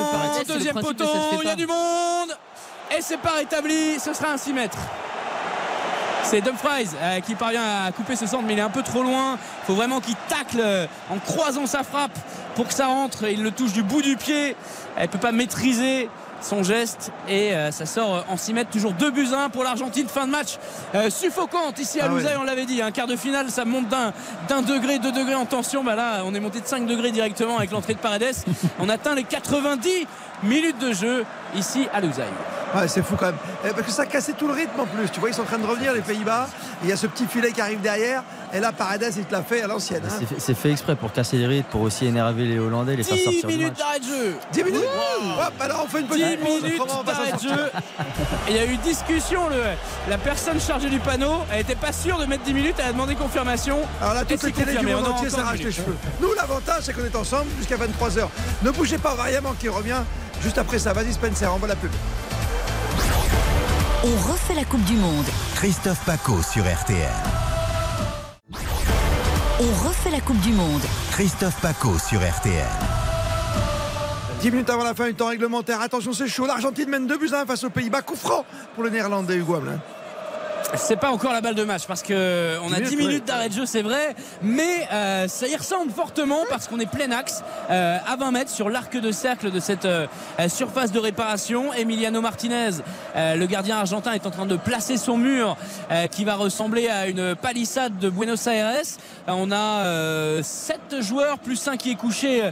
franc, 0.45 0.55
deuxième 0.55 0.75
poteau, 0.81 1.05
il 1.43 1.49
y 1.49 1.51
a 1.51 1.57
du 1.57 1.67
monde 1.67 2.37
et 2.97 3.01
c'est 3.01 3.19
pas 3.19 3.33
rétabli, 3.39 3.99
ce 3.99 4.13
sera 4.13 4.33
un 4.33 4.37
6 4.37 4.53
mètres. 4.53 4.79
C'est 6.25 6.41
Dumfries 6.41 6.89
euh, 7.01 7.21
qui 7.21 7.35
parvient 7.35 7.85
à 7.87 7.93
couper 7.93 8.17
ce 8.17 8.27
centre 8.27 8.45
mais 8.47 8.55
il 8.55 8.59
est 8.59 8.63
un 8.63 8.71
peu 8.71 8.83
trop 8.83 9.03
loin. 9.03 9.39
Il 9.63 9.67
faut 9.67 9.75
vraiment 9.75 10.01
qu'il 10.01 10.15
tacle 10.29 10.61
euh, 10.61 10.87
en 11.11 11.19
croisant 11.19 11.67
sa 11.67 11.83
frappe 11.83 12.19
pour 12.55 12.69
que 12.69 12.75
ça 12.75 12.87
rentre. 12.87 13.25
Il 13.29 13.43
le 13.43 13.51
touche 13.51 13.73
du 13.73 13.83
bout 13.83 14.03
du 14.03 14.17
pied. 14.17 14.57
Elle 14.97 15.09
peut 15.09 15.19
pas 15.19 15.33
maîtriser 15.33 16.09
son 16.43 16.63
geste 16.63 17.13
et 17.29 17.53
euh, 17.53 17.71
ça 17.71 17.87
sort 17.87 18.15
euh, 18.15 18.21
en 18.29 18.37
6 18.37 18.53
mètres 18.53 18.71
toujours 18.71 18.93
2 18.93 19.11
buts 19.11 19.29
à 19.33 19.45
1 19.45 19.49
pour 19.51 19.65
l'Argentine 19.65 20.07
fin 20.09 20.27
de 20.27 20.33
match 20.33 20.59
euh, 20.95 21.11
suffocante 21.11 21.79
ici 21.79 22.01
à 22.01 22.07
Ah 22.09 22.13
ouais. 22.13 22.23
On 22.39 22.45
l'avait 22.45 22.67
dit 22.67 22.83
un 22.83 22.91
quart 22.91 23.07
de 23.07 23.17
finale 23.17 23.51
ça 23.51 23.65
monte 23.65 23.89
d'un 23.89 24.13
d'un 24.49 24.63
degré 24.63 24.99
deux 24.99 25.13
degrés 25.13 25.35
en 25.35 25.47
tension 25.47 25.85
bah 25.85 25.95
là 25.95 26.23
on 26.25 26.35
est 26.35 26.41
monté 26.41 26.61
de 26.61 26.67
5 26.67 26.87
degrés 26.87 27.13
directement 27.13 27.59
avec 27.59 27.71
l'entrée 27.71 27.95
de 27.95 27.99
Paredes 27.99 28.35
on 28.81 28.89
atteint 28.89 29.15
les 29.15 29.25
90 29.25 30.07
minutes 30.43 30.79
de 30.79 30.93
jeu 30.93 31.25
ici 31.55 31.89
à 31.93 32.01
Louzaï 32.01 32.27
Ouais, 32.75 32.89
c'est 32.89 33.03
fou 33.03 33.17
quand 33.19 33.27
même. 33.27 33.35
Eh, 33.67 33.69
Parce 33.69 33.83
que 33.83 33.93
ça 33.93 34.07
cassait 34.07 34.33
tout 34.33 34.47
le 34.47 34.55
rythme 34.55 34.81
en 34.81 34.87
plus. 34.87 35.07
Tu 35.11 35.21
vois, 35.21 35.29
ils 35.29 35.35
sont 35.35 35.43
en 35.43 35.45
train 35.45 35.59
de 35.59 35.67
revenir, 35.67 35.93
les 35.93 36.01
Pays-Bas. 36.01 36.49
Il 36.83 36.89
y 36.89 36.93
a 36.93 36.97
ce 36.97 37.07
petit 37.07 37.27
filet 37.27 37.53
qui 37.53 37.61
arrive 37.61 37.83
derrière. 37.83 38.23
Et 38.55 38.61
là, 38.61 38.73
Paredes, 38.73 39.13
il 39.15 39.25
te 39.27 39.33
l'a 39.33 39.43
fait 39.43 39.61
à 39.61 39.67
l'ancienne. 39.67 40.01
hein. 40.07 40.25
C'est 40.39 40.55
fait- 40.55 40.71
exprès 40.71 40.97
pour 40.97 41.13
casser 41.13 41.37
les 41.37 41.47
rythmes, 41.47 41.69
pour 41.71 41.83
aussi 41.83 42.07
énerver 42.07 42.45
les 42.47 42.59
Hollandais, 42.59 42.97
les 42.97 43.03
faire 43.03 43.19
10 43.19 43.25
sortir 43.25 43.41
du 43.51 43.55
minutes 43.57 43.69
match. 43.69 43.79
d'arrêt 43.79 43.99
de 44.01 44.05
jeu 44.07 44.37
10 44.53 44.65
minutes 44.65 44.81
Hop, 45.39 45.53
alors 45.61 45.83
on 45.85 45.87
fait 45.89 46.01
une 46.01 46.07
10 46.07 46.13
petite 46.19 46.41
pause. 46.41 46.63
minutes 46.63 46.83
d'arrêt 47.05 47.33
de 47.33 47.39
jeu. 47.43 47.71
Il 48.49 48.57
y 48.57 48.59
a 48.59 48.65
eu 48.65 48.77
discussion. 48.79 49.51
Le, 49.51 49.63
la 50.09 50.17
personne 50.17 50.59
chargée 50.59 50.89
du 50.89 50.99
panneau, 50.99 51.41
elle 51.51 51.59
n'était 51.59 51.75
pas 51.75 51.93
sûre 51.93 52.17
de 52.19 52.25
mettre 52.25 52.45
10 52.45 52.55
minutes. 52.55 52.77
Elle 52.79 52.87
a 52.87 52.93
demandé 52.93 53.15
confirmation. 53.17 53.81
Alors 54.01 54.15
là, 54.15 54.25
toutes 54.25 54.43
les 54.45 54.53
télés 54.53 54.77
du 54.77 54.87
monde 54.87 55.05
on 55.07 55.11
a 55.11 55.11
entier 55.11 55.29
s'arrachent 55.29 55.59
les 55.59 55.65
minute. 55.67 55.77
cheveux. 55.77 55.97
Nous, 56.23 56.33
l'avantage, 56.33 56.85
c'est 56.85 56.95
qu'on 56.95 57.05
est 57.05 57.17
ensemble 57.17 57.51
jusqu'à 57.59 57.77
23h. 57.77 58.29
Ne 58.63 58.71
bougez 58.71 58.97
pas, 58.97 59.15
variablement 59.15 59.55
qui 59.61 59.69
revient 59.69 60.01
juste 60.43 60.59
après 60.59 60.79
ça. 60.79 60.93
Vas-y, 60.93 61.13
Spencer, 61.13 61.53
envoie 61.53 61.69
la 61.69 61.77
pub. 61.77 61.91
On 64.05 64.33
refait 64.33 64.55
la 64.55 64.65
Coupe 64.65 64.85
du 64.85 64.95
Monde. 64.95 65.27
Christophe 65.55 66.05
Paco 66.05 66.43
sur 66.43 66.65
RTL. 66.65 67.09
On 69.61 69.87
refait 69.87 70.11
la 70.11 70.21
Coupe 70.21 70.41
du 70.41 70.51
Monde. 70.53 70.83
Christophe 71.13 71.61
Paco 71.61 71.97
sur 71.99 72.19
RTL. 72.19 72.67
10 74.41 74.51
minutes 74.51 74.71
avant 74.71 74.83
la 74.83 74.93
fin 74.93 75.07
du 75.07 75.15
temps 75.15 75.29
réglementaire. 75.29 75.81
Attention, 75.81 76.13
c'est 76.13 76.27
chaud. 76.27 76.47
L'Argentine 76.47 76.89
mène 76.89 77.07
2 77.07 77.17
buts 77.17 77.31
à 77.33 77.43
1 77.43 77.47
face 77.47 77.63
aux 77.63 77.71
Pays-Bas. 77.71 78.03
Coup 78.03 78.17
franc 78.17 78.45
pour 78.75 78.83
le 78.83 78.91
Néerlandais 78.91 79.37
Hugo 79.37 79.55
Hamelin. 79.55 79.79
C'est 80.75 80.97
pas 80.97 81.11
encore 81.11 81.33
la 81.33 81.41
balle 81.41 81.55
de 81.55 81.65
match 81.65 81.87
parce 81.87 82.03
que 82.03 82.59
on 82.63 82.73
a 82.73 82.81
10 82.81 82.97
minutes, 82.97 83.25
d'arrêt 83.27 83.49
de 83.49 83.55
jeu, 83.55 83.67
c'est 83.67 83.83
vrai, 83.83 84.15
mais 84.43 84.89
euh, 84.93 85.29
ça 85.29 85.47
y 85.47 85.57
ressemble 85.57 85.93
fortement 85.93 86.41
parce 86.49 86.67
qu'on 86.67 86.81
est 86.81 86.91
plein 86.91 87.11
axe 87.11 87.43
euh, 87.71 87.99
à 88.07 88.17
20 88.17 88.31
mètres 88.31 88.51
sur 88.51 88.71
l'arc 88.71 88.97
de 88.97 89.13
cercle 89.13 89.51
de 89.51 89.61
cette 89.61 89.85
euh, 89.85 90.07
surface 90.49 90.93
de 90.93 90.99
réparation. 90.99 91.73
Emiliano 91.73 92.21
Martinez, 92.21 92.71
le 93.15 93.47
gardien 93.47 93.79
argentin, 93.79 94.13
est 94.13 94.27
en 94.27 94.31
train 94.31 94.47
de 94.47 94.57
placer 94.57 94.97
son 94.97 95.17
mur 95.17 95.57
qui 96.11 96.25
va 96.25 96.35
ressembler 96.35 96.89
à 96.89 97.07
une 97.07 97.35
palissade 97.35 97.99
de 97.99 98.09
Buenos 98.09 98.47
Aires. 98.47 98.83
On 99.27 99.51
a 99.53 100.43
7 100.43 101.01
joueurs 101.01 101.39
plus 101.39 101.57
5 101.57 101.77
qui 101.79 101.93
est 101.93 101.97
couché 101.97 102.51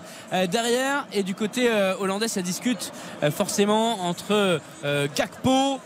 derrière 0.51 1.07
et 1.13 1.23
du 1.23 1.35
côté 1.35 1.71
hollandais 1.99 2.29
ça 2.29 2.43
discute 2.43 2.93
forcément 3.31 4.05
entre 4.05 4.61
Gakpo 5.15 5.81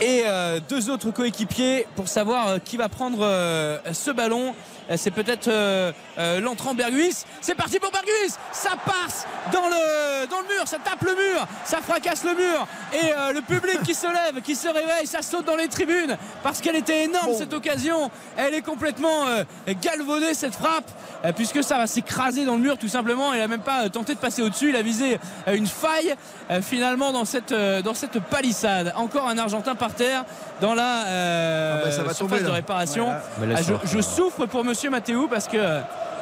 et 0.00 0.22
euh, 0.26 0.60
deux 0.68 0.90
autres 0.90 1.10
coéquipiers 1.10 1.86
pour 1.96 2.08
savoir 2.08 2.48
euh, 2.48 2.58
qui 2.58 2.76
va 2.76 2.88
prendre 2.88 3.18
euh, 3.22 3.78
ce 3.92 4.10
ballon. 4.10 4.54
Euh, 4.90 4.94
C'est 4.96 5.10
peut-être 5.10 5.48
euh, 5.48 5.92
euh, 6.18 6.40
l'entrant 6.40 6.74
Berguis. 6.74 7.24
C'est 7.40 7.54
parti 7.54 7.78
pour 7.78 7.90
Berguis. 7.90 8.34
Ça 8.52 8.70
passe 8.84 9.26
dans 9.52 9.66
le, 9.68 10.26
dans 10.26 10.40
le 10.40 10.54
mur, 10.56 10.66
ça 10.66 10.78
tape 10.82 11.02
le 11.02 11.14
mur, 11.14 11.46
ça 11.64 11.78
fracasse 11.78 12.24
le 12.24 12.34
mur. 12.34 12.66
Et 12.92 13.12
euh, 13.16 13.32
le 13.32 13.40
public 13.42 13.82
qui 13.84 13.94
se 13.94 14.06
lève, 14.06 14.42
qui 14.42 14.54
se 14.56 14.68
réveille, 14.68 15.06
ça 15.06 15.22
saute 15.22 15.44
dans 15.46 15.56
les 15.56 15.68
tribunes 15.68 16.16
parce 16.42 16.60
qu'elle 16.60 16.76
était 16.76 17.04
énorme 17.04 17.34
cette 17.36 17.52
occasion. 17.52 18.10
Elle 18.36 18.54
est 18.54 18.62
complètement 18.62 19.26
euh, 19.28 19.44
galvaudée 19.82 20.34
cette 20.34 20.54
frappe 20.54 20.90
euh, 21.24 21.32
puisque 21.32 21.62
ça 21.62 21.76
va 21.78 21.86
s'écraser 21.86 22.44
dans 22.44 22.54
le 22.56 22.62
mur 22.62 22.78
tout 22.78 22.88
simplement. 22.88 23.32
Il 23.34 23.40
a 23.40 23.48
même 23.48 23.60
pas 23.60 23.88
tenté 23.88 24.14
de 24.14 24.18
passer 24.20 24.42
au-dessus. 24.42 24.70
Il 24.70 24.76
a 24.76 24.82
visé 24.82 25.18
euh, 25.48 25.54
une 25.54 25.66
faille 25.66 26.14
euh, 26.50 26.60
finalement 26.62 27.12
dans 27.12 27.24
cette, 27.24 27.52
euh, 27.52 27.82
dans 27.82 27.94
cette 27.94 28.18
palissade. 28.20 28.92
Encore 28.96 29.28
un 29.28 29.38
Argentin 29.38 29.74
par 29.74 29.94
terre 29.94 30.24
dans 30.60 30.74
la 30.74 31.04
euh, 31.06 31.78
Ah 31.80 31.84
bah, 31.84 31.90
ça 31.92 32.02
va 32.02 32.14
surface 32.14 32.38
tomber, 32.38 32.42
de 32.42 32.48
réparation. 32.54 33.06
Ouais, 33.08 33.12
là. 33.12 33.22
Mais 33.40 33.46
là, 33.46 33.54
Ah, 33.58 33.62
je, 33.84 33.96
je 33.96 34.00
souffre 34.00 34.46
pour 34.46 34.64
Monsieur 34.64 34.77
Mathéo 34.86 35.26
parce 35.28 35.48
que. 35.48 35.56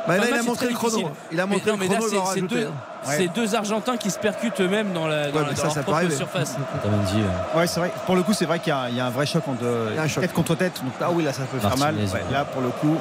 Bah, 0.08 0.16
là, 0.18 0.22
fin 0.22 0.28
de 0.30 0.34
il 0.36 0.38
a 0.38 0.42
montré 0.44 0.66
le 0.68 0.74
chrono. 0.74 0.96
difficile. 0.98 1.16
Il 1.32 1.40
a 1.40 1.46
montré 1.46 1.72
Mais 1.72 1.88
non, 1.88 1.94
le 1.94 2.00
là, 2.00 2.06
chrono, 2.06 2.30
c'est- 2.32 2.40
deux, 2.42 2.66
hein. 2.68 2.70
c'est 3.04 3.26
deux 3.26 3.54
Argentins 3.56 3.96
qui 3.96 4.10
se 4.12 4.18
percutent 4.20 4.60
eux-mêmes 4.60 4.92
dans, 4.92 5.08
la, 5.08 5.30
dans, 5.32 5.40
Ouais, 5.40 5.42
la- 5.42 5.48
mais 5.48 5.50
dans 5.50 5.56
ça, 5.56 5.62
leur 5.64 5.72
ça 5.72 5.82
peut 5.82 5.90
propre 5.90 6.10
surface. 6.12 6.54
Otamendi, 6.76 7.22
euh, 7.22 7.58
Ouais, 7.58 7.66
c'est 7.66 7.80
vrai. 7.80 7.92
Pour 8.06 8.14
le 8.14 8.22
coup, 8.22 8.32
c'est 8.32 8.44
vrai 8.44 8.60
qu'il 8.60 8.68
y, 8.72 8.76
a- 8.76 8.88
il 8.88 8.94
y 8.96 9.00
a 9.00 9.06
un 9.06 9.10
vrai 9.10 9.26
choc 9.26 9.42
entre 9.48 9.64
y 9.96 9.98
a 9.98 10.02
un 10.02 10.06
choc. 10.06 10.22
tête 10.22 10.32
contre 10.32 10.54
tête. 10.54 10.80
Donc, 10.82 10.92
ah 11.00 11.08
oui, 11.12 11.24
là, 11.24 11.32
ça 11.32 11.42
peut 11.42 11.58
faire 11.58 11.76
mal. 11.76 11.96
Martinez, 11.96 12.06
Ouais, 12.12 12.20
ouais. 12.24 12.32
là, 12.32 12.44
pour 12.44 12.62
le 12.62 12.68
coup. 12.68 12.96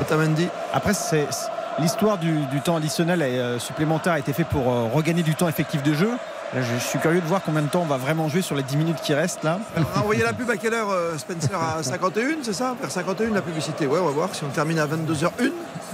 Otamendi. 0.00 0.48
Après, 0.74 0.94
c'est 0.94 1.26
c'est- 1.30 1.48
l'histoire 1.78 2.18
du, 2.18 2.32
du 2.46 2.60
temps 2.60 2.74
additionnel 2.76 3.22
et 3.22 3.38
euh, 3.38 3.60
supplémentaire 3.60 4.14
a 4.14 4.18
été 4.18 4.32
fait 4.32 4.42
pour 4.44 4.68
euh, 4.68 4.88
regagner 4.92 5.22
du 5.22 5.36
temps 5.36 5.48
effectif 5.48 5.84
de 5.84 5.94
jeu. 5.94 6.10
Là, 6.54 6.62
je, 6.62 6.78
suis 6.82 6.98
curieux 6.98 7.20
de 7.20 7.26
voir 7.26 7.42
combien 7.44 7.60
de 7.60 7.68
temps 7.68 7.82
on 7.82 7.86
va 7.86 7.98
vraiment 7.98 8.28
jouer 8.28 8.40
sur 8.40 8.54
les 8.54 8.62
10 8.62 8.76
minutes 8.78 9.00
qui 9.02 9.12
restent 9.12 9.44
là. 9.44 9.60
On 9.76 9.98
a 9.98 10.02
envoyé 10.02 10.22
la 10.22 10.32
pub 10.32 10.48
à 10.50 10.56
quelle 10.56 10.72
heure, 10.72 10.88
euh, 10.90 11.18
Spencer 11.18 11.54
À 11.54 11.82
51, 11.82 12.38
c'est 12.42 12.54
ça 12.54 12.74
Vers 12.80 12.90
51, 12.90 13.34
la 13.34 13.42
publicité. 13.42 13.86
Ouais, 13.86 13.98
on 14.00 14.06
va 14.06 14.10
voir 14.12 14.34
si 14.34 14.44
on 14.44 14.48
termine 14.48 14.78
à 14.78 14.86
22h01. 14.86 15.30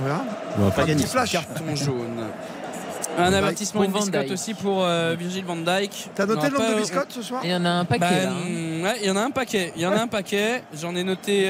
On 0.01 0.05
verra. 0.05 0.25
Bon, 0.57 0.65
Un 0.67 0.69
après, 0.69 0.87
petit 0.87 1.07
flash. 1.07 1.33
Carton 1.33 1.75
jaune. 1.75 2.25
Un 3.19 3.33
avertissement, 3.33 3.85
une 3.85 3.93
biscotte 3.93 4.31
aussi 4.33 4.55
pour 4.55 4.85
euh, 4.85 5.15
Virgil 5.17 5.45
van 5.45 5.55
Dijk. 5.57 6.11
T'as 6.17 6.27
noté 6.27 6.41
On 6.41 6.45
le 6.45 6.51
va 6.51 6.59
nombre 6.59 6.69
de 6.71 6.75
pas- 6.75 6.81
biscottes 6.81 7.13
ce 7.13 7.23
soir 7.23 7.41
Il 7.45 7.51
y 7.51 7.55
en 7.55 7.65
a 7.65 7.69
un 7.71 7.85
paquet 7.85 8.01
Bah, 8.01 8.11
là. 8.11 8.31
hein. 8.33 8.83
ouais, 8.83 8.95
il 9.03 9.07
y 9.07 9.11
en 9.11 9.17
a 9.17 9.21
un 9.21 9.31
paquet. 9.31 9.73
Il 9.77 9.83
y 9.83 9.87
en 9.87 9.93
a 9.93 10.01
un 10.01 10.09
paquet. 10.09 10.65
J'en 10.81 10.97
ai 10.97 11.05
noté 11.05 11.49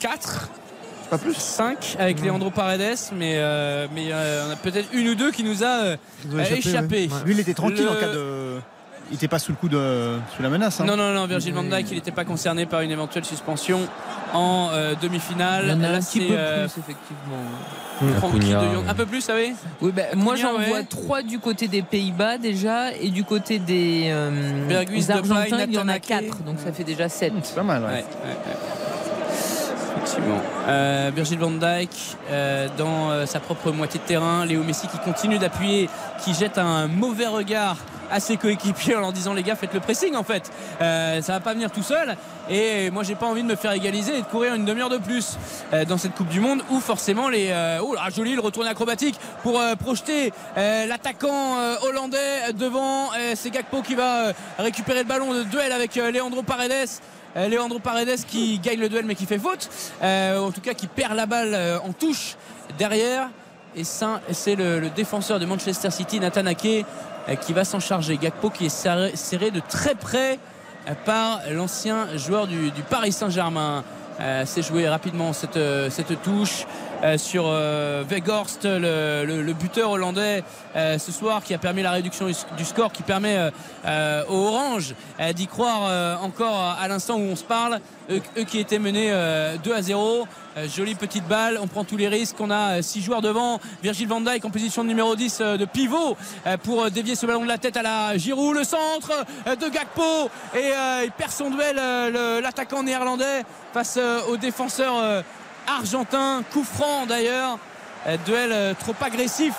4. 0.00 0.48
Pas 1.10 1.18
plus 1.18 1.34
5 1.34 1.96
avec 1.98 2.20
Leandro 2.22 2.50
Paredes, 2.50 2.98
mais 3.16 3.34
euh, 3.36 3.86
mais 3.94 4.08
euh, 4.12 4.44
on 4.48 4.52
a 4.52 4.56
peut-être 4.56 4.88
une 4.92 5.08
ou 5.08 5.14
deux 5.14 5.30
qui 5.30 5.42
nous 5.42 5.64
a 5.64 5.66
euh, 5.66 5.96
échappé, 6.38 6.58
échappé. 6.58 6.96
ouais. 7.10 7.24
Lui, 7.24 7.34
il 7.34 7.40
était 7.40 7.54
tranquille 7.54 7.84
Le- 7.84 7.90
en 7.90 7.94
cas 7.94 8.12
de. 8.12 8.58
Il 9.10 9.14
n'était 9.14 9.26
pas 9.28 9.38
sous 9.38 9.52
le 9.52 9.56
coup 9.56 9.70
de. 9.70 10.18
sous 10.36 10.42
la 10.42 10.50
menace. 10.50 10.82
hein. 10.82 10.84
Non, 10.84 10.94
non, 10.94 11.14
non, 11.14 11.24
Virgil 11.26 11.54
van 11.54 11.62
Dijk, 11.62 11.86
il 11.90 11.94
n'était 11.94 12.10
pas 12.10 12.26
concerné 12.26 12.66
par 12.66 12.82
une 12.82 12.90
éventuelle 12.90 13.24
suspension 13.24 13.80
en 14.34 14.68
euh, 14.72 14.94
demi-finale. 15.00 15.64
Il 15.64 15.70
y 15.70 15.72
en 15.72 15.82
a 15.82 15.92
Là, 15.92 15.96
un 15.96 16.00
petit 16.00 16.20
c'est, 16.20 16.26
peu 16.26 16.34
euh, 16.36 16.66
plus 16.68 16.80
effectivement. 16.80 18.34
De 18.38 18.40
Jong. 18.74 18.84
Un 18.86 18.94
peu 18.94 19.06
plus, 19.06 19.16
vous 19.20 19.24
savez 19.24 19.54
Oui, 19.80 19.92
ben, 19.92 20.08
moi 20.14 20.36
j'en 20.36 20.58
ouais. 20.58 20.66
vois 20.66 20.82
trois 20.82 21.22
du 21.22 21.38
côté 21.38 21.68
des 21.68 21.80
Pays-Bas 21.80 22.36
déjà 22.36 22.92
et 22.92 23.08
du 23.08 23.24
côté 23.24 23.58
des, 23.58 24.08
euh, 24.12 24.68
des 24.86 25.10
Argentins 25.10 25.64
il 25.66 25.74
y 25.74 25.78
en 25.78 25.88
a 25.88 25.98
quatre 25.98 26.42
donc 26.44 26.58
ça 26.62 26.70
fait 26.70 26.84
déjà 26.84 27.08
sept. 27.08 27.32
C'est 27.44 27.54
pas 27.54 27.62
mal, 27.62 27.82
ouais. 27.82 27.88
Ouais, 27.88 27.94
ouais, 27.94 28.02
ouais. 28.02 28.56
Effectivement. 29.96 30.40
Euh, 30.68 31.10
Virgil 31.14 31.38
van 31.38 31.50
Dijk 31.50 31.90
euh, 32.30 32.68
dans 32.76 33.10
euh, 33.10 33.26
sa 33.26 33.40
propre 33.40 33.70
moitié 33.70 34.00
de 34.00 34.04
terrain. 34.04 34.44
Léo 34.44 34.62
Messi 34.62 34.86
qui 34.86 34.98
continue 34.98 35.38
d'appuyer, 35.38 35.88
qui 36.24 36.34
jette 36.34 36.58
un 36.58 36.86
mauvais 36.86 37.26
regard 37.26 37.76
à 38.10 38.20
ses 38.20 38.38
coéquipiers 38.38 38.96
en 38.96 39.00
leur 39.00 39.12
disant 39.12 39.34
les 39.34 39.42
gars 39.42 39.54
faites 39.54 39.74
le 39.74 39.80
pressing 39.80 40.16
en 40.16 40.22
fait 40.22 40.50
ça 40.78 41.20
va 41.32 41.40
pas 41.40 41.52
venir 41.52 41.70
tout 41.70 41.82
seul 41.82 42.16
et 42.48 42.90
moi 42.90 43.02
j'ai 43.02 43.14
pas 43.14 43.26
envie 43.26 43.42
de 43.42 43.46
me 43.46 43.54
faire 43.54 43.72
égaliser 43.72 44.16
et 44.16 44.22
de 44.22 44.26
courir 44.26 44.54
une 44.54 44.64
demi-heure 44.64 44.88
de 44.88 44.96
plus 44.96 45.36
dans 45.86 45.98
cette 45.98 46.14
Coupe 46.14 46.28
du 46.28 46.40
Monde 46.40 46.62
où 46.70 46.80
forcément 46.80 47.28
les 47.28 47.52
oh 47.82 47.92
là 47.92 48.08
joli 48.08 48.34
le 48.34 48.40
retour 48.40 48.64
acrobatique 48.64 49.20
pour 49.42 49.60
projeter 49.78 50.32
l'attaquant 50.56 51.58
hollandais 51.82 52.54
devant 52.54 53.10
c'est 53.34 53.50
Gakpo 53.50 53.82
qui 53.82 53.94
va 53.94 54.32
récupérer 54.58 55.00
le 55.00 55.06
ballon 55.06 55.34
de 55.34 55.42
duel 55.42 55.70
avec 55.70 55.94
Leandro 55.96 56.42
Paredes 56.42 56.88
Leandro 57.36 57.78
Paredes 57.78 58.24
qui 58.26 58.58
gagne 58.58 58.80
le 58.80 58.88
duel 58.88 59.04
mais 59.06 59.14
qui 59.14 59.26
fait 59.26 59.38
faute. 59.38 59.68
Euh, 60.02 60.38
en 60.38 60.50
tout 60.50 60.60
cas 60.60 60.74
qui 60.74 60.86
perd 60.86 61.14
la 61.14 61.26
balle 61.26 61.54
euh, 61.54 61.78
en 61.80 61.92
touche 61.92 62.36
derrière. 62.78 63.28
Et 63.76 63.84
c'est 63.84 64.56
le, 64.56 64.88
défenseur 64.90 65.38
de 65.38 65.46
Manchester 65.46 65.90
City 65.90 66.20
Nathan 66.20 66.46
Ake 66.46 66.84
euh, 67.28 67.34
qui 67.36 67.52
va 67.52 67.64
s'en 67.64 67.80
charger. 67.80 68.16
Gakpo 68.16 68.50
qui 68.50 68.66
est 68.66 68.68
serré, 68.68 69.50
de 69.50 69.60
très 69.60 69.94
près 69.94 70.38
euh, 70.88 70.94
par 71.04 71.40
l'ancien 71.50 72.16
joueur 72.16 72.46
du, 72.46 72.72
Paris 72.88 73.12
Saint-Germain. 73.12 73.84
Euh, 74.20 74.42
c'est 74.46 74.62
joué 74.62 74.88
rapidement 74.88 75.32
cette, 75.32 75.56
euh, 75.56 75.90
touche. 76.24 76.64
euh, 76.64 76.87
sur 77.16 77.44
euh, 77.46 78.04
Weghorst, 78.08 78.64
le, 78.64 79.52
buteur 79.52 79.90
hollandais 79.90 80.42
euh, 80.76 80.98
ce 80.98 81.12
soir 81.12 81.42
qui 81.42 81.54
a 81.54 81.58
permis 81.58 81.82
la 81.82 81.92
réduction 81.92 82.26
du, 82.26 82.64
score, 82.64 82.92
qui 82.92 83.02
permet 83.02 83.36
euh, 83.36 83.50
euh, 83.86 84.24
aux 84.28 84.48
Orange 84.48 84.94
euh, 85.20 85.32
d'y 85.32 85.46
croire 85.46 85.86
euh, 85.88 86.16
encore 86.16 86.76
à 86.80 86.86
l'instant 86.88 87.16
où 87.16 87.22
on 87.22 87.36
se 87.36 87.44
parle. 87.44 87.80
Eux, 88.10 88.44
qui 88.44 88.58
étaient 88.58 88.78
menés 88.78 89.10
euh, 89.10 89.56
2 89.58 89.74
à 89.74 89.82
0. 89.82 90.26
Euh, 90.56 90.66
jolie 90.66 90.94
petite 90.94 91.28
balle, 91.28 91.58
on 91.60 91.66
prend 91.66 91.84
tous 91.84 91.98
les 91.98 92.08
risques. 92.08 92.36
On 92.40 92.50
a 92.50 92.80
6 92.80 93.02
joueurs 93.02 93.20
devant. 93.20 93.60
Virgil 93.82 94.08
van 94.08 94.22
Dijk 94.22 94.44
en 94.44 94.50
position 94.50 94.82
de 94.82 94.88
numéro 94.88 95.14
10 95.14 95.38
euh, 95.40 95.56
de 95.58 95.66
pivot 95.66 96.16
euh, 96.46 96.56
pour 96.56 96.84
euh, 96.84 96.90
dévier 96.90 97.14
ce 97.16 97.26
ballon 97.26 97.42
de 97.42 97.48
la 97.48 97.58
tête 97.58 97.76
à 97.76 97.82
la 97.82 98.16
Giroud. 98.16 98.56
Le 98.56 98.64
centre 98.64 99.12
euh, 99.46 99.56
de 99.56 99.68
Gakpo 99.68 100.30
et 100.54 100.72
euh, 100.72 101.02
il 101.04 101.12
perd 101.12 101.32
son 101.32 101.50
duel, 101.50 101.76
euh, 101.78 102.40
l'attaquant 102.40 102.82
néerlandais 102.82 103.42
face 103.74 103.98
euh, 103.98 104.20
au 104.30 104.36
défenseur 104.38 104.94
euh, 104.96 105.22
argentin. 105.76 106.42
Coup 106.52 106.64
franc 106.64 107.06
d'ailleurs. 107.06 107.58
Euh, 108.06 108.16
duel 108.24 108.50
euh, 108.52 108.74
trop 108.78 108.94
agressif 109.00 109.54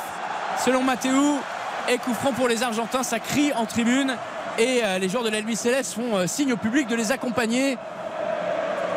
selon 0.63 0.83
Mathéo. 0.83 1.39
Et 1.87 1.97
coup 1.97 2.13
franc 2.13 2.33
pour 2.33 2.47
les 2.47 2.61
Argentins, 2.63 3.03
ça 3.03 3.19
crie 3.19 3.51
en 3.53 3.65
tribune. 3.65 4.15
Et 4.57 4.81
euh, 4.83 4.99
les 4.99 5.09
joueurs 5.09 5.23
de 5.23 5.29
l'Elvis 5.29 5.55
Céleste 5.55 5.93
font 5.93 6.27
signe 6.27 6.53
au 6.53 6.57
public 6.57 6.87
de 6.87 6.95
les 6.95 7.11
accompagner, 7.11 7.77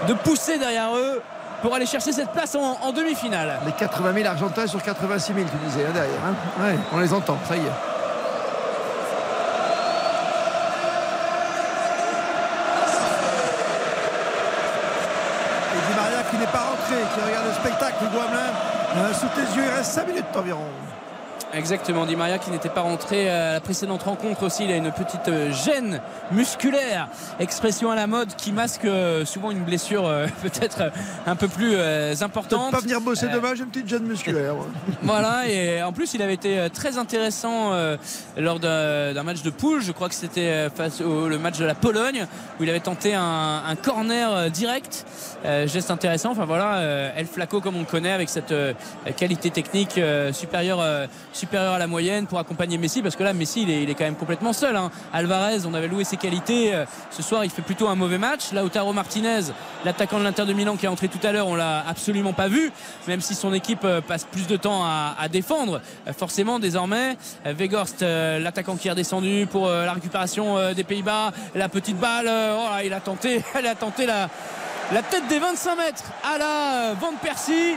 de 0.08 0.14
pousser 0.14 0.58
derrière 0.58 0.94
eux 0.96 1.22
pour 1.62 1.74
aller 1.74 1.86
chercher 1.86 2.12
cette 2.12 2.32
place 2.32 2.56
en, 2.56 2.92
demi-finale. 2.92 3.60
Les 3.64 3.72
80 3.72 4.14
000 4.14 4.26
Argentins 4.26 4.66
sur 4.66 4.82
86 4.82 5.32
000, 5.32 5.46
tu 5.48 5.56
disais, 5.68 5.86
hein, 5.86 5.92
derrière. 5.94 6.20
hein. 6.26 6.76
On 6.92 6.98
les 6.98 7.14
entend, 7.14 7.38
ça 7.48 7.56
y 7.56 7.60
est. 7.60 7.62
Et 15.74 15.88
Di 15.88 15.94
Maria 15.96 16.22
qui 16.30 16.36
n'est 16.36 16.46
pas 16.46 16.64
rentré, 16.70 16.96
qui 16.96 17.02
regarde 17.24 17.46
le 17.46 17.54
spectacle, 17.54 18.04
Douamelin, 18.12 18.52
euh, 18.96 19.12
sous 19.14 19.28
tes 19.28 19.42
yeux, 19.56 19.64
il 19.64 19.76
reste 19.76 19.92
5 19.92 20.06
minutes 20.08 20.36
environ. 20.36 20.66
Exactement, 21.54 22.06
Di 22.06 22.16
Maria 22.16 22.38
qui 22.38 22.50
n'était 22.50 22.70
pas 22.70 22.80
rentré 22.80 23.28
à 23.28 23.52
la 23.52 23.60
précédente 23.60 24.02
rencontre 24.04 24.44
aussi, 24.44 24.64
il 24.64 24.72
a 24.72 24.76
une 24.76 24.90
petite 24.90 25.28
euh, 25.28 25.52
gêne 25.52 26.00
musculaire, 26.30 27.08
expression 27.40 27.90
à 27.90 27.94
la 27.94 28.06
mode 28.06 28.34
qui 28.36 28.52
masque 28.52 28.86
euh, 28.86 29.26
souvent 29.26 29.50
une 29.50 29.62
blessure 29.62 30.06
euh, 30.06 30.26
peut-être 30.42 30.90
un 31.26 31.36
peu 31.36 31.48
plus 31.48 31.76
importante. 32.22 32.72
pas 32.72 32.80
venir 32.80 33.00
bosser 33.02 33.26
Euh, 33.26 33.34
demain, 33.34 33.54
j'ai 33.54 33.64
une 33.64 33.68
petite 33.68 33.88
gêne 33.88 34.04
musculaire. 34.04 34.54
Voilà, 35.02 35.46
et 35.48 35.82
en 35.82 35.92
plus 35.92 36.14
il 36.14 36.22
avait 36.22 36.34
été 36.34 36.68
très 36.72 36.96
intéressant 36.96 37.72
lors 38.36 38.60
d'un 38.60 39.22
match 39.22 39.42
de 39.42 39.50
poule, 39.50 39.82
je 39.82 39.92
crois 39.92 40.08
que 40.08 40.14
c'était 40.14 40.70
face 40.70 41.00
au 41.00 41.28
le 41.28 41.38
match 41.38 41.58
de 41.58 41.64
la 41.64 41.74
Pologne, 41.74 42.26
où 42.58 42.62
il 42.62 42.70
avait 42.70 42.80
tenté 42.80 43.14
un, 43.14 43.62
un 43.66 43.76
corner 43.76 44.50
direct, 44.50 45.04
Euh, 45.44 45.66
geste 45.66 45.90
intéressant, 45.90 46.30
enfin 46.30 46.44
voilà, 46.44 47.12
El 47.16 47.26
Flaco 47.26 47.60
comme 47.60 47.74
on 47.76 47.80
le 47.80 47.84
connaît, 47.84 48.12
avec 48.12 48.28
cette 48.28 48.54
qualité 49.16 49.50
technique 49.50 50.00
supérieure, 50.32 51.08
supérieure 51.42 51.74
à 51.74 51.78
la 51.80 51.88
moyenne 51.88 52.28
pour 52.28 52.38
accompagner 52.38 52.78
Messi, 52.78 53.02
parce 53.02 53.16
que 53.16 53.24
là 53.24 53.32
Messi 53.32 53.62
il 53.62 53.70
est, 53.70 53.82
il 53.82 53.90
est 53.90 53.94
quand 53.94 54.04
même 54.04 54.14
complètement 54.14 54.52
seul. 54.52 54.76
hein. 54.76 54.92
Alvarez, 55.12 55.66
on 55.66 55.74
avait 55.74 55.88
loué 55.88 56.04
ses 56.04 56.16
qualités, 56.16 56.72
euh, 56.72 56.84
ce 57.10 57.20
soir 57.20 57.44
il 57.44 57.50
fait 57.50 57.62
plutôt 57.62 57.88
un 57.88 57.96
mauvais 57.96 58.16
match. 58.16 58.52
Lautaro 58.52 58.92
Martinez, 58.92 59.40
l'attaquant 59.84 60.20
de 60.20 60.24
l'Inter 60.24 60.44
de 60.44 60.52
Milan 60.52 60.76
qui 60.76 60.86
est 60.86 60.88
entré 60.88 61.08
tout 61.08 61.18
à 61.26 61.32
l'heure, 61.32 61.48
on 61.48 61.56
l'a 61.56 61.84
absolument 61.88 62.32
pas 62.32 62.46
vu, 62.46 62.70
même 63.08 63.20
si 63.20 63.34
son 63.34 63.52
équipe 63.52 63.84
euh, 63.84 64.00
passe 64.00 64.22
plus 64.22 64.46
de 64.46 64.56
temps 64.56 64.84
à, 64.84 65.28
défendre. 65.28 65.80
Euh, 66.06 66.12
Forcément, 66.12 66.60
désormais, 66.60 67.16
euh, 67.46 68.38
l'attaquant 68.38 68.76
qui 68.76 68.86
est 68.86 68.92
redescendu 68.92 69.48
pour 69.50 69.68
la 69.68 69.92
récupération 69.92 70.72
des 70.74 70.84
Pays-Bas, 70.84 71.32
la 71.56 71.68
petite 71.68 71.98
balle, 71.98 72.30
oh 72.30 72.68
il 72.84 72.92
a 72.92 73.00
tenté, 73.00 73.42
elle 73.56 73.66
a 73.66 73.74
tenté 73.74 74.06
la, 74.06 74.28
la 74.92 75.02
tête 75.02 75.26
des 75.26 75.40
25 75.40 75.76
mètres 75.76 76.04
à 76.22 76.38
la 76.38 76.94
Van 77.00 77.14
Persie. 77.20 77.74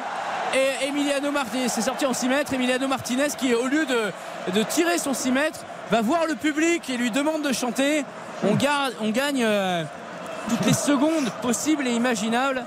Et 0.56 0.88
Emiliano 0.88 1.32
Martinez, 1.32 1.68
c'est 1.68 1.82
sorti 1.82 2.06
en 2.06 2.14
6 2.14 2.30
mètres. 2.30 2.54
Emiliano 2.54 2.88
Martinez 2.88 3.28
qui, 3.38 3.54
au 3.54 3.68
lieu 3.68 3.86
de, 3.86 4.52
de 4.58 4.64
tirer 4.64 4.98
son 4.98 5.14
6 5.14 5.32
mètres, 5.32 5.60
va 5.92 6.02
voir 6.02 6.26
le 6.28 6.36
public 6.36 6.90
et 6.90 6.96
lui 6.98 7.12
demande 7.12 7.42
de 7.42 7.52
chanter. 7.54 8.06
On, 8.50 8.56
garde, 8.56 8.94
on 9.02 9.10
gagne 9.10 9.44
euh, 9.44 9.84
toutes 10.50 10.66
les 10.66 10.74
secondes 10.74 11.30
possibles 11.42 11.86
et 11.88 11.92
imaginables 11.92 12.64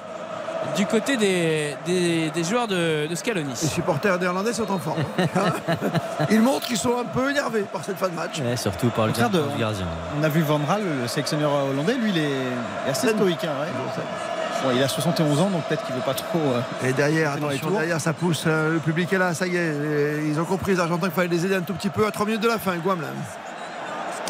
du 0.76 0.84
côté 0.86 1.16
des, 1.16 1.76
des- 1.86 2.30
des 2.30 2.44
joueurs 2.44 2.66
de, 2.68 3.06
de 3.06 3.14
Scaloni. 3.14 3.48
Les 3.62 3.68
supporters 3.68 4.18
néerlandais 4.18 4.52
sont 4.52 4.70
en 4.70 4.78
forme. 4.78 5.02
Ils 6.30 6.42
montrent 6.42 6.66
qu'ils 6.66 6.76
sont 6.76 6.98
un 6.98 7.04
peu 7.04 7.30
énervés 7.30 7.62
par 7.72 7.82
cette 7.84 7.96
fin 7.96 8.08
de 8.08 8.14
match. 8.14 8.40
Ouais, 8.40 8.56
surtout 8.56 8.88
par 8.88 9.06
le 9.06 9.12
gardien. 9.12 9.40
On 10.20 10.24
a 10.24 10.28
vu 10.28 10.42
Van 10.42 10.60
Raal, 10.66 10.82
le 11.02 11.08
sélectionneur 11.08 11.50
hollandais, 11.70 11.94
lui, 11.94 12.10
il 12.10 12.18
est, 12.18 12.22
il 12.22 12.88
est 12.88 12.90
assez 12.90 13.08
stoïque. 13.08 13.44
hein, 13.44 13.52
ouais. 13.62 14.02
Bon, 14.64 14.70
il 14.74 14.82
a 14.82 14.88
71 14.88 15.40
ans, 15.40 15.50
donc 15.50 15.62
peut-être 15.64 15.84
qu'il 15.86 15.94
veut 15.94 16.00
pas 16.00 16.14
trop. 16.14 16.38
euh, 16.38 16.88
Et 16.88 16.92
derrière, 16.92 17.32
attention, 17.32 17.68
derrière 17.78 18.00
ça 18.00 18.12
pousse, 18.12 18.44
euh, 18.46 18.72
le 18.74 18.78
public 18.80 19.12
est 19.12 19.18
là, 19.18 19.32
ça 19.34 19.46
y 19.46 19.56
est, 19.56 19.60
et 19.72 20.28
ils 20.28 20.40
ont 20.40 20.44
compris 20.44 20.72
les 20.72 20.80
Argentins 20.80 21.06
qu'il 21.06 21.14
fallait 21.14 21.28
les 21.28 21.46
aider 21.46 21.54
un 21.54 21.60
tout 21.62 21.74
petit 21.74 21.90
peu 21.90 22.06
à 22.06 22.10
3 22.10 22.26
minutes 22.26 22.42
de 22.42 22.48
la 22.48 22.58
fin, 22.58 22.76
Guam 22.76 23.00
là. 23.00 23.08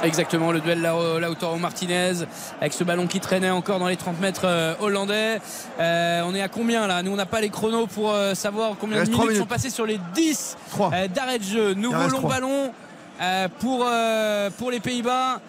Exactement, 0.05 0.52
le 0.52 0.60
duel 0.60 0.80
Lau- 0.80 1.18
Lautaro 1.18 1.56
Martinez 1.56 2.12
avec 2.60 2.72
ce 2.72 2.84
ballon 2.84 3.09
qui 3.09 3.18
traînait 3.18 3.50
encore 3.50 3.80
dans 3.80 3.88
les 3.88 3.96
30 3.96 4.20
mètres 4.20 4.42
euh, 4.44 4.74
hollandais. 4.80 5.40
Euh, 5.80 6.22
on 6.24 6.34
est 6.36 6.42
à 6.42 6.46
combien 6.48 6.86
là? 6.86 7.02
Nous 7.02 7.10
on 7.10 7.16
n'a 7.16 7.26
pas 7.26 7.40
les 7.40 7.48
chronos 7.50 7.88
pour 7.88 8.12
euh, 8.12 8.34
savoir 8.34 8.72
combien 8.80 8.98
de 9.05 9.10
minutes, 9.10 9.38
sont 9.40 9.46
passées 9.46 9.70
sur 9.70 9.86
les 9.86 9.98
10 10.14 10.56
euh, 10.92 11.09
d'arrêt 11.09 11.38
de 11.40 11.44
jeu. 11.44 11.74
Nouveau 11.74 11.96
long 12.12 12.20
ballon 12.28 12.72
euh, 13.20 13.48
pour, 13.59 13.84
euh, 13.90 14.50
pour 14.56 14.70
les 14.70 14.78
Pays-Bas. 14.78 15.40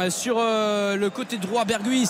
Euh, 0.00 0.10
sur 0.10 0.36
euh, 0.38 0.96
le 0.96 1.10
côté 1.10 1.36
droit 1.36 1.64
Berguis 1.64 2.08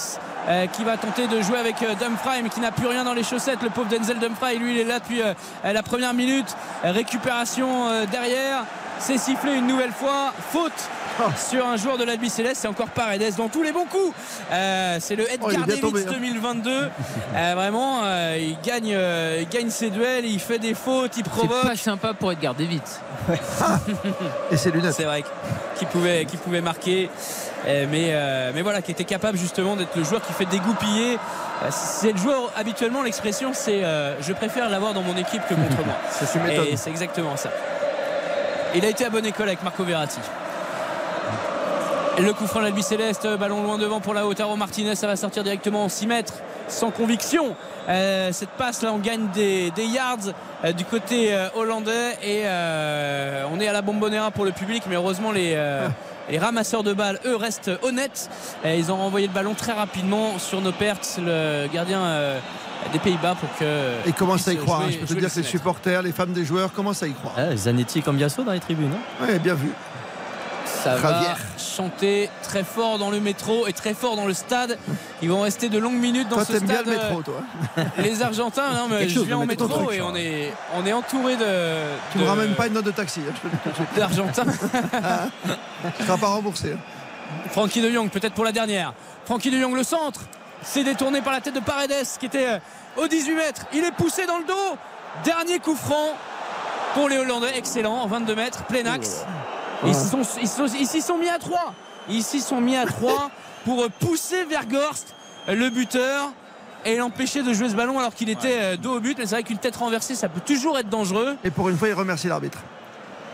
euh, 0.48 0.66
qui 0.66 0.84
va 0.84 0.96
tenter 0.96 1.26
de 1.26 1.42
jouer 1.42 1.58
avec 1.58 1.76
Dumfries 1.80 2.42
mais 2.42 2.48
qui 2.48 2.60
n'a 2.60 2.72
plus 2.72 2.86
rien 2.86 3.04
dans 3.04 3.14
les 3.14 3.24
chaussettes. 3.24 3.62
Le 3.62 3.70
pauvre 3.70 3.88
Denzel 3.88 4.18
Dumfries 4.18 4.58
lui 4.58 4.74
il 4.74 4.80
est 4.80 4.84
là 4.84 4.98
depuis 5.00 5.20
la 5.64 5.82
première 5.82 6.14
minute. 6.14 6.56
Récupération 6.82 8.04
derrière. 8.10 8.64
C'est 8.98 9.18
sifflé 9.18 9.54
une 9.54 9.66
nouvelle 9.66 9.92
fois. 9.92 10.32
Faute 10.52 10.72
sur 11.50 11.66
un 11.66 11.76
joueur 11.76 11.98
de 11.98 12.04
l'Albi 12.04 12.28
Céleste. 12.30 12.62
C'est 12.62 12.68
encore 12.68 12.88
Paredes 12.88 13.34
dans 13.36 13.48
tous 13.48 13.62
les 13.62 13.72
bons 13.72 13.86
coups. 13.86 14.14
Euh, 14.52 14.98
c'est 15.00 15.16
le 15.16 15.24
Oh, 15.40 15.50
Edgar 15.50 15.66
tombé, 15.80 16.04
Davids 16.04 16.08
hein. 16.08 16.12
2022 16.12 16.70
Euh, 17.34 17.52
vraiment 17.54 18.00
euh, 18.04 18.36
il 18.38 18.56
gagne 18.64 18.96
il 19.40 19.48
gagne 19.48 19.70
ses 19.70 19.90
duels 19.90 20.24
il 20.24 20.38
fait 20.38 20.58
des 20.58 20.74
fautes 20.74 21.16
il 21.16 21.24
C'est 21.24 21.30
provoque. 21.30 21.62
pas 21.62 21.76
sympa 21.76 22.14
pour 22.14 22.30
Edgar 22.30 22.54
Davids. 22.54 22.80
Et 24.52 24.56
c'est 24.56 24.70
lunettes. 24.70 24.94
c'est 24.94 25.04
vrai 25.04 25.24
qu'il 25.76 25.88
pouvait, 25.88 26.26
pouvait 26.44 26.60
marquer, 26.60 27.10
mais, 27.66 28.08
euh, 28.10 28.52
mais 28.54 28.62
voilà, 28.62 28.82
qui 28.82 28.90
était 28.90 29.04
capable 29.04 29.38
justement 29.38 29.76
d'être 29.76 29.96
le 29.96 30.04
joueur 30.04 30.20
qui 30.20 30.32
fait 30.32 30.44
dégoupiller. 30.44 31.14
Euh, 31.62 31.68
C'est 31.70 32.12
le 32.12 32.18
joueur, 32.18 32.52
habituellement, 32.56 33.02
l'expression 33.02 33.52
c'est 33.54 33.84
euh, 33.84 34.20
je 34.20 34.32
préfère 34.32 34.68
l'avoir 34.68 34.92
dans 34.94 35.02
mon 35.02 35.16
équipe 35.16 35.42
que 35.48 35.54
contre 35.54 35.84
moi. 35.84 35.94
Et 36.70 36.76
c'est 36.76 36.90
exactement 36.90 37.36
ça. 37.36 37.50
Il 38.74 38.84
a 38.84 38.88
été 38.88 39.04
à 39.04 39.10
bonne 39.10 39.26
école 39.26 39.48
avec 39.48 39.62
Marco 39.62 39.84
Verratti. 39.84 40.20
Le 42.18 42.32
coup 42.32 42.46
franc 42.46 42.60
l'Albi 42.60 42.82
Céleste, 42.82 43.26
ballon 43.38 43.62
loin 43.64 43.76
devant 43.76 44.00
pour 44.00 44.14
la 44.14 44.24
Otaro 44.26 44.54
Martinez, 44.56 44.94
ça 44.94 45.08
va 45.08 45.16
sortir 45.16 45.42
directement 45.42 45.84
en 45.84 45.88
6 45.88 46.06
mètres 46.06 46.34
sans 46.68 46.90
conviction. 46.90 47.56
Euh, 47.88 48.30
cette 48.32 48.50
passe 48.50 48.82
là, 48.82 48.92
on 48.92 48.98
gagne 48.98 49.28
des, 49.34 49.70
des 49.72 49.84
yards 49.84 50.32
euh, 50.64 50.72
du 50.72 50.84
côté 50.84 51.34
euh, 51.34 51.48
hollandais 51.56 52.12
et 52.22 52.42
euh, 52.44 53.44
on 53.52 53.58
est 53.58 53.66
à 53.66 53.72
la 53.72 53.82
bombonera 53.82 54.30
pour 54.30 54.44
le 54.44 54.52
public, 54.52 54.84
mais 54.88 54.94
heureusement 54.94 55.32
les, 55.32 55.54
euh, 55.56 55.88
les 56.30 56.38
ramasseurs 56.38 56.82
de 56.82 56.92
balles, 56.92 57.18
eux, 57.26 57.36
restent 57.36 57.70
honnêtes. 57.82 58.30
Et 58.64 58.78
ils 58.78 58.90
ont 58.90 58.96
renvoyé 58.96 59.26
le 59.26 59.32
ballon 59.32 59.54
très 59.54 59.72
rapidement 59.72 60.38
sur 60.38 60.60
nos 60.60 60.72
pertes, 60.72 61.18
le 61.24 61.66
gardien 61.72 62.00
euh, 62.02 62.38
des 62.92 62.98
Pays-Bas 62.98 63.34
pour 63.38 63.48
que. 63.58 64.08
Et 64.08 64.12
commence 64.12 64.46
à 64.48 64.52
y 64.52 64.56
croire. 64.56 64.80
hein. 64.80 64.84
jouer- 64.84 64.92
Je 64.92 64.98
peux 65.00 65.06
te 65.06 65.12
dire 65.14 65.22
les 65.28 65.34
que 65.34 65.40
les 65.40 65.42
supporters, 65.44 66.02
les 66.02 66.12
femmes 66.12 66.32
des 66.32 66.44
joueurs 66.44 66.72
commencent 66.72 67.02
à 67.02 67.06
y 67.06 67.12
croire. 67.12 67.34
Ah, 67.36 67.56
Zanetti 67.56 67.98
et 67.98 68.02
Cambiasso 68.02 68.42
dans 68.44 68.52
les 68.52 68.60
tribunes. 68.60 68.92
hein 68.92 69.24
Ouais, 69.26 69.38
bien 69.38 69.54
vu. 69.54 69.70
Ça 70.84 70.96
va 70.96 71.34
chanter 71.58 72.28
très 72.42 72.62
fort 72.62 72.98
dans 72.98 73.10
le 73.10 73.18
métro 73.20 73.66
et 73.66 73.72
très 73.72 73.94
fort 73.94 74.16
dans 74.16 74.26
le 74.26 74.34
stade. 74.34 74.78
Ils 75.22 75.30
vont 75.30 75.40
rester 75.40 75.68
de 75.68 75.78
longues 75.78 75.94
minutes 75.98 76.28
dans 76.28 76.36
Toi, 76.36 76.44
ce 76.44 76.52
t'aimes 76.52 76.64
bien 76.66 76.74
stade. 76.76 76.86
le 76.86 76.92
métro, 76.92 77.22
toi. 77.22 77.40
Les 77.98 78.22
Argentins, 78.22 78.70
non, 78.74 78.86
mais 78.90 78.98
Quelque 78.98 79.08
je 79.10 79.14
chose, 79.14 79.26
viens 79.26 79.38
en 79.38 79.46
métro, 79.46 79.66
truc, 79.66 79.92
et 79.92 80.02
on 80.02 80.14
est, 80.14 80.52
on 80.74 80.84
est 80.86 80.92
entouré 80.92 81.36
de. 81.36 81.46
Tu 82.12 82.18
me 82.18 82.24
ramènes 82.26 82.54
pas 82.54 82.66
une 82.66 82.74
note 82.74 82.84
de 82.84 82.90
taxi. 82.90 83.20
hein, 83.28 83.70
d'Argentins. 83.96 84.44
Tu 85.96 86.02
ne 86.02 86.06
seras 86.06 86.18
pas 86.18 86.28
remboursé. 86.28 86.72
hein. 86.72 86.78
Francky 87.50 87.80
de 87.82 87.90
Jong, 87.90 88.08
peut-être 88.10 88.34
pour 88.34 88.44
la 88.44 88.52
dernière. 88.52 88.94
Francky 89.26 89.50
de 89.50 89.58
Jong, 89.60 89.74
le 89.74 89.82
centre. 89.82 90.20
C'est 90.62 90.84
détourné 90.84 91.20
par 91.20 91.32
la 91.32 91.40
tête 91.40 91.54
de 91.54 91.60
Paredes 91.60 91.92
qui 92.18 92.26
était 92.26 92.46
euh, 92.48 92.58
au 93.02 93.06
18 93.06 93.34
mètres. 93.34 93.66
Il 93.74 93.84
est 93.84 93.92
poussé 93.92 94.24
dans 94.26 94.38
le 94.38 94.44
dos. 94.44 94.76
Dernier 95.24 95.58
coup 95.58 95.74
franc 95.76 96.14
pour 96.94 97.08
les 97.08 97.18
Hollandais. 97.18 97.52
Excellent, 97.56 97.94
en 97.94 98.06
22 98.06 98.34
mètres, 98.34 98.64
plein 98.64 98.86
axe. 98.86 99.24
Ils 99.86 99.94
s'y 99.94 100.08
sont, 100.08 100.22
ils 100.40 100.48
sont- 100.48 100.66
ils 100.78 100.86
s'y 100.86 101.00
sont 101.02 101.18
mis 101.18 101.28
à 101.28 101.38
3. 101.38 101.74
Ils 102.08 102.22
s'y 102.22 102.40
sont 102.40 102.60
mis 102.60 102.76
à 102.76 102.86
3 102.86 103.30
pour 103.64 103.82
euh, 103.82 103.88
pousser 104.00 104.44
Vergorst, 104.44 105.14
euh, 105.48 105.54
le 105.54 105.70
buteur, 105.70 106.30
et 106.84 106.96
l'empêcher 106.96 107.42
de 107.42 107.52
jouer 107.54 107.70
ce 107.70 107.74
ballon 107.74 107.98
alors 107.98 108.14
qu'il 108.14 108.28
était 108.28 108.58
euh, 108.60 108.76
dos 108.76 108.96
au 108.96 109.00
but. 109.00 109.16
Mais 109.18 109.24
c'est 109.26 109.36
vrai 109.36 109.42
qu'une 109.42 109.58
tête 109.58 109.76
renversée, 109.76 110.14
ça 110.14 110.28
peut 110.28 110.40
toujours 110.44 110.78
être 110.78 110.88
dangereux. 110.90 111.36
Et 111.44 111.50
pour 111.50 111.68
une 111.68 111.76
fois, 111.78 111.88
il 111.88 111.94
remercie 111.94 112.28
l'arbitre. 112.28 112.58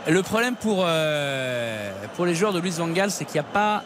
Le 0.09 0.23
problème 0.23 0.55
pour, 0.55 0.85
euh, 0.87 1.91
pour 2.17 2.27
les 2.27 2.35
joueurs 2.35 2.53
de 2.53 2.61
Luis 2.61 2.71
Van 2.71 2.87
Gaal, 2.89 3.11
c'est 3.11 3.25
qu'il 3.25 3.35
n'y 3.35 3.41
a 3.41 3.53
pas 3.53 3.83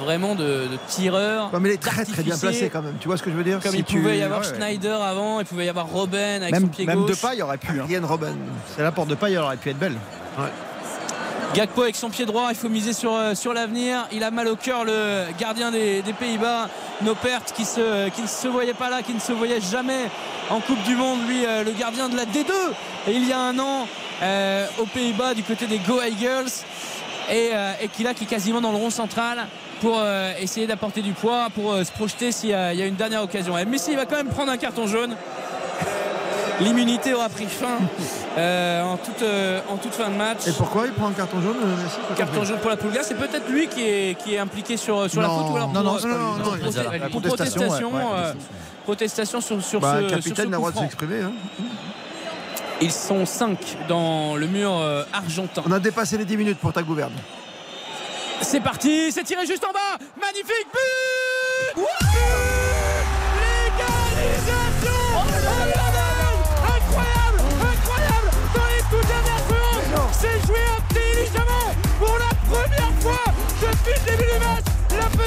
vraiment 0.00 0.34
de, 0.34 0.44
de 0.44 0.78
tireurs. 0.86 1.52
Ouais, 1.52 1.58
mais 1.60 1.70
il 1.70 1.72
est 1.72 1.82
très 1.82 2.04
très 2.04 2.22
bien 2.22 2.36
placé 2.36 2.68
quand 2.68 2.82
même. 2.82 2.94
Tu 3.00 3.08
vois 3.08 3.16
ce 3.16 3.22
que 3.22 3.30
je 3.30 3.34
veux 3.36 3.42
dire? 3.42 3.58
Comme 3.60 3.72
Si 3.72 3.78
il 3.78 3.84
tu- 3.84 3.98
pouvait 3.98 4.18
y 4.18 4.22
avoir 4.22 4.40
ouais, 4.42 4.46
ouais. 4.46 4.54
Schneider 4.54 5.02
avant, 5.02 5.40
il 5.40 5.46
pouvait 5.46 5.64
y 5.64 5.68
avoir 5.70 5.86
Robben 5.88 6.42
avec 6.42 6.54
son 6.54 6.60
Même, 6.60 6.70
pied 6.70 6.84
même 6.86 7.00
gauche. 7.00 7.10
de 7.10 7.16
paille 7.16 7.40
aurait 7.42 7.56
pu. 7.58 7.80
hein. 7.80 8.00
Robben. 8.02 8.36
C'est 8.76 8.82
la 8.82 8.92
porte 8.92 9.08
de 9.08 9.14
paille, 9.14 9.32
elle 9.34 9.40
aurait 9.40 9.56
pu 9.56 9.70
être 9.70 9.78
belle. 9.78 9.96
Gakpo 11.54 11.82
avec 11.82 11.96
son 11.96 12.10
pied 12.10 12.26
droit, 12.26 12.48
il 12.50 12.56
faut 12.56 12.68
miser 12.68 12.92
sur, 12.92 13.14
euh, 13.14 13.34
sur 13.34 13.54
l'avenir. 13.54 14.06
Il 14.12 14.22
a 14.22 14.30
mal 14.30 14.48
au 14.48 14.56
cœur, 14.56 14.84
le 14.84 15.24
gardien 15.38 15.70
des, 15.70 16.02
Pays-Bas. 16.18 16.68
Nos 17.00 17.14
pertes 17.14 17.52
qui, 17.52 17.62
ne 17.62 18.26
se 18.26 18.48
voyait 18.48 18.74
pas 18.74 18.90
là, 18.90 19.02
qui 19.02 19.14
ne 19.14 19.20
se 19.20 19.32
voyait 19.32 19.60
jamais 19.60 20.10
en 20.50 20.60
Coupe 20.60 20.82
du 20.82 20.94
Monde. 20.94 21.20
Lui, 21.26 21.46
euh, 21.46 21.64
le 21.64 21.72
gardien 21.72 22.08
de 22.08 22.16
la 22.16 22.24
D2. 22.24 22.52
Et 23.06 23.12
il 23.12 23.26
y 23.26 23.32
a 23.32 23.38
un 23.38 23.58
an, 23.58 23.86
euh, 24.22 24.66
aux 24.78 24.86
Pays-Bas, 24.86 25.32
du 25.34 25.42
côté 25.42 25.66
des 25.66 25.78
Go 25.78 26.00
Eagles. 26.02 26.50
Et, 27.30 27.50
euh, 27.52 27.72
et 27.80 27.88
qui 27.88 28.02
là, 28.02 28.12
qui 28.12 28.24
est 28.24 28.28
quasiment 28.28 28.60
dans 28.60 28.72
le 28.72 28.78
rond 28.78 28.90
central 28.90 29.46
pour 29.80 30.02
essayer 30.40 30.66
d'apporter 30.66 31.02
du 31.02 31.12
poids, 31.12 31.50
pour 31.54 31.72
se 31.76 31.92
projeter 31.92 32.32
s'il 32.32 32.50
y, 32.50 32.52
a 32.52 32.72
il 32.74 32.80
y 32.80 32.82
a 32.82 32.86
une 32.86 32.96
dernière 32.96 33.22
occasion. 33.22 33.56
Et 33.56 33.64
Messi 33.64 33.92
il 33.92 33.96
va 33.96 34.06
quand 34.06 34.16
même 34.16 34.26
prendre 34.26 34.50
un 34.50 34.56
carton 34.56 34.88
jaune. 34.88 35.14
L'immunité 36.60 37.14
aura 37.14 37.28
pris 37.28 37.46
fin 37.46 37.78
euh, 38.36 38.82
en, 38.82 38.96
toute, 38.96 39.22
euh, 39.22 39.60
en 39.68 39.76
toute 39.76 39.94
fin 39.94 40.08
de 40.08 40.16
match. 40.16 40.46
Et 40.48 40.52
pourquoi 40.52 40.86
il 40.86 40.92
prend 40.92 41.06
un 41.08 41.12
carton 41.12 41.40
jaune, 41.40 41.56
euh, 41.62 41.76
Messi 41.84 41.96
Carton 42.16 42.44
jaune 42.44 42.58
pour 42.58 42.70
la 42.70 42.76
Pulga, 42.76 43.02
c'est 43.04 43.14
peut-être 43.14 43.48
lui 43.48 43.68
qui 43.68 43.82
est, 43.82 44.18
qui 44.18 44.34
est 44.34 44.38
impliqué 44.38 44.76
sur, 44.76 45.08
sur 45.08 45.22
la 45.22 45.28
Non, 45.28 45.38
faute 45.44 45.52
ou 45.52 45.56
alors 45.56 45.68
non, 45.68 45.82
pour, 45.82 45.84
non, 45.84 45.96
lui. 45.98 46.02
non, 46.14 46.18
pour 46.18 46.36
non, 46.38 46.42
pour 46.42 47.20
contestation, 47.20 47.20
protestation, 47.20 47.88
ouais, 47.92 48.02
ouais, 48.02 48.10
euh, 48.16 48.32
protestation 48.84 49.40
sur, 49.40 49.62
sur 49.62 49.80
Bah, 49.80 49.98
ce, 50.02 50.08
capitaine 50.14 50.38
a 50.38 50.42
le 50.44 50.56
coup 50.56 50.56
droit 50.56 50.72
de 50.72 50.78
s'exprimer. 50.78 51.20
hein. 51.22 51.32
Ils 52.80 52.92
sont 52.92 53.24
5 53.26 53.58
dans 53.88 54.34
le 54.36 54.46
mur 54.46 54.72
euh, 54.72 55.02
argentin. 55.12 55.62
On 55.66 55.72
a 55.72 55.78
dépassé 55.78 56.16
les 56.18 56.24
10 56.24 56.36
minutes 56.36 56.58
pour 56.58 56.72
ta 56.72 56.82
gouverne. 56.82 57.12
C'est 58.40 58.60
parti, 58.60 59.10
c'est 59.12 59.24
tiré 59.24 59.46
juste 59.46 59.64
en 59.64 59.72
bas. 59.72 60.04
Magnifique 60.20 60.66
but 60.72 61.82
But 61.82 61.86
L'égalisation 63.40 64.57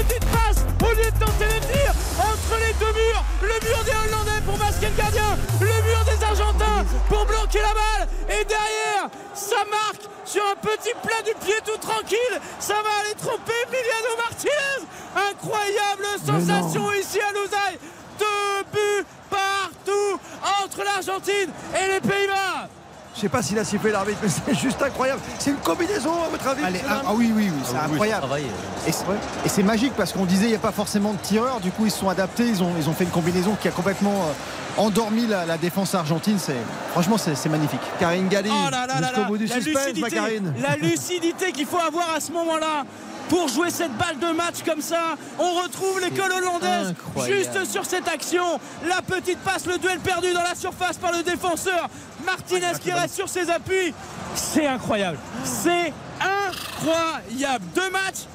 petite 0.03 0.26
passe 0.32 0.65
au 0.84 0.95
lieu 0.95 1.06
de 1.11 1.19
tenter 1.26 1.45
le 1.45 1.60
tir 1.61 1.94
entre 2.18 2.53
les 2.60 2.73
deux 2.73 2.94
murs 2.94 3.23
Le 3.41 3.68
mur 3.68 3.84
des 3.84 3.91
Hollandais 3.91 4.41
pour 4.45 4.57
masquer 4.57 4.88
le 4.88 4.98
gardien 4.98 5.38
Le 5.60 5.68
mur 5.68 6.02
des 6.06 6.23
Argentins 6.23 6.86
pour 7.07 7.26
bloquer 7.26 7.60
la 7.60 7.73
balle 7.73 8.07
Et 8.30 8.44
derrière, 8.45 9.10
ça 9.34 9.64
marque 9.69 10.10
sur 10.26 10.44
un 10.45 10.56
petit 10.56 10.94
plat 11.03 11.22
du 11.26 11.34
pied 11.45 11.56
tout 11.65 11.78
tranquille 11.78 12.36
Ça 12.60 12.76
va 12.76 12.90
aller 13.02 13.15
tromper 13.15 13.53
Emiliano 13.68 14.15
Martinez. 14.18 14.88
Incroyable 15.15 16.06
sensation 16.26 16.91
ici 16.94 17.19
à 17.19 17.34
Lausanne 17.34 17.78
Deux 18.18 18.64
buts 18.72 19.06
partout 19.30 20.19
entre 20.64 20.84
l'Argentine 20.84 21.52
et 21.76 21.94
les 21.94 22.02
Pays-Bas 22.02 22.69
Je 23.15 23.19
sais 23.19 23.29
pas 23.29 23.41
s'il 23.43 23.59
a 23.59 23.63
sifflé 23.65 23.91
l'arbitre, 23.91 24.19
mais 24.23 24.29
c'est 24.29 24.55
juste 24.57 24.81
incroyable. 24.81 25.19
C'est 25.38 25.51
une 25.51 25.57
combinaison, 25.57 26.11
à 26.23 26.29
votre 26.29 26.47
avis 26.47 26.63
Allez, 26.63 26.81
ah, 26.89 27.01
ah 27.05 27.11
oui, 27.13 27.31
oui, 27.35 27.51
oui, 27.53 27.61
c'est 27.65 27.75
Ah 27.75 27.81
oui, 27.88 27.91
incroyable. 27.91 28.21
travail, 28.21 28.45
Et 28.88 28.91
c'est- 28.91 29.03
c'est 29.47 29.63
magique 29.63 29.93
parce 29.97 30.13
qu'on 30.13 30.25
disait 30.25 30.45
il 30.45 30.49
n'y 30.49 30.55
a 30.55 30.59
pas 30.59 30.71
forcément 30.71 31.11
de 31.13 31.17
tireurs, 31.19 31.59
du 31.59 31.71
coup 31.71 31.85
ils 31.85 31.91
se 31.91 31.99
sont 31.99 32.09
adaptés, 32.09 32.47
ils 32.47 32.63
ont, 32.63 32.71
ils 32.79 32.89
ont 32.89 32.93
fait 32.93 33.03
une 33.03 33.09
combinaison 33.11 33.55
qui 33.61 33.67
a 33.67 33.71
complètement 33.71 34.13
euh, 34.23 34.81
endormi 34.81 35.27
la, 35.27 35.45
la 35.45 35.57
défense 35.57 35.93
argentine. 35.93 36.39
C'est, 36.39 36.55
franchement, 36.91 37.17
c'est, 37.17 37.35
c'est 37.35 37.49
magnifique. 37.49 37.81
Karine 37.99 38.27
Galli, 38.29 38.49
Oh 38.51 38.69
là 38.71 38.88
là 38.88 38.99
là 39.01 39.07
jusqu'au 39.07 39.21
là, 39.21 39.27
bout 39.27 39.38
du 39.38 39.45
la 39.45 39.55
suspense, 39.55 39.75
ma 39.75 39.81
lucidité, 39.89 40.15
Karine. 40.15 40.53
la 40.61 40.75
lucidité 40.77 41.51
qu'il 41.51 41.65
faut 41.65 41.79
avoir 41.79 42.13
à 42.15 42.19
ce 42.21 42.31
moment-là 42.31 42.85
pour 43.29 43.47
jouer 43.47 43.69
cette 43.69 43.95
balle 43.97 44.19
de 44.19 44.35
match 44.35 44.55
comme 44.65 44.81
ça. 44.81 45.15
On 45.39 45.61
retrouve 45.61 46.01
l'école 46.01 46.31
hollandaise 46.33 46.88
incroyable. 46.89 47.38
juste 47.38 47.65
sur 47.71 47.85
cette 47.85 48.07
action. 48.07 48.43
La 48.89 49.01
petite 49.01 49.39
passe, 49.39 49.65
le 49.67 49.77
duel 49.77 49.99
perdu 49.99 50.33
dans 50.33 50.41
la 50.43 50.55
surface 50.55 50.97
par 50.97 51.11
le 51.13 51.23
défenseur. 51.23 51.88
Martinez 52.26 52.73
qui 52.80 52.91
reste 52.91 53.15
sur 53.15 53.30
ses 53.30 53.49
appuis. 53.49 53.93
C'est 54.35 54.68
incroyable. 54.68 55.18
C'est 55.43 55.93
incroyable. 56.19 57.65
Deux 57.76 57.89
matchs. 57.89 58.26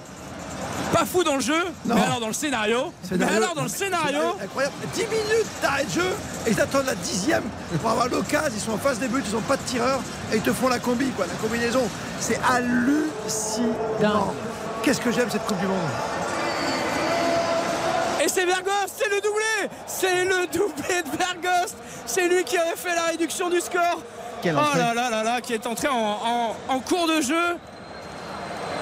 Pas 0.93 1.05
fou 1.05 1.25
dans 1.25 1.35
le 1.35 1.41
jeu, 1.41 1.65
mais 1.85 2.01
alors 2.01 2.21
dans 2.21 2.29
le 2.29 2.33
scénario. 2.33 2.93
Mais 3.11 3.25
alors 3.25 3.55
dans 3.55 3.65
le 3.65 3.69
scénario. 3.69 4.37
Incroyable. 4.43 4.75
10 4.95 5.01
minutes 5.03 5.47
d'arrêt 5.61 5.85
de 5.85 5.91
jeu 5.91 6.17
et 6.47 6.51
ils 6.51 6.61
attendent 6.61 6.87
la 6.87 6.95
dixième 6.95 7.43
pour 7.81 7.91
avoir 7.91 8.09
l'occasion. 8.09 8.53
Ils 8.55 8.61
sont 8.61 8.73
en 8.73 8.79
face 8.79 8.99
des 8.99 9.09
buts, 9.09 9.23
ils 9.27 9.35
n'ont 9.35 9.41
pas 9.41 9.57
de 9.57 9.63
tireur 9.63 10.01
et 10.33 10.37
ils 10.37 10.43
te 10.43 10.53
font 10.53 10.69
la 10.69 10.79
combi, 10.79 11.11
quoi, 11.11 11.27
la 11.27 11.35
combinaison. 11.35 11.83
C'est 12.21 12.39
hallucinant. 12.49 14.33
Qu'est-ce 14.83 15.01
que 15.01 15.11
j'aime 15.11 15.29
cette 15.31 15.45
Coupe 15.45 15.59
du 15.59 15.67
Monde? 15.67 15.77
Et 18.27 18.29
c'est 18.29 18.45
Vergost, 18.45 18.95
c'est 18.97 19.09
le 19.09 19.21
doublé 19.21 19.77
C'est 19.87 20.25
le 20.25 20.47
doublé 20.49 21.03
de 21.03 21.17
Vergost 21.17 21.77
C'est 22.07 22.27
lui 22.29 22.43
qui 22.45 22.59
avait 22.59 22.75
fait 22.77 22.95
la 22.95 23.05
réduction 23.13 23.49
du 23.49 23.61
score 23.61 24.03
Quelle 24.43 24.57
Oh 24.57 24.61
entrée. 24.61 24.79
là 24.81 24.95
là 24.95 25.11
là 25.11 25.23
là, 25.23 25.41
qui 25.41 25.55
est 25.55 25.65
entré 25.67 25.87
en, 25.89 25.95
en- 25.95 26.57
en 26.69 26.81
cours 26.81 27.07
de 27.07 27.21
jeu 27.21 27.57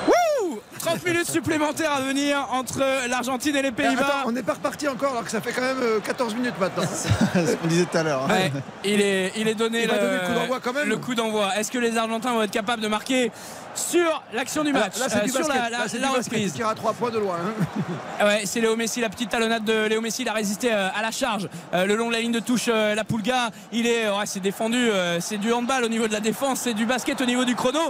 Wouh 0.06 0.60
30 0.80 1.04
minutes 1.06 1.30
supplémentaires 1.30 1.92
à 1.92 2.00
venir 2.02 2.46
entre 2.52 2.82
l'Argentine 3.08 3.56
et 3.56 3.62
les 3.62 3.68
Attends, 3.68 3.76
Pays-Bas. 3.76 4.22
on 4.26 4.32
n'est 4.32 4.42
pas 4.42 4.52
reparti 4.54 4.86
encore 4.86 5.12
alors 5.12 5.24
que 5.24 5.30
ça 5.30 5.40
fait 5.40 5.52
quand 5.52 5.62
même 5.62 5.80
euh, 5.82 6.00
14 6.00 6.34
minutes 6.34 6.54
maintenant. 6.60 6.82
C'est 6.92 7.46
ce 7.46 7.56
qu'on 7.56 7.66
disait 7.68 7.86
tout 7.86 7.96
à 7.96 8.02
l'heure. 8.02 8.22
hein. 8.24 8.28
Ouais, 8.30 8.52
il, 8.84 9.00
est, 9.00 9.32
il 9.36 9.48
est 9.48 9.54
donné 9.54 9.84
Il 9.84 9.88
le 9.88 10.26
coup 10.26 10.34
d'envoi 10.34 10.60
quand 10.62 10.72
même. 10.74 10.88
le 10.88 10.96
coup 10.98 11.14
d'envoi. 11.14 11.56
Est-ce 11.56 11.70
que 11.70 11.78
les 11.78 11.96
Argentins 11.96 12.32
vont 12.34 12.42
être 12.42 12.50
capables 12.50 12.82
de 12.82 12.88
marquer 12.88 13.32
sur 13.74 14.22
l'action 14.32 14.64
du 14.64 14.72
match 14.72 14.98
Là, 14.98 15.06
c'est 15.08 15.18
euh, 15.18 15.20
du 15.22 15.30
sur 15.30 15.40
basket. 15.40 15.56
la, 15.56 15.70
la- 15.70 16.00
Là, 16.00 16.08
reprise 16.16 16.42
Il 16.46 16.52
tire 16.52 16.68
à 16.68 16.74
3 16.74 16.92
points 16.94 17.10
de 17.10 17.18
loin. 17.18 17.36
hein. 17.36 18.24
Ouais, 18.24 18.42
c'est 18.44 18.60
Léo 18.60 18.76
Messi, 18.76 19.00
la 19.00 19.08
petite 19.08 19.30
talonnade 19.30 19.64
de 19.64 19.86
Léo 19.86 20.00
Messi. 20.00 20.22
Il 20.22 20.28
a 20.28 20.32
résisté 20.32 20.72
euh, 20.72 20.88
à 20.94 21.02
la 21.02 21.10
charge 21.10 21.48
euh, 21.74 21.84
le 21.86 21.96
long 21.96 22.08
de 22.08 22.12
la 22.14 22.20
ligne 22.20 22.32
de 22.32 22.40
touche. 22.40 22.66
euh, 22.68 22.94
la 22.94 23.04
Pulga, 23.04 23.50
il 23.72 23.86
est, 23.86 24.08
ouais, 24.08 24.26
c'est 24.26 24.40
défendu. 24.40 24.76
euh, 24.78 25.18
c'est 25.20 25.38
du 25.38 25.52
handball 25.52 25.84
au 25.84 25.88
niveau 25.88 26.06
de 26.08 26.12
la 26.12 26.20
défense, 26.20 26.60
c'est 26.60 26.74
du 26.74 26.86
basket 26.86 27.20
au 27.20 27.26
niveau 27.26 27.44
du 27.44 27.54
chrono. 27.54 27.80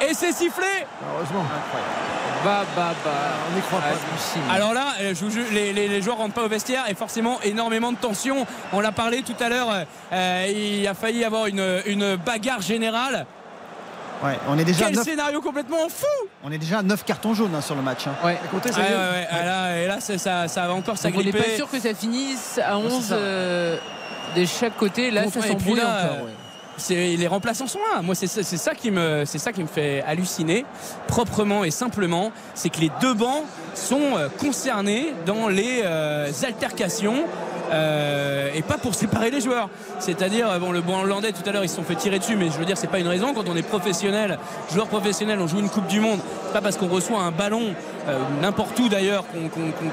Et 0.00 0.12
c'est 0.12 0.32
sifflé. 0.32 0.66
Heureusement. 1.14 1.44
Bah, 2.44 2.64
bah, 2.76 2.92
bah. 3.02 3.10
On 3.50 3.56
n'y 3.56 3.62
croit 3.62 3.80
pas. 3.80 3.86
Hallucinant. 3.86 4.54
Alors 4.54 4.74
là, 4.74 4.88
je 5.00 5.24
vous 5.24 5.30
jure, 5.30 5.44
les, 5.52 5.72
les- 5.72 5.88
les 5.88 6.02
joueurs 6.02 6.18
rentrent 6.18 6.34
pas 6.34 6.44
au 6.44 6.48
vestiaire 6.48 6.84
et 6.88 6.94
forcément 6.94 7.40
énormément 7.42 7.92
de 7.92 7.96
tension. 7.96 8.46
On 8.74 8.80
l'a 8.80 8.92
parlé 8.92 9.22
tout 9.22 9.34
à 9.40 9.48
l'heure. 9.48 9.68
euh, 10.12 10.46
il 10.54 10.86
a 10.86 10.92
failli 10.94 11.20
y 11.20 11.24
avoir 11.24 11.46
une, 11.46 11.80
une 11.86 12.16
bagarre 12.16 12.60
générale. 12.60 13.26
Ouais, 14.24 14.38
on 14.48 14.58
est 14.58 14.64
déjà 14.64 14.84
à 14.86 14.88
Quel 14.88 14.96
9, 14.96 15.04
scénario 15.04 15.40
complètement 15.40 15.88
fou 15.88 16.06
on 16.42 16.50
est 16.50 16.58
déjà 16.58 16.78
à 16.78 16.82
9 16.82 17.04
cartons 17.04 17.34
jaunes 17.34 17.54
hein, 17.54 17.60
sur 17.60 17.74
le 17.74 17.82
match. 17.82 18.06
hein. 18.06 18.14
Ouais. 18.24 18.38
Ouais. 18.54 19.26
Ah, 19.30 19.44
là, 19.44 19.78
Et 19.82 19.86
là, 19.86 19.96
c'est- 20.00 20.18
ça, 20.18 20.48
ça 20.48 20.66
va 20.66 20.72
encore 20.74 20.94
Donc 20.94 21.04
on 21.04 21.08
n'est 21.18 21.24
s'agripper. 21.24 21.38
pas 21.50 21.56
sûr 21.56 21.70
que 21.70 21.78
ça 21.80 21.92
finisse 21.94 22.58
à 22.58 22.70
c'est 22.70 22.72
11 22.94 23.04
ça. 23.04 23.14
euh, 23.14 23.76
de 24.36 24.44
chaque 24.46 24.76
côté. 24.76 25.10
Là, 25.10 25.24
ça 25.30 25.42
s'embrouille 25.42 25.80
encore. 25.80 25.88
euh, 25.90 26.24
ouais. 26.24 26.30
c'est 26.78 26.94
les 27.16 27.26
remplaçants 27.26 27.66
sont 27.66 27.78
là. 27.94 28.00
Moi, 28.02 28.14
c'est 28.14 28.26
ça, 28.26 28.74
qui 28.74 28.90
me, 28.90 29.24
c'est 29.26 29.38
ça 29.38 29.52
qui 29.52 29.62
me 29.62 29.66
fait 29.68 30.02
halluciner, 30.06 30.64
proprement 31.08 31.64
et 31.64 31.70
simplement, 31.70 32.32
c'est 32.54 32.68
que 32.70 32.80
les 32.80 32.90
deux 33.00 33.14
bancs 33.14 33.44
sont 33.74 34.16
euh, 34.16 34.28
concernés 34.38 35.12
dans 35.26 35.48
les 35.48 35.82
euh, 35.84 36.30
altercations. 36.46 37.24
Euh, 37.72 38.50
et 38.54 38.62
pas 38.62 38.78
pour 38.78 38.94
séparer 38.94 39.30
les 39.30 39.40
joueurs. 39.40 39.68
C'est-à-dire, 39.98 40.50
euh, 40.50 40.58
bon, 40.58 40.72
le 40.72 40.80
banc 40.80 41.00
hollandais 41.02 41.32
tout 41.32 41.48
à 41.48 41.52
l'heure, 41.52 41.64
ils 41.64 41.68
se 41.68 41.76
sont 41.76 41.82
fait 41.82 41.94
tirer 41.96 42.18
dessus, 42.18 42.36
mais 42.36 42.46
je 42.46 42.58
veux 42.58 42.64
dire, 42.64 42.76
c'est 42.78 42.86
pas 42.86 42.98
une 42.98 43.08
raison. 43.08 43.34
Quand 43.34 43.48
on 43.48 43.56
est 43.56 43.62
professionnel, 43.62 44.38
joueur 44.72 44.86
professionnel, 44.86 45.38
on 45.40 45.46
joue 45.46 45.58
une 45.60 45.70
Coupe 45.70 45.86
du 45.86 46.00
Monde, 46.00 46.20
pas 46.52 46.60
parce 46.60 46.76
qu'on 46.76 46.88
reçoit 46.88 47.20
un 47.20 47.30
ballon, 47.32 47.74
euh, 48.08 48.18
n'importe 48.40 48.78
où 48.78 48.88
d'ailleurs, 48.88 49.24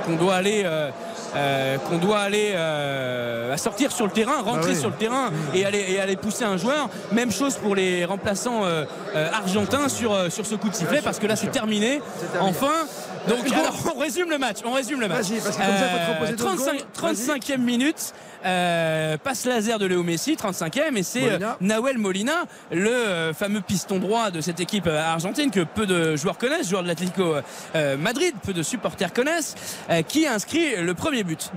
qu'on 0.05 0.15
doit 0.15 0.35
aller. 0.35 0.63
euh, 0.65 0.89
euh, 1.35 1.77
qu'on 1.79 1.97
doit 1.97 2.19
aller 2.19 2.51
euh, 2.53 3.57
sortir 3.57 3.91
sur 3.91 4.05
le 4.05 4.11
terrain, 4.11 4.41
rentrer 4.45 4.73
oui. 4.73 4.79
sur 4.79 4.89
le 4.89 4.95
terrain 4.95 5.31
et 5.55 5.65
aller, 5.65 5.83
et 5.89 5.99
aller 5.99 6.15
pousser 6.15 6.43
un 6.43 6.57
joueur. 6.57 6.89
Même 7.11 7.31
chose 7.31 7.55
pour 7.55 7.73
les 7.75 8.05
remplaçants 8.05 8.65
euh, 8.65 8.85
euh, 9.15 9.29
argentins 9.33 9.89
sur, 9.89 10.15
sur 10.31 10.45
ce 10.45 10.53
coup 10.53 10.69
de 10.69 10.75
sifflet 10.75 11.01
parce 11.03 11.17
que 11.17 11.25
là 11.25 11.35
c'est 11.35 11.47
terminé. 11.49 12.03
terminé. 12.33 12.39
Enfin, 12.39 12.85
donc 13.27 13.51
alors, 13.53 13.75
on 13.95 13.99
résume 13.99 14.29
le 14.29 14.37
match. 14.37 14.57
On 14.65 14.71
résume 14.73 14.99
le 14.99 15.07
match. 15.07 15.29
Vas-y, 15.29 15.39
parce 15.39 15.55
que 15.57 15.61
comme 15.61 15.75
ça, 15.77 15.87
faut 15.89 15.97
te 15.97 16.13
reposer 16.13 16.31
deux 16.31 16.43
35, 16.43 16.65
secondes. 16.65 17.15
35e 17.15 17.57
minute. 17.61 18.13
euh, 18.45 19.17
passe 19.17 19.45
laser 19.45 19.79
de 19.79 19.85
Léo 19.85 20.03
Messi, 20.03 20.35
35e, 20.35 20.97
et 20.97 21.03
c'est 21.03 21.21
euh, 21.23 21.29
Molina. 21.31 21.57
Nahuel 21.61 21.97
Molina, 21.97 22.33
le 22.71 22.89
euh, 22.89 23.33
fameux 23.33 23.61
piston 23.61 23.99
droit 23.99 24.31
de 24.31 24.41
cette 24.41 24.59
équipe 24.59 24.87
euh, 24.87 25.01
argentine 25.01 25.49
que 25.51 25.61
peu 25.61 25.85
de 25.85 26.17
joueurs 26.17 26.37
connaissent, 26.37 26.69
joueur 26.69 26.83
de 26.83 26.87
l'Atlético 26.89 27.35
euh, 27.75 27.97
Madrid, 27.97 28.33
peu 28.43 28.51
de 28.53 28.61
supporters 28.61 29.13
connaissent, 29.13 29.55
euh, 29.89 30.01
qui 30.01 30.27
inscrit 30.27 30.75
le 30.81 30.93
premier 30.93 31.23
but. 31.23 31.51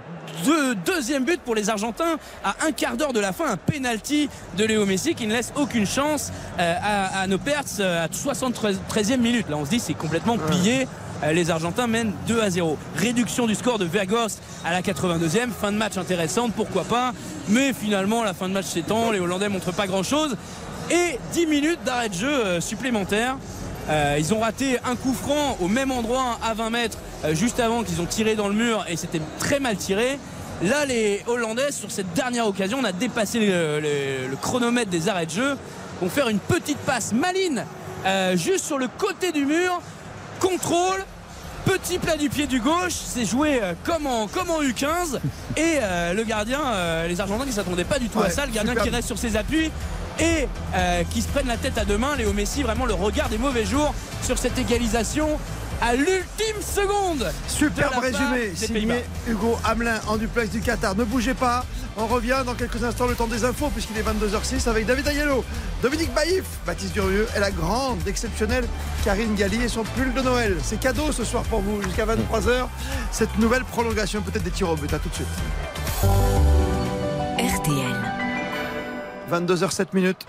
Deux- 0.44 0.74
deuxième 0.76 1.24
but 1.24 1.40
pour 1.40 1.54
les 1.56 1.70
Argentins 1.70 2.18
à 2.44 2.54
un 2.66 2.70
quart 2.72 2.96
d'heure 2.96 3.12
de 3.12 3.20
la 3.20 3.32
fin, 3.32 3.46
un 3.50 3.56
penalty 3.56 4.28
de 4.56 4.64
Léo 4.64 4.86
Messi 4.86 5.14
qui 5.16 5.26
ne 5.26 5.32
laisse 5.32 5.52
aucune 5.56 5.86
chance 5.86 6.30
euh, 6.60 6.74
à, 6.80 7.22
à 7.22 7.26
nos 7.26 7.38
pertes 7.38 7.78
euh, 7.80 8.04
à 8.04 8.08
73e 8.08 9.16
minute. 9.16 9.48
Là, 9.48 9.56
on 9.56 9.64
se 9.64 9.70
dit 9.70 9.80
c'est 9.80 9.94
complètement. 9.94 10.34
Euh, 10.34 10.84
Les 11.24 11.50
Argentins 11.50 11.86
mènent 11.86 12.12
2 12.28 12.40
à 12.40 12.50
0. 12.50 12.76
Réduction 12.96 13.46
du 13.46 13.54
score 13.54 13.78
de 13.78 13.84
Vergos 13.84 14.38
à 14.64 14.72
la 14.72 14.82
82e. 14.82 15.50
Fin 15.50 15.72
de 15.72 15.76
match 15.76 15.96
intéressante, 15.96 16.52
pourquoi 16.54 16.84
pas. 16.84 17.12
Mais 17.48 17.72
finalement, 17.72 18.22
la 18.22 18.34
fin 18.34 18.48
de 18.48 18.54
match 18.54 18.66
s'étend. 18.66 19.10
Les 19.10 19.20
Hollandais 19.20 19.48
montrent 19.48 19.72
pas 19.72 19.86
grand 19.86 20.02
chose. 20.02 20.36
Et 20.90 21.18
10 21.32 21.46
minutes 21.46 21.80
d'arrêt 21.84 22.10
de 22.10 22.14
jeu 22.14 22.28
euh, 22.28 22.60
supplémentaire. 22.60 23.36
Euh, 23.88 24.16
ils 24.18 24.34
ont 24.34 24.40
raté 24.40 24.78
un 24.84 24.96
coup 24.96 25.14
franc 25.14 25.56
au 25.60 25.68
même 25.68 25.90
endroit 25.90 26.38
à 26.42 26.54
20 26.54 26.70
mètres 26.70 26.98
euh, 27.24 27.34
juste 27.34 27.60
avant 27.60 27.84
qu'ils 27.84 28.00
ont 28.00 28.06
tiré 28.06 28.34
dans 28.34 28.48
le 28.48 28.54
mur 28.54 28.84
et 28.88 28.96
c'était 28.96 29.20
très 29.38 29.58
mal 29.60 29.76
tiré. 29.76 30.18
Là, 30.62 30.86
les 30.86 31.22
Hollandais, 31.26 31.70
sur 31.70 31.90
cette 31.90 32.12
dernière 32.14 32.46
occasion, 32.46 32.78
on 32.80 32.84
a 32.84 32.92
dépassé 32.92 33.38
le 33.40 34.36
chronomètre 34.40 34.90
des 34.90 35.08
arrêts 35.08 35.26
de 35.26 35.30
jeu, 35.30 35.56
vont 36.00 36.08
faire 36.08 36.28
une 36.28 36.38
petite 36.38 36.78
passe 36.78 37.12
maline 37.12 37.64
euh, 38.06 38.36
juste 38.36 38.64
sur 38.64 38.78
le 38.78 38.86
côté 38.86 39.32
du 39.32 39.44
mur. 39.44 39.80
Contrôle, 40.40 41.04
petit 41.64 41.98
plat 41.98 42.16
du 42.16 42.28
pied 42.28 42.46
du 42.46 42.60
gauche, 42.60 42.92
c'est 42.92 43.24
joué 43.24 43.60
euh, 43.62 43.72
comme 43.84 44.06
en, 44.06 44.26
comme 44.28 44.50
en 44.50 44.62
U15 44.62 45.18
et 45.56 45.78
euh, 45.80 46.12
le 46.14 46.24
gardien, 46.24 46.60
euh, 46.64 47.08
les 47.08 47.20
Argentins 47.20 47.44
qui 47.44 47.52
s'attendaient 47.52 47.84
pas 47.84 47.98
du 47.98 48.08
tout 48.08 48.20
à 48.20 48.30
ça, 48.30 48.46
le 48.46 48.52
gardien 48.52 48.74
qui 48.74 48.90
reste 48.90 49.06
sur 49.08 49.18
ses 49.18 49.36
appuis 49.36 49.70
et 50.18 50.48
euh, 50.74 51.02
qui 51.10 51.22
se 51.22 51.28
prennent 51.28 51.48
la 51.48 51.56
tête 51.56 51.78
à 51.78 51.84
deux 51.84 51.98
mains. 51.98 52.16
Léo 52.16 52.32
Messi, 52.32 52.62
vraiment 52.62 52.86
le 52.86 52.94
regard 52.94 53.28
des 53.28 53.38
mauvais 53.38 53.64
jours 53.64 53.94
sur 54.22 54.38
cette 54.38 54.58
égalisation 54.58 55.38
à 55.80 55.94
l'ultime 55.94 56.60
seconde. 56.60 57.30
Superbe 57.48 57.94
résumé, 58.00 58.54
signé. 58.54 59.04
Hugo 59.28 59.56
Hamelin 59.64 60.00
en 60.08 60.16
duplex 60.16 60.50
du 60.50 60.60
Qatar. 60.60 60.94
Ne 60.96 61.04
bougez 61.04 61.34
pas, 61.34 61.64
on 61.96 62.06
revient 62.06 62.42
dans 62.44 62.54
quelques 62.54 62.82
instants 62.82 63.06
le 63.06 63.14
temps 63.14 63.26
des 63.26 63.44
infos 63.44 63.70
puisqu'il 63.70 63.96
est 63.98 64.02
22h06 64.02 64.68
avec 64.68 64.86
David 64.86 65.08
Ayello, 65.08 65.44
Dominique 65.82 66.12
Baïf, 66.14 66.44
Baptiste 66.66 66.92
Durieux 66.92 67.26
et 67.36 67.40
la 67.40 67.50
grande, 67.50 67.98
exceptionnelle 68.06 68.64
Karine 69.04 69.34
Galli 69.34 69.62
et 69.62 69.68
son 69.68 69.82
pull 69.82 70.12
de 70.12 70.20
Noël. 70.20 70.56
C'est 70.62 70.80
cadeau 70.80 71.12
ce 71.12 71.24
soir 71.24 71.42
pour 71.44 71.60
vous 71.60 71.82
jusqu'à 71.82 72.06
23h. 72.06 72.66
Cette 73.10 73.38
nouvelle 73.38 73.64
prolongation, 73.64 74.22
peut-être 74.22 74.44
des 74.44 74.50
tirs 74.50 74.70
au 74.70 74.76
but. 74.76 74.92
À 74.92 74.98
tout 74.98 75.08
de 75.08 75.14
suite. 75.14 75.26
RTL. 77.38 77.96
22h07 79.30 79.86
minutes. 79.92 80.26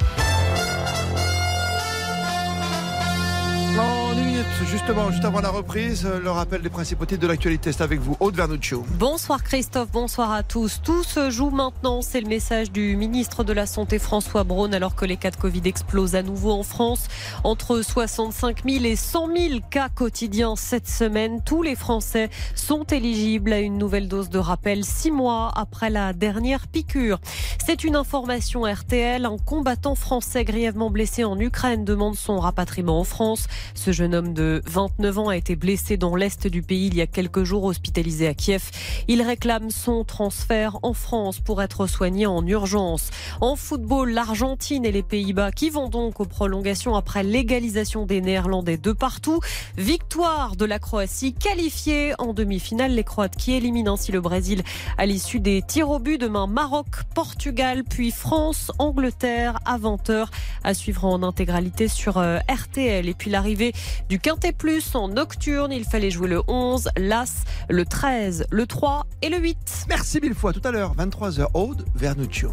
En 4.38 4.40
une 4.40 4.46
minute, 4.46 4.70
justement, 4.70 5.10
juste 5.10 5.26
avant 5.26 5.42
la 5.42 5.50
reprise, 5.50 6.06
euh, 6.06 6.20
le 6.20 6.30
rappel 6.30 6.62
des 6.62 6.70
principautés 6.70 7.18
de 7.18 7.26
l'actualité, 7.26 7.72
c'est 7.72 7.82
avec 7.82 8.00
vous, 8.00 8.16
Aude 8.20 8.36
Vernuccio. 8.36 8.86
Bonsoir 9.00 9.42
Christophe, 9.42 9.90
bonsoir 9.92 10.32
à 10.32 10.44
tous. 10.44 10.80
Tout 10.84 11.04
se 11.04 11.32
joue 11.32 11.50
maintenant, 11.50 12.04
c'est 12.04 12.22
le 12.22 12.28
message 12.28 12.72
du 12.72 12.96
ministre 12.96 13.44
de 13.44 13.52
la 13.52 13.66
Santé 13.66 13.98
François 13.98 14.44
Braun 14.44 14.74
alors 14.74 14.94
que 14.94 15.06
les 15.06 15.18
cas 15.18 15.32
de 15.32 15.38
Covid 15.38 15.62
explosent 15.66 16.14
à 16.14 16.22
nouveau 16.22 16.52
en 16.52 16.62
France. 16.62 17.08
Entre 17.44 17.82
65 17.82 18.64
000 18.64 18.86
et 18.86 18.96
100 18.96 19.28
000 19.36 19.60
cas 19.72 19.90
quotidiens 19.90 20.56
cette 20.56 20.88
semaine, 20.88 21.42
tous 21.44 21.64
les 21.64 21.76
Français 21.76 22.30
sont 22.54 22.84
éligibles 22.84 23.54
à 23.54 23.60
une 23.60 23.80
nouvelle 23.80 24.08
dose 24.08 24.30
de 24.30 24.40
rappel 24.40 24.86
six 24.86 25.10
mois 25.10 25.52
après 25.56 25.90
la 25.90 26.14
dernière 26.14 26.68
piqûre. 26.68 27.20
C'est 27.66 27.84
une 27.84 27.96
information 27.96 28.62
RTL, 28.72 29.26
un 29.26 29.38
combattant 29.38 29.96
français 29.96 30.44
grièvement 30.44 30.92
blessé 30.92 31.24
en 31.24 31.40
Ukraine 31.40 31.86
demande 31.86 32.16
son 32.16 32.40
rapatriement 32.40 33.00
en 33.00 33.04
France. 33.04 33.48
Ce 33.74 33.92
jeune 33.92 34.14
homme 34.14 34.27
de 34.34 34.62
29 34.66 35.20
ans 35.20 35.30
a 35.30 35.38
été 35.38 35.56
blessé 35.56 35.98
dans 35.98 36.16
l'est 36.16 36.48
du 36.48 36.62
pays 36.62 36.88
il 36.88 36.96
y 36.96 37.02
a 37.02 37.08
quelques 37.08 37.44
jours, 37.44 37.64
hospitalisé 37.64 38.28
à 38.28 38.34
Kiev. 38.34 38.72
Il 39.08 39.22
réclame 39.22 39.70
son 39.70 40.04
transfert 40.04 40.78
en 40.84 40.94
France 40.94 41.40
pour 41.40 41.62
être 41.62 41.88
soigné 41.88 42.26
en 42.26 42.46
urgence. 42.46 43.10
En 43.42 43.56
football, 43.56 44.12
l'Argentine 44.12 44.86
et 44.86 44.92
les 44.92 45.04
Pays-Bas 45.04 45.52
qui 45.52 45.70
vont 45.70 45.90
donc 45.90 46.20
aux 46.20 46.26
prolongations 46.26 46.96
après 46.96 47.24
l'égalisation 47.24 48.06
des 48.06 48.22
Néerlandais 48.22 48.78
de 48.78 48.92
partout. 48.92 49.40
Victoire 49.78 50.56
de 50.56 50.66
la 50.66 50.80
Croatie 50.80 51.34
qualifiée 51.34 52.14
en 52.20 52.34
demi-finale. 52.34 52.94
Les 52.94 53.04
Croates 53.04 53.36
qui 53.36 53.54
éliminent 53.54 53.94
ainsi 53.94 54.12
le 54.12 54.22
Brésil 54.22 54.64
à 54.98 55.06
l'issue 55.06 55.40
des 55.40 55.62
tirs 55.62 55.90
au 55.90 56.00
but. 56.00 56.20
Demain, 56.20 56.48
Maroc, 56.48 56.88
Portugal, 57.14 57.84
puis 57.84 58.12
France, 58.12 58.72
Angleterre 58.80 59.60
à 59.66 59.78
20h 59.78 60.28
à 60.64 60.74
suivre 60.74 61.06
en 61.06 61.24
intégralité 61.24 61.88
sur 61.88 62.18
euh, 62.18 62.40
RTL. 62.50 63.08
Et 63.08 63.14
puis 63.14 63.30
l'arrivée 63.30 63.74
du 64.10 64.17
Quintet 64.18 64.52
Plus 64.52 64.96
en 64.96 65.08
nocturne. 65.08 65.72
Il 65.72 65.86
fallait 65.86 66.12
jouer 66.12 66.28
le 66.28 66.42
11, 66.48 66.90
l'As, 66.98 67.44
le 67.70 67.86
13, 67.86 68.48
le 68.52 68.66
3 68.66 69.06
et 69.22 69.30
le 69.30 69.38
8. 69.38 69.58
Merci 69.90 70.20
mille 70.22 70.36
fois. 70.36 70.54
Tout 70.54 70.62
à 70.64 70.72
l'heure, 70.72 70.96
23h, 70.96 71.48
Aude 71.54 71.86
Vernuccio. 71.96 72.52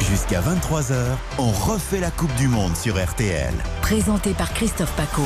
Jusqu'à 0.00 0.40
23h, 0.40 0.94
on 1.38 1.50
refait 1.50 2.00
la 2.00 2.10
Coupe 2.10 2.34
du 2.34 2.48
Monde 2.48 2.76
sur 2.76 3.02
RTL. 3.02 3.54
Présenté 3.80 4.34
par 4.34 4.52
Christophe 4.52 4.94
Paco. 4.94 5.22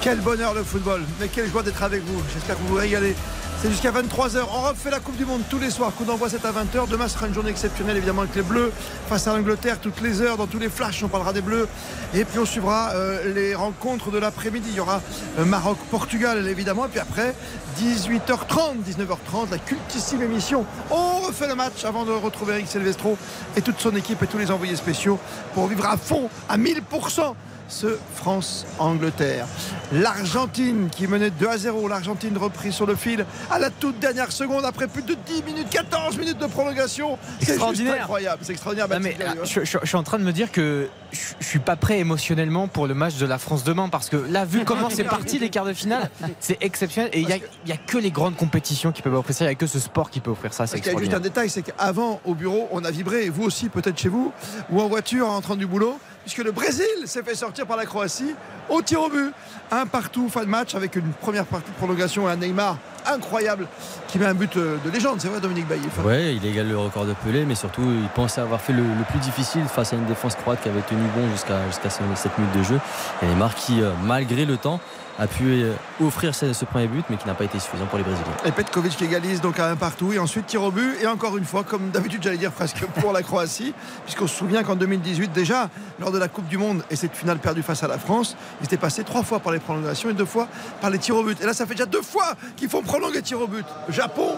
Quel 0.00 0.20
bonheur 0.20 0.54
le 0.54 0.62
football, 0.62 1.02
mais 1.20 1.28
quelle 1.28 1.48
joie 1.48 1.62
d'être 1.62 1.82
avec 1.82 2.02
vous. 2.04 2.22
J'espère 2.32 2.56
que 2.56 2.62
vous 2.62 2.68
vous 2.68 2.74
régalez. 2.76 3.14
C'est 3.60 3.70
jusqu'à 3.70 3.90
23h. 3.90 4.38
On 4.54 4.68
refait 4.68 4.90
la 4.90 5.00
Coupe 5.00 5.16
du 5.16 5.24
Monde 5.24 5.42
tous 5.50 5.58
les 5.58 5.70
soirs. 5.70 5.92
Coup 5.92 6.04
d'envoi, 6.04 6.28
c'est 6.28 6.44
à 6.44 6.52
20h. 6.52 6.88
Demain 6.88 7.08
sera 7.08 7.26
une 7.26 7.34
journée 7.34 7.50
exceptionnelle, 7.50 7.96
évidemment, 7.96 8.22
avec 8.22 8.36
les 8.36 8.42
Bleus 8.42 8.70
face 9.08 9.26
à 9.26 9.36
l'Angleterre. 9.36 9.80
Toutes 9.80 10.00
les 10.00 10.20
heures, 10.20 10.36
dans 10.36 10.46
tous 10.46 10.60
les 10.60 10.68
flashs, 10.68 11.02
on 11.02 11.08
parlera 11.08 11.32
des 11.32 11.40
Bleus. 11.40 11.66
Et 12.14 12.24
puis 12.24 12.38
on 12.38 12.44
suivra 12.44 12.92
euh, 12.94 13.34
les 13.34 13.56
rencontres 13.56 14.12
de 14.12 14.18
l'après-midi. 14.18 14.68
Il 14.70 14.76
y 14.76 14.80
aura 14.80 15.02
euh, 15.40 15.44
Maroc-Portugal, 15.44 16.46
évidemment. 16.46 16.86
Et 16.86 16.88
puis 16.88 17.00
après, 17.00 17.34
18h30, 17.80 18.84
19h30, 18.88 19.50
la 19.50 19.58
cultissime 19.58 20.22
émission. 20.22 20.64
On 20.92 21.26
refait 21.26 21.48
le 21.48 21.56
match 21.56 21.84
avant 21.84 22.04
de 22.04 22.12
retrouver 22.12 22.54
Eric 22.54 22.68
Silvestro 22.68 23.18
et 23.56 23.60
toute 23.60 23.80
son 23.80 23.96
équipe 23.96 24.22
et 24.22 24.28
tous 24.28 24.38
les 24.38 24.52
envoyés 24.52 24.76
spéciaux 24.76 25.18
pour 25.54 25.66
vivre 25.66 25.84
à 25.84 25.96
fond, 25.96 26.30
à 26.48 26.56
1000% 26.56 27.34
ce 27.68 27.98
France-Angleterre. 28.14 29.46
L'Argentine 29.92 30.88
qui 30.90 31.06
menait 31.06 31.30
2 31.30 31.46
à 31.48 31.58
0. 31.58 31.88
L'Argentine 31.88 32.36
reprise 32.36 32.74
sur 32.74 32.86
le 32.86 32.94
fil 32.96 33.24
à 33.50 33.58
la 33.58 33.70
toute 33.70 33.98
dernière 33.98 34.32
seconde 34.32 34.64
après 34.64 34.86
plus 34.88 35.02
de 35.02 35.14
10 35.26 35.42
minutes, 35.44 35.68
14 35.70 36.16
minutes 36.18 36.38
de 36.38 36.46
prolongation. 36.46 37.18
C'est 37.38 37.38
juste 37.40 37.50
Extraordinaire. 37.50 38.02
incroyable. 38.02 38.38
C'est 38.42 38.52
extraordinaire. 38.52 38.88
Non, 38.88 38.96
mais, 39.00 39.10
Baptiste 39.18 39.34
Durieux. 39.34 39.44
je, 39.44 39.64
je- 39.64 39.78
je 39.82 39.86
suis 39.86 39.96
en 39.96 40.02
train 40.02 40.18
de 40.18 40.24
me 40.24 40.32
dire 40.32 40.50
que 40.50 40.88
je, 41.12 41.18
je 41.40 41.46
suis 41.46 41.58
pas 41.58 41.76
prêt 41.76 41.98
émotionnellement 41.98 42.68
pour 42.68 42.86
le 42.86 42.94
match 42.94 43.16
de 43.16 43.26
la 43.26 43.38
France 43.38 43.64
demain 43.64 43.88
parce 43.88 44.08
que 44.08 44.16
là, 44.16 44.44
vu 44.44 44.64
comment 44.64 44.90
c'est 44.90 45.04
parti 45.04 45.38
les 45.38 45.50
quarts 45.50 45.64
de 45.66 45.72
finale, 45.72 46.10
c'est 46.40 46.58
exceptionnel 46.60 47.10
et 47.12 47.20
il 47.20 47.28
y 47.28 47.32
a, 47.32 47.36
il 47.66 47.78
que 47.86 47.96
les 47.98 48.10
grandes 48.10 48.36
compétitions 48.36 48.92
qui 48.92 49.02
peuvent 49.02 49.14
offrir 49.14 49.34
ça, 49.36 49.44
il 49.44 49.48
y 49.48 49.50
a 49.50 49.54
que 49.54 49.66
ce 49.66 49.78
sport 49.78 50.10
qui 50.10 50.20
peut 50.20 50.30
offrir 50.30 50.52
ça, 50.52 50.66
c'est 50.66 50.80
qu'il 50.80 50.92
y 50.92 50.96
a 50.96 50.98
juste 50.98 51.14
un 51.14 51.20
détail, 51.20 51.48
c'est 51.48 51.62
qu'avant, 51.62 52.20
au 52.24 52.34
bureau, 52.34 52.68
on 52.72 52.84
a 52.84 52.90
vibré, 52.90 53.28
vous 53.30 53.44
aussi, 53.44 53.68
peut-être 53.68 53.98
chez 53.98 54.08
vous, 54.08 54.32
ou 54.70 54.80
en 54.80 54.88
voiture 54.88 55.26
en 55.28 55.32
rentrant 55.32 55.56
du 55.56 55.66
boulot, 55.66 55.98
puisque 56.28 56.44
le 56.44 56.52
Brésil 56.52 56.84
s'est 57.06 57.22
fait 57.22 57.34
sortir 57.34 57.66
par 57.66 57.78
la 57.78 57.86
Croatie 57.86 58.34
au 58.68 58.82
tir 58.82 59.00
au 59.00 59.08
but. 59.08 59.32
Un 59.70 59.86
partout, 59.86 60.28
fin 60.28 60.42
de 60.42 60.48
match, 60.48 60.74
avec 60.74 60.94
une 60.94 61.10
première 61.22 61.46
partie 61.46 61.70
de 61.70 61.76
prolongation 61.76 62.28
et 62.28 62.32
un 62.32 62.36
Neymar 62.36 62.76
incroyable 63.06 63.66
qui 64.08 64.18
met 64.18 64.26
un 64.26 64.34
but 64.34 64.54
euh, 64.56 64.76
de 64.84 64.90
légende, 64.90 65.20
c'est 65.20 65.28
vrai 65.28 65.40
Dominique 65.40 65.66
Bailly. 65.66 65.86
Ouais, 66.04 66.34
il 66.34 66.44
égale 66.44 66.68
le 66.68 66.76
record 66.76 67.06
de 67.06 67.14
Pelé, 67.24 67.46
mais 67.46 67.54
surtout 67.54 67.82
il 67.82 68.08
pensait 68.10 68.42
avoir 68.42 68.60
fait 68.60 68.74
le, 68.74 68.82
plus 69.08 69.18
difficile 69.20 69.64
face 69.64 69.94
à 69.94 69.96
une 69.96 70.04
défense 70.04 70.34
croate 70.34 70.60
qui 70.62 70.68
avait 70.68 70.82
tenu 70.82 71.00
bon 71.16 71.30
jusqu'à 71.30 71.66
jusqu'à 71.68 71.88
7 71.88 72.38
minutes 72.38 72.58
de 72.58 72.62
jeu. 72.62 72.80
Neymar 73.22 73.54
qui, 73.54 73.80
euh, 73.80 73.92
malgré 74.04 74.44
le 74.44 74.58
temps, 74.58 74.80
a 75.18 75.26
pu 75.26 75.44
euh, 75.44 75.74
offrir 76.00 76.34
ce, 76.34 76.64
premier 76.64 76.86
but, 76.86 77.04
mais 77.10 77.16
qui 77.16 77.26
n'a 77.26 77.34
pas 77.34 77.44
été 77.44 77.58
suffisant 77.58 77.86
pour 77.86 77.98
les 77.98 78.04
Brésiliens. 78.04 78.24
Et 78.44 78.52
Petkovic 78.52 78.96
qui 78.96 79.04
égalise 79.04 79.40
donc 79.40 79.58
à 79.58 79.68
un 79.68 79.76
partout 79.76 80.12
et 80.12 80.18
ensuite 80.18 80.46
tir 80.46 80.62
au 80.62 80.70
but. 80.70 80.96
Et 81.02 81.06
encore 81.06 81.36
une 81.36 81.44
fois 81.44 81.64
comme 81.64 81.90
d'habitude 81.90 82.22
j'allais 82.22 82.36
dire 82.36 82.52
presque 82.52 82.84
pour 83.00 83.12
la 83.12 83.22
Croatie 83.22 83.74
puisqu'on 84.04 84.26
se 84.26 84.36
souvient 84.36 84.62
qu'en 84.62 84.76
2018 84.76 85.32
déjà 85.32 85.68
lors 85.98 86.12
de 86.12 86.18
la 86.18 86.28
Coupe 86.28 86.46
du 86.46 86.58
Monde 86.58 86.82
et 86.90 86.96
cette 86.96 87.14
finale 87.14 87.38
perdue 87.38 87.62
face 87.62 87.82
à 87.82 87.88
la 87.88 87.98
France 87.98 88.36
ils 88.60 88.64
étaient 88.64 88.76
passés 88.76 89.02
trois 89.02 89.22
fois 89.22 89.40
par 89.40 89.52
les 89.52 89.58
prolongations 89.58 90.10
et 90.10 90.14
deux 90.14 90.24
fois 90.24 90.48
par 90.80 90.90
les 90.90 90.98
tirs 90.98 91.16
au 91.16 91.24
but. 91.24 91.40
Et 91.40 91.46
là 91.46 91.52
ça 91.52 91.66
fait 91.66 91.74
déjà 91.74 91.86
deux 91.86 92.02
fois 92.02 92.34
qu'ils 92.56 92.68
font 92.68 92.82
prolonger 92.82 93.22
tir 93.22 93.40
au 93.40 93.48
but. 93.48 93.66
Japon 93.88 94.36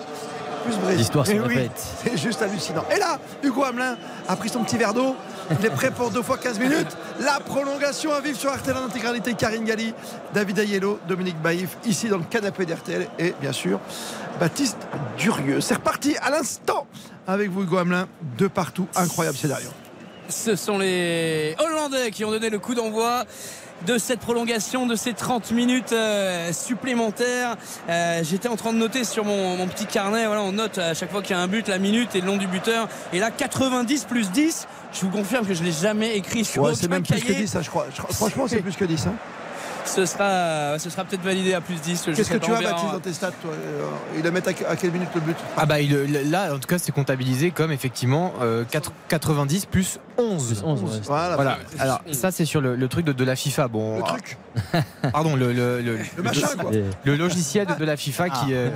plus 0.70 0.78
Brésil 0.80 0.98
L'histoire 0.98 1.26
se 1.26 1.32
Eh 1.32 1.40
oui, 1.40 1.48
répète. 1.48 1.82
c'est 2.04 2.16
juste 2.16 2.42
hallucinant 2.42 2.84
et 2.94 2.98
là 2.98 3.18
Hugo 3.42 3.64
Hamelin 3.64 3.96
a 4.28 4.36
pris 4.36 4.48
son 4.48 4.62
petit 4.64 4.76
verre 4.76 4.94
d'eau 4.94 5.14
il 5.50 5.66
est 5.66 5.70
prêt 5.70 5.90
pour 5.90 6.10
deux 6.10 6.22
fois 6.22 6.38
15 6.38 6.58
minutes 6.58 6.96
la 7.20 7.40
prolongation 7.40 8.12
à 8.12 8.20
vivre 8.20 8.38
sur 8.38 8.54
RTL 8.54 8.76
en 8.76 8.84
intégralité 8.84 9.34
Karine 9.34 9.64
Galli 9.64 9.92
David 10.32 10.58
Ayello 10.60 10.98
Dominique 11.08 11.40
Baïf 11.42 11.76
ici 11.86 12.08
dans 12.08 12.18
le 12.18 12.24
canapé 12.24 12.66
d'RTL 12.66 13.08
et 13.18 13.34
bien 13.40 13.52
sûr 13.52 13.80
Baptiste 14.38 14.78
Durieux. 15.18 15.60
C'est 15.60 15.74
reparti 15.74 16.16
à 16.22 16.30
l'instant 16.30 16.86
avec 17.26 17.50
vous, 17.50 17.62
Hugo 17.64 17.76
Hamelin. 17.76 18.06
De 18.38 18.46
partout, 18.48 18.86
incroyable 18.96 19.36
scénario. 19.36 19.68
Ce 20.30 20.56
sont 20.56 20.78
les 20.78 21.54
Hollandais 21.58 22.10
qui 22.10 22.24
ont 22.24 22.30
donné 22.30 22.48
le 22.48 22.58
coup 22.58 22.74
d'envoi 22.74 23.24
de 23.86 23.98
cette 23.98 24.20
prolongation 24.20 24.86
de 24.86 24.94
ces 24.94 25.12
30 25.14 25.52
minutes 25.52 25.92
euh, 25.92 26.52
supplémentaires. 26.52 27.56
Euh, 27.88 28.20
J'étais 28.22 28.48
en 28.48 28.56
train 28.56 28.72
de 28.72 28.78
noter 28.78 29.04
sur 29.04 29.24
mon, 29.24 29.56
mon 29.56 29.66
petit 29.66 29.86
carnet, 29.86 30.26
voilà, 30.26 30.42
on 30.42 30.52
note 30.52 30.78
à 30.78 30.94
chaque 30.94 31.10
fois 31.10 31.22
qu'il 31.22 31.34
y 31.36 31.38
a 31.38 31.42
un 31.42 31.48
but 31.48 31.66
la 31.68 31.78
minute 31.78 32.14
et 32.14 32.20
le 32.20 32.26
nom 32.26 32.36
du 32.36 32.46
buteur. 32.46 32.88
Et 33.12 33.18
là, 33.18 33.30
90 33.30 34.04
plus 34.04 34.30
10, 34.30 34.66
je 34.92 35.00
vous 35.00 35.10
confirme 35.10 35.46
que 35.46 35.54
je 35.54 35.60
ne 35.60 35.66
l'ai 35.66 35.72
jamais 35.72 36.16
écrit 36.16 36.44
sur 36.44 36.62
Ouais, 36.62 36.70
aucun 36.70 36.78
c'est 36.80 36.88
même 36.88 37.02
plus 37.02 37.20
que 37.20 37.26
cahier. 37.26 37.40
10, 37.40 37.46
ça, 37.48 37.62
je 37.62 37.70
crois. 37.70 37.86
Je 37.94 38.00
Franchement, 38.14 38.46
c'est 38.48 38.60
plus 38.62 38.76
que 38.76 38.84
10. 38.84 39.06
hein. 39.06 39.12
Ce 39.86 40.04
sera, 40.04 40.78
ce 40.78 40.90
sera 40.90 41.04
peut-être 41.04 41.22
validé 41.22 41.54
à 41.54 41.60
plus 41.62 41.80
10. 41.80 42.04
je 42.08 42.12
Qu'est-ce 42.12 42.30
que 42.30 42.36
tu 42.36 42.52
as. 42.52 42.60
Baptiste, 42.60 42.92
dans 42.92 43.00
tes 43.00 43.12
stats 43.14 43.30
toi 43.42 43.50
Euh, 43.54 43.86
Il 44.16 44.22
le 44.22 44.30
met 44.30 44.42
à, 44.46 44.70
à 44.70 44.76
quelle 44.76 44.90
minute 44.92 45.08
le 45.14 45.22
but? 45.22 45.36
Ah 45.56 45.64
bah 45.64 45.80
il- 45.80 46.30
là 46.30 46.54
en 46.54 46.58
tout 46.58 46.68
cas 46.68 46.76
c'est 46.78 46.92
comptabilisé 46.92 47.50
comme 47.50 47.72
effectivement 47.72 48.34
euh, 48.42 48.64
4 48.70 48.92
90 49.08 49.64
plus 49.66 49.98
11. 50.20 50.62
Voilà. 51.06 51.34
Voilà. 51.36 51.58
Alors 51.78 52.00
ça 52.12 52.30
c'est 52.30 52.44
sur 52.44 52.60
le, 52.60 52.76
le 52.76 52.88
truc 52.88 53.04
de, 53.06 53.12
de 53.12 53.24
la 53.24 53.36
FIFA. 53.36 53.68
Bon. 53.68 53.98
Le 53.98 54.02
ah, 54.04 54.08
truc. 54.08 54.36
Pardon 55.12 55.36
le 55.36 55.52
le, 55.52 55.80
le, 55.80 55.98
Le 56.16 56.22
machin, 56.22 56.48
quoi. 56.58 56.70
le 57.04 57.16
logiciel 57.16 57.66
de, 57.66 57.74
de 57.74 57.84
la 57.84 57.96
FIFA 57.96 58.30
qui 58.30 58.52
euh, 58.52 58.70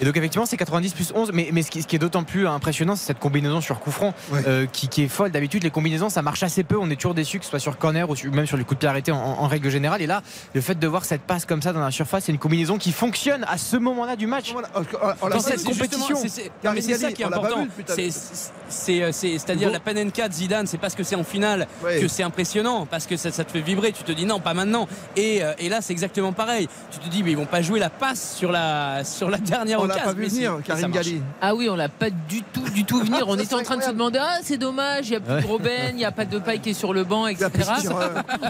et 0.00 0.04
donc 0.04 0.16
effectivement 0.16 0.46
c'est 0.46 0.56
90 0.56 0.92
plus 0.92 1.12
11 1.14 1.30
mais, 1.32 1.48
mais 1.52 1.62
ce 1.62 1.70
qui, 1.70 1.82
ce 1.82 1.86
qui 1.86 1.96
est 1.96 1.98
d'autant 2.00 2.24
plus 2.24 2.46
impressionnant 2.48 2.96
c'est 2.96 3.06
cette 3.06 3.18
combinaison 3.20 3.60
sur 3.60 3.78
coup 3.80 3.90
franc 3.90 4.12
euh, 4.46 4.66
qui, 4.66 4.88
qui 4.88 5.02
est 5.04 5.08
folle 5.08 5.30
d'habitude 5.30 5.62
les 5.62 5.70
combinaisons 5.70 6.08
ça 6.08 6.22
marche 6.22 6.42
assez 6.42 6.64
peu 6.64 6.76
on 6.78 6.90
est 6.90 6.96
toujours 6.96 7.14
déçu 7.14 7.38
que 7.38 7.44
ce 7.44 7.50
soit 7.50 7.60
sur 7.60 7.78
corner 7.78 8.08
ou 8.10 8.16
sur- 8.16 8.32
même 8.32 8.46
sur 8.46 8.56
les 8.56 8.64
coups 8.64 8.76
de 8.76 8.80
pied 8.80 8.88
arrêtés 8.88 9.12
en, 9.12 9.18
en 9.18 9.46
règle 9.46 9.70
générale 9.70 10.02
et 10.02 10.06
là 10.06 10.22
le 10.52 10.60
fait 10.60 10.78
de 10.78 10.86
voir 10.86 11.04
cette 11.04 11.22
passe 11.22 11.44
comme 11.46 11.62
ça 11.62 11.72
dans 11.72 11.80
la 11.80 11.90
surface 11.90 12.24
c'est 12.24 12.32
une 12.32 12.38
combinaison 12.38 12.76
qui 12.78 12.92
fonctionne 12.92 13.44
à 13.48 13.56
ce 13.58 13.76
moment-là 13.76 14.16
du 14.16 14.26
match 14.26 14.52
on 14.54 14.60
l'a 14.60 14.68
dans 14.68 15.28
pas 15.28 15.38
cette 15.40 15.60
vu, 15.60 15.66
compétition 15.66 16.16
Justement, 16.22 16.74
c'est- 16.74 16.94
ça 16.98 17.12
qui 17.12 17.22
est 17.22 17.24
important. 17.24 17.62
vu, 17.64 17.68
putain. 17.68 17.94
C'est- 17.94 18.50
C'est 18.68 19.02
euh, 19.02 19.12
c'est- 19.12 19.38
c'est-à-dire 19.38 19.70
la 19.70 19.78
panenka 19.80 20.28
de 20.28 20.32
Zidane, 20.32 20.66
c'est 20.74 20.80
parce 20.80 20.96
que 20.96 21.04
c'est 21.04 21.14
en 21.14 21.22
finale 21.22 21.68
que 21.84 22.08
c'est 22.08 22.24
impressionnant, 22.24 22.84
parce 22.84 23.06
que 23.06 23.16
ça, 23.16 23.30
ça 23.30 23.44
te 23.44 23.52
fait 23.52 23.60
vibrer. 23.60 23.92
Tu 23.92 24.02
te 24.02 24.10
dis 24.10 24.26
non, 24.26 24.40
pas 24.40 24.54
maintenant. 24.54 24.88
Et, 25.14 25.44
euh, 25.44 25.52
et 25.60 25.68
là, 25.68 25.80
c'est 25.80 25.92
exactement 25.92 26.32
pareil. 26.32 26.66
Tu 26.90 26.98
te 26.98 27.08
dis 27.08 27.22
mais 27.22 27.30
ils 27.30 27.36
vont 27.36 27.46
pas 27.46 27.62
jouer 27.62 27.78
la 27.78 27.90
passe 27.90 28.34
sur 28.36 28.50
la 28.50 29.04
sur 29.04 29.30
la 29.30 29.38
dernière 29.38 29.80
On 29.80 29.84
l'a 29.84 29.94
occasion. 29.94 30.10
pas 30.10 30.16
vu 30.16 30.22
Mais 30.22 30.28
si, 30.28 30.36
venir, 30.38 30.58
marche. 30.66 30.90
Galli. 30.90 31.22
Ah 31.40 31.54
oui, 31.54 31.68
on 31.70 31.76
l'a 31.76 31.88
pas 31.88 32.10
du 32.10 32.42
tout, 32.42 32.68
du 32.70 32.84
tout 32.84 32.98
venir. 32.98 33.24
On 33.28 33.38
était 33.38 33.54
en 33.54 33.62
train 33.62 33.76
de 33.76 33.82
se 33.82 33.90
demander 33.90 34.18
ah 34.20 34.38
c'est 34.42 34.56
dommage, 34.56 35.08
il 35.08 35.12
y 35.12 35.16
a 35.16 35.20
plus 35.20 35.42
de 35.42 35.46
Robben, 35.46 35.92
il 35.94 36.00
y 36.00 36.04
a 36.04 36.10
pas 36.10 36.24
de 36.24 36.38
paille 36.40 36.58
qui 36.58 36.70
est 36.70 36.74
sur 36.74 36.92
le 36.92 37.04
banc, 37.04 37.28
etc. 37.28 37.50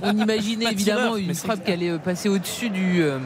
On 0.02 0.16
imaginait 0.16 0.64
Pas 0.64 0.70
de 0.70 0.74
évidemment 0.74 1.16
une 1.16 1.34
frappe 1.34 1.62
qui 1.62 1.72
allait 1.72 1.90
euh, 1.90 1.98
passer 1.98 2.30
au-dessus 2.30 2.70
du 2.70 3.02
euh, 3.02 3.18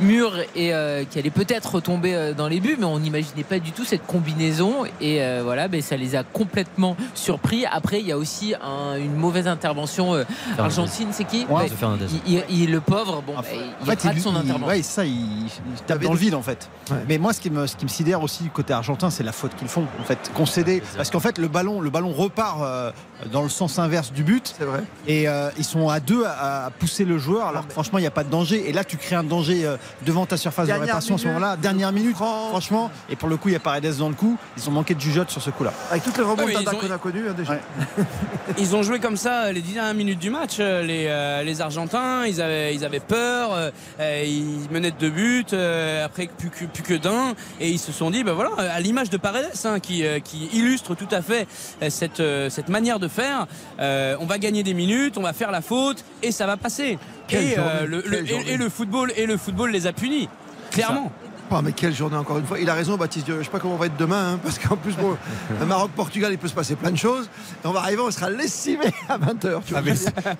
mur 0.00 0.32
et 0.54 0.72
euh, 0.74 1.04
qui 1.04 1.18
allait 1.18 1.30
peut-être 1.30 1.74
retomber 1.74 2.14
euh, 2.14 2.32
dans 2.34 2.48
les 2.48 2.60
buts, 2.60 2.76
mais 2.78 2.84
on 2.86 2.98
n'imaginait 2.98 3.44
pas 3.44 3.58
du 3.58 3.72
tout 3.72 3.84
cette 3.84 4.06
combinaison. 4.06 4.84
Et 5.00 5.22
euh, 5.22 5.40
voilà, 5.44 5.68
ben, 5.68 5.82
ça 5.82 5.96
les 5.96 6.16
a 6.16 6.22
complètement 6.24 6.96
surpris. 7.14 7.64
Après, 7.66 8.00
il 8.00 8.06
y 8.06 8.12
a 8.12 8.18
aussi 8.18 8.54
un- 8.62 8.96
une 8.96 9.14
mauvaise 9.14 9.46
intervention 9.48 10.14
euh, 10.14 10.24
argentine, 10.58 11.08
c'est 11.12 11.24
qui? 11.24 11.46
Ouais. 11.48 11.68
Ben, 11.80 11.98
il, 12.26 12.34
il- 12.34 12.44
il- 12.62 12.70
Le 12.70 12.80
pauvre, 12.80 13.22
bon, 13.26 13.32
ben, 13.34 13.38
En 13.38 13.42
fait, 13.42 13.56
rate 14.02 14.14
il- 14.16 14.20
son 14.22 14.32
il- 14.32 14.36
intervention. 14.38 14.66
ouais, 14.68 14.82
ça, 14.82 15.04
il, 15.04 15.46
il 15.46 15.82
tape 15.86 16.02
dans 16.02 16.12
le 16.12 16.18
vide 16.18 16.34
en 16.34 16.42
fait. 16.42 16.68
Mais 17.08 17.18
moi, 17.18 17.32
ce 17.32 17.40
qui 17.40 17.50
me, 17.50 17.66
ce 17.66 17.76
qui 17.76 17.84
me 17.84 17.90
sidère 17.90 18.22
aussi 18.22 18.42
du 18.42 18.50
côté 18.50 18.72
argentin, 18.72 19.10
c'est 19.10 19.22
la 19.24 19.32
faute 19.32 19.54
qu'ils 19.56 19.68
font. 19.68 19.86
En 20.00 20.04
fait, 20.04 20.30
concéder, 20.34 20.82
parce 20.96 21.10
qu'en 21.10 21.20
fait, 21.20 21.38
le 21.38 21.48
ballon, 21.48 21.80
le 21.80 21.90
ballon 21.90 22.12
repart 22.12 22.60
euh, 22.62 22.90
dans 23.32 23.42
le 23.42 23.48
sens 23.48 23.78
inverse 23.78 24.12
du 24.12 24.22
but. 24.24 24.54
C'est 24.58 24.64
vrai. 24.64 24.82
Et 25.06 25.28
euh, 25.28 25.50
ils 25.58 25.64
sont 25.64 25.88
à 25.88 26.00
deux 26.00 26.24
à, 26.24 26.66
à 26.66 26.70
pousser 26.70 27.04
le 27.04 27.18
joueur. 27.18 27.46
Alors 27.48 27.66
que 27.66 27.72
franchement, 27.72 27.98
il 27.98 28.02
n'y 28.02 28.06
a 28.06 28.10
pas 28.12 28.24
de 28.24 28.30
danger. 28.30 28.68
Et 28.68 28.72
là, 28.72 28.84
tu 28.84 28.96
crées 28.96 29.16
un 29.16 29.24
danger 29.24 29.66
euh, 29.66 29.76
devant 30.06 30.26
ta 30.26 30.36
surface 30.36 30.66
Dernière 30.66 30.80
de 30.82 30.86
réparation 30.86 31.14
à 31.14 31.18
ce 31.18 31.24
minute, 31.24 31.34
moment-là. 31.40 31.56
Dernière 31.56 31.92
minute, 31.92 32.16
franchement. 32.16 32.90
Et 33.08 33.16
pour 33.16 33.28
le 33.28 33.36
coup, 33.36 33.48
il 33.48 33.52
y 33.52 33.56
a 33.56 33.60
Paredes 33.60 33.96
dans 33.98 34.08
le 34.08 34.14
coup. 34.14 34.36
Ils 34.56 34.68
ont 34.68 34.72
manqué 34.72 34.94
de 34.94 35.00
jugeote 35.00 35.30
sur 35.30 35.42
ce 35.42 35.50
coup-là. 35.50 35.72
Avec 35.90 36.02
toutes 36.04 36.16
les 36.18 36.24
remontadas 36.24 36.60
ils 36.60 36.68
ont- 36.68 36.78
qu'on 36.78 36.90
a 36.90 36.98
connues 36.98 37.28
hein, 37.28 37.34
déjà. 37.36 37.58
Ils 38.58 38.74
ont 38.74 38.82
joué 38.82 38.98
comme 38.98 39.16
ça 39.16 39.52
les 39.52 39.60
10 39.60 39.74
dernières 39.74 39.94
minutes 39.94 40.18
du 40.18 40.30
match, 40.30 40.56
euh, 40.58 40.82
les, 40.82 41.06
euh, 41.08 41.42
les 41.44 41.60
Argentins. 41.60 42.24
Ils 42.26 42.40
avaient, 42.40 42.74
ils 42.74 42.84
avaient 42.84 42.98
peur, 43.00 43.70
ils 44.00 44.66
menaient 44.70 44.90
de 44.90 44.96
deux 44.98 45.10
buts, 45.10 45.44
euh, 45.52 46.04
après 46.04 46.28
plus 46.36 46.50
que, 46.50 46.64
plus 46.64 46.82
que 46.82 46.94
d'un. 46.94 47.34
Et 47.60 47.70
ils 47.70 47.78
se 47.78 47.92
sont 47.92 48.10
dit, 48.10 48.24
ben 48.24 48.32
voilà, 48.32 48.50
à 48.58 48.80
l'image 48.80 49.10
de 49.10 49.16
Paredes, 49.16 49.50
hein, 49.64 49.80
qui, 49.80 50.04
euh, 50.04 50.18
qui 50.20 50.48
illustre 50.52 50.94
tout 50.94 51.08
à 51.10 51.22
fait 51.22 51.46
cette, 51.88 52.20
euh, 52.20 52.50
cette 52.50 52.68
manière 52.68 52.98
de 52.98 53.08
faire, 53.10 53.46
euh, 53.78 54.16
on 54.20 54.26
va 54.26 54.38
gagner 54.38 54.62
des 54.62 54.72
minutes, 54.74 55.18
on 55.18 55.22
va 55.22 55.32
faire 55.34 55.50
la 55.50 55.60
faute 55.60 56.04
et 56.22 56.32
ça 56.32 56.46
va 56.46 56.56
passer. 56.56 56.98
Et, 57.30 57.36
euh, 57.58 57.80
journée, 57.80 57.86
le, 57.86 58.02
quelle 58.02 58.10
le- 58.12 58.24
et- 58.24 58.26
journée. 58.28 58.50
et 58.52 58.56
le 58.56 58.68
football, 58.70 59.12
et 59.16 59.26
le 59.26 59.36
football 59.36 59.70
les 59.70 59.86
a 59.86 59.92
punis, 59.92 60.28
clairement. 60.70 61.12
Oh, 61.52 61.60
mais 61.62 61.72
quelle 61.72 61.94
journée 61.94 62.16
encore 62.16 62.38
une 62.38 62.46
fois. 62.46 62.58
Il 62.60 62.70
a 62.70 62.74
raison, 62.74 62.96
Baptiste. 62.96 63.26
Je 63.28 63.42
sais 63.42 63.50
pas 63.50 63.58
comment 63.58 63.74
on 63.74 63.78
va 63.78 63.86
être 63.86 63.96
demain, 63.96 64.34
hein, 64.34 64.40
parce 64.42 64.58
qu'en 64.58 64.76
plus, 64.76 64.94
bon, 64.96 65.16
le 65.60 65.66
Maroc-Portugal, 65.66 66.30
il 66.32 66.38
peut 66.38 66.46
se 66.48 66.54
passer 66.54 66.76
plein 66.76 66.90
de 66.92 66.96
choses. 66.96 67.28
Et 67.64 67.66
on 67.66 67.72
va 67.72 67.80
arriver, 67.80 68.00
on 68.06 68.10
sera 68.10 68.30
lessivé 68.30 68.86
à 69.08 69.18
20h. 69.18 69.34
Tu 69.40 69.48
vois. 69.48 69.60
Ah, 69.76 69.82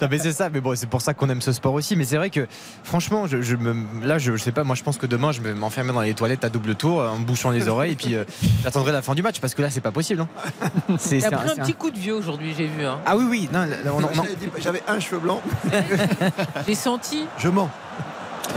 mais 0.09 0.19
c'est- 0.19 0.33
ça, 0.33 0.49
mais 0.51 0.61
bon, 0.61 0.77
c'est 0.77 0.89
pour 0.89 1.03
ça 1.03 1.13
qu'on 1.15 1.29
aime 1.29 1.41
ce 1.41 1.53
sport 1.53 1.75
aussi. 1.75 1.97
Mais 1.97 2.05
c'est 2.05 2.17
vrai 2.17 2.31
que, 2.31 2.47
franchement, 2.85 3.27
je, 3.27 3.43
je 3.43 3.57
me, 3.57 3.75
là, 4.07 4.19
je, 4.19 4.37
je 4.37 4.43
sais 4.43 4.53
pas, 4.53 4.63
moi, 4.63 4.77
je 4.77 4.83
pense 4.85 4.99
que 4.99 5.07
demain, 5.07 5.33
je 5.33 5.41
vais 5.41 5.53
m'enfermer 5.53 5.93
dans 5.93 6.01
les 6.03 6.15
toilettes 6.15 6.45
à 6.45 6.49
double 6.49 6.77
tour, 6.77 7.01
en 7.01 7.19
me 7.19 7.25
bouchant 7.25 7.51
les 7.51 7.67
oreilles, 7.69 7.93
et 7.93 7.97
puis 7.97 8.15
euh, 8.15 8.25
j'attendrai 8.63 8.93
la 8.93 9.03
fin 9.03 9.15
du 9.17 9.23
match, 9.23 9.41
parce 9.41 9.55
que 9.55 9.63
là, 9.63 9.71
c'est 9.71 9.81
pas 9.81 9.91
possible. 9.93 10.21
hein. 10.23 10.29
C'est- 10.99 11.19
Il 11.19 11.25
a 11.25 11.29
c'est 11.31 11.37
pris 11.37 11.51
un 11.51 11.57
petit 11.65 11.75
coup 11.75 11.91
de 11.91 11.99
vieux 11.99 12.15
aujourd'hui, 12.15 12.55
j'ai 12.57 12.67
vu. 12.67 12.85
hein. 12.87 12.99
Ah 13.05 13.17
oui, 13.17 13.25
oui, 13.29 13.49
non, 13.53 13.67
non, 13.85 14.09
J'avais 14.59 14.83
un 14.87 15.01
cheveu 15.01 15.19
blanc. 15.19 15.41
J'ai 16.67 16.75
senti. 16.75 17.25
Je 17.39 17.49
mens. 17.49 17.69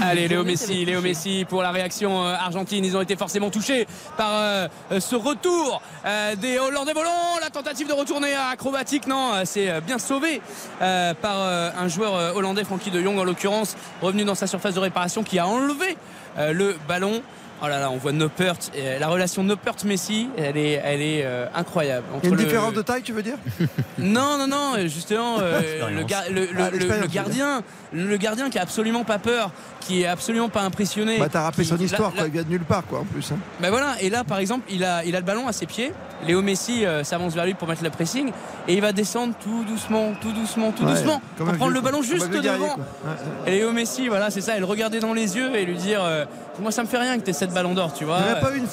Allez, 0.02 0.28
Léo 0.28 0.44
Messi, 0.44 0.86
Léo. 0.86 1.02
Messi 1.02 1.46
pour 1.48 1.62
la 1.62 1.72
réaction 1.72 2.24
euh, 2.24 2.34
argentine. 2.34 2.84
Ils 2.84 2.98
ont 2.98 3.02
été 3.02 3.16
forcément 3.16 3.50
touchés 3.50 3.88
par 4.18 4.32
euh, 4.34 4.68
ce 5.00 5.16
retour 5.16 5.82
euh, 6.06 6.36
des 6.36 6.60
Hollandais 6.60 6.94
volants. 6.94 7.38
La 7.42 7.50
tentative 7.50 7.88
de 7.88 7.94
retourner 7.94 8.34
acrobatique, 8.34 9.08
non, 9.08 9.44
c'est 9.46 9.82
bien 9.82 10.00
sauvé 10.00 10.42
par 10.80 11.42
un 11.42 11.88
joueur 11.88 12.36
hollandais, 12.36 12.64
Frankie 12.64 12.90
de 12.92 13.02
Jong 13.02 13.18
en 13.20 13.24
l'occurrence, 13.24 13.76
revenu 14.02 14.24
dans 14.24 14.36
sa 14.36 14.48
surface 14.48 14.76
de 14.76 14.80
réparation 14.80 15.24
qui 15.24 15.40
a 15.40 15.48
enlevé 15.48 15.98
le 16.38 16.76
ballon. 16.88 17.22
Oh 17.66 17.70
là 17.70 17.80
là, 17.80 17.90
on 17.92 17.96
voit 17.98 18.12
Noppert. 18.12 18.56
euh, 18.76 19.00
La 19.00 19.08
relation 19.08 19.42
Noppert-Messi, 19.42 20.28
elle 20.38 20.58
est, 20.58 20.82
elle 20.84 21.02
est 21.02 21.22
euh, 21.24 21.46
incroyable. 21.56 22.06
Il 22.22 22.26
y 22.26 22.28
a 22.28 22.30
une 22.32 22.36
le- 22.38 22.44
différence 22.44 22.74
de 22.74 22.82
taille, 22.82 23.04
tu 23.04 23.14
veux 23.14 23.24
dire? 23.24 23.38
Non, 23.98 24.38
non, 24.38 24.48
non, 24.48 24.74
justement, 24.88 25.38
euh, 25.40 25.62
le, 25.96 26.04
gar- 26.04 26.30
le- 26.30 26.42
le- 26.42 26.48
Ah, 26.60 26.70
le- 26.70 26.78
l'expérience, 26.78 27.06
le 27.08 27.14
gardien, 27.14 27.62
le 27.94 28.18
gardien 28.18 28.50
qui 28.50 28.60
a 28.60 28.64
absolument 28.64 29.06
pas 29.06 29.18
peur, 29.20 29.52
qui 29.80 30.02
est 30.02 30.08
absolument 30.08 30.50
pas 30.50 30.62
impressionné. 30.62 31.20
Bah, 31.20 31.28
t'as 31.32 31.44
rappelé 31.44 31.64
qui- 31.64 31.70
son 31.70 31.78
histoire, 31.78 32.12
quoi. 32.14 32.26
Il 32.26 32.34
vient 32.34 32.44
de 32.44 32.50
nulle 32.50 32.66
part, 32.66 32.86
quoi, 32.86 33.00
en 33.00 33.06
plus. 33.06 33.32
hein. 33.32 33.38
bah 33.62 33.70
voilà, 33.70 33.96
et 34.02 34.10
là 34.10 34.24
par 34.26 34.40
exemple, 34.40 34.66
il 34.70 34.84
a, 34.84 35.06
il 35.06 35.16
a 35.16 35.20
le 35.20 35.26
ballon 35.26 35.48
à 35.48 35.54
ses 35.54 35.66
pieds. 35.66 35.94
Léo 36.28 36.42
Messi 36.42 36.86
euh, 36.86 37.04
s'avance 37.04 37.34
vers 37.34 37.46
lui 37.46 37.54
pour 37.54 37.68
mettre 37.68 37.84
le 37.84 37.90
pressing 37.90 38.32
et 38.68 38.74
il 38.74 38.82
va 38.82 38.92
descendre 38.94 39.34
tout 39.44 39.64
doucement, 39.66 40.14
tout 40.22 40.32
doucement, 40.32 40.72
tout 40.72 40.84
Ouais, 40.86 40.92
doucement 40.94 41.22
pour 41.38 41.46
prendre 41.46 41.66
vieux, 41.66 41.74
le 41.74 41.82
ballon 41.82 42.02
juste 42.02 42.30
guerrier, 42.30 42.50
devant. 42.52 42.76
quoi. 42.76 42.78
Ouais, 43.06 43.12
ouais. 43.46 43.52
Et 43.54 43.58
Léo 43.60 43.72
Messi, 43.74 44.08
voilà, 44.08 44.32
c'est 44.32 44.42
ça, 44.42 44.56
et 44.56 44.60
le 44.60 44.66
regarder 44.66 45.00
dans 45.00 45.14
les 45.14 45.36
yeux 45.38 45.54
et 45.56 45.66
lui 45.66 45.76
dire 45.78 46.02
euh, 46.04 46.26
Moi 46.60 46.72
ça 46.72 46.84
me 46.84 46.88
fait 46.88 46.98
rien 46.98 47.18
que 47.18 47.24
t'aies 47.24 47.34
cette 47.34 47.54
ballon 47.54 47.74
d'or, 47.74 47.94
tu 47.94 48.06
vois. 48.06 48.20
Il 48.20 48.26
n'y 48.26 48.32
a 48.32 48.36
pas 48.36 48.52
une 48.56 48.68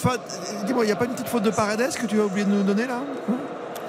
il 0.85 0.91
a 0.91 0.97
pas 0.97 1.05
une 1.07 1.13
petite 1.13 1.29
faute 1.29 1.43
de 1.43 1.51
Paredes 1.51 1.95
que 1.95 2.07
tu 2.07 2.21
as 2.21 2.25
oublié 2.25 2.45
de 2.45 2.51
nous 2.51 2.63
donner 2.63 2.87
là 2.87 3.01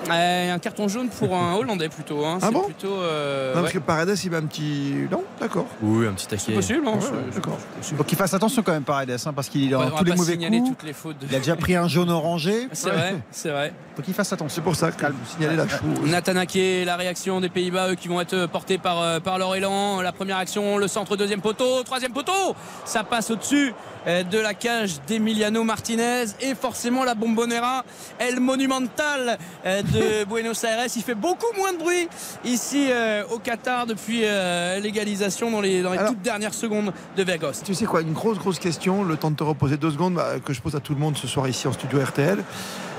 Euh, 0.10 0.54
un 0.54 0.60
carton 0.60 0.88
jaune 0.88 1.10
pour 1.10 1.36
un 1.36 1.54
Hollandais 1.58 1.90
plutôt. 1.90 2.26
Hein. 2.26 2.40
Ah 2.42 2.48
C'est 2.48 2.54
bon 2.54 2.64
plutôt, 2.64 2.88
euh, 3.02 3.54
Non, 3.54 3.62
parce 3.62 3.74
ouais. 3.74 3.80
que 3.80 3.86
Paredes, 3.86 4.16
il 4.24 4.30
va 4.32 4.38
un 4.38 4.46
petit. 4.46 4.94
Non, 5.12 5.24
d'accord. 5.40 5.68
Oui, 5.82 6.08
un 6.08 6.14
petit 6.14 6.28
taquet. 6.28 6.44
C'est 6.48 6.54
possible. 6.54 6.88
hein, 6.88 6.94
Ouais, 6.94 6.98
c'est- 7.02 7.08
ouais, 7.12 7.18
c'est 7.30 7.36
d'accord. 7.36 7.58
possible. 7.78 7.98
Donc 8.00 8.12
il 8.12 8.16
fasse 8.18 8.34
attention 8.34 8.64
quand 8.64 8.72
même 8.72 8.84
Paredes 8.84 9.12
hein, 9.26 9.34
parce 9.34 9.48
qu'il 9.50 9.68
est 9.68 9.70
dans 9.70 9.90
tous 9.92 10.04
les 10.04 10.16
mauvais 10.16 10.32
signaler 10.34 10.58
coups. 10.60 10.70
toutes 10.72 10.84
les 10.88 10.94
fautes. 10.94 11.20
de- 11.20 11.28
Il 11.30 11.36
a 11.36 11.40
déjà 11.40 11.56
pris 11.56 11.76
un 11.76 11.88
jaune 11.88 12.10
orangé. 12.10 12.68
C'est 12.72 12.90
vrai, 12.90 13.16
c'est 13.32 13.50
vrai. 13.52 13.74
Faut 13.96 14.02
qu'il 14.02 14.14
fasse 14.14 14.32
attention. 14.34 14.56
C'est 14.56 14.62
pour 14.62 14.76
ça 14.76 14.92
que 14.92 15.06
vous 15.06 15.14
signalez 15.36 15.56
la 15.56 15.68
chose. 15.68 15.82
Nathan 16.06 16.36
Ake, 16.38 16.84
la 16.86 16.96
réaction 16.96 17.40
des 17.42 17.50
Pays-Bas, 17.50 17.92
eux 17.92 17.96
qui 17.96 18.08
vont 18.08 18.20
être 18.22 18.48
portés 18.48 18.78
par, 18.78 19.02
euh, 19.02 19.20
par 19.20 19.38
leur 19.38 19.54
élan. 19.56 20.02
La 20.02 20.12
première 20.12 20.38
action, 20.38 20.78
le 20.78 20.88
centre, 20.88 21.16
deuxième 21.16 21.42
poteau, 21.42 21.84
troisième 21.84 22.14
poteau. 22.14 22.56
Ça 22.86 23.04
passe 23.04 23.30
au-dessus 23.32 23.74
euh, 24.08 24.24
de 24.24 24.40
la 24.40 24.54
cage 24.54 25.02
d'Emiliano 25.08 25.64
Martinez. 25.64 26.24
Et 26.40 26.56
forcément, 26.56 27.04
la 27.04 27.14
bombonera, 27.16 27.84
El 28.18 28.40
Monumental 28.40 29.38
euh, 29.66 29.82
de 29.92 30.24
Buenos 30.26 30.64
Aires. 30.64 30.86
Il 30.96 31.02
fait 31.02 31.16
beaucoup 31.16 31.46
moins 31.58 31.74
de 31.74 31.78
bruit 31.78 32.08
ici 32.46 32.88
euh, 32.90 33.24
au 33.32 33.40
Qatar 33.40 33.86
depuis 33.86 34.22
euh, 34.24 34.80
l'égalisation 34.80 35.52
dans 35.52 35.62
les, 35.62 35.82
dans 35.82 35.92
les 35.92 35.98
Alors- 35.98 36.12
toutes 36.12 36.22
dernières 36.22 36.54
secondes 36.54 36.94
de 37.16 37.24
Vergos. 37.24 37.52
Tu 37.64 37.74
sais 37.76 37.86
quoi, 37.86 38.02
une 38.02 38.14
grosse, 38.14 38.38
grosse 38.38 38.60
question, 38.60 39.04
le 39.04 39.18
temps 39.18 39.32
de 39.32 39.36
te 39.36 39.44
reposer 39.44 39.78
deux 39.78 39.92
secondes, 39.92 40.16
bah, 40.16 40.40
que 40.44 40.54
je 40.54 40.62
pose 40.62 40.76
à 40.76 40.80
tout 40.80 40.94
le 40.94 41.00
monde 41.00 41.18
ce 41.18 41.28
soir 41.28 41.48
ici 41.48 41.68
en 41.68 41.74
studio 41.74 42.00
RTL. 42.04 42.44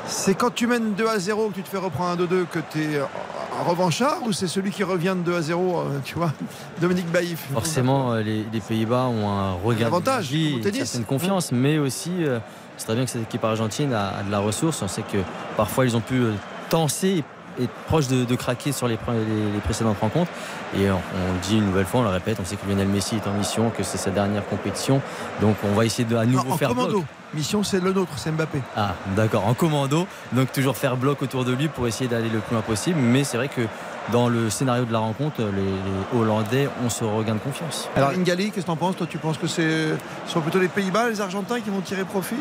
C'est 0.06 0.35
quand 0.35 0.52
tu 0.52 0.66
mènes 0.66 0.94
2 0.94 1.06
à 1.06 1.19
0, 1.19 1.51
que 1.51 1.55
tu 1.55 1.62
te 1.62 1.69
fais 1.69 1.78
reprendre 1.78 2.20
un 2.20 2.27
2-2, 2.27 2.47
que 2.51 2.59
tu 2.73 2.82
es 2.82 2.98
un 2.98 3.62
revanchard 3.69 4.19
ou 4.27 4.32
c'est 4.32 4.48
celui 4.48 4.70
qui 4.73 4.82
revient 4.82 5.14
de 5.16 5.23
2 5.31 5.36
à 5.36 5.43
0, 5.43 5.78
euh, 5.78 5.98
tu 6.05 6.16
vois 6.16 6.32
Dominique 6.81 7.06
Baïf. 7.10 7.39
Forcément, 7.52 8.12
euh, 8.12 8.20
les, 8.23 8.44
les 8.52 8.60
Pays-Bas 8.60 9.05
ont 9.06 9.28
un 9.28 9.52
regard 9.52 9.86
Avantage, 9.89 10.31
d'énergie, 10.31 10.60
au 10.94 10.98
une 10.98 11.05
confiance, 11.05 11.52
mais 11.52 11.78
aussi, 11.78 12.10
euh, 12.20 12.40
c'est 12.77 12.86
très 12.86 12.94
bien 12.97 13.05
que 13.05 13.10
cette 13.10 13.23
équipe 13.23 13.44
argentine 13.44 13.93
a, 13.93 14.19
a 14.19 14.23
de 14.24 14.31
la 14.31 14.40
ressource. 14.40 14.82
On 14.82 14.89
sait 14.89 15.02
que 15.02 15.19
parfois 15.56 15.85
ils 15.86 15.97
ont 15.97 16.01
pu 16.01 16.20
tenser 16.77 17.23
et 17.61 17.65
être 17.65 17.70
proches 17.86 18.09
de, 18.09 18.24
de 18.24 18.35
craquer 18.35 18.73
sur 18.73 18.89
les, 18.89 18.94
pre- 18.97 19.12
les- 19.12 19.53
les 19.53 19.59
précédentes 19.61 19.99
rencontres. 20.01 20.31
Et 20.74 20.90
on, 20.90 20.94
on 20.94 21.32
le 21.35 21.39
dit 21.43 21.59
une 21.59 21.66
nouvelle 21.66 21.85
fois, 21.85 22.01
on 22.01 22.05
le 22.05 22.09
répète, 22.09 22.39
on 22.40 22.47
sait 22.47 22.57
que 22.57 22.66
Lionel 22.66 22.89
Messi 22.89 23.16
est 23.16 23.28
en 23.28 23.35
mission, 23.35 23.69
que 23.77 23.82
c'est 23.82 23.99
sa 23.99 24.11
dernière 24.11 24.47
compétition. 24.47 25.03
Donc 25.43 25.57
on 25.70 25.74
va 25.74 25.85
essayer 25.85 26.05
de 26.07 26.16
à 26.16 26.24
nouveau 26.24 26.49
Non, 26.49 26.55
en 26.55 26.57
faire 26.57 26.70
commando. 26.70 26.90
bloc. 27.01 27.05
Mission, 27.35 27.62
c'est 27.62 27.81
le 27.81 27.93
nôtre, 27.93 28.12
c'est 28.16 28.31
Mbappé. 28.31 28.59
Ah, 28.77 28.94
d'accord, 29.16 29.47
en 29.47 29.53
commando. 29.55 30.07
Donc 30.32 30.51
toujours 30.53 30.77
faire 30.78 30.97
bloc 30.97 31.20
autour 31.23 31.44
de 31.44 31.53
lui 31.53 31.69
pour 31.69 31.86
essayer 31.86 32.09
d'aller 32.09 32.31
le 32.31 32.39
plus 32.39 32.55
loin 32.55 32.62
possible. 32.62 32.99
Mais 33.01 33.23
c'est 33.24 33.36
vrai 33.36 33.49
que 33.49 33.62
dans 34.11 34.28
le 34.28 34.49
scénario 34.49 34.85
de 34.86 34.93
la 34.93 34.99
rencontre, 35.01 35.43
les, 35.43 35.47
les 36.16 36.19
Hollandais 36.20 36.69
ont 36.85 36.89
ce 36.90 37.05
regain 37.05 37.35
de 37.35 37.39
confiance. 37.40 37.89
Alors, 37.97 38.11
Ingali, 38.11 38.51
qu'est-ce 38.51 38.62
que 38.66 38.70
t'en 38.70 38.77
penses? 38.77 38.97
Toi, 38.97 39.07
tu 39.09 39.19
penses 39.19 39.36
que 39.39 39.47
ce 39.47 39.94
sont 40.27 40.40
plutôt 40.40 40.59
les 40.59 40.69
Pays-Bas, 40.69 41.11
les 41.11 41.20
Argentins 41.20 41.61
qui 41.61 41.69
vont 41.70 41.81
tirer 41.82 42.05
profit? 42.05 42.35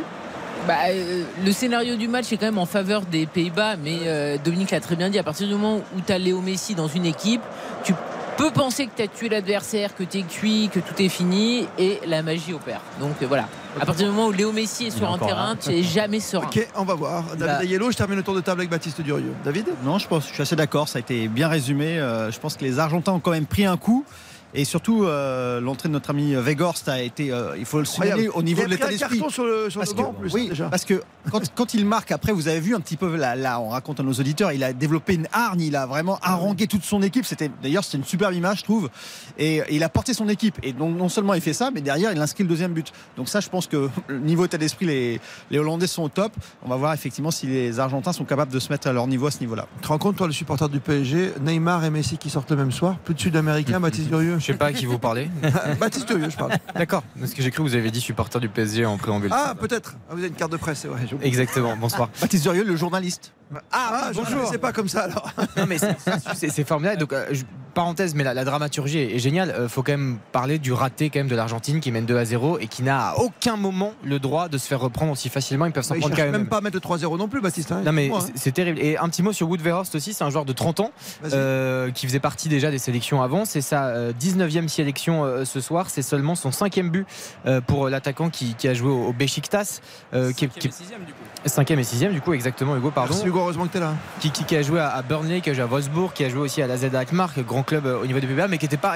Bah, 0.67 0.75
euh, 0.89 1.23
le 1.43 1.51
scénario 1.51 1.95
du 1.95 2.07
match 2.07 2.31
est 2.31 2.37
quand 2.37 2.45
même 2.45 2.59
en 2.59 2.65
faveur 2.67 3.01
des 3.01 3.25
Pays-Bas, 3.25 3.77
mais 3.77 3.97
euh, 4.05 4.37
Dominique 4.43 4.71
l'a 4.71 4.79
très 4.79 4.95
bien 4.95 5.09
dit, 5.09 5.17
à 5.17 5.23
partir 5.23 5.47
du 5.47 5.53
moment 5.53 5.77
où 5.97 6.01
tu 6.05 6.13
as 6.13 6.19
Léo 6.19 6.39
Messi 6.39 6.75
dans 6.75 6.87
une 6.87 7.05
équipe, 7.05 7.41
tu 7.83 7.95
peux 8.37 8.51
penser 8.51 8.85
que 8.85 8.91
tu 8.95 9.01
as 9.01 9.07
tué 9.07 9.27
l'adversaire, 9.29 9.95
que 9.95 10.03
tu 10.03 10.19
es 10.19 10.21
cuit, 10.21 10.69
que 10.71 10.79
tout 10.79 10.93
est 11.01 11.09
fini, 11.09 11.67
et 11.79 11.99
la 12.05 12.21
magie 12.21 12.53
opère. 12.53 12.81
Donc 12.99 13.13
euh, 13.23 13.25
voilà, 13.27 13.47
à 13.79 13.85
partir 13.87 14.05
du 14.05 14.11
moment 14.11 14.27
où 14.27 14.31
Léo 14.31 14.51
Messi 14.51 14.85
est 14.87 14.91
sur 14.91 15.11
un 15.11 15.17
terrain, 15.17 15.55
tu 15.55 15.71
es 15.71 15.81
jamais 15.81 16.19
serein. 16.19 16.45
Ok, 16.45 16.67
on 16.75 16.83
va 16.83 16.93
voir. 16.93 17.23
David 17.35 17.45
Bah- 17.45 17.59
Ayello, 17.63 17.89
je 17.91 17.97
termine 17.97 18.17
le 18.17 18.23
tour 18.23 18.35
de 18.35 18.41
table 18.41 18.61
avec 18.61 18.69
Baptiste 18.69 19.01
Durieux. 19.01 19.33
David? 19.43 19.65
Non, 19.83 19.97
je 19.97 20.07
pense, 20.07 20.27
je 20.27 20.33
suis 20.33 20.41
assez 20.43 20.55
d'accord. 20.55 20.87
Ça 20.87 20.97
a 20.97 20.99
été 20.99 21.27
bien 21.27 21.47
résumé. 21.47 21.97
Euh, 21.99 22.29
je 22.31 22.39
pense 22.39 22.55
que 22.55 22.63
les 22.63 22.77
Argentins 22.77 23.13
ont 23.13 23.19
quand 23.19 23.31
même 23.31 23.47
pris 23.47 23.65
un 23.65 23.77
coup. 23.77 24.05
Et 24.53 24.65
surtout, 24.65 25.05
euh, 25.05 25.61
l'entrée 25.61 25.87
de 25.89 25.93
notre 25.93 26.09
ami 26.09 26.35
Weghorst 26.35 26.89
a 26.89 27.01
été, 27.01 27.31
euh, 27.31 27.55
il 27.57 27.65
faut 27.65 27.79
le 27.79 27.85
signaler, 27.85 28.27
au 28.27 28.43
niveau 28.43 28.61
Il 28.61 28.63
a 28.63 28.67
de 28.67 28.71
l'état 28.71 28.87
d'esprit. 28.87 29.17
carton 29.19 29.29
sur 29.29 29.45
le, 29.45 29.69
sur 29.69 29.79
le 29.79 29.85
Parce 29.85 29.95
banc 29.95 30.03
que, 30.03 30.09
en 30.09 30.13
plus, 30.13 30.33
oui, 30.33 30.49
déjà. 30.49 30.69
parce 30.69 30.83
que 30.85 31.01
quand, 31.31 31.41
quand 31.55 31.73
il 31.73 31.85
marque, 31.85 32.11
après, 32.11 32.31
vous 32.33 32.47
avez 32.47 32.59
vu 32.59 32.75
un 32.75 32.79
petit 32.81 32.97
peu, 32.97 33.15
là, 33.15 33.35
là, 33.35 33.59
on 33.61 33.69
raconte 33.69 33.99
à 33.99 34.03
nos 34.03 34.11
auditeurs, 34.13 34.51
il 34.51 34.63
a 34.63 34.73
développé 34.73 35.13
une 35.13 35.27
hargne, 35.31 35.61
il 35.61 35.75
a 35.75 35.85
vraiment 35.85 36.19
harangué 36.21 36.67
toute 36.67 36.83
son 36.83 37.01
équipe. 37.01 37.25
C'était 37.25 37.49
D'ailleurs, 37.63 37.83
c'était 37.83 37.97
une 37.99 38.03
superbe 38.03 38.33
image, 38.33 38.59
je 38.59 38.63
trouve. 38.63 38.89
Et, 39.37 39.57
et 39.57 39.75
il 39.75 39.83
a 39.83 39.89
porté 39.89 40.13
son 40.13 40.27
équipe. 40.27 40.57
Et 40.63 40.73
donc, 40.73 40.97
non 40.97 41.07
seulement 41.09 41.33
il 41.33 41.41
fait 41.41 41.53
ça, 41.53 41.71
mais 41.73 41.81
derrière, 41.81 42.11
il 42.11 42.19
inscrit 42.21 42.43
le 42.43 42.49
deuxième 42.49 42.73
but. 42.73 42.91
Donc, 43.17 43.29
ça, 43.29 43.39
je 43.39 43.47
pense 43.49 43.67
que 43.67 43.89
le 44.07 44.19
niveau 44.19 44.43
état 44.45 44.57
d'esprit, 44.57 44.85
les, 44.85 45.21
les 45.49 45.59
Hollandais 45.59 45.87
sont 45.87 46.03
au 46.03 46.09
top. 46.09 46.33
On 46.63 46.69
va 46.69 46.75
voir 46.75 46.93
effectivement 46.93 47.31
si 47.31 47.47
les 47.47 47.79
Argentins 47.79 48.11
sont 48.13 48.25
capables 48.25 48.51
de 48.51 48.59
se 48.59 48.69
mettre 48.71 48.87
à 48.87 48.91
leur 48.93 49.07
niveau 49.07 49.27
à 49.27 49.31
ce 49.31 49.39
niveau-là. 49.39 49.67
Tu 49.77 49.83
te 49.83 49.87
rends 49.87 49.97
compte, 49.97 50.17
toi, 50.17 50.27
le 50.27 50.33
supporter 50.33 50.67
du 50.67 50.79
PSG, 50.81 51.33
Neymar 51.41 51.85
et 51.85 51.89
Messi 51.89 52.17
qui 52.17 52.29
sortent 52.29 52.51
le 52.51 52.57
même 52.57 52.71
soir, 52.71 52.97
plus 52.99 53.13
de 53.13 53.19
Sud-Américains, 53.19 53.79
Baptiste 53.79 54.09
Durieux? 54.09 54.39
Je 54.41 54.45
sais 54.47 54.53
pas 54.57 54.67
à 54.67 54.73
qui 54.73 54.85
vous 54.85 54.97
parlez. 54.99 55.29
Baptiste 55.79 56.07
Durieux, 56.07 56.29
je 56.29 56.35
parle. 56.37 56.51
D'accord. 56.75 57.03
Parce 57.19 57.33
que 57.33 57.41
j'ai 57.41 57.51
cru 57.51 57.63
que 57.63 57.69
vous 57.69 57.75
avez 57.75 57.91
dit 57.91 58.01
supporter 58.01 58.39
du 58.39 58.49
PSG 58.49 58.85
en 58.85 58.97
préambule. 58.97 59.29
Ah, 59.33 59.53
peut-être. 59.59 59.95
Ah, 60.09 60.13
vous 60.13 60.19
avez 60.19 60.27
une 60.29 60.33
carte 60.33 60.51
de 60.51 60.57
presse, 60.57 60.79
c'est 60.79 60.87
vrai. 60.87 61.01
Exactement. 61.21 61.75
Bonsoir. 61.77 62.09
Baptiste 62.21 62.43
Durieux, 62.43 62.63
le 62.63 62.75
journaliste. 62.75 63.33
Ah, 63.71 64.11
je 64.13 64.19
ne 64.35 64.45
sais 64.45 64.57
pas 64.57 64.71
comme 64.73 64.87
ça 64.89 65.01
alors. 65.03 65.31
Non 65.57 65.65
mais 65.67 65.77
c'est- 65.77 65.95
c'est 66.35 66.49
c'est 66.49 66.63
formidable. 66.63 66.99
Donc 66.99 67.11
euh, 67.13 67.25
je- 67.31 67.43
parenthèse, 67.71 68.15
mais 68.15 68.23
la, 68.23 68.33
la 68.33 68.43
dramaturgie 68.45 68.99
est, 68.99 69.15
est 69.15 69.19
géniale. 69.19 69.49
Euh, 69.57 69.67
faut 69.69 69.83
quand 69.83 69.91
même 69.93 70.17
parler 70.31 70.59
du 70.59 70.73
raté 70.73 71.09
quand 71.09 71.19
même 71.19 71.27
de 71.27 71.35
l'Argentine 71.35 71.79
qui 71.79 71.91
mène 71.91 72.05
2 72.05 72.17
à 72.17 72.25
0 72.25 72.59
et 72.59 72.67
qui 72.67 72.83
n'a 72.83 73.09
à 73.09 73.15
aucun 73.17 73.55
moment 73.57 73.93
le 74.03 74.19
droit 74.19 74.47
de 74.49 74.57
se 74.57 74.67
faire 74.67 74.79
reprendre 74.79 75.11
aussi 75.11 75.29
facilement. 75.29 75.65
Ils 75.65 75.71
peuvent 75.71 75.83
s'en 75.83 75.95
Il 75.95 75.99
prendre 76.01 76.15
quand 76.15 76.23
même 76.23 76.31
même. 76.31 76.47
pas 76.47 76.57
à 76.57 76.61
mettre 76.61 76.75
le 76.75 76.81
3-0 76.81 77.17
non 77.17 77.27
plus, 77.27 77.41
Baptiste. 77.41 77.71
hein, 77.71 77.81
Non 77.85 77.91
mais 77.91 78.07
excuse-moi, 78.07 78.31
c'est- 78.35 78.51
terrible. 78.51 78.79
Et 78.79 78.97
un 78.97 79.07
petit 79.09 79.23
mot 79.23 79.33
sur 79.33 79.49
Wood 79.49 79.61
Verhorst 79.61 79.95
aussi, 79.95 80.13
c'est 80.13 80.23
un 80.23 80.29
joueur 80.29 80.45
de 80.45 80.53
30 80.53 80.79
ans 80.81 80.91
euh, 81.31 81.91
qui 81.91 82.05
faisait 82.07 82.19
partie 82.19 82.49
déjà 82.49 82.71
des 82.71 82.79
sélections 82.79 83.21
avant. 83.21 83.45
C'est 83.45 83.61
sa 83.61 83.85
euh, 83.87 84.13
19e 84.19 84.67
sélection 84.67 85.23
euh, 85.23 85.45
ce 85.45 85.61
soir. 85.61 85.89
C'est 85.89 86.01
seulement 86.01 86.35
son 86.35 86.51
cinquième 86.51 86.89
but 86.89 87.05
euh, 87.45 87.61
pour 87.61 87.89
l'attaquant 87.89 88.29
qui, 88.29 88.55
qui 88.55 88.67
a 88.67 88.73
joué 88.73 88.89
au, 88.91 89.05
au 89.07 89.13
Besiktas, 89.13 89.79
euh, 90.13 90.31
qui, 90.33 90.45
est- 90.45 90.47
qui 90.59 90.67
est- 90.67 90.71
sixième 90.71 91.01
du 91.05 91.13
coup. 91.13 91.19
Cinquième 91.45 91.79
et 91.79 91.83
sixième 91.83 92.13
du 92.13 92.21
coup 92.21 92.33
exactement 92.33 92.75
Hugo 92.75 92.91
pardon. 92.91 93.13
Merci 93.13 93.27
Hugo, 93.27 93.39
heureusement 93.39 93.65
que 93.65 93.71
tu 93.71 93.77
es 93.77 93.81
là. 93.81 93.93
qui, 94.19 94.31
qui- 94.31 94.43
qui 94.43 94.55
a 94.55 94.61
joué 94.61 94.79
à, 94.79 95.01
Burnley, 95.01 95.41
qui 95.41 95.49
a 95.49 95.53
joué 95.53 95.63
à 95.63 95.65
Wolfsburg, 95.65 96.11
qui 96.13 96.23
a 96.23 96.29
joué 96.29 96.41
aussi 96.41 96.61
à 96.61 96.67
la 96.67 96.77
Z 96.77 96.93
Alkmaar, 96.95 97.31
grand 97.47 97.63
club 97.63 97.85
euh, 97.85 98.01
au 98.01 98.05
niveau 98.05 98.19
des 98.19 98.27
Pays-Bas, 98.27 98.47
mais 98.47 98.57
qui 98.57 98.65
n'était 98.65 98.77
pas. 98.77 98.95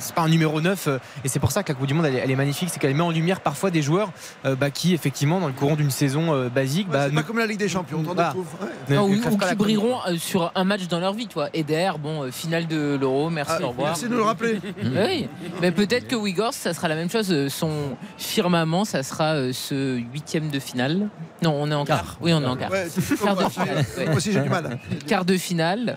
C'est 0.00 0.14
pas 0.14 0.22
un 0.22 0.28
numéro 0.28 0.60
9 0.60 0.86
euh, 0.88 0.98
et 1.24 1.28
c'est 1.28 1.38
pour 1.38 1.52
ça 1.52 1.62
que 1.62 1.68
la 1.72 1.74
Coupe 1.78 1.86
du 1.86 1.94
Monde 1.94 2.06
elle 2.06 2.14
est, 2.16 2.18
elle 2.18 2.30
est 2.30 2.36
magnifique, 2.36 2.68
c'est 2.70 2.78
qu'elle 2.78 2.94
met 2.94 3.02
en 3.02 3.10
lumière 3.10 3.40
parfois 3.40 3.70
des 3.70 3.82
joueurs 3.82 4.10
euh, 4.44 4.54
bah, 4.56 4.70
qui 4.70 4.94
effectivement 4.94 5.40
dans 5.40 5.46
le 5.46 5.52
courant 5.52 5.76
d'une 5.76 5.90
saison 5.90 6.34
euh, 6.34 6.48
basique 6.48 6.86
Ouais, 6.88 6.92
bah, 6.92 7.04
c'est 7.06 7.10
ne- 7.10 7.16
pas 7.16 7.22
comme 7.22 7.38
la 7.38 7.46
Ligue 7.46 7.58
des 7.58 7.68
Champions, 7.68 8.02
on 8.06 8.14
découvre. 8.14 8.46
Ouais. 8.90 8.98
ou, 8.98 9.20
qui 9.38 9.54
brilleront 9.54 9.98
sur 10.18 10.52
un 10.54 10.64
match 10.64 10.86
dans 10.88 11.00
leur 11.00 11.12
vie, 11.14 11.26
toi. 11.26 11.48
Eder, 11.54 11.92
bon, 11.98 12.30
finale 12.30 12.66
de 12.66 12.96
l'Euro, 13.00 13.30
merci, 13.30 13.54
Ah, 13.58 13.64
au 13.64 13.68
revoir. 13.68 13.88
merci 13.88 14.04
de 14.04 14.08
nous 14.10 14.16
le 14.18 14.22
rappeler. 14.22 14.60
Oui, 14.84 15.28
mais 15.60 15.72
peut-être 15.72 16.06
que 16.08 16.16
Uyghurs, 16.16 16.52
ça 16.54 16.72
sera 16.74 16.88
la 16.88 16.94
même 16.94 17.10
chose. 17.10 17.48
Son 17.48 17.96
firmament, 18.18 18.84
ça 18.84 19.02
sera 19.02 19.52
ce 19.52 19.96
huitième 19.98 20.48
de 20.50 20.58
finale. 20.58 21.08
Non, 21.42 21.54
on 21.58 21.70
est 21.70 21.74
en 21.74 21.84
quart. 21.84 22.16
Oui, 22.20 22.32
on 22.32 22.42
est 22.42 22.46
en 22.46 22.56
quart. 22.56 22.70
Ouais, 22.70 22.86
Quart 23.22 23.36
de 23.36 23.48
finale. 23.48 23.84
ouais. 23.98 24.04
Moi 24.06 24.16
aussi 24.16 24.32
j'ai 24.32 24.40
du 24.40 24.48
mal. 24.48 24.78
Quart 25.06 25.24
de 25.24 25.36
finale. 25.36 25.96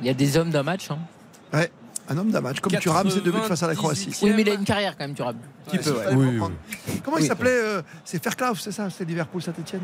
Il 0.00 0.06
y 0.06 0.10
a 0.10 0.14
des 0.14 0.36
hommes 0.36 0.50
d'un 0.50 0.62
match. 0.62 0.90
hein. 0.90 0.98
Ouais, 1.52 1.70
un 2.10 2.18
homme 2.18 2.30
d'un 2.30 2.40
match, 2.40 2.60
comme 2.60 2.72
tu 2.72 2.88
rames 2.88 3.08
ses 3.08 3.20
deux 3.20 3.30
buts 3.30 3.38
face 3.46 3.62
à 3.62 3.68
la 3.68 3.74
Croatie. 3.74 4.12
Oui, 4.22 4.32
mais 4.34 4.42
il 4.42 4.50
a 4.50 4.54
une 4.54 4.64
carrière 4.64 4.96
quand 4.96 5.04
même, 5.04 5.14
tu 5.14 5.22
rames. 5.22 5.36
Petit 5.66 5.78
peu, 5.78 5.92
ouais. 5.92 6.38
Comment 7.04 7.18
il 7.18 7.26
s'appelait 7.26 7.50
euh, 7.50 7.82
C'est 8.04 8.22
Fairclough, 8.22 8.56
c'est 8.58 8.72
ça 8.72 8.88
C'est 8.90 9.04
Liverpool 9.04 9.40
Saint-Etienne? 9.40 9.80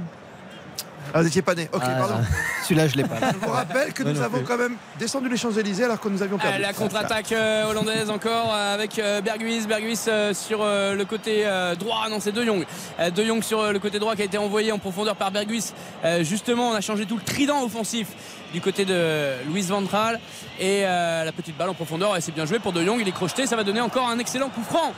Ah, 1.14 1.18
vous 1.18 1.24
n'étiez 1.24 1.42
pas 1.42 1.54
né. 1.54 1.68
Ok, 1.72 1.82
Ah, 1.84 1.90
pardon. 1.98 2.14
Celui-là, 2.62 2.88
je 2.88 2.96
l'ai 2.96 3.04
pas. 3.04 3.16
Je 3.32 3.46
vous 3.46 3.52
rappelle 3.52 3.92
que 3.92 4.02
nous 4.02 4.12
non 4.12 4.22
avons 4.22 4.38
plus. 4.38 4.46
quand 4.46 4.58
même 4.58 4.76
descendu 4.98 5.28
les 5.28 5.36
Champs-Élysées 5.36 5.84
alors 5.84 6.00
que 6.00 6.08
nous 6.08 6.22
avions 6.22 6.36
perdu. 6.38 6.56
Ah, 6.58 6.60
la 6.60 6.72
contre-attaque 6.72 7.32
euh, 7.32 7.64
hollandaise 7.70 8.10
encore 8.10 8.52
euh, 8.54 8.74
avec 8.74 8.98
euh. 8.98 9.20
Berghuis 9.20 9.66
euh, 10.08 10.34
sur 10.34 10.60
euh, 10.62 10.94
le 10.94 11.04
côté 11.04 11.42
euh, 11.46 11.74
droit. 11.74 12.08
Non, 12.10 12.18
c'est 12.20 12.32
De 12.32 12.44
Jong. 12.44 12.64
Euh, 13.00 13.10
de 13.10 13.24
Jong 13.24 13.42
sur 13.42 13.60
euh, 13.60 13.72
le 13.72 13.78
côté 13.78 13.98
droit 13.98 14.14
qui 14.16 14.22
a 14.22 14.24
été 14.26 14.38
envoyé 14.38 14.72
en 14.72 14.78
profondeur 14.78 15.16
par 15.16 15.30
Berghuis. 15.30 15.72
Euh, 16.04 16.24
justement, 16.24 16.70
on 16.70 16.74
a 16.74 16.80
changé 16.80 17.06
tout 17.06 17.16
le 17.16 17.22
trident 17.22 17.62
offensif 17.64 18.08
du 18.52 18.60
côté 18.60 18.84
de 18.84 19.32
Louis 19.48 19.62
Ventral. 19.62 20.20
Et 20.58 20.82
euh, 20.84 21.24
la 21.24 21.32
petite 21.32 21.56
balle 21.56 21.68
en 21.70 21.74
profondeur, 21.74 22.16
et 22.16 22.20
c'est 22.20 22.32
bien 22.32 22.46
joué 22.46 22.58
pour 22.58 22.72
De 22.72 22.84
Jong. 22.84 22.98
Il 23.00 23.08
est 23.08 23.12
crocheté. 23.12 23.46
Ça 23.46 23.56
va 23.56 23.64
donner 23.64 23.80
encore 23.80 24.08
un 24.08 24.18
excellent 24.18 24.48
coup 24.48 24.62
franc 24.62 24.92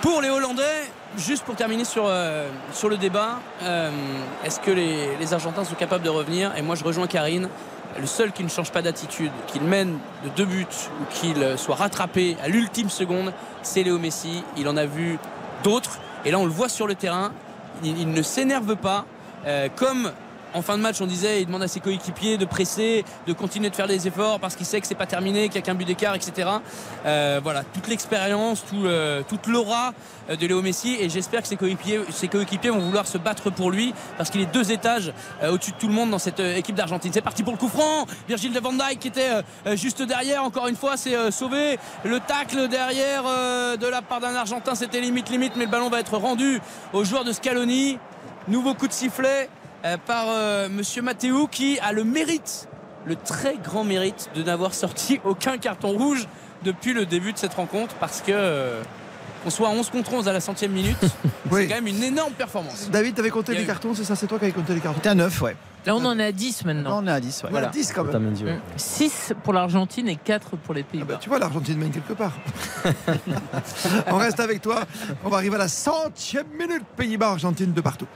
pour 0.00 0.20
les 0.22 0.28
Hollandais. 0.30 0.62
Juste 1.18 1.44
pour 1.44 1.56
terminer 1.56 1.84
sur, 1.84 2.04
euh, 2.06 2.48
le 2.88 2.96
débat, 2.96 3.40
euh, 3.62 3.90
est-ce 4.44 4.58
que 4.60 4.70
les, 4.70 5.34
Argentins 5.34 5.64
sont 5.64 5.74
capables 5.74 6.04
de 6.04 6.08
revenir? 6.08 6.52
Et 6.56 6.62
moi, 6.62 6.74
je 6.74 6.84
rejoins 6.84 7.06
Karine. 7.06 7.48
Le 8.00 8.06
seul 8.06 8.32
qui 8.32 8.42
ne 8.42 8.48
change 8.48 8.72
pas 8.72 8.80
d'attitude, 8.80 9.30
qu'il 9.46 9.62
mène 9.62 9.98
de 10.24 10.30
deux 10.30 10.46
buts 10.46 10.66
ou 11.00 11.04
qu'il 11.10 11.42
euh, 11.42 11.58
soit 11.58 11.74
rattrapé 11.74 12.38
à 12.42 12.48
l'ultime 12.48 12.88
seconde, 12.88 13.34
c'est 13.62 13.82
Léo 13.82 13.98
Messi. 13.98 14.42
Il 14.56 14.66
en 14.68 14.76
a 14.78 14.86
vu 14.86 15.18
d'autres. 15.62 15.98
Et 16.24 16.30
là, 16.30 16.38
on 16.38 16.46
le 16.46 16.50
voit 16.50 16.70
sur 16.70 16.86
le 16.86 16.94
terrain. 16.94 17.32
Il, 17.84 18.10
ne 18.10 18.22
s'énerve 18.22 18.76
pas. 18.76 19.04
Comme 19.74 20.12
en 20.54 20.62
fin 20.62 20.76
de 20.76 20.82
match, 20.82 21.00
on 21.00 21.06
disait, 21.06 21.40
il 21.40 21.46
demande 21.46 21.62
à 21.62 21.68
ses 21.68 21.80
coéquipiers 21.80 22.36
de 22.36 22.44
presser, 22.44 23.04
de 23.26 23.32
continuer 23.32 23.70
de 23.70 23.74
faire 23.74 23.86
des 23.86 24.06
efforts 24.06 24.40
parce 24.40 24.56
qu'il 24.56 24.66
sait 24.66 24.80
que 24.80 24.86
c'est 24.86 24.94
pas 24.94 25.06
terminé, 25.06 25.44
qu'il 25.44 25.52
n'y 25.52 25.58
a 25.58 25.62
qu'un 25.62 25.74
but 25.74 25.84
d'écart, 25.84 26.14
etc. 26.14 26.48
Euh, 27.06 27.40
voilà, 27.42 27.64
toute 27.64 27.88
l'expérience, 27.88 28.64
euh, 28.74 29.22
toute 29.28 29.46
l'aura 29.46 29.92
euh, 30.30 30.36
de 30.36 30.46
Léo 30.46 30.62
Messi 30.62 30.96
et 31.00 31.08
j'espère 31.08 31.42
que 31.42 31.48
ses 31.48 31.56
coéquipiers, 31.56 32.70
vont 32.70 32.80
vouloir 32.80 33.06
se 33.06 33.18
battre 33.18 33.50
pour 33.50 33.70
lui 33.70 33.94
parce 34.16 34.30
qu'il 34.30 34.40
est 34.40 34.52
deux 34.52 34.72
étages 34.72 35.12
au-dessus 35.42 35.72
de 35.72 35.76
tout 35.76 35.88
le 35.88 35.94
monde 35.94 36.10
dans 36.10 36.18
cette 36.18 36.40
équipe 36.40 36.74
d'Argentine. 36.74 37.12
C'est 37.12 37.20
parti 37.20 37.42
pour 37.42 37.52
le 37.52 37.58
coup 37.58 37.68
franc. 37.68 38.06
Virgil 38.28 38.52
de 38.52 38.60
Van 38.60 38.72
Dijk 38.72 38.98
qui 38.98 39.08
était 39.08 39.30
juste 39.74 40.02
derrière. 40.02 40.44
Encore 40.44 40.68
une 40.68 40.76
fois, 40.76 40.96
c'est 40.96 41.30
sauvé. 41.30 41.78
Le 42.04 42.20
tacle 42.20 42.68
derrière 42.68 43.24
de 43.24 43.86
la 43.86 44.02
part 44.02 44.20
d'un 44.20 44.34
Argentin, 44.34 44.74
c'était 44.74 45.00
limite 45.00 45.30
limite, 45.30 45.54
mais 45.56 45.64
le 45.64 45.70
ballon 45.70 45.90
va 45.90 46.00
être 46.00 46.16
rendu 46.16 46.60
au 46.92 47.04
joueur 47.04 47.24
de 47.24 47.32
Scaloni. 47.32 47.98
Nouveau 48.48 48.74
coup 48.74 48.88
de 48.88 48.92
sifflet 48.92 49.48
par 50.06 50.26
euh, 50.28 50.68
Monsieur 50.68 51.02
Matteo 51.02 51.46
qui 51.46 51.78
a 51.80 51.92
le 51.92 52.04
mérite 52.04 52.68
le 53.04 53.16
très 53.16 53.56
grand 53.56 53.84
mérite 53.84 54.30
de 54.34 54.42
n'avoir 54.42 54.74
sorti 54.74 55.20
aucun 55.24 55.58
carton 55.58 55.90
rouge 55.90 56.28
depuis 56.64 56.92
le 56.92 57.06
début 57.06 57.32
de 57.32 57.38
cette 57.38 57.54
rencontre 57.54 57.94
parce 57.96 58.20
que 58.20 58.30
euh, 58.30 58.80
qu'on 59.42 59.50
soit 59.50 59.68
à 59.68 59.72
11 59.72 59.90
contre 59.90 60.12
11 60.12 60.28
à 60.28 60.32
la 60.32 60.38
centième 60.40 60.70
minute, 60.70 60.96
c'est 61.52 61.66
quand 61.66 61.74
même 61.74 61.88
une 61.88 62.02
énorme 62.04 62.32
performance. 62.32 62.88
David, 62.92 63.16
t'avais 63.16 63.30
compté 63.30 63.54
les 63.54 63.64
eu- 63.64 63.66
cartons, 63.66 63.92
c'est 63.92 64.04
ça 64.04 64.14
C'est 64.14 64.28
toi 64.28 64.38
qui 64.38 64.44
avais 64.44 64.52
compté 64.54 64.72
les 64.72 64.80
cartons 64.80 65.00
T'es 65.00 65.08
à 65.08 65.16
9, 65.16 65.42
ouais. 65.42 65.56
Là, 65.84 65.96
on 65.96 66.04
en 66.04 66.16
est 66.16 66.26
à 66.26 66.30
10 66.30 66.64
maintenant. 66.64 67.02
on 67.02 67.06
est 67.08 67.10
à 67.10 67.18
10, 67.18 67.42
ouais. 67.42 67.50
Voilà, 67.50 67.66
10 67.66 67.92
quand 67.92 68.02
même. 68.04 68.10
Otamendi, 68.10 68.44
ouais. 68.44 68.60
6 68.76 69.32
pour 69.42 69.52
l'Argentine 69.52 70.08
et 70.08 70.14
4 70.14 70.50
pour 70.58 70.74
les 70.74 70.84
Pays-Bas. 70.84 71.16
Tu 71.20 71.28
vois, 71.28 71.40
l'Argentine 71.40 71.76
mène 71.76 71.90
quelque 71.90 72.12
part. 72.12 72.34
On 74.06 74.16
reste 74.16 74.38
avec 74.38 74.62
toi. 74.62 74.84
On 75.24 75.28
va 75.28 75.38
arriver 75.38 75.56
à 75.56 75.58
la 75.58 75.68
centième 75.68 76.46
minute. 76.56 76.84
Pays-Bas, 76.96 77.30
Argentine 77.30 77.72
de 77.72 77.80
partout. 77.80 78.06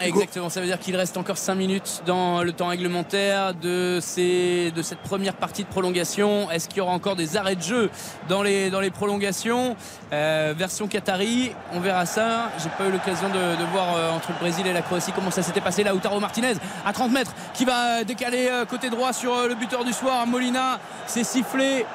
Exactement, 0.00 0.50
ça 0.50 0.60
veut 0.60 0.66
dire 0.66 0.78
qu'il 0.78 0.96
reste 0.96 1.16
encore 1.16 1.38
5 1.38 1.54
minutes 1.54 2.02
dans 2.06 2.42
le 2.42 2.52
temps 2.52 2.68
réglementaire 2.68 3.54
de, 3.54 3.98
ces, 4.00 4.70
de 4.72 4.82
cette 4.82 5.00
première 5.00 5.34
partie 5.34 5.62
de 5.64 5.68
prolongation. 5.68 6.50
Est-ce 6.50 6.68
qu'il 6.68 6.78
y 6.78 6.80
aura 6.80 6.92
encore 6.92 7.16
des 7.16 7.36
arrêts 7.36 7.56
de 7.56 7.62
jeu 7.62 7.90
dans 8.28 8.42
les, 8.42 8.70
dans 8.70 8.80
les 8.80 8.90
prolongations? 8.90 9.76
Euh, 10.12 10.54
Version 10.56 10.86
Qatari, 10.86 11.52
on 11.72 11.80
verra 11.80 12.06
ça. 12.06 12.50
J'ai 12.62 12.68
pas 12.70 12.86
eu 12.86 12.92
l'occasion 12.92 13.28
de, 13.28 13.34
de 13.34 13.64
voir 13.72 13.96
euh, 13.96 14.10
entre 14.10 14.32
le 14.32 14.38
Brésil 14.38 14.66
et 14.66 14.72
la 14.72 14.82
Croatie 14.82 15.12
comment 15.12 15.30
ça 15.30 15.42
s'était 15.42 15.60
passé. 15.60 15.82
Là, 15.82 15.92
Lautaro 15.92 16.20
Martinez 16.20 16.54
à 16.84 16.92
30 16.92 17.12
mètres 17.12 17.32
qui 17.54 17.64
va 17.64 18.04
décaler 18.04 18.48
euh, 18.50 18.64
côté 18.64 18.90
droit 18.90 19.12
sur 19.12 19.34
euh, 19.34 19.48
le 19.48 19.54
buteur 19.54 19.84
du 19.84 19.92
soir. 19.92 20.26
Molina, 20.26 20.78
c'est 21.06 21.24
sifflé 21.24 21.86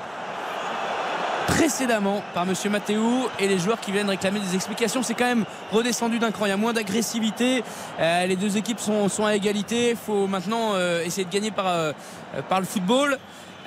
précédemment 1.47 2.21
par 2.33 2.45
Monsieur 2.45 2.69
Matteo 2.69 3.29
et 3.39 3.47
les 3.47 3.59
joueurs 3.59 3.79
qui 3.79 3.91
viennent 3.91 4.09
réclamer 4.09 4.39
des 4.39 4.55
explications. 4.55 5.03
C'est 5.03 5.13
quand 5.13 5.25
même 5.25 5.45
redescendu 5.71 6.19
d'un 6.19 6.31
cran. 6.31 6.45
Il 6.45 6.49
y 6.49 6.51
a 6.53 6.57
moins 6.57 6.73
d'agressivité. 6.73 7.63
Euh, 7.99 8.25
les 8.25 8.35
deux 8.35 8.57
équipes 8.57 8.79
sont, 8.79 9.09
sont 9.09 9.25
à 9.25 9.35
égalité. 9.35 9.91
Il 9.91 9.95
faut 9.97 10.27
maintenant 10.27 10.71
euh, 10.73 11.03
essayer 11.03 11.25
de 11.25 11.31
gagner 11.31 11.51
par, 11.51 11.67
euh, 11.67 11.91
par 12.49 12.59
le 12.59 12.65
football. 12.65 13.17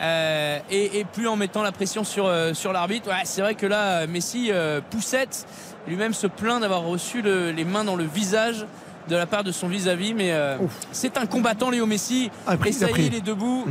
Euh, 0.00 0.58
et, 0.70 0.98
et 0.98 1.04
plus 1.04 1.28
en 1.28 1.36
mettant 1.36 1.62
la 1.62 1.70
pression 1.70 2.02
sur, 2.02 2.26
euh, 2.26 2.52
sur 2.52 2.72
l'arbitre. 2.72 3.08
Ouais, 3.08 3.22
c'est 3.24 3.42
vrai 3.42 3.54
que 3.54 3.64
là, 3.66 4.08
Messi 4.08 4.48
euh, 4.50 4.80
poussette 4.90 5.46
lui-même 5.86 6.14
se 6.14 6.26
plaint 6.26 6.60
d'avoir 6.60 6.82
reçu 6.82 7.22
le- 7.22 7.52
les 7.52 7.64
mains 7.64 7.84
dans 7.84 7.94
le 7.94 8.04
visage 8.04 8.66
de 9.08 9.14
la 9.16 9.26
part 9.26 9.44
de 9.44 9.52
son 9.52 9.68
vis-à-vis. 9.68 10.12
Mais 10.14 10.32
euh, 10.32 10.56
c'est 10.90 11.16
un 11.16 11.26
combattant, 11.26 11.70
Léo 11.70 11.86
Messi. 11.86 12.30
Ah, 12.46 12.56
pris, 12.56 12.70
et 12.70 12.72
il 12.72 12.76
a 12.76 12.80
ça 12.80 12.86
y 12.86 12.88
est, 12.88 12.92
pris. 12.92 13.06
il 13.06 13.14
est 13.14 13.20
debout 13.20 13.66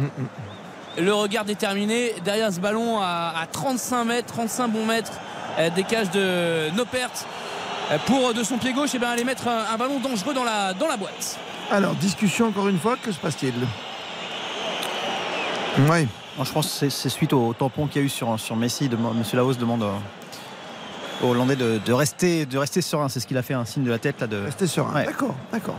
le 0.97 1.13
regard 1.13 1.45
déterminé 1.45 2.13
derrière 2.23 2.51
ce 2.53 2.59
ballon 2.59 2.99
à, 3.01 3.33
à 3.41 3.45
35 3.47 4.03
mètres, 4.05 4.33
35 4.33 4.67
bons 4.69 4.85
mètres 4.85 5.11
euh, 5.59 5.69
des 5.71 5.83
cages 5.83 6.11
de 6.11 6.69
Nopert 6.75 7.09
Euh, 7.91 7.97
pour 8.05 8.33
de 8.33 8.43
son 8.43 8.57
pied 8.57 8.71
gauche 8.71 8.95
et 8.95 8.99
ben, 8.99 9.09
aller 9.09 9.25
mettre 9.25 9.45
un, 9.49 9.65
un 9.73 9.77
ballon 9.77 9.99
dangereux 9.99 10.33
dans 10.33 10.45
la, 10.45 10.73
dans 10.73 10.87
la 10.87 10.95
boîte. 10.95 11.37
Alors, 11.69 11.93
discussion 11.95 12.47
encore 12.47 12.69
une 12.69 12.79
fois. 12.79 12.95
Que 12.95 13.11
se 13.11 13.19
passe-t-il? 13.19 13.53
Oui. 15.89 16.07
Non, 16.37 16.45
je 16.45 16.51
pense 16.53 16.79
que 16.79 16.89
c'est- 16.89 17.09
suite 17.09 17.33
au 17.33 17.53
tampon 17.53 17.87
qu'il 17.87 18.01
y 18.01 18.03
a 18.03 18.05
eu 18.05 18.09
sur, 18.09 18.39
sur 18.39 18.55
Messi. 18.55 18.87
De, 18.87 18.95
Monsieur 18.95 19.35
Laos 19.37 19.57
demande 19.57 19.83
euh, 19.83 19.91
aux 21.23 21.31
Hollandais 21.31 21.57
de, 21.57 21.79
de 21.85 21.93
rester, 21.93 22.45
de 22.45 22.57
rester 22.57 22.81
serein. 22.81 23.09
C'est 23.09 23.19
ce 23.19 23.27
qu'il 23.27 23.37
a 23.37 23.43
fait, 23.43 23.53
un 23.53 23.65
signe 23.65 23.83
de 23.83 23.89
la 23.91 23.99
tête. 23.99 24.21
Là, 24.21 24.27
de... 24.27 24.37
Rester 24.45 24.65
serein. 24.67 24.93
Ouais. 24.93 25.05
D'accord, 25.05 25.35
d'accord. 25.51 25.75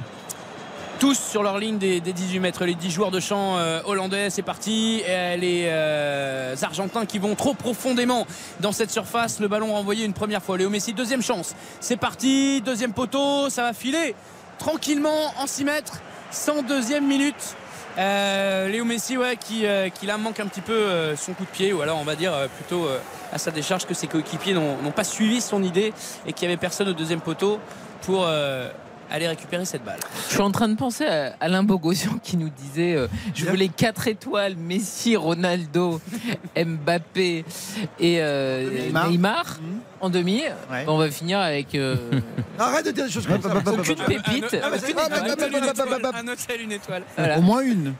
Tous 1.00 1.18
sur 1.18 1.42
leur 1.42 1.58
ligne 1.58 1.78
des, 1.78 2.00
des 2.00 2.12
18 2.12 2.38
mètres, 2.38 2.64
les 2.64 2.74
10 2.74 2.90
joueurs 2.90 3.10
de 3.10 3.18
champ 3.18 3.58
euh, 3.58 3.80
hollandais, 3.84 4.30
c'est 4.30 4.42
parti. 4.42 5.02
Euh, 5.06 5.36
les 5.36 5.64
euh, 5.66 6.54
Argentins 6.62 7.04
qui 7.04 7.18
vont 7.18 7.34
trop 7.34 7.52
profondément 7.52 8.26
dans 8.60 8.70
cette 8.70 8.90
surface. 8.90 9.40
Le 9.40 9.48
ballon 9.48 9.72
renvoyé 9.72 10.04
une 10.04 10.12
première 10.12 10.42
fois. 10.42 10.56
Léo 10.56 10.70
Messi, 10.70 10.92
deuxième 10.92 11.22
chance. 11.22 11.56
C'est 11.80 11.96
parti, 11.96 12.60
deuxième 12.60 12.92
poteau, 12.92 13.50
ça 13.50 13.62
va 13.62 13.72
filer 13.72 14.14
tranquillement 14.58 15.32
en 15.38 15.46
6 15.46 15.64
mètres, 15.64 16.00
102e 16.32 17.00
minute. 17.00 17.56
Léo 17.96 18.84
Messi 18.84 19.16
qui, 19.40 20.06
là 20.06 20.16
manque 20.16 20.38
un 20.40 20.46
petit 20.46 20.60
peu 20.60 21.14
son 21.16 21.32
coup 21.32 21.44
de 21.44 21.50
pied 21.50 21.72
ou 21.72 21.80
alors 21.80 21.98
on 21.98 22.04
va 22.04 22.16
dire 22.16 22.32
plutôt 22.56 22.88
à 23.32 23.38
sa 23.38 23.50
décharge 23.50 23.86
que 23.86 23.94
ses 23.94 24.06
coéquipiers 24.06 24.54
n'ont 24.54 24.90
pas 24.90 25.04
suivi 25.04 25.40
son 25.40 25.62
idée 25.62 25.92
et 26.26 26.32
qu'il 26.32 26.48
n'y 26.48 26.54
avait 26.54 26.60
personne 26.60 26.88
au 26.88 26.92
deuxième 26.92 27.20
poteau 27.20 27.60
pour 28.02 28.26
aller 29.10 29.28
récupérer 29.28 29.64
cette 29.64 29.84
balle. 29.84 29.98
Je 30.28 30.34
suis 30.34 30.42
en 30.42 30.50
train 30.50 30.68
de 30.68 30.74
penser 30.76 31.06
à 31.06 31.34
Alain 31.40 31.62
Bogosian 31.62 32.18
qui 32.22 32.36
nous 32.36 32.48
disait 32.48 32.94
euh, 32.94 33.08
je 33.34 33.46
voulais 33.46 33.68
4 33.68 34.08
étoiles 34.08 34.56
Messi, 34.56 35.16
Ronaldo, 35.16 36.00
Mbappé 36.56 37.44
et 38.00 38.18
euh, 38.20 38.86
Neymar. 38.86 39.10
Neymar, 39.10 39.58
en 40.00 40.10
demi. 40.10 40.42
On 40.86 40.96
va 40.98 41.10
finir 41.10 41.38
avec 41.40 41.74
euh, 41.74 41.96
Arrête 42.58 42.86
de 42.86 42.90
dire 42.92 43.06
des 43.06 43.10
choses 43.10 43.26
comme 43.26 43.42
ça. 43.42 43.54
aucune 43.56 43.96
pépite. 43.96 44.44
Un 44.44 44.46
hôtel, 44.46 44.62
Ah, 44.64 44.70
bah, 44.70 44.76
une 44.88 44.94
bah, 44.94 45.02
bah, 45.10 45.16
étoile, 45.26 45.74
bah, 45.74 45.98
bah, 46.02 46.10
bah, 46.12 46.18
un 46.18 46.28
hôtel, 46.28 46.60
une 46.62 46.72
étoile. 46.72 47.02
Voilà. 47.16 47.38
Au 47.38 47.42
moins 47.42 47.60
une. 47.62 47.94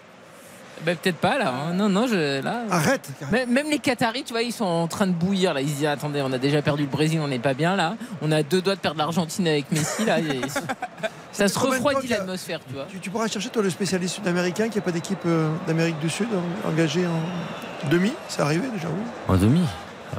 Bah, 0.83 0.93
peut-être 0.95 1.17
pas 1.17 1.39
là. 1.39 1.53
hein. 1.53 1.73
Non, 1.75 1.89
non, 1.89 2.07
je, 2.07 2.43
là. 2.43 2.63
Arrête. 2.71 3.09
Même, 3.31 3.51
même 3.51 3.71
les 3.71 3.79
Qataris, 3.79 4.25
tu 4.25 4.33
vois, 4.33 4.43
ils 4.43 4.53
sont 4.53 4.65
en 4.65 4.87
train 4.87 5.07
de 5.07 5.13
bouillir 5.13 5.55
là. 5.55 5.61
Ils 5.61 5.69
se 5.69 5.75
disent 5.77 5.87
attendez, 5.87 6.21
on 6.23 6.33
a 6.33 6.39
déjà 6.39 6.61
perdu 6.63 6.83
le 6.83 6.89
Brésil, 6.89 7.21
on 7.23 7.29
n'est 7.29 7.39
pas 7.39 7.55
bien 7.55 7.77
là. 7.77 7.95
On 8.23 8.31
a 8.33 8.43
deux 8.43 8.61
doigts 8.61 8.75
de 8.75 8.81
perdre 8.81 8.99
l'Argentine 8.99 9.47
avec 9.49 9.71
Messi 9.73 10.05
là. 10.05 10.19
Et- 10.21 10.41
Ça 11.33 11.49
se 11.49 11.59
refroidit 11.59 12.03
qu'il 12.03 12.15
a- 12.15 12.19
l'atmosphère, 12.19 12.61
tu 12.69 12.75
vois. 12.75 12.87
Tu, 12.89 12.99
tu 13.01 13.11
pourras 13.11 13.27
chercher, 13.29 13.49
toi, 13.49 13.63
le 13.63 13.71
spécialiste 13.71 14.17
sud-américain, 14.17 14.69
qui 14.69 14.79
n'a 14.79 14.83
pas 14.83 14.93
d'équipe 14.93 15.19
euh, 15.27 15.49
d'Amérique 15.67 15.99
du 15.99 16.09
Sud 16.11 16.29
en- 16.65 16.69
engagée 16.69 17.07
en 17.07 17.89
demi? 17.89 18.13
C'est 18.29 18.43
arrivé 18.43 18.69
déjà, 18.73 18.87
oui. 18.89 19.03
En 19.29 19.37
demi? 19.37 19.63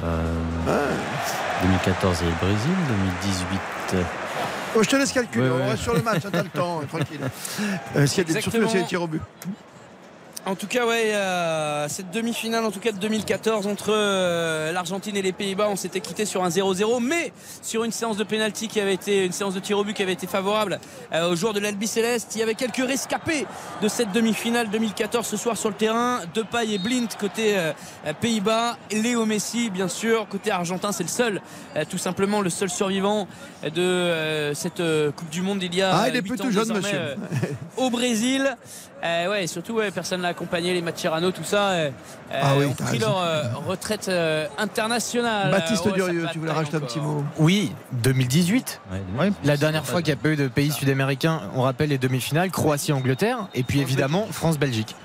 Euh, 0.04 0.22
2014 1.62 2.22
et 2.22 2.24
le 2.26 2.30
Brésil, 2.32 2.70
2018. 3.22 3.60
euh, 3.94 4.02
Oh, 4.78 4.82
je 4.82 4.88
te 4.90 4.96
laisse 4.96 5.10
calculer, 5.12 5.48
Ouais, 5.48 5.56
on 5.64 5.68
reste 5.70 5.82
sur 5.84 5.94
le 5.94 6.02
match, 6.02 6.22
hein, 6.26 6.28
t'as 6.30 6.42
le 6.42 6.50
temps, 6.50 6.80
euh, 6.82 6.84
tranquille. 6.86 7.20
Euh, 7.96 8.06
s'il 8.06 8.18
y 8.18 8.20
a 8.20 8.24
des, 8.34 8.40
surtout 8.42 8.58
Exactement. 8.58 8.68
s'il 8.68 8.76
y 8.76 8.80
a 8.80 8.82
des 8.82 8.88
tirs 8.88 9.02
au 9.02 9.06
but. 9.06 9.22
En 10.48 10.54
tout 10.54 10.68
cas, 10.68 10.86
ouais, 10.86 11.12
euh, 11.12 11.88
cette 11.88 12.12
demi-finale, 12.12 12.64
en 12.64 12.70
tout 12.70 12.78
cas 12.78 12.92
de 12.92 12.98
2014, 12.98 13.66
entre 13.66 13.88
euh, 13.90 14.70
l'Argentine 14.70 15.16
et 15.16 15.22
les 15.22 15.32
Pays-Bas, 15.32 15.66
on 15.68 15.74
s'était 15.74 15.98
quitté 15.98 16.24
sur 16.24 16.44
un 16.44 16.48
0-0, 16.50 17.00
mais 17.02 17.32
sur 17.62 17.82
une 17.82 17.90
séance 17.90 18.16
de 18.16 18.22
pénalty 18.22 18.68
qui 18.68 18.80
avait 18.80 18.94
été, 18.94 19.24
une 19.26 19.32
séance 19.32 19.54
de 19.54 19.58
tir 19.58 19.76
au 19.76 19.82
but 19.82 19.92
qui 19.92 20.04
avait 20.04 20.12
été 20.12 20.28
favorable 20.28 20.78
euh, 21.12 21.32
aux 21.32 21.34
joueurs 21.34 21.52
de 21.52 21.58
l'Albi 21.58 21.88
Céleste. 21.88 22.36
Il 22.36 22.38
y 22.38 22.42
avait 22.44 22.54
quelques 22.54 22.76
rescapés 22.76 23.44
de 23.82 23.88
cette 23.88 24.12
demi-finale 24.12 24.70
2014 24.70 25.26
ce 25.26 25.36
soir 25.36 25.56
sur 25.56 25.68
le 25.68 25.74
terrain. 25.74 26.20
Depay 26.32 26.74
et 26.74 26.78
Blind 26.78 27.08
côté 27.18 27.58
euh, 27.58 27.72
euh, 28.06 28.12
Pays-Bas, 28.20 28.78
Léo 28.92 29.26
Messi, 29.26 29.68
bien 29.70 29.88
sûr, 29.88 30.28
côté 30.28 30.52
argentin, 30.52 30.92
c'est 30.92 31.02
le 31.02 31.08
seul, 31.08 31.42
euh, 31.74 31.82
tout 31.90 31.98
simplement 31.98 32.40
le 32.40 32.50
seul 32.50 32.70
survivant 32.70 33.26
de 33.64 33.82
euh, 33.82 34.54
cette 34.54 34.78
euh, 34.78 35.10
Coupe 35.10 35.30
du 35.30 35.42
Monde 35.42 35.58
d'il 35.58 35.74
y 35.74 35.82
a 35.82 35.92
Ah, 35.92 36.08
il 36.08 36.14
est 36.14 36.40
ans 36.40 36.50
jeune, 36.52 36.72
monsieur. 36.72 36.98
euh, 36.98 37.16
au 37.78 37.90
Brésil. 37.90 38.56
Euh, 39.04 39.30
ouais, 39.30 39.44
et 39.44 39.46
surtout, 39.46 39.74
ouais, 39.74 39.90
personne 39.90 40.22
l'a 40.22 40.28
accompagné, 40.28 40.72
les 40.72 40.80
Mascherano, 40.80 41.30
tout 41.30 41.44
ça, 41.44 41.68
euh, 41.70 41.90
Ah 42.32 42.54
oui, 42.58 42.64
ont 42.64 42.72
pris 42.72 42.84
raison. 42.98 43.06
leur 43.08 43.18
euh, 43.18 43.42
retraite 43.66 44.08
euh, 44.08 44.46
internationale. 44.58 45.50
Baptiste 45.50 45.86
Euh, 45.86 45.90
ouais, 45.90 45.98
ça 46.00 46.06
Durieux, 46.06 46.26
tu 46.32 46.38
voulais 46.38 46.52
rajouter 46.52 46.76
un 46.78 46.80
petit 46.80 46.98
mot? 47.00 47.22
Oui, 47.38 47.72
2018. 47.92 48.80
Ouais, 49.18 49.30
La 49.44 49.56
dernière 49.56 49.84
fois 49.84 50.00
qu'il 50.02 50.14
n'y 50.14 50.18
a 50.18 50.22
pas 50.22 50.30
eu 50.30 50.36
de 50.36 50.48
pays 50.48 50.72
sud-américains, 50.72 51.42
on 51.54 51.62
rappelle 51.62 51.90
les 51.90 51.98
demi-finales, 51.98 52.50
Croatie-Angleterre, 52.50 53.48
et 53.54 53.62
puis 53.62 53.80
évidemment 53.80 54.26
France-Belgique. 54.30 54.96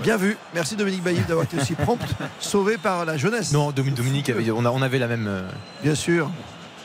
Bien 0.00 0.16
vu, 0.16 0.36
merci 0.54 0.74
Dominique 0.74 1.04
Bailly 1.04 1.20
d'avoir 1.28 1.44
été 1.44 1.56
aussi 1.56 1.74
prompt, 1.76 2.00
sauvé 2.40 2.78
par 2.78 3.04
la 3.04 3.16
jeunesse. 3.16 3.52
Non, 3.52 3.70
Domi- 3.70 3.92
Dominique, 3.92 4.32
on, 4.52 4.82
avait 4.82 4.98
la 4.98 5.06
même. 5.06 5.26
euh, 5.28 5.48
Bien 5.84 5.94
sûr. 5.94 6.28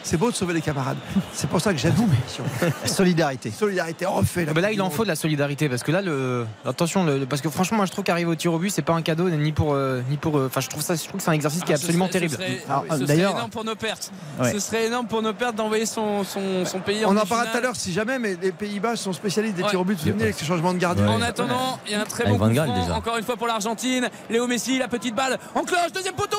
C'est 0.01 0.17
beau 0.17 0.31
de 0.31 0.35
sauver 0.35 0.53
les 0.53 0.61
camarades. 0.61 0.97
C'est 1.33 1.49
pour 1.49 1.61
ça 1.61 1.71
que 1.73 1.77
j'aime. 1.79 1.93
Solidarité. 2.85 3.51
Solidarité, 3.51 4.05
on 4.05 4.13
refait 4.15 4.45
la 4.45 4.53
bah 4.53 4.61
là, 4.61 4.71
il 4.71 4.81
en 4.81 4.89
faut 4.89 5.03
de 5.03 5.09
la 5.09 5.15
solidarité 5.15 5.69
parce 5.69 5.83
que 5.83 5.91
là, 5.91 6.01
le 6.01 6.45
attention, 6.65 7.03
le- 7.03 7.25
parce 7.25 7.41
que 7.41 7.49
franchement, 7.49 7.77
moi, 7.77 7.85
je 7.85 7.91
trouve 7.91 8.03
qu'arriver 8.03 8.29
au 8.31 8.35
tir 8.35 8.53
au 8.53 8.59
but, 8.59 8.69
c'est 8.69 8.81
pas 8.81 8.93
un 8.93 9.01
cadeau 9.01 9.29
ni 9.29 9.51
pour, 9.51 9.73
euh, 9.73 10.01
ni 10.09 10.17
pour. 10.17 10.37
euh, 10.37 10.47
Enfin, 10.47 10.61
je 10.61 10.67
trouve 10.69 10.81
ça, 10.81 10.95
je 10.95 11.03
trouve 11.03 11.17
que 11.17 11.23
c'est 11.23 11.29
un 11.29 11.33
exercice 11.33 11.63
qui 11.63 11.71
est 11.71 11.75
Ah, 11.75 11.77
ce 11.77 11.83
absolument 11.83 12.05
serait- 12.07 12.13
terrible. 12.13 12.31
Ce 12.35 12.41
serait, 12.41 12.61
Alors, 12.69 12.85
ce 12.89 12.95
serait 12.95 13.05
d'ailleurs- 13.05 13.31
énorme 13.33 13.49
pour 13.51 13.63
nos 13.65 13.75
pertes. 13.75 14.11
Ouais. 14.39 14.51
Ce 14.53 14.59
serait 14.59 14.85
énorme 14.87 15.07
pour 15.07 15.21
nos 15.21 15.33
pertes 15.33 15.55
d'envoyer 15.55 15.85
son, 15.85 16.23
son, 16.23 16.65
son 16.65 16.79
pays 16.79 17.03
On 17.05 17.09
en 17.09 17.13
demi-finale. 17.13 17.27
parlera 17.27 17.51
tout 17.51 17.57
à 17.57 17.61
l'heure 17.61 17.75
si 17.75 17.91
jamais, 17.93 18.19
mais 18.19 18.37
les 18.41 18.51
Pays-Bas 18.51 18.95
sont 18.95 19.13
spécialistes 19.13 19.55
des 19.57 19.63
Ouais. 19.63 19.69
tirs 19.69 19.81
au 19.81 19.83
but. 19.83 19.95
Vous 19.95 19.99
vous 20.03 20.07
souvenez 20.07 20.23
avec 20.23 20.35
ce 20.35 20.45
changement 20.45 20.73
de 20.73 20.79
gardien 20.79 21.07
Ouais. 21.07 21.13
En 21.15 21.21
attendant, 21.21 21.79
il 21.85 21.91
y 21.91 21.95
a 21.95 22.01
un 22.01 22.05
très 22.05 22.25
Avec 22.25 22.37
bon 22.37 22.47
coup 22.49 22.55
franc, 22.55 22.95
encore 22.95 23.17
une 23.17 23.23
fois 23.25 23.35
pour 23.37 23.47
l'Argentine. 23.47 24.09
Léo 24.29 24.47
Messi, 24.47 24.79
la 24.79 24.87
petite 24.87 25.13
balle 25.15 25.37
en 25.55 25.63
cloche, 25.63 25.91
deuxième 25.93 26.15
poteau 26.15 26.37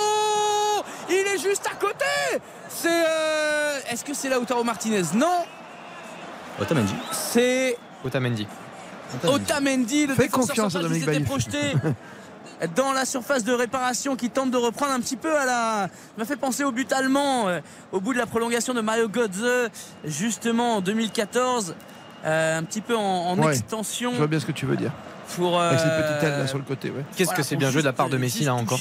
Il 1.09 1.15
est 1.17 1.39
juste 1.43 1.67
à 1.71 1.75
côté 1.75 2.05
C'est. 2.71 2.89
euh, 2.89 3.79
Est-ce 3.91 4.05
que 4.05 4.15
c'est 4.15 4.29
Lautaro 4.31 4.65
Martinez? 4.65 5.03
Non 5.15 5.45
Otamendi. 6.61 6.95
C'est 7.13 7.77
Otamendi. 8.05 8.47
Otamendi, 9.25 10.07
le 10.07 10.15
Fais 10.15 10.25
défenseur 10.25 10.49
confiance 10.49 10.77
à 10.77 10.81
central 10.81 10.93
qui 10.99 11.05
Dominique 11.05 11.25
s'était 11.27 11.57
Bailly. 11.59 11.75
projeté 11.83 12.69
dans 12.77 12.93
la 12.93 13.05
surface 13.05 13.43
de 13.45 13.53
réparation 13.53 14.15
qui 14.15 14.31
tente 14.31 14.51
de 14.51 14.57
reprendre 14.57 14.93
un 14.93 15.01
petit 15.01 15.17
peu 15.17 15.37
à 15.37 15.45
la. 15.47 15.89
m'a 16.17 16.25
fait 16.25 16.37
penser 16.37 16.63
au 16.65 16.71
but 16.73 16.93
allemand 16.93 17.49
euh, 17.49 17.61
au 17.93 18.01
bout 18.01 18.13
de 18.13 18.19
la 18.19 18.27
prolongation 18.27 18.73
de 18.75 18.81
Mario 18.81 19.09
Götze 19.09 19.71
justement 20.05 20.77
en 20.77 20.81
2014. 20.81 21.75
euh, 22.25 22.59
un 22.59 22.63
petit 22.65 22.83
peu 22.83 22.95
en, 22.97 23.01
en 23.03 23.39
Ouais. 23.39 23.53
extension 23.57 24.13
Je 24.13 24.19
vois 24.19 24.27
bien 24.27 24.39
ce 24.41 24.47
que 24.47 24.53
tu 24.53 24.67
veux 24.67 24.77
dire. 24.77 24.93
pour. 25.37 25.61
Avec 25.61 25.81
cette 25.81 25.97
petite 25.97 26.23
aile 26.23 26.39
là 26.39 26.47
sur 26.47 26.59
le 26.59 26.65
côté. 26.65 26.91
ouais. 26.91 27.03
Qu'est-ce 27.17 27.25
voilà, 27.31 27.37
que 27.39 27.43
c'est 27.43 27.57
bien 27.57 27.71
joué 27.71 27.81
de 27.81 27.87
la 27.87 27.93
part 27.95 28.11
de 28.11 28.17
Messi 28.19 28.45
là 28.45 28.55
encore. 28.55 28.79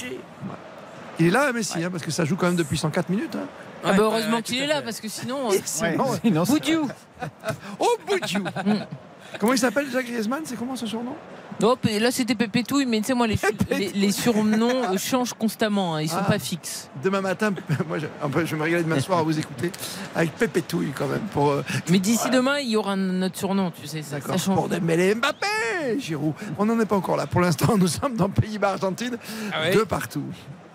Il 1.18 1.26
est 1.26 1.30
là, 1.30 1.52
Messi, 1.52 1.82
hein, 1.84 1.90
parce 1.90 2.02
que 2.04 2.10
ça 2.10 2.24
joue 2.24 2.36
quand 2.36 2.46
même 2.46 2.56
depuis 2.56 2.78
104 2.78 3.08
minutes. 3.10 3.34
hein. 3.36 3.46
Ah 3.84 3.92
bah 3.92 4.02
heureusement 4.02 4.42
qu'il 4.42 4.58
est 4.58 4.66
là 4.66 4.82
parce 4.82 5.00
que 5.00 5.08
sinon. 5.08 5.50
euh. 5.52 5.56
Sinon, 5.64 6.44
Boudiou 6.44 6.88
Oh, 7.78 7.96
Boudiou 8.08 8.44
Comment 9.38 9.52
il 9.52 9.58
s'appelle 9.58 9.86
déjà 9.86 10.02
Griezmann? 10.02 10.42
C'est 10.44 10.56
comment 10.56 10.74
son 10.74 10.86
surnom? 10.86 11.14
Non, 11.60 11.76
là 12.00 12.10
c'était 12.10 12.34
Pépétouille, 12.34 12.86
mais 12.86 13.00
tu 13.00 13.08
sais, 13.08 13.14
moi, 13.14 13.26
les, 13.26 13.38
les, 13.70 13.88
les 13.90 14.10
surnoms 14.12 14.92
euh, 14.92 14.96
changent 14.98 15.34
constamment, 15.34 15.94
hein, 15.94 16.02
ils 16.02 16.08
sont 16.08 16.16
Ah. 16.18 16.24
pas 16.24 16.38
fixes. 16.38 16.88
Demain 17.04 17.20
matin, 17.20 17.52
moi, 17.86 17.98
je, 17.98 18.06
vais 18.06 18.56
me 18.56 18.62
régaler 18.62 18.82
de 18.82 18.88
m'asseoir 18.88 19.18
à 19.20 19.22
vous 19.22 19.38
écouter 19.38 19.70
avec 20.16 20.32
Pépétouille 20.32 20.92
quand 20.94 21.06
même. 21.06 21.20
Pour, 21.32 21.50
euh, 21.50 21.62
Mais 21.90 21.98
d'ici 21.98 22.30
demain, 22.30 22.58
il 22.58 22.70
y 22.70 22.76
aura 22.76 22.92
un 22.92 23.22
autre 23.22 23.36
surnom, 23.36 23.70
tu 23.70 23.86
sais, 23.86 24.02
ça, 24.02 24.20
ça 24.20 24.36
change. 24.38 24.56
pour 24.56 24.68
Dembélé, 24.68 25.14
Mbappé, 25.14 26.00
Giroud. 26.00 26.34
On 26.58 26.64
n'en 26.64 26.80
est 26.80 26.86
pas 26.86 26.96
encore 26.96 27.16
là. 27.16 27.26
Pour 27.26 27.40
l'instant, 27.42 27.76
nous 27.76 27.88
sommes 27.88 28.16
dans 28.16 28.30
Pays-Bas-Argentine, 28.30 29.16
Ah 29.52 29.60
ouais 29.62 29.74
de 29.74 29.82
partout. 29.84 30.24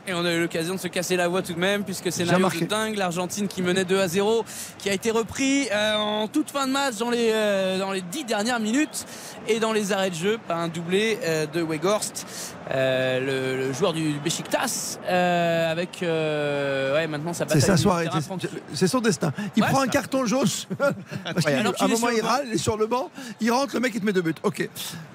Et 0.08 0.14
on 0.14 0.24
a 0.24 0.34
eu 0.34 0.42
l'occasion 0.42 0.76
de 0.76 0.80
se 0.80 0.88
casser 0.88 1.16
la 1.16 1.28
voix 1.28 1.42
tout 1.42 1.54
de 1.54 1.60
même, 1.60 1.84
puisque 1.84 2.12
marqué. 2.38 2.60
de 2.62 2.66
dingue, 2.66 2.96
l'Argentine 2.96 3.48
qui 3.48 3.64
menait 3.64 3.86
2 3.86 4.00
à 4.00 4.08
0, 4.08 4.46
qui 4.78 4.90
a 4.90 4.94
été 4.94 5.10
repris 5.10 5.68
euh, 5.72 5.96
en 5.96 6.28
toute 6.28 6.52
fin 6.52 6.68
de 6.68 6.72
match 6.72 6.98
dans 6.98 7.10
les, 7.10 7.32
euh, 7.32 7.80
dans 7.80 7.92
les 7.92 8.02
10 8.02 8.26
dernières 8.26 8.60
minutes 8.60 9.06
et 9.48 9.60
dans 9.60 9.74
les 9.74 9.94
arrêts 9.94 10.12
de 10.12 10.16
jeu, 10.16 10.38
par 10.48 10.60
un 10.60 10.68
doublé 10.68 11.18
euh, 11.24 11.48
de 11.48 11.62
Weghorst, 11.64 12.28
euh, 12.72 13.20
le, 13.60 13.68
le 13.68 13.74
joueur 13.74 13.94
du 13.94 14.14
Besiktas, 14.24 14.98
euh, 15.08 15.72
avec 15.72 16.02
euh, 16.02 16.96
ouais, 16.96 17.08
maintenant 17.08 17.34
sa 17.34 17.40
C'est 17.48 17.56
bataille 17.56 17.62
sa 17.62 17.78
soirée, 17.78 18.08
c'est- 18.12 18.50
c'est 18.74 18.88
son 18.88 19.00
destin. 19.02 19.32
Il 19.56 19.64
Ouais, 19.64 19.70
prend 19.70 19.82
un 19.82 19.86
ça. 19.86 19.92
carton 19.92 20.26
jaune. 20.26 20.48
Parce 21.24 21.46
qu'à 21.46 21.60
Alors 21.60 21.74
un 21.80 21.88
moment, 21.88 22.10
il 22.10 22.22
râle, 22.22 22.46
il 22.48 22.54
est 22.54 22.58
sur 22.58 22.78
le 22.78 22.88
banc, 22.88 23.10
il 23.42 23.52
rentre, 23.52 23.74
le 23.76 23.80
mec, 23.82 23.92
il 23.96 24.02
te 24.02 24.06
met 24.06 24.14
deux 24.14 24.22
buts. 24.22 24.34
Ok. 24.44 24.68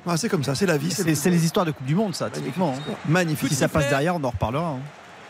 Ah, 0.07 0.17
c'est 0.17 0.29
comme 0.29 0.45
ça, 0.45 0.55
c'est 0.55 0.67
la 0.67 0.77
vie. 0.77 0.91
C'est 0.91 1.15
c'est 1.15 1.31
les 1.31 1.45
histoires 1.45 1.67
de 1.67 1.73
Coupe 1.73 1.87
du 1.87 1.95
Monde, 1.95 2.15
ça, 2.15 2.31
typiquement. 2.31 2.75
hein. 2.79 2.93
Magnifique. 3.09 3.49
Si 3.51 3.55
ça 3.57 3.69
passe 3.69 3.89
derrière, 3.89 4.15
on 4.17 4.23
en 4.25 4.31
reparlera. 4.31 4.69
hein. 4.69 4.79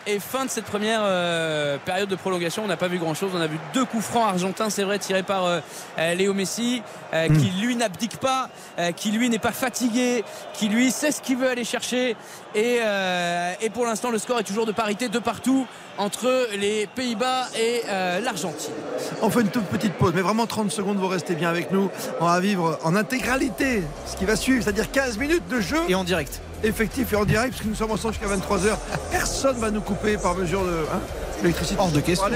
Et 0.07 0.19
fin 0.19 0.47
de 0.47 0.51
cette 0.51 0.65
première 0.65 1.01
euh, 1.05 1.77
période 1.85 2.09
de 2.09 2.17
prolongation, 2.17 2.63
on 2.65 2.69
n'a 2.69 2.79
pas 2.79 2.89
vu 2.89 2.99
grand 2.99 3.13
chose. 3.15 3.33
On 3.35 3.41
a 3.41 3.47
vu 3.47 3.59
deux 3.75 3.85
coups 3.85 4.03
francs 4.05 4.27
argentins, 4.29 4.71
c'est 4.71 4.83
vrai, 4.83 4.99
tirés 4.99 5.23
par 5.23 5.45
euh, 5.45 5.61
euh, 5.99 6.15
Léo 6.15 6.33
Messi, 6.33 6.83
euh, 7.13 7.29
Hmm. 7.29 7.37
qui 7.37 7.51
lui 7.61 7.77
n'abdique 7.77 8.17
pas, 8.17 8.49
euh, 8.79 8.93
qui 8.93 9.11
lui 9.11 9.29
n'est 9.29 9.39
pas 9.39 9.53
fatigué, 9.53 10.25
qui 10.55 10.69
lui 10.69 10.91
sait 10.91 11.13
ce 11.13 11.21
qu'il 11.21 11.37
veut 11.37 11.49
aller 11.51 11.65
chercher. 11.65 12.17
Et, 12.55 12.79
euh, 12.81 13.53
et 13.61 13.69
pour 13.69 13.85
l'instant, 13.85 14.11
le 14.11 14.19
score 14.19 14.41
est 14.41 14.45
toujours 14.45 14.65
de 14.65 14.73
parité 14.73 15.09
de 15.11 15.19
partout 15.19 15.67
entre 15.99 16.49
les 16.57 16.87
Pays-Bas 16.95 17.49
et 17.59 17.83
euh, 17.89 18.21
l'Argentine. 18.21 18.73
On 19.21 19.29
fait 19.29 19.43
une 19.43 19.51
toute 19.51 19.67
petite 19.67 19.93
pause, 19.95 20.13
mais 20.15 20.23
vraiment 20.23 20.47
30 20.47 20.71
secondes, 20.73 20.97
vous 20.97 21.09
restez 21.09 21.35
bien 21.35 21.51
avec 21.51 21.73
nous. 21.73 21.91
On 22.21 22.25
va 22.27 22.41
vivre 22.41 22.79
en 22.85 22.97
intégralité 22.97 23.83
ce 24.07 24.17
qui 24.17 24.25
va 24.25 24.35
suivre, 24.37 24.65
c'est-à-dire 24.65 24.91
15 24.91 25.19
minutes 25.19 25.47
de 25.49 25.61
jeu. 25.61 25.79
Et 25.89 25.95
en 25.95 26.05
direct. 26.05 26.41
Effectif 26.63 27.13
et 27.13 27.17
en 27.17 27.25
direct, 27.25 27.51
puisque 27.51 27.67
nous 27.67 27.75
sommes 27.75 27.93
ensemble 27.93 28.15
jusqu'à 28.15 28.35
23h. 28.35 28.77
Personne 29.11 29.57
va 29.59 29.71
nous 29.71 29.81
couper 29.81 30.17
par 30.17 30.35
mesure 30.35 30.65
de. 30.65 30.87
Hein, 30.93 31.01
l'électricité. 31.43 31.81
Hors 31.81 31.91
de 31.91 32.01
question. 32.01 32.27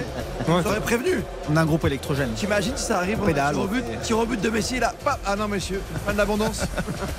On 0.49 0.65
aurait 0.65 0.81
prévenu. 0.81 1.23
On 1.51 1.57
a 1.57 1.63
un 1.63 1.67
groupe 1.67 1.85
électrogène. 1.85 2.31
T'imagines 2.35 2.77
si 2.77 2.85
ça 2.85 2.99
arrive, 2.99 3.19
on 3.21 3.25
a 3.25 3.27
Pédale. 3.27 3.55
tir 3.55 3.63
au 3.63 3.67
but, 3.67 3.85
tir 4.03 4.19
au 4.19 4.27
but 4.27 4.41
de 4.41 4.51
Messi 4.51 4.79
là. 4.81 4.93
Paf 5.05 5.19
ah 5.27 5.37
non 5.37 5.49
messieurs, 5.49 5.81
fin 6.07 6.13
de 6.13 6.19
l'abondance. 6.19 6.63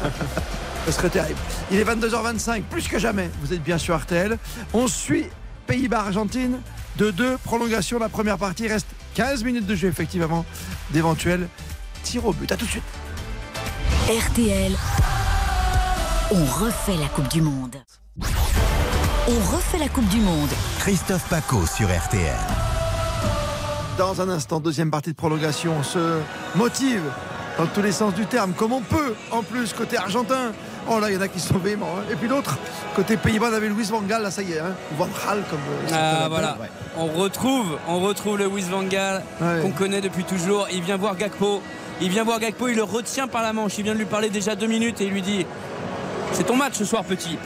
Ce 0.85 0.91
serait 0.91 1.09
terrible. 1.09 1.39
Il 1.71 1.79
est 1.79 1.83
22h25, 1.83 2.61
plus 2.63 2.87
que 2.87 2.99
jamais. 2.99 3.29
Vous 3.41 3.53
êtes 3.53 3.63
bien 3.63 3.77
sur 3.77 3.97
RTL. 3.97 4.37
On 4.73 4.87
suit 4.87 5.25
Pays-Bas-Argentine 5.65 6.59
de 6.97 7.11
deux 7.11 7.37
prolongations. 7.43 7.97
La 7.97 8.09
première 8.09 8.37
partie 8.37 8.63
il 8.65 8.71
reste 8.71 8.87
15 9.15 9.43
minutes 9.43 9.65
de 9.65 9.75
jeu 9.75 9.87
effectivement 9.87 10.45
d'éventuels 10.91 11.47
tirs 12.03 12.25
au 12.25 12.33
but. 12.33 12.51
À 12.51 12.57
tout 12.57 12.65
de 12.65 12.71
suite. 12.71 12.83
RTL, 14.07 14.73
on 16.31 16.43
refait 16.63 16.97
la 16.97 17.07
Coupe 17.07 17.27
du 17.29 17.41
Monde. 17.41 17.75
On 19.27 19.55
refait 19.55 19.77
la 19.79 19.89
Coupe 19.89 20.07
du 20.07 20.19
Monde. 20.19 20.49
Christophe 20.79 21.27
Paco 21.29 21.65
sur 21.65 21.87
RTL. 21.87 22.35
Dans 23.97 24.21
un 24.21 24.29
instant, 24.29 24.59
deuxième 24.59 24.91
partie 24.91 25.11
de 25.11 25.15
prolongation, 25.15 25.73
on 25.79 25.83
se 25.83 26.19
motive 26.55 27.01
dans 27.57 27.65
tous 27.67 27.81
les 27.81 27.91
sens 27.93 28.13
du 28.13 28.25
terme, 28.25 28.53
comme 28.53 28.73
on 28.73 28.81
peut. 28.81 29.15
En 29.31 29.41
plus, 29.41 29.71
côté 29.73 29.97
argentin, 29.97 30.51
oh 30.89 30.99
là, 30.99 31.09
il 31.09 31.15
y 31.15 31.17
en 31.17 31.21
a 31.21 31.27
qui 31.29 31.39
sont 31.39 31.57
véhéments. 31.57 31.95
hein. 31.99 32.03
Et 32.11 32.15
puis 32.15 32.27
l'autre, 32.27 32.57
côté 32.95 33.15
Pays-Bas, 33.15 33.47
on 33.51 33.53
avait 33.55 33.69
Luis 33.69 33.85
Van 33.85 34.01
Gaal, 34.01 34.23
là, 34.23 34.31
ça 34.31 34.41
y 34.41 34.51
est, 34.53 34.59
hein. 34.59 34.75
ou 34.91 34.95
Van 34.97 35.07
Gaal, 35.07 35.43
comme. 35.49 35.59
euh, 35.93 35.93
Ah 36.23 36.27
voilà, 36.29 36.57
Ouais. 36.59 36.69
on 36.97 37.05
retrouve, 37.07 37.77
on 37.87 37.99
retrouve 38.01 38.37
le 38.37 38.47
Wies 38.47 38.69
Van 38.69 38.83
Gaal 38.83 39.23
Ouais. 39.39 39.61
qu'on 39.61 39.71
connaît 39.71 40.01
depuis 40.01 40.25
toujours. 40.25 40.67
Il 40.73 40.81
vient 40.81 40.97
voir 40.97 41.15
Gakpo, 41.15 41.61
il 42.01 42.09
vient 42.09 42.25
voir 42.25 42.39
Gakpo, 42.39 42.67
il 42.67 42.75
le 42.75 42.83
retient 42.83 43.27
par 43.29 43.41
la 43.43 43.53
manche. 43.53 43.77
Il 43.77 43.85
vient 43.85 43.93
de 43.93 43.99
lui 43.99 44.05
parler 44.05 44.29
déjà 44.29 44.55
deux 44.55 44.67
minutes 44.67 44.99
et 44.99 45.05
il 45.05 45.11
lui 45.13 45.21
dit 45.21 45.45
C'est 46.35 46.43
ton 46.43 46.57
match 46.57 46.73
ce 46.75 46.83
soir, 46.83 47.05
petit. 47.05 47.37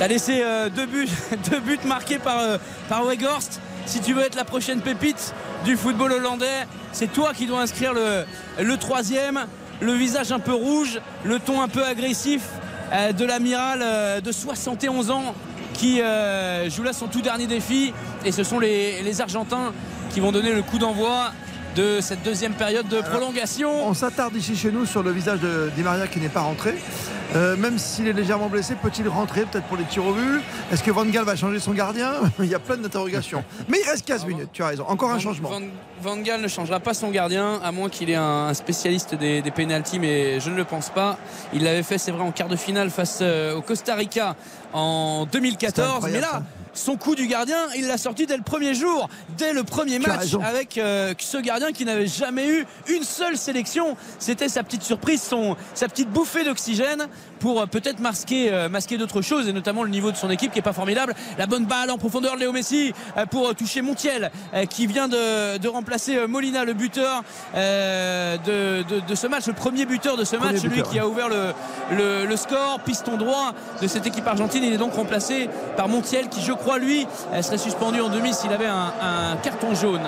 T'as 0.00 0.08
laissé 0.08 0.42
euh, 0.42 0.68
deux, 0.76 0.86
buts, 0.86 1.78
marqués 1.84 2.18
par, 2.18 2.40
euh, 2.40 2.58
par 2.88 3.04
Weghorst. 3.04 3.60
Si 3.86 4.00
tu 4.00 4.14
veux 4.14 4.22
être 4.22 4.34
la 4.34 4.44
prochaine 4.44 4.80
pépite 4.80 5.32
du 5.64 5.76
football 5.76 6.10
hollandais, 6.10 6.66
c'est 6.90 7.12
toi 7.12 7.32
qui 7.32 7.46
dois 7.46 7.60
inscrire 7.60 7.92
le, 7.94 8.76
troisième. 8.78 9.46
Le 9.80 9.92
visage 9.92 10.32
un 10.32 10.40
peu 10.40 10.52
rouge, 10.52 11.00
le 11.22 11.38
ton 11.38 11.62
un 11.62 11.68
peu 11.68 11.84
agressif 11.84 12.42
euh, 12.92 13.12
de 13.12 13.24
l'amiral 13.24 14.20
de 14.20 14.32
71 14.32 15.12
ans 15.12 15.32
qui 15.72 15.98
joue 15.98 16.82
là 16.82 16.92
son 16.92 17.06
tout 17.06 17.22
dernier 17.22 17.46
défi. 17.46 17.94
Et 18.24 18.32
ce 18.32 18.42
sont 18.42 18.58
les 18.58 19.20
Argentins 19.20 19.72
qui 20.10 20.18
vont 20.18 20.32
donner 20.32 20.52
le 20.52 20.62
coup 20.62 20.78
d'envoi 20.78 21.30
de 21.74 22.00
cette 22.00 22.22
deuxième 22.22 22.52
période 22.52 22.88
de 22.88 23.00
prolongation. 23.00 23.86
On 23.86 23.94
s'attarde 23.94 24.34
ici 24.36 24.56
chez 24.56 24.70
nous 24.70 24.86
sur 24.86 25.02
le 25.02 25.10
visage 25.10 25.40
de 25.40 25.70
Di 25.76 25.82
Maria 25.82 26.06
qui 26.06 26.20
n'est 26.20 26.28
pas 26.28 26.42
rentré. 26.42 26.74
Euh, 27.34 27.56
même 27.56 27.78
s'il 27.78 28.06
est 28.06 28.12
légèrement 28.12 28.48
blessé, 28.48 28.76
peut-il 28.80 29.08
rentrer 29.08 29.42
peut-être 29.42 29.64
pour 29.64 29.76
les 29.76 29.84
tirs 29.84 30.06
au 30.06 30.12
but? 30.12 30.40
Est-ce 30.72 30.84
que 30.84 30.90
Van 30.90 31.04
Gaal 31.04 31.24
va 31.24 31.34
changer 31.34 31.58
son 31.58 31.72
gardien? 31.72 32.12
Il 32.38 32.46
y 32.46 32.54
a 32.54 32.60
plein 32.60 32.76
d'interrogations. 32.76 33.42
Mais 33.68 33.78
il 33.82 33.90
reste 33.90 34.06
15 34.06 34.26
minutes, 34.26 34.50
tu 34.52 34.62
as 34.62 34.68
raison. 34.68 34.84
Encore 34.86 35.10
un 35.10 35.18
changement. 35.18 35.48
Van, 35.48 35.62
Van 36.00 36.16
Gaal 36.18 36.40
ne 36.40 36.48
changera 36.48 36.78
pas 36.78 36.94
son 36.94 37.10
gardien, 37.10 37.60
à 37.64 37.72
moins 37.72 37.88
qu'il 37.88 38.10
ait 38.10 38.14
un, 38.14 38.46
un 38.46 38.54
spécialiste 38.54 39.14
des, 39.16 39.42
des 39.42 39.50
pénalties, 39.50 39.98
mais 39.98 40.38
je 40.38 40.50
ne 40.50 40.56
le 40.56 40.64
pense 40.64 40.90
pas. 40.90 41.18
Il 41.52 41.64
l'avait 41.64 41.82
fait, 41.82 41.98
c'est 41.98 42.12
vrai, 42.12 42.22
en 42.22 42.30
quart 42.30 42.48
de 42.48 42.56
finale 42.56 42.90
face 42.90 43.18
euh, 43.22 43.56
au 43.56 43.62
Costa 43.62 43.94
Rica 43.96 44.36
en 44.72 45.26
2014. 45.26 46.06
Mais 46.12 46.20
là. 46.20 46.42
Son 46.74 46.96
coup 46.96 47.14
du 47.14 47.26
gardien, 47.26 47.58
il 47.76 47.86
l'a 47.86 47.98
sorti 47.98 48.26
dès 48.26 48.36
le 48.36 48.42
premier 48.42 48.74
jour, 48.74 49.08
dès 49.36 49.52
le 49.52 49.64
premier 49.64 49.98
match, 49.98 50.34
avec 50.42 50.78
euh, 50.78 51.14
ce 51.18 51.38
gardien 51.38 51.72
qui 51.72 51.84
n'avait 51.84 52.06
jamais 52.06 52.48
eu 52.48 52.66
une 52.88 53.04
seule 53.04 53.36
sélection. 53.36 53.96
C'était 54.18 54.48
sa 54.48 54.62
petite 54.62 54.82
surprise, 54.82 55.22
son, 55.22 55.56
sa 55.74 55.88
petite 55.88 56.10
bouffée 56.10 56.44
d'oxygène 56.44 57.06
pour 57.44 57.60
euh, 57.60 57.66
peut-être 57.66 58.00
masquer, 58.00 58.50
euh, 58.50 58.70
masquer 58.70 58.96
d'autres 58.96 59.20
choses, 59.20 59.46
et 59.48 59.52
notamment 59.52 59.82
le 59.82 59.90
niveau 59.90 60.10
de 60.10 60.16
son 60.16 60.30
équipe 60.30 60.50
qui 60.50 60.58
est 60.60 60.62
pas 60.62 60.72
formidable. 60.72 61.14
La 61.36 61.44
bonne 61.46 61.66
balle 61.66 61.90
en 61.90 61.98
profondeur 61.98 62.36
de 62.36 62.40
Léo 62.40 62.52
Messi 62.52 62.94
euh, 63.18 63.26
pour 63.26 63.54
toucher 63.54 63.82
Montiel, 63.82 64.30
qui 64.70 64.86
vient 64.86 65.08
de, 65.08 65.58
de 65.58 65.68
remplacer 65.68 66.26
Molina, 66.26 66.64
le 66.64 66.72
buteur 66.72 67.22
de, 67.54 68.82
de- 68.82 69.00
de 69.00 69.14
ce 69.14 69.26
match, 69.26 69.46
le 69.46 69.52
premier 69.52 69.84
buteur 69.84 70.16
de 70.16 70.24
ce 70.24 70.36
match, 70.36 70.56
celui 70.62 70.76
qui 70.90 70.98
a 70.98 71.06
ouvert 71.06 71.28
le, 71.28 71.52
le- 71.90 72.24
le 72.24 72.36
score, 72.36 72.80
piston 72.80 73.16
droit 73.18 73.52
de 73.82 73.86
cette 73.86 74.06
équipe 74.06 74.26
argentine. 74.26 74.64
Il 74.64 74.72
est 74.72 74.78
donc 74.78 74.94
remplacé 74.94 75.50
par 75.76 75.88
Montiel, 75.88 76.28
qui 76.30 76.40
je 76.40 76.52
crois 76.52 76.78
lui 76.78 77.06
serait 77.42 77.58
suspendu 77.58 78.00
en 78.00 78.08
demi 78.08 78.32
s'il 78.32 78.52
avait 78.52 78.66
un, 78.66 78.92
un 79.02 79.36
carton 79.42 79.74
jaune. 79.74 80.00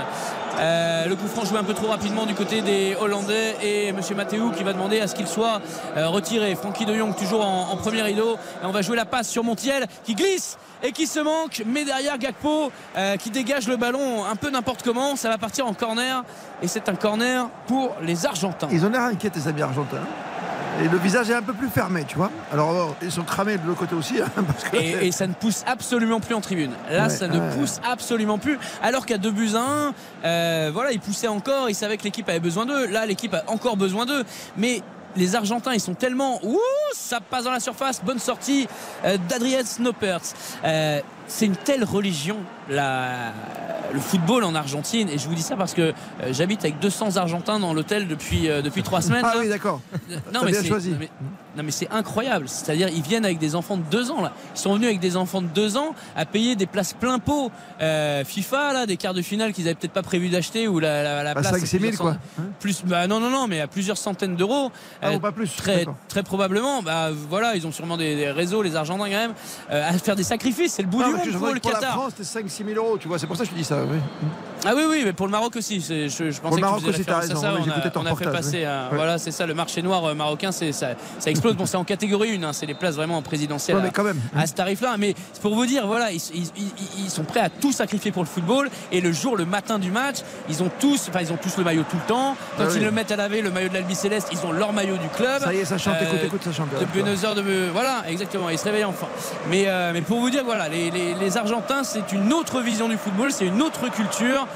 Euh, 0.59 1.07
le 1.07 1.17
coup 1.17 1.27
franc 1.27 1.45
joué 1.45 1.59
un 1.59 1.65
peu 1.65 1.75
trop 1.75 1.89
rapidement 1.89 2.25
du 2.25 2.35
côté 2.35 2.63
des 2.63 2.97
Hollandais 2.99 3.57
et 3.63 3.93
Monsieur 3.93 4.15
Mathéou 4.15 4.53
qui 4.53 4.65
va 4.65 4.73
demander 4.73 5.01
à 5.01 5.07
ce 5.07 5.15
qu'il 5.15 5.27
soit 5.27 5.61
euh, 5.97 6.09
retiré. 6.09 6.55
Francky 6.55 6.87
de 6.87 6.95
Jong 6.95 7.15
toujours 7.15 7.45
en, 7.45 7.73
en 7.73 7.77
premier 7.77 8.03
rideau. 8.03 8.37
Et 8.63 8.67
on 8.67 8.73
va 8.73 8.81
jouer 8.83 8.97
la 8.97 9.05
passe 9.05 9.29
sur 9.29 9.45
Montiel 9.45 9.87
qui 10.05 10.15
glisse 10.15 10.57
et 10.83 10.93
qui 10.93 11.07
se 11.07 11.21
manque. 11.21 11.63
Mais 11.67 11.85
derrière 11.85 12.19
Gakpo 12.19 12.71
euh, 12.97 13.17
qui 13.17 13.31
dégage 13.31 13.69
le 13.69 13.77
ballon 13.77 14.25
un 14.25 14.37
peu 14.37 14.51
n'importe 14.51 14.83
comment. 14.83 15.17
Ça 15.17 15.29
va 15.29 15.39
partir 15.39 15.67
en 15.67 15.75
corner 15.75 16.25
et 16.63 16.69
c'est 16.69 16.89
un 16.89 16.95
corner 16.95 17.49
pour 17.67 17.95
les 18.03 18.27
Argentins. 18.27 18.69
Ils 18.73 18.85
ont 18.85 18.91
l'air 18.91 19.03
inquiets, 19.03 19.31
les 19.35 19.49
amis 19.49 19.63
argentins. 19.63 19.97
Et 20.85 20.89
le 20.89 20.99
visage 20.99 21.31
est 21.31 21.35
un 21.35 21.41
peu 21.41 21.55
plus 21.55 21.71
fermé, 21.71 22.05
tu 22.07 22.17
vois. 22.17 22.31
Alors, 22.53 22.71
euh, 22.73 22.85
ils 23.01 23.11
sont 23.11 23.23
cramés 23.23 23.57
de 23.57 23.67
l'autre 23.67 23.79
côté 23.79 23.95
aussi. 23.95 24.21
hein, 24.21 24.27
parce 24.47 24.65
que 24.65 24.77
Et, 24.77 25.07
et 25.07 25.13
ça 25.13 25.27
ne 25.27 25.33
pousse 25.33 25.63
absolument 25.67 26.21
plus 26.21 26.35
en 26.35 26.43
tribune. 26.43 26.73
Là, 26.91 27.05
Ouais, 27.05 27.09
ça 27.09 27.29
ne 27.29 27.39
ouais. 27.41 27.57
pousse 27.57 27.81
absolument 27.91 28.37
plus. 28.37 28.59
Alors 28.83 29.07
qu'à 29.07 29.17
2 29.17 29.31
buts 29.31 29.53
à 29.55 29.61
1, 29.61 29.95
euh, 30.27 30.71
voilà, 30.75 30.93
ils 30.93 31.01
poussaient 31.01 31.29
encore, 31.29 31.71
ils 31.71 31.75
savaient 31.75 31.97
que 31.97 32.03
l'équipe 32.05 32.29
avait 32.29 32.41
besoin 32.41 32.67
d'eux. 32.67 32.87
Là, 32.89 33.07
l'équipe 33.07 33.33
a 33.33 33.43
encore 33.47 33.79
besoin 33.79 34.05
d'eux. 34.05 34.23
Mais 34.59 34.83
les 35.17 35.35
Argentins, 35.35 35.73
ils 35.73 35.81
sont 35.81 35.95
tellement. 35.95 36.41
Ouh, 36.45 36.59
ça 36.93 37.21
passe 37.21 37.45
dans 37.45 37.53
la 37.53 37.61
surface. 37.61 38.03
Bonne 38.05 38.19
sortie 38.19 38.69
euh, 39.05 39.17
d'Adrien 39.29 39.65
Snoppert. 39.65 40.21
Euh, 41.27 41.29
c'est 41.29 41.47
une 41.47 41.57
telle 41.57 41.85
religion, 41.85 42.37
la- 42.69 43.33
le 43.93 44.01
football 44.01 44.43
en 44.45 44.55
Argentine. 44.55 45.09
Et 45.09 45.17
je 45.19 45.29
vous 45.29 45.35
dis 45.35 45.43
ça 45.43 45.57
parce 45.57 45.73
que 45.73 45.81
euh, 45.83 45.93
j'habite 46.33 46.65
avec 46.65 46.79
200 46.81 47.17
Argentins 47.17 47.61
dans 47.61 47.73
l'hôtel 47.73 48.09
depuis, 48.09 48.49
euh, 48.51 48.61
depuis 48.61 48.83
3 48.83 49.01
semaines. 49.01 49.23
Ah 49.25 49.35
là. 49.35 49.41
oui, 49.41 49.49
d'accord. 49.49 49.81
Non 50.11 50.41
T'as 50.41 50.45
mais, 50.45 50.51
bien 50.53 50.61
c'est, 50.63 50.69
choisi. 50.69 50.91
non, 50.91 50.97
mais, 50.99 51.09
non, 51.57 51.63
mais 51.63 51.71
c'est 51.71 51.89
incroyable. 51.91 52.49
C'est-à-dire 52.49 52.89
ils 52.89 53.03
viennent 53.03 53.25
avec 53.25 53.39
des 53.39 53.55
enfants 53.55 53.77
de 53.77 53.83
2 53.91 54.11
ans 54.11 54.23
là. 54.23 54.33
Ils 54.55 54.59
sont 54.61 54.75
venus 54.75 54.89
avec 54.89 54.99
des 55.01 55.17
enfants 55.17 55.41
de 55.41 55.47
2 55.47 55.77
ans 55.77 55.95
à 56.17 56.27
payer 56.27 56.57
des 56.57 56.67
places 56.67 56.93
plein 56.95 57.19
pot 57.21 57.51
euh, 57.81 58.25
FIFA 58.25 58.73
là, 58.73 58.87
des 58.87 58.97
quarts 58.97 59.15
de 59.15 59.23
finale 59.23 59.53
qu'ils 59.53 59.67
avaient 59.67 59.77
peut-être 59.77 59.93
pas 59.93 60.03
prévu 60.03 60.29
d'acheter 60.31 60.67
ou 60.69 60.81
la, 60.81 61.03
la, 61.05 61.23
la 61.23 61.35
Bah, 61.35 61.41
place. 61.43 61.53
5 61.53 61.61
6 61.61 61.67
000, 61.79 61.81
plusieurs 61.83 62.01
quoi. 62.03 62.13
cent- 62.37 62.43
Plus, 62.61 62.83
bah, 62.85 63.07
non 63.07 63.21
non 63.21 63.31
non, 63.31 63.47
mais 63.47 63.61
à 63.61 63.69
plusieurs 63.69 63.99
centaines 63.99 64.35
d'euros. 64.37 64.71
Ah, 65.01 65.11
Euh, 65.11 65.17
ou 65.17 65.21
pas 65.21 65.33
plus. 65.33 65.55
Très, 65.55 65.87
très 66.09 66.23
probablement, 66.25 66.83
bah 66.83 67.11
voilà, 67.31 67.55
ils 67.55 67.67
ont 67.67 67.73
sûrement 67.73 67.97
des, 67.97 68.17
des 68.17 68.31
réseaux, 68.33 68.63
les 68.63 68.75
Argentins 68.77 69.05
quand 69.05 69.11
même, 69.11 69.35
euh, 69.71 69.89
à 69.89 69.93
faire 69.93 70.17
des 70.17 70.25
sacrifices. 70.25 70.73
C'est 70.75 70.83
le 70.83 70.89
bout 70.89 71.01
Non, 71.01 71.09
du 71.09 71.16
que 71.25 71.31
je 71.33 71.39
pour 71.39 71.47
le 71.55 71.61
pour 71.61 71.71
la 71.73 71.79
Qatar. 71.79 71.93
France, 71.95 72.13
c'était 72.17 72.25
5 72.25 72.45
6 72.49 72.65
000 72.65 72.77
euros, 72.85 72.99
tu 72.99 73.09
vois. 73.09 73.19
C'est 73.19 73.27
pour 73.27 73.37
ça 73.37 73.43
que 73.45 73.49
je 73.49 73.55
te 73.55 73.59
dis 73.59 73.65
ça. 73.65 73.79
oui. 73.91 73.99
Ah 74.65 74.73
oui, 74.75 74.83
oui, 74.89 75.03
mais 75.05 75.13
pour 75.13 75.27
le 75.27 75.33
Maroc 75.33 75.55
aussi. 75.57 75.81
Je, 75.81 76.09
je 76.09 76.41
pensais 76.41 76.57
le 76.57 76.61
Maroc 76.61 76.81
que 76.81 76.85
tu 76.87 76.91
aussi, 76.91 77.05
t'as 77.05 77.19
raison. 77.19 77.37
ça. 77.41 77.55
Oui, 77.55 77.61
on, 77.67 77.71
a, 77.71 78.03
on 78.03 78.07
a 78.07 78.17
fait 78.17 78.25
passer. 78.31 78.59
oui. 78.59 78.65
un- 78.65 78.89
Ouais. 78.89 78.97
Voilà, 78.97 79.19
c'est 79.19 79.31
ça, 79.31 79.47
le 79.47 79.55
marché 79.55 79.83
noir 79.83 80.05
euh, 80.05 80.15
marocain, 80.15 80.51
c'est 80.53 80.73
ça, 80.73 80.89
ça 81.19 81.31
explose. 81.31 81.55
Bon, 81.57 81.67
c'est 81.67 81.77
en 81.77 81.85
catégorie 81.85 82.41
1, 82.43 82.53
c'est 82.53 82.67
les 82.67 82.75
places 82.75 82.97
vraiment 82.97 83.19
en 83.19 83.23
présidentielle 83.23 83.77
Ouais, 83.77 83.87
à- 83.87 83.91
quand 83.91 84.03
même. 84.05 84.21
à, 84.37 84.47
ce 84.47 84.55
tarif-là. 84.55 84.97
Mais 84.99 85.15
c'est 85.33 85.43
pour 85.43 85.55
vous 85.55 85.67
dire, 85.67 85.87
voilà, 85.87 86.11
ils, 86.11 86.21
ils- 86.35 86.51
ils- 86.57 87.05
ils 87.05 87.11
sont 87.11 87.25
prêts 87.25 87.41
à 87.41 87.51
tout 87.51 87.71
sacrifier 87.73 88.11
pour 88.13 88.23
le 88.23 88.29
football. 88.29 88.69
Et 88.93 89.01
le 89.01 89.13
jour, 89.13 89.37
le 89.37 89.45
matin 89.45 89.79
du 89.79 89.91
match, 89.91 90.17
ils 90.49 90.63
ont 90.63 90.71
tous, 90.81 91.07
enfin, 91.09 91.21
ils 91.21 91.33
ont 91.33 91.39
tous 91.41 91.57
le 91.59 91.65
maillot 91.65 91.85
tout 91.89 91.97
le 91.97 92.07
temps. 92.09 92.37
Quand 92.57 92.65
Ah 92.65 92.71
ils 92.73 92.79
oui. 92.79 92.85
le 92.85 92.91
mettent 92.91 93.13
à 93.13 93.17
laver, 93.17 93.43
le 93.43 93.51
maillot 93.51 93.69
de 93.69 93.75
l'Albi 93.75 93.95
Céleste, 93.95 94.29
ils 94.33 94.45
ont 94.47 94.53
leur 94.53 94.73
maillot 94.73 94.97
du 94.97 95.09
club. 95.09 95.43
Ça 95.43 95.53
y 95.55 95.59
est, 95.59 95.65
ça 95.65 95.79
chante, 95.79 95.95
Euh, 96.01 96.05
écoute, 96.07 96.21
écoute, 96.25 96.43
ça 96.45 96.53
chante. 96.53 96.69
de 96.81 96.85
Buenos 96.87 97.23
Aires 97.23 97.35
de 97.35 97.43
voilà 97.73 98.03
exactement 98.09 98.49
ils 98.51 98.59
se 98.59 98.65
réveillent 98.65 98.85
enfin 98.85 99.07
mais, 99.51 99.65
euh, 99.67 99.91
mais 99.93 100.01
pour 100.01 100.19
vous 100.21 100.31
dire 100.31 100.43
voilà 100.45 100.69
les, 100.69 100.91
les- 100.91 101.06
les 101.15 101.37
Argentins 101.37 101.85
c'est 101.85 102.13
une 102.13 102.33
autre 102.33 102.61
vision 102.61 102.89
du 102.89 102.97
football 102.97 103.33
c'est 103.33 103.47
une 103.47 103.63
autre 103.63 103.89
culture 103.91 104.47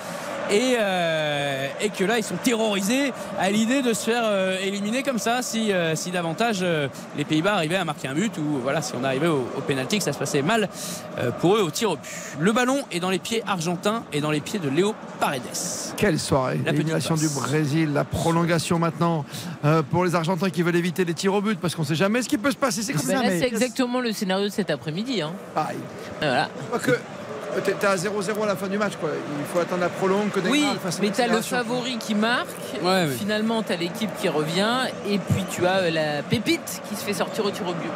et, 0.50 0.76
euh, 0.78 1.66
et 1.80 1.88
que 1.90 2.04
là 2.04 2.18
ils 2.18 2.24
sont 2.24 2.36
terrorisés 2.36 3.12
à 3.38 3.50
l'idée 3.50 3.82
de 3.82 3.92
se 3.92 4.04
faire 4.04 4.22
euh, 4.24 4.58
éliminer 4.62 5.02
comme 5.02 5.18
ça 5.18 5.42
si, 5.42 5.72
euh, 5.72 5.94
si 5.96 6.10
davantage 6.10 6.58
euh, 6.62 6.88
les 7.16 7.24
Pays-Bas 7.24 7.54
arrivaient 7.54 7.76
à 7.76 7.84
marquer 7.84 8.08
un 8.08 8.14
but 8.14 8.36
ou 8.38 8.58
voilà 8.62 8.82
si 8.82 8.92
on 9.00 9.04
arrivait 9.04 9.26
au, 9.28 9.46
au 9.56 9.60
pénalty 9.60 9.98
que 9.98 10.04
ça 10.04 10.12
se 10.12 10.18
passait 10.18 10.42
mal 10.42 10.68
euh, 11.18 11.30
pour 11.30 11.56
eux 11.56 11.60
au 11.62 11.70
tir 11.70 11.90
au 11.92 11.96
but 11.96 12.02
le 12.38 12.52
ballon 12.52 12.82
est 12.92 13.00
dans 13.00 13.10
les 13.10 13.18
pieds 13.18 13.42
argentins 13.46 14.04
et 14.12 14.20
dans 14.20 14.30
les 14.30 14.40
pieds 14.40 14.58
de 14.58 14.68
Léo 14.68 14.94
Paredes 15.18 15.42
Quelle 15.96 16.18
soirée 16.18 16.60
L'élimination 16.64 17.14
du. 17.14 17.28
Brésil, 17.30 17.92
la 17.92 18.04
prolongation 18.04 18.78
maintenant 18.78 19.24
euh, 19.64 19.82
pour 19.82 20.04
les 20.04 20.14
Argentins 20.14 20.50
qui 20.50 20.62
veulent 20.62 20.76
éviter 20.76 21.04
les 21.04 21.14
tirs 21.14 21.34
au 21.34 21.40
but 21.40 21.58
parce 21.60 21.74
qu'on 21.74 21.84
sait 21.84 21.94
jamais 21.94 22.22
ce 22.22 22.28
qui 22.28 22.38
peut 22.38 22.50
se 22.50 22.56
passer. 22.56 22.82
C'est 22.82 22.92
comme 22.92 23.02
ça. 23.02 23.20
c'est 23.24 23.46
exactement 23.46 24.00
le 24.00 24.12
scénario 24.12 24.46
de 24.46 24.52
cet 24.52 24.70
après-midi. 24.70 25.22
Hein. 25.22 25.32
Pareil. 25.54 25.78
Voilà. 26.18 26.48
Quoique, 26.70 26.90
euh, 26.90 26.96
t'es 27.64 27.72
t'es 27.72 27.86
à 27.86 27.96
0-0 27.96 28.42
à 28.42 28.46
la 28.46 28.56
fin 28.56 28.68
du 28.68 28.78
match. 28.78 28.94
Quoi. 29.00 29.10
Il 29.38 29.44
faut 29.46 29.58
attendre 29.58 29.80
la 29.80 29.88
prolongue. 29.88 30.30
Que 30.30 30.40
Oui, 30.48 30.64
mais 31.00 31.10
tu 31.10 31.20
as 31.20 31.28
le 31.28 31.40
favori 31.40 31.98
qui 31.98 32.14
marque. 32.14 32.46
Ouais, 32.82 33.06
oui. 33.08 33.16
Finalement, 33.18 33.62
tu 33.62 33.72
as 33.72 33.76
l'équipe 33.76 34.10
qui 34.20 34.28
revient. 34.28 34.86
Et 35.08 35.18
puis, 35.18 35.44
tu 35.50 35.66
as 35.66 35.78
euh, 35.78 35.90
la 35.90 36.22
pépite 36.22 36.82
qui 36.88 36.96
se 36.96 37.02
fait 37.04 37.14
sortir 37.14 37.44
au 37.44 37.50
tir 37.50 37.66
au 37.68 37.74
but. 37.74 37.90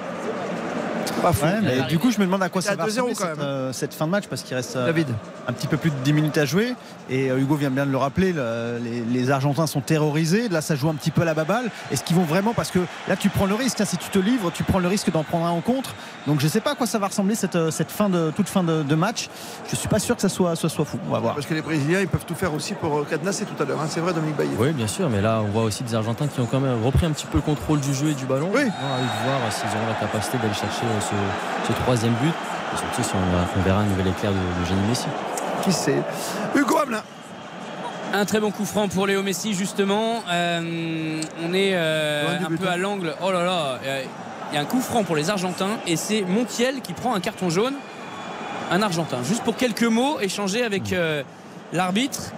Pas 1.25 1.33
fou. 1.33 1.45
Ouais, 1.45 1.61
mais 1.63 1.83
du 1.89 1.99
coup, 1.99 2.11
je 2.11 2.19
me 2.19 2.25
demande 2.25 2.43
à 2.43 2.49
quoi 2.49 2.63
ça 2.63 2.75
va 2.77 2.85
2-0 2.85 2.89
ressembler 2.89 3.15
cette, 3.15 3.39
euh, 3.41 3.73
cette 3.73 3.95
fin 3.95 4.07
de 4.07 4.11
match 4.11 4.25
parce 4.29 4.43
qu'il 4.43 4.55
reste 4.57 4.77
euh, 4.77 4.87
David. 4.87 5.09
un 5.49 5.53
petit 5.53 5.67
peu 5.67 5.77
plus 5.77 5.91
de 5.91 5.97
10 6.05 6.13
minutes 6.13 6.39
à 6.39 6.45
jouer 6.45 6.75
et 7.11 7.31
euh, 7.31 7.39
Hugo 7.39 7.57
vient 7.57 7.71
bien 7.71 7.87
de 7.87 7.91
le 7.91 7.97
rappeler 7.99 8.33
le- 8.33 8.79
les, 8.83 9.01
les 9.03 9.31
Argentins 9.31 9.67
sont 9.67 9.81
terrorisés 9.81 10.49
là 10.49 10.61
ça 10.61 10.75
joue 10.75 10.89
un 10.89 10.95
petit 10.95 11.11
peu 11.11 11.23
à 11.23 11.25
la 11.25 11.35
baballe 11.35 11.71
est-ce 11.91 12.03
qu'ils 12.03 12.17
vont 12.17 12.23
vraiment 12.25 12.55
parce 12.55 12.71
que 12.71 12.79
là 13.09 13.17
tu 13.17 13.29
prends 13.29 13.47
le 13.47 13.55
risque 13.55 13.81
hein, 13.81 13.85
si 13.85 13.97
tu 13.99 14.09
te 14.09 14.19
livres 14.19 14.51
tu 14.53 14.63
prends 14.63 14.79
le 14.79 14.89
risque 14.89 15.11
d'en 15.13 15.23
prendre 15.23 15.45
un 15.47 15.51
en 15.51 15.61
contre 15.61 15.95
donc 16.27 16.41
je 16.41 16.49
sais 16.49 16.61
pas 16.61 16.73
à 16.73 16.75
quoi 16.75 16.87
ça 16.87 16.99
va 16.99 17.09
ressembler 17.09 17.35
cette, 17.35 17.71
cette 17.71 17.91
fin 17.91 18.09
de 18.09 18.31
toute 18.35 18.49
fin 18.49 18.63
de, 18.63 18.83
de 18.83 18.95
match 18.95 19.29
je 19.71 19.77
suis 19.77 19.89
pas 19.89 19.99
sûr 19.99 20.15
que 20.17 20.23
ça 20.23 20.29
soit, 20.31 20.55
fou 20.57 20.99
on 21.09 21.13
va 21.13 21.19
voir 21.19 21.35
Parce 21.35 21.47
que 21.47 21.55
les 21.55 21.63
Brésiliens, 21.63 22.01
ils 22.01 22.09
peuvent 22.09 22.25
tout 22.27 22.35
faire 22.35 22.55
aussi 22.55 22.75
pour 22.75 23.07
cadenasser 23.09 23.45
tout 23.45 23.61
à 23.63 23.67
l'heure. 23.67 23.81
hein. 23.81 23.87
C'est 23.89 24.01
vrai, 24.01 24.13
Dominique 24.13 24.37
Baillet. 24.37 24.51
Oui, 24.59 24.73
bien 24.73 24.87
sûr, 24.87 25.09
mais 25.11 25.21
là, 25.21 25.41
on 25.45 25.51
voit 25.51 25.63
aussi 25.65 25.83
des 25.85 25.95
Argentins 25.95 26.27
qui 26.27 26.41
ont 26.41 26.47
quand 26.47 26.61
même 26.61 26.83
repris 26.85 27.07
un 27.07 27.11
petit 27.11 27.27
peu 27.27 27.39
le 27.39 27.43
contrôle 27.43 27.81
du 27.81 27.93
jeu 27.95 28.09
et 28.09 28.15
du 28.15 28.25
ballon. 28.27 28.51
Oui. 28.55 28.61
On 28.63 28.87
a 28.87 28.95
envie 28.95 29.03
de 29.05 29.25
voir 29.29 29.53
s'ils 29.53 29.69
auront 29.69 29.89
la 29.89 29.95
capacité 29.95 30.39
d'aller 30.39 30.55
chercher 30.55 30.85
euh, 30.85 31.01
ce, 31.15 31.73
ce 31.73 31.79
troisième 31.81 32.15
but. 32.15 32.33
Et 32.75 32.77
surtout 32.77 33.03
si 33.03 33.15
on, 33.15 33.61
on 33.61 33.63
verra 33.63 33.81
un 33.81 33.85
nouvel 33.85 34.09
éclair 34.09 34.33
de, 34.33 34.37
de 34.37 34.67
génie 34.67 34.89
Messi. 34.89 35.07
Qui 35.63 35.73
sait 35.73 36.03
Hugo 36.55 36.79
Hamelin. 36.79 37.03
Un 38.13 38.25
très 38.25 38.41
bon 38.41 38.51
coup 38.51 38.65
franc 38.65 38.89
pour 38.89 39.07
Léo 39.07 39.23
Messi 39.23 39.55
justement. 39.55 40.23
Euh, 40.31 41.21
on 41.45 41.55
est 41.55 41.73
euh, 41.75 42.39
un 42.39 42.57
peu 42.57 42.69
hein. 42.69 42.73
à 42.73 42.77
l'angle. 42.77 43.15
Oh 43.23 43.33
là 43.33 43.45
là, 43.45 43.79
euh, 43.85 44.05
il 44.53 44.55
y 44.55 44.59
a 44.59 44.61
un 44.61 44.67
coup 44.67 44.81
franc 44.81 45.05
pour 45.05 45.17
les 45.17 45.31
Argentins 45.31 45.79
et 45.87 45.97
c'est 45.97 46.23
Montiel 46.23 46.81
qui 46.81 46.93
prend 46.93 47.15
un 47.15 47.21
carton 47.21 47.51
jaune. 47.51 47.75
Un 48.71 48.83
Argentin. 48.83 49.19
Juste 49.23 49.43
pour 49.43 49.57
quelques 49.57 49.83
mots 49.85 50.21
échangés 50.21 50.65
avec 50.65 50.93
euh, 50.93 51.23
l'arbitre. 51.73 52.33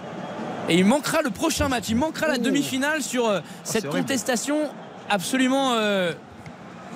Et 0.67 0.75
il 0.75 0.85
manquera 0.85 1.21
le 1.21 1.29
prochain 1.29 1.69
match. 1.69 1.85
Il 1.89 1.95
manquera 1.95 2.27
la 2.27 2.37
demi-finale 2.37 3.01
sur 3.01 3.27
euh, 3.27 3.39
cette 3.63 3.87
contestation 3.89 4.69
absolument 5.09 5.73
euh, 5.75 6.11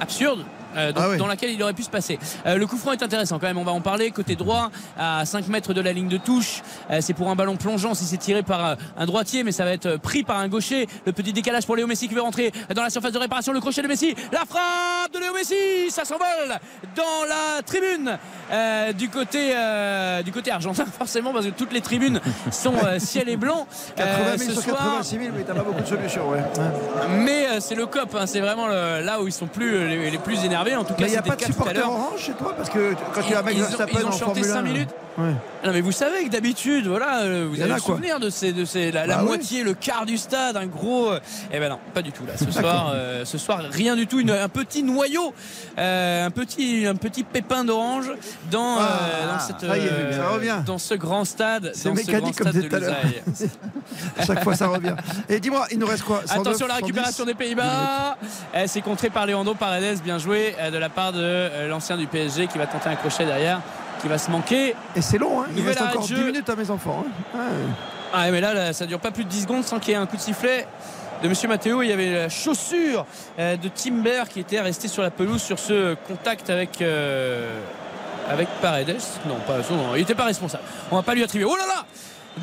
absurde. 0.02 0.44
Euh, 0.76 0.92
donc, 0.92 1.04
Ah 1.06 1.10
oui. 1.12 1.18
dans 1.18 1.28
laquelle 1.28 1.52
il 1.52 1.62
aurait 1.64 1.74
pu 1.74 1.84
se 1.84 1.90
passer. 1.90 2.20
Euh, 2.46 2.58
le 2.58 2.68
coup 2.68 2.78
franc 2.78 2.92
est 2.94 3.04
intéressant 3.04 3.40
quand 3.40 3.48
même, 3.48 3.58
on 3.58 3.64
va 3.64 3.72
en 3.72 3.82
parler. 3.82 4.12
Côté 4.12 4.36
droit, 4.36 4.70
à 4.98 5.26
5 5.26 5.48
mètres 5.48 5.74
de 5.74 5.82
la 5.82 5.94
ligne 5.94 6.08
de 6.08 6.18
touche, 6.18 6.62
euh, 6.90 7.00
c'est 7.02 7.14
pour 7.14 7.30
un 7.30 7.36
ballon 7.36 7.56
plongeant 7.58 7.94
si 7.94 8.06
c'est 8.06 8.18
tiré 8.18 8.44
par 8.44 8.66
euh, 8.66 8.76
un 8.98 9.06
droitier, 9.06 9.44
mais 9.44 9.52
ça 9.52 9.66
va 9.66 9.72
être 9.72 9.86
euh, 9.86 9.98
pris 9.98 10.24
par 10.24 10.38
un 10.38 10.48
gaucher. 10.48 10.88
Le 11.06 11.12
petit 11.12 11.34
décalage 11.34 11.66
pour 11.66 11.76
Léo 11.76 11.88
Messi 11.88 12.08
qui 12.08 12.14
veut 12.16 12.22
rentrer 12.22 12.52
dans 12.76 12.84
la 12.84 12.90
surface 12.90 13.12
de 13.12 13.18
réparation. 13.18 13.54
Le 13.54 13.60
crochet 13.60 13.82
de 13.82 13.88
Messi, 13.88 14.16
la 14.32 14.40
frappe 14.48 15.14
de 15.14 15.20
Léo 15.20 15.34
Messi, 15.34 15.90
ça 15.90 16.06
s'envole 16.06 16.60
dans 16.96 17.26
la 17.28 17.62
tribune 17.64 18.18
euh, 18.52 18.94
du 18.94 19.10
côté 19.10 19.52
euh, 19.56 20.22
du 20.24 20.32
côté 20.32 20.52
argentin 20.52 20.86
forcément 20.98 21.34
parce 21.34 21.46
que 21.46 21.52
toutes 21.52 21.74
les 21.74 21.82
tribunes 21.82 22.20
sont 22.52 22.74
ciel 23.00 23.30
et 23.30 23.38
blanc 23.38 23.68
80 23.96 24.14
euh, 24.34 24.38
000 24.38 24.50
ce 24.52 24.62
sur 24.62 24.72
soir. 24.72 24.84
86 24.98 25.18
000, 25.20 25.32
mais 25.36 25.44
t'as 25.44 25.54
pas 25.54 25.64
beaucoup 25.64 25.82
de 25.82 25.86
solutions. 25.88 26.30
Ouais. 26.30 26.40
Mais 27.10 27.48
euh, 27.48 27.60
c'est 27.60 27.76
le 27.76 27.86
COP, 27.86 28.16
hein, 28.16 28.26
c'est 28.26 28.40
vraiment 28.40 28.68
le- 28.68 29.02
là 29.04 29.22
où 29.22 29.28
ils 29.28 29.32
sont 29.34 29.48
plus 29.48 29.88
les, 29.88 30.12
les 30.12 30.18
plus 30.18 30.44
énervés. 30.46 30.61
En 30.78 30.84
tout 30.84 30.94
cas, 30.94 31.06
il 31.06 31.12
n'y 31.12 31.18
a 31.18 31.22
pas 31.22 31.36
de 31.36 31.44
supporter 31.44 31.80
orange 31.84 32.20
chez 32.20 32.34
toi 32.34 32.54
Parce 32.56 32.70
que 32.70 32.94
quand 33.14 33.22
tu 33.22 33.34
as 33.36 33.42
Ils 33.52 33.64
ont- 33.64 33.68
ils 33.92 34.06
ont 34.06 34.08
en 34.08 34.12
chanté 34.12 34.44
Formule 34.44 34.44
1, 34.52 34.54
5 34.54 34.62
minutes. 34.62 34.90
Ouais. 35.18 35.34
Non 35.66 35.72
mais 35.74 35.82
vous 35.82 35.92
savez 35.92 36.26
que 36.26 36.30
d'habitude, 36.30 36.88
voilà, 36.88 37.22
euh, 37.22 37.48
vous 37.50 37.62
avez 37.62 37.74
le 37.74 37.80
souvenir 37.80 38.20
de 38.20 38.30
ces, 38.30 38.52
de 38.54 38.66
ces, 38.66 38.92
la, 38.92 39.06
la 39.06 39.16
Bah 39.18 39.22
ouais. 39.22 39.28
moitié, 39.28 39.64
le 39.64 39.74
quart 39.74 40.06
du 40.06 40.18
stade, 40.18 40.58
un 40.58 40.66
gros. 40.66 41.12
euh, 41.12 41.20
Eh 41.52 41.60
ben 41.60 41.70
non, 41.70 41.80
pas 41.94 42.02
du 42.02 42.12
tout 42.12 42.26
là. 42.26 42.34
Ce 42.38 42.50
soir, 42.52 42.92
euh, 42.94 43.24
ce 43.26 43.38
soir, 43.38 43.62
rien 43.72 43.96
du 43.96 44.08
tout. 44.08 44.20
Une- 44.20 44.32
un 44.32 44.50
petit 44.50 44.82
noyau, 44.84 45.34
euh, 45.78 46.26
un 46.26 46.32
petit, 46.32 46.86
un 46.88 46.96
petit 46.96 47.24
pépin 47.24 47.64
d'orange 47.64 48.12
dans, 48.50 48.78
euh, 48.78 48.82
Ah, 48.82 49.34
dans 49.34 49.40
cette, 49.40 49.60
ça 49.70 49.78
y 49.78 49.82
est, 49.86 50.14
ça 50.14 50.30
revient. 50.30 50.58
dans 50.66 50.78
ce 50.80 50.94
grand 50.96 51.26
stade, 51.26 51.72
C'est 51.76 51.90
grand 51.90 51.96
mécanique 51.96 52.36
comme 52.38 52.50
stade 52.50 52.64
de 52.64 52.68
tout 52.68 52.76
à 54.18 54.26
chaque 54.26 54.44
fois, 54.44 54.56
ça 54.56 54.68
revient. 54.68 54.96
Et 55.30 55.40
dis-moi, 55.40 55.68
il 55.72 55.80
nous 55.80 55.88
reste 55.88 56.04
quoi? 56.04 56.22
109, 56.26 56.40
Attention 56.48 56.68
la 56.68 56.74
110? 56.76 56.84
récupération 56.86 57.26
des 57.26 57.34
Pays-Bas. 57.34 58.18
Eh, 58.56 58.68
C'est 58.68 58.82
contré 58.82 59.10
par 59.10 59.26
Leandro 59.26 59.54
Paredes, 59.56 60.00
bien 60.04 60.18
joué 60.18 60.56
de 60.72 60.78
la 60.78 60.90
part 60.90 61.12
de 61.14 61.68
l'ancien 61.68 61.98
du 61.98 62.08
PSG 62.08 62.48
qui 62.48 62.58
va 62.58 62.66
tenter 62.68 62.90
un 62.90 62.96
crochet 62.96 63.26
derrière, 63.26 63.62
qui 64.02 64.08
va 64.08 64.18
se 64.18 64.30
manquer. 64.32 64.76
Et 64.96 65.02
c'est 65.02 65.18
long, 65.18 65.42
hein. 65.42 65.46
il 65.52 65.58
Nouvel 65.58 65.74
reste 65.78 65.82
encore 65.88 66.02
de 66.04 66.08
10 66.08 66.16
jeu. 66.16 66.26
minutes 66.26 66.50
à 66.50 66.56
mes 66.56 66.70
enfants. 66.70 67.06
hein. 67.36 67.40
Ah 68.14 68.30
mais 68.32 68.42
là, 68.42 68.54
là, 68.54 68.74
ça 68.74 68.86
dure 68.86 69.00
pas 69.00 69.12
plus 69.12 69.24
de 69.24 69.30
10 69.30 69.44
secondes 69.44 69.64
sans 69.64 69.80
qu'il 69.80 69.92
y 69.92 69.94
ait 69.94 70.00
un 70.00 70.06
coup 70.06 70.18
de 70.18 70.22
sifflet 70.22 70.68
de 71.24 71.30
Monsieur 71.30 71.48
Matteo. 71.48 71.82
Il 71.82 71.88
y 71.90 71.94
avait 71.94 72.12
la 72.14 72.30
chaussure 72.30 73.06
euh, 73.40 73.56
de 73.56 73.70
Timber 73.70 74.24
qui 74.30 74.42
était 74.42 74.60
restée 74.60 74.88
sur 74.90 75.02
la 75.02 75.12
pelouse 75.12 75.42
sur 75.42 75.58
ce 75.60 75.94
contact 76.08 76.50
avec 76.50 76.82
euh, 76.82 77.58
avec 78.30 78.48
Paredes. 78.62 78.98
Non, 79.26 79.38
pas 79.48 79.58
non, 79.74 79.96
il 79.96 80.00
n'était 80.00 80.16
pas 80.16 80.26
responsable. 80.26 80.64
On 80.92 80.98
va 80.98 81.04
pas 81.04 81.14
lui 81.16 81.24
attribuer. 81.24 81.48
Oh 81.50 81.56
là 81.56 81.66
là 81.68 81.86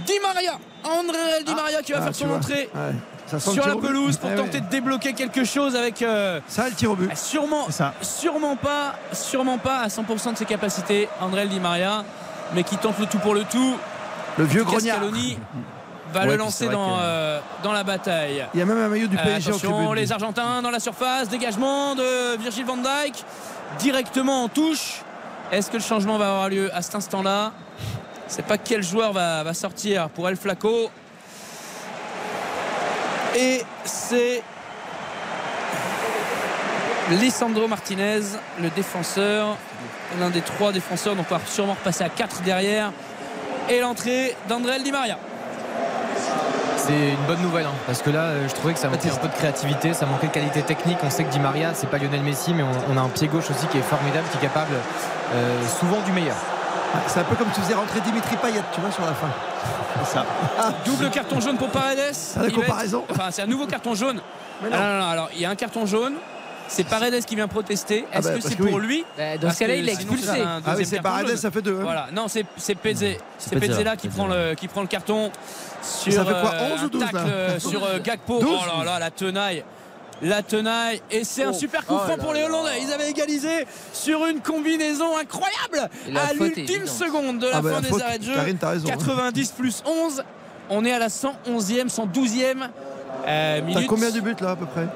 Di 0.07 0.15
Maria 0.23 0.53
André 0.85 1.43
Di 1.45 1.55
Maria 1.55 1.83
qui 1.83 1.93
va 1.93 1.99
Ah, 2.01 2.05
faire 2.05 2.15
son 2.15 2.27
vois. 2.29 2.37
entrée 2.39 2.71
Ouais. 2.75 2.95
Ça 3.31 3.39
sur 3.39 3.67
la 3.67 3.77
pelouse 3.77 4.17
pour 4.17 4.31
Ouais, 4.31 4.37
tenter 4.37 4.59
ouais. 4.59 4.61
de 4.61 4.69
débloquer 4.71 5.13
quelque 5.13 5.45
chose 5.45 5.77
avec 5.77 6.01
euh, 6.03 6.41
Ça, 6.49 6.69
le 6.69 6.75
tir 6.75 6.91
au 6.91 6.97
but. 6.97 7.09
ah, 7.13 7.17
sûrement 7.17 7.65
C'est 7.67 7.73
ça. 7.73 7.95
sûrement 8.01 8.57
pas 8.57 8.95
sûrement 9.13 9.59
pas 9.59 9.81
à 9.81 9.89
100% 9.89 10.33
de 10.33 10.39
ses 10.39 10.45
capacités 10.47 11.09
André 11.21 11.47
Di 11.47 11.61
Maria 11.61 12.05
mais 12.55 12.63
qui 12.65 12.77
tente 12.79 12.99
le 12.99 13.07
tout 13.07 13.19
pour 13.19 13.35
le 13.35 13.45
tout 13.45 13.77
Le 14.39 14.45
vieux 14.45 14.65
grognard. 14.65 15.01
Va 16.11 16.21
Ouais, 16.21 16.27
le 16.29 16.37
lancer 16.37 16.57
c'est 16.61 16.65
vrai 16.67 16.75
dans, 16.75 16.97
que- 16.97 17.01
euh, 17.03 17.39
dans 17.63 17.73
la 17.73 17.85
bataille 17.85 18.47
Il 18.55 18.61
y 18.61 18.63
a 18.63 18.65
même 18.67 18.79
un 18.79 18.89
maillot 18.89 19.09
du 19.09 19.17
Euh, 19.19 19.23
PSG 19.23 19.51
en 19.51 19.57
attention, 19.57 19.73
tribune. 19.75 19.95
les 19.95 20.11
Argentins 20.11 20.63
dans 20.63 20.71
la 20.71 20.81
surface, 20.81 21.29
dégagement 21.29 21.95
de 21.95 22.37
Virgil 22.39 22.65
van 22.65 22.79
Dijk, 22.79 23.25
directement 23.79 24.45
en 24.45 24.49
touche. 24.49 25.03
Est-ce 25.53 25.71
que 25.71 25.77
le 25.77 25.83
changement 25.83 26.17
va 26.17 26.29
avoir 26.31 26.49
lieu 26.49 26.71
à 26.75 26.81
cet 26.81 26.95
instant-là? 26.95 27.53
Je 28.27 28.33
sais 28.35 28.43
pas 28.43 28.57
quel 28.59 28.83
joueur 28.83 29.13
va, 29.13 29.43
va 29.43 29.53
sortir 29.55 30.09
pour 30.11 30.29
El 30.31 30.37
Flaco. 30.37 30.91
Et 33.37 33.63
c'est 33.85 34.43
Lisandro 37.11 37.69
Martinez, 37.69 38.21
le 38.61 38.71
défenseur, 38.71 39.57
l'un 40.21 40.31
des 40.31 40.41
trois 40.41 40.73
défenseurs, 40.73 41.17
donc 41.17 41.27
on 41.31 41.35
va 41.35 41.41
sûrement 41.47 41.75
repasser 41.75 42.05
à 42.05 42.09
4 42.09 42.43
derrière. 42.43 42.93
Et 43.69 43.81
l'entrée 43.81 44.35
d'André 44.49 44.79
Di 44.83 44.93
Maria. 44.93 45.19
C'est 46.77 47.11
une 47.11 47.27
bonne 47.27 47.43
nouvelle 47.43 47.67
hein, 47.67 47.75
parce 47.87 48.01
que 48.01 48.09
là 48.09 48.21
euh, 48.21 48.49
je 48.49 48.55
trouvais 48.55 48.73
que 48.73 48.79
ça 48.79 48.89
manquait 48.89 49.11
un 49.11 49.17
peu 49.17 49.29
de 49.29 49.35
créativité, 49.35 49.93
ça 49.93 50.07
manquait 50.07 50.29
de 50.29 50.33
qualité 50.33 50.63
technique. 50.63 50.99
On 51.03 51.11
sait 51.11 51.25
que 51.25 51.31
Di 51.31 51.41
Maria 51.41 51.73
c'est 51.75 51.89
pas 51.89 51.99
Lionel 51.99 52.23
Messi 52.23 52.55
mais 52.55 52.63
on, 52.63 52.95
on 52.95 52.97
a 52.97 53.01
un 53.01 53.09
pied 53.09 53.29
gauche 53.29 53.51
aussi 53.51 53.67
qui 53.67 53.77
est 53.77 53.83
formidable, 53.83 54.27
qui 54.31 54.39
est 54.39 54.41
capable 54.41 54.73
euh, 55.35 55.67
souvent 55.81 56.01
du 56.01 56.13
meilleur. 56.13 56.37
C'est 57.07 57.21
un 57.21 57.25
peu 57.25 57.37
comme 57.37 57.49
tu 57.55 57.61
faisais 57.61 57.75
rentrer 57.75 58.01
Dimitri 58.01 58.37
Payet, 58.37 58.63
tu 58.75 58.81
vois, 58.81 58.91
sur 58.91 59.05
la 59.05 59.13
fin. 59.15 59.29
C'est 60.05 60.15
ça 60.15 60.25
Double 60.85 61.11
carton 61.11 61.41
jaune 61.41 61.57
pour 61.57 61.69
Paredes. 61.69 61.99
la 61.99 62.47
Il 62.49 62.55
va 62.55 62.63
comparaison. 62.63 63.05
être- 63.09 63.13
Enfin, 63.19 63.31
c'est 63.31 63.43
un 63.43 63.47
nouveau 63.47 63.67
carton 63.67 63.95
jaune. 63.95 64.21
Mais 64.63 64.69
Ah, 64.73 64.77
non. 64.77 64.83
non, 64.83 64.89
non, 64.93 64.99
non, 65.01 65.09
alors 65.11 65.29
il 65.35 65.41
y 65.41 65.45
a 65.45 65.51
un 65.51 65.55
carton 65.55 65.87
jaune. 65.87 66.15
C'est 66.71 66.85
Paredes 66.85 67.25
qui 67.25 67.35
vient 67.35 67.49
protester. 67.49 68.05
Ah 68.13 68.19
Est-ce 68.19 68.29
bah, 68.29 68.35
que 68.35 68.41
c'est 68.43 68.57
pour 68.57 68.73
oui. 68.75 68.81
lui 68.87 69.05
Bah, 69.17 69.37
dans 69.37 69.43
Parce 69.49 69.55
ce 69.55 69.59
cas-là, 69.61 69.75
que 69.75 69.79
il 69.79 69.87
l'a 69.87 69.93
sinon, 69.95 70.13
expulsé. 70.13 70.43
Ah 70.45 70.75
oui, 70.77 70.85
c'est 70.87 71.01
Paredes, 71.01 71.29
jaune. 71.29 71.37
ça 71.39 71.51
fait 71.51 71.63
deux. 71.63 71.77
hein. 71.79 71.83
Voilà, 71.83 72.07
non, 72.13 72.27
c'est 72.29 72.43
Pezze- 72.75 73.17
c'est 73.39 73.59
Pezzella 73.59 73.97
qui 73.97 74.09
prend 74.09 74.27
le 74.27 74.55
qui 74.55 74.69
prend 74.69 74.83
le 74.83 74.87
carton 74.87 75.31
sur 75.83 76.13
Ça 76.13 76.25
fait 76.27 76.31
quoi, 76.41 76.53
euh, 76.55 76.75
11 76.75 76.83
ou 76.83 76.85
un 76.85 76.89
12, 76.89 77.01
tacle 77.05 77.15
là 77.17 77.23
euh, 77.27 77.59
sur 77.59 77.83
euh, 77.85 77.99
Gakpo. 78.01 78.39
12? 78.41 78.51
Oh 78.53 78.79
là 78.79 78.85
là, 78.85 78.99
la 78.99 79.11
tenaille. 79.11 79.65
La 80.23 80.43
tenaille 80.43 81.01
et 81.11 81.25
c'est 81.25 81.45
un 81.45 81.51
Oh. 81.51 81.59
super 81.59 81.85
coup 81.87 81.95
Oh 81.97 81.99
franc 82.07 82.17
pour 82.19 82.33
les. 82.33 82.43
Hollandais. 82.45 82.81
Ils 82.83 82.93
avaient 82.93 83.11
égalisé 83.11 83.67
sur 83.93 84.27
une 84.27 84.41
combinaison 84.41 85.17
incroyable 85.17 85.91
la 86.11 86.23
à 86.27 86.33
l'ultime 86.33 86.87
seconde 86.87 87.39
de 87.39 87.47
la 87.47 87.57
Ah 87.57 87.63
bah, 87.63 87.69
fin 87.71 87.75
la 87.77 87.81
des 87.83 87.89
faute, 87.89 88.03
arrêts 88.03 88.19
de 88.19 88.25
jeu. 88.25 88.35
Karine, 88.35 88.57
t'as 88.59 88.71
raison. 88.71 88.89
90 88.89 89.53
plus 89.53 89.83
11. 89.87 90.23
On 90.71 90.85
est 90.85 90.93
à 90.93 90.99
la 90.99 91.09
111e, 91.09 91.89
112e 91.89 92.69
euh, 93.27 93.59
T'as 93.59 93.61
minute. 93.63 93.87
combien 93.87 94.11
de 94.11 94.21
buts 94.21 94.35
là 94.41 94.51
à 94.51 94.57
peu 94.57 94.67
près? 94.67 94.87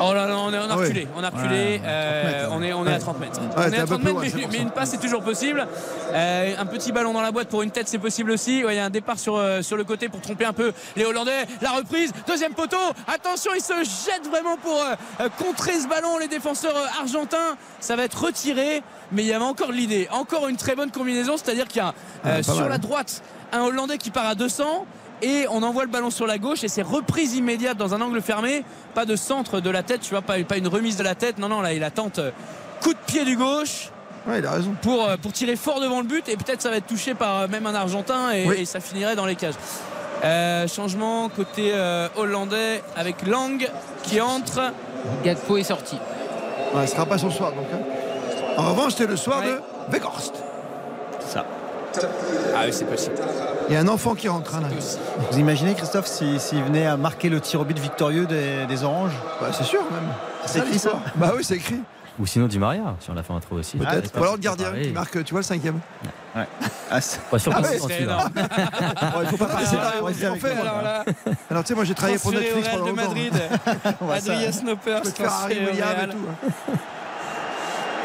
Oh 0.00 0.12
là 0.12 0.26
là, 0.26 0.38
on, 0.38 0.52
est, 0.52 0.58
on 0.58 0.62
a 0.62 0.66
Ah 0.70 0.76
reculé, 0.76 1.08
on 1.16 1.24
a 1.24 1.30
reculé, 1.30 1.80
Ouais, 1.80 1.80
euh, 1.84 2.46
30 2.46 2.50
mètres, 2.50 2.52
on 2.52 2.62
est, 2.62 2.72
on 2.72 2.86
est 2.86 2.94
à 2.94 2.98
30 2.98 3.20
mètres. 3.20 3.40
Ouais, 3.40 3.46
on 3.56 3.72
est 3.72 3.78
à 3.78 3.82
un 3.82 3.86
peu 3.86 3.98
30 3.98 4.00
plus 4.02 4.34
mètres, 4.34 4.48
mais, 4.52 4.58
une 4.58 4.70
passe 4.70 4.90
c'est 4.90 5.00
toujours 5.00 5.22
possible. 5.22 5.66
Euh, 6.12 6.54
un 6.58 6.66
petit 6.66 6.92
ballon 6.92 7.12
dans 7.12 7.22
la 7.22 7.32
boîte 7.32 7.48
pour 7.48 7.62
une 7.62 7.70
tête 7.70 7.88
c'est 7.88 7.98
possible 7.98 8.30
aussi. 8.30 8.60
Il 8.60 8.74
y 8.74 8.78
a 8.78 8.84
un 8.84 8.90
départ 8.90 9.18
sur, 9.18 9.36
euh, 9.36 9.62
sur 9.62 9.76
le 9.76 9.84
côté 9.84 10.08
pour 10.08 10.20
tromper 10.20 10.44
un 10.44 10.52
peu 10.52 10.72
les 10.96 11.04
Hollandais. 11.04 11.46
La 11.62 11.70
reprise, 11.70 12.12
deuxième 12.26 12.54
poteau. 12.54 12.76
Attention, 13.06 13.52
il 13.54 13.62
se 13.62 13.72
jette 13.74 14.26
vraiment 14.28 14.56
pour 14.56 14.80
euh, 14.80 14.94
euh, 15.20 15.28
contrer 15.38 15.78
ce 15.80 15.88
ballon. 15.88 16.18
Les 16.18 16.28
défenseurs 16.28 16.76
euh, 16.76 17.00
argentins, 17.00 17.56
ça 17.80 17.96
va 17.96 18.04
être 18.04 18.22
retiré, 18.24 18.82
mais 19.12 19.22
il 19.22 19.28
y 19.28 19.32
avait 19.32 19.44
encore 19.44 19.72
l'idée. 19.72 20.08
Encore 20.12 20.48
une 20.48 20.56
très 20.56 20.74
bonne 20.74 20.90
combinaison, 20.90 21.36
c'est-à-dire 21.36 21.66
qu'il 21.68 21.78
y 21.82 21.84
a 21.84 21.94
euh, 22.26 22.42
sur 22.42 22.56
mal. 22.56 22.68
la 22.68 22.78
droite 22.78 23.22
un 23.52 23.62
Hollandais 23.62 23.98
qui 23.98 24.10
part 24.10 24.26
à 24.26 24.34
200 24.34 24.86
et 25.22 25.46
on 25.50 25.62
envoie 25.62 25.84
le 25.84 25.90
ballon 25.90 26.10
sur 26.10 26.26
la 26.26 26.38
gauche 26.38 26.64
et 26.64 26.68
c'est 26.68 26.82
reprise 26.82 27.34
immédiate 27.34 27.76
dans 27.76 27.94
un 27.94 28.00
angle 28.00 28.20
fermé 28.22 28.64
pas 28.94 29.04
de 29.06 29.16
centre 29.16 29.60
de 29.60 29.70
la 29.70 29.82
tête 29.82 30.00
tu 30.02 30.10
vois 30.10 30.22
pas, 30.22 30.42
pas 30.44 30.56
une 30.58 30.68
remise 30.68 30.96
de 30.96 31.02
la 31.02 31.14
tête 31.14 31.38
non 31.38 31.48
non 31.48 31.60
là 31.60 31.72
il 31.72 31.82
attente 31.84 32.18
euh, 32.18 32.30
coup 32.82 32.92
de 32.92 32.98
pied 33.06 33.24
du 33.24 33.36
gauche 33.36 33.90
Ouais, 34.28 34.40
il 34.40 34.46
a 34.46 34.50
raison. 34.50 34.74
pour, 34.82 35.08
euh, 35.08 35.16
pour 35.16 35.32
tirer 35.32 35.54
fort 35.54 35.80
devant 35.80 36.00
le 36.00 36.06
but 36.06 36.28
et 36.28 36.36
peut-être 36.36 36.60
ça 36.60 36.68
va 36.70 36.76
être 36.78 36.86
touché 36.88 37.14
par 37.14 37.42
euh, 37.42 37.48
même 37.48 37.64
un 37.66 37.74
Argentin 37.76 38.32
et, 38.32 38.44
Oui. 38.46 38.56
et 38.60 38.64
ça 38.64 38.80
finirait 38.80 39.14
dans 39.16 39.26
les 39.26 39.36
cages 39.36 39.54
Euh, 40.24 40.66
changement 40.66 41.28
côté 41.28 41.70
euh, 41.74 42.08
hollandais 42.16 42.82
avec 42.96 43.26
Lang 43.26 43.68
qui 44.02 44.20
entre 44.20 44.72
Gakpo 45.22 45.58
est 45.58 45.62
sorti. 45.62 45.96
Ouais, 46.74 46.86
ce 46.86 46.94
sera 46.94 47.04
pas 47.06 47.18
son 47.18 47.30
soir 47.30 47.52
donc. 47.52 47.66
hein. 47.72 47.78
En 48.56 48.70
revanche, 48.70 48.92
c'était 48.94 49.06
le 49.10 49.16
soir 49.16 49.40
Ouais. 49.40 49.46
de 49.52 49.60
Weghorst. 49.92 50.32
Ah 52.54 52.62
oui 52.66 52.72
c'est 52.72 52.84
possible 52.84 53.14
Il 53.68 53.74
y 53.74 53.76
a 53.76 53.80
un 53.80 53.88
enfant 53.88 54.14
qui 54.14 54.28
rentre 54.28 54.54
hein, 54.54 54.60
là. 54.62 54.68
Vous 55.30 55.38
imaginez, 55.38 55.74
Christophe, 55.74 56.06
s'il 56.06 56.38
s'il 56.40 56.62
venait 56.62 56.86
à 56.86 56.96
marquer 56.96 57.28
le 57.28 57.40
tir 57.40 57.60
au 57.60 57.64
but 57.64 57.78
victorieux 57.78 58.26
des, 58.26 58.66
des 58.66 58.84
Oranges? 58.84 59.12
Bah, 59.40 59.48
c'est 59.52 59.64
sûr 59.64 59.80
même. 59.90 60.10
C'est 60.44 60.52
ça, 60.52 60.58
écrit, 60.60 60.72
l'histoire. 60.72 61.00
Bah 61.16 61.32
oui, 61.36 61.42
c'est 61.44 61.56
écrit. 61.56 61.80
Ou 62.18 62.24
sinos 62.24 62.48
Di 62.48 62.58
Maria 62.58 62.94
sur 63.00 63.12
la 63.12 63.22
fin 63.22 63.36
intro 63.36 63.56
aussi. 63.56 63.76
Peut-être. 63.76 64.10
Ah, 64.14 64.18
Ou 64.20 64.22
alors 64.22 64.34
le 64.36 64.40
gardien 64.40 64.72
qui 64.72 64.90
marque, 64.90 65.22
tu 65.24 65.32
vois, 65.32 65.40
le 65.40 65.44
cinquième. 65.44 65.80
Ah, 66.90 67.00
c'est- 67.00 67.18
Pas 67.30 67.38
sûr 67.38 67.50
Ah 67.56 67.62
ouais, 67.62 67.78
c'est 67.78 68.02
énorme 68.02 68.30
Ouais, 68.36 69.22
il 69.22 69.28
faut 69.28 69.36
pas 69.38 69.48
Ah, 69.50 69.56
passer 69.56 69.76
là, 69.76 69.94
alors 71.50 71.62
tu 71.64 71.68
sais, 71.68 71.74
moi 71.74 71.84
j'ai 71.84 71.94
travaillé 71.94 72.18
pour 72.18 72.30
Netflix 72.30 72.68
Real 72.68 72.78
pendant 72.78 72.92
de 72.92 72.96
longtemps. 72.96 73.08
Madrid 73.08 73.32
On 74.02 74.04
va 74.06 74.20
ça. 74.20 74.32
Adrien 74.34 74.48
Harry 74.50 75.12
transféré 75.12 75.64
au 75.64 75.70
William 75.70 75.88
et 75.88 75.94
Real. 75.96 76.10
tout. 76.10 76.72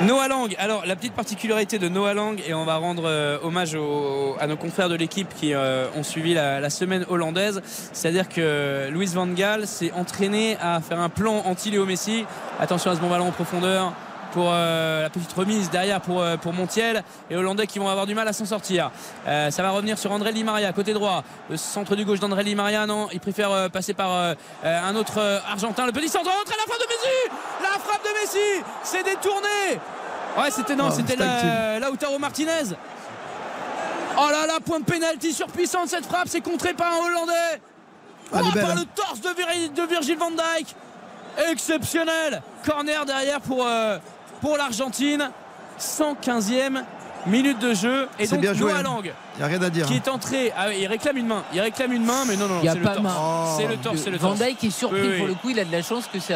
Noah 0.07 0.27
Lang, 0.27 0.55
alors 0.57 0.83
la 0.85 0.95
petite 0.95 1.13
particularité 1.13 1.77
de 1.77 1.87
Noah 1.87 2.15
Lang, 2.15 2.41
et 2.47 2.55
on 2.55 2.65
va 2.65 2.77
rendre 2.77 3.03
euh, 3.05 3.37
hommage 3.43 3.77
à 4.39 4.47
nos 4.47 4.57
confrères 4.57 4.89
de 4.89 4.95
l'équipe 4.95 5.27
qui 5.39 5.53
euh, 5.53 5.85
ont 5.95 6.01
suivi 6.01 6.33
la, 6.33 6.59
la 6.59 6.69
semaine 6.71 7.05
hollandaise, 7.07 7.61
c'est-à-dire 7.93 8.27
que 8.27 8.89
Louis 8.89 9.05
Van 9.13 9.27
Gaal 9.27 9.67
s'est 9.67 9.91
entraîné 9.91 10.57
à 10.59 10.81
faire 10.81 10.99
un 10.99 11.09
plan 11.09 11.43
anti-Léo 11.45 11.85
Messi. 11.85 12.25
Attention 12.59 12.91
à 12.91 12.95
ce 12.95 12.99
bon 12.99 13.09
ballon 13.09 13.27
en 13.27 13.31
profondeur 13.31 13.93
pour 14.33 14.45
euh, 14.49 15.01
la 15.03 15.09
petite 15.09 15.31
remise 15.33 15.69
derrière 15.69 16.01
pour, 16.01 16.21
euh, 16.21 16.37
pour 16.37 16.53
Montiel 16.53 17.03
et 17.29 17.35
Hollandais 17.35 17.67
qui 17.67 17.79
vont 17.79 17.89
avoir 17.89 18.05
du 18.05 18.15
mal 18.15 18.27
à 18.27 18.33
s'en 18.33 18.45
sortir. 18.45 18.91
Euh, 19.27 19.51
ça 19.51 19.61
va 19.63 19.71
revenir 19.71 19.97
sur 19.97 20.11
André 20.11 20.31
Di 20.33 20.43
Maria, 20.43 20.71
côté 20.73 20.93
droit, 20.93 21.23
le 21.49 21.57
centre 21.57 21.95
du 21.95 22.05
gauche 22.05 22.19
d'André 22.19 22.43
Di 22.43 22.55
Maria, 22.55 22.85
non, 22.85 23.07
il 23.11 23.19
préfère 23.19 23.69
passer 23.71 23.93
par 23.93 24.35
un 24.63 24.95
autre 24.95 25.19
Argentin, 25.49 25.85
le 25.85 25.91
petit 25.91 26.09
centre, 26.09 26.29
entre 26.29 26.51
la 26.51 26.63
frappe 26.73 26.79
de 26.79 26.87
Messi 26.87 27.37
La 27.61 27.79
frappe 27.79 28.03
de 28.03 28.21
Messi 28.21 28.63
C'est 28.83 29.03
détourné 29.03 29.79
Ouais, 30.37 30.49
c'était 30.49 30.75
non, 30.75 30.85
Ah, 30.87 30.91
c'était 30.91 31.11
c'était 31.13 31.23
la, 31.25 31.79
Lautaro 31.79 32.17
Martinez. 32.17 32.63
Oh 34.17 34.27
là 34.29 34.45
là, 34.47 34.59
point 34.65 34.79
de 34.79 34.85
pénalty 34.85 35.33
surpuissant 35.33 35.83
de 35.85 35.89
cette 35.89 36.05
frappe, 36.05 36.27
c'est 36.27 36.41
contré 36.41 36.73
par 36.73 36.87
un 36.93 37.05
Hollandais. 37.05 37.61
Ah, 38.33 38.39
Oh, 38.43 38.51
par 38.53 38.71
hein. 38.71 38.75
le 38.75 38.85
torse 38.95 39.19
de, 39.21 39.29
Vir- 39.29 39.73
de 39.73 39.81
Virgil 39.83 40.17
van 40.17 40.31
Dijk. 40.31 40.73
Exceptionnel. 41.49 42.41
Corner 42.65 43.05
derrière 43.05 43.41
pour, 43.41 43.65
euh, 43.65 43.97
pour 44.41 44.57
l'Argentine. 44.57 45.29
115e 45.79 46.83
minute 47.27 47.59
de 47.59 47.73
jeu. 47.73 48.07
Et 48.19 48.25
C'est 48.25 48.35
donc 48.35 48.41
bien 48.41 48.53
joué, 48.53 48.71
Noah 48.71 48.79
hein. 48.79 48.83
Lang 48.83 49.13
Il 49.35 49.37
n'y 49.39 49.43
a 49.43 49.47
rien 49.47 49.61
à 49.61 49.69
dire. 49.69 49.85
qui 49.85 49.93
hein. 49.93 50.01
est 50.05 50.09
entré. 50.09 50.51
Ah, 50.55 50.65
oui, 50.69 50.77
il 50.81 50.87
réclame 50.87 51.17
une 51.17 51.27
main. 51.27 51.43
Il 51.53 51.59
réclame 51.61 51.91
une 51.91 52.03
main, 52.05 52.23
mais 52.27 52.35
non, 52.35 52.47
non, 52.47 52.59
a 52.59 52.61
c'est 52.61 52.75
le 52.77 52.81
pas 52.83 52.89
torse. 52.95 53.03
main. 53.03 53.55
C'est 53.57 53.67
le 53.67 53.77
torse, 53.77 53.97
c'est 53.97 54.09
le 54.09 54.17
Van. 54.17 54.33
Dijk 54.33 54.63
est 54.63 54.69
surpris 54.69 55.01
Oui, 55.01 55.07
oui. 55.11 55.17
pour 55.17 55.27
le 55.27 55.33
coup, 55.35 55.49
il 55.49 55.59
a 55.59 55.65
de 55.65 55.71
la 55.71 55.81
chance 55.81 56.07
que 56.11 56.19
ça 56.19 56.35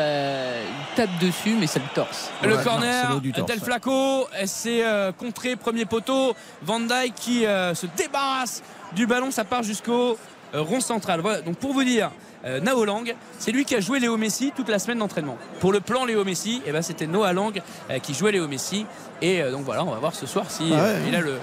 tape 0.95 1.09
dessus, 1.19 1.55
mais 1.59 1.67
ça 1.67 1.79
le 1.79 1.93
torse. 1.93 2.29
Le 2.41 2.49
Ouais, 2.49 2.53
non, 2.55 2.59
c'est 2.59 2.69
corner 2.69 3.21
du 3.21 3.31
torse, 3.33 3.47
Del. 3.47 3.59
Flaco, 3.59 4.27
c'est 4.45 4.83
euh, 4.83 5.11
contré 5.11 5.55
premier 5.55 5.85
poteau. 5.85 6.35
Van 6.63 6.79
Dijk 6.79 7.13
qui 7.15 7.45
euh, 7.45 7.73
se 7.75 7.85
débarrasse 7.97 8.63
du 8.93 9.05
ballon, 9.07 9.31
ça 9.31 9.43
part 9.43 9.63
jusqu'au 9.63 10.17
euh, 10.53 10.61
rond 10.61 10.81
central. 10.81 11.19
Voilà, 11.21 11.41
donc 11.41 11.57
pour 11.57 11.73
vous 11.73 11.83
dire, 11.83 12.11
euh, 12.45 12.59
Nao 12.59 12.85
Lang, 12.85 13.15
c'est 13.39 13.51
lui 13.51 13.65
qui 13.65 13.75
a 13.75 13.79
joué 13.79 13.99
Léo 13.99 14.17
Messi 14.17 14.51
toute 14.55 14.69
la 14.69 14.79
semaine 14.79 14.99
d'entraînement. 14.99 15.37
Pour 15.59 15.71
le 15.71 15.79
plan 15.79 16.05
Léo 16.05 16.23
Messi, 16.23 16.61
eh 16.65 16.71
ben, 16.71 16.81
c'était 16.81 17.07
Noah 17.07 17.33
Lang 17.33 17.61
euh, 17.89 17.99
qui 17.99 18.13
jouait 18.13 18.31
Léo 18.31 18.47
Messi. 18.47 18.85
Et 19.21 19.41
euh, 19.41 19.51
donc 19.51 19.63
voilà, 19.63 19.83
on 19.83 19.91
va 19.91 19.97
voir 19.97 20.13
ce 20.15 20.25
soir 20.27 20.45
si 20.49 20.63
Ah 20.71 20.75
ouais. 20.75 20.81
euh, 20.81 21.05
il 21.07 21.15
a 21.15 21.21
le. 21.21 21.37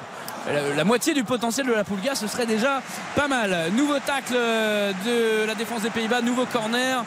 La, 0.53 0.75
la 0.77 0.85
moitié 0.85 1.15
du 1.15 1.23
potentiel 1.23 1.67
de 1.69 1.73
la 1.73 1.85
Pulga, 1.85 2.17
ce 2.17 2.27
serait 2.27 2.47
déjà 2.47 2.83
pas 3.15 3.29
mal. 3.29 3.71
Nouveau 3.77 4.01
tacle 4.05 4.35
de 4.35 5.47
la 5.47 5.55
défense 5.55 5.83
des 5.83 5.91
Pays-Bas, 5.91 6.21
nouveau 6.21 6.47
corner 6.47 7.05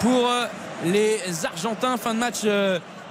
pour 0.00 0.28
les 0.86 1.20
Argentins. 1.46 1.96
Fin 1.96 2.12
de 2.12 2.18
match 2.18 2.38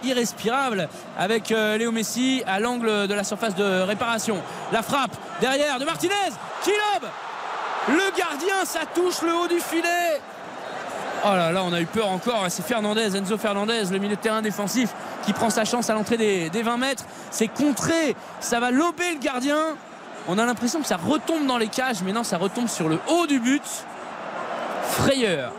irrespirable 0.04 0.90
avec 1.18 1.50
Léo 1.52 1.92
Messi 1.94 2.44
à 2.48 2.60
l'angle 2.60 3.08
de 3.08 3.14
la 3.14 3.24
surface 3.24 3.56
de 3.56 3.82
réparation. 3.84 4.42
La 4.74 4.82
frappe 4.82 5.16
derrière 5.40 5.80
de 5.80 5.86
Martinez 5.86 6.14
qui 6.66 6.72
lobe 6.72 7.10
le 7.88 8.18
gardien, 8.18 8.66
ça 8.66 8.82
touche 8.94 9.22
le 9.22 9.34
haut 9.34 9.48
du 9.48 9.60
filet. 9.60 10.22
Oh 11.24 11.36
là 11.36 11.52
là, 11.52 11.64
on 11.64 11.74
a 11.74 11.82
eu 11.82 11.86
peur 11.86 12.10
encore. 12.10 12.46
C'est 12.50 12.66
Fernandez, 12.66 13.16
Enzo 13.16 13.38
Fernandez, 13.38 13.84
le 13.92 14.00
milieu 14.00 14.16
de 14.16 14.22
terrain 14.22 14.42
défensif, 14.42 14.90
qui 15.24 15.34
prend 15.34 15.50
sa 15.50 15.66
chance 15.66 15.90
à 15.90 15.94
l'entrée 15.94 16.18
des, 16.18 16.50
des 16.50 16.64
20 16.64 16.78
mètres. 16.78 17.04
C'est 17.30 17.48
contré, 17.48 18.16
ça 18.40 18.60
va 18.60 18.72
lober 18.72 19.12
le 19.14 19.20
gardien. 19.20 19.76
On 20.28 20.38
a 20.38 20.46
l'impression 20.46 20.82
que 20.82 20.88
ça 20.88 20.98
retombe 20.98 21.46
dans 21.46 21.58
les 21.58 21.68
cages, 21.68 22.02
mais 22.04 22.12
non, 22.12 22.24
ça 22.24 22.38
retombe 22.38 22.68
sur 22.68 22.90
le 22.90 23.00
haut 23.08 23.28
du 23.28 23.40
but. 23.40 23.64
Frayeur. 24.84 25.52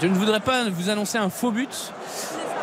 Je 0.00 0.06
ne 0.06 0.14
voudrais 0.14 0.40
pas 0.40 0.68
vous 0.68 0.90
annoncer 0.90 1.18
un 1.18 1.30
faux 1.30 1.50
but, 1.50 1.92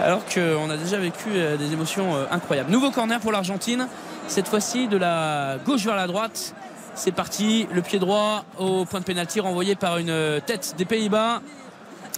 alors 0.02 0.22
qu'on 0.26 0.70
a 0.70 0.78
déjà 0.78 0.98
vécu 0.98 1.30
euh, 1.34 1.58
des 1.58 1.74
émotions 1.74 2.16
euh, 2.16 2.26
incroyables. 2.30 2.72
Nouveau 2.72 2.92
corner 2.92 3.20
pour 3.20 3.32
l'Argentine, 3.32 3.88
cette 4.28 4.48
fois-ci 4.48 4.88
de 4.88 4.98
la 4.98 5.58
gauche 5.66 5.84
vers 5.84 5.96
la 5.96 6.08
droite. 6.08 6.54
C'est 6.96 7.12
parti, 7.12 7.68
le 7.72 7.82
pied 7.82 8.00
droit 8.00 8.46
au 8.60 8.86
point 8.86 9.00
de 9.00 9.06
pénalty 9.06 9.40
renvoyé 9.40 9.76
par 9.76 9.98
une 9.98 10.12
euh, 10.12 10.40
tête 10.40 10.76
des 10.78 10.86
Pays-Bas. 10.86 11.42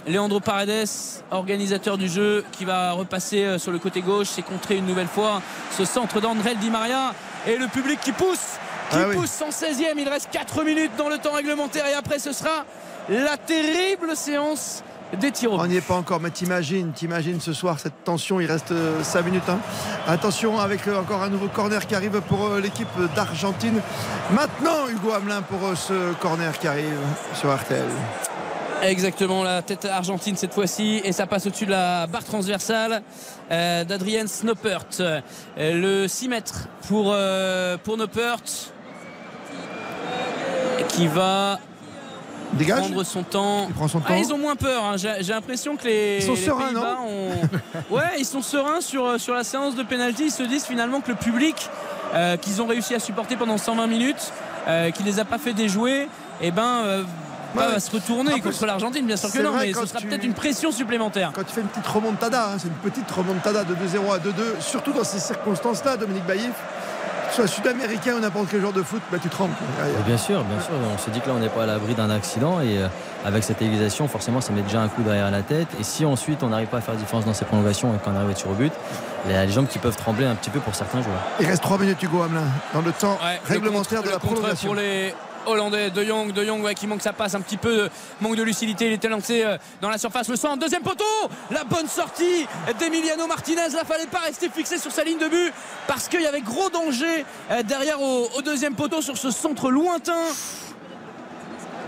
Leandro 0.06 0.38
Paredes, 0.38 0.86
organisateur 1.30 1.98
du 1.98 2.08
jeu, 2.08 2.44
qui 2.52 2.64
va 2.64 2.92
repasser 2.92 3.44
euh, 3.44 3.58
sur 3.58 3.72
le 3.72 3.78
côté 3.78 4.02
gauche. 4.02 4.28
C'est 4.30 4.42
contré 4.42 4.76
une 4.76 4.86
nouvelle 4.86 5.08
fois 5.08 5.40
ce 5.76 5.84
centre 5.84 6.20
d'André 6.20 6.54
Di 6.56 6.70
Maria. 6.70 7.14
Et 7.46 7.56
le 7.56 7.66
public 7.68 7.98
qui 8.00 8.12
pousse, 8.12 8.58
qui 8.90 8.96
Ah 8.98 9.08
oui. 9.08 9.16
pousse 9.16 9.30
116e. 9.30 9.94
Il 9.96 10.08
reste 10.08 10.28
4 10.30 10.62
minutes 10.62 10.92
dans 10.98 11.08
le 11.08 11.18
temps 11.18 11.32
réglementaire. 11.32 11.86
Et 11.86 11.94
après, 11.94 12.18
ce 12.18 12.32
sera 12.32 12.64
la 13.08 13.36
terrible 13.38 14.14
séance 14.14 14.84
des 15.14 15.30
tirs 15.30 15.52
au 15.52 15.60
On 15.60 15.66
n'y 15.66 15.76
est 15.76 15.80
pas 15.80 15.94
encore, 15.94 16.20
mais 16.20 16.30
t'imagines, 16.30 16.92
t'imagines 16.92 17.40
ce 17.40 17.52
soir 17.52 17.78
cette 17.78 18.04
tension, 18.04 18.40
il 18.40 18.50
reste 18.50 18.72
5 19.02 19.24
minutes. 19.24 19.42
hein. 19.48 19.58
Attention 20.06 20.58
avec 20.58 20.86
euh, 20.88 21.00
encore 21.00 21.22
un 21.22 21.28
nouveau 21.28 21.48
corner 21.48 21.86
qui 21.86 21.94
arrive 21.94 22.20
pour 22.22 22.46
euh, 22.46 22.60
l'équipe 22.60 22.88
d'Argentine. 23.14 23.80
Maintenant, 24.32 24.88
Hugo 24.88 25.12
Hamelin 25.12 25.42
pour 25.42 25.66
euh, 25.66 25.74
ce 25.74 26.12
corner 26.14 26.58
qui 26.58 26.68
arrive 26.68 26.98
sur 27.34 27.54
RTL. 27.54 27.84
Exactement, 28.82 29.42
la 29.42 29.62
tête 29.62 29.86
argentine 29.86 30.36
cette 30.36 30.52
fois-ci 30.52 31.00
et 31.02 31.12
ça 31.12 31.26
passe 31.26 31.46
au-dessus 31.46 31.64
de 31.64 31.70
la 31.70 32.06
barre 32.06 32.24
transversale 32.24 33.02
euh, 33.50 33.84
d'Adrien 33.84 34.26
Snopert. 34.26 34.84
Euh, 35.00 35.20
le 35.56 36.06
6 36.06 36.28
mètres 36.28 36.68
pour, 36.86 37.10
euh, 37.12 37.78
pour 37.82 37.96
Noppert 37.96 38.36
qui 40.88 41.06
va 41.06 41.58
Dégage 42.54 42.78
prendre 42.78 43.02
son 43.04 43.22
temps. 43.22 43.66
Il 43.68 43.74
prend 43.74 43.88
son 43.88 44.00
Ah, 44.04 44.08
temps. 44.08 44.14
ils 44.16 44.32
ont 44.32 44.38
moins 44.38 44.56
peur. 44.56 44.84
hein. 44.84 44.96
J'ai 44.96 45.32
l'impression 45.32 45.76
que 45.76 45.84
les, 45.84 46.18
Ils 46.20 46.22
sont 46.26 46.34
les 46.34 46.40
sereins, 46.40 46.72
ont- 47.06 47.94
Ouais, 47.94 48.02
ils 48.18 48.24
sont 48.24 48.42
sereins 48.42 48.80
sur, 48.80 49.20
sur 49.20 49.34
la 49.34 49.44
séance 49.44 49.74
de 49.74 49.82
pénalty. 49.82 50.24
Ils 50.26 50.30
se 50.30 50.42
disent 50.42 50.64
finalement 50.64 51.00
que 51.00 51.08
le 51.10 51.16
public 51.16 51.68
euh, 52.14 52.36
qu'ils 52.36 52.62
ont 52.62 52.66
réussi 52.66 52.94
à 52.94 53.00
supporter 53.00 53.36
pendant 53.36 53.58
120 53.58 53.86
minutes, 53.88 54.32
euh, 54.68 54.90
qui 54.90 55.02
les 55.02 55.18
a 55.20 55.24
pas 55.24 55.38
fait 55.38 55.52
déjouer, 55.52 56.08
et 56.40 56.50
ben 56.50 56.62
euh, 56.84 57.02
Ouais. 57.54 57.66
va 57.66 57.80
se 57.80 57.90
retourner 57.90 58.38
contre 58.40 58.66
l'Argentine, 58.66 59.06
bien 59.06 59.16
sûr 59.16 59.32
que 59.32 59.38
non, 59.40 59.52
mais 59.58 59.72
ce 59.72 59.86
sera 59.86 59.98
tu- 60.00 60.06
peut-être 60.08 60.24
une 60.24 60.34
pression 60.34 60.70
supplémentaire. 60.72 61.30
Quand 61.34 61.42
tu 61.44 61.52
fais 61.54 61.62
une 61.62 61.68
petite 61.68 61.86
remontada, 61.86 62.50
hein, 62.50 62.56
c'est 62.58 62.68
une 62.68 62.74
petite 62.90 63.10
remontada 63.10 63.64
de 63.64 63.74
2-0 63.74 64.12
à 64.12 64.18
2-2, 64.18 64.56
surtout 64.60 64.92
dans 64.92 65.04
ces 65.04 65.18
circonstances-là, 65.20 65.96
Dominique 65.96 66.26
Baïf, 66.26 66.50
soit 67.36 67.46
sud-américain 67.46 68.14
ou 68.16 68.20
n'importe 68.20 68.46
quel 68.50 68.60
genre 68.62 68.72
de 68.72 68.82
foot, 68.82 69.02
bah, 69.12 69.18
tu. 69.22 69.28
Mais 69.38 70.02
bien 70.06 70.16
sûr, 70.16 70.42
bien 70.44 70.60
sûr. 70.60 70.72
On 70.94 70.98
se 70.98 71.10
dit 71.10 71.20
que 71.20 71.28
là, 71.28 71.34
on 71.36 71.40
n'est 71.40 71.48
pas 71.48 71.64
à 71.64 71.66
l'abri 71.66 71.94
d'un 71.94 72.08
accident 72.10 72.60
et 72.60 72.78
euh, 72.78 72.88
avec 73.24 73.44
cette 73.44 73.60
égalisation, 73.60 74.08
forcément, 74.08 74.40
ça 74.40 74.52
met 74.52 74.62
déjà 74.62 74.80
un 74.80 74.88
coup 74.88 75.02
derrière 75.02 75.30
la 75.30 75.42
tête. 75.42 75.68
Et 75.78 75.82
si 75.84 76.04
ensuite 76.04 76.42
on 76.42 76.48
n'arrive 76.48 76.68
pas 76.68 76.78
à 76.78 76.80
faire 76.80 76.94
différence 76.94 77.24
dans 77.26 77.34
ces 77.34 77.44
prolongations 77.44 77.94
et 77.94 77.98
qu'on 77.98 78.14
arrive 78.16 78.28
à 78.28 78.30
être 78.32 78.38
sur 78.38 78.50
au 78.50 78.54
but, 78.54 78.72
il 79.26 79.32
y 79.32 79.34
a 79.34 79.44
les 79.44 79.52
jambes 79.52 79.66
qui 79.66 79.78
peuvent 79.78 79.96
trembler 79.96 80.24
un 80.26 80.34
petit 80.34 80.50
peu 80.50 80.60
pour 80.60 80.74
certains 80.74 81.02
joueurs. 81.02 81.20
Il 81.40 81.46
reste 81.46 81.62
3 81.62 81.78
minutes, 81.78 82.02
Hugo 82.02 82.22
Hamelin, 82.22 82.42
dans 82.72 82.80
le 82.80 82.92
temps 82.92 83.18
Ouais, 83.22 83.38
le 83.48 83.54
réglementaire 83.54 83.98
contre- 83.98 84.04
de 84.04 84.08
la 84.08 84.14
le 84.14 84.20
prolongation. 84.20 84.66
pour 84.68 84.74
les 84.76 85.14
Hollandais, 85.46 85.90
De 85.90 86.04
Jong, 86.04 86.32
De 86.32 86.44
Jong 86.44 86.62
ouais, 86.62 86.74
qui 86.74 86.86
manque 86.86 87.02
sa 87.02 87.12
passe 87.12 87.34
un 87.34 87.40
petit 87.40 87.56
peu, 87.56 87.88
manque 88.20 88.36
de 88.36 88.42
lucidité, 88.42 88.86
il 88.86 88.92
était 88.92 89.08
lancé 89.08 89.42
euh, 89.44 89.56
dans 89.80 89.88
la 89.90 89.98
surface, 89.98 90.28
le 90.28 90.36
centre, 90.36 90.58
deuxième 90.58 90.82
poteau, 90.82 91.04
la 91.50 91.64
bonne 91.64 91.88
sortie 91.88 92.46
d'Emiliano 92.78 93.26
Martinez, 93.26 93.68
là 93.74 93.84
fallait 93.84 94.06
pas 94.06 94.18
rester 94.20 94.48
fixé 94.48 94.78
sur 94.78 94.92
sa 94.92 95.04
ligne 95.04 95.18
de 95.18 95.28
but 95.28 95.52
parce 95.86 96.08
qu'il 96.08 96.20
y 96.22 96.26
avait 96.26 96.40
gros 96.42 96.68
danger 96.70 97.24
euh, 97.50 97.62
derrière 97.62 98.00
au, 98.00 98.28
au 98.36 98.42
deuxième 98.42 98.74
poteau 98.74 99.00
sur 99.02 99.16
ce 99.16 99.30
centre 99.30 99.70
lointain. 99.70 100.12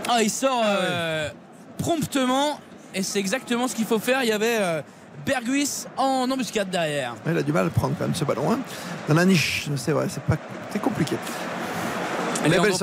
Ah, 0.09 0.23
il 0.23 0.29
sort 0.31 0.63
euh, 0.65 1.29
promptement 1.77 2.59
et 2.95 3.03
c'est 3.03 3.19
exactement 3.19 3.67
ce 3.67 3.75
qu'il 3.75 3.85
faut 3.85 3.99
faire. 3.99 4.23
Il 4.23 4.29
y 4.29 4.31
avait 4.31 4.57
euh, 4.59 4.81
Berguis 5.25 5.85
en 5.97 6.31
embuscade 6.31 6.69
derrière. 6.69 7.13
Il 7.27 7.37
a 7.37 7.43
du 7.43 7.51
mal 7.53 7.67
à 7.67 7.69
prendre 7.69 7.93
quand 7.97 8.05
même 8.05 8.15
ce 8.15 8.23
ballon. 8.25 8.51
hein. 8.51 8.59
Dans 9.07 9.13
la 9.13 9.25
niche, 9.25 9.67
c'est 9.75 9.91
vrai, 9.91 10.07
c'est 10.09 10.23
pas, 10.23 10.37
c'est 10.71 10.81
compliqué. 10.81 11.15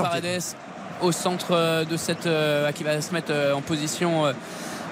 Paredes 0.03 0.43
au 1.03 1.13
centre 1.13 1.53
euh, 1.53 1.85
de 1.85 1.97
cette 1.97 2.27
euh, 2.27 2.73
qui 2.73 2.85
va 2.85 3.01
se 3.01 3.13
mettre 3.13 3.33
euh, 3.33 3.55
en 3.55 3.61
position 3.61 4.25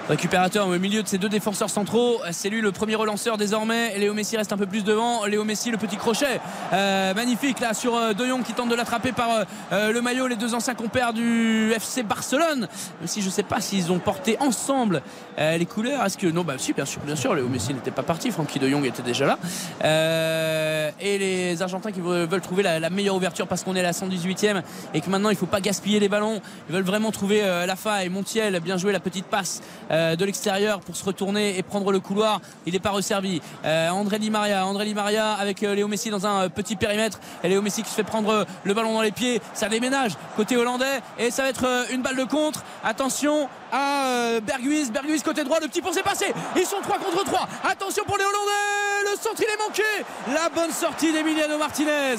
récupérateur 0.08 0.68
au 0.68 0.78
milieu 0.78 1.02
de 1.02 1.08
ces 1.08 1.18
deux 1.18 1.28
défenseurs 1.28 1.70
centraux. 1.70 2.20
C'est 2.30 2.50
lui 2.50 2.60
le 2.60 2.72
premier 2.72 2.94
relanceur 2.94 3.36
désormais. 3.38 3.98
Léo 3.98 4.12
Messi 4.14 4.36
reste 4.36 4.52
un 4.52 4.56
peu 4.56 4.66
plus 4.66 4.84
devant. 4.84 5.24
Léo 5.24 5.44
Messi 5.44 5.70
le 5.70 5.78
petit 5.78 5.96
crochet. 5.96 6.40
Euh, 6.72 7.14
magnifique 7.14 7.60
là 7.60 7.74
sur 7.74 7.96
euh, 7.96 8.12
De 8.12 8.26
Jong 8.26 8.42
qui 8.42 8.52
tente 8.52 8.68
de 8.68 8.74
l'attraper 8.74 9.12
par 9.12 9.30
euh, 9.30 9.44
euh, 9.72 9.92
le 9.92 10.02
maillot. 10.02 10.26
Les 10.26 10.36
deux 10.36 10.54
anciens 10.54 10.74
compères 10.74 11.12
du 11.12 11.72
FC 11.74 12.02
Barcelone. 12.02 12.60
Même 13.00 13.06
si 13.06 13.22
je 13.22 13.30
sais 13.30 13.42
pas 13.42 13.60
s'ils 13.60 13.92
ont 13.92 13.98
porté 13.98 14.36
ensemble 14.40 15.02
euh, 15.38 15.56
les 15.56 15.66
couleurs. 15.66 16.04
Est-ce 16.04 16.18
que 16.18 16.26
non 16.26 16.42
bah 16.44 16.54
si 16.58 16.72
bien 16.72 16.84
sûr 16.84 17.00
bien 17.02 17.16
sûr. 17.16 17.34
Léo 17.34 17.48
Messi 17.48 17.72
n'était 17.72 17.90
pas 17.90 18.02
parti. 18.02 18.30
Francky 18.30 18.58
De 18.58 18.68
Jong 18.68 18.84
était 18.84 19.02
déjà 19.02 19.26
là. 19.26 19.38
Euh, 19.84 20.90
et 21.00 21.18
les 21.18 21.62
Argentins 21.62 21.92
qui 21.92 22.00
veulent 22.00 22.40
trouver 22.40 22.62
la, 22.62 22.78
la 22.78 22.90
meilleure 22.90 23.16
ouverture 23.16 23.46
parce 23.46 23.64
qu'on 23.64 23.74
est 23.74 23.80
à 23.80 23.84
la 23.84 23.92
118e 23.92 24.62
et 24.92 25.00
que 25.00 25.08
maintenant 25.08 25.30
il 25.30 25.36
faut 25.36 25.46
pas 25.46 25.60
gaspiller 25.60 25.98
les 25.98 26.08
ballons. 26.08 26.40
Ils 26.68 26.74
veulent 26.74 26.84
vraiment 26.84 27.10
trouver 27.10 27.40
la 27.40 27.76
faille 27.76 28.08
Montiel. 28.08 28.60
Bien 28.60 28.76
joué 28.76 28.92
la 28.92 29.00
petite 29.00 29.26
passe 29.26 29.62
euh, 29.94 30.16
de 30.16 30.24
l'extérieur 30.24 30.80
pour 30.80 30.96
se 30.96 31.04
retourner 31.04 31.56
et 31.56 31.62
prendre 31.62 31.92
le 31.92 32.00
couloir. 32.00 32.40
Il 32.66 32.72
n'est 32.72 32.80
pas 32.80 32.90
resservi. 32.90 33.40
Euh, 33.64 33.90
André 33.90 34.18
Di 34.18 34.28
Maria 34.28 34.66
André 34.66 34.86
Di 34.86 34.94
Maria 34.94 35.34
avec 35.34 35.62
euh, 35.62 35.74
Léo 35.74 35.86
Messi 35.86 36.10
dans 36.10 36.26
un 36.26 36.48
petit 36.48 36.74
périmètre. 36.74 37.20
Et 37.44 37.48
Léo 37.48 37.62
Messi 37.62 37.82
qui 37.82 37.90
se 37.90 37.94
fait 37.94 38.02
prendre 38.02 38.44
le 38.64 38.74
ballon 38.74 38.92
dans 38.92 39.02
les 39.02 39.12
pieds. 39.12 39.40
Ça 39.52 39.68
déménage. 39.68 40.12
Côté 40.36 40.56
hollandais. 40.56 41.00
Et 41.18 41.30
ça 41.30 41.44
va 41.44 41.48
être 41.48 41.86
une 41.92 42.02
balle 42.02 42.16
de 42.16 42.24
contre. 42.24 42.64
Attention 42.82 43.48
à 43.72 44.40
Berguis 44.44 44.90
Berguis 44.90 45.22
côté 45.22 45.44
droit. 45.44 45.60
Le 45.60 45.68
petit 45.68 45.80
pont 45.80 45.92
s'est 45.92 46.02
passé. 46.02 46.26
Ils 46.56 46.66
sont 46.66 46.80
3 46.82 46.98
contre 46.98 47.24
3 47.24 47.48
attention 47.70 48.02
pour 48.04 48.18
les 48.18 48.24
hollandais. 48.24 49.12
Le 49.12 49.16
centre 49.20 49.40
il 49.40 49.44
est 49.44 49.68
manqué. 49.68 50.34
La 50.34 50.48
bonne 50.48 50.72
sortie 50.72 51.12
d'Emiliano 51.12 51.56
Martinez 51.56 52.16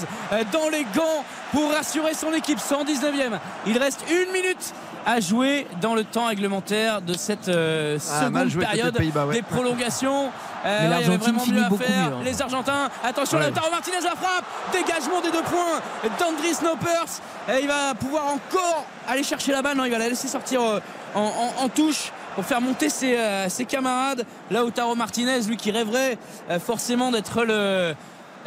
dans 0.54 0.70
les 0.70 0.86
gants 0.96 1.26
pour 1.52 1.72
rassurer 1.72 2.14
son 2.14 2.34
équipe. 2.34 2.60
119e 2.60 3.40
il 3.68 3.78
reste 3.78 4.06
une 4.10 4.32
minute 4.32 4.74
à 5.06 5.20
jouer 5.20 5.68
dans 5.82 5.94
le 5.96 6.04
temps 6.04 6.26
réglementaire 6.28 7.02
de 7.02 7.14
cette 7.14 7.48
euh, 7.48 7.98
Ah, 8.12 8.26
seconde 8.26 8.58
période 8.60 8.98
ouais. 9.00 9.34
des 9.34 9.42
prolongations. 9.42 10.30
Euh, 10.68 10.80
il 10.86 10.90
y 10.90 10.94
avait 10.96 11.18
vraiment 11.18 11.46
mieux 11.46 11.62
à 11.64 11.70
faire. 11.70 11.78
mieux, 11.78 12.14
hein. 12.16 12.20
Les 12.24 12.42
Argentins, 12.42 12.90
attention, 13.04 13.38
Ouais. 13.38 13.46
Lautaro 13.50 13.70
Martinez 13.70 13.98
la 14.04 14.16
frappe, 14.16 14.46
dégagement 14.74 15.22
des 15.22 15.30
deux 15.30 15.44
points 15.44 15.80
d'Andris 16.20 16.56
Snopers. 16.56 17.22
Et 17.56 17.62
il 17.62 17.68
va 17.68 17.94
pouvoir 17.94 18.26
encore 18.34 18.84
aller 19.08 19.22
chercher 19.22 19.52
la 19.52 19.62
balle. 19.62 19.78
Non, 19.78 19.86
il 19.86 19.92
va 19.92 20.00
la 20.00 20.10
laisser 20.10 20.28
sortir 20.28 20.64
euh, 20.64 20.80
en, 21.14 21.22
en- 21.22 21.66
en 21.66 21.70
touche 21.70 22.12
pour 22.34 22.44
faire 22.46 22.62
monter 22.62 22.90
ses, 22.90 23.16
euh, 23.16 23.48
ses 23.48 23.66
camarades. 23.66 24.26
Là, 24.50 24.62
Lautaro 24.62 24.96
Martinez, 24.96 25.42
lui 25.42 25.56
qui 25.56 25.70
rêverait 25.70 26.18
euh, 26.50 26.60
forcément 26.60 27.12
d'être 27.12 27.44
le, 27.46 27.94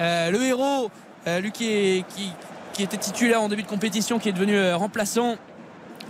le 0.00 0.42
héros, 0.42 0.90
lui 1.40 1.52
qui, 1.52 1.68
est- 1.70 2.04
qui, 2.16 2.32
qui 2.72 2.82
était 2.82 2.96
titulaire 2.96 3.40
en 3.42 3.48
début 3.48 3.62
de 3.62 3.68
compétition, 3.68 4.18
qui 4.18 4.28
est 4.28 4.32
devenu 4.32 4.72
remplaçant 4.72 5.36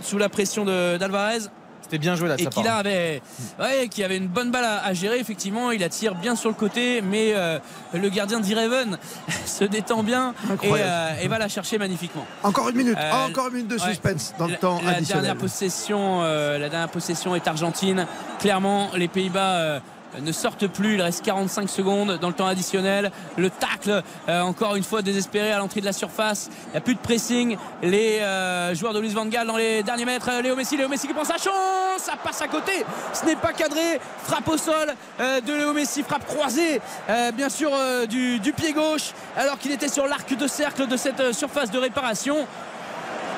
sous 0.01 0.17
la 0.17 0.29
pression 0.29 0.65
de- 0.65 0.97
d'Alvarez 0.97 1.39
C'était 1.81 1.97
bien 1.97 2.15
joué 2.15 2.27
là 2.29 2.35
de 2.35 2.41
et 2.41 2.43
sa 2.43 2.49
qui 2.49 2.55
part. 2.55 2.63
là 2.65 2.75
avait, 2.77 3.21
ouais, 3.59 3.87
qui 3.89 4.03
avait 4.03 4.17
une 4.17 4.27
bonne 4.27 4.51
balle 4.51 4.65
à, 4.65 4.85
à 4.85 4.93
gérer 4.93 5.17
effectivement 5.19 5.71
il 5.71 5.83
attire 5.83 6.13
bien 6.15 6.35
sur 6.35 6.49
le 6.49 6.55
côté 6.55 7.01
mais 7.01 7.33
euh, 7.33 7.57
le 7.93 8.09
gardien 8.09 8.39
d'Ireven 8.39 8.97
se 9.45 9.63
détend 9.63 10.03
bien 10.03 10.33
et, 10.49 10.51
Incroyable. 10.53 10.89
euh, 11.19 11.23
et 11.23 11.27
va 11.27 11.39
la 11.39 11.47
chercher 11.47 11.77
magnifiquement 11.77 12.25
Encore 12.43 12.69
une 12.69 12.75
minute, 12.77 12.97
Euh, 12.97 13.25
encore 13.27 13.47
une 13.47 13.53
minute 13.55 13.67
de 13.69 13.75
ouais. 13.79 13.87
suspense 13.89 14.33
dans 14.37 14.45
le 14.45 14.51
la, 14.53 14.57
temps 14.59 14.79
la 14.83 14.91
additionnel. 14.91 15.23
dernière 15.25 15.41
possession 15.41 16.21
euh, 16.23 16.57
la 16.59 16.69
dernière 16.69 16.89
possession 16.89 17.35
est 17.35 17.47
argentine 17.47 18.05
clairement 18.39 18.89
les 18.95 19.07
Pays-Bas 19.07 19.53
euh, 19.55 19.79
ne 20.19 20.31
sortent 20.31 20.67
plus, 20.67 20.95
il 20.95 21.01
reste 21.01 21.23
45 21.23 21.69
secondes 21.69 22.17
dans 22.19 22.27
le 22.27 22.33
temps 22.33 22.47
additionnel. 22.47 23.11
Le 23.37 23.49
tacle, 23.49 24.03
euh, 24.27 24.41
encore 24.41 24.75
une 24.75 24.83
fois 24.83 25.01
désespéré 25.01 25.51
à 25.51 25.57
l'entrée 25.59 25.81
de 25.81 25.85
la 25.85 25.93
surface. 25.93 26.49
Il 26.67 26.71
n'y 26.71 26.77
a 26.77 26.81
plus 26.81 26.95
de 26.95 26.99
pressing. 26.99 27.57
Les 27.83 28.19
euh, 28.19 28.73
joueurs 28.75 28.93
de 28.93 28.99
Luis 28.99 29.09
Van 29.09 29.25
Gaal 29.25 29.47
dans 29.47 29.57
les 29.57 29.83
derniers 29.83 30.05
mètres. 30.05 30.29
Léo 30.41 30.55
Messi, 30.55 30.77
Léo 30.77 30.87
Messi 30.87 31.07
qui 31.07 31.13
prend 31.13 31.23
sa 31.23 31.37
chance. 31.37 31.53
Ça 31.97 32.13
passe 32.23 32.41
à 32.41 32.47
côté. 32.47 32.71
Ce 33.13 33.25
n'est 33.25 33.35
pas 33.35 33.53
cadré. 33.53 33.99
Frappe 34.23 34.47
au 34.47 34.57
sol 34.57 34.93
euh, 35.19 35.41
de 35.41 35.53
Léo 35.53 35.73
Messi, 35.73 36.03
frappe 36.03 36.25
croisée, 36.25 36.81
euh, 37.09 37.31
bien 37.31 37.49
sûr 37.49 37.71
euh, 37.73 38.05
du, 38.05 38.39
du 38.39 38.53
pied 38.53 38.73
gauche, 38.73 39.11
alors 39.35 39.57
qu'il 39.57 39.71
était 39.71 39.87
sur 39.87 40.07
l'arc 40.07 40.35
de 40.35 40.47
cercle 40.47 40.87
de 40.87 40.97
cette 40.97 41.19
euh, 41.19 41.33
surface 41.33 41.71
de 41.71 41.79
réparation. 41.79 42.47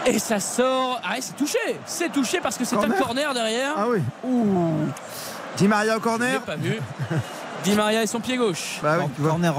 Et 0.06 0.18
ça 0.18 0.40
sort. 0.40 1.00
Ah, 1.04 1.16
c'est 1.20 1.36
touché. 1.36 1.60
C'est 1.86 2.12
touché 2.12 2.40
parce 2.42 2.58
que 2.58 2.66
c'est 2.66 2.76
un 2.76 2.80
Corner 2.80 2.98
corner 3.00 3.34
derrière. 3.34 3.74
Ah 3.78 3.86
oui. 3.88 4.00
Ouh. 4.24 4.88
Di 5.58 5.68
Maria 5.68 5.98
au 5.98 6.00
corner. 6.00 6.42
pas 6.42 6.56
vu. 6.56 6.80
Di 7.64 7.74
Maria 7.76 8.02
et 8.02 8.08
son 8.08 8.20
pied 8.20 8.38
gauche. 8.38 8.80
Bah 8.82 8.98
oui, 9.00 9.06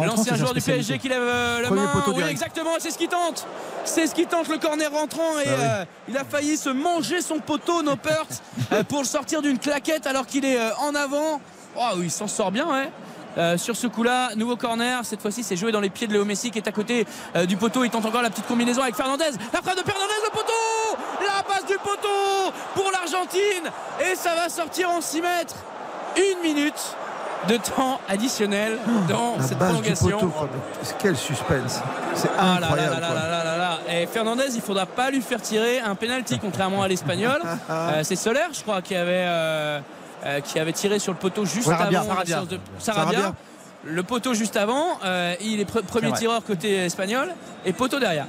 L'ancien 0.07 0.35
joueur 0.35 0.55
du 0.55 0.61
PSG 0.61 0.99
qui 0.99 1.09
lève 1.09 1.23
euh, 1.23 1.61
la 1.63 1.69
Premier 1.69 1.83
main. 1.83 2.03
Oui, 2.09 2.23
exactement, 2.29 2.71
c'est 2.81 2.91
ce 2.91 2.99
qu'il 2.99 3.09
tente. 3.09 3.47
C'est 3.85 4.09
ce 4.09 4.15
qu'il 4.15 4.27
tente, 4.27 4.49
le 4.49 4.59
corner 4.59 4.91
rentrant. 4.91 5.39
Et 5.41 5.45
Bah 5.45 5.51
oui. 5.57 5.65
euh, 5.65 5.85
il 6.09 6.17
a 6.17 6.25
failli 6.25 6.57
se 6.57 6.69
manger 6.71 7.21
son 7.21 7.39
poteau, 7.39 7.83
Noppert, 7.83 8.27
euh, 8.73 8.83
pour 8.83 9.01
le 9.01 9.05
sortir 9.05 9.41
d'une 9.41 9.59
claquette 9.59 10.07
alors 10.09 10.27
qu'il 10.27 10.45
est 10.45 10.59
euh, 10.59 10.71
en 10.81 10.95
avant. 10.97 11.41
Oh, 11.77 11.99
il 12.03 12.11
s'en 12.11 12.27
sort 12.27 12.51
bien, 12.51 12.67
ouais. 12.67 12.91
Euh, 13.39 13.57
sur 13.57 13.77
ce 13.77 13.87
coup-là, 13.87 14.35
nouveau 14.35 14.57
corner. 14.57 15.05
Cette 15.05 15.23
fois-ci, 15.23 15.43
c'est 15.45 15.57
joué 15.57 15.71
dans 15.73 15.81
les 15.81 15.89
pieds 15.89 16.07
de 16.09 16.13
Léo 16.13 16.25
Messi 16.25 16.51
qui 16.51 16.59
est 16.59 16.69
à 16.69 16.73
côté 16.73 17.07
euh, 17.37 17.47
du 17.47 17.57
poteau. 17.57 17.85
Il 17.85 17.91
tente 17.91 18.05
encore 18.05 18.21
la 18.23 18.29
petite 18.31 18.47
combinaison 18.47 18.83
avec 18.83 18.95
Fernandez. 18.97 19.25
La 19.55 19.63
frappe 19.63 19.77
de 19.77 19.83
Fernandez, 19.89 20.13
le 20.25 20.31
poteau 20.31 20.99
La 21.25 21.43
passe 21.45 21.67
du 21.67 21.79
poteau 21.79 22.53
pour 22.75 22.91
l'Argentine. 22.93 23.71
Et 24.11 24.17
ça 24.17 24.35
va 24.35 24.49
sortir 24.49 24.91
en 24.91 25.01
6 25.01 25.23
mètres. 25.23 25.55
Une 26.17 26.43
minute 26.43 26.97
de 27.49 27.57
temps 27.57 28.01
additionnel 28.09 28.79
dans 29.09 29.37
La 29.37 29.43
cette 29.45 29.59
prolongation. 29.59 30.19
poteau. 30.19 30.49
Quel 31.01 31.17
suspense. 31.17 31.81
C'est 32.15 32.31
Ah 32.39 32.55
incroyable. 32.57 33.01
là 33.01 33.11
là 33.45 33.57
là. 33.57 33.79
Et 33.91 34.07
Fernandez, 34.07 34.45
il 34.55 34.61
faudra 34.61 34.87
pas 34.87 35.11
lui 35.11 35.21
faire 35.23 35.41
tirer 35.43 35.81
un 35.81 35.95
penalty 35.97 36.39
contrairement 36.39 36.83
à 36.83 36.89
l'espagnol. 36.89 37.41
Euh, 37.71 38.01
c'est 38.05 38.17
Soler, 38.17 38.41
je 38.53 38.61
crois, 38.63 38.81
qui 38.83 38.95
avait, 38.95 39.25
euh, 39.27 39.81
euh, 40.25 40.41
qui 40.41 40.59
avait 40.59 40.73
tiré 40.73 40.99
sur 40.99 41.13
le 41.13 41.19
poteau 41.19 41.45
juste 41.45 41.69
avant 41.69 42.05
Sarabia. 42.05 42.41
de 42.43 42.59
Sarabia. 42.79 43.13
Sarabia. 43.19 43.35
Le 43.85 44.03
poteau 44.05 44.35
juste 44.35 44.57
avant, 44.57 44.99
il 45.41 45.59
est 45.61 45.69
pre- 45.69 45.83
premier 45.83 46.13
tireur 46.13 46.45
côté 46.45 46.85
espagnol 46.85 47.29
et 47.65 47.73
poteau 47.73 47.99
derrière. 47.99 48.27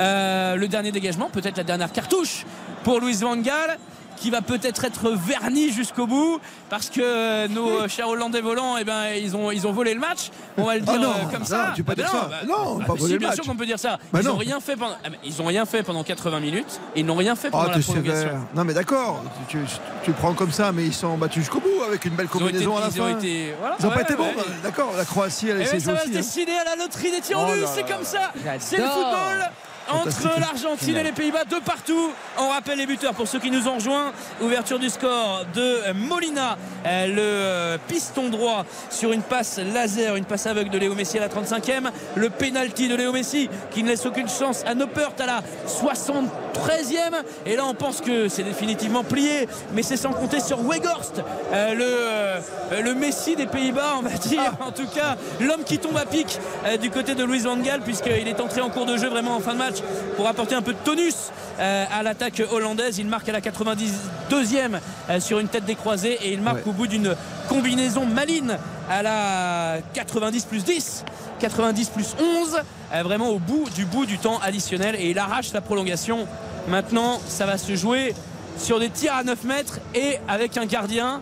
Le 0.00 0.66
dernier 0.66 0.90
dégagement, 0.90 1.28
peut-être 1.30 1.56
la 1.56 1.62
dernière 1.64 1.92
cartouche 1.92 2.44
pour 2.82 3.00
Luis 3.00 3.14
Van 3.20 3.36
Gaal 3.36 3.78
qui 4.16 4.30
va 4.30 4.40
peut-être 4.42 4.84
être 4.84 5.10
verni 5.10 5.70
jusqu'au 5.70 6.06
bout 6.06 6.40
parce 6.70 6.90
que 6.90 7.00
euh, 7.02 7.48
nos 7.48 7.86
chers 7.88 8.08
Hollandais 8.08 8.40
volants 8.40 8.76
eh 8.78 8.84
ben, 8.84 9.08
ils, 9.16 9.36
ont, 9.36 9.50
ils 9.50 9.66
ont 9.66 9.72
volé 9.72 9.94
le 9.94 10.00
match 10.00 10.30
on 10.56 10.64
va 10.64 10.74
le 10.76 10.80
dire 10.80 10.92
Ah 10.96 10.98
non, 10.98 11.10
euh, 11.10 11.30
comme 11.30 11.40
non, 11.40 11.46
ça 11.46 11.72
tu 11.76 11.84
peux 11.84 11.94
pas 11.94 12.02
Ah 12.06 12.10
dire 12.10 12.12
ben 12.12 12.20
ça. 12.20 12.28
bah, 12.30 12.36
Non, 12.48 12.74
bah, 12.76 12.84
pas 12.86 12.92
si, 12.94 12.98
volé 13.00 13.12
le 13.14 13.18
bien 13.18 13.28
match. 13.28 13.36
sûr 13.36 13.44
qu'on 13.44 13.56
peut 13.56 13.66
dire 13.66 13.78
ça 13.78 13.98
Bah 14.12 14.20
ils 14.22 14.26
non. 14.26 14.34
ont 14.34 14.38
rien 14.38 14.58
fait 14.60 14.76
pendant 14.76 14.96
ah, 15.04 15.08
ils 15.24 15.42
ont 15.42 15.44
rien 15.46 15.66
fait 15.66 15.82
pendant 15.82 16.02
80 16.02 16.40
minutes 16.40 16.80
et 16.94 17.00
ils 17.00 17.06
n'ont 17.06 17.14
rien 17.16 17.36
fait 17.36 17.48
Oh, 17.48 17.52
pendant 17.58 17.68
la 17.70 17.76
t'es 17.76 17.82
prolongation 17.82 18.20
sévère. 18.22 18.40
Non, 18.54 18.64
mais 18.64 18.74
d'accord, 18.74 19.22
tu, 19.48 19.58
tu- 20.04 20.12
prends 20.12 20.32
comme 20.34 20.52
ça, 20.52 20.72
mais 20.72 20.84
ils 20.86 20.94
sont 20.94 21.16
battus 21.18 21.42
jusqu'au 21.42 21.60
bout 21.60 21.82
avec 21.86 22.04
une 22.06 22.14
belle 22.14 22.26
été, 22.26 22.38
combinaison 22.38 22.76
à 22.76 22.80
la 22.80 22.86
ils 22.88 23.00
ont 23.02 23.04
fin. 23.04 23.18
été- 23.18 23.54
voilà, 23.60 23.76
Ils 23.78 23.86
ont 23.86 23.88
ouais, 23.90 23.94
pas 23.94 24.00
été 24.02 24.14
bons, 24.16 24.24
ouais. 24.24 24.34
bah, 24.36 24.42
d'accord. 24.62 24.92
La 24.96 25.04
Croatie, 25.04 25.48
elle 25.50 25.56
Eh 25.56 25.64
ben, 25.64 25.66
essaie 25.66 25.80
ça 25.80 25.92
va 25.92 26.00
se 26.00 26.06
hein. 26.06 26.10
décider 26.12 26.52
à 26.52 26.64
la 26.64 26.76
loterie 26.82 27.10
des 27.10 27.20
tirs 27.20 27.38
Oh 27.40 27.50
au 27.50 27.52
but, 27.54 27.60
là 27.60 27.66
c'est 27.74 27.86
comme 27.86 28.04
ça. 28.04 28.32
C'est 28.60 28.78
le 28.78 28.84
football. 28.84 29.50
Entre 29.88 30.40
l'Argentine 30.40 30.96
et 30.96 31.02
les 31.02 31.12
Pays-Bas 31.12 31.44
de 31.44 31.56
partout. 31.64 32.10
On 32.38 32.48
rappelle 32.48 32.78
les 32.78 32.86
buteurs 32.86 33.14
pour 33.14 33.28
ceux 33.28 33.38
qui 33.38 33.50
nous 33.50 33.68
ont 33.68 33.76
rejoints. 33.76 34.12
Ouverture 34.40 34.78
du 34.78 34.90
score 34.90 35.44
de 35.54 35.92
Molina, 35.92 36.56
euh, 36.86 37.06
le 37.06 37.14
euh, 37.18 37.78
piston 37.88 38.28
droit 38.28 38.64
sur 38.90 39.12
une 39.12 39.22
passe 39.22 39.58
laser, 39.58 40.16
une 40.16 40.24
passe 40.24 40.46
aveugle 40.46 40.70
de 40.70 40.78
Léo 40.78 40.94
Messi 40.94 41.18
à 41.18 41.20
la 41.20 41.28
35e. 41.28 41.90
Le 42.16 42.30
penalty 42.30 42.88
de 42.88 42.96
Léo 42.96 43.12
Messi 43.12 43.48
qui 43.70 43.82
ne 43.82 43.88
laisse 43.88 44.04
aucune 44.06 44.28
chance 44.28 44.64
à 44.66 44.74
Noppert 44.74 45.12
à 45.18 45.26
la 45.26 45.40
73e. 45.66 47.22
Et 47.46 47.56
là, 47.56 47.64
on 47.66 47.74
pense 47.74 48.00
que 48.00 48.28
c'est 48.28 48.42
définitivement 48.42 49.04
plié, 49.04 49.48
mais 49.72 49.82
c'est 49.82 49.96
sans 49.96 50.12
compter 50.12 50.40
sur 50.40 50.60
Weghorst, 50.66 51.22
euh, 51.52 52.40
le, 52.72 52.82
le 52.82 52.94
Messi 52.94 53.36
des 53.36 53.46
Pays-Bas, 53.46 53.94
on 53.98 54.02
va 54.02 54.10
dire. 54.28 54.52
En 54.60 54.72
tout 54.72 54.86
cas, 54.86 55.16
l'homme 55.40 55.64
qui 55.64 55.78
tombe 55.78 55.96
à 55.96 56.06
pic 56.06 56.38
du 56.80 56.90
côté 56.90 57.14
de 57.14 57.24
Luis 57.24 57.40
Van 57.40 57.56
Gaal, 57.56 57.80
puisqu'il 57.80 58.28
est 58.28 58.40
entré 58.40 58.60
en 58.60 58.70
cours 58.70 58.86
de 58.86 58.96
jeu 58.96 59.08
vraiment 59.08 59.36
en 59.36 59.40
fin 59.40 59.52
de 59.52 59.58
match 59.58 59.75
pour 60.16 60.26
apporter 60.26 60.54
un 60.54 60.62
peu 60.62 60.72
de 60.72 60.78
tonus 60.78 61.30
euh, 61.58 61.84
à 61.90 62.02
l'attaque 62.02 62.42
hollandaise. 62.50 62.98
Il 62.98 63.06
marque 63.06 63.28
à 63.28 63.32
la 63.32 63.40
92e 63.40 64.80
euh, 65.08 65.20
sur 65.20 65.38
une 65.38 65.48
tête 65.48 65.64
décroisée 65.64 66.18
et 66.22 66.32
il 66.32 66.42
marque 66.42 66.66
au 66.66 66.72
bout 66.72 66.86
d'une 66.86 67.14
combinaison 67.48 68.06
maline 68.06 68.58
à 68.90 69.02
la 69.02 69.78
90 69.94 70.44
plus 70.44 70.64
10. 70.64 71.04
90 71.38 71.88
plus 71.90 72.16
11, 72.18 72.60
euh, 72.94 73.02
vraiment 73.02 73.28
au 73.28 73.38
bout 73.38 73.68
du 73.74 73.84
bout 73.84 74.06
du 74.06 74.18
temps 74.18 74.38
additionnel 74.38 74.96
et 74.98 75.10
il 75.10 75.18
arrache 75.18 75.52
la 75.52 75.60
prolongation. 75.60 76.26
Maintenant, 76.68 77.20
ça 77.28 77.46
va 77.46 77.58
se 77.58 77.76
jouer 77.76 78.14
sur 78.58 78.80
des 78.80 78.90
tirs 78.90 79.14
à 79.14 79.22
9 79.22 79.44
mètres 79.44 79.80
et 79.94 80.18
avec 80.28 80.56
un 80.56 80.66
gardien 80.66 81.20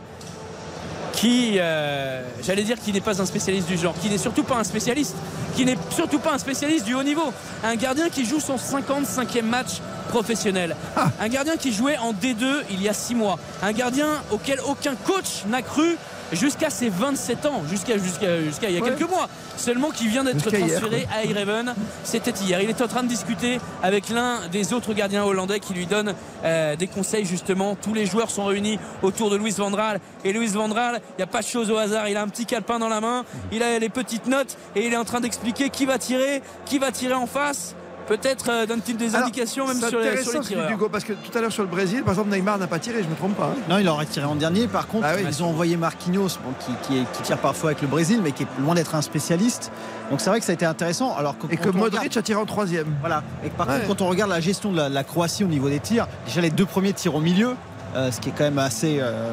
qui, 1.17 1.57
euh, 1.59 2.23
j'allais 2.43 2.65
dire, 2.65 2.79
qui 2.79 2.93
n'est 2.93 3.01
pas 3.01 3.21
un 3.21 3.27
spécialiste 3.27 3.69
du 3.69 3.79
genre, 3.79 3.95
qui 4.01 4.09
n'est 4.09 4.19
surtout 4.19 4.43
pas 4.43 4.57
un 4.57 4.65
spécialiste, 4.65 5.15
qui 5.55 5.65
n'est 5.65 5.79
surtout 5.91 6.19
pas 6.19 6.35
un 6.35 6.39
spécialiste 6.39 6.85
du 6.85 6.95
haut 6.95 7.03
niveau. 7.03 7.33
Un 7.63 7.77
gardien 7.77 8.09
qui 8.09 8.25
joue 8.25 8.41
son 8.41 8.57
55e 8.57 9.43
match 9.43 9.81
professionnel. 10.09 10.77
Un 11.21 11.29
gardien 11.29 11.57
qui 11.57 11.73
jouait 11.73 11.97
en 11.99 12.13
D2 12.13 12.63
il 12.71 12.83
y 12.83 12.89
a 12.89 12.93
6 12.95 13.15
mois. 13.15 13.39
Un 13.63 13.73
gardien 13.73 14.09
auquel 14.31 14.61
aucun 14.67 14.95
coach 14.95 15.45
n'a 15.49 15.63
cru 15.63 15.97
jusqu'à 16.33 16.71
ses 16.71 16.89
27 16.89 17.47
ans, 17.47 17.63
jusqu'à 17.71 17.97
jusqu'à 17.99 18.41
jusqu'à 18.43 18.69
il 18.69 18.75
y 18.75 18.79
a 18.79 18.83
Ouais. 18.83 18.91
quelques 18.91 19.09
mois. 19.09 19.29
Seulement 19.57 19.91
qui 19.91 20.09
vient 20.09 20.25
d'être 20.25 20.53
hier, 20.53 20.81
transféré 20.81 21.07
à 21.15 21.25
Eindhoven. 21.29 21.75
C'était 22.03 22.33
hier. 22.33 22.61
Il 22.61 22.71
est 22.71 22.81
en 22.83 22.89
train 22.89 23.03
de 23.05 23.09
discuter 23.09 23.61
avec 23.83 24.09
l'un 24.09 24.49
des 24.51 24.73
autres 24.73 24.95
gardiens 24.95 25.23
hollandais 25.25 25.61
qui 25.61 25.75
lui 25.75 25.87
donne 25.87 26.15
euh, 26.45 26.75
des 26.77 26.89
conseils 26.89 27.25
justement. 27.25 27.77
Tous 27.77 27.95
les 27.95 28.07
joueurs 28.07 28.31
sont 28.31 28.47
réunis 28.47 28.79
autour 29.03 29.31
de 29.31 29.37
Louis 29.37 29.53
Van 29.53 29.71
Gaal. 29.71 30.01
Et 30.25 30.33
Louis 30.33 30.49
Van 30.49 30.69
Gaal, 30.69 31.01
il 31.13 31.17
n'y 31.19 31.23
a 31.25 31.29
pas 31.29 31.41
de 31.41 31.47
chose 31.47 31.71
au 31.71 31.77
hasard. 31.77 32.09
Il 32.09 32.17
a 32.17 32.23
un 32.23 32.29
petit 32.29 32.47
calepin 32.47 32.79
dans 32.81 32.89
la 32.89 33.01
main. 33.01 33.25
Il 33.53 33.63
a 33.63 33.79
les 33.79 33.89
petites 33.91 34.27
notes 34.27 34.57
et 34.75 34.87
il 34.87 34.93
est 34.93 34.97
en 34.97 35.05
train 35.05 35.21
d'expliquer 35.21 35.71
qui 35.71 35.87
va 35.87 35.99
tirer, 35.99 36.43
qui 36.67 36.79
va 36.79 36.91
tirer 36.91 37.15
en 37.15 37.27
face. 37.27 37.77
Peut-être 38.07 38.51
euh, 38.51 38.67
donne-t-il 38.67 38.97
des 38.99 39.15
Alors, 39.15 39.27
indications 39.29 39.67
même 39.67 39.77
sur 39.79 39.87
les, 39.87 39.91
sur 39.91 39.99
intéressant 40.01 40.33
les 40.33 40.39
que 40.41 40.45
tireurs. 40.47 40.71
Hugo, 40.71 40.89
parce 40.91 41.05
que 41.05 41.15
tout 41.15 41.37
à 41.37 41.41
l'heure 41.41 41.53
sur 41.53 41.63
le 41.63 41.69
Brésil, 41.71 42.03
par 42.03 42.13
exemple, 42.13 42.31
Neymar 42.31 42.59
n'a 42.59 42.67
pas 42.67 42.79
tiré, 42.79 43.03
je 43.03 43.09
me 43.09 43.15
trompe 43.15 43.35
pas. 43.37 43.47
hein. 43.47 43.61
Non, 43.69 43.79
il 43.79 43.89
aurait 43.89 44.05
tiré 44.07 44.27
en 44.27 44.35
dernier. 44.37 44.67
Par 44.69 44.87
contre, 44.87 45.07
Ah 45.09 45.15
oui. 45.17 45.23
ils 45.27 45.43
ont 45.43 45.47
envoyé 45.49 45.77
Marquinhos, 45.77 46.29
bon, 46.45 46.53
qui, 46.61 46.73
qui 46.87 46.99
est- 46.99 47.13
qui 47.13 47.23
tire 47.23 47.39
parfois 47.39 47.71
avec 47.71 47.81
le 47.83 47.89
Brésil, 47.89 48.21
mais 48.23 48.33
qui 48.33 48.43
est 48.43 48.47
loin 48.61 48.75
d'être 48.75 48.95
un 48.95 49.03
spécialiste. 49.03 49.73
Donc 50.11 50.21
c'est 50.21 50.29
vrai 50.31 50.39
que 50.41 50.45
ça 50.47 50.53
a 50.53 50.55
été 50.55 50.67
intéressant. 50.67 51.17
Alors 51.17 51.35
Et 51.51 51.57
que 51.57 51.71
Modric 51.71 52.17
a 52.17 52.23
tiré 52.23 52.39
en 52.39 52.45
troisième. 52.47 52.95
Voilà. 53.01 53.23
Et 53.45 53.49
que 53.49 53.55
par 53.57 53.67
Ouais. 53.69 53.77
contre, 53.77 53.89
quand 53.89 54.03
on 54.03 54.09
regarde 54.09 54.31
la 54.31 54.41
gestion 54.41 54.71
de 54.71 54.77
la, 54.77 54.89
la 54.91 55.05
Croatie 55.05 55.45
au 55.45 55.49
niveau 55.49 55.69
des 55.71 55.81
tirs, 55.81 56.07
déjà 56.27 56.41
les 56.43 56.51
deux 56.51 56.67
premiers 56.67 56.93
tirs 56.93 57.15
au 57.15 57.21
milieu. 57.21 57.55
Euh, 57.97 58.11
ce 58.11 58.21
qui 58.21 58.29
est 58.31 58.33
quand 58.37 58.45
même 58.45 58.59
assez, 58.59 58.99
euh, 59.01 59.31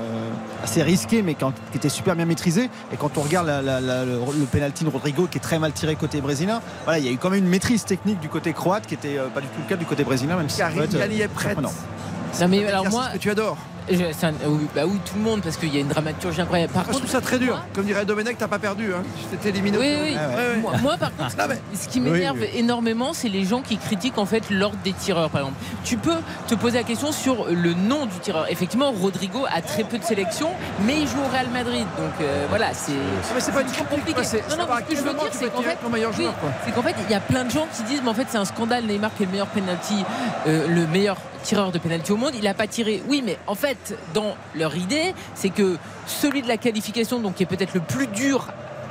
assez 0.64 0.82
risqué, 0.84 1.22
mais 1.22 1.34
quand- 1.36 1.54
qui 1.72 1.78
était 1.78 1.90
super 1.90 2.16
bien 2.16 2.26
maîtrisé. 2.26 2.70
Et 2.94 2.98
quand 2.98 3.18
on 3.18 3.22
regarde 3.22 3.48
la- 3.48 3.62
la- 3.62 3.82
la- 3.82 4.06
le, 4.06 4.14
le 4.38 4.46
penalty 4.46 4.84
de 4.84 4.90
Rodrigo, 4.90 5.28
qui 5.30 5.38
est 5.38 5.42
très 5.42 5.60
mal 5.60 5.72
tiré 5.72 5.96
côté 5.96 6.22
brésilien, 6.22 6.62
voilà, 6.86 7.00
il 7.00 7.06
y 7.06 7.10
a 7.10 7.12
eu 7.12 7.18
quand 7.18 7.30
même 7.30 7.44
une 7.44 7.50
maîtrise 7.50 7.84
technique 7.86 8.20
du 8.20 8.30
côté 8.30 8.54
croate, 8.54 8.86
qui 8.88 8.94
était 8.94 9.18
euh, 9.18 9.28
pas 9.34 9.42
du 9.42 9.48
tout 9.48 9.60
le 9.64 9.68
cas 9.70 9.76
du 9.76 9.86
côté 9.86 10.04
brésilien, 10.04 10.36
même 10.36 10.50
si 10.50 10.58
ça 10.58 10.66
peut 10.68 10.74
Karine 10.76 10.84
être, 10.86 10.96
euh, 10.96 11.00
Galli 11.00 11.22
est 11.22 11.28
prête. 11.28 11.58
Non, 11.60 12.48
mais 12.48 12.66
alors 12.68 12.90
moi, 12.90 13.08
que 13.14 13.18
tu 13.18 13.30
adores. 13.30 13.58
Je- 13.90 14.26
un- 14.26 14.34
oui, 14.48 14.68
bah 14.76 14.82
oui, 14.86 14.98
tout 15.06 15.16
le 15.16 15.22
monde, 15.22 15.42
parce 15.42 15.58
qu'il 15.58 15.74
y 15.74 15.78
a 15.78 15.82
une 15.82 15.88
dramaturgie 15.88 16.42
incroyable. 16.42 16.72
Par 16.74 16.84
Moi, 16.84 16.94
je 16.94 16.98
contre, 17.00 17.08
trouve 17.10 17.22
ça 17.22 17.26
très 17.26 17.40
dur. 17.40 17.60
Comme 17.74 17.86
dirait 17.86 18.06
Domenech, 18.06 18.38
t'as 18.38 18.48
pas 18.48 18.60
perdu. 18.60 18.94
Hein. 18.94 19.04
Tu 19.32 19.38
t'es 19.38 19.50
éliminé. 19.50 19.78
Oui, 19.78 19.88
oui. 20.02 20.12
Ouais, 20.16 20.16
ouais. 20.56 20.58
Moi, 20.62 20.74
moi, 20.82 20.98
par 20.98 21.16
contre, 21.16 21.36
Ah, 21.40 21.48
mais- 21.48 21.60
ce 21.76 21.88
qui 21.88 22.00
m'énerve 22.00 22.38
Oui, 22.42 22.50
énormément, 22.54 23.14
c'est 23.14 23.30
les 23.30 23.44
gens 23.46 23.62
qui 23.62 23.78
critiquent 23.78 24.18
en 24.18 24.26
fait 24.26 24.50
l'ordre 24.50 24.78
des 24.84 24.94
tireurs, 24.94 25.30
par 25.30 25.42
exemple. 25.42 25.60
Tu 25.84 25.98
peux 25.98 26.16
te 26.48 26.56
poser 26.56 26.78
la 26.78 26.84
question 26.84 27.12
sur 27.12 27.46
le 27.50 27.74
nom 27.74 28.06
du 28.06 28.18
tireur. 28.22 28.46
Effectivement, 28.52 28.92
Rodrigo 28.92 29.46
a 29.52 29.62
très 29.62 29.84
peu 29.84 29.98
de 29.98 30.04
sélection, 30.04 30.50
mais 30.86 31.00
il 31.02 31.08
joue 31.08 31.20
au 31.26 31.32
Real 31.32 31.50
Madrid, 31.50 31.86
donc 31.98 32.12
euh, 32.22 32.46
voilà, 32.50 32.74
c'est. 32.74 32.92
mais 33.34 33.40
c'est 33.42 33.52
pas 33.52 33.62
une 33.62 33.68
compliqué. 33.90 34.24
c'est- 34.24 34.48
Non, 34.50 34.58
non, 34.58 34.68
ce 34.78 34.92
que 34.92 34.96
je 34.98 35.02
veux 35.02 35.14
dire, 35.14 35.30
c'est 35.32 35.50
qu'en 35.52 35.62
fait, 35.62 35.78
c'est 36.66 36.72
qu'en 36.72 36.82
fait, 36.84 36.96
il 37.08 37.12
y 37.12 37.16
a 37.16 37.20
plein 37.20 37.44
de 37.46 37.50
gens 37.52 37.68
qui 37.76 37.84
disent, 37.84 38.02
mais 38.04 38.10
en 38.10 38.14
fait, 38.14 38.28
c'est 38.30 38.38
un 38.38 38.46
scandale. 38.46 38.86
Neymar 38.86 39.12
qui 39.16 39.24
est 39.24 39.26
le 39.26 39.32
meilleur 39.32 39.48
penalty, 39.48 40.04
euh, 40.48 40.68
le 40.68 40.88
meilleur 40.88 41.18
tireur 41.44 41.72
de 41.72 41.80
penalty 41.80 42.12
au 42.12 42.18
monde, 42.18 42.34
il 42.38 42.48
a 42.48 42.54
pas 42.54 42.68
tiré. 42.68 43.02
Oui, 43.08 43.22
mais 43.26 43.38
en 43.48 43.56
fait, 43.56 43.98
dans 44.14 44.36
leur 44.56 44.76
idée, 44.76 45.14
c'est 45.36 45.50
que 45.50 45.78
celui 46.08 46.42
de 46.42 46.48
la 46.48 46.58
qualification, 46.58 47.20
donc 47.20 47.36
qui 47.36 47.44
est 47.44 47.48
peut-être 47.48 47.74
le 47.74 47.82
plus 47.82 48.08
dur 48.08 48.48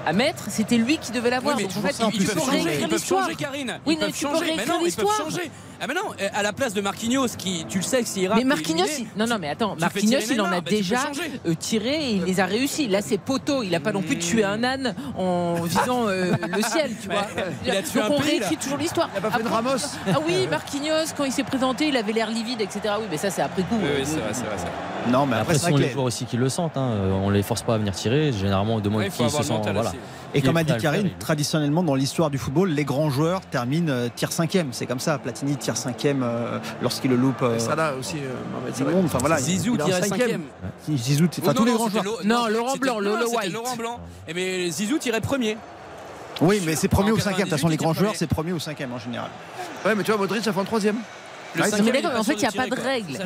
à 0.07 0.12
mettre, 0.12 0.45
c'était 0.49 0.77
lui 0.77 0.99
qui 0.99 1.12
devait 1.12 1.31
l'avoir. 1.31 1.57
Oui, 1.57 1.65
mais 1.65 1.69
donc 1.75 1.85
en 1.85 1.89
fait, 1.89 1.97
ils, 2.12 2.17
ils 2.17 2.23
il 2.23 2.27
peuvent 2.27 2.39
changer, 2.45 2.81
ils 2.81 2.89
peuvent 2.89 3.05
changer, 3.05 3.35
Karine. 3.35 3.79
Oui, 3.87 3.95
ils 3.95 4.01
mais 4.01 4.07
peuvent 4.07 4.17
changer. 4.19 4.55
Mais 4.57 4.65
non, 4.67 4.75
ils 4.85 4.93
peuvent 4.95 5.05
l'histoire. 5.05 5.17
changer. 5.17 5.51
Ah 5.83 5.86
mais 5.89 5.94
non, 5.94 6.02
euh, 6.20 6.28
à 6.34 6.42
la 6.42 6.52
place 6.52 6.75
de 6.75 6.81
Marquinhos, 6.81 7.28
qui, 7.39 7.65
tu 7.68 7.78
le 7.78 7.84
sais, 7.84 8.02
que 8.02 8.09
s'il 8.09 8.23
ira. 8.25 8.36
Mais 8.36 8.44
Marquinhos, 8.44 8.84
il- 8.99 9.07
non, 9.17 9.26
non, 9.26 9.39
mais 9.41 9.49
attends, 9.49 9.76
Marquinhos, 9.81 10.20
il 10.31 10.41
en 10.41 10.44
a 10.47 10.60
bah, 10.60 10.70
déjà 10.70 11.10
euh, 11.47 11.55
tiré 11.55 11.94
et 11.94 12.10
il 12.17 12.25
les 12.25 12.39
a 12.41 12.44
réussi. 12.47 12.86
Là, 12.86 13.00
c'est 13.02 13.17
poteau. 13.18 13.62
Il 13.62 13.75
a 13.75 13.81
pas 13.81 13.92
non 13.92 14.02
plus 14.02 14.18
tué 14.18 14.44
un 14.44 14.62
âne 14.62 14.94
en 15.17 15.55
visant 15.62 16.07
euh, 16.09 16.33
le 16.55 16.62
ciel, 16.62 16.91
tu 17.00 17.09
vois. 17.10 17.26
il 17.65 17.70
a 17.70 17.83
tué 17.83 18.00
Donc 18.00 18.10
un 18.10 18.15
on 18.15 18.20
pays, 18.20 18.31
réécrit 18.31 18.55
là. 18.57 18.60
toujours 18.60 18.78
l'histoire. 18.78 19.09
Il 19.15 19.18
a 19.18 19.20
pas 19.23 19.31
fait 19.31 19.42
de 19.42 19.49
Après- 19.49 19.57
Ramos. 19.57 19.78
Ah 20.12 20.18
oui, 20.26 20.47
Marquinhos, 20.50 21.12
quand 21.17 21.25
il 21.25 21.33
s'est 21.33 21.44
présenté, 21.44 21.89
il 21.89 21.97
avait 21.97 22.12
l'air 22.12 22.31
livide, 22.31 22.60
etc. 22.60 22.94
Oui, 22.99 23.07
mais 23.10 23.17
ça, 23.17 23.31
c'est 23.31 23.42
après 23.42 23.62
coup. 23.62 23.76
Oui, 23.81 23.89
oui, 23.99 24.02
c'est 24.05 24.17
vrai, 24.18 24.28
c'est 24.33 24.42
vrai. 24.44 24.55
c'est 24.57 24.65
vrai. 24.65 25.10
Non, 25.10 25.25
mais 25.25 25.36
Après, 25.36 25.41
après, 25.41 25.55
ce 25.55 25.60
c'est 25.60 25.67
sont 25.70 25.76
vrai 25.76 25.83
les 25.86 25.91
joueurs 25.92 26.05
aussi 26.05 26.26
qui 26.26 26.36
le 26.36 26.49
sentent. 26.50 26.76
hein. 26.76 26.91
On 27.25 27.31
les 27.31 27.42
force 27.42 27.62
pas 27.62 27.75
à 27.75 27.78
venir 27.78 27.94
tirer. 27.94 28.33
Généralement, 28.33 28.75
on 28.75 28.81
demande 28.81 29.00
Ouais, 29.00 29.09
qui 29.09 29.17
se 29.31 29.42
sent. 29.42 29.55
Voilà. 29.73 29.92
Aussi. 30.33 30.39
Et 30.39 30.42
comme 30.42 30.57
a 30.57 30.65
dit 30.65 30.73
le 30.73 30.81
Karine, 30.81 31.10
traditionnellement 31.18 31.83
dans 31.83 31.94
l'histoire 31.94 32.31
du 32.31 32.39
football, 32.39 32.70
les 32.70 32.84
grands 32.84 33.10
joueurs 33.10 33.41
terminent 33.42 33.91
euh, 33.91 34.09
tir 34.15 34.33
cinquième. 34.33 34.68
C'est 34.73 34.86
comme 34.86 35.00
ça. 35.00 35.18
Platini 35.18 35.57
tire 35.57 35.76
cinquième 35.76 36.23
euh, 36.23 36.59
lorsqu'il 36.83 37.10
le 37.10 37.17
loupe. 37.17 37.42
euh, 37.42 37.59
Salah 37.59 37.94
aussi, 37.99 38.17
euh, 38.18 38.73
Salah. 38.73 38.91
monde. 38.92 39.07
Enfin 39.07 39.18
voilà. 39.18 39.39
Zizou 39.39 39.76
tirait 39.76 40.02
cinquième. 40.02 40.42
cinquième. 40.89 40.97
Zizou, 40.99 41.25
enfin 41.41 41.50
Oh, 41.50 41.55
tous 41.55 41.65
les 41.65 41.70
non, 41.73 41.76
grands 41.78 41.89
c'était 41.91 42.02
joueurs. 42.02 42.18
Lo- 42.23 42.28
Non, 42.28 42.47
Laurent 42.49 42.76
Blanc, 42.76 42.97
c'était 43.00 43.36
White. 43.36 43.52
Laurent 43.52 43.76
Blanc. 43.76 44.00
Et 44.28 44.34
mais 44.34 44.70
Zizou 44.70 44.99
tirait 44.99 45.20
premier. 45.20 45.57
Oui, 46.41 46.62
mais 46.65 46.75
c'est 46.76 46.89
premier 46.89 47.12
ou 47.12 47.18
cinquième. 47.18 47.41
De 47.49 47.50
toute 47.50 47.50
façon, 47.50 47.68
98, 47.68 47.70
les 47.70 47.76
grands 47.76 47.92
joueurs, 47.92 48.12
c'est 48.17 48.26
premier 48.26 48.52
ou 48.52 48.59
cinquième 48.59 48.92
en 48.92 48.99
général. 48.99 49.28
Ouais, 49.84 49.94
mais 49.94 50.02
tu 50.05 50.10
vois, 50.10 50.18
Modric, 50.20 50.42
ça 50.42 50.52
fait 50.52 50.60
en 50.60 50.65
troisième. 50.65 50.97
Le 51.55 51.65
cinquième, 51.65 51.87
mais 51.93 52.03
d'accord, 52.03 52.20
en 52.20 52.23
fait, 52.23 52.35
il 52.35 52.39
n'y 52.39 52.45
a 52.47 52.53
pas 52.53 52.67
de 52.69 52.81
règle. 52.81 53.19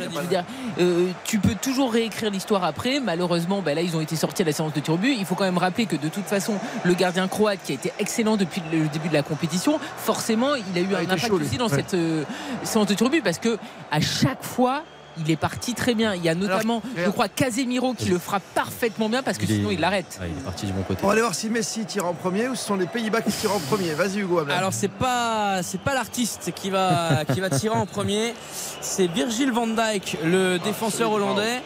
Euh, 0.81 1.09
tu 1.25 1.39
peux 1.39 1.55
toujours 1.55 1.93
réécrire 1.93 2.31
l'histoire 2.31 2.65
après. 2.65 3.01
Malheureusement, 3.01 3.61
ben 3.63 3.75
là, 3.75 3.83
ils 3.83 3.97
ont 3.97 4.01
été 4.01 4.17
sortis 4.17 4.43
à 4.43 4.45
la 4.47 4.53
séance 4.53 4.73
de 4.73 4.81
tir 4.81 4.95
au 4.95 4.97
but. 4.97 5.15
Il 5.19 5.25
faut 5.27 5.35
quand 5.35 5.45
même 5.45 5.59
rappeler 5.59 5.87
que 5.87 5.97
de 5.97 6.09
toute 6.09 6.25
façon, 6.27 6.55
le 6.85 6.95
gardien 6.95 7.29
croate 7.29 7.59
qui 7.65 7.73
a 7.73 7.75
été 7.75 7.93
excellent 7.99 8.37
depuis 8.37 8.63
le 8.73 8.89
début 8.89 9.09
de 9.09 9.15
la 9.15 9.23
compétition, 9.23 9.79
forcément, 9.99 10.55
il 10.55 10.79
a 10.79 10.81
eu 10.83 10.89
Ah, 10.95 10.99
un 11.01 11.03
impact 11.05 11.27
chaud, 11.27 11.35
aussi 11.41 11.57
dans 11.59 11.69
Ouais. 11.69 11.77
cette 11.77 11.95
euh, 11.95 12.25
séance 12.63 12.87
de 12.87 12.95
tir 12.95 13.07
au 13.07 13.11
but 13.11 13.23
parce 13.23 13.39
que 13.39 13.59
à 13.91 14.01
chaque 14.01 14.43
fois. 14.43 14.83
Il 15.19 15.31
est 15.31 15.37
parti 15.37 15.75
très 15.75 15.95
bien. 15.95 16.15
Il 16.15 16.25
y 16.25 16.29
a 16.29 16.35
notamment, 16.35 16.83
je 16.97 17.09
crois, 17.11 17.29
Casemiro 17.29 17.95
qui 17.95 18.09
le 18.09 18.19
frappe 18.19 18.43
parfaitement 18.55 19.09
bien 19.09 19.23
parce 19.23 19.39
que 19.39 19.45
Il 19.45 19.51
est- 19.53 19.55
sinon 19.57 19.71
il 19.71 19.81
l'arrête. 19.81 20.19
Ouais, 20.21 20.29
il 20.35 20.39
est 20.39 20.45
parti 20.45 20.67
du 20.67 20.73
bon 20.73 20.83
côté. 20.83 21.01
On 21.03 21.07
va 21.07 21.13
aller 21.13 21.23
voir 21.23 21.35
si 21.35 21.49
Messi 21.51 21.85
tire 21.85 22.07
en 22.07 22.15
premier 22.15 22.49
ou 22.49 22.55
ce 22.55 22.65
sont 22.65 22.77
les 22.77 22.87
Pays-Bas 22.87 23.23
qui 23.23 23.31
tirent 23.33 23.55
en 23.55 23.61
premier. 23.61 23.93
Vas-y, 23.95 24.19
Hugo. 24.21 24.41
Alors 24.51 24.73
c'est 24.73 24.89
pas 24.91 25.63
c'est 25.63 25.81
pas 25.81 25.95
l'artiste 25.95 26.53
qui 26.55 26.71
va 26.71 27.25
qui 27.33 27.41
va 27.41 27.51
tirer 27.51 27.75
en 27.77 27.87
premier, 27.87 28.35
c'est 28.81 29.07
Virgil 29.07 29.53
van 29.53 29.67
Dijk, 29.69 30.19
le 30.25 30.59
défenseur 30.59 31.13
hollandais. 31.13 31.63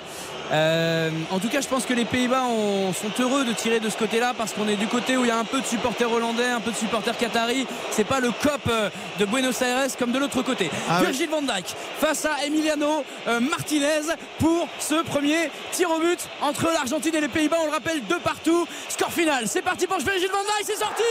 Euh, 0.52 1.10
en 1.30 1.38
tout 1.38 1.48
cas, 1.48 1.60
je 1.60 1.68
pense 1.68 1.84
que 1.84 1.92
les 1.92 2.04
Pays-Bas 2.04 2.42
ont- 2.44 2.92
sont 2.92 3.10
heureux 3.22 3.44
de 3.44 3.52
tirer 3.52 3.80
de 3.80 3.88
ce 3.90 3.96
côté-là 3.96 4.32
parce 4.36 4.52
qu'on 4.52 4.66
est 4.68 4.76
du 4.76 4.86
côté 4.86 5.16
où 5.16 5.24
il 5.24 5.28
y 5.28 5.30
a 5.30 5.36
un 5.38 5.44
peu 5.44 5.60
de 5.60 5.66
supporters 5.66 6.10
hollandais, 6.10 6.46
un 6.48 6.60
peu 6.60 6.70
de 6.70 6.76
supporters 6.76 7.16
qataris. 7.18 7.66
C'est 7.90 8.04
pas 8.04 8.20
le 8.20 8.30
COP 8.30 8.60
euh, 8.68 8.88
de 9.18 9.24
Buenos 9.26 9.60
Aires 9.62 9.88
comme 9.98 10.12
de 10.12 10.18
l'autre 10.18 10.42
côté. 10.42 10.70
Ah 10.88 10.98
oui. 11.00 11.06
Virgil 11.06 11.28
van 11.28 11.42
Dijk 11.42 11.74
face 12.00 12.24
à 12.24 12.44
Emiliano 12.46 13.04
euh, 13.26 13.40
Martinez 13.40 14.02
pour 14.38 14.68
ce 14.78 15.02
premier 15.02 15.50
tir 15.72 15.90
au 15.90 15.98
but 16.00 16.18
entre 16.40 16.70
l'Argentine 16.72 17.14
et 17.14 17.20
les 17.20 17.28
Pays-Bas. 17.28 17.56
On 17.62 17.66
le 17.66 17.72
rappelle 17.72 18.06
de 18.06 18.14
partout. 18.16 18.66
Score 18.88 19.12
final. 19.12 19.44
C'est 19.46 19.62
parti 19.62 19.86
pour 19.86 19.98
Virgil 19.98 20.28
van 20.30 20.38
Dijk. 20.42 20.64
C'est 20.64 20.76
sorti. 20.78 21.02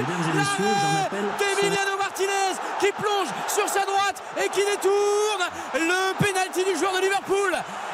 L'arrêt 0.00 1.10
d'Emiliano 1.38 1.96
Martinez 1.98 2.52
qui 2.80 2.90
plonge 2.92 3.28
sur 3.48 3.68
sa 3.68 3.80
droite 3.86 4.22
et 4.44 4.48
qui 4.48 4.60
détourne 4.60 5.44
le 5.74 6.24
penalty 6.24 6.64
du 6.70 6.78
joueur 6.78 6.92
de 6.96 7.00
Liverpool 7.00 7.52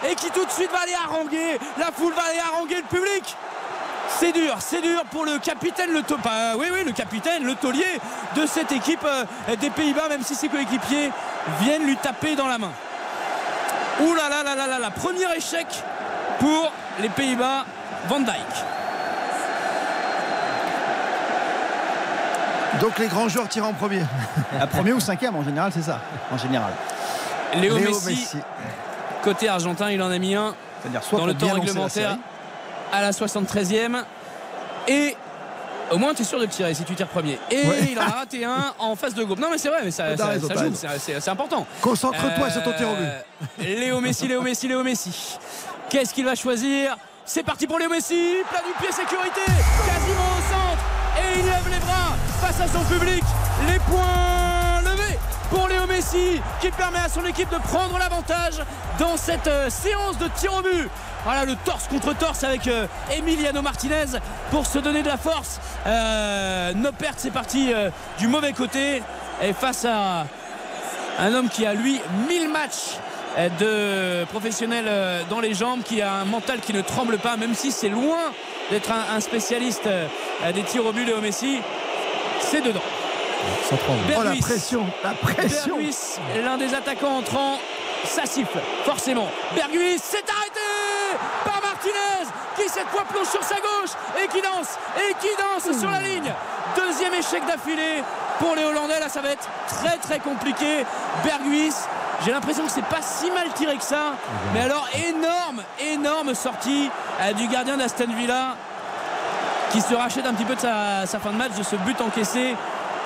et 0.08 0.14
qui 0.14 0.30
tout 0.30 0.44
de 0.44 0.50
suite 0.50 0.70
va 0.72 0.80
aller 0.80 0.94
haranguer 1.04 1.58
la 1.78 1.90
foule 1.92 2.12
va 2.14 2.22
aller 2.30 2.40
haranguer 2.52 2.76
le 2.76 2.82
public 2.98 3.36
c'est 4.18 4.32
dur, 4.32 4.56
c'est 4.58 4.82
dur 4.82 5.02
pour 5.12 5.24
le 5.24 5.38
capitaine, 5.38 5.92
le 5.92 6.02
to- 6.02 6.18
pas- 6.18 6.56
oui, 6.58 6.66
oui, 6.72 6.82
le 6.84 6.90
capitaine, 6.92 7.44
le 7.44 7.54
taulier 7.54 8.00
de 8.34 8.44
cette 8.44 8.72
équipe 8.72 9.04
euh, 9.04 9.24
des 9.56 9.70
Pays-Bas, 9.70 10.08
même 10.08 10.22
si 10.24 10.34
ses 10.34 10.48
coéquipiers 10.48 11.10
viennent 11.60 11.84
lui 11.86 11.96
taper 11.96 12.34
dans 12.34 12.48
la 12.48 12.58
main. 12.58 12.72
Ouh 14.00 14.12
là 14.14 14.28
là 14.28 14.42
là 14.42 14.56
là 14.56 14.66
là 14.66 14.78
là, 14.80 14.90
premier 14.90 15.32
échec 15.36 15.66
pour 16.40 16.72
les 16.98 17.08
Pays-Bas, 17.08 17.64
Van 18.08 18.18
Dijk. 18.18 18.34
Donc 22.80 22.98
les 22.98 23.06
grands 23.08 23.28
joueurs 23.28 23.48
tirent 23.48 23.66
en 23.66 23.72
premier. 23.74 24.02
À 24.60 24.66
premier 24.66 24.92
ou 24.92 25.00
cinquième, 25.00 25.36
en 25.36 25.44
général, 25.44 25.70
c'est 25.72 25.82
ça. 25.82 26.00
En 26.32 26.36
général. 26.38 26.72
Léo, 27.54 27.78
Messi, 27.78 28.38
côté 29.22 29.48
argentin, 29.48 29.90
il 29.90 30.00
en 30.02 30.10
a 30.10 30.18
mis 30.18 30.34
un 30.34 30.54
soit 31.02 31.18
dans 31.18 31.26
le 31.26 31.34
temps 31.34 31.46
la 31.48 31.54
réglementaire 31.54 32.16
à 32.92 33.02
la 33.02 33.10
73e. 33.12 34.02
Et 34.88 35.16
au 35.90 35.98
moins, 35.98 36.14
tu 36.14 36.22
es 36.22 36.24
sûr 36.24 36.38
de 36.38 36.44
le 36.44 36.48
tirer 36.50 36.72
si 36.74 36.84
tu 36.84 36.94
tires 36.94 37.08
premier. 37.08 37.38
Et 37.50 37.66
Ouais. 37.66 37.88
il 37.90 37.98
en 37.98 38.02
a 38.02 38.06
raté 38.10 38.44
un 38.44 38.72
en 38.78 38.96
face 38.96 39.14
de 39.14 39.22
groupe. 39.24 39.38
Non, 39.38 39.48
mais 39.50 39.58
c'est 39.58 39.68
vrai, 39.68 39.80
mais 39.84 39.90
ça, 39.90 40.16
ça- 40.16 40.26
raison, 40.26 40.48
ça 40.48 40.54
t'as 40.54 40.64
joue, 40.66 40.74
c'est- 40.98 41.28
important. 41.28 41.66
Concentre-toi 41.80 42.50
sur 42.50 42.62
ton 42.62 42.72
tir 42.72 42.88
au 42.88 42.94
but. 42.94 43.08
but. 43.58 43.78
Léo 43.78 44.00
Messi, 44.00 44.26
Léo 44.28 44.40
Messi, 44.42 44.68
Léo 44.68 44.82
Messi. 44.82 45.36
Qu'est-ce 45.88 46.14
qu'il 46.14 46.24
va 46.24 46.34
choisir 46.34 46.96
C'est 47.24 47.42
parti 47.42 47.66
pour 47.66 47.78
Léo 47.78 47.88
Messi. 47.90 48.36
Plat 48.48 48.60
du 48.66 48.72
pied, 48.80 48.92
sécurité. 48.92 49.40
Quasiment 49.46 50.30
au 50.38 50.42
centre. 50.52 50.82
Et 51.18 51.40
il 51.40 51.44
lève 51.44 51.68
les 51.70 51.78
bras 51.80 52.14
face 52.40 52.60
à 52.60 52.68
son 52.68 52.84
public. 52.84 53.22
Les 53.68 53.78
points 53.80 54.80
levés 54.84 55.18
pour 55.50 55.68
Léo 55.68 55.79
Messi 55.90 56.40
qui 56.60 56.70
permet 56.70 56.98
à 56.98 57.08
son 57.08 57.24
équipe 57.24 57.50
de 57.50 57.58
prendre 57.58 57.98
l'avantage 57.98 58.62
dans 58.98 59.16
cette 59.16 59.46
euh, 59.46 59.70
séance 59.70 60.18
de 60.18 60.28
tir 60.28 60.52
au 60.54 60.62
but. 60.62 60.88
Voilà 61.24 61.44
le 61.44 61.54
torse 61.54 61.86
contre 61.86 62.16
torse 62.16 62.44
avec 62.44 62.66
euh, 62.66 62.86
Emiliano 63.12 63.60
Martinez 63.60 64.18
pour 64.50 64.66
se 64.66 64.78
donner 64.78 65.02
de 65.02 65.08
la 65.08 65.18
force. 65.18 65.60
Euh, 65.86 66.72
no 66.74 66.92
perte, 66.92 67.16
c'est 67.18 67.30
parti 67.30 67.72
euh, 67.74 67.90
du 68.18 68.26
mauvais 68.26 68.52
côté. 68.52 69.02
Et 69.42 69.52
face 69.52 69.84
à 69.84 70.26
un 71.18 71.34
homme 71.34 71.48
qui 71.48 71.66
a 71.66 71.74
lui 71.74 72.00
1000 72.28 72.48
matchs 72.48 72.96
de 73.60 74.24
professionnel 74.26 75.24
dans 75.30 75.40
les 75.40 75.54
jambes, 75.54 75.82
qui 75.82 76.02
a 76.02 76.12
un 76.14 76.24
mental 76.24 76.60
qui 76.60 76.72
ne 76.72 76.82
tremble 76.82 77.16
pas, 77.18 77.36
même 77.36 77.54
si 77.54 77.70
c'est 77.70 77.88
loin 77.88 78.18
d'être 78.70 78.90
un, 78.90 79.16
un 79.16 79.20
spécialiste 79.20 79.88
des 80.52 80.62
tirs 80.62 80.84
au 80.84 80.92
but, 80.92 81.04
Léo 81.04 81.20
Messi. 81.20 81.60
C'est 82.40 82.60
dedans. 82.60 82.82
Oh 83.72 84.22
la 84.22 84.34
pression, 84.40 84.86
la 85.02 85.10
pression. 85.10 85.78
L'un 86.42 86.58
des 86.58 86.74
attaquants 86.74 87.18
entrants, 87.18 87.58
ça 88.04 88.26
siffle, 88.26 88.58
forcément. 88.84 89.28
Berguis 89.54 89.98
s'est 89.98 90.24
arrêté 90.28 90.60
par 91.44 91.60
Martinez, 91.62 92.28
qui 92.56 92.68
cette 92.68 92.88
fois 92.88 93.04
plonge 93.04 93.28
sur 93.28 93.42
sa 93.42 93.56
gauche 93.56 93.90
et 94.22 94.26
qui 94.28 94.40
danse, 94.42 94.78
et 94.98 95.14
qui 95.20 95.28
danse 95.36 95.78
sur 95.78 95.90
la 95.90 96.00
ligne. 96.00 96.32
Deuxième 96.76 97.14
échec 97.14 97.44
d'affilée 97.46 98.02
pour 98.38 98.54
les 98.56 98.64
Hollandais. 98.64 99.00
Là, 99.00 99.08
ça 99.08 99.20
va 99.20 99.30
être 99.30 99.48
très 99.68 99.96
très 99.98 100.18
compliqué. 100.18 100.84
Berguis, 101.24 101.72
j'ai 102.24 102.32
l'impression 102.32 102.64
que 102.64 102.72
c'est 102.72 102.84
pas 102.84 103.02
si 103.02 103.30
mal 103.30 103.48
tiré 103.54 103.76
que 103.76 103.84
ça. 103.84 104.14
Mais 104.54 104.62
alors, 104.62 104.88
énorme, 105.08 105.62
énorme 105.78 106.34
sortie 106.34 106.90
euh, 107.20 107.32
du 107.32 107.46
gardien 107.48 107.76
d'Aston 107.76 108.08
Villa 108.16 108.56
qui 109.70 109.80
se 109.80 109.94
rachète 109.94 110.26
un 110.26 110.34
petit 110.34 110.44
peu 110.44 110.56
de 110.56 110.60
sa, 110.60 111.06
sa 111.06 111.20
fin 111.20 111.30
de 111.30 111.36
match, 111.36 111.52
de 111.56 111.62
ce 111.62 111.76
but 111.76 112.00
encaissé 112.00 112.56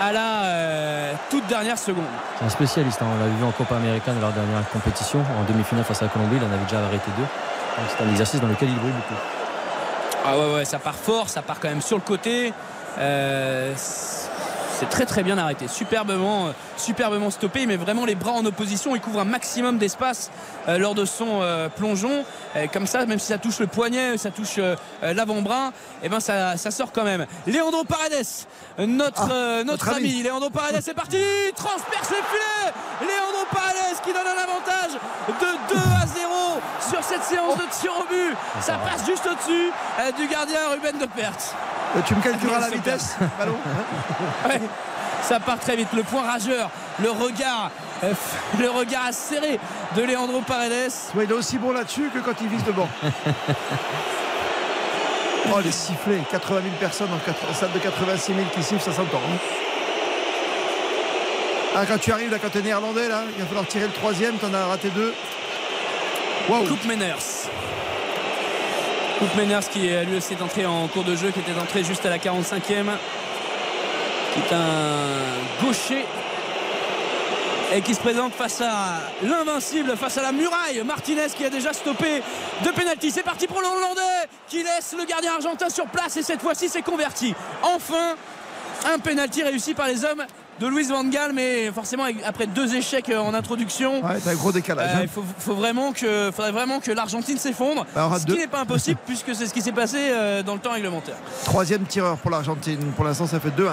à 0.00 0.12
la 0.12 0.44
euh, 0.44 1.12
toute 1.30 1.46
dernière 1.46 1.78
seconde. 1.78 2.04
C'est 2.38 2.44
un 2.44 2.48
spécialiste. 2.48 3.00
hein. 3.02 3.06
On 3.14 3.18
l'avait 3.20 3.36
vu 3.36 3.44
en 3.44 3.52
Copa 3.52 3.76
América 3.76 4.12
dans 4.12 4.20
leur 4.20 4.32
dernière 4.32 4.68
compétition. 4.70 5.20
En 5.20 5.44
demi-finale 5.50 5.84
face 5.84 6.02
à 6.02 6.06
la 6.06 6.10
Colombie, 6.10 6.36
il 6.36 6.42
en 6.42 6.52
avait 6.52 6.64
déjà 6.64 6.84
arrêté 6.84 7.10
deux. 7.16 7.22
Donc 7.22 7.86
c'est 7.96 8.04
un 8.04 8.10
exercice 8.10 8.40
dans 8.40 8.48
lequel 8.48 8.68
il 8.70 8.76
brille 8.76 8.92
beaucoup. 8.92 9.20
Ah 10.26 10.38
ouais, 10.38 10.54
ouais, 10.54 10.64
ça 10.64 10.78
part 10.78 10.94
fort, 10.94 11.28
ça 11.28 11.42
part 11.42 11.60
quand 11.60 11.68
même 11.68 11.82
sur 11.82 11.96
le 11.96 12.02
côté. 12.02 12.52
Euh, 12.98 13.74
c'est 14.78 14.88
très 14.88 15.06
très 15.06 15.22
bien 15.22 15.38
arrêté, 15.38 15.68
superbement, 15.68 16.48
euh, 16.48 16.52
superbement 16.76 17.30
stoppé. 17.30 17.62
Il 17.62 17.68
met 17.68 17.76
vraiment 17.76 18.04
les 18.04 18.14
bras 18.14 18.32
en 18.32 18.44
opposition, 18.44 18.94
il 18.94 19.00
couvre 19.00 19.20
un 19.20 19.24
maximum 19.24 19.78
d'espace 19.78 20.30
euh, 20.68 20.78
lors 20.78 20.94
de 20.94 21.04
son 21.04 21.40
euh, 21.42 21.68
plongeon. 21.68 22.24
Et 22.56 22.68
comme 22.68 22.86
ça, 22.86 23.06
même 23.06 23.18
si 23.18 23.26
ça 23.26 23.38
touche 23.38 23.60
le 23.60 23.66
poignet, 23.66 24.18
ça 24.18 24.30
touche 24.30 24.60
l'avant-bras, 25.02 25.72
et 26.02 26.08
ben 26.08 26.20
ça, 26.20 26.56
ça 26.56 26.70
sort 26.70 26.92
quand 26.92 27.04
même. 27.04 27.26
Leandro 27.46 27.84
Paredes, 27.84 28.26
notre, 28.78 29.22
notre, 29.22 29.64
notre 29.64 29.88
ami. 29.90 30.10
ami. 30.10 30.22
Leandro 30.22 30.50
Paredes, 30.50 30.80
c'est 30.82 30.94
parti, 30.94 31.18
transperce 31.56 32.10
les 32.10 32.16
filets. 32.16 32.43
Tir 37.84 37.92
au 38.00 38.04
but. 38.08 38.34
Ça 38.60 38.74
passe 38.78 39.04
juste 39.06 39.26
au-dessus 39.30 39.70
euh, 40.00 40.12
du 40.12 40.26
gardien 40.26 40.58
Ruben 40.72 40.98
de 40.98 41.06
Perth. 41.06 41.54
Euh, 41.96 42.00
Tu 42.06 42.14
me 42.14 42.22
calculeras 42.22 42.60
la 42.60 42.68
vitesse, 42.70 43.16
ballon 43.38 43.56
hein 43.66 44.48
Ouais, 44.48 44.60
ça 45.22 45.38
part 45.40 45.58
très 45.58 45.76
vite. 45.76 45.88
Le 45.94 46.02
point 46.02 46.22
rageur, 46.22 46.70
le 47.02 47.10
regard, 47.10 47.70
euh, 48.02 48.12
le 48.58 48.70
regard 48.70 49.12
serré 49.12 49.58
de 49.96 50.02
Leandro 50.02 50.40
Paredes. 50.40 50.92
Ouais, 51.14 51.24
il 51.24 51.30
est 51.30 51.34
aussi 51.34 51.58
bon 51.58 51.72
là-dessus 51.72 52.10
que 52.14 52.18
quand 52.20 52.34
il 52.40 52.48
vise 52.48 52.64
devant. 52.64 52.88
Oh, 55.54 55.60
les 55.62 55.70
sifflets, 55.72 56.22
80 56.30 56.60
000 56.62 56.74
personnes 56.80 57.08
dans 57.08 57.16
une 57.48 57.54
salle 57.54 57.70
de 57.72 57.78
86 57.78 58.34
000 58.34 58.46
qui 58.54 58.62
sifflent, 58.62 58.80
ça 58.82 58.92
s'entend. 58.96 59.18
hein. 59.18 59.36
Ah, 61.76 61.82
quand 61.86 61.98
tu 61.98 62.10
arrives, 62.12 62.30
là, 62.30 62.38
quand 62.40 62.48
t'es 62.50 62.62
néerlandais, 62.62 63.08
là, 63.08 63.20
il 63.36 63.42
va 63.42 63.46
falloir 63.46 63.66
tirer 63.66 63.84
le 63.84 63.92
troisième, 63.92 64.36
t'en 64.36 64.52
as 64.54 64.64
raté 64.64 64.88
deux. 64.88 65.12
Coupe 66.46 66.84
Menners. 66.84 67.48
Coupe 69.18 69.34
Menners 69.34 69.66
qui 69.72 69.88
lui 69.88 70.16
aussi 70.18 70.34
est 70.34 70.42
entré 70.42 70.66
en 70.66 70.86
cours 70.88 71.04
de 71.04 71.16
jeu, 71.16 71.30
qui 71.30 71.40
était 71.40 71.58
entré 71.58 71.82
juste 71.82 72.04
à 72.04 72.10
la 72.10 72.18
45e. 72.18 72.84
Qui 74.34 74.40
est 74.40 74.52
un 74.52 75.64
gaucher. 75.64 76.04
Et 77.74 77.80
qui 77.80 77.94
se 77.94 78.00
présente 78.00 78.34
face 78.34 78.60
à 78.60 79.00
l'invincible, 79.22 79.96
face 79.96 80.18
à 80.18 80.22
la 80.22 80.32
muraille. 80.32 80.82
Martinez 80.84 81.28
qui 81.34 81.46
a 81.46 81.50
déjà 81.50 81.72
stoppé 81.72 82.22
de 82.62 82.70
pénalty. 82.70 83.10
C'est 83.10 83.22
parti 83.22 83.46
pour 83.46 83.60
le 83.60 83.66
Hollandais 83.66 84.28
qui 84.46 84.62
laisse 84.62 84.94
le 84.98 85.06
gardien 85.06 85.32
argentin 85.36 85.70
sur 85.70 85.86
place 85.86 86.18
et 86.18 86.22
cette 86.22 86.42
fois-ci 86.42 86.68
c'est 86.68 86.82
converti. 86.82 87.34
Enfin, 87.62 88.16
un 88.92 88.98
pénalty 88.98 89.42
réussi 89.42 89.72
par 89.72 89.86
les 89.86 90.04
hommes 90.04 90.24
de 90.60 90.66
Luis 90.66 90.84
Van 90.84 91.04
Gaal, 91.04 91.32
mais 91.32 91.70
forcément 91.72 92.04
après 92.24 92.46
deux 92.46 92.74
échecs 92.74 93.08
euh, 93.08 93.18
en 93.18 93.34
introduction. 93.34 94.04
Ouais, 94.04 94.16
un 94.26 94.34
gros 94.34 94.52
décalage. 94.52 94.90
Euh, 94.90 94.98
hein. 94.98 95.02
il 95.02 95.08
faut, 95.08 95.24
faut 95.38 95.54
vraiment 95.54 95.92
que, 95.92 96.30
faudrait 96.34 96.52
vraiment 96.52 96.80
que 96.80 96.92
l'Argentine 96.92 97.38
s'effondre, 97.38 97.86
Alors, 97.96 98.12
à 98.12 98.20
ce 98.20 98.26
deux. 98.26 98.34
qui 98.34 98.40
n'est 98.40 98.46
pas 98.46 98.60
impossible 98.60 99.00
puisque 99.06 99.34
c'est 99.34 99.46
ce 99.46 99.54
qui 99.54 99.62
s'est 99.62 99.72
passé 99.72 99.98
euh, 100.00 100.42
dans 100.42 100.54
le 100.54 100.60
temps 100.60 100.72
réglementaire. 100.72 101.16
Troisième 101.44 101.84
tireur 101.84 102.16
pour 102.18 102.30
l'Argentine. 102.30 102.92
Pour 102.96 103.04
l'instant, 103.04 103.26
ça 103.26 103.40
fait 103.40 103.50
2-1. 103.50 103.72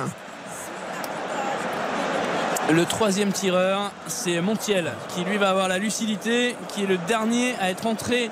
Le 2.74 2.86
troisième 2.86 3.32
tireur, 3.32 3.92
c'est 4.08 4.40
Montiel 4.40 4.92
qui 5.10 5.24
lui 5.24 5.38
va 5.38 5.50
avoir 5.50 5.68
la 5.68 5.78
lucidité, 5.78 6.56
qui 6.70 6.84
est 6.84 6.88
le 6.88 6.98
dernier 6.98 7.54
à 7.60 7.70
être 7.70 7.86
entré 7.86 8.32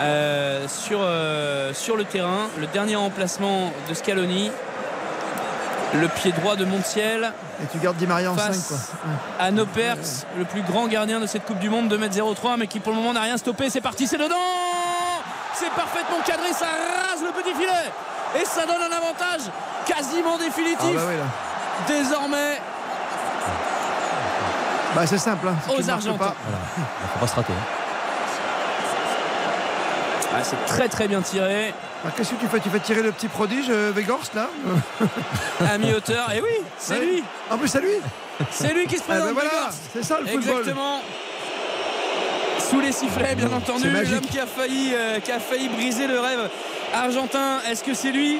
euh, 0.00 0.66
sur, 0.68 1.00
sur 1.76 1.96
le 1.96 2.04
terrain, 2.04 2.48
le 2.58 2.66
dernier 2.68 2.96
remplacement 2.96 3.72
de 3.88 3.94
Scaloni. 3.94 4.50
Le 5.94 6.06
pied 6.08 6.32
droit 6.32 6.54
de 6.56 6.64
Montiel 6.66 7.32
Et 7.62 7.66
tu 7.72 7.78
gardes 7.78 7.96
Di 7.96 8.06
Maria 8.06 8.30
en 8.30 8.36
5, 8.36 8.42
face 8.46 8.68
quoi. 8.68 8.76
à 9.38 9.50
Nopert, 9.50 9.96
le 10.36 10.44
plus 10.44 10.62
grand 10.62 10.86
gardien 10.86 11.18
de 11.18 11.26
cette 11.26 11.44
Coupe 11.46 11.58
du 11.58 11.70
Monde, 11.70 11.90
2m03, 11.92 12.56
mais 12.58 12.66
qui 12.66 12.78
pour 12.80 12.92
le 12.92 12.98
moment 12.98 13.14
n'a 13.14 13.22
rien 13.22 13.38
stoppé. 13.38 13.70
C'est 13.70 13.80
parti, 13.80 14.06
c'est 14.06 14.18
dedans 14.18 14.34
C'est 15.54 15.70
parfaitement 15.70 16.18
cadré, 16.26 16.52
ça 16.52 16.66
rase 16.66 17.22
le 17.22 17.30
petit 17.42 17.54
filet 17.54 17.90
et 18.40 18.44
ça 18.44 18.66
donne 18.66 18.82
un 18.82 18.94
avantage 18.96 19.50
quasiment 19.86 20.36
Ah, 20.38 20.44
définitif 20.44 20.94
bah 20.94 21.00
oui, 21.08 21.16
là. 21.16 21.24
désormais 21.88 22.60
Bah, 24.94 25.06
c'est 25.06 25.16
simple. 25.18 25.48
Hein. 25.48 25.56
Si 25.66 25.70
aux 25.82 25.90
Argentins. 25.90 26.18
pas, 26.18 26.34
Il 26.76 26.82
ne 26.82 27.08
faut 27.14 27.18
pas 27.20 27.26
se 27.26 27.34
rater. 27.34 27.52
hein. 27.54 27.77
Ah, 30.34 30.40
c'est 30.42 30.62
très 30.66 30.88
très 30.88 31.08
bien 31.08 31.22
tiré 31.22 31.72
Ah, 32.04 32.08
Qu'est-ce 32.16 32.30
que 32.30 32.40
tu 32.40 32.46
fais? 32.48 32.60
Tu 32.60 32.68
fais 32.68 32.80
tirer 32.80 33.02
le 33.02 33.12
petit 33.12 33.28
prodige, 33.28 33.66
euh, 33.70 33.92
là? 34.34 34.48
À 35.72 35.78
mi-hauteur. 35.78 36.30
Et 36.34 36.40
oui, 36.40 36.48
c'est 36.78 36.94
Ouais. 36.98 37.06
lui 37.06 37.24
En 37.50 37.56
plus, 37.56 37.68
c'est 37.68 37.80
lui? 37.80 37.94
C'est 38.50 38.72
lui 38.74 38.86
qui 38.86 38.96
se 38.96 39.02
Ah, 39.08 39.12
ben 39.14 39.18
présente. 39.20 39.34
voilà, 39.34 39.70
c'est 39.92 40.04
ça 40.04 40.18
le 40.20 40.26
football. 40.26 40.58
Exactement. 40.60 41.00
Sous 42.70 42.80
les 42.80 42.92
sifflets, 42.92 43.34
bien 43.34 43.50
entendu, 43.52 43.90
l'homme 43.90 44.20
qui 44.30 44.38
a 44.38 44.46
failli, 44.46 44.92
euh, 44.94 45.20
qui 45.20 45.32
a 45.32 45.40
failli 45.40 45.68
briser 45.68 46.06
le 46.06 46.20
rêve 46.20 46.50
argentin. 46.94 47.60
Est-ce 47.70 47.82
que 47.82 47.94
c'est 47.94 48.10
lui 48.10 48.38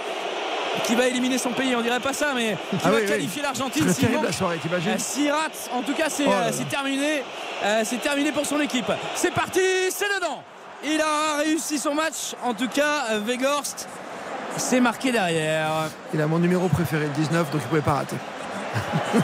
qui 0.84 0.94
va 0.94 1.07
éliminer 1.07 1.39
son 1.39 1.50
pays? 1.50 1.75
On 1.75 1.81
dirait 1.81 2.00
pas 2.00 2.12
ça, 2.12 2.33
mais 2.34 2.57
qui 2.70 2.76
Ah 2.84 2.91
va 2.91 2.97
oui, 2.97 3.02
oui. 3.05 3.08
qualifier 3.08 3.42
l'Argentine 3.42 3.91
s'il 3.94 4.10
la 4.23 4.33
soirée, 4.33 4.58
t'imagines? 4.58 4.91
Euh, 4.92 5.33
rate, 5.33 5.70
en 5.73 5.81
tout 5.83 5.94
cas, 5.94 6.10
c'est 6.10 6.25
Oh 6.26 6.31
euh, 6.31 6.50
terminé. 6.68 7.23
Euh, 7.65 7.81
c'est 7.84 8.00
terminé 8.02 8.31
pour 8.31 8.44
son 8.44 8.60
équipe. 8.60 8.92
C'est 9.15 9.33
parti, 9.33 9.60
c'est 9.91 10.08
dedans. 10.17 10.42
Il 10.84 11.00
a 11.00 11.39
réussi 11.39 11.78
son 11.78 11.94
match. 11.94 12.34
En 12.44 12.55
tout 12.55 12.68
cas, 12.68 13.18
Weghorst 13.26 13.89
s'est 14.57 14.81
marqué 14.81 15.12
derrière. 15.12 15.70
Il 16.15 16.20
a 16.20 16.26
mon 16.26 16.39
numéro 16.39 16.68
préféré, 16.68 17.05
le 17.05 17.10
19, 17.12 17.50
donc 17.50 17.60
il 17.65 17.68
pouvait 17.68 17.81
pas 17.81 17.94
rater. 17.94 18.16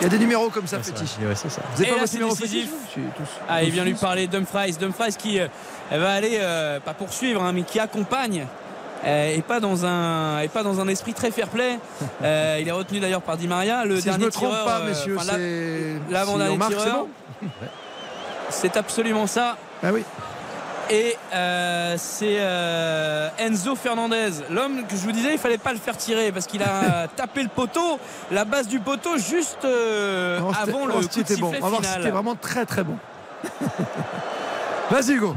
il 0.00 0.02
y 0.02 0.06
a 0.06 0.08
des 0.08 0.18
numéros 0.18 0.48
comme 0.50 0.66
ça, 0.66 0.80
fétiches. 0.80 1.16
Ouais, 1.20 1.34
c'est 1.34 1.50
ça. 1.50 1.62
Vous 1.74 1.82
avez 1.82 1.90
Et 1.90 1.94
pas 1.94 2.00
votre 2.00 2.12
numéro 2.12 2.34
décisif. 2.34 2.70
fétiche. 2.88 3.04
Ah, 3.48 3.62
il 3.62 3.70
vient 3.70 3.84
lui 3.84 3.94
parler 3.94 4.26
Dumfries. 4.26 4.72
Dumfries 4.72 5.14
qui 5.16 5.38
euh, 5.40 5.46
va 5.90 6.12
aller, 6.12 6.38
euh, 6.40 6.80
pas 6.80 6.94
poursuivre, 6.94 7.42
hein, 7.42 7.52
mais 7.52 7.62
qui 7.62 7.78
accompagne. 7.78 8.46
euh, 9.04 9.34
et 9.36 9.42
pas 9.42 9.60
dans 9.60 9.84
un 9.84 10.40
et 10.40 10.48
pas 10.48 10.62
dans 10.62 10.80
un 10.80 10.88
esprit 10.88 11.14
très 11.14 11.30
fair 11.30 11.48
play. 11.48 11.78
Euh, 12.22 12.58
il 12.60 12.66
est 12.66 12.72
retenu 12.72 13.00
d'ailleurs 13.00 13.20
par 13.22 13.36
Di 13.36 13.46
Maria. 13.46 13.84
Le 13.84 13.96
Si 13.96 14.02
je 14.02 14.06
dernier 14.06 14.26
me 14.26 14.30
trompe 14.30 14.50
tireur, 14.50 14.64
pas, 14.64 14.80
messieurs, 14.84 15.16
enfin, 15.18 15.36
l'avant-dernier 16.10 16.58
si 16.70 16.90
bon 16.90 17.08
C'est 18.48 18.76
absolument 18.78 19.26
ça. 19.26 19.56
Ah 19.82 19.88
oui. 19.92 20.02
Et 20.90 21.16
euh, 21.32 21.94
c'est 21.98 22.36
euh, 22.38 23.28
Enzo 23.38 23.74
Fernandez, 23.74 24.30
l'homme 24.50 24.86
que 24.86 24.96
je 24.96 25.02
vous 25.02 25.12
disais, 25.12 25.32
il 25.32 25.38
fallait 25.38 25.58
pas 25.58 25.72
le 25.72 25.78
faire 25.78 25.96
tirer 25.96 26.30
parce 26.30 26.46
qu'il 26.46 26.62
a 26.62 27.08
tapé 27.16 27.42
le 27.42 27.48
poteau, 27.48 27.98
la 28.30 28.44
base 28.44 28.68
du 28.68 28.80
poteau 28.80 29.16
juste 29.16 29.64
euh, 29.64 30.40
Non, 30.40 30.50
avant 30.50 30.86
le 30.86 30.94
coup 30.94 31.00
de 31.00 31.10
c'était 31.10 31.36
bon. 31.36 31.52
sifflet 31.52 31.62
On 31.62 31.64
va 31.64 31.68
voir 31.68 31.80
si 31.80 31.86
final. 31.86 32.02
C'était 32.02 32.12
vraiment 32.12 32.34
très 32.34 32.66
très 32.66 32.84
bon. 32.84 32.98
Vas-y 34.90 35.12
Hugo. 35.12 35.34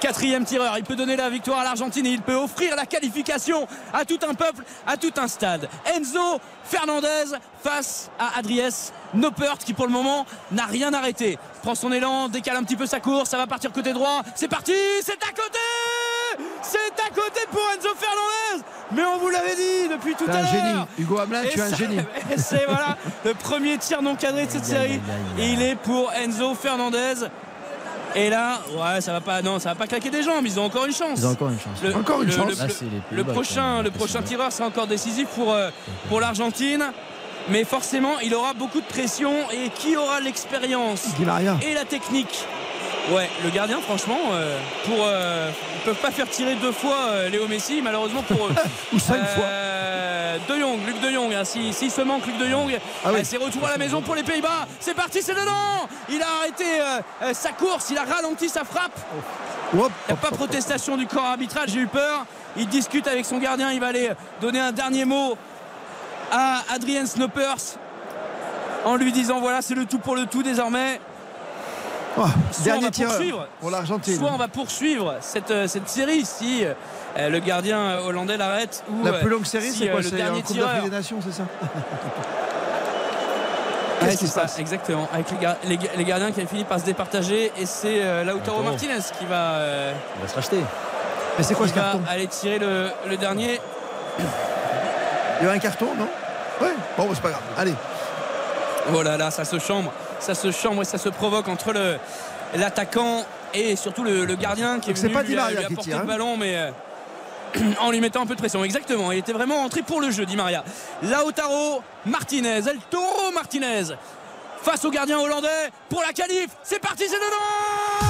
Quatrième 0.00 0.44
tireur, 0.44 0.78
il 0.78 0.84
peut 0.84 0.94
donner 0.94 1.16
la 1.16 1.28
victoire 1.28 1.58
à 1.58 1.64
l'Argentine 1.64 2.06
et 2.06 2.10
il 2.10 2.22
peut 2.22 2.36
offrir 2.36 2.76
la 2.76 2.86
qualification 2.86 3.66
à 3.92 4.04
tout 4.04 4.18
un 4.28 4.34
peuple, 4.34 4.62
à 4.86 4.96
tout 4.96 5.12
un 5.16 5.26
stade. 5.26 5.68
Enzo 5.96 6.40
Fernandez 6.62 7.36
face 7.64 8.08
à 8.16 8.38
Adries 8.38 8.92
Noppert 9.14 9.58
qui 9.58 9.74
pour 9.74 9.86
le 9.86 9.92
moment 9.92 10.24
n'a 10.52 10.66
rien 10.66 10.92
arrêté. 10.94 11.36
Prend 11.68 11.74
son 11.74 11.92
élan, 11.92 12.30
décale 12.30 12.56
un 12.56 12.62
petit 12.62 12.76
peu 12.76 12.86
sa 12.86 12.98
course, 12.98 13.28
ça 13.28 13.36
va 13.36 13.46
partir 13.46 13.70
côté 13.70 13.92
droit. 13.92 14.22
C'est 14.34 14.48
parti, 14.48 14.72
c'est 15.02 15.22
à 15.22 15.32
côté 15.32 15.58
C'est 16.62 16.78
à 16.78 17.10
côté 17.10 17.40
pour 17.50 17.60
Enzo 17.76 17.90
Fernandez 17.94 18.64
Mais 18.92 19.02
on 19.04 19.18
vous 19.18 19.28
l'avait 19.28 19.54
dit 19.54 19.86
depuis 19.90 20.14
tout 20.14 20.24
à 20.30 20.40
l'heure. 20.40 20.86
Hugo 20.98 21.18
Hamelin, 21.18 21.42
tu 21.50 21.58
es 21.58 21.60
un 21.60 21.76
génie. 21.76 21.98
C'est 22.38 22.64
voilà 22.66 22.96
le 23.22 23.34
premier 23.34 23.76
tir 23.76 24.00
non 24.00 24.16
cadré 24.16 24.46
de 24.46 24.50
cette 24.50 24.64
série. 24.64 24.98
Et 25.38 25.50
il 25.52 25.60
est 25.60 25.74
pour 25.74 26.10
Enzo 26.14 26.54
Fernandez. 26.54 27.26
Et 28.14 28.30
là, 28.30 28.62
ouais, 28.74 29.02
ça 29.02 29.12
va 29.12 29.20
pas, 29.20 29.42
non, 29.42 29.58
ça 29.58 29.68
va 29.68 29.74
pas 29.74 29.86
claquer 29.86 30.08
des 30.08 30.22
jambes. 30.22 30.46
Ils 30.46 30.58
ont 30.58 30.64
encore 30.64 30.86
une 30.86 30.94
chance. 30.94 31.18
Ils 31.18 31.26
ont 31.26 31.32
encore 31.32 31.50
une 31.50 31.60
chance. 31.60 31.82
Le, 31.82 31.94
Encore 31.94 32.22
une 32.22 32.28
le- 32.30 32.34
chance. 32.34 32.48
le- 32.48 32.56
Là, 32.56 32.66
Pays-Bas, 33.10 33.32
prochain, 33.34 33.82
le 33.82 33.90
prochain 33.90 34.22
tireur 34.22 34.50
sera 34.52 34.68
encore 34.68 34.86
décisif 34.86 35.28
pour, 35.34 35.52
euh, 35.52 35.68
pour 36.08 36.18
l'Argentine. 36.18 36.82
Mais 37.50 37.64
forcément, 37.64 38.18
il 38.20 38.34
aura 38.34 38.52
beaucoup 38.52 38.80
de 38.80 38.86
pression. 38.86 39.32
Et 39.52 39.70
qui 39.70 39.96
aura 39.96 40.20
l'expérience 40.20 41.04
et 41.62 41.74
la 41.74 41.84
technique 41.84 42.44
Ouais, 43.10 43.30
le 43.42 43.48
gardien, 43.48 43.80
franchement, 43.80 44.18
euh, 44.32 44.58
pour, 44.84 44.98
euh, 45.00 45.50
ils 45.76 45.80
peuvent 45.80 45.94
pas 45.96 46.10
faire 46.10 46.28
tirer 46.28 46.56
deux 46.56 46.72
fois 46.72 47.06
euh, 47.08 47.30
Léo 47.30 47.48
Messi, 47.48 47.80
malheureusement 47.82 48.22
pour 48.22 48.48
eux. 48.48 48.54
Ou 48.92 48.98
cinq 48.98 49.24
fois. 49.30 49.44
Euh, 49.44 50.36
De 50.46 50.60
Jong, 50.60 50.78
Luc 50.86 51.00
De 51.00 51.10
Jong, 51.10 51.32
hein, 51.32 51.42
si, 51.44 51.72
s'il 51.72 51.90
se 51.90 52.02
manque 52.02 52.26
Luc 52.26 52.36
De 52.36 52.46
Jong, 52.46 52.78
Ah 53.04 53.08
oui. 53.14 53.20
c'est 53.24 53.38
retour 53.38 53.64
à 53.66 53.70
la 53.70 53.78
maison 53.78 54.02
pour 54.02 54.14
les 54.14 54.22
Pays-Bas. 54.22 54.66
C'est 54.78 54.92
parti, 54.92 55.22
c'est 55.22 55.32
dedans 55.32 55.88
Il 56.10 56.20
a 56.20 56.26
arrêté 56.40 57.32
sa 57.32 57.52
course, 57.52 57.88
il 57.90 57.96
a 57.96 58.04
ralenti 58.04 58.50
sa 58.50 58.64
frappe. 58.64 58.98
Hop, 59.74 59.90
Il 60.08 60.12
n'y 60.12 60.18
a 60.18 60.20
pas 60.20 60.30
protestation 60.30 60.98
du 60.98 61.06
corps 61.06 61.24
arbitral, 61.24 61.64
j'ai 61.68 61.80
eu 61.80 61.86
peur. 61.86 62.26
Il 62.58 62.68
discute 62.68 63.06
avec 63.06 63.24
son 63.24 63.38
gardien, 63.38 63.70
il 63.72 63.80
va 63.80 63.86
aller 63.86 64.10
donner 64.42 64.60
un 64.60 64.72
dernier 64.72 65.06
mot 65.06 65.36
à 66.32 66.62
Adrien 66.74 67.06
Snoppers 67.06 67.76
en 68.84 68.96
lui 68.96 69.12
disant 69.12 69.40
voilà 69.40 69.62
c'est 69.62 69.74
le 69.74 69.84
tout 69.86 69.98
pour 69.98 70.14
le 70.16 70.26
tout 70.26 70.42
désormais. 70.42 71.00
Oh, 72.16 72.22
Soit 72.50 72.62
on 72.62 72.64
dernier 72.64 72.84
va 72.86 72.90
poursuivre, 72.90 73.48
pour 73.60 73.70
l'Argentine. 73.70 74.18
soit 74.18 74.30
on 74.32 74.36
va 74.38 74.48
poursuivre 74.48 75.14
cette, 75.20 75.50
euh, 75.52 75.68
cette 75.68 75.88
série 75.88 76.24
si 76.24 76.64
euh, 76.64 77.28
le 77.28 77.38
gardien 77.38 77.98
hollandais 78.00 78.36
l'arrête 78.36 78.82
ou 78.90 79.04
La 79.04 79.12
euh, 79.12 79.20
plus 79.20 79.28
longue 79.30 79.44
série, 79.44 79.70
si, 79.70 79.78
c'est 79.80 79.88
euh, 79.88 79.92
quoi 79.92 80.00
le 80.00 80.08
C'est 80.08 80.16
dernier 80.16 80.42
Coupe 80.42 80.56
tireur. 80.56 80.82
des 80.82 80.90
Nations, 80.90 81.18
c'est 81.22 81.32
ça 81.32 81.44
Qu'est-ce 84.00 84.10
qui 84.12 84.18
c'est 84.18 84.26
se 84.26 84.32
ça, 84.32 84.40
passe 84.42 84.58
exactement 84.58 85.08
avec 85.12 85.30
les, 85.30 85.36
gar- 85.38 85.56
les 85.64 85.76
ga- 85.76 85.90
les 85.96 86.04
gardiens 86.04 86.30
qui 86.32 86.40
avaient 86.40 86.48
fini 86.48 86.64
par 86.64 86.78
se 86.80 86.84
départager 86.84 87.52
et 87.56 87.66
c'est 87.66 88.00
euh, 88.02 88.24
Lautaro. 88.24 88.62
Martinez 88.62 88.98
qui 89.18 89.26
va, 89.26 89.34
euh, 89.54 89.92
Il 90.16 90.22
va 90.22 90.28
se 90.28 90.34
racheter. 90.34 90.60
Mais 91.36 91.44
c'est 91.44 91.54
quoi 91.54 91.66
qui 91.66 91.72
ce 91.72 91.76
va 91.78 91.82
carton? 91.82 92.00
aller 92.08 92.26
tirer 92.28 92.58
le, 92.58 92.88
le 93.08 93.16
dernier 93.16 93.60
Il 95.40 95.46
y 95.46 95.48
a 95.48 95.52
un 95.52 95.58
carton, 95.58 95.94
non? 95.96 96.08
Ouais. 96.60 96.74
Bon, 96.96 97.06
bah, 97.06 97.12
c'est 97.14 97.22
pas 97.22 97.30
grave. 97.30 97.42
Allez. 97.56 97.74
Oh 98.94 99.02
là 99.02 99.16
là, 99.16 99.30
ça 99.30 99.44
se 99.44 99.58
chambre, 99.58 99.92
ça 100.18 100.34
se 100.34 100.50
chambre 100.50 100.82
et 100.82 100.84
ça 100.84 100.98
se 100.98 101.08
provoque 101.08 101.48
entre 101.48 101.72
le 101.72 101.98
l'attaquant 102.56 103.24
et 103.52 103.76
surtout 103.76 104.02
le, 104.02 104.24
le 104.24 104.34
gardien 104.34 104.80
qui 104.80 104.90
est 104.90 105.12
pas 105.12 105.22
lui, 105.22 105.34
lui 105.34 105.38
apporter 105.38 105.76
tire, 105.76 105.96
le 105.98 106.02
hein. 106.02 106.06
ballon, 106.06 106.36
mais 106.38 106.56
euh, 106.56 106.70
en 107.80 107.90
lui 107.90 108.00
mettant 108.00 108.22
un 108.22 108.26
peu 108.26 108.34
de 108.34 108.40
pression. 108.40 108.64
Exactement, 108.64 109.12
il 109.12 109.18
était 109.18 109.32
vraiment 109.32 109.62
entré 109.62 109.82
pour 109.82 110.00
le 110.00 110.10
jeu, 110.10 110.24
Di 110.24 110.36
Maria. 110.36 110.64
Lautaro 111.02 111.82
Martinez, 112.06 112.66
El 112.66 112.78
Toro 112.90 113.30
Martinez 113.34 113.94
face 114.62 114.84
au 114.84 114.90
gardien 114.90 115.18
hollandais 115.18 115.70
pour 115.88 116.02
la 116.02 116.12
qualif. 116.12 116.48
C'est 116.62 116.80
parti, 116.80 117.04
c'est 117.06 117.16
dedans 117.16 118.06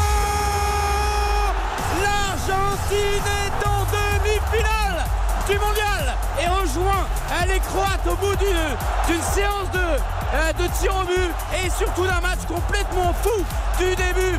L'Argentine 2.03 3.25
est 3.27 3.67
en 3.67 3.85
demi-finale 3.85 5.05
du 5.49 5.59
mondial 5.59 6.08
et 6.43 6.49
rejoint 6.49 7.07
les 7.47 7.61
Croates 7.61 8.07
au 8.07 8.17
bout 8.17 8.37
d'une 8.37 9.23
séance 9.23 9.71
de, 9.73 9.79
euh, 9.79 10.53
de 10.53 10.67
tir 10.79 10.93
au 11.01 11.05
but 11.05 11.31
et 11.65 11.71
surtout 11.71 12.05
d'un 12.05 12.21
match 12.21 12.41
complètement 12.47 13.13
fou 13.23 13.45
du 13.79 13.95
début 13.97 14.39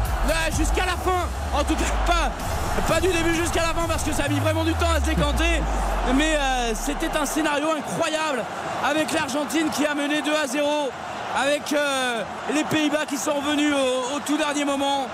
jusqu'à 0.57 0.85
la 0.85 0.93
fin. 0.93 1.27
En 1.53 1.63
tout 1.63 1.75
cas, 1.75 1.83
pas, 2.05 2.31
pas 2.87 3.01
du 3.01 3.07
début 3.07 3.35
jusqu'à 3.35 3.61
la 3.61 3.73
fin 3.73 3.87
parce 3.87 4.03
que 4.03 4.13
ça 4.13 4.23
a 4.23 4.27
mis 4.27 4.39
vraiment 4.39 4.63
du 4.63 4.73
temps 4.73 4.91
à 4.95 4.99
se 4.99 5.05
décanter. 5.05 5.61
Mais 6.15 6.35
euh, 6.35 6.73
c'était 6.73 7.15
un 7.17 7.25
scénario 7.25 7.67
incroyable 7.77 8.43
avec 8.83 9.11
l'Argentine 9.11 9.69
qui 9.69 9.85
a 9.85 9.93
mené 9.93 10.21
2 10.21 10.31
à 10.35 10.47
0, 10.47 10.89
avec 11.37 11.73
euh, 11.73 12.23
les 12.53 12.63
Pays-Bas 12.63 13.05
qui 13.07 13.17
sont 13.17 13.33
revenus 13.33 13.73
au 14.15 14.19
tout 14.21 14.37
dernier 14.37 14.65
moment. 14.65 15.07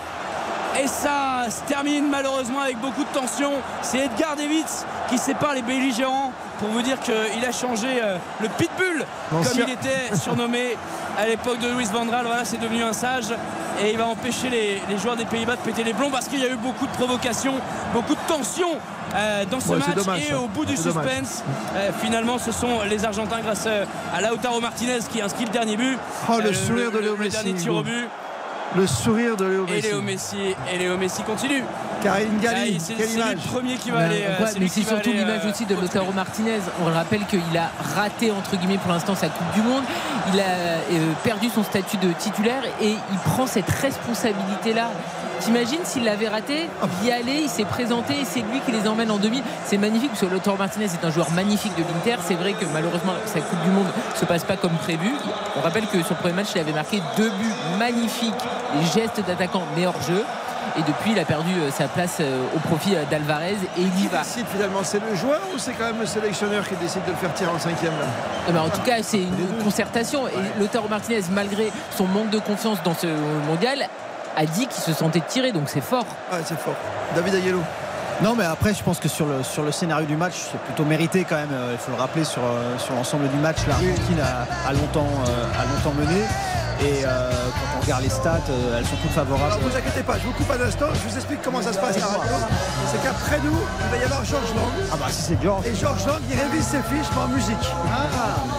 Et 0.82 0.88
ça 0.88 1.46
se 1.50 1.62
termine 1.68 2.10
malheureusement 2.10 2.60
avec 2.60 2.78
beaucoup 2.80 3.04
de 3.04 3.10
tension. 3.20 3.52
C'est 3.82 4.00
Edgar 4.00 4.36
Davids 4.36 4.64
qui 5.10 5.18
sépare 5.18 5.54
les 5.54 5.62
belligérants 5.62 6.34
pour 6.60 6.68
vous 6.70 6.82
dire 6.82 7.00
qu'il 7.00 7.14
a 7.48 7.52
changé 7.52 7.88
euh, 8.04 8.18
le 8.42 8.50
pitbull 8.50 9.06
comme 9.32 9.44
il 9.68 9.70
était 9.74 10.16
surnommé 10.16 10.78
à 11.18 11.28
l'époque 11.28 11.60
de 11.60 11.70
Louis 11.70 11.86
Van 11.86 12.06
Gaal. 12.06 12.26
Voilà, 12.26 12.44
c'est 12.46 12.60
devenu 12.60 12.84
un 12.84 12.94
sage 12.94 13.26
et 13.84 13.92
il 13.92 13.98
va 13.98 14.08
empêcher 14.08 14.50
les, 14.50 14.82
les 14.90 14.98
joueurs 14.98 15.16
des 15.16 15.26
Pays-Bas 15.26 15.56
de 15.56 15.62
péter 15.62 15.84
les 15.84 15.94
plombs 15.94 16.10
parce 16.12 16.28
qu'il 16.28 16.40
y 16.40 16.46
a 16.46 16.50
eu 16.50 16.56
beaucoup 16.56 16.88
de 16.88 16.92
provocations, 16.92 17.56
beaucoup 17.94 18.16
de 18.16 18.20
tensions 18.28 18.72
euh, 19.16 19.46
dans 19.50 19.60
ce 19.62 19.70
Ouais, 19.70 19.78
match 19.78 19.96
dommage, 19.96 20.30
et 20.30 20.34
au 20.34 20.48
bout 20.48 20.66
du 20.66 20.76
suspense, 20.76 21.44
euh, 21.76 21.92
finalement 22.02 22.38
ce 22.38 22.52
sont 22.52 22.82
les 22.90 23.06
Argentins 23.06 23.40
grâce 23.42 23.66
à 23.68 24.22
Lautaro 24.22 24.60
Martinez 24.60 25.00
qui 25.10 25.22
inscrit 25.22 25.46
le 25.46 25.52
dernier 25.52 25.78
but. 25.78 25.98
Oh, 26.30 26.40
le 26.42 26.50
Euh, 26.50 26.54
sourire 26.54 26.92
de 26.92 26.98
Léo 27.00 27.16
Messi, 27.16 27.32
dernier 27.32 27.54
tir 27.54 27.76
au 27.76 27.82
but. 27.84 28.10
Le 28.76 28.86
sourire 28.88 29.38
de 29.38 29.46
Léo 29.46 29.66
Et 29.68 29.72
Messi. 29.72 29.88
Léo 29.88 30.02
Messi, 30.02 30.56
et 30.74 30.78
Léo 30.78 30.98
Messi 30.98 31.24
continue. 31.24 31.64
Karine 32.04 32.30
Ah, 32.40 32.44
Galli, 32.44 32.80
c'est 32.80 32.94
quelle 32.94 33.08
c'est 33.08 33.16
image 33.16 33.36
le 33.36 33.52
premier 33.52 33.76
qui 33.76 33.90
va 33.92 34.00
Ben, 34.00 34.04
aller. 34.12 34.24
euh, 34.24 34.44
ouais, 34.44 34.50
c'est 34.52 34.60
mais 34.60 34.68
c'est 34.68 34.84
surtout 34.84 35.10
aller, 35.10 35.20
l'image 35.20 35.42
euh, 35.46 35.50
aussi 35.52 35.66
de 35.66 35.76
au 35.76 35.82
Lautaro 35.82 36.12
Martinez. 36.12 36.60
On 36.84 36.88
le 36.90 36.94
rappelle 36.96 37.26
qu'il 37.26 37.40
a 37.58 37.72
raté 37.96 38.32
entre 38.32 38.56
guillemets 38.58 38.78
pour 38.78 38.92
l'instant 38.92 39.16
sa 39.16 39.28
Coupe 39.28 39.52
du 39.54 39.62
Monde. 39.62 39.84
Il 40.34 40.40
a 40.40 40.44
euh, 40.44 41.12
perdu 41.24 41.50
son 41.50 41.64
statut 41.64 41.98
de 41.98 42.12
titulaire 42.14 42.64
et 42.82 42.90
il 42.92 43.18
prend 43.26 43.48
cette 43.48 43.70
responsabilité 43.70 44.74
là. 44.74 44.90
T'imagines 45.42 45.84
s'il 45.84 46.06
l'avait 46.06 46.30
raté, 46.30 46.70
il 47.02 47.08
y 47.08 47.12
allait, 47.12 47.42
il 47.42 47.50
s'est 47.50 47.66
présenté 47.66 48.14
et 48.22 48.26
c'est 48.26 48.40
lui 48.40 48.62
qui 48.66 48.72
les 48.72 48.88
emmène 48.88 49.12
en 49.12 49.18
demi. 49.18 49.44
C'est 49.66 49.78
magnifique 49.78 50.10
parce 50.12 50.22
que 50.22 50.26
Lautaro 50.28 50.56
Martinez 50.58 50.86
est 50.86 51.06
un 51.06 51.12
joueur 51.12 51.30
magnifique 51.32 51.76
de 51.76 51.82
l'Inter. 51.84 52.22
C'est 52.26 52.36
vrai 52.36 52.54
que 52.54 52.66
malheureusement 52.74 53.14
sa 53.26 53.42
Coupe 53.42 53.62
du 53.64 53.70
Monde 53.72 53.88
se 54.16 54.24
passe 54.26 54.44
pas 54.46 54.56
comme 54.56 54.72
prévu. 54.78 55.12
On 55.58 55.62
rappelle 55.62 55.88
que 55.88 55.98
sur 56.04 56.12
le 56.16 56.22
premier 56.22 56.34
match 56.36 56.48
il 56.56 56.62
avait 56.62 56.72
marqué 56.72 57.02
deux 57.18 57.30
buts 57.30 57.54
magnifiques, 57.78 58.34
les 58.80 58.86
gestes 59.02 59.22
d'attaquant 59.28 59.64
mais 59.76 59.86
hors 59.86 60.02
jeu. 60.08 60.24
Et 60.78 60.82
depuis, 60.82 61.12
il 61.14 61.20
a 61.20 61.26
perdu 61.26 61.52
euh, 61.54 61.72
sa 61.72 61.88
place 61.88 62.18
euh, 62.20 62.44
au 62.56 62.60
profit 62.60 62.96
euh, 62.96 63.04
d'Alvarez 63.10 63.54
et 63.78 63.82
il 63.82 63.88
y 63.88 64.02
Qui 64.04 64.08
va. 64.08 64.20
décide 64.20 64.46
finalement 64.52 64.82
C'est 64.84 65.00
le 65.00 65.16
joueur 65.16 65.40
ou 65.54 65.58
c'est 65.58 65.72
quand 65.74 65.86
même 65.86 66.00
le 66.02 66.06
sélectionneur 66.06 66.68
qui 66.68 66.76
décide 66.76 67.06
de 67.06 67.12
le 67.12 67.16
faire 67.18 67.34
tirer 67.34 67.50
en 67.52 67.60
cinquième 67.60 67.94
là? 67.94 68.06
Eh 68.50 68.52
ben, 68.52 68.62
en 68.62 68.70
tout 68.70 68.82
cas, 68.82 68.96
c'est 69.02 69.20
une 69.20 69.64
concertation. 69.64 70.28
Et 70.28 70.60
Lautaro 70.60 70.88
Martinez, 70.90 71.22
malgré 71.32 71.72
son 71.96 72.06
manque 72.08 72.30
de 72.30 72.40
confiance 72.40 72.80
dans 72.84 72.94
ce 72.94 73.08
mondial, 73.48 73.88
a 74.36 74.46
dit 74.46 74.68
qu'il 74.68 74.84
se 74.84 74.92
sentait 74.92 75.22
tiré, 75.22 75.54
donc 75.54 75.64
c'est 75.68 75.80
fort. 75.84 76.06
Ouais, 76.32 76.40
c'est 76.44 76.60
fort. 76.60 76.76
David 77.16 77.36
Ayello. 77.36 77.62
Non, 78.22 78.34
mais 78.36 78.46
après, 78.46 78.74
je 78.74 78.84
pense 78.84 79.00
que 79.00 79.08
sur 79.10 79.26
le, 79.26 79.44
sur 79.44 79.64
le 79.64 79.72
scénario 79.72 80.06
du 80.06 80.16
match, 80.18 80.34
c'est 80.52 80.60
plutôt 80.60 80.84
mérité 80.86 81.26
quand 81.28 81.36
même. 81.36 81.50
Il 81.72 81.78
faut 81.78 81.92
le 81.92 81.98
rappeler 81.98 82.24
sur, 82.26 82.42
sur 82.78 82.94
l'ensemble 82.96 83.28
du 83.30 83.38
match. 83.38 83.58
L'Argentine 83.68 84.20
a, 84.22 84.70
a 84.70 84.74
longtemps, 84.74 85.08
euh, 85.28 85.62
a 85.62 85.66
longtemps 85.66 85.94
mené. 85.98 86.22
Et 86.82 87.06
euh, 87.06 87.32
quand 87.54 87.78
on 87.78 87.82
regarde 87.82 88.04
les 88.04 88.10
stats, 88.10 88.42
euh, 88.50 88.78
elles 88.78 88.86
sont 88.86 88.98
toutes 89.02 89.12
favorables. 89.12 89.54
Alors 89.54 89.60
vous 89.60 89.76
inquiétez 89.76 90.04
pas, 90.04 90.18
je 90.20 90.26
vous 90.26 90.34
coupe 90.34 90.52
un 90.52 90.62
instant, 90.62 90.88
je 90.94 91.10
vous 91.10 91.16
explique 91.16 91.42
comment 91.42 91.62
ça 91.62 91.74
se 91.74 91.80
passe 91.80 91.98
la 92.00 92.06
radio. 92.06 92.36
C'est 92.92 93.02
qu'après 93.02 93.40
nous, 93.40 93.58
il 93.86 93.92
va 93.92 93.98
y 93.98 94.04
avoir 94.04 94.26
Georges 94.26 94.54
Lang. 94.56 94.72
Ah 94.92 94.96
bah 95.00 95.06
si 95.10 95.22
c'est 95.22 95.42
Georges. 95.42 95.66
Et 95.66 95.76
Georges 95.76 96.06
Lang, 96.06 96.22
il 96.30 96.40
révise 96.40 96.66
ses 96.66 96.82
fiches 96.84 97.12
mais 97.16 97.22
en 97.22 97.28
musique. 97.28 97.66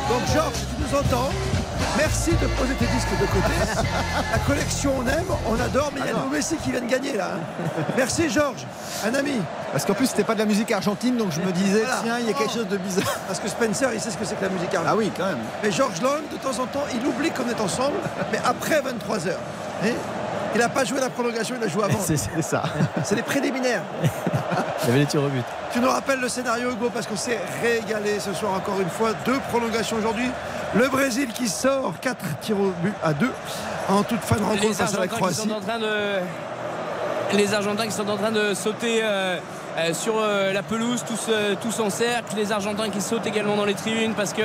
Donc 0.09 0.23
Georges, 0.33 0.61
tu 0.71 0.83
nous 0.83 0.99
entends 0.99 1.31
Merci 1.99 2.31
de 2.33 2.47
poser 2.59 2.75
tes 2.75 2.87
disques 2.87 3.11
de 3.21 3.27
côté. 3.27 3.53
La 4.33 4.39
collection 4.41 4.93
on 4.99 5.07
aime, 5.09 5.25
on 5.49 5.59
adore, 5.61 5.91
mais 5.95 6.01
il 6.01 6.07
y 6.07 6.09
a 6.09 6.13
Alors. 6.13 6.25
le 6.31 6.37
Messi 6.37 6.57
qui 6.57 6.71
vient 6.71 6.81
de 6.81 6.87
gagner 6.91 7.13
là. 7.17 7.31
Merci 7.97 8.29
Georges, 8.31 8.67
un 9.05 9.15
ami. 9.15 9.41
Parce 9.73 9.85
qu'en 9.85 9.95
plus, 9.95 10.07
c'était 10.07 10.25
pas 10.25 10.35
de 10.35 10.39
la 10.41 10.45
musique 10.47 10.71
argentine, 10.73 11.17
donc 11.17 11.33
je 11.33 11.41
me 11.41 11.53
disais, 11.53 11.81
Voilà. 11.81 12.01
tiens, 12.03 12.19
il 12.21 12.27
y 12.27 12.31
a 12.31 12.33
quelque 12.33 12.53
chose 12.53 12.69
de 12.69 12.77
bizarre. 12.77 13.05
Parce 13.27 13.41
que 13.41 13.49
Spencer, 13.49 13.89
il 13.95 14.01
sait 14.01 14.11
ce 14.11 14.17
que 14.17 14.25
c'est 14.25 14.37
que 14.37 14.43
la 14.45 14.51
musique 14.51 14.75
argentine. 14.75 14.91
Ah 14.93 14.97
oui, 14.97 15.11
quand 15.17 15.27
même. 15.27 15.39
Mais 15.63 15.71
Georges 15.71 16.01
Lang, 16.03 16.23
de 16.33 16.37
temps 16.39 16.63
en 16.63 16.67
temps, 16.67 16.85
il 16.95 17.07
oublie 17.07 17.31
qu'on 17.31 17.49
est 17.49 17.61
ensemble, 17.61 17.97
mais 18.33 18.39
après 18.45 18.81
23h. 18.81 19.33
il 20.55 20.61
n'a 20.61 20.69
pas 20.69 20.85
joué 20.85 21.01
la 21.01 21.11
prolongation, 21.11 21.57
il 21.61 21.65
a 21.65 21.69
joué 21.69 21.85
avant. 21.85 21.99
C'est 22.05 22.17
c'est 22.17 22.43
ça. 22.43 22.63
C'est 23.05 23.15
les 23.15 23.23
préliminaires. 23.23 23.83
Il 24.83 24.89
y 24.89 24.91
avait 24.91 24.99
les 25.01 25.07
tirs 25.07 25.23
au 25.23 25.29
but. 25.29 25.45
Tu 25.73 25.81
nous 25.81 25.89
rappelles 25.91 26.21
le 26.21 26.29
scénario, 26.29 26.71
Hugo, 26.71 26.91
parce 26.93 27.07
qu'on 27.07 27.17
s'est 27.17 27.39
régalé 27.63 28.19
ce 28.21 28.33
soir 28.33 28.53
encore 28.55 28.81
une 28.81 28.89
fois. 28.89 29.11
Deux 29.27 29.39
prolongations 29.51 29.97
aujourd'hui. 29.99 30.31
Le 30.75 30.89
Brésil 30.89 31.29
qui 31.33 31.49
sort 31.49 31.95
4 32.01 32.17
tirs 32.41 32.59
au 32.59 32.71
but 32.83 32.95
à 33.03 33.13
2 33.13 33.31
en 33.89 34.03
toute 34.03 34.21
fin 34.21 34.37
de 34.37 34.43
rencontre 34.43 34.75
face 34.75 34.95
à 34.95 35.01
la 35.01 35.09
Croatie. 35.09 35.49
sont 35.49 35.51
en 35.51 35.61
train 35.61 35.79
de 35.79 36.21
Les 37.35 37.55
Argentins 37.55 37.87
qui 37.87 37.93
sont 37.93 38.09
en 38.09 38.17
train 38.17 38.33
de 38.33 38.55
sauter 38.55 39.01
euh, 39.03 39.39
euh, 39.79 39.93
sur 39.93 40.15
euh, 40.19 40.53
la 40.53 40.63
pelouse, 40.63 41.05
tous, 41.07 41.31
tous 41.61 41.81
en 41.81 41.91
cercle. 41.91 42.35
Les 42.37 42.53
Argentins 42.53 42.89
qui 42.89 43.01
sautent 43.01 43.27
également 43.27 43.57
dans 43.57 43.65
les 43.65 43.75
tribunes 43.75 44.15
parce 44.15 44.33
que 44.33 44.43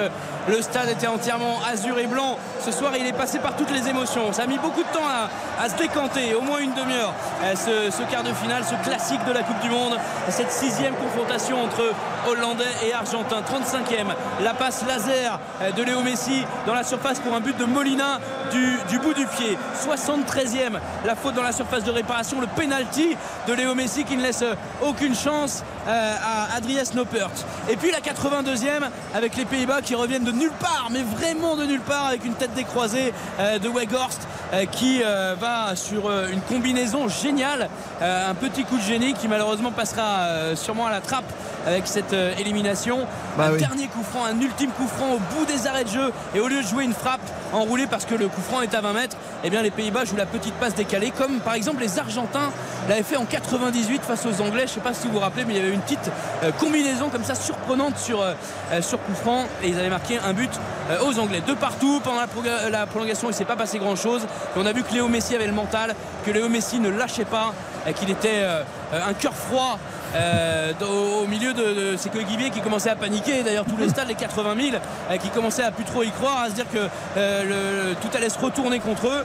le 0.47 0.61
stade 0.61 0.89
était 0.89 1.07
entièrement 1.07 1.59
azur 1.71 1.97
et 1.99 2.07
blanc. 2.07 2.37
Ce 2.59 2.71
soir, 2.71 2.91
il 2.99 3.05
est 3.05 3.13
passé 3.13 3.39
par 3.39 3.55
toutes 3.55 3.71
les 3.71 3.87
émotions. 3.87 4.33
Ça 4.33 4.43
a 4.43 4.47
mis 4.47 4.57
beaucoup 4.57 4.83
de 4.83 4.89
temps 4.93 5.07
à, 5.07 5.69
se 5.69 5.75
décanter, 5.77 6.33
au 6.35 6.41
moins 6.41 6.59
une 6.59 6.73
demi-heure. 6.73 7.13
Ce, 7.55 7.91
ce, 7.91 8.03
quart 8.11 8.23
de 8.23 8.33
finale, 8.33 8.63
ce 8.63 8.75
classique 8.87 9.23
de 9.25 9.31
la 9.31 9.43
Coupe 9.43 9.59
du 9.61 9.69
Monde, 9.69 9.97
cette 10.29 10.51
sixième 10.51 10.95
confrontation 10.95 11.63
entre 11.63 11.83
Hollandais 12.27 12.63
et 12.85 12.93
Argentins. 12.93 13.41
35e, 13.41 14.13
la 14.43 14.53
passe 14.53 14.83
laser 14.87 15.39
de 15.75 15.83
Léo 15.83 16.01
Messi 16.01 16.43
dans 16.65 16.73
la 16.73 16.83
surface 16.83 17.19
pour 17.19 17.33
un 17.35 17.39
but 17.39 17.57
de 17.57 17.65
Molina 17.65 18.19
du, 18.51 18.77
du 18.89 18.99
bout 18.99 19.13
du 19.13 19.25
pied. 19.25 19.57
73e, 19.87 20.79
la 21.05 21.15
faute 21.15 21.35
dans 21.35 21.43
la 21.43 21.51
surface 21.51 21.83
de 21.83 21.91
réparation, 21.91 22.41
le 22.41 22.47
penalty 22.47 23.15
de 23.47 23.53
Léo 23.53 23.75
Messi 23.75 24.03
qui 24.03 24.17
ne 24.17 24.23
laisse 24.23 24.43
aucune 24.83 25.15
chance 25.21 25.63
à 25.87 26.55
Adrien 26.55 26.83
Noppert. 26.95 27.29
Et 27.69 27.75
puis 27.75 27.91
la 27.91 27.99
82e 27.99 28.89
avec 29.13 29.35
les 29.35 29.45
Pays-Bas 29.45 29.81
qui 29.81 29.95
reviennent 29.95 30.23
de 30.23 30.31
nulle 30.31 30.51
part, 30.59 30.89
mais 30.91 31.03
vraiment 31.03 31.55
de 31.55 31.65
nulle 31.65 31.81
part 31.81 32.07
avec 32.07 32.25
une 32.25 32.33
tête 32.33 32.53
décroisée 32.53 33.13
euh, 33.39 33.59
de 33.59 33.69
Weghorst 33.69 34.27
euh, 34.53 34.65
qui 34.65 35.01
va 35.39 35.75
sur 35.75 36.11
une 36.27 36.41
combinaison 36.41 37.07
géniale, 37.07 37.69
un 38.01 38.33
petit 38.33 38.63
coup 38.63 38.77
de 38.77 38.81
génie 38.81 39.13
qui 39.13 39.27
malheureusement 39.27 39.71
passera 39.71 40.55
sûrement 40.55 40.87
à 40.87 40.91
la 40.91 41.01
trappe 41.01 41.25
avec 41.65 41.87
cette 41.87 42.13
élimination. 42.39 42.99
Bah 43.37 43.47
un 43.47 43.51
oui. 43.53 43.59
dernier 43.59 43.87
coup 43.87 44.03
franc, 44.03 44.25
un 44.25 44.39
ultime 44.39 44.71
coup 44.71 44.87
franc 44.87 45.13
au 45.13 45.19
bout 45.19 45.45
des 45.45 45.67
arrêts 45.67 45.83
de 45.83 45.89
jeu 45.89 46.11
et 46.35 46.39
au 46.39 46.47
lieu 46.47 46.61
de 46.61 46.67
jouer 46.67 46.83
une 46.83 46.93
frappe 46.93 47.21
enroulée 47.53 47.87
parce 47.87 48.05
que 48.05 48.15
le 48.15 48.27
coup 48.27 48.41
franc 48.41 48.61
est 48.61 48.73
à 48.73 48.81
20 48.81 48.93
mètres, 48.93 49.17
eh 49.43 49.49
bien 49.49 49.61
les 49.61 49.71
Pays-Bas 49.71 50.05
jouent 50.05 50.17
la 50.17 50.25
petite 50.25 50.53
passe 50.55 50.75
décalée 50.75 51.11
comme 51.11 51.39
par 51.39 51.53
exemple 51.53 51.81
les 51.81 51.99
Argentins 51.99 52.51
l'avaient 52.89 53.03
fait 53.03 53.17
en 53.17 53.25
98 53.25 54.01
face 54.03 54.25
aux 54.25 54.41
Anglais. 54.41 54.61
Je 54.61 54.63
ne 54.63 54.67
sais 54.75 54.79
pas 54.79 54.93
si 54.93 55.07
vous 55.07 55.13
vous 55.13 55.19
rappelez, 55.19 55.45
mais 55.45 55.53
il 55.53 55.57
y 55.57 55.59
avait 55.59 55.70
une 55.71 55.81
petite 55.81 56.11
euh, 56.43 56.51
combinaison 56.51 57.09
comme 57.09 57.23
ça 57.23 57.35
surprenante 57.35 57.97
sur, 57.97 58.21
euh, 58.21 58.33
sur 58.81 59.01
coup 59.01 59.13
franc 59.13 59.45
et 59.63 59.69
ils 59.69 59.79
avaient 59.79 59.89
marqué 59.89 60.19
un 60.19 60.33
but 60.33 60.51
euh, 60.89 61.03
aux 61.05 61.19
Anglais. 61.19 61.41
De 61.45 61.53
partout 61.53 62.01
pendant 62.03 62.21
la, 62.69 62.85
prolongation, 62.85 63.27
il 63.27 63.31
ne 63.31 63.35
s'est 63.35 63.45
pas 63.45 63.55
passé 63.55 63.79
grand 63.79 63.95
chose. 63.95 64.23
Et 64.23 64.59
on 64.59 64.65
a 64.65 64.73
vu 64.73 64.83
que 64.83 64.93
Léo 64.93 65.07
Messi 65.07 65.35
avait 65.35 65.47
le 65.47 65.53
mental, 65.53 65.95
que 66.25 66.31
Léo 66.31 66.49
Messi 66.49 66.79
ne 66.79 66.89
lâchait 66.89 67.25
pas, 67.25 67.53
qu'il 67.95 68.09
était 68.09 68.45
un 68.93 69.13
cœur 69.13 69.33
froid 69.33 69.79
euh, 70.15 70.73
au 70.81 71.25
milieu 71.25 71.53
de, 71.53 71.91
de, 71.91 71.97
ses 71.97 72.09
coéquipiers 72.09 72.49
qui 72.49 72.61
commençaient 72.61 72.89
à 72.89 72.95
paniquer. 72.95 73.43
D'ailleurs, 73.43 73.65
tous 73.65 73.77
les 73.77 73.89
stades, 73.89 74.07
les 74.07 74.15
80 74.15 74.55
000, 74.61 74.75
euh, 74.75 75.17
qui 75.17 75.29
commençaient 75.29 75.63
à 75.63 75.71
plus 75.71 75.85
trop 75.85 76.03
y 76.03 76.11
croire, 76.11 76.43
à 76.43 76.49
se 76.49 76.53
dire 76.53 76.65
que 76.71 76.87
euh, 77.17 77.93
tout 78.01 78.09
allait 78.15 78.29
se 78.29 78.39
retourner 78.39 78.79
contre 78.79 79.07
eux. 79.07 79.23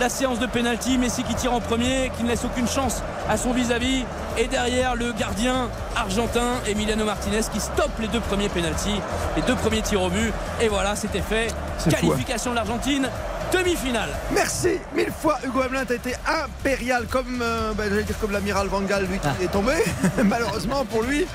La 0.00 0.08
séance 0.08 0.40
de 0.40 0.46
pénalty, 0.46 0.98
Messi 0.98 1.22
qui 1.22 1.34
tire 1.34 1.54
en 1.54 1.60
premier, 1.60 2.10
qui 2.16 2.24
ne 2.24 2.28
laisse 2.28 2.44
aucune 2.44 2.66
chance 2.66 3.02
à 3.28 3.36
son 3.36 3.52
vis-à-vis. 3.52 4.04
Et 4.36 4.48
derrière, 4.48 4.96
le 4.96 5.12
gardien 5.12 5.68
argentin, 5.94 6.60
Emiliano 6.66 7.04
Martinez, 7.04 7.42
qui 7.52 7.60
stoppe 7.60 7.92
les 8.00 8.08
deux 8.08 8.20
premiers 8.20 8.48
pénalty, 8.48 9.00
les 9.36 9.42
deux 9.42 9.54
premiers 9.54 9.82
tirs 9.82 10.02
au 10.02 10.10
but. 10.10 10.32
Et 10.60 10.68
voilà, 10.68 10.96
c'était 10.96 11.20
fait. 11.20 11.54
Qualification 11.88 12.50
de 12.50 12.56
l'Argentine 12.56 13.08
demi-finale. 13.52 14.10
Merci 14.32 14.78
mille 14.94 15.10
fois 15.10 15.38
Hugo 15.44 15.60
Hamelin, 15.62 15.84
t'as 15.84 15.94
été 15.94 16.14
impérial 16.26 17.06
comme 17.06 17.40
euh, 17.42 17.72
bah, 17.74 17.84
j'allais 17.88 18.02
dire 18.02 18.18
comme 18.18 18.32
l'amiral 18.32 18.66
Van 18.68 18.80
Gaal 18.80 19.04
lui 19.06 19.18
qui 19.18 19.26
Ah. 19.26 19.34
est 19.42 19.48
tombé 19.52 19.72
malheureusement 20.24 20.84
pour 20.84 21.02
lui. 21.02 21.26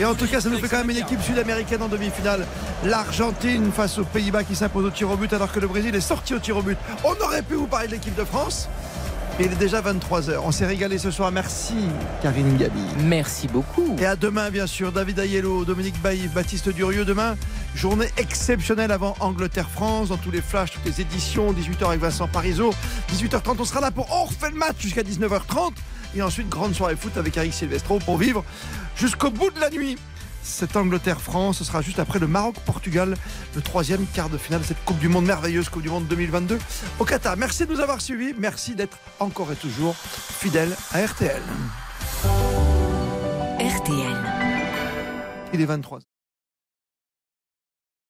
Et 0.00 0.04
en 0.04 0.14
tout 0.14 0.26
cas 0.26 0.40
ça 0.40 0.48
nous 0.48 0.58
fait 0.58 0.68
quand 0.68 0.78
même 0.78 0.90
une 0.90 0.96
équipe 0.98 1.22
sud-américaine 1.22 1.82
en 1.82 1.88
demi-finale. 1.88 2.46
L'Argentine 2.84 3.70
face 3.72 3.98
aux 3.98 4.04
Pays-Bas 4.04 4.44
qui 4.44 4.54
s'impose 4.56 4.84
au 4.86 4.90
tir 4.90 5.10
au 5.10 5.16
but 5.16 5.32
alors 5.32 5.50
que 5.52 5.60
le 5.60 5.66
Brésil 5.68 5.94
est 5.94 6.00
sorti 6.00 6.34
au 6.34 6.38
tir 6.38 6.56
au 6.56 6.62
but. 6.62 6.78
On 7.04 7.14
aurait 7.24 7.42
pu 7.42 7.54
vous 7.54 7.66
parler 7.66 7.86
de 7.88 7.92
l'équipe 7.92 8.14
de 8.14 8.24
France. 8.24 8.68
Mais 9.38 9.46
il 9.46 9.52
est 9.52 9.56
déjà 9.56 9.82
23h. 9.82 10.38
On 10.44 10.52
s'est 10.52 10.66
régalé 10.66 10.96
ce 10.96 11.10
soir. 11.10 11.32
Merci 11.32 11.74
Karine 12.22 12.56
Gabi. 12.56 12.80
Merci 13.00 13.48
beaucoup. 13.48 13.96
Et 13.98 14.06
à 14.06 14.14
demain, 14.14 14.50
bien 14.50 14.68
sûr. 14.68 14.92
David 14.92 15.18
Ayello, 15.18 15.64
Dominique 15.64 16.00
Bailly, 16.00 16.28
Baptiste 16.28 16.68
Durieux. 16.68 17.04
Demain, 17.04 17.36
journée 17.74 18.06
exceptionnelle 18.16 18.92
avant 18.92 19.16
Angleterre-France, 19.18 20.10
dans 20.10 20.18
tous 20.18 20.30
les 20.30 20.40
flashs, 20.40 20.70
toutes 20.70 20.84
les 20.84 21.00
éditions. 21.00 21.52
18h 21.52 21.88
avec 21.88 22.00
Vincent 22.00 22.28
Parisot. 22.28 22.72
18h30, 23.12 23.56
on 23.58 23.64
sera 23.64 23.80
là 23.80 23.90
pour 23.90 24.06
On 24.12 24.24
refait 24.24 24.50
le 24.50 24.56
match 24.56 24.76
jusqu'à 24.78 25.02
19h30. 25.02 25.72
Et 26.16 26.22
ensuite, 26.22 26.48
grande 26.48 26.74
soirée 26.74 26.94
foot 26.94 27.16
avec 27.16 27.36
Eric 27.36 27.52
Silvestro 27.52 27.98
pour 27.98 28.18
vivre 28.18 28.44
jusqu'au 28.96 29.30
bout 29.30 29.50
de 29.50 29.58
la 29.58 29.70
nuit. 29.70 29.96
Cette 30.44 30.76
Angleterre-France, 30.76 31.58
ce 31.58 31.64
sera 31.64 31.80
juste 31.80 31.98
après 31.98 32.18
le 32.18 32.26
Maroc-Portugal, 32.26 33.16
le 33.56 33.62
troisième 33.62 34.06
quart 34.06 34.28
de 34.28 34.38
finale 34.38 34.60
de 34.60 34.66
cette 34.66 34.84
Coupe 34.84 34.98
du 34.98 35.08
Monde, 35.08 35.24
merveilleuse 35.24 35.68
Coupe 35.70 35.82
du 35.82 35.88
Monde 35.88 36.06
2022 36.06 36.58
au 37.00 37.04
Qatar. 37.04 37.36
Merci 37.36 37.66
de 37.66 37.72
nous 37.72 37.80
avoir 37.80 38.00
suivis. 38.00 38.34
Merci 38.38 38.74
d'être 38.74 38.98
encore 39.18 39.50
et 39.50 39.56
toujours 39.56 39.96
fidèles 39.96 40.76
à 40.92 41.04
RTL. 41.04 41.42
RTL. 43.58 44.16
Il 45.54 45.60
est 45.60 45.66
23. 45.66 46.00